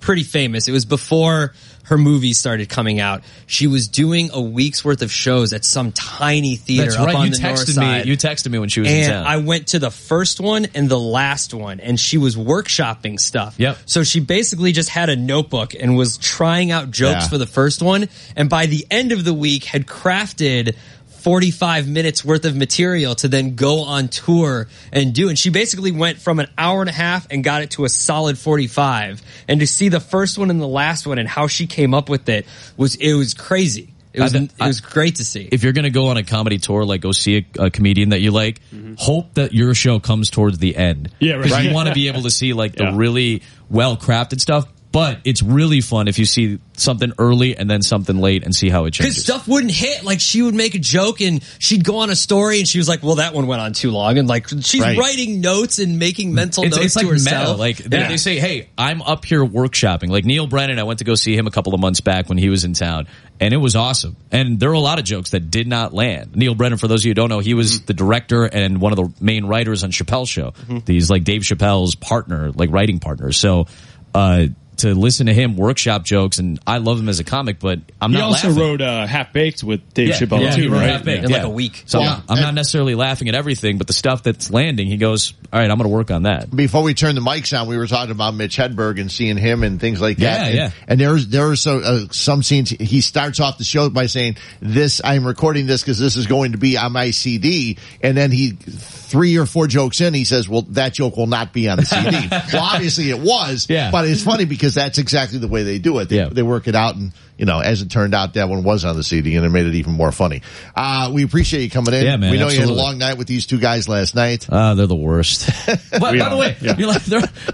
pretty 0.00 0.22
famous. 0.22 0.68
It 0.68 0.72
was 0.72 0.84
before 0.84 1.52
her 1.88 1.98
movies 1.98 2.38
started 2.38 2.68
coming 2.68 3.00
out, 3.00 3.22
she 3.46 3.66
was 3.66 3.88
doing 3.88 4.30
a 4.32 4.40
week's 4.40 4.84
worth 4.84 5.02
of 5.02 5.10
shows 5.12 5.52
at 5.52 5.64
some 5.64 5.92
tiny 5.92 6.56
theater 6.56 6.90
That's 6.90 6.96
up 6.96 7.06
right. 7.06 7.14
on 7.16 7.26
You 7.26 7.32
the 7.32 7.40
north 7.42 7.60
texted 7.60 7.74
side. 7.74 8.04
me. 8.04 8.10
You 8.10 8.16
texted 8.16 8.50
me 8.50 8.58
when 8.58 8.68
she 8.68 8.80
was 8.80 8.88
in 8.90 9.08
town. 9.10 9.26
I 9.26 9.38
went 9.38 9.68
to 9.68 9.78
the 9.78 9.90
first 9.90 10.40
one 10.40 10.66
and 10.74 10.88
the 10.88 10.98
last 10.98 11.54
one, 11.54 11.80
and 11.80 11.98
she 11.98 12.18
was 12.18 12.36
workshopping 12.36 13.18
stuff. 13.18 13.54
Yep. 13.58 13.78
So 13.86 14.04
she 14.04 14.20
basically 14.20 14.72
just 14.72 14.88
had 14.90 15.08
a 15.08 15.16
notebook 15.16 15.74
and 15.74 15.96
was 15.96 16.18
trying 16.18 16.70
out 16.70 16.90
jokes 16.90 17.24
Yeah. 17.24 17.28
for 17.28 17.38
the 17.38 17.46
first 17.46 17.82
one, 17.82 18.08
and 18.36 18.48
by 18.50 18.66
the 18.66 18.86
end 18.90 19.12
of 19.12 19.24
the 19.24 19.34
week 19.34 19.64
had 19.64 19.86
crafted. 19.86 20.76
45 21.18 21.88
minutes 21.88 22.24
worth 22.24 22.44
of 22.44 22.56
material 22.56 23.14
to 23.16 23.28
then 23.28 23.54
go 23.54 23.82
on 23.82 24.08
tour 24.08 24.68
and 24.92 25.14
do. 25.14 25.28
And 25.28 25.38
she 25.38 25.50
basically 25.50 25.92
went 25.92 26.18
from 26.18 26.40
an 26.40 26.48
hour 26.56 26.80
and 26.80 26.88
a 26.88 26.92
half 26.92 27.26
and 27.30 27.42
got 27.44 27.62
it 27.62 27.70
to 27.72 27.84
a 27.84 27.88
solid 27.88 28.38
45. 28.38 29.22
And 29.48 29.60
to 29.60 29.66
see 29.66 29.88
the 29.88 30.00
first 30.00 30.38
one 30.38 30.50
and 30.50 30.60
the 30.60 30.66
last 30.68 31.06
one 31.06 31.18
and 31.18 31.28
how 31.28 31.46
she 31.46 31.66
came 31.66 31.94
up 31.94 32.08
with 32.08 32.28
it 32.28 32.46
was, 32.76 32.94
it 32.96 33.14
was 33.14 33.34
crazy. 33.34 33.92
It 34.12 34.22
was, 34.22 34.34
I- 34.34 34.38
it 34.38 34.50
was 34.60 34.80
great 34.80 35.16
to 35.16 35.24
see. 35.24 35.48
if 35.52 35.62
you're 35.62 35.72
going 35.74 35.84
to 35.84 35.90
go 35.90 36.08
on 36.08 36.16
a 36.16 36.24
comedy 36.24 36.58
tour, 36.58 36.84
like 36.84 37.02
go 37.02 37.12
see 37.12 37.46
a, 37.58 37.64
a 37.66 37.70
comedian 37.70 38.08
that 38.08 38.20
you 38.20 38.30
like, 38.30 38.60
mm-hmm. 38.72 38.94
hope 38.96 39.34
that 39.34 39.52
your 39.52 39.74
show 39.74 40.00
comes 40.00 40.30
towards 40.30 40.58
the 40.58 40.74
end. 40.76 41.10
Yeah, 41.20 41.34
right. 41.34 41.42
Because 41.44 41.64
you 41.64 41.72
want 41.74 41.88
to 41.88 41.94
be 41.94 42.08
able 42.08 42.22
to 42.22 42.30
see 42.30 42.52
like 42.52 42.74
the 42.74 42.84
Yeah. 42.84 42.96
really 42.96 43.42
well 43.70 43.96
crafted 43.96 44.40
stuff. 44.40 44.66
But 44.90 45.18
it's 45.24 45.42
really 45.42 45.82
fun 45.82 46.08
if 46.08 46.18
you 46.18 46.24
see 46.24 46.60
something 46.72 47.12
early 47.18 47.54
and 47.54 47.68
then 47.68 47.82
something 47.82 48.16
late 48.18 48.42
and 48.44 48.54
see 48.56 48.70
how 48.70 48.86
it 48.86 48.92
changes. 48.92 49.16
Because 49.16 49.16
changes. 49.16 49.24
stuff 49.24 49.46
wouldn't 49.48 49.72
hit. 49.72 50.02
Like 50.02 50.18
she 50.18 50.40
would 50.40 50.54
make 50.54 50.74
a 50.74 50.78
joke 50.78 51.20
and 51.20 51.42
she'd 51.58 51.84
go 51.84 51.98
on 51.98 52.08
a 52.08 52.16
story 52.16 52.60
and 52.60 52.66
she 52.66 52.78
was 52.78 52.88
like, 52.88 53.02
"Well, 53.02 53.16
that 53.16 53.34
one 53.34 53.46
went 53.46 53.60
on 53.60 53.74
too 53.74 53.90
long." 53.90 54.16
And 54.16 54.26
like 54.26 54.48
she's 54.48 54.80
Right. 54.80 54.96
writing 54.96 55.42
notes 55.42 55.78
and 55.78 55.98
making 55.98 56.32
mental 56.32 56.64
It's, 56.64 56.74
notes 56.74 56.86
it's 56.86 56.96
like 56.96 57.04
to 57.04 57.12
herself. 57.12 57.48
meta. 57.48 57.58
Like 57.58 57.76
they, 57.76 57.98
Yeah. 57.98 58.08
they 58.08 58.16
say, 58.16 58.38
"Hey, 58.38 58.70
I'm 58.78 59.02
up 59.02 59.26
here 59.26 59.44
workshopping." 59.44 60.08
Like 60.08 60.24
Neal 60.24 60.46
Brennan, 60.46 60.78
I 60.78 60.84
went 60.84 61.00
to 61.00 61.04
go 61.04 61.14
see 61.16 61.36
him 61.36 61.46
a 61.46 61.50
couple 61.50 61.74
of 61.74 61.80
months 61.80 62.00
back 62.00 62.30
when 62.30 62.38
he 62.38 62.48
was 62.48 62.64
in 62.64 62.72
town, 62.72 63.08
and 63.40 63.52
it 63.52 63.58
was 63.58 63.76
awesome. 63.76 64.16
And 64.32 64.58
there 64.58 64.70
were 64.70 64.74
a 64.74 64.80
lot 64.80 64.98
of 64.98 65.04
jokes 65.04 65.32
that 65.32 65.50
did 65.50 65.66
not 65.68 65.92
land. 65.92 66.34
Neal 66.34 66.54
Brennan, 66.54 66.78
for 66.78 66.88
those 66.88 67.02
of 67.02 67.04
you 67.04 67.10
who 67.10 67.14
don't 67.14 67.28
know, 67.28 67.40
he 67.40 67.52
was 67.52 67.82
the 67.82 67.92
director 67.94 68.44
and 68.46 68.80
one 68.80 68.92
of 68.92 68.96
the 68.96 69.12
main 69.22 69.44
writers 69.44 69.84
on 69.84 69.90
Chappelle's 69.90 70.30
show. 70.30 70.54
He's 70.86 71.10
like 71.10 71.24
Dave 71.24 71.42
Chappelle's 71.42 71.94
partner, 71.94 72.52
like 72.52 72.70
writing 72.72 73.00
partner. 73.00 73.32
So. 73.32 73.66
uh 74.14 74.46
to 74.78 74.94
listen 74.94 75.26
to 75.26 75.34
him 75.34 75.56
workshop 75.56 76.04
jokes, 76.04 76.38
and 76.38 76.58
I 76.66 76.78
love 76.78 76.98
him 76.98 77.08
as 77.08 77.20
a 77.20 77.24
comic, 77.24 77.58
but 77.60 77.80
I'm 78.00 78.10
he 78.12 78.18
not 78.18 78.24
also 78.28 78.48
laughing. 78.48 78.62
wrote 78.62 78.80
uh, 78.80 79.06
Half 79.06 79.32
Baked 79.32 79.62
with 79.62 79.92
Dave 79.94 80.08
Yeah, 80.08 80.14
Chappelle 80.16 80.40
yeah, 80.40 80.54
he 80.54 80.62
too, 80.62 80.70
wrote 80.70 80.78
right? 80.80 80.90
Half 80.90 81.04
Baked, 81.04 81.24
in 81.24 81.30
like 81.30 81.42
a 81.42 81.48
week. 81.48 81.82
So 81.86 82.00
Yeah. 82.00 82.16
I'm, 82.28 82.36
I'm 82.36 82.40
not 82.42 82.54
necessarily 82.54 82.94
laughing 82.94 83.28
at 83.28 83.34
everything, 83.34 83.78
but 83.78 83.86
the 83.86 83.92
stuff 83.92 84.22
that's 84.22 84.50
landing, 84.50 84.86
he 84.86 84.96
goes, 84.96 85.34
"All 85.52 85.58
right, 85.60 85.70
I'm 85.70 85.76
going 85.78 85.88
to 85.90 85.94
work 85.94 86.10
on 86.10 86.24
that." 86.24 86.54
Before 86.54 86.82
we 86.82 86.94
turn 86.94 87.14
the 87.14 87.20
mics 87.20 87.58
on, 87.58 87.68
we 87.68 87.76
were 87.76 87.86
talking 87.86 88.10
about 88.12 88.34
Mitch 88.34 88.56
Hedberg 88.56 89.00
and 89.00 89.10
seeing 89.10 89.36
him 89.36 89.62
and 89.62 89.80
things 89.80 90.00
like 90.00 90.18
that. 90.18 90.22
Yeah, 90.22 90.46
and, 90.46 90.54
yeah. 90.56 90.70
And 90.88 91.00
there's 91.00 91.28
there 91.28 91.48
are 91.50 91.56
so 91.56 91.78
uh, 91.80 92.00
some 92.10 92.42
scenes. 92.42 92.70
He 92.70 93.00
starts 93.00 93.40
off 93.40 93.58
the 93.58 93.64
show 93.64 93.88
by 93.90 94.06
saying, 94.06 94.36
"This 94.60 95.00
I'm 95.04 95.26
recording 95.26 95.66
this 95.66 95.82
because 95.82 95.98
this 95.98 96.16
is 96.16 96.26
going 96.26 96.52
to 96.52 96.58
be 96.58 96.76
on 96.76 96.92
my 96.92 97.10
CD," 97.10 97.78
and 98.02 98.16
then 98.16 98.30
he 98.30 98.52
three 98.52 99.38
or 99.38 99.46
four 99.46 99.66
jokes 99.66 100.00
in, 100.00 100.14
he 100.14 100.24
says, 100.24 100.48
"Well, 100.48 100.62
that 100.70 100.92
joke 100.94 101.16
will 101.16 101.26
not 101.26 101.52
be 101.52 101.68
on 101.68 101.78
the 101.78 101.84
CD." 101.86 102.28
well, 102.52 102.62
obviously 102.62 103.10
it 103.10 103.18
was, 103.18 103.66
Yeah. 103.68 103.90
But 103.90 104.06
it's 104.08 104.22
funny 104.22 104.44
because 104.44 104.67
that's 104.74 104.98
exactly 104.98 105.38
the 105.38 105.48
way 105.48 105.62
they 105.62 105.78
do 105.78 105.98
it. 105.98 106.08
They, 106.08 106.16
Yeah. 106.16 106.28
they 106.30 106.42
work 106.42 106.68
it 106.68 106.74
out, 106.74 106.96
and 106.96 107.12
you 107.36 107.46
know, 107.46 107.60
as 107.60 107.82
it 107.82 107.90
turned 107.90 108.14
out, 108.14 108.34
that 108.34 108.48
one 108.48 108.62
was 108.64 108.84
on 108.84 108.96
the 108.96 109.04
CD, 109.04 109.36
and 109.36 109.44
it 109.46 109.50
made 109.50 109.66
it 109.66 109.74
even 109.74 109.92
more 109.92 110.10
funny. 110.12 110.42
Uh, 110.74 111.10
we 111.12 111.22
appreciate 111.24 111.62
you 111.62 111.70
coming 111.70 111.94
in. 111.94 112.04
Yeah, 112.04 112.16
man, 112.16 112.30
We 112.32 112.38
know 112.38 112.48
you 112.48 112.60
had 112.60 112.68
a 112.68 112.72
long 112.72 112.98
night 112.98 113.16
with 113.18 113.26
these 113.28 113.46
two 113.46 113.58
guys 113.58 113.88
last 113.88 114.14
night. 114.14 114.46
Ah, 114.50 114.74
they're 114.74 114.86
the 114.86 114.94
worst. 114.96 115.48
but 115.66 116.00
by 116.00 116.28
the 116.28 116.36
way, 116.36 116.56
yeah. 116.60 116.76
you're 116.76 116.88
like, 116.88 117.02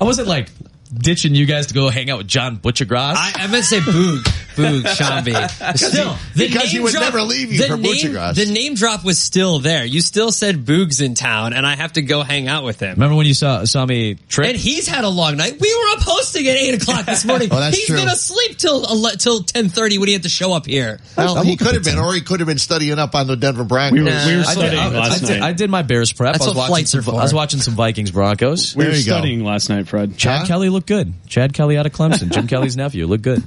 I 0.01 0.05
wasn't 0.05 0.29
like 0.29 0.49
ditching 0.95 1.35
you 1.35 1.47
guys 1.47 1.67
to 1.67 1.75
go 1.75 1.89
hang 1.89 2.11
out 2.11 2.19
with 2.19 2.29
John 2.29 2.59
Buccigross. 2.59 3.15
I, 3.17 3.33
I 3.35 3.47
meant 3.49 3.65
to 3.65 3.69
say 3.71 3.79
Boog, 3.81 4.19
Boog, 4.55 4.83
Sciambi. 4.83 5.77
Still, 5.77 6.17
the 6.35 6.47
because 6.49 6.71
he 6.71 6.77
name 6.79 6.83
would 6.85 6.93
drop- 6.93 7.03
never 7.05 7.23
leave 7.23 7.53
you 7.53 7.59
the 7.59 7.67
for 7.69 7.77
name, 7.77 7.95
Buccigross. 7.95 8.35
The 8.37 8.53
name 8.53 8.75
drop 8.75 9.05
was 9.05 9.19
still 9.19 9.59
there. 9.59 9.85
You 9.85 10.01
still 10.01 10.31
said 10.31 10.65
Boog's 10.65 11.01
in 11.01 11.15
town, 11.15 11.53
and 11.53 11.67
I 11.67 11.75
have 11.77 11.95
to 11.95 12.03
go 12.03 12.23
hang 12.23 12.49
out 12.49 12.65
with 12.65 12.81
him. 12.81 12.91
Remember 12.95 13.17
when 13.17 13.27
you 13.27 13.35
saw 13.35 13.65
saw 13.65 13.85
me 13.85 14.15
trip? 14.29 14.49
And 14.49 14.57
he's 14.57 14.87
had 14.87 15.05
a 15.05 15.09
long 15.09 15.37
night. 15.37 15.59
We 15.61 15.75
were 15.75 15.97
up 15.97 16.03
hosting 16.03 16.47
at 16.47 16.57
eight 16.57 16.81
o'clock 16.83 17.05
this 17.07 17.25
morning. 17.25 17.49
Oh, 17.55 17.61
that's 17.61 17.77
He's 17.77 17.87
true. 17.87 17.97
been 17.97 18.09
asleep 18.09 18.57
till 18.59 18.83
till 19.19 19.43
ten 19.43 19.69
thirty 19.69 19.99
when 19.99 20.09
he 20.09 20.15
had 20.15 20.23
to 20.25 20.29
show 20.29 20.53
up 20.55 20.67
here. 20.67 20.99
Well, 21.17 21.43
he 21.45 21.57
could 21.57 21.75
have 21.75 21.85
been, 21.85 21.99
or 21.99 22.13
he 22.15 22.21
could 22.21 22.41
have 22.41 22.47
been 22.47 22.59
studying 22.59 22.99
up 22.99 23.15
on 23.15 23.27
the 23.27 23.37
Denver 23.37 23.65
Broncos. 23.65 23.93
We 23.99 24.03
were, 24.03 24.07
we 24.07 24.37
were 24.37 24.43
Nah. 24.43 24.49
I 24.49 24.55
did, 24.55 24.61
studying 24.71 24.83
I, 24.83 24.89
last 24.89 25.23
I 25.25 25.27
did, 25.27 25.41
night. 25.41 25.49
I 25.49 25.53
did 25.53 25.71
my 25.71 25.83
Bears 25.83 26.13
prep. 26.13 26.33
That's 26.33 26.45
I 26.45 26.49
was 26.49 26.57
what 26.57 26.61
watching 26.63 26.73
flights 26.75 26.91
some, 26.93 27.01
are 27.01 27.03
for. 27.03 27.15
I 27.15 27.23
was 27.23 27.35
watching 27.35 27.61
some 27.61 27.75
Vikings 27.75 28.11
Broncos. 28.13 28.75
we 28.75 28.85
were 28.85 28.91
There 28.91 28.99
you 28.99 29.05
go. 29.07 29.13
studying 29.13 29.45
last 29.45 29.69
night, 29.69 29.87
Fred. 29.89 30.17
Chad 30.17 30.41
Huh? 30.41 30.47
Kelly 30.47 30.69
looked 30.69 30.84
good. 30.87 31.13
Chad 31.27 31.53
Kelly 31.53 31.77
out 31.77 31.87
of 31.87 31.93
Clemson. 31.93 32.31
Jim 32.31 32.47
Kelly's 32.49 32.77
nephew 32.77 33.07
looked 33.07 33.25
good. 33.25 33.43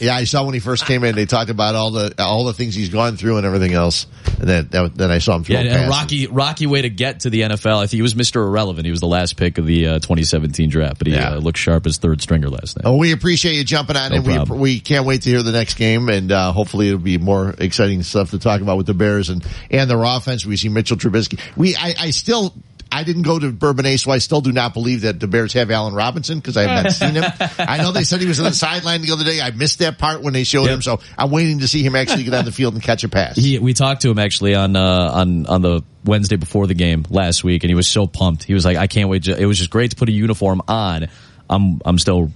Yeah, 0.00 0.16
I 0.16 0.24
saw 0.24 0.44
when 0.44 0.54
he 0.54 0.60
first 0.60 0.86
came 0.86 1.04
in. 1.04 1.14
They 1.14 1.24
talked 1.26 1.50
about 1.50 1.76
all 1.76 1.92
the 1.92 2.12
all 2.18 2.44
the 2.44 2.52
things 2.52 2.74
he's 2.74 2.88
gone 2.88 3.16
through 3.16 3.36
and 3.36 3.46
everything 3.46 3.74
else. 3.74 4.06
And 4.40 4.48
then 4.48 4.68
that, 4.70 4.94
then 4.96 5.10
I 5.12 5.18
saw 5.18 5.36
him 5.36 5.44
Yeah, 5.46 5.86
a 5.86 5.88
rocky, 5.88 6.26
rocky 6.26 6.66
way 6.66 6.82
to 6.82 6.90
get 6.90 7.20
to 7.20 7.30
the 7.30 7.42
NFL. 7.42 7.76
I 7.76 7.80
think 7.82 7.92
he 7.92 8.02
was 8.02 8.14
Mr. 8.14 8.44
Irrelevant. 8.44 8.86
He 8.86 8.90
was 8.90 8.98
the 9.00 9.06
last 9.06 9.36
pick 9.36 9.56
of 9.58 9.66
the 9.66 9.86
uh, 9.86 9.94
2017 10.00 10.68
draft, 10.68 10.98
but 10.98 11.06
he 11.06 11.12
Yeah. 11.12 11.34
uh, 11.34 11.38
looked 11.38 11.58
sharp 11.58 11.86
as 11.86 11.98
third 11.98 12.20
stringer 12.20 12.48
last 12.48 12.76
night. 12.76 12.82
Oh, 12.86 12.96
we 12.96 13.12
appreciate 13.12 13.54
you 13.54 13.62
jumping 13.62 13.96
on 13.96 14.10
No 14.10 14.16
in. 14.16 14.48
We, 14.48 14.58
we 14.58 14.80
can't 14.80 15.06
wait 15.06 15.22
to 15.22 15.30
hear 15.30 15.42
the 15.44 15.52
next 15.52 15.74
game, 15.74 16.08
and 16.08 16.32
uh, 16.32 16.50
hopefully 16.52 16.88
it'll 16.88 16.98
be 16.98 17.18
more 17.18 17.54
exciting 17.58 18.02
stuff 18.02 18.30
to 18.30 18.40
talk 18.40 18.60
about 18.60 18.78
with 18.78 18.86
the 18.86 18.94
Bears 18.94 19.28
and 19.28 19.46
and 19.70 19.88
their 19.88 20.02
offense. 20.02 20.44
We 20.44 20.56
see 20.56 20.68
Mitchell 20.70 20.96
Trubisky. 20.96 21.38
We 21.56 21.76
I, 21.76 21.94
I 21.98 22.10
still. 22.10 22.52
I 22.90 23.04
didn't 23.04 23.22
go 23.22 23.38
to 23.38 23.52
Bourbonnais, 23.52 23.98
so 23.98 24.10
I 24.10 24.18
still 24.18 24.40
do 24.40 24.52
not 24.52 24.74
believe 24.74 25.02
that 25.02 25.20
the 25.20 25.26
Bears 25.26 25.52
have 25.52 25.70
Allen 25.70 25.94
Robinson 25.94 26.38
because 26.38 26.56
I 26.56 26.62
have 26.64 26.84
not 26.84 26.92
seen 26.94 27.14
him. 27.14 27.24
I 27.58 27.78
know 27.78 27.92
they 27.92 28.04
said 28.04 28.20
he 28.20 28.26
was 28.26 28.38
on 28.40 28.46
the 28.46 28.52
sideline 28.52 29.02
the 29.02 29.12
other 29.12 29.24
day. 29.24 29.40
I 29.40 29.50
missed 29.50 29.80
that 29.80 29.98
part 29.98 30.22
when 30.22 30.32
they 30.32 30.44
showed 30.44 30.64
Yep. 30.64 30.74
him, 30.74 30.82
so 30.82 31.00
I'm 31.16 31.30
waiting 31.30 31.60
to 31.60 31.68
see 31.68 31.82
him 31.82 31.94
actually 31.94 32.24
get 32.24 32.34
out 32.34 32.40
on 32.40 32.44
the 32.46 32.52
field 32.52 32.74
and 32.74 32.82
catch 32.82 33.04
a 33.04 33.08
pass. 33.08 33.36
He, 33.36 33.58
we 33.58 33.74
talked 33.74 34.02
to 34.02 34.10
him 34.10 34.18
actually 34.18 34.54
on 34.54 34.74
uh, 34.76 35.10
on 35.12 35.46
on 35.46 35.62
the 35.62 35.82
Wednesday 36.04 36.36
before 36.36 36.66
the 36.66 36.74
game 36.74 37.04
last 37.10 37.44
week, 37.44 37.62
and 37.64 37.70
he 37.70 37.74
was 37.74 37.86
so 37.86 38.06
pumped. 38.06 38.44
He 38.44 38.54
was 38.54 38.64
like, 38.64 38.76
"I 38.76 38.86
can't 38.86 39.08
wait!" 39.08 39.24
To, 39.24 39.36
it 39.40 39.44
was 39.46 39.58
just 39.58 39.70
great 39.70 39.90
to 39.90 39.96
put 39.96 40.08
a 40.08 40.12
uniform 40.12 40.62
on. 40.68 41.08
I'm 41.50 41.80
I'm 41.84 41.98
still 41.98 42.30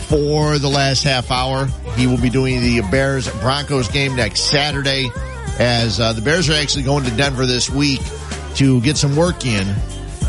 for 0.07 0.57
the 0.57 0.67
last 0.67 1.03
half 1.03 1.29
hour. 1.29 1.67
He 1.95 2.07
will 2.07 2.17
be 2.17 2.31
doing 2.31 2.59
the 2.59 2.81
Bears 2.89 3.29
Broncos 3.39 3.87
game 3.87 4.15
next 4.15 4.49
Saturday 4.49 5.11
as 5.59 5.99
uh, 5.99 6.11
the 6.11 6.23
Bears 6.23 6.49
are 6.49 6.53
actually 6.53 6.85
going 6.85 7.03
to 7.03 7.11
Denver 7.11 7.45
this 7.45 7.69
week 7.69 8.01
to 8.55 8.81
get 8.81 8.97
some 8.97 9.15
work 9.15 9.45
in. 9.45 9.75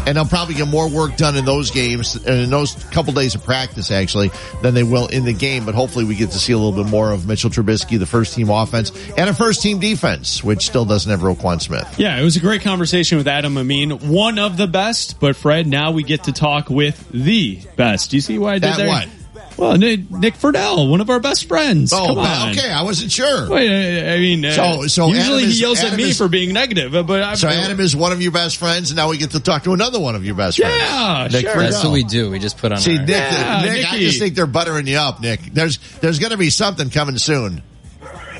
And 0.06 0.16
they'll 0.16 0.26
probably 0.26 0.54
get 0.54 0.68
more 0.68 0.88
work 0.88 1.16
done 1.16 1.36
in 1.36 1.44
those 1.44 1.70
games 1.70 2.14
and 2.16 2.40
in 2.40 2.50
those 2.50 2.74
couple 2.90 3.12
days 3.12 3.34
of 3.34 3.42
practice 3.44 3.90
actually 3.90 4.30
than 4.62 4.74
they 4.74 4.82
will 4.82 5.06
in 5.06 5.24
the 5.24 5.32
game. 5.32 5.64
But 5.64 5.74
hopefully 5.74 6.04
we 6.04 6.14
get 6.14 6.30
to 6.32 6.38
see 6.38 6.52
a 6.52 6.58
little 6.58 6.84
bit 6.84 6.90
more 6.90 7.10
of 7.12 7.26
Mitchell 7.26 7.50
Trubisky, 7.50 7.98
the 7.98 8.06
first 8.06 8.34
team 8.34 8.50
offense 8.50 8.90
and 9.16 9.30
a 9.30 9.34
first 9.34 9.62
team 9.62 9.78
defense, 9.80 10.44
which 10.44 10.66
still 10.66 10.84
doesn't 10.84 11.10
have 11.10 11.20
Roquan 11.20 11.60
Smith. 11.60 11.88
Yeah, 11.98 12.18
it 12.20 12.24
was 12.24 12.36
a 12.36 12.40
great 12.40 12.62
conversation 12.62 13.18
with 13.18 13.28
Adam 13.28 13.56
Amin, 13.56 13.90
one 14.10 14.38
of 14.38 14.56
the 14.56 14.66
best. 14.66 15.20
But 15.20 15.36
Fred, 15.36 15.66
now 15.66 15.92
we 15.92 16.02
get 16.02 16.24
to 16.24 16.32
talk 16.32 16.68
with 16.68 17.08
the 17.10 17.60
best. 17.76 18.10
Do 18.10 18.16
you 18.16 18.20
see 18.20 18.38
why 18.38 18.50
I 18.50 18.58
did 18.58 18.64
That 18.64 18.76
there? 18.76 18.88
what? 18.88 19.08
Well, 19.56 19.76
Nick, 19.76 20.10
Nick 20.10 20.34
Friedell, 20.34 20.90
one 20.90 21.00
of 21.00 21.10
our 21.10 21.20
best 21.20 21.46
friends. 21.48 21.92
Oh, 21.92 22.06
Come 22.06 22.18
on. 22.18 22.50
okay. 22.50 22.70
I 22.70 22.82
wasn't 22.82 23.12
sure. 23.12 23.48
Wait, 23.48 23.70
I 23.70 24.14
I 24.14 24.18
mean, 24.18 24.44
uh, 24.44 24.52
So- 24.52 24.86
so 24.88 25.08
usually 25.08 25.44
is- 25.44 25.54
he 25.56 25.60
yells 25.62 25.82
at 25.82 25.96
me 25.96 26.10
is- 26.10 26.18
for 26.18 26.28
being 26.28 26.52
negative, 26.52 26.94
uh, 26.94 27.02
but 27.02 27.22
I'm, 27.22 27.36
So 27.36 27.48
Adam 27.48 27.78
is 27.80 27.94
one 27.94 28.12
of 28.12 28.20
your 28.20 28.32
best 28.32 28.56
friends, 28.56 28.90
and 28.90 28.96
now 28.96 29.08
we 29.10 29.16
get 29.18 29.30
to 29.32 29.40
talk 29.40 29.64
to 29.64 29.72
another 29.72 30.00
one 30.00 30.14
of 30.16 30.24
your 30.24 30.34
best 30.34 30.58
friends. 30.58 30.74
Yeah, 30.76 31.28
Nick 31.30 31.42
sure. 31.42 31.50
Friedell. 31.54 31.58
That's 31.70 31.84
what 31.84 31.92
we 31.92 32.04
do. 32.04 32.30
We 32.30 32.38
just 32.38 32.58
put 32.58 32.72
on. 32.72 32.78
See, 32.78 32.96
our, 32.96 33.02
Nick, 33.04 33.08
Yeah, 33.10 33.62
Nick, 33.64 33.92
I 33.92 33.98
just 33.98 34.18
think 34.18 34.34
they're 34.34 34.46
buttering 34.46 34.86
you 34.86 34.96
up, 34.98 35.20
Nick. 35.20 35.40
There's 35.52 35.78
there's 36.00 36.18
going 36.18 36.32
to 36.32 36.36
be 36.38 36.50
something 36.50 36.90
coming 36.90 37.18
soon. 37.18 37.62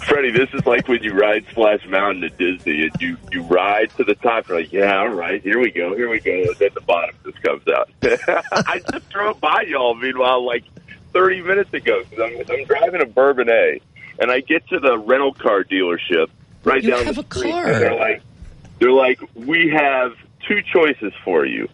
Freddie, 0.06 0.32
this 0.32 0.50
is 0.52 0.66
like 0.66 0.86
when 0.86 1.02
you 1.02 1.14
ride 1.14 1.46
Splash 1.50 1.80
Mountain 1.88 2.24
at 2.24 2.36
Disney 2.36 2.82
and 2.82 2.90
you, 3.00 3.16
you 3.32 3.40
ride 3.44 3.88
to 3.96 4.04
the 4.04 4.14
top. 4.14 4.48
You're 4.48 4.58
like, 4.60 4.70
yeah, 4.70 4.98
all 4.98 5.08
right, 5.08 5.40
here 5.42 5.58
we 5.58 5.70
go, 5.70 5.96
here 5.96 6.10
we 6.10 6.20
go. 6.20 6.30
And 6.30 6.54
then 6.58 6.68
the 6.74 6.82
bottom 6.82 7.14
just 7.24 7.40
comes 7.42 7.62
out. 7.68 7.88
I 8.52 8.80
just 8.92 9.08
drove 9.08 9.40
by 9.40 9.62
y'all, 9.66 9.94
meanwhile, 9.94 10.44
like 10.44 10.64
30 11.14 11.40
minutes 11.42 11.72
ago 11.72 12.02
because 12.10 12.20
I'm, 12.30 12.54
I'm 12.58 12.64
driving 12.66 13.00
a 13.00 13.06
Bourbonnais 13.06 13.80
and 14.18 14.30
I 14.30 14.40
get 14.40 14.66
to 14.68 14.78
the 14.80 14.98
rental 14.98 15.32
car 15.32 15.64
dealership 15.64 16.28
right 16.64 16.82
You 16.82 16.90
down 16.90 17.04
have 17.06 17.14
the 17.14 17.22
a 17.22 17.24
street. 17.38 17.50
car. 17.52 17.66
And 17.66 17.80
they're 17.82 17.94
like, 17.94 18.22
they're 18.80 18.92
like, 18.92 19.20
we 19.34 19.70
have 19.70 20.12
two 20.46 20.60
choices 20.62 21.12
for 21.24 21.46
you. 21.46 21.68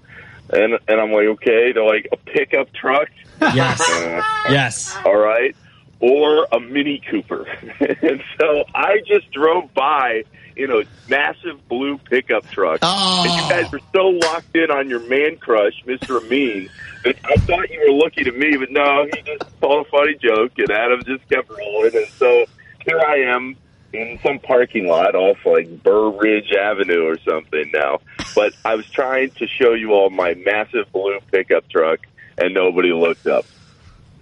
And, 0.52 0.78
and 0.88 1.00
I'm 1.00 1.10
like, 1.12 1.26
okay. 1.26 1.72
They're 1.72 1.84
like, 1.84 2.06
a 2.12 2.16
pickup 2.16 2.72
truck. 2.72 3.08
Yes. 3.40 3.80
Uh, 3.80 4.22
yes. 4.50 4.96
all 5.04 5.16
right, 5.16 5.56
or 6.00 6.46
a 6.50 6.58
Mini 6.58 7.02
Cooper. 7.10 7.46
and 7.80 8.22
so 8.38 8.64
I 8.74 9.00
just 9.06 9.30
drove 9.32 9.72
by 9.74 10.24
in 10.56 10.70
a 10.70 10.82
massive 11.08 11.66
blue 11.68 11.98
pickup 11.98 12.48
truck. 12.50 12.80
Oh. 12.82 13.24
And 13.26 13.32
you 13.32 13.48
guys 13.48 13.72
were 13.72 13.80
so 13.94 14.08
locked 14.08 14.54
in 14.56 14.70
on 14.70 14.88
your 14.88 15.00
man 15.08 15.36
crush, 15.36 15.82
Mr. 15.86 16.22
Amin, 16.22 16.68
that 17.04 17.16
I 17.24 17.36
thought 17.36 17.70
you 17.70 17.80
were 17.80 17.96
looking 17.96 18.26
at 18.26 18.36
me, 18.36 18.56
but 18.56 18.70
no, 18.70 19.06
he 19.06 19.22
just 19.22 19.60
told 19.60 19.86
a 19.86 19.90
funny 19.90 20.16
joke, 20.16 20.52
and 20.58 20.70
Adam 20.70 21.02
just 21.04 21.28
kept 21.28 21.50
rolling. 21.50 21.96
And 21.96 22.08
so 22.18 22.46
here 22.84 23.00
I 23.00 23.20
am 23.20 23.56
in 23.92 24.18
some 24.22 24.38
parking 24.38 24.86
lot 24.86 25.14
off 25.14 25.38
like 25.44 25.82
Burr 25.82 26.10
Ridge 26.10 26.52
Avenue 26.52 27.06
or 27.06 27.18
something 27.20 27.70
now. 27.72 28.00
But 28.34 28.52
I 28.64 28.74
was 28.74 28.88
trying 28.90 29.30
to 29.32 29.46
show 29.46 29.72
you 29.72 29.92
all 29.92 30.10
my 30.10 30.34
massive 30.34 30.90
blue 30.92 31.18
pickup 31.32 31.68
truck, 31.68 32.00
and 32.38 32.54
nobody 32.54 32.92
looked 32.92 33.26
up. 33.26 33.44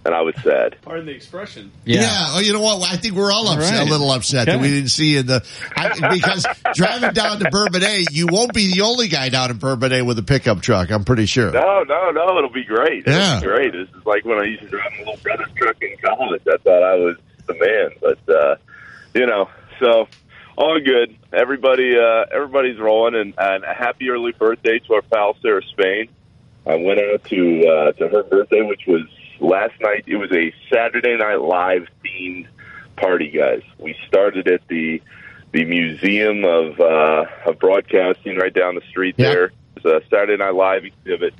And 0.05 0.15
I 0.15 0.23
was 0.23 0.35
sad. 0.43 0.77
Pardon 0.83 1.07
the 1.07 1.12
expression. 1.12 1.70
Yeah. 1.85 2.07
Oh, 2.09 2.41
you 2.41 2.53
know 2.53 2.61
what? 2.61 2.83
I 2.91 2.97
think 2.97 3.15
we're 3.15 3.33
all 3.33 3.49
upset, 3.49 3.79
right. 3.79 3.87
a 3.87 3.91
little 3.91 4.11
upset 4.11 4.47
that 4.47 4.61
we 4.61 4.69
didn't 4.69 4.89
see 4.89 5.12
you 5.15 5.20
in 5.20 5.27
the 5.27 5.45
I, 5.77 5.89
because 6.15 6.47
driving 6.75 7.12
down 7.12 7.41
to 7.41 7.51
Bourbonnais, 7.51 8.05
you 8.12 8.27
won't 8.31 8.55
be 8.55 8.73
the 8.75 8.83
only 8.83 9.09
guy 9.09 9.29
down 9.29 9.51
in 9.51 9.59
Bourbonnais 9.59 10.03
with 10.03 10.19
a 10.19 10.23
pickup 10.23 10.62
truck. 10.62 10.91
I'm 10.91 11.05
pretty 11.05 11.27
sure. 11.27 11.51
No, 11.51 11.83
no, 11.83 12.11
no. 12.12 12.39
It'll 12.39 12.49
be 12.51 12.65
great. 12.65 13.07
It'll 13.07 13.12
Yeah. 13.19 13.41
be 13.41 13.47
great. 13.47 13.73
This 13.73 13.89
is 13.89 14.07
like 14.07 14.25
when 14.25 14.39
I 14.39 14.45
used 14.45 14.62
to 14.62 14.69
drive 14.69 14.93
my 14.93 14.99
little 15.01 15.16
brother's 15.23 15.53
truck 15.57 15.77
in 15.83 15.97
college. 16.03 16.43
I 16.49 16.57
thought 16.59 16.83
I 16.83 16.95
was 16.95 17.16
the 17.47 17.55
man, 17.55 17.91
but 18.01 18.35
uh, 18.35 18.57
you 19.15 19.27
know, 19.27 19.51
so 19.81 20.09
all 20.57 20.79
good. 20.81 21.16
Everybody, 21.33 21.97
uh, 21.99 22.25
everybody's 22.33 22.79
rolling, 22.79 23.15
and, 23.15 23.35
and 23.37 23.65
a 23.65 23.75
happy 23.75 24.09
early 24.11 24.33
birthday 24.33 24.79
to 24.79 24.95
our 24.95 25.03
pal 25.03 25.37
Sarah 25.43 25.62
Spain. 25.73 26.09
I 26.66 26.77
went 26.77 27.01
out 27.01 27.25
to 27.25 27.66
uh, 27.66 27.93
to 27.93 28.09
her 28.09 28.23
birthday, 28.23 28.62
which 28.62 28.83
was 28.87 29.03
last 29.40 29.74
night. 29.81 30.05
It 30.06 30.16
was 30.16 30.31
a 30.32 30.52
Saturday 30.73 31.16
Night 31.16 31.40
Live 31.40 31.86
themed 32.05 32.47
party, 32.97 33.31
guys. 33.31 33.62
We 33.78 33.97
started 34.06 34.48
at 34.48 34.66
the 34.69 35.01
the 35.52 35.65
Museum 35.65 36.44
of 36.44 36.78
uh, 36.81 37.24
of 37.47 37.59
Broadcasting 37.59 38.36
right 38.36 38.52
down 38.52 38.74
the 38.74 38.82
street 38.90 39.15
Yeah. 39.19 39.31
there. 39.31 39.44
It 39.77 39.85
was 39.85 40.02
a 40.02 40.09
Saturday 40.10 40.36
Night 40.36 40.55
Live 40.55 40.85
exhibit, 40.85 41.35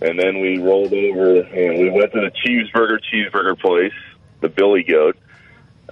and 0.00 0.18
then 0.18 0.40
we 0.40 0.58
rolled 0.58 0.92
over 0.92 1.40
and 1.40 1.78
we 1.80 1.90
went 1.90 2.12
to 2.12 2.20
the 2.20 2.30
cheeseburger 2.44 2.98
cheeseburger 3.12 3.58
place, 3.58 3.92
the 4.40 4.48
Billy 4.48 4.82
Goat. 4.82 5.16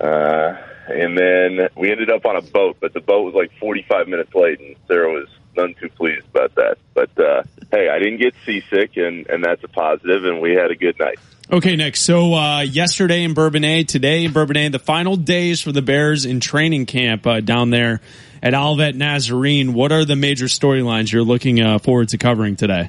Uh, 0.00 0.56
and 0.88 1.16
then 1.16 1.68
we 1.76 1.90
ended 1.90 2.10
up 2.10 2.24
on 2.26 2.36
a 2.36 2.42
boat, 2.42 2.76
but 2.80 2.92
the 2.94 3.00
boat 3.00 3.22
was 3.22 3.34
like 3.34 3.50
45 3.60 4.08
minutes 4.08 4.34
late, 4.34 4.58
and 4.60 4.74
Sarah 4.88 5.12
was 5.12 5.28
none 5.60 5.74
too 5.74 5.88
pleased 5.90 6.26
about 6.28 6.54
that. 6.56 6.78
But 6.94 7.18
uh, 7.18 7.42
hey, 7.70 7.88
I 7.88 7.98
didn't 7.98 8.18
get 8.18 8.34
seasick, 8.44 8.96
and, 8.96 9.26
and 9.28 9.44
that's 9.44 9.62
a 9.64 9.68
positive, 9.68 10.24
and 10.24 10.40
we 10.40 10.52
had 10.52 10.70
a 10.70 10.76
good 10.76 10.98
night. 10.98 11.18
Okay, 11.52 11.74
Nick. 11.74 11.96
So 11.96 12.34
uh, 12.34 12.60
yesterday 12.60 13.24
in 13.24 13.34
Bourbonnais, 13.34 13.84
today 13.84 14.24
in 14.24 14.32
Bourbonnais, 14.32 14.70
the 14.70 14.78
final 14.78 15.16
days 15.16 15.60
for 15.60 15.72
the 15.72 15.82
Bears 15.82 16.24
in 16.24 16.38
training 16.38 16.86
camp 16.86 17.26
uh, 17.26 17.40
down 17.40 17.70
there 17.70 18.00
at 18.42 18.54
Olivet 18.54 18.94
Nazarene. 18.94 19.74
What 19.74 19.90
are 19.90 20.04
the 20.04 20.16
major 20.16 20.46
storylines 20.46 21.10
you're 21.10 21.24
looking 21.24 21.60
uh, 21.60 21.78
forward 21.78 22.10
to 22.10 22.18
covering 22.18 22.54
today? 22.54 22.88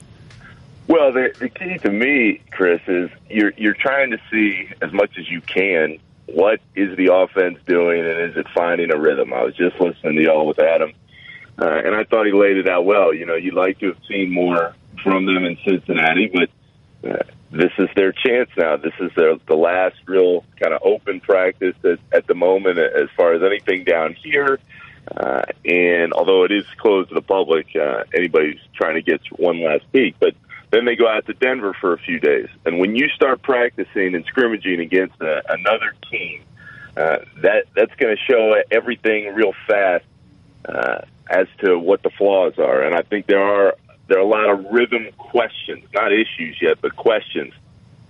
Well, 0.88 1.12
the, 1.12 1.34
the 1.40 1.50
key 1.50 1.78
to 1.80 1.90
me, 1.90 2.42
Chris, 2.52 2.82
is 2.88 3.10
you're 3.30 3.54
you're 3.58 3.74
trying 3.74 4.12
to 4.12 4.20
see 4.30 4.70
as 4.82 4.92
much 4.92 5.18
as 5.18 5.30
you 5.30 5.42
can 5.42 6.00
what 6.28 6.60
is 6.76 6.96
the 6.98 7.14
offense 7.14 7.58
doing 7.66 8.00
and 8.06 8.32
is 8.32 8.38
it 8.38 8.48
finding 8.54 8.92
a 8.92 8.98
rhythm. 8.98 9.34
I 9.34 9.44
was 9.44 9.56
just 9.56 9.80
listening 9.80 10.18
to 10.18 10.24
y'all 10.24 10.46
with 10.46 10.60
Adam, 10.60 10.94
uh, 11.60 11.82
and 11.86 11.96
I 11.96 12.04
thought 12.04 12.26
he 12.26 12.32
laid 12.32 12.58
it 12.58 12.68
out 12.68 12.86
well. 12.86 13.14
You 13.14 13.26
know, 13.26 13.36
you'd 13.36 13.54
like 13.54 13.80
to 13.80 13.88
have 13.88 13.98
seen 14.08 14.32
more 14.32 14.76
from 15.04 15.26
them 15.26 15.46
in 15.46 15.58
Cincinnati, 15.66 16.32
but 16.34 17.10
uh, 17.10 17.24
this 17.52 17.72
is 17.78 17.90
their 17.96 18.12
chance 18.12 18.50
now. 18.58 18.78
This 18.78 18.94
is 19.00 19.12
their 19.16 19.36
the 19.48 19.56
last 19.56 19.98
real 20.06 20.46
kind 20.60 20.74
of 20.74 20.82
open 20.84 21.20
practice 21.20 21.76
at, 21.84 22.00
at 22.12 22.28
the 22.28 22.34
moment 22.34 22.78
as 22.78 23.10
far 23.18 23.34
as 23.34 23.44
anything 23.44 23.84
down 23.84 24.14
here. 24.14 24.60
Uh, 25.16 25.42
and 25.66 26.14
although 26.14 26.44
it 26.44 26.52
is 26.52 26.66
closed 26.78 27.10
to 27.10 27.16
the 27.16 27.22
public, 27.22 27.68
uh, 27.76 28.04
anybody's 28.14 28.60
trying 28.76 28.96
to 28.96 29.02
get 29.02 29.20
one 29.38 29.62
last 29.64 29.84
peek. 29.92 30.16
But 30.20 30.36
then 30.70 30.86
they 30.86 30.96
go 30.96 31.08
out 31.08 31.26
to 31.26 31.34
Denver 31.34 31.76
for 31.82 31.94
a 31.94 31.98
few 31.98 32.20
days, 32.20 32.48
and 32.66 32.80
when 32.80 32.96
you 32.96 33.10
start 33.10 33.42
practicing 33.42 34.16
and 34.16 34.24
scrimmaging 34.26 34.80
against 34.80 35.20
a, 35.20 35.42
another 35.52 35.94
team, 36.10 36.44
uh, 36.96 37.18
that 37.42 37.66
that's 37.76 37.94
going 37.96 38.16
to 38.16 38.22
show 38.32 38.56
everything 38.72 39.34
real 39.34 39.54
fast 39.68 40.06
uh, 40.66 41.02
as 41.30 41.48
to 41.64 41.78
what 41.78 42.04
the 42.04 42.10
flaws 42.12 42.54
are. 42.58 42.84
And 42.84 42.96
I 42.96 43.02
think 43.02 43.28
there 43.28 43.44
are 43.44 43.76
there 44.08 44.20
are 44.20 44.24
a 44.24 44.28
lot 44.28 44.50
of 44.50 44.66
rhythm 44.72 45.08
questions, 45.18 45.86
not 45.94 46.12
issues 46.12 46.58
yet, 46.62 46.80
but 46.82 46.96
questions 46.96 47.54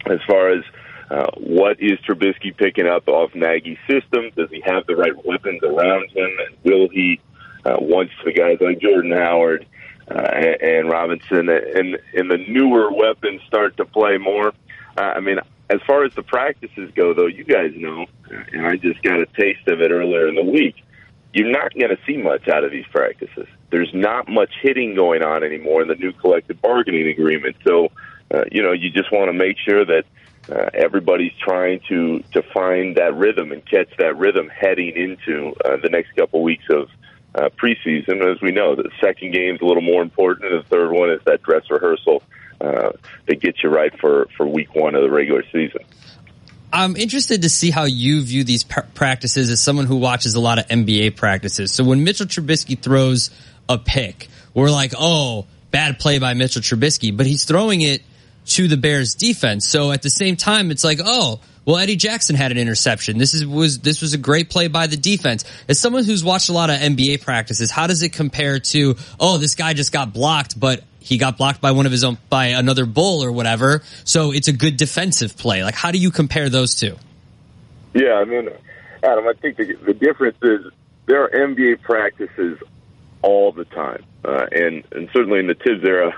as 0.10 0.20
far 0.28 0.50
as 0.50 0.64
uh, 1.12 1.30
what 1.38 1.80
is 1.80 2.00
Trubisky 2.00 2.56
picking 2.56 2.88
up 2.88 3.08
off 3.08 3.36
Nagy's 3.36 3.78
system? 3.88 4.32
Does 4.36 4.50
he 4.50 4.62
have 4.66 4.88
the 4.88 4.96
right 4.96 5.14
weapons 5.26 5.62
around 5.62 6.10
him? 6.12 6.30
And 6.40 6.58
will 6.64 6.88
he, 6.90 7.20
uh, 7.66 7.76
once 7.80 8.12
the 8.24 8.32
guys 8.32 8.58
like 8.62 8.80
Jordan 8.80 9.12
Howard 9.12 9.66
uh, 10.10 10.14
and, 10.16 10.90
Robinson 10.90 11.50
and, 11.50 12.00
and 12.14 12.32
the 12.32 12.38
newer 12.48 12.92
weapons 12.94 13.42
start 13.46 13.76
to 13.78 13.86
play 13.86 14.18
more? 14.18 14.54
Uh, 14.98 15.02
I 15.02 15.20
mean, 15.20 15.40
as 15.70 15.82
far 15.86 16.06
as 16.06 16.14
the 16.16 16.24
practices 16.24 16.92
go, 16.96 17.14
though, 17.14 17.28
you 17.28 17.44
guys 17.44 17.74
know, 17.76 18.06
and 18.54 18.66
I 18.66 18.78
just 18.78 19.04
got 19.04 19.20
a 19.20 19.26
taste 19.26 19.68
of 19.68 19.82
it 19.82 19.92
earlier 19.92 20.28
in 20.30 20.36
the 20.36 20.44
week, 20.44 20.76
you're 21.34 21.52
not 21.52 21.74
going 21.74 21.96
to 21.96 22.00
see 22.06 22.18
much 22.18 22.48
out 22.48 22.64
of 22.64 22.72
these 22.72 22.86
practices. 22.92 23.48
There's 23.70 23.94
not 23.94 24.28
much 24.28 24.52
hitting 24.62 24.96
going 24.96 25.24
on 25.24 25.44
anymore 25.44 25.82
in 25.82 25.88
the 25.88 25.96
new 25.96 26.12
collective 26.12 26.62
bargaining 26.62 27.08
agreement. 27.08 27.56
So, 27.66 27.92
uh, 28.34 28.44
you 28.52 28.62
know, 28.62 28.72
you 28.74 28.90
just 28.90 29.12
want 29.12 29.30
to 29.30 29.34
make 29.34 29.58
sure 29.58 29.86
that 29.86 30.04
uh, 30.50 30.70
everybody's 30.74 31.34
trying 31.40 31.80
to 31.88 32.24
to 32.34 32.42
find 32.54 32.98
that 32.98 33.16
rhythm 33.16 33.52
and 33.52 33.66
catch 33.66 33.90
that 33.98 34.18
rhythm 34.18 34.50
heading 34.50 34.96
into 34.96 35.54
uh, 35.64 35.78
the 35.82 35.90
next 35.90 36.16
couple 36.16 36.42
weeks 36.42 36.66
of 36.70 36.90
uh, 37.36 37.50
preseason. 37.50 38.30
As 38.30 38.42
we 38.42 38.52
know, 38.52 38.76
the 38.76 38.90
second 39.00 39.34
game's 39.34 39.62
a 39.62 39.66
little 39.66 39.84
more 39.84 40.02
important, 40.02 40.52
and 40.52 40.60
the 40.60 40.68
third 40.68 40.92
one 40.92 41.12
is 41.12 41.22
that 41.26 41.44
dress 41.44 41.64
rehearsal 41.70 42.24
uh, 42.60 42.92
that 43.28 43.40
gets 43.40 43.64
you 43.64 43.70
right 43.70 43.98
for 44.00 44.28
for 44.36 44.48
week 44.48 44.74
one 44.76 44.96
of 44.96 45.04
the 45.04 45.12
regular 45.12 45.44
season. 45.52 45.82
I'm 46.74 46.96
interested 46.96 47.42
to 47.42 47.50
see 47.50 47.72
how 47.72 47.84
you 47.84 48.22
view 48.22 48.44
these 48.44 48.64
pr- 48.64 48.82
practices 48.94 49.50
as 49.50 49.62
someone 49.62 49.86
who 49.86 49.98
watches 49.98 50.36
a 50.36 50.40
lot 50.40 50.60
of 50.60 50.68
NBA 50.68 51.16
practices. 51.18 51.72
So 51.72 51.84
when 51.84 52.04
Mitchell 52.04 52.28
Trubisky 52.28 52.80
throws 52.80 53.30
a 53.68 53.78
pick, 53.78 54.28
we're 54.54 54.72
like, 54.72 54.94
oh, 54.98 55.48
bad 55.72 56.00
play 56.00 56.20
by 56.20 56.34
Mitchell 56.34 56.62
Trubisky, 56.62 57.16
but 57.16 57.26
he's 57.26 57.46
throwing 57.46 57.82
it 57.82 58.02
to 58.46 58.68
the 58.68 58.78
Bears 58.78 59.16
defense. 59.16 59.68
So 59.68 59.92
at 59.92 60.02
the 60.02 60.10
same 60.10 60.36
time, 60.36 60.72
it's 60.72 60.84
like, 60.84 61.00
oh, 61.04 61.40
well, 61.66 61.78
Eddie 61.78 61.96
Jackson 61.96 62.36
had 62.36 62.52
an 62.52 62.58
interception. 62.58 63.18
This 63.18 63.34
is 63.34 63.46
was 63.46 63.80
this 63.80 64.02
was 64.02 64.14
a 64.14 64.18
great 64.18 64.50
play 64.50 64.68
by 64.68 64.88
the 64.88 64.98
defense. 64.98 65.46
As 65.68 65.80
someone 65.80 66.04
who's 66.04 66.24
watched 66.24 66.50
a 66.50 66.54
lot 66.54 66.70
of 66.70 66.78
NBA 66.78 67.22
practices, 67.22 67.70
how 67.70 67.88
does 67.88 68.02
it 68.02 68.14
compare 68.14 68.60
to, 68.60 68.96
oh, 69.20 69.38
this 69.38 69.56
guy 69.56 69.74
just 69.74 69.92
got 69.92 70.12
blocked, 70.14 70.60
but 70.60 70.84
he 71.00 71.18
got 71.18 71.38
blocked 71.38 71.62
by 71.62 71.72
one 71.72 71.86
of 71.86 71.92
his 71.92 72.04
own 72.04 72.18
by 72.30 72.48
another 72.48 72.86
bull 72.86 73.24
or 73.24 73.32
whatever. 73.32 73.84
So 74.06 74.32
it's 74.32 74.48
a 74.48 74.54
good 74.54 74.78
defensive 74.78 75.38
play. 75.38 75.64
Like, 75.64 75.76
how 75.76 75.92
do 75.92 76.00
you 76.00 76.10
compare 76.10 76.50
those 76.50 76.76
two? 76.76 76.98
Yeah, 77.94 78.14
I 78.14 78.26
mean, 78.26 78.50
Adam, 79.04 79.28
I 79.28 79.34
think 79.34 79.58
the, 79.58 79.76
the 79.86 79.94
difference 79.94 80.38
is 80.42 80.66
there 81.06 81.24
are 81.24 81.30
NBA 81.30 81.82
practices 81.82 82.58
all 83.22 83.52
the 83.52 83.66
time, 83.66 84.04
uh, 84.26 84.48
and 84.52 84.84
and 84.94 85.10
certainly 85.14 85.40
in 85.40 85.48
the 85.48 85.54
Thibs 85.54 85.84
era, 85.84 86.12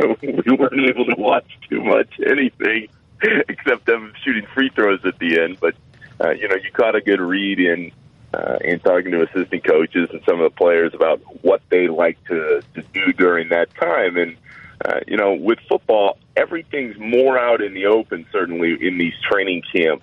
we 0.22 0.56
weren't 0.56 0.88
able 0.88 1.04
to 1.06 1.16
watch 1.18 1.46
too 1.68 1.82
much 1.82 2.08
anything 2.24 2.88
except 3.48 3.86
them 3.86 4.12
shooting 4.22 4.46
free 4.54 4.70
throws 4.70 5.00
at 5.04 5.18
the 5.18 5.40
end. 5.40 5.58
But 5.60 5.74
uh, 6.20 6.30
you 6.30 6.48
know, 6.48 6.56
you 6.56 6.70
caught 6.72 6.94
a 6.94 7.00
good 7.00 7.20
read 7.20 7.60
in 7.60 7.92
uh, 8.34 8.58
in 8.62 8.80
talking 8.80 9.12
to 9.12 9.22
assistant 9.22 9.64
coaches 9.64 10.08
and 10.12 10.20
some 10.26 10.40
of 10.40 10.52
the 10.52 10.56
players 10.56 10.92
about 10.94 11.20
what 11.42 11.62
they 11.70 11.88
like 11.88 12.22
to 12.26 12.62
to 12.74 12.82
do 12.92 13.12
during 13.12 13.48
that 13.48 13.74
time, 13.74 14.16
and 14.16 14.36
uh, 14.84 15.00
you 15.06 15.16
know, 15.16 15.34
with 15.34 15.58
football, 15.68 16.18
everything's 16.36 16.96
more 16.98 17.38
out 17.38 17.60
in 17.60 17.74
the 17.74 17.86
open. 17.86 18.26
Certainly 18.30 18.86
in 18.86 18.98
these 18.98 19.14
training 19.28 19.62
camp 19.72 20.02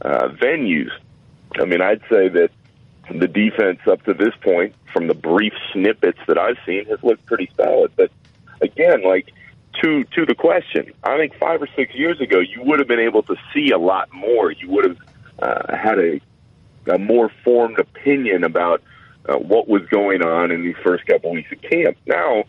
uh, 0.00 0.28
venues. 0.28 0.90
I 1.60 1.64
mean, 1.64 1.82
I'd 1.82 2.02
say 2.08 2.28
that 2.28 2.50
the 3.10 3.28
defense 3.28 3.80
up 3.86 4.02
to 4.04 4.14
this 4.14 4.34
point, 4.42 4.74
from 4.92 5.06
the 5.06 5.14
brief 5.14 5.52
snippets 5.72 6.18
that 6.28 6.38
I've 6.38 6.56
seen, 6.64 6.86
has 6.86 7.02
looked 7.02 7.26
pretty 7.26 7.50
solid. 7.56 7.92
But 7.96 8.10
again, 8.60 9.02
like 9.02 9.32
to 9.80 10.04
to 10.04 10.26
the 10.26 10.34
question, 10.34 10.92
I 11.02 11.16
think 11.16 11.34
five 11.38 11.62
or 11.62 11.68
six 11.74 11.94
years 11.94 12.20
ago, 12.20 12.40
you 12.40 12.62
would 12.62 12.78
have 12.78 12.88
been 12.88 13.00
able 13.00 13.22
to 13.24 13.36
see 13.52 13.70
a 13.70 13.78
lot 13.78 14.12
more. 14.12 14.50
You 14.50 14.70
would 14.70 14.84
have 14.84 14.98
uh, 15.38 15.76
had 15.76 15.98
a, 15.98 16.20
a 16.86 16.98
more 16.98 17.30
formed 17.44 17.78
opinion 17.78 18.44
about 18.44 18.82
uh, 19.28 19.36
what 19.36 19.68
was 19.68 19.82
going 19.86 20.22
on 20.22 20.50
in 20.50 20.62
these 20.62 20.76
first 20.82 21.06
couple 21.06 21.30
weeks 21.32 21.50
of 21.52 21.62
camp. 21.62 21.96
Now, 22.06 22.44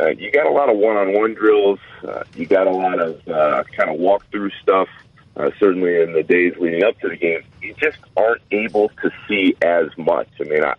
uh, 0.00 0.08
you 0.08 0.30
got 0.30 0.46
a 0.46 0.50
lot 0.50 0.68
of 0.68 0.76
one-on-one 0.76 1.34
drills. 1.34 1.78
Uh, 2.06 2.24
you 2.34 2.46
got 2.46 2.66
a 2.66 2.70
lot 2.70 3.00
of 3.00 3.26
uh, 3.28 3.64
kind 3.76 3.90
of 3.90 3.98
walk-through 3.98 4.50
stuff. 4.62 4.88
Uh, 5.36 5.50
certainly 5.60 6.00
in 6.00 6.14
the 6.14 6.22
days 6.22 6.54
leading 6.58 6.82
up 6.82 6.98
to 7.00 7.08
the 7.10 7.16
game, 7.16 7.42
you 7.60 7.74
just 7.74 7.98
aren't 8.16 8.40
able 8.50 8.88
to 9.02 9.10
see 9.28 9.54
as 9.60 9.86
much. 9.98 10.28
I 10.40 10.44
mean, 10.44 10.64
I, 10.64 10.74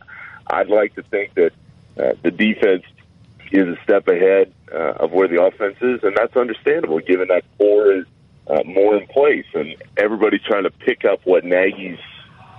I'd 0.47 0.67
like 0.67 0.95
to 0.95 1.03
think 1.03 1.35
that 1.35 1.53
uh, 1.99 2.13
the 2.23 2.31
defense 2.31 2.83
is 3.51 3.67
a 3.67 3.77
step 3.83 4.07
ahead 4.07 4.51
uh, 4.73 4.93
of 5.03 5.11
where 5.11 5.27
the 5.27 5.41
offense 5.41 5.77
is, 5.81 6.03
and 6.03 6.15
that's 6.15 6.35
understandable 6.35 6.99
given 6.99 7.27
that 7.29 7.43
core 7.57 7.93
is 7.93 8.05
uh, 8.47 8.63
more 8.65 8.95
in 8.95 9.07
place, 9.07 9.45
and 9.53 9.75
everybody's 9.97 10.41
trying 10.41 10.63
to 10.63 10.71
pick 10.71 11.05
up 11.05 11.19
what 11.25 11.43
Nagy's 11.43 11.99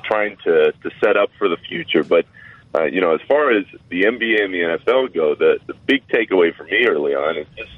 trying 0.05 0.37
to 0.45 0.73
to 0.73 0.91
set 1.03 1.17
up 1.17 1.31
for 1.39 1.49
the 1.49 1.57
future. 1.57 2.05
But 2.05 2.27
uh, 2.75 2.85
you 2.85 3.01
know, 3.01 3.15
as 3.15 3.21
far 3.29 3.51
as 3.51 3.65
the 3.89 4.03
NBA 4.03 4.45
and 4.45 4.55
the 4.55 4.79
NFL 4.79 5.15
go, 5.15 5.35
the 5.35 5.59
the 5.67 5.75
big 5.87 6.07
takeaway 6.09 6.55
for 6.55 6.65
me 6.65 6.87
early 6.87 7.15
on 7.15 7.37
is 7.37 7.47
just 7.57 7.71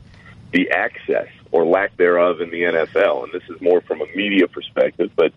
the 0.52 0.70
access 0.70 1.28
or 1.52 1.64
lack 1.64 1.96
thereof 1.96 2.40
in 2.40 2.50
the 2.50 2.62
NFL, 2.62 3.24
and 3.24 3.32
this 3.32 3.48
is 3.48 3.60
more 3.60 3.80
from 3.82 4.00
a 4.00 4.06
media 4.14 4.48
perspective, 4.48 5.10
but. 5.16 5.32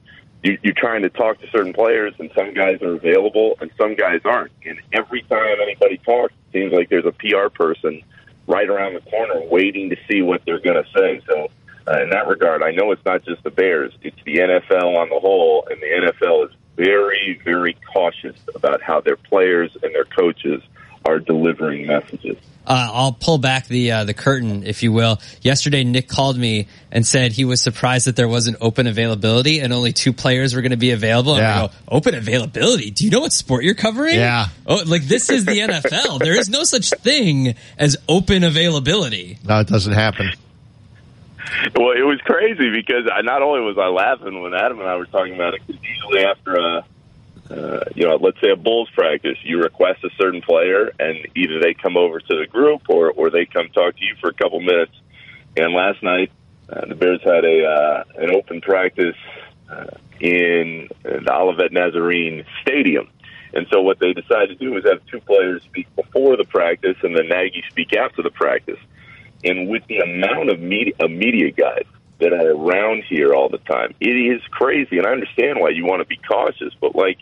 You, 0.45 0.57
you're 0.61 0.73
trying 0.73 1.03
to 1.03 1.09
talk 1.09 1.39
to 1.39 1.49
certain 1.51 1.71
players, 1.71 2.15
and 2.19 2.29
some 2.35 2.53
guys 2.53 2.81
are 2.81 2.95
available, 2.95 3.55
and 3.61 3.71
some 3.77 3.95
guys 3.95 4.19
aren't. 4.25 4.51
And 4.65 4.77
every 4.91 5.21
time 5.21 5.55
anybody 5.61 5.99
talks, 5.99 6.33
it 6.33 6.51
seems 6.51 6.73
like 6.73 6.89
there's 6.89 7.05
a 7.05 7.13
PR 7.13 7.47
person 7.47 8.03
right 8.47 8.69
around 8.69 8.93
the 8.93 9.09
corner 9.09 9.41
waiting 9.49 9.89
to 9.89 9.97
see 10.09 10.21
what 10.21 10.41
they're 10.45 10.59
going 10.59 10.83
to 10.83 10.89
say. 10.95 11.21
So, 11.27 11.47
uh, 11.87 12.01
in 12.01 12.09
that 12.11 12.27
regard, 12.27 12.63
I 12.63 12.71
know 12.71 12.91
it's 12.91 13.05
not 13.05 13.23
just 13.25 13.43
the 13.43 13.51
Bears; 13.51 13.93
it's 14.01 14.21
the 14.25 14.37
NFL 14.37 14.97
on 14.97 15.09
the 15.09 15.19
whole, 15.19 15.67
and 15.69 15.79
the 15.81 16.11
NFL 16.11 16.49
is 16.49 16.55
very, 16.75 17.39
very 17.43 17.77
cautious 17.93 18.35
about 18.55 18.81
how 18.81 19.01
their 19.01 19.17
players 19.17 19.75
and 19.83 19.93
their 19.93 20.05
coaches 20.05 20.61
are 21.05 21.19
delivering 21.19 21.87
messages. 21.87 22.37
Uh, 22.65 22.89
I'll 22.93 23.11
pull 23.11 23.39
back 23.39 23.67
the 23.67 23.91
uh, 23.91 24.03
the 24.05 24.13
curtain, 24.13 24.65
if 24.65 24.83
you 24.83 24.93
will. 24.93 25.19
Yesterday, 25.41 25.83
Nick 25.83 26.07
called 26.07 26.37
me 26.37 26.67
and 26.93 27.05
said 27.05 27.33
he 27.33 27.43
was 27.43 27.61
surprised 27.61 28.07
that 28.07 28.15
there 28.15 28.29
wasn't 28.29 28.55
open 28.61 28.87
availability 28.87 29.59
and 29.59 29.73
only 29.73 29.91
two 29.91 30.13
players 30.13 30.55
were 30.55 30.61
going 30.61 30.71
to 30.71 30.77
be 30.77 30.91
available. 30.91 31.33
And 31.33 31.41
Yeah. 31.41 31.63
I 31.63 31.67
go, 31.67 31.73
open 31.89 32.15
availability? 32.15 32.91
Do 32.91 33.03
you 33.03 33.11
know 33.11 33.19
what 33.19 33.33
sport 33.33 33.65
you're 33.65 33.73
covering? 33.75 34.15
Yeah. 34.15 34.47
Oh, 34.65 34.81
like 34.85 35.03
this 35.03 35.29
is 35.29 35.43
the 35.43 35.59
NFL. 35.59 36.19
There 36.19 36.39
is 36.39 36.47
no 36.47 36.63
such 36.63 36.89
thing 36.91 37.55
as 37.77 37.97
open 38.07 38.45
availability. 38.45 39.39
No, 39.43 39.59
it 39.59 39.67
doesn't 39.67 39.93
happen. 39.93 40.29
Well, 41.75 41.91
it 41.91 42.05
was 42.05 42.19
crazy 42.23 42.69
because 42.71 43.09
I, 43.13 43.21
not 43.23 43.41
only 43.41 43.59
was 43.61 43.77
I 43.77 43.87
laughing 43.87 44.41
when 44.41 44.53
Adam 44.53 44.79
and 44.79 44.87
I 44.87 44.95
were 44.95 45.05
talking 45.05 45.33
about 45.35 45.53
it, 45.53 45.61
because 45.67 45.83
usually 45.83 46.23
after 46.23 46.55
a, 46.55 46.85
uh, 47.53 47.83
you 47.95 48.07
know, 48.07 48.15
let's 48.15 48.39
say 48.41 48.49
a 48.49 48.55
Bulls 48.55 48.89
practice, 48.95 49.37
you 49.43 49.61
request 49.61 50.03
a 50.03 50.09
certain 50.17 50.41
player, 50.41 50.91
and 50.99 51.27
either 51.35 51.59
they 51.59 51.73
come 51.73 51.97
over 51.97 52.19
to 52.19 52.39
the 52.39 52.47
group 52.47 52.83
or 52.89 53.11
or 53.11 53.29
they 53.29 53.45
come 53.45 53.69
talk 53.69 53.95
to 53.95 54.03
you 54.03 54.15
for 54.19 54.29
a 54.29 54.33
couple 54.33 54.59
minutes. 54.59 54.93
And 55.55 55.73
last 55.73 56.01
night, 56.01 56.31
uh, 56.69 56.85
the 56.85 56.95
Bears 56.95 57.21
had 57.23 57.45
a 57.45 57.65
uh, 57.65 58.03
an 58.17 58.35
open 58.35 58.61
practice 58.61 59.15
uh, 59.69 59.85
in 60.19 60.89
the 61.03 61.31
Olivet 61.31 61.71
Nazarene 61.71 62.45
Stadium. 62.61 63.09
And 63.53 63.67
so 63.71 63.81
what 63.81 63.99
they 63.99 64.13
decided 64.13 64.49
to 64.49 64.65
do 64.65 64.71
was 64.71 64.83
have 64.85 65.05
two 65.05 65.19
players 65.19 65.61
speak 65.63 65.87
before 65.95 66.37
the 66.37 66.45
practice 66.45 66.97
and 67.03 67.15
then 67.15 67.27
Nagy 67.27 67.63
speak 67.69 67.95
after 67.95 68.23
the 68.23 68.31
practice. 68.31 68.79
And 69.43 69.69
with 69.69 69.85
the 69.87 69.99
amount 69.99 70.49
of 70.49 70.59
media, 70.59 70.93
of 70.99 71.11
media 71.11 71.51
guys 71.51 71.85
that 72.19 72.33
are 72.33 72.51
around 72.51 73.03
here 73.03 73.33
all 73.33 73.49
the 73.49 73.59
time, 73.59 73.93
it 73.99 74.15
is 74.15 74.41
crazy. 74.49 74.97
And 74.97 75.05
I 75.05 75.11
understand 75.11 75.59
why 75.59 75.69
you 75.69 75.85
want 75.85 76.01
to 76.01 76.07
be 76.07 76.17
cautious, 76.17 76.73
but 76.81 76.95
like 76.95 77.19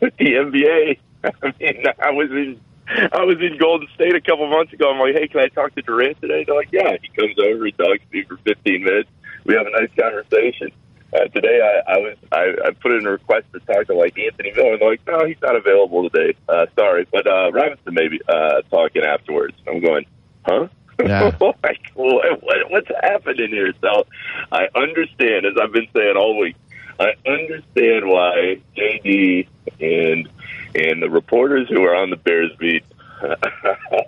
with 0.00 0.16
the 0.18 0.32
NBA, 0.32 0.98
I 1.24 1.54
mean, 1.58 1.84
I 1.98 2.10
was 2.10 2.30
in 2.30 2.60
I 2.90 3.22
was 3.22 3.38
in 3.40 3.56
Golden 3.56 3.86
State 3.94 4.16
a 4.16 4.20
couple 4.20 4.48
months 4.48 4.72
ago. 4.72 4.90
I'm 4.90 4.98
like, 4.98 5.14
hey, 5.14 5.28
can 5.28 5.40
I 5.40 5.48
talk 5.48 5.74
to 5.76 5.82
Durant 5.82 6.20
today? 6.20 6.44
They're 6.44 6.56
like, 6.56 6.72
yeah. 6.72 6.96
He 7.00 7.08
comes 7.08 7.38
over, 7.38 7.64
he 7.64 7.72
talks 7.72 8.00
to 8.00 8.16
me 8.16 8.24
for 8.24 8.36
15 8.38 8.82
minutes. 8.82 9.08
We 9.44 9.54
have 9.54 9.66
a 9.66 9.70
nice 9.70 9.90
conversation. 9.98 10.72
Uh, 11.12 11.24
today, 11.26 11.60
I, 11.60 11.92
I 11.92 11.98
was 11.98 12.16
I, 12.30 12.68
I 12.68 12.70
put 12.70 12.92
in 12.92 13.06
a 13.06 13.10
request 13.10 13.46
to 13.52 13.60
talk 13.60 13.86
to 13.88 13.94
like 13.94 14.16
Anthony 14.18 14.52
Miller, 14.52 14.72
and 14.72 14.80
they're 14.80 14.90
like, 14.90 15.06
no, 15.06 15.24
he's 15.26 15.40
not 15.42 15.56
available 15.56 16.08
today. 16.08 16.36
Uh, 16.48 16.66
sorry, 16.76 17.06
but 17.10 17.26
uh, 17.26 17.50
Robinson 17.52 17.94
maybe 17.94 18.20
uh, 18.28 18.62
talking 18.70 19.02
afterwards. 19.02 19.56
I'm 19.66 19.80
going, 19.80 20.06
huh? 20.44 20.68
Yeah. 21.00 21.32
like, 21.40 21.80
what, 21.94 22.42
what, 22.42 22.70
what's 22.70 22.90
happening 23.02 23.48
here? 23.48 23.72
So 23.80 24.06
I 24.52 24.68
understand, 24.76 25.46
as 25.46 25.54
I've 25.60 25.72
been 25.72 25.88
saying 25.94 26.16
all 26.16 26.38
week, 26.38 26.56
I 27.00 27.14
understand 27.26 28.06
why 28.06 28.60
JD 28.76 29.48
and 29.80 30.28
and 30.74 31.02
the 31.02 31.08
reporters 31.10 31.68
who 31.68 31.82
are 31.82 31.96
on 31.96 32.10
the 32.10 32.16
Bears 32.16 32.52
beat 32.58 32.84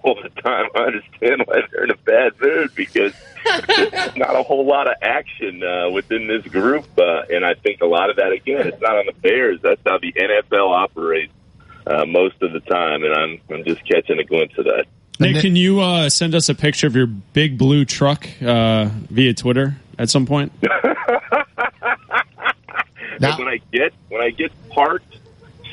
all 0.05 0.19
the 0.23 0.29
time. 0.43 0.67
I 0.75 0.81
understand 0.81 1.43
why 1.47 1.63
they're 1.71 1.85
in 1.85 1.91
a 1.91 1.97
bad 1.97 2.33
mood 2.41 2.75
because 2.75 3.15
there's 3.67 4.17
not 4.17 4.37
a 4.37 4.43
whole 4.43 4.67
lot 4.67 4.87
of 4.87 4.95
action 5.01 5.63
uh, 5.63 5.91
within 5.91 6.29
this 6.29 6.47
group, 6.47 6.87
uh, 6.99 7.23
and 7.31 7.45
I 7.45 7.55
think 7.55 7.81
a 7.81 7.87
lot 7.87 8.11
of 8.11 8.17
that 8.17 8.33
again, 8.33 8.69
it's 8.69 8.81
not 8.81 8.97
on 8.97 9.07
the 9.07 9.13
Bears. 9.13 9.61
That's 9.63 9.81
how 9.87 9.99
the 9.99 10.13
NFL 10.13 10.71
operates 10.71 11.33
uh, 11.87 12.05
most 12.05 12.43
of 12.43 12.53
the 12.53 12.61
time, 12.61 13.05
and 13.05 13.15
I'm 13.15 13.41
I'm 13.51 13.65
just 13.65 13.87
catching 13.89 14.19
a 14.19 14.25
glimpse 14.25 14.57
of 14.59 14.67
that. 14.67 14.85
Nick, 15.19 15.41
can 15.41 15.57
you 15.57 15.81
uh, 15.81 16.11
send 16.11 16.35
us 16.35 16.49
a 16.49 16.55
picture 16.55 16.87
of 16.87 16.97
your 16.97 17.07
big 17.07 17.57
blue 17.57 17.85
truck 17.85 18.29
uh, 18.43 18.89
via 19.09 19.33
Twitter 19.35 19.77
at 19.99 20.11
some 20.11 20.27
point? 20.27 20.53
And 23.31 23.39
when 23.39 23.49
I 23.49 23.61
get 23.73 23.93
when 24.09 24.23
I 24.23 24.31
get 24.31 24.51
parked 24.71 25.19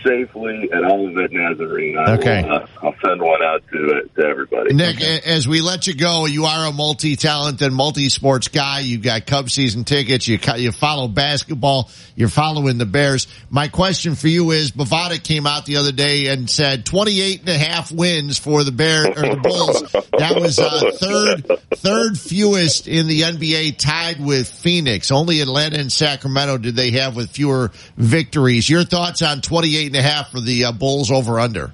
safely 0.04 0.70
at 0.72 0.84
Olivet 0.84 1.32
Nazarene, 1.32 1.98
I 1.98 2.14
Okay. 2.14 2.44
will, 2.44 2.54
uh, 2.54 2.66
I'll 2.84 2.96
send 3.06 3.22
one 3.22 3.42
out 3.44 3.64
to 3.72 3.78
uh, 4.18 4.22
to 4.22 4.28
everybody. 4.28 4.74
Nick, 4.74 5.02
a- 5.02 5.28
as 5.30 5.48
we 5.48 5.62
let 5.62 5.88
you 5.88 5.94
go, 5.96 6.26
you 6.26 6.46
are 6.46 6.68
a 6.68 6.72
multi-talented, 6.72 7.72
multi-sports 7.72 8.48
guy. 8.48 8.80
You've 8.80 9.02
got 9.04 9.26
Cub 9.26 9.50
season 9.50 9.84
tickets. 9.84 10.28
You 10.28 10.40
you 10.58 10.72
follow 10.72 11.08
basketball. 11.08 11.90
You're 12.16 12.30
following 12.30 12.78
the 12.78 12.86
Bears. 12.86 13.28
My 13.50 13.68
question 13.68 14.16
for 14.16 14.28
you 14.28 14.52
is: 14.52 14.72
Bovada 14.72 15.22
came 15.22 15.46
out 15.48 15.66
the 15.66 15.78
other 15.78 15.92
day 15.92 16.28
and 16.28 16.50
said 16.50 16.86
28 16.86 17.42
and 17.42 17.50
a 17.50 17.58
half 17.58 17.92
wins 17.92 18.38
for 18.38 18.64
the 18.64 18.72
Bears 18.72 19.08
or 19.08 19.36
the 19.36 19.40
Bulls. 19.42 19.92
That 20.18 20.40
was 20.40 20.60
uh, 20.60 20.92
third 20.94 21.60
third 21.76 22.20
fewest 22.20 22.88
in 22.88 23.08
the 23.08 23.22
NBA, 23.22 23.78
tied 23.78 24.20
with 24.24 24.48
Phoenix. 24.50 25.12
Only 25.12 25.42
Atlanta 25.42 25.80
and 25.80 25.92
Sacramento 25.92 26.58
did 26.58 26.76
they 26.76 26.92
have 26.92 27.16
with 27.16 27.30
fewer 27.32 27.72
victories. 27.98 28.70
Your 28.70 28.84
thoughts 28.84 29.22
on 29.22 29.42
28 29.42 29.89
and 29.90 29.98
a 29.98 30.02
half 30.02 30.32
for 30.32 30.40
the 30.40 30.66
uh, 30.66 30.72
Bulls 30.72 31.12
over 31.12 31.40
under? 31.40 31.74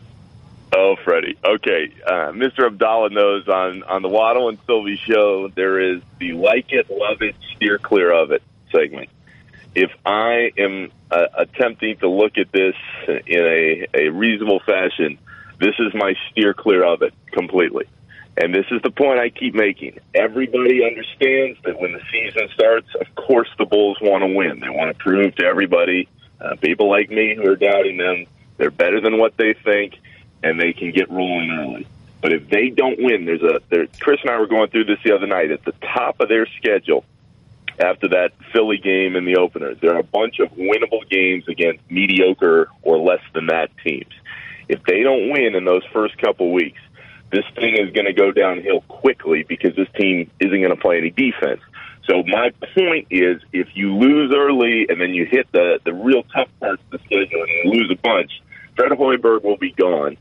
Oh, 0.75 0.95
Freddie. 1.03 1.37
Okay, 1.43 1.93
uh, 2.05 2.31
Mr. 2.31 2.65
Abdallah 2.65 3.09
knows 3.09 3.47
on 3.47 3.83
on 3.83 4.01
the 4.01 4.09
Waddle 4.09 4.49
and 4.49 4.57
Silvy 4.65 4.97
show 4.97 5.47
there 5.55 5.79
is 5.79 6.01
the 6.19 6.33
like 6.33 6.65
it, 6.69 6.89
love 6.89 7.21
it, 7.21 7.35
steer 7.55 7.77
clear 7.77 8.11
of 8.11 8.31
it 8.31 8.43
segment. 8.71 9.09
If 9.73 9.91
I 10.05 10.51
am 10.57 10.91
uh, 11.11 11.27
attempting 11.37 11.97
to 11.97 12.09
look 12.09 12.37
at 12.37 12.51
this 12.51 12.75
in 13.07 13.23
a, 13.27 13.87
a 13.93 14.09
reasonable 14.09 14.59
fashion, 14.65 15.17
this 15.59 15.75
is 15.79 15.93
my 15.93 16.13
steer 16.29 16.53
clear 16.53 16.83
of 16.83 17.01
it 17.01 17.13
completely. 17.31 17.85
And 18.37 18.53
this 18.53 18.65
is 18.69 18.81
the 18.81 18.91
point 18.91 19.19
I 19.19 19.29
keep 19.29 19.53
making. 19.53 19.99
Everybody 20.13 20.83
understands 20.83 21.57
that 21.63 21.79
when 21.79 21.93
the 21.93 22.01
season 22.11 22.49
starts, 22.53 22.87
of 22.99 23.15
course 23.15 23.47
the 23.57 23.65
Bulls 23.65 23.97
want 24.01 24.23
to 24.23 24.27
win. 24.27 24.59
They 24.59 24.69
want 24.69 24.95
to 24.95 25.01
prove 25.01 25.35
to 25.35 25.45
everybody, 25.45 26.09
uh, 26.39 26.55
people 26.55 26.89
like 26.89 27.09
me 27.09 27.35
who 27.35 27.47
are 27.49 27.55
doubting 27.55 27.97
them, 27.97 28.25
they're 28.57 28.71
better 28.71 29.01
than 29.01 29.17
what 29.17 29.37
they 29.37 29.53
think, 29.53 29.99
and 30.43 30.59
they 30.59 30.73
can 30.73 30.91
get 30.91 31.09
rolling 31.09 31.51
early. 31.51 31.87
But 32.21 32.33
if 32.33 32.49
they 32.49 32.69
don't 32.69 32.99
win, 32.99 33.25
there's 33.25 33.43
a 33.43 33.59
there, 33.69 33.87
Chris 33.99 34.19
and 34.21 34.31
I 34.31 34.39
were 34.39 34.47
going 34.47 34.69
through 34.69 34.85
this 34.85 34.99
the 35.03 35.13
other 35.13 35.27
night. 35.27 35.51
At 35.51 35.63
the 35.63 35.73
top 35.73 36.19
of 36.19 36.29
their 36.29 36.47
schedule, 36.57 37.05
after 37.79 38.07
that 38.09 38.31
Philly 38.51 38.77
game 38.77 39.15
in 39.15 39.25
the 39.25 39.37
opener, 39.37 39.75
there 39.75 39.95
are 39.95 39.99
a 39.99 40.03
bunch 40.03 40.39
of 40.39 40.49
winnable 40.51 41.07
games 41.09 41.47
against 41.47 41.83
mediocre 41.89 42.69
or 42.81 42.97
less 42.97 43.21
than 43.33 43.47
that 43.47 43.69
teams. 43.83 44.11
If 44.67 44.83
they 44.83 45.03
don't 45.03 45.29
win 45.29 45.55
in 45.55 45.65
those 45.65 45.83
first 45.93 46.17
couple 46.17 46.51
weeks, 46.51 46.79
this 47.31 47.45
thing 47.55 47.75
is 47.75 47.91
going 47.91 48.05
to 48.05 48.13
go 48.13 48.31
downhill 48.31 48.81
quickly 48.81 49.43
because 49.43 49.75
this 49.75 49.89
team 49.95 50.31
isn't 50.39 50.61
going 50.61 50.75
to 50.75 50.81
play 50.81 50.97
any 50.97 51.11
defense. 51.11 51.61
So 52.07 52.23
my 52.27 52.51
point 52.75 53.07
is, 53.09 53.41
if 53.51 53.69
you 53.75 53.95
lose 53.95 54.31
early 54.35 54.85
and 54.89 55.01
then 55.01 55.13
you 55.13 55.25
hit 55.25 55.51
the 55.51 55.79
the 55.83 55.93
real 55.93 56.23
tough 56.23 56.49
parts 56.59 56.81
of 56.83 56.91
the 56.91 56.99
schedule 57.05 57.41
and 57.41 57.49
you 57.49 57.71
lose 57.71 57.91
a 57.91 57.95
bunch, 58.01 58.31
Fred 58.75 58.91
Hoiberg 58.91 59.43
will 59.43 59.57
be 59.57 59.71
gone, 59.71 60.17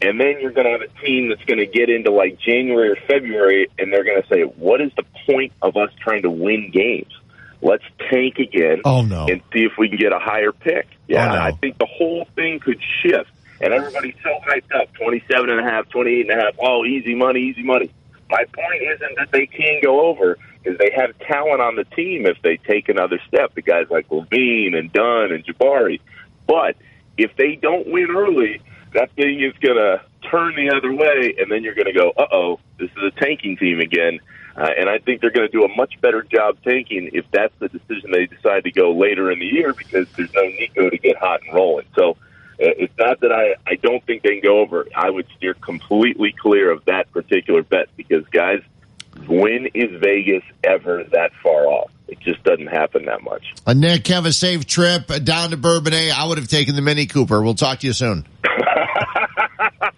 And 0.00 0.18
then 0.20 0.40
you're 0.40 0.50
going 0.52 0.66
to 0.66 0.72
have 0.72 0.82
a 0.82 0.88
team 1.04 1.28
that's 1.28 1.44
going 1.44 1.58
to 1.58 1.66
get 1.66 1.88
into 1.90 2.10
like 2.10 2.38
January 2.38 2.90
or 2.90 2.96
February, 3.06 3.68
and 3.78 3.92
they're 3.92 4.04
going 4.04 4.20
to 4.22 4.28
say, 4.28 4.42
"What 4.42 4.80
is 4.80 4.92
the 4.96 5.04
point 5.26 5.52
of 5.62 5.76
us 5.76 5.90
trying 6.02 6.22
to 6.22 6.30
win 6.30 6.70
games? 6.72 7.12
Let's 7.62 7.84
tank 8.10 8.38
again 8.38 8.82
Oh, 8.84 9.02
no. 9.02 9.26
and 9.26 9.40
see 9.52 9.64
if 9.64 9.72
we 9.78 9.88
can 9.88 9.98
get 9.98 10.12
a 10.12 10.18
higher 10.18 10.52
pick." 10.52 10.86
Oh, 10.90 10.96
yeah, 11.08 11.32
Oh, 11.32 11.34
no. 11.36 11.40
I 11.42 11.50
think 11.52 11.78
the 11.78 11.86
whole 11.86 12.26
thing 12.34 12.60
could 12.60 12.80
shift, 13.02 13.30
and 13.60 13.72
everybody's 13.74 14.14
so 14.22 14.30
hyped 14.46 14.74
up 14.74 14.92
27 14.94 15.50
and 15.50 15.60
a 15.60 15.64
half, 15.70 15.88
28 15.90 16.30
and 16.30 16.40
a 16.40 16.42
half. 16.44 16.54
Oh, 16.58 16.84
easy 16.84 17.14
money, 17.14 17.40
easy 17.40 17.62
money. 17.62 17.90
My 18.28 18.44
point 18.52 18.82
isn't 18.82 19.16
that 19.18 19.30
they 19.32 19.46
can 19.46 19.80
go 19.82 20.06
over 20.06 20.36
because 20.66 20.78
they 20.78 20.90
have 20.96 21.16
talent 21.20 21.60
on 21.60 21.76
the 21.76 21.84
team 21.84 22.26
if 22.26 22.40
they 22.42 22.56
take 22.56 22.88
another 22.88 23.20
step. 23.28 23.54
The 23.54 23.62
guys 23.62 23.86
like 23.88 24.08
LaVine 24.08 24.76
and 24.76 24.92
Dunn 24.92 25.32
and 25.32 25.44
Jabari. 25.44 26.00
But 26.46 26.76
if 27.16 27.36
they 27.36 27.54
don't 27.54 27.86
win 27.90 28.08
early, 28.10 28.60
that 28.92 29.12
thing 29.12 29.40
is 29.40 29.52
going 29.60 29.76
to 29.76 30.02
turn 30.28 30.56
the 30.56 30.74
other 30.74 30.92
way, 30.92 31.36
and 31.38 31.50
then 31.50 31.62
you're 31.62 31.74
going 31.74 31.86
to 31.86 31.92
go, 31.92 32.10
uh 32.16 32.26
oh, 32.32 32.60
this 32.78 32.90
is 32.90 33.02
a 33.02 33.10
tanking 33.20 33.56
team 33.56 33.80
again. 33.80 34.18
Uh, 34.56 34.70
and 34.76 34.88
I 34.88 34.98
think 34.98 35.20
they're 35.20 35.30
going 35.30 35.46
to 35.46 35.52
do 35.52 35.64
a 35.64 35.76
much 35.76 36.00
better 36.00 36.22
job 36.22 36.56
tanking 36.64 37.10
if 37.12 37.26
that's 37.30 37.54
the 37.58 37.68
decision 37.68 38.10
they 38.10 38.26
decide 38.26 38.64
to 38.64 38.72
go 38.72 38.92
later 38.92 39.30
in 39.30 39.38
the 39.38 39.46
year 39.46 39.74
because 39.74 40.08
there's 40.16 40.32
no 40.32 40.42
Niko 40.42 40.90
to 40.90 40.98
get 40.98 41.18
hot 41.18 41.42
and 41.46 41.54
rolling. 41.54 41.86
So 41.94 42.12
uh, 42.12 42.14
it's 42.58 42.96
not 42.98 43.20
that 43.20 43.32
I, 43.32 43.56
I 43.70 43.76
don't 43.76 44.04
think 44.04 44.22
they 44.22 44.40
can 44.40 44.42
go 44.42 44.60
over. 44.60 44.86
I 44.96 45.10
would 45.10 45.26
steer 45.36 45.52
completely 45.52 46.32
clear 46.32 46.70
of 46.70 46.86
that 46.86 47.12
particular 47.12 47.62
bet 47.62 47.88
because, 47.96 48.24
guys, 48.28 48.62
when 49.28 49.68
is 49.74 50.00
Vegas 50.00 50.42
ever 50.64 51.04
that 51.12 51.32
far 51.42 51.66
off? 51.66 51.90
It 52.08 52.20
just 52.20 52.42
doesn't 52.44 52.68
happen 52.68 53.06
that 53.06 53.22
much. 53.22 53.42
Uh, 53.66 53.72
Nick, 53.72 54.06
have 54.08 54.26
a 54.26 54.32
safe 54.32 54.64
trip 54.66 55.10
uh, 55.10 55.18
down 55.18 55.50
to 55.50 55.56
Bourbonnais. 55.56 56.12
I 56.12 56.26
would 56.26 56.38
have 56.38 56.48
taken 56.48 56.76
the 56.76 56.82
Mini 56.82 57.06
Cooper. 57.06 57.42
We'll 57.42 57.54
talk 57.54 57.80
to 57.80 57.86
you 57.86 57.92
soon. 57.92 58.26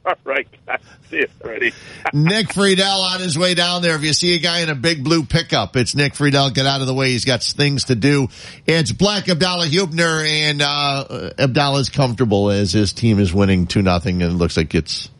All 0.06 0.14
right, 0.24 0.48
guys. 0.66 0.80
See 1.10 1.16
you, 1.18 1.26
Freddie. 1.40 1.72
Nick 2.12 2.48
Friedell 2.48 3.14
on 3.14 3.20
his 3.20 3.38
way 3.38 3.54
down 3.54 3.82
there. 3.82 3.94
If 3.94 4.02
you 4.02 4.12
see 4.12 4.34
a 4.34 4.38
guy 4.38 4.60
in 4.60 4.70
a 4.70 4.74
big 4.74 5.04
blue 5.04 5.24
pickup, 5.24 5.76
it's 5.76 5.94
Nick 5.94 6.14
Friedell. 6.14 6.52
Get 6.54 6.66
out 6.66 6.80
of 6.80 6.86
the 6.86 6.94
way. 6.94 7.10
He's 7.10 7.24
got 7.24 7.42
things 7.42 7.84
to 7.84 7.94
do. 7.94 8.28
It's 8.66 8.92
Black 8.92 9.28
Abdallah 9.28 9.66
Huebner, 9.66 10.22
and 10.24 10.62
uh, 10.62 11.30
Abdallah's 11.38 11.88
comfortable 11.90 12.50
as 12.50 12.72
his 12.72 12.92
team 12.92 13.18
is 13.18 13.32
winning 13.32 13.66
2 13.66 13.82
nothing, 13.82 14.22
and 14.22 14.32
it 14.32 14.36
looks 14.36 14.56
like 14.56 14.74
it's 14.74 15.10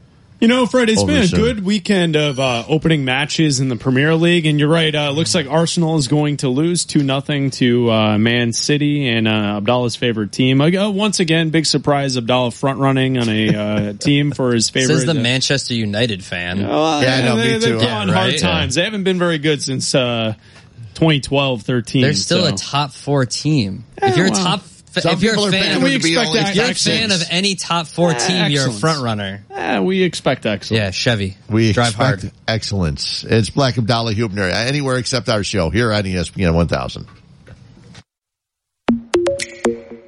You 0.41 0.47
know, 0.47 0.67
Fred, 0.67 0.89
it's 0.89 1.03
been 1.03 1.25
a 1.25 1.27
good 1.27 1.65
weekend 1.65 2.15
of 2.15 2.39
uh, 2.39 2.63
opening 2.69 3.05
matches 3.05 3.59
in 3.59 3.69
the 3.69 3.75
Premier 3.75 4.15
League, 4.15 4.47
and 4.47 4.61
you're 4.61 4.69
right. 4.69 4.95
Uh, 4.95 5.09
it 5.11 5.15
looks 5.15 5.35
like 5.35 5.49
Arsenal 5.49 5.97
is 5.97 6.07
going 6.07 6.37
to 6.39 6.49
lose 6.49 6.85
two 6.85 7.03
nothing 7.03 7.51
to 7.53 7.91
uh, 7.91 8.19
Man 8.19 8.53
City 8.53 9.09
and 9.09 9.27
uh, 9.27 9.57
Abdallah's 9.57 9.97
favorite 9.97 10.31
team. 10.31 10.61
Uh, 10.61 10.91
once 10.91 11.19
again, 11.19 11.51
big 11.51 11.67
surprise: 11.67 12.17
Abdallah 12.17 12.53
front 12.53 12.79
running 12.79 13.19
on 13.19 13.29
a 13.29 13.55
uh, 13.55 13.93
team 13.99 14.31
for 14.31 14.55
his 14.55 14.71
favorite. 14.71 14.99
Says 14.99 15.07
the 15.07 15.11
uh, 15.11 15.23
Manchester 15.23 15.75
United 15.75 16.23
fan. 16.23 16.61
well, 16.61 17.03
Yeah, 17.03 17.17
I 17.17 17.23
know, 17.23 17.37
they, 17.37 17.43
me 17.55 17.59
They've 17.59 17.63
too. 17.63 17.81
gone 17.81 18.07
Yeah, 18.07 18.15
hard 18.15 18.31
right? 18.31 18.39
times. 18.39 18.77
They 18.77 18.85
haven't 18.85 19.03
been 19.03 19.19
very 19.19 19.39
good 19.39 19.61
since 19.61 19.93
uh, 19.93 20.35
2012, 20.95 21.63
13. 21.63 22.03
They're 22.03 22.15
still 22.15 22.47
so. 22.47 22.55
a 22.55 22.57
top 22.57 22.93
four 22.93 23.27
team. 23.27 23.87
if 24.01 24.17
you're 24.17 24.27
a 24.27 24.31
well, 24.31 24.59
top, 24.59 24.63
Some 25.03 25.13
if 25.15 25.23
you're 25.23 25.35
a 25.35 25.51
fan, 25.51 25.53
picking 25.53 25.83
We 25.83 25.91
them 25.93 26.01
to 26.01 26.05
be 26.05 26.19
expect 26.19 26.49
if 26.49 26.55
you're 26.57 26.71
a 26.71 26.75
fan 26.75 27.11
of 27.13 27.23
any 27.31 27.55
top 27.55 27.87
four 27.87 28.13
team, 28.15 28.51
you're 28.51 28.63
a 28.63 28.67
excellence. 28.67 28.81
front 28.81 29.03
runner. 29.03 29.45
Eh, 29.51 29.79
we 29.81 30.03
expect 30.03 30.47
excellence. 30.47 30.79
Yeah, 30.79 30.91
Chevy. 30.91 31.37
We 31.49 31.73
drive 31.73 31.89
expect 31.89 32.23
hard. 32.23 32.33
excellence. 32.47 33.25
It's 33.25 33.51
Black 33.51 33.79
Abdallah 33.79 34.13
Huebner 34.15 34.45
anywhere 34.45 34.97
except 34.99 35.29
our 35.29 35.45
show 35.45 35.71
here 35.71 35.93
on 35.93 36.03
ESPN 36.05 36.55
1000. 36.55 37.07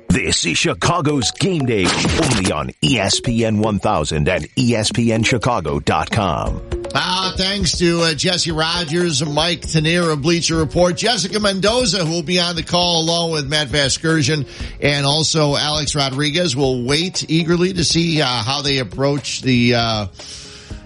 This 0.09 0.45
is 0.45 0.59
Chicago's 0.59 1.31
game 1.31 1.67
day 1.67 1.85
only 1.87 2.51
on 2.53 2.71
ESPN 2.83 3.61
1000 3.61 4.29
and 4.29 4.45
ESPNChicago.com. 4.57 6.80
Ah, 6.93 7.33
thanks 7.37 7.79
to 7.79 8.01
uh, 8.01 8.15
Jesse 8.15 8.51
Rogers, 8.51 9.25
Mike 9.25 9.61
Tanier 9.61 10.13
of 10.13 10.23
Bleacher 10.23 10.57
Report, 10.57 10.97
Jessica 10.97 11.39
Mendoza, 11.39 12.05
who 12.05 12.11
will 12.13 12.23
be 12.23 12.41
on 12.41 12.57
the 12.57 12.65
call 12.65 13.03
along 13.03 13.31
with 13.31 13.49
Matt 13.49 13.69
Vasgersian, 13.69 14.47
and 14.83 15.07
also 15.07 15.55
Alex 15.57 15.95
Rodriguez. 15.95 16.57
will 16.57 16.85
wait 16.85 17.25
eagerly 17.31 17.73
to 17.75 17.85
see 17.85 18.21
uh, 18.21 18.27
how 18.27 18.63
they 18.63 18.79
approach 18.79 19.43
the 19.43 19.75
uh, 19.77 20.07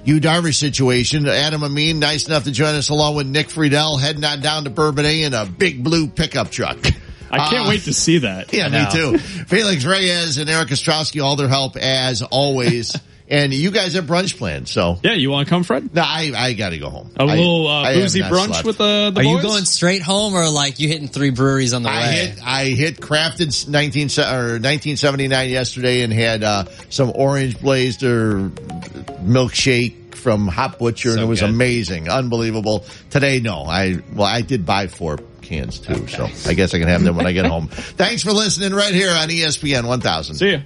Yu 0.04 0.20
Darvish 0.20 0.56
situation. 0.56 1.26
Adam 1.26 1.64
Amin, 1.64 2.00
nice 2.00 2.26
enough 2.28 2.44
to 2.44 2.52
join 2.52 2.74
us 2.74 2.90
along 2.90 3.16
with 3.16 3.26
Nick 3.26 3.48
Friedell, 3.48 3.98
heading 3.98 4.24
on 4.24 4.40
down 4.40 4.64
to 4.64 4.70
Bourbonnais 4.70 5.22
in 5.22 5.32
a 5.32 5.46
big 5.46 5.82
blue 5.82 6.06
pickup 6.06 6.50
truck. 6.50 6.78
I 7.30 7.48
can't 7.50 7.66
Uh, 7.66 7.70
wait 7.70 7.80
to 7.84 7.94
see 7.94 8.18
that. 8.18 8.52
Yeah, 8.52 8.68
me 8.68 8.84
too. 8.92 9.18
Felix 9.18 9.84
Reyes 9.86 10.36
and 10.36 10.50
Eric 10.50 10.68
Ostrowski, 10.68 11.24
all 11.24 11.36
their 11.36 11.48
help 11.48 11.76
as 11.76 12.20
always. 12.20 12.94
and 13.28 13.52
you 13.54 13.70
guys 13.70 13.94
have 13.94 14.04
brunch 14.04 14.36
planned, 14.36 14.68
so. 14.68 14.98
Yeah, 15.02 15.12
you 15.14 15.30
want 15.30 15.46
to 15.46 15.50
come, 15.50 15.64
Fred? 15.64 15.94
No, 15.94 16.02
I, 16.02 16.32
I 16.36 16.52
gotta 16.52 16.78
go 16.78 16.90
home. 16.90 17.10
A 17.18 17.22
I- 17.22 17.36
little 17.36 17.66
uh, 17.66 17.84
have 17.84 17.94
boozy 17.94 18.20
not 18.20 18.32
brunch 18.32 18.46
slept. 18.48 18.66
with 18.66 18.78
the, 18.78 19.10
the 19.14 19.20
Are 19.20 19.24
boys? 19.24 19.26
you 19.26 19.42
going 19.42 19.64
straight 19.64 20.02
home 20.02 20.34
or 20.34 20.48
like 20.50 20.78
you 20.78 20.88
hitting 20.88 21.08
three 21.08 21.30
breweries 21.30 21.72
on 21.74 21.82
the 21.82 21.90
I 21.90 22.00
way? 22.00 22.12
hit 22.26 22.38
I 22.46 22.64
hit 22.66 22.96
crafted 22.98 23.68
19 23.68 24.02
or 24.18 24.58
1979 24.60 25.48
yesterday 25.50 26.02
and 26.02 26.12
had 26.12 26.42
uh, 26.42 26.64
some 26.90 27.12
orange 27.14 27.58
blazed 27.60 28.02
or 28.02 28.50
milkshake 29.22 30.14
from 30.14 30.48
Hop 30.48 30.78
Butcher 30.78 31.10
and 31.12 31.20
it 31.20 31.26
was 31.26 31.40
good. 31.40 31.50
amazing, 31.50 32.08
unbelievable. 32.08 32.84
Today, 33.10 33.40
no, 33.40 33.64
I 33.64 33.98
well 34.12 34.26
I 34.26 34.40
did 34.42 34.64
buy 34.66 34.86
four 34.86 35.18
cans 35.42 35.78
too, 35.78 36.06
so 36.08 36.28
I 36.46 36.54
guess 36.54 36.72
I 36.74 36.78
can 36.78 36.88
have 36.88 37.02
them 37.02 37.16
when 37.16 37.26
I 37.26 37.32
get 37.32 37.44
home. 37.46 37.68
Thanks 37.68 38.22
for 38.22 38.32
listening 38.32 38.72
right 38.72 38.94
here 38.94 39.10
on 39.10 39.28
ESPN 39.28 39.86
1000. 39.86 40.36
See 40.36 40.52
ya. 40.52 40.58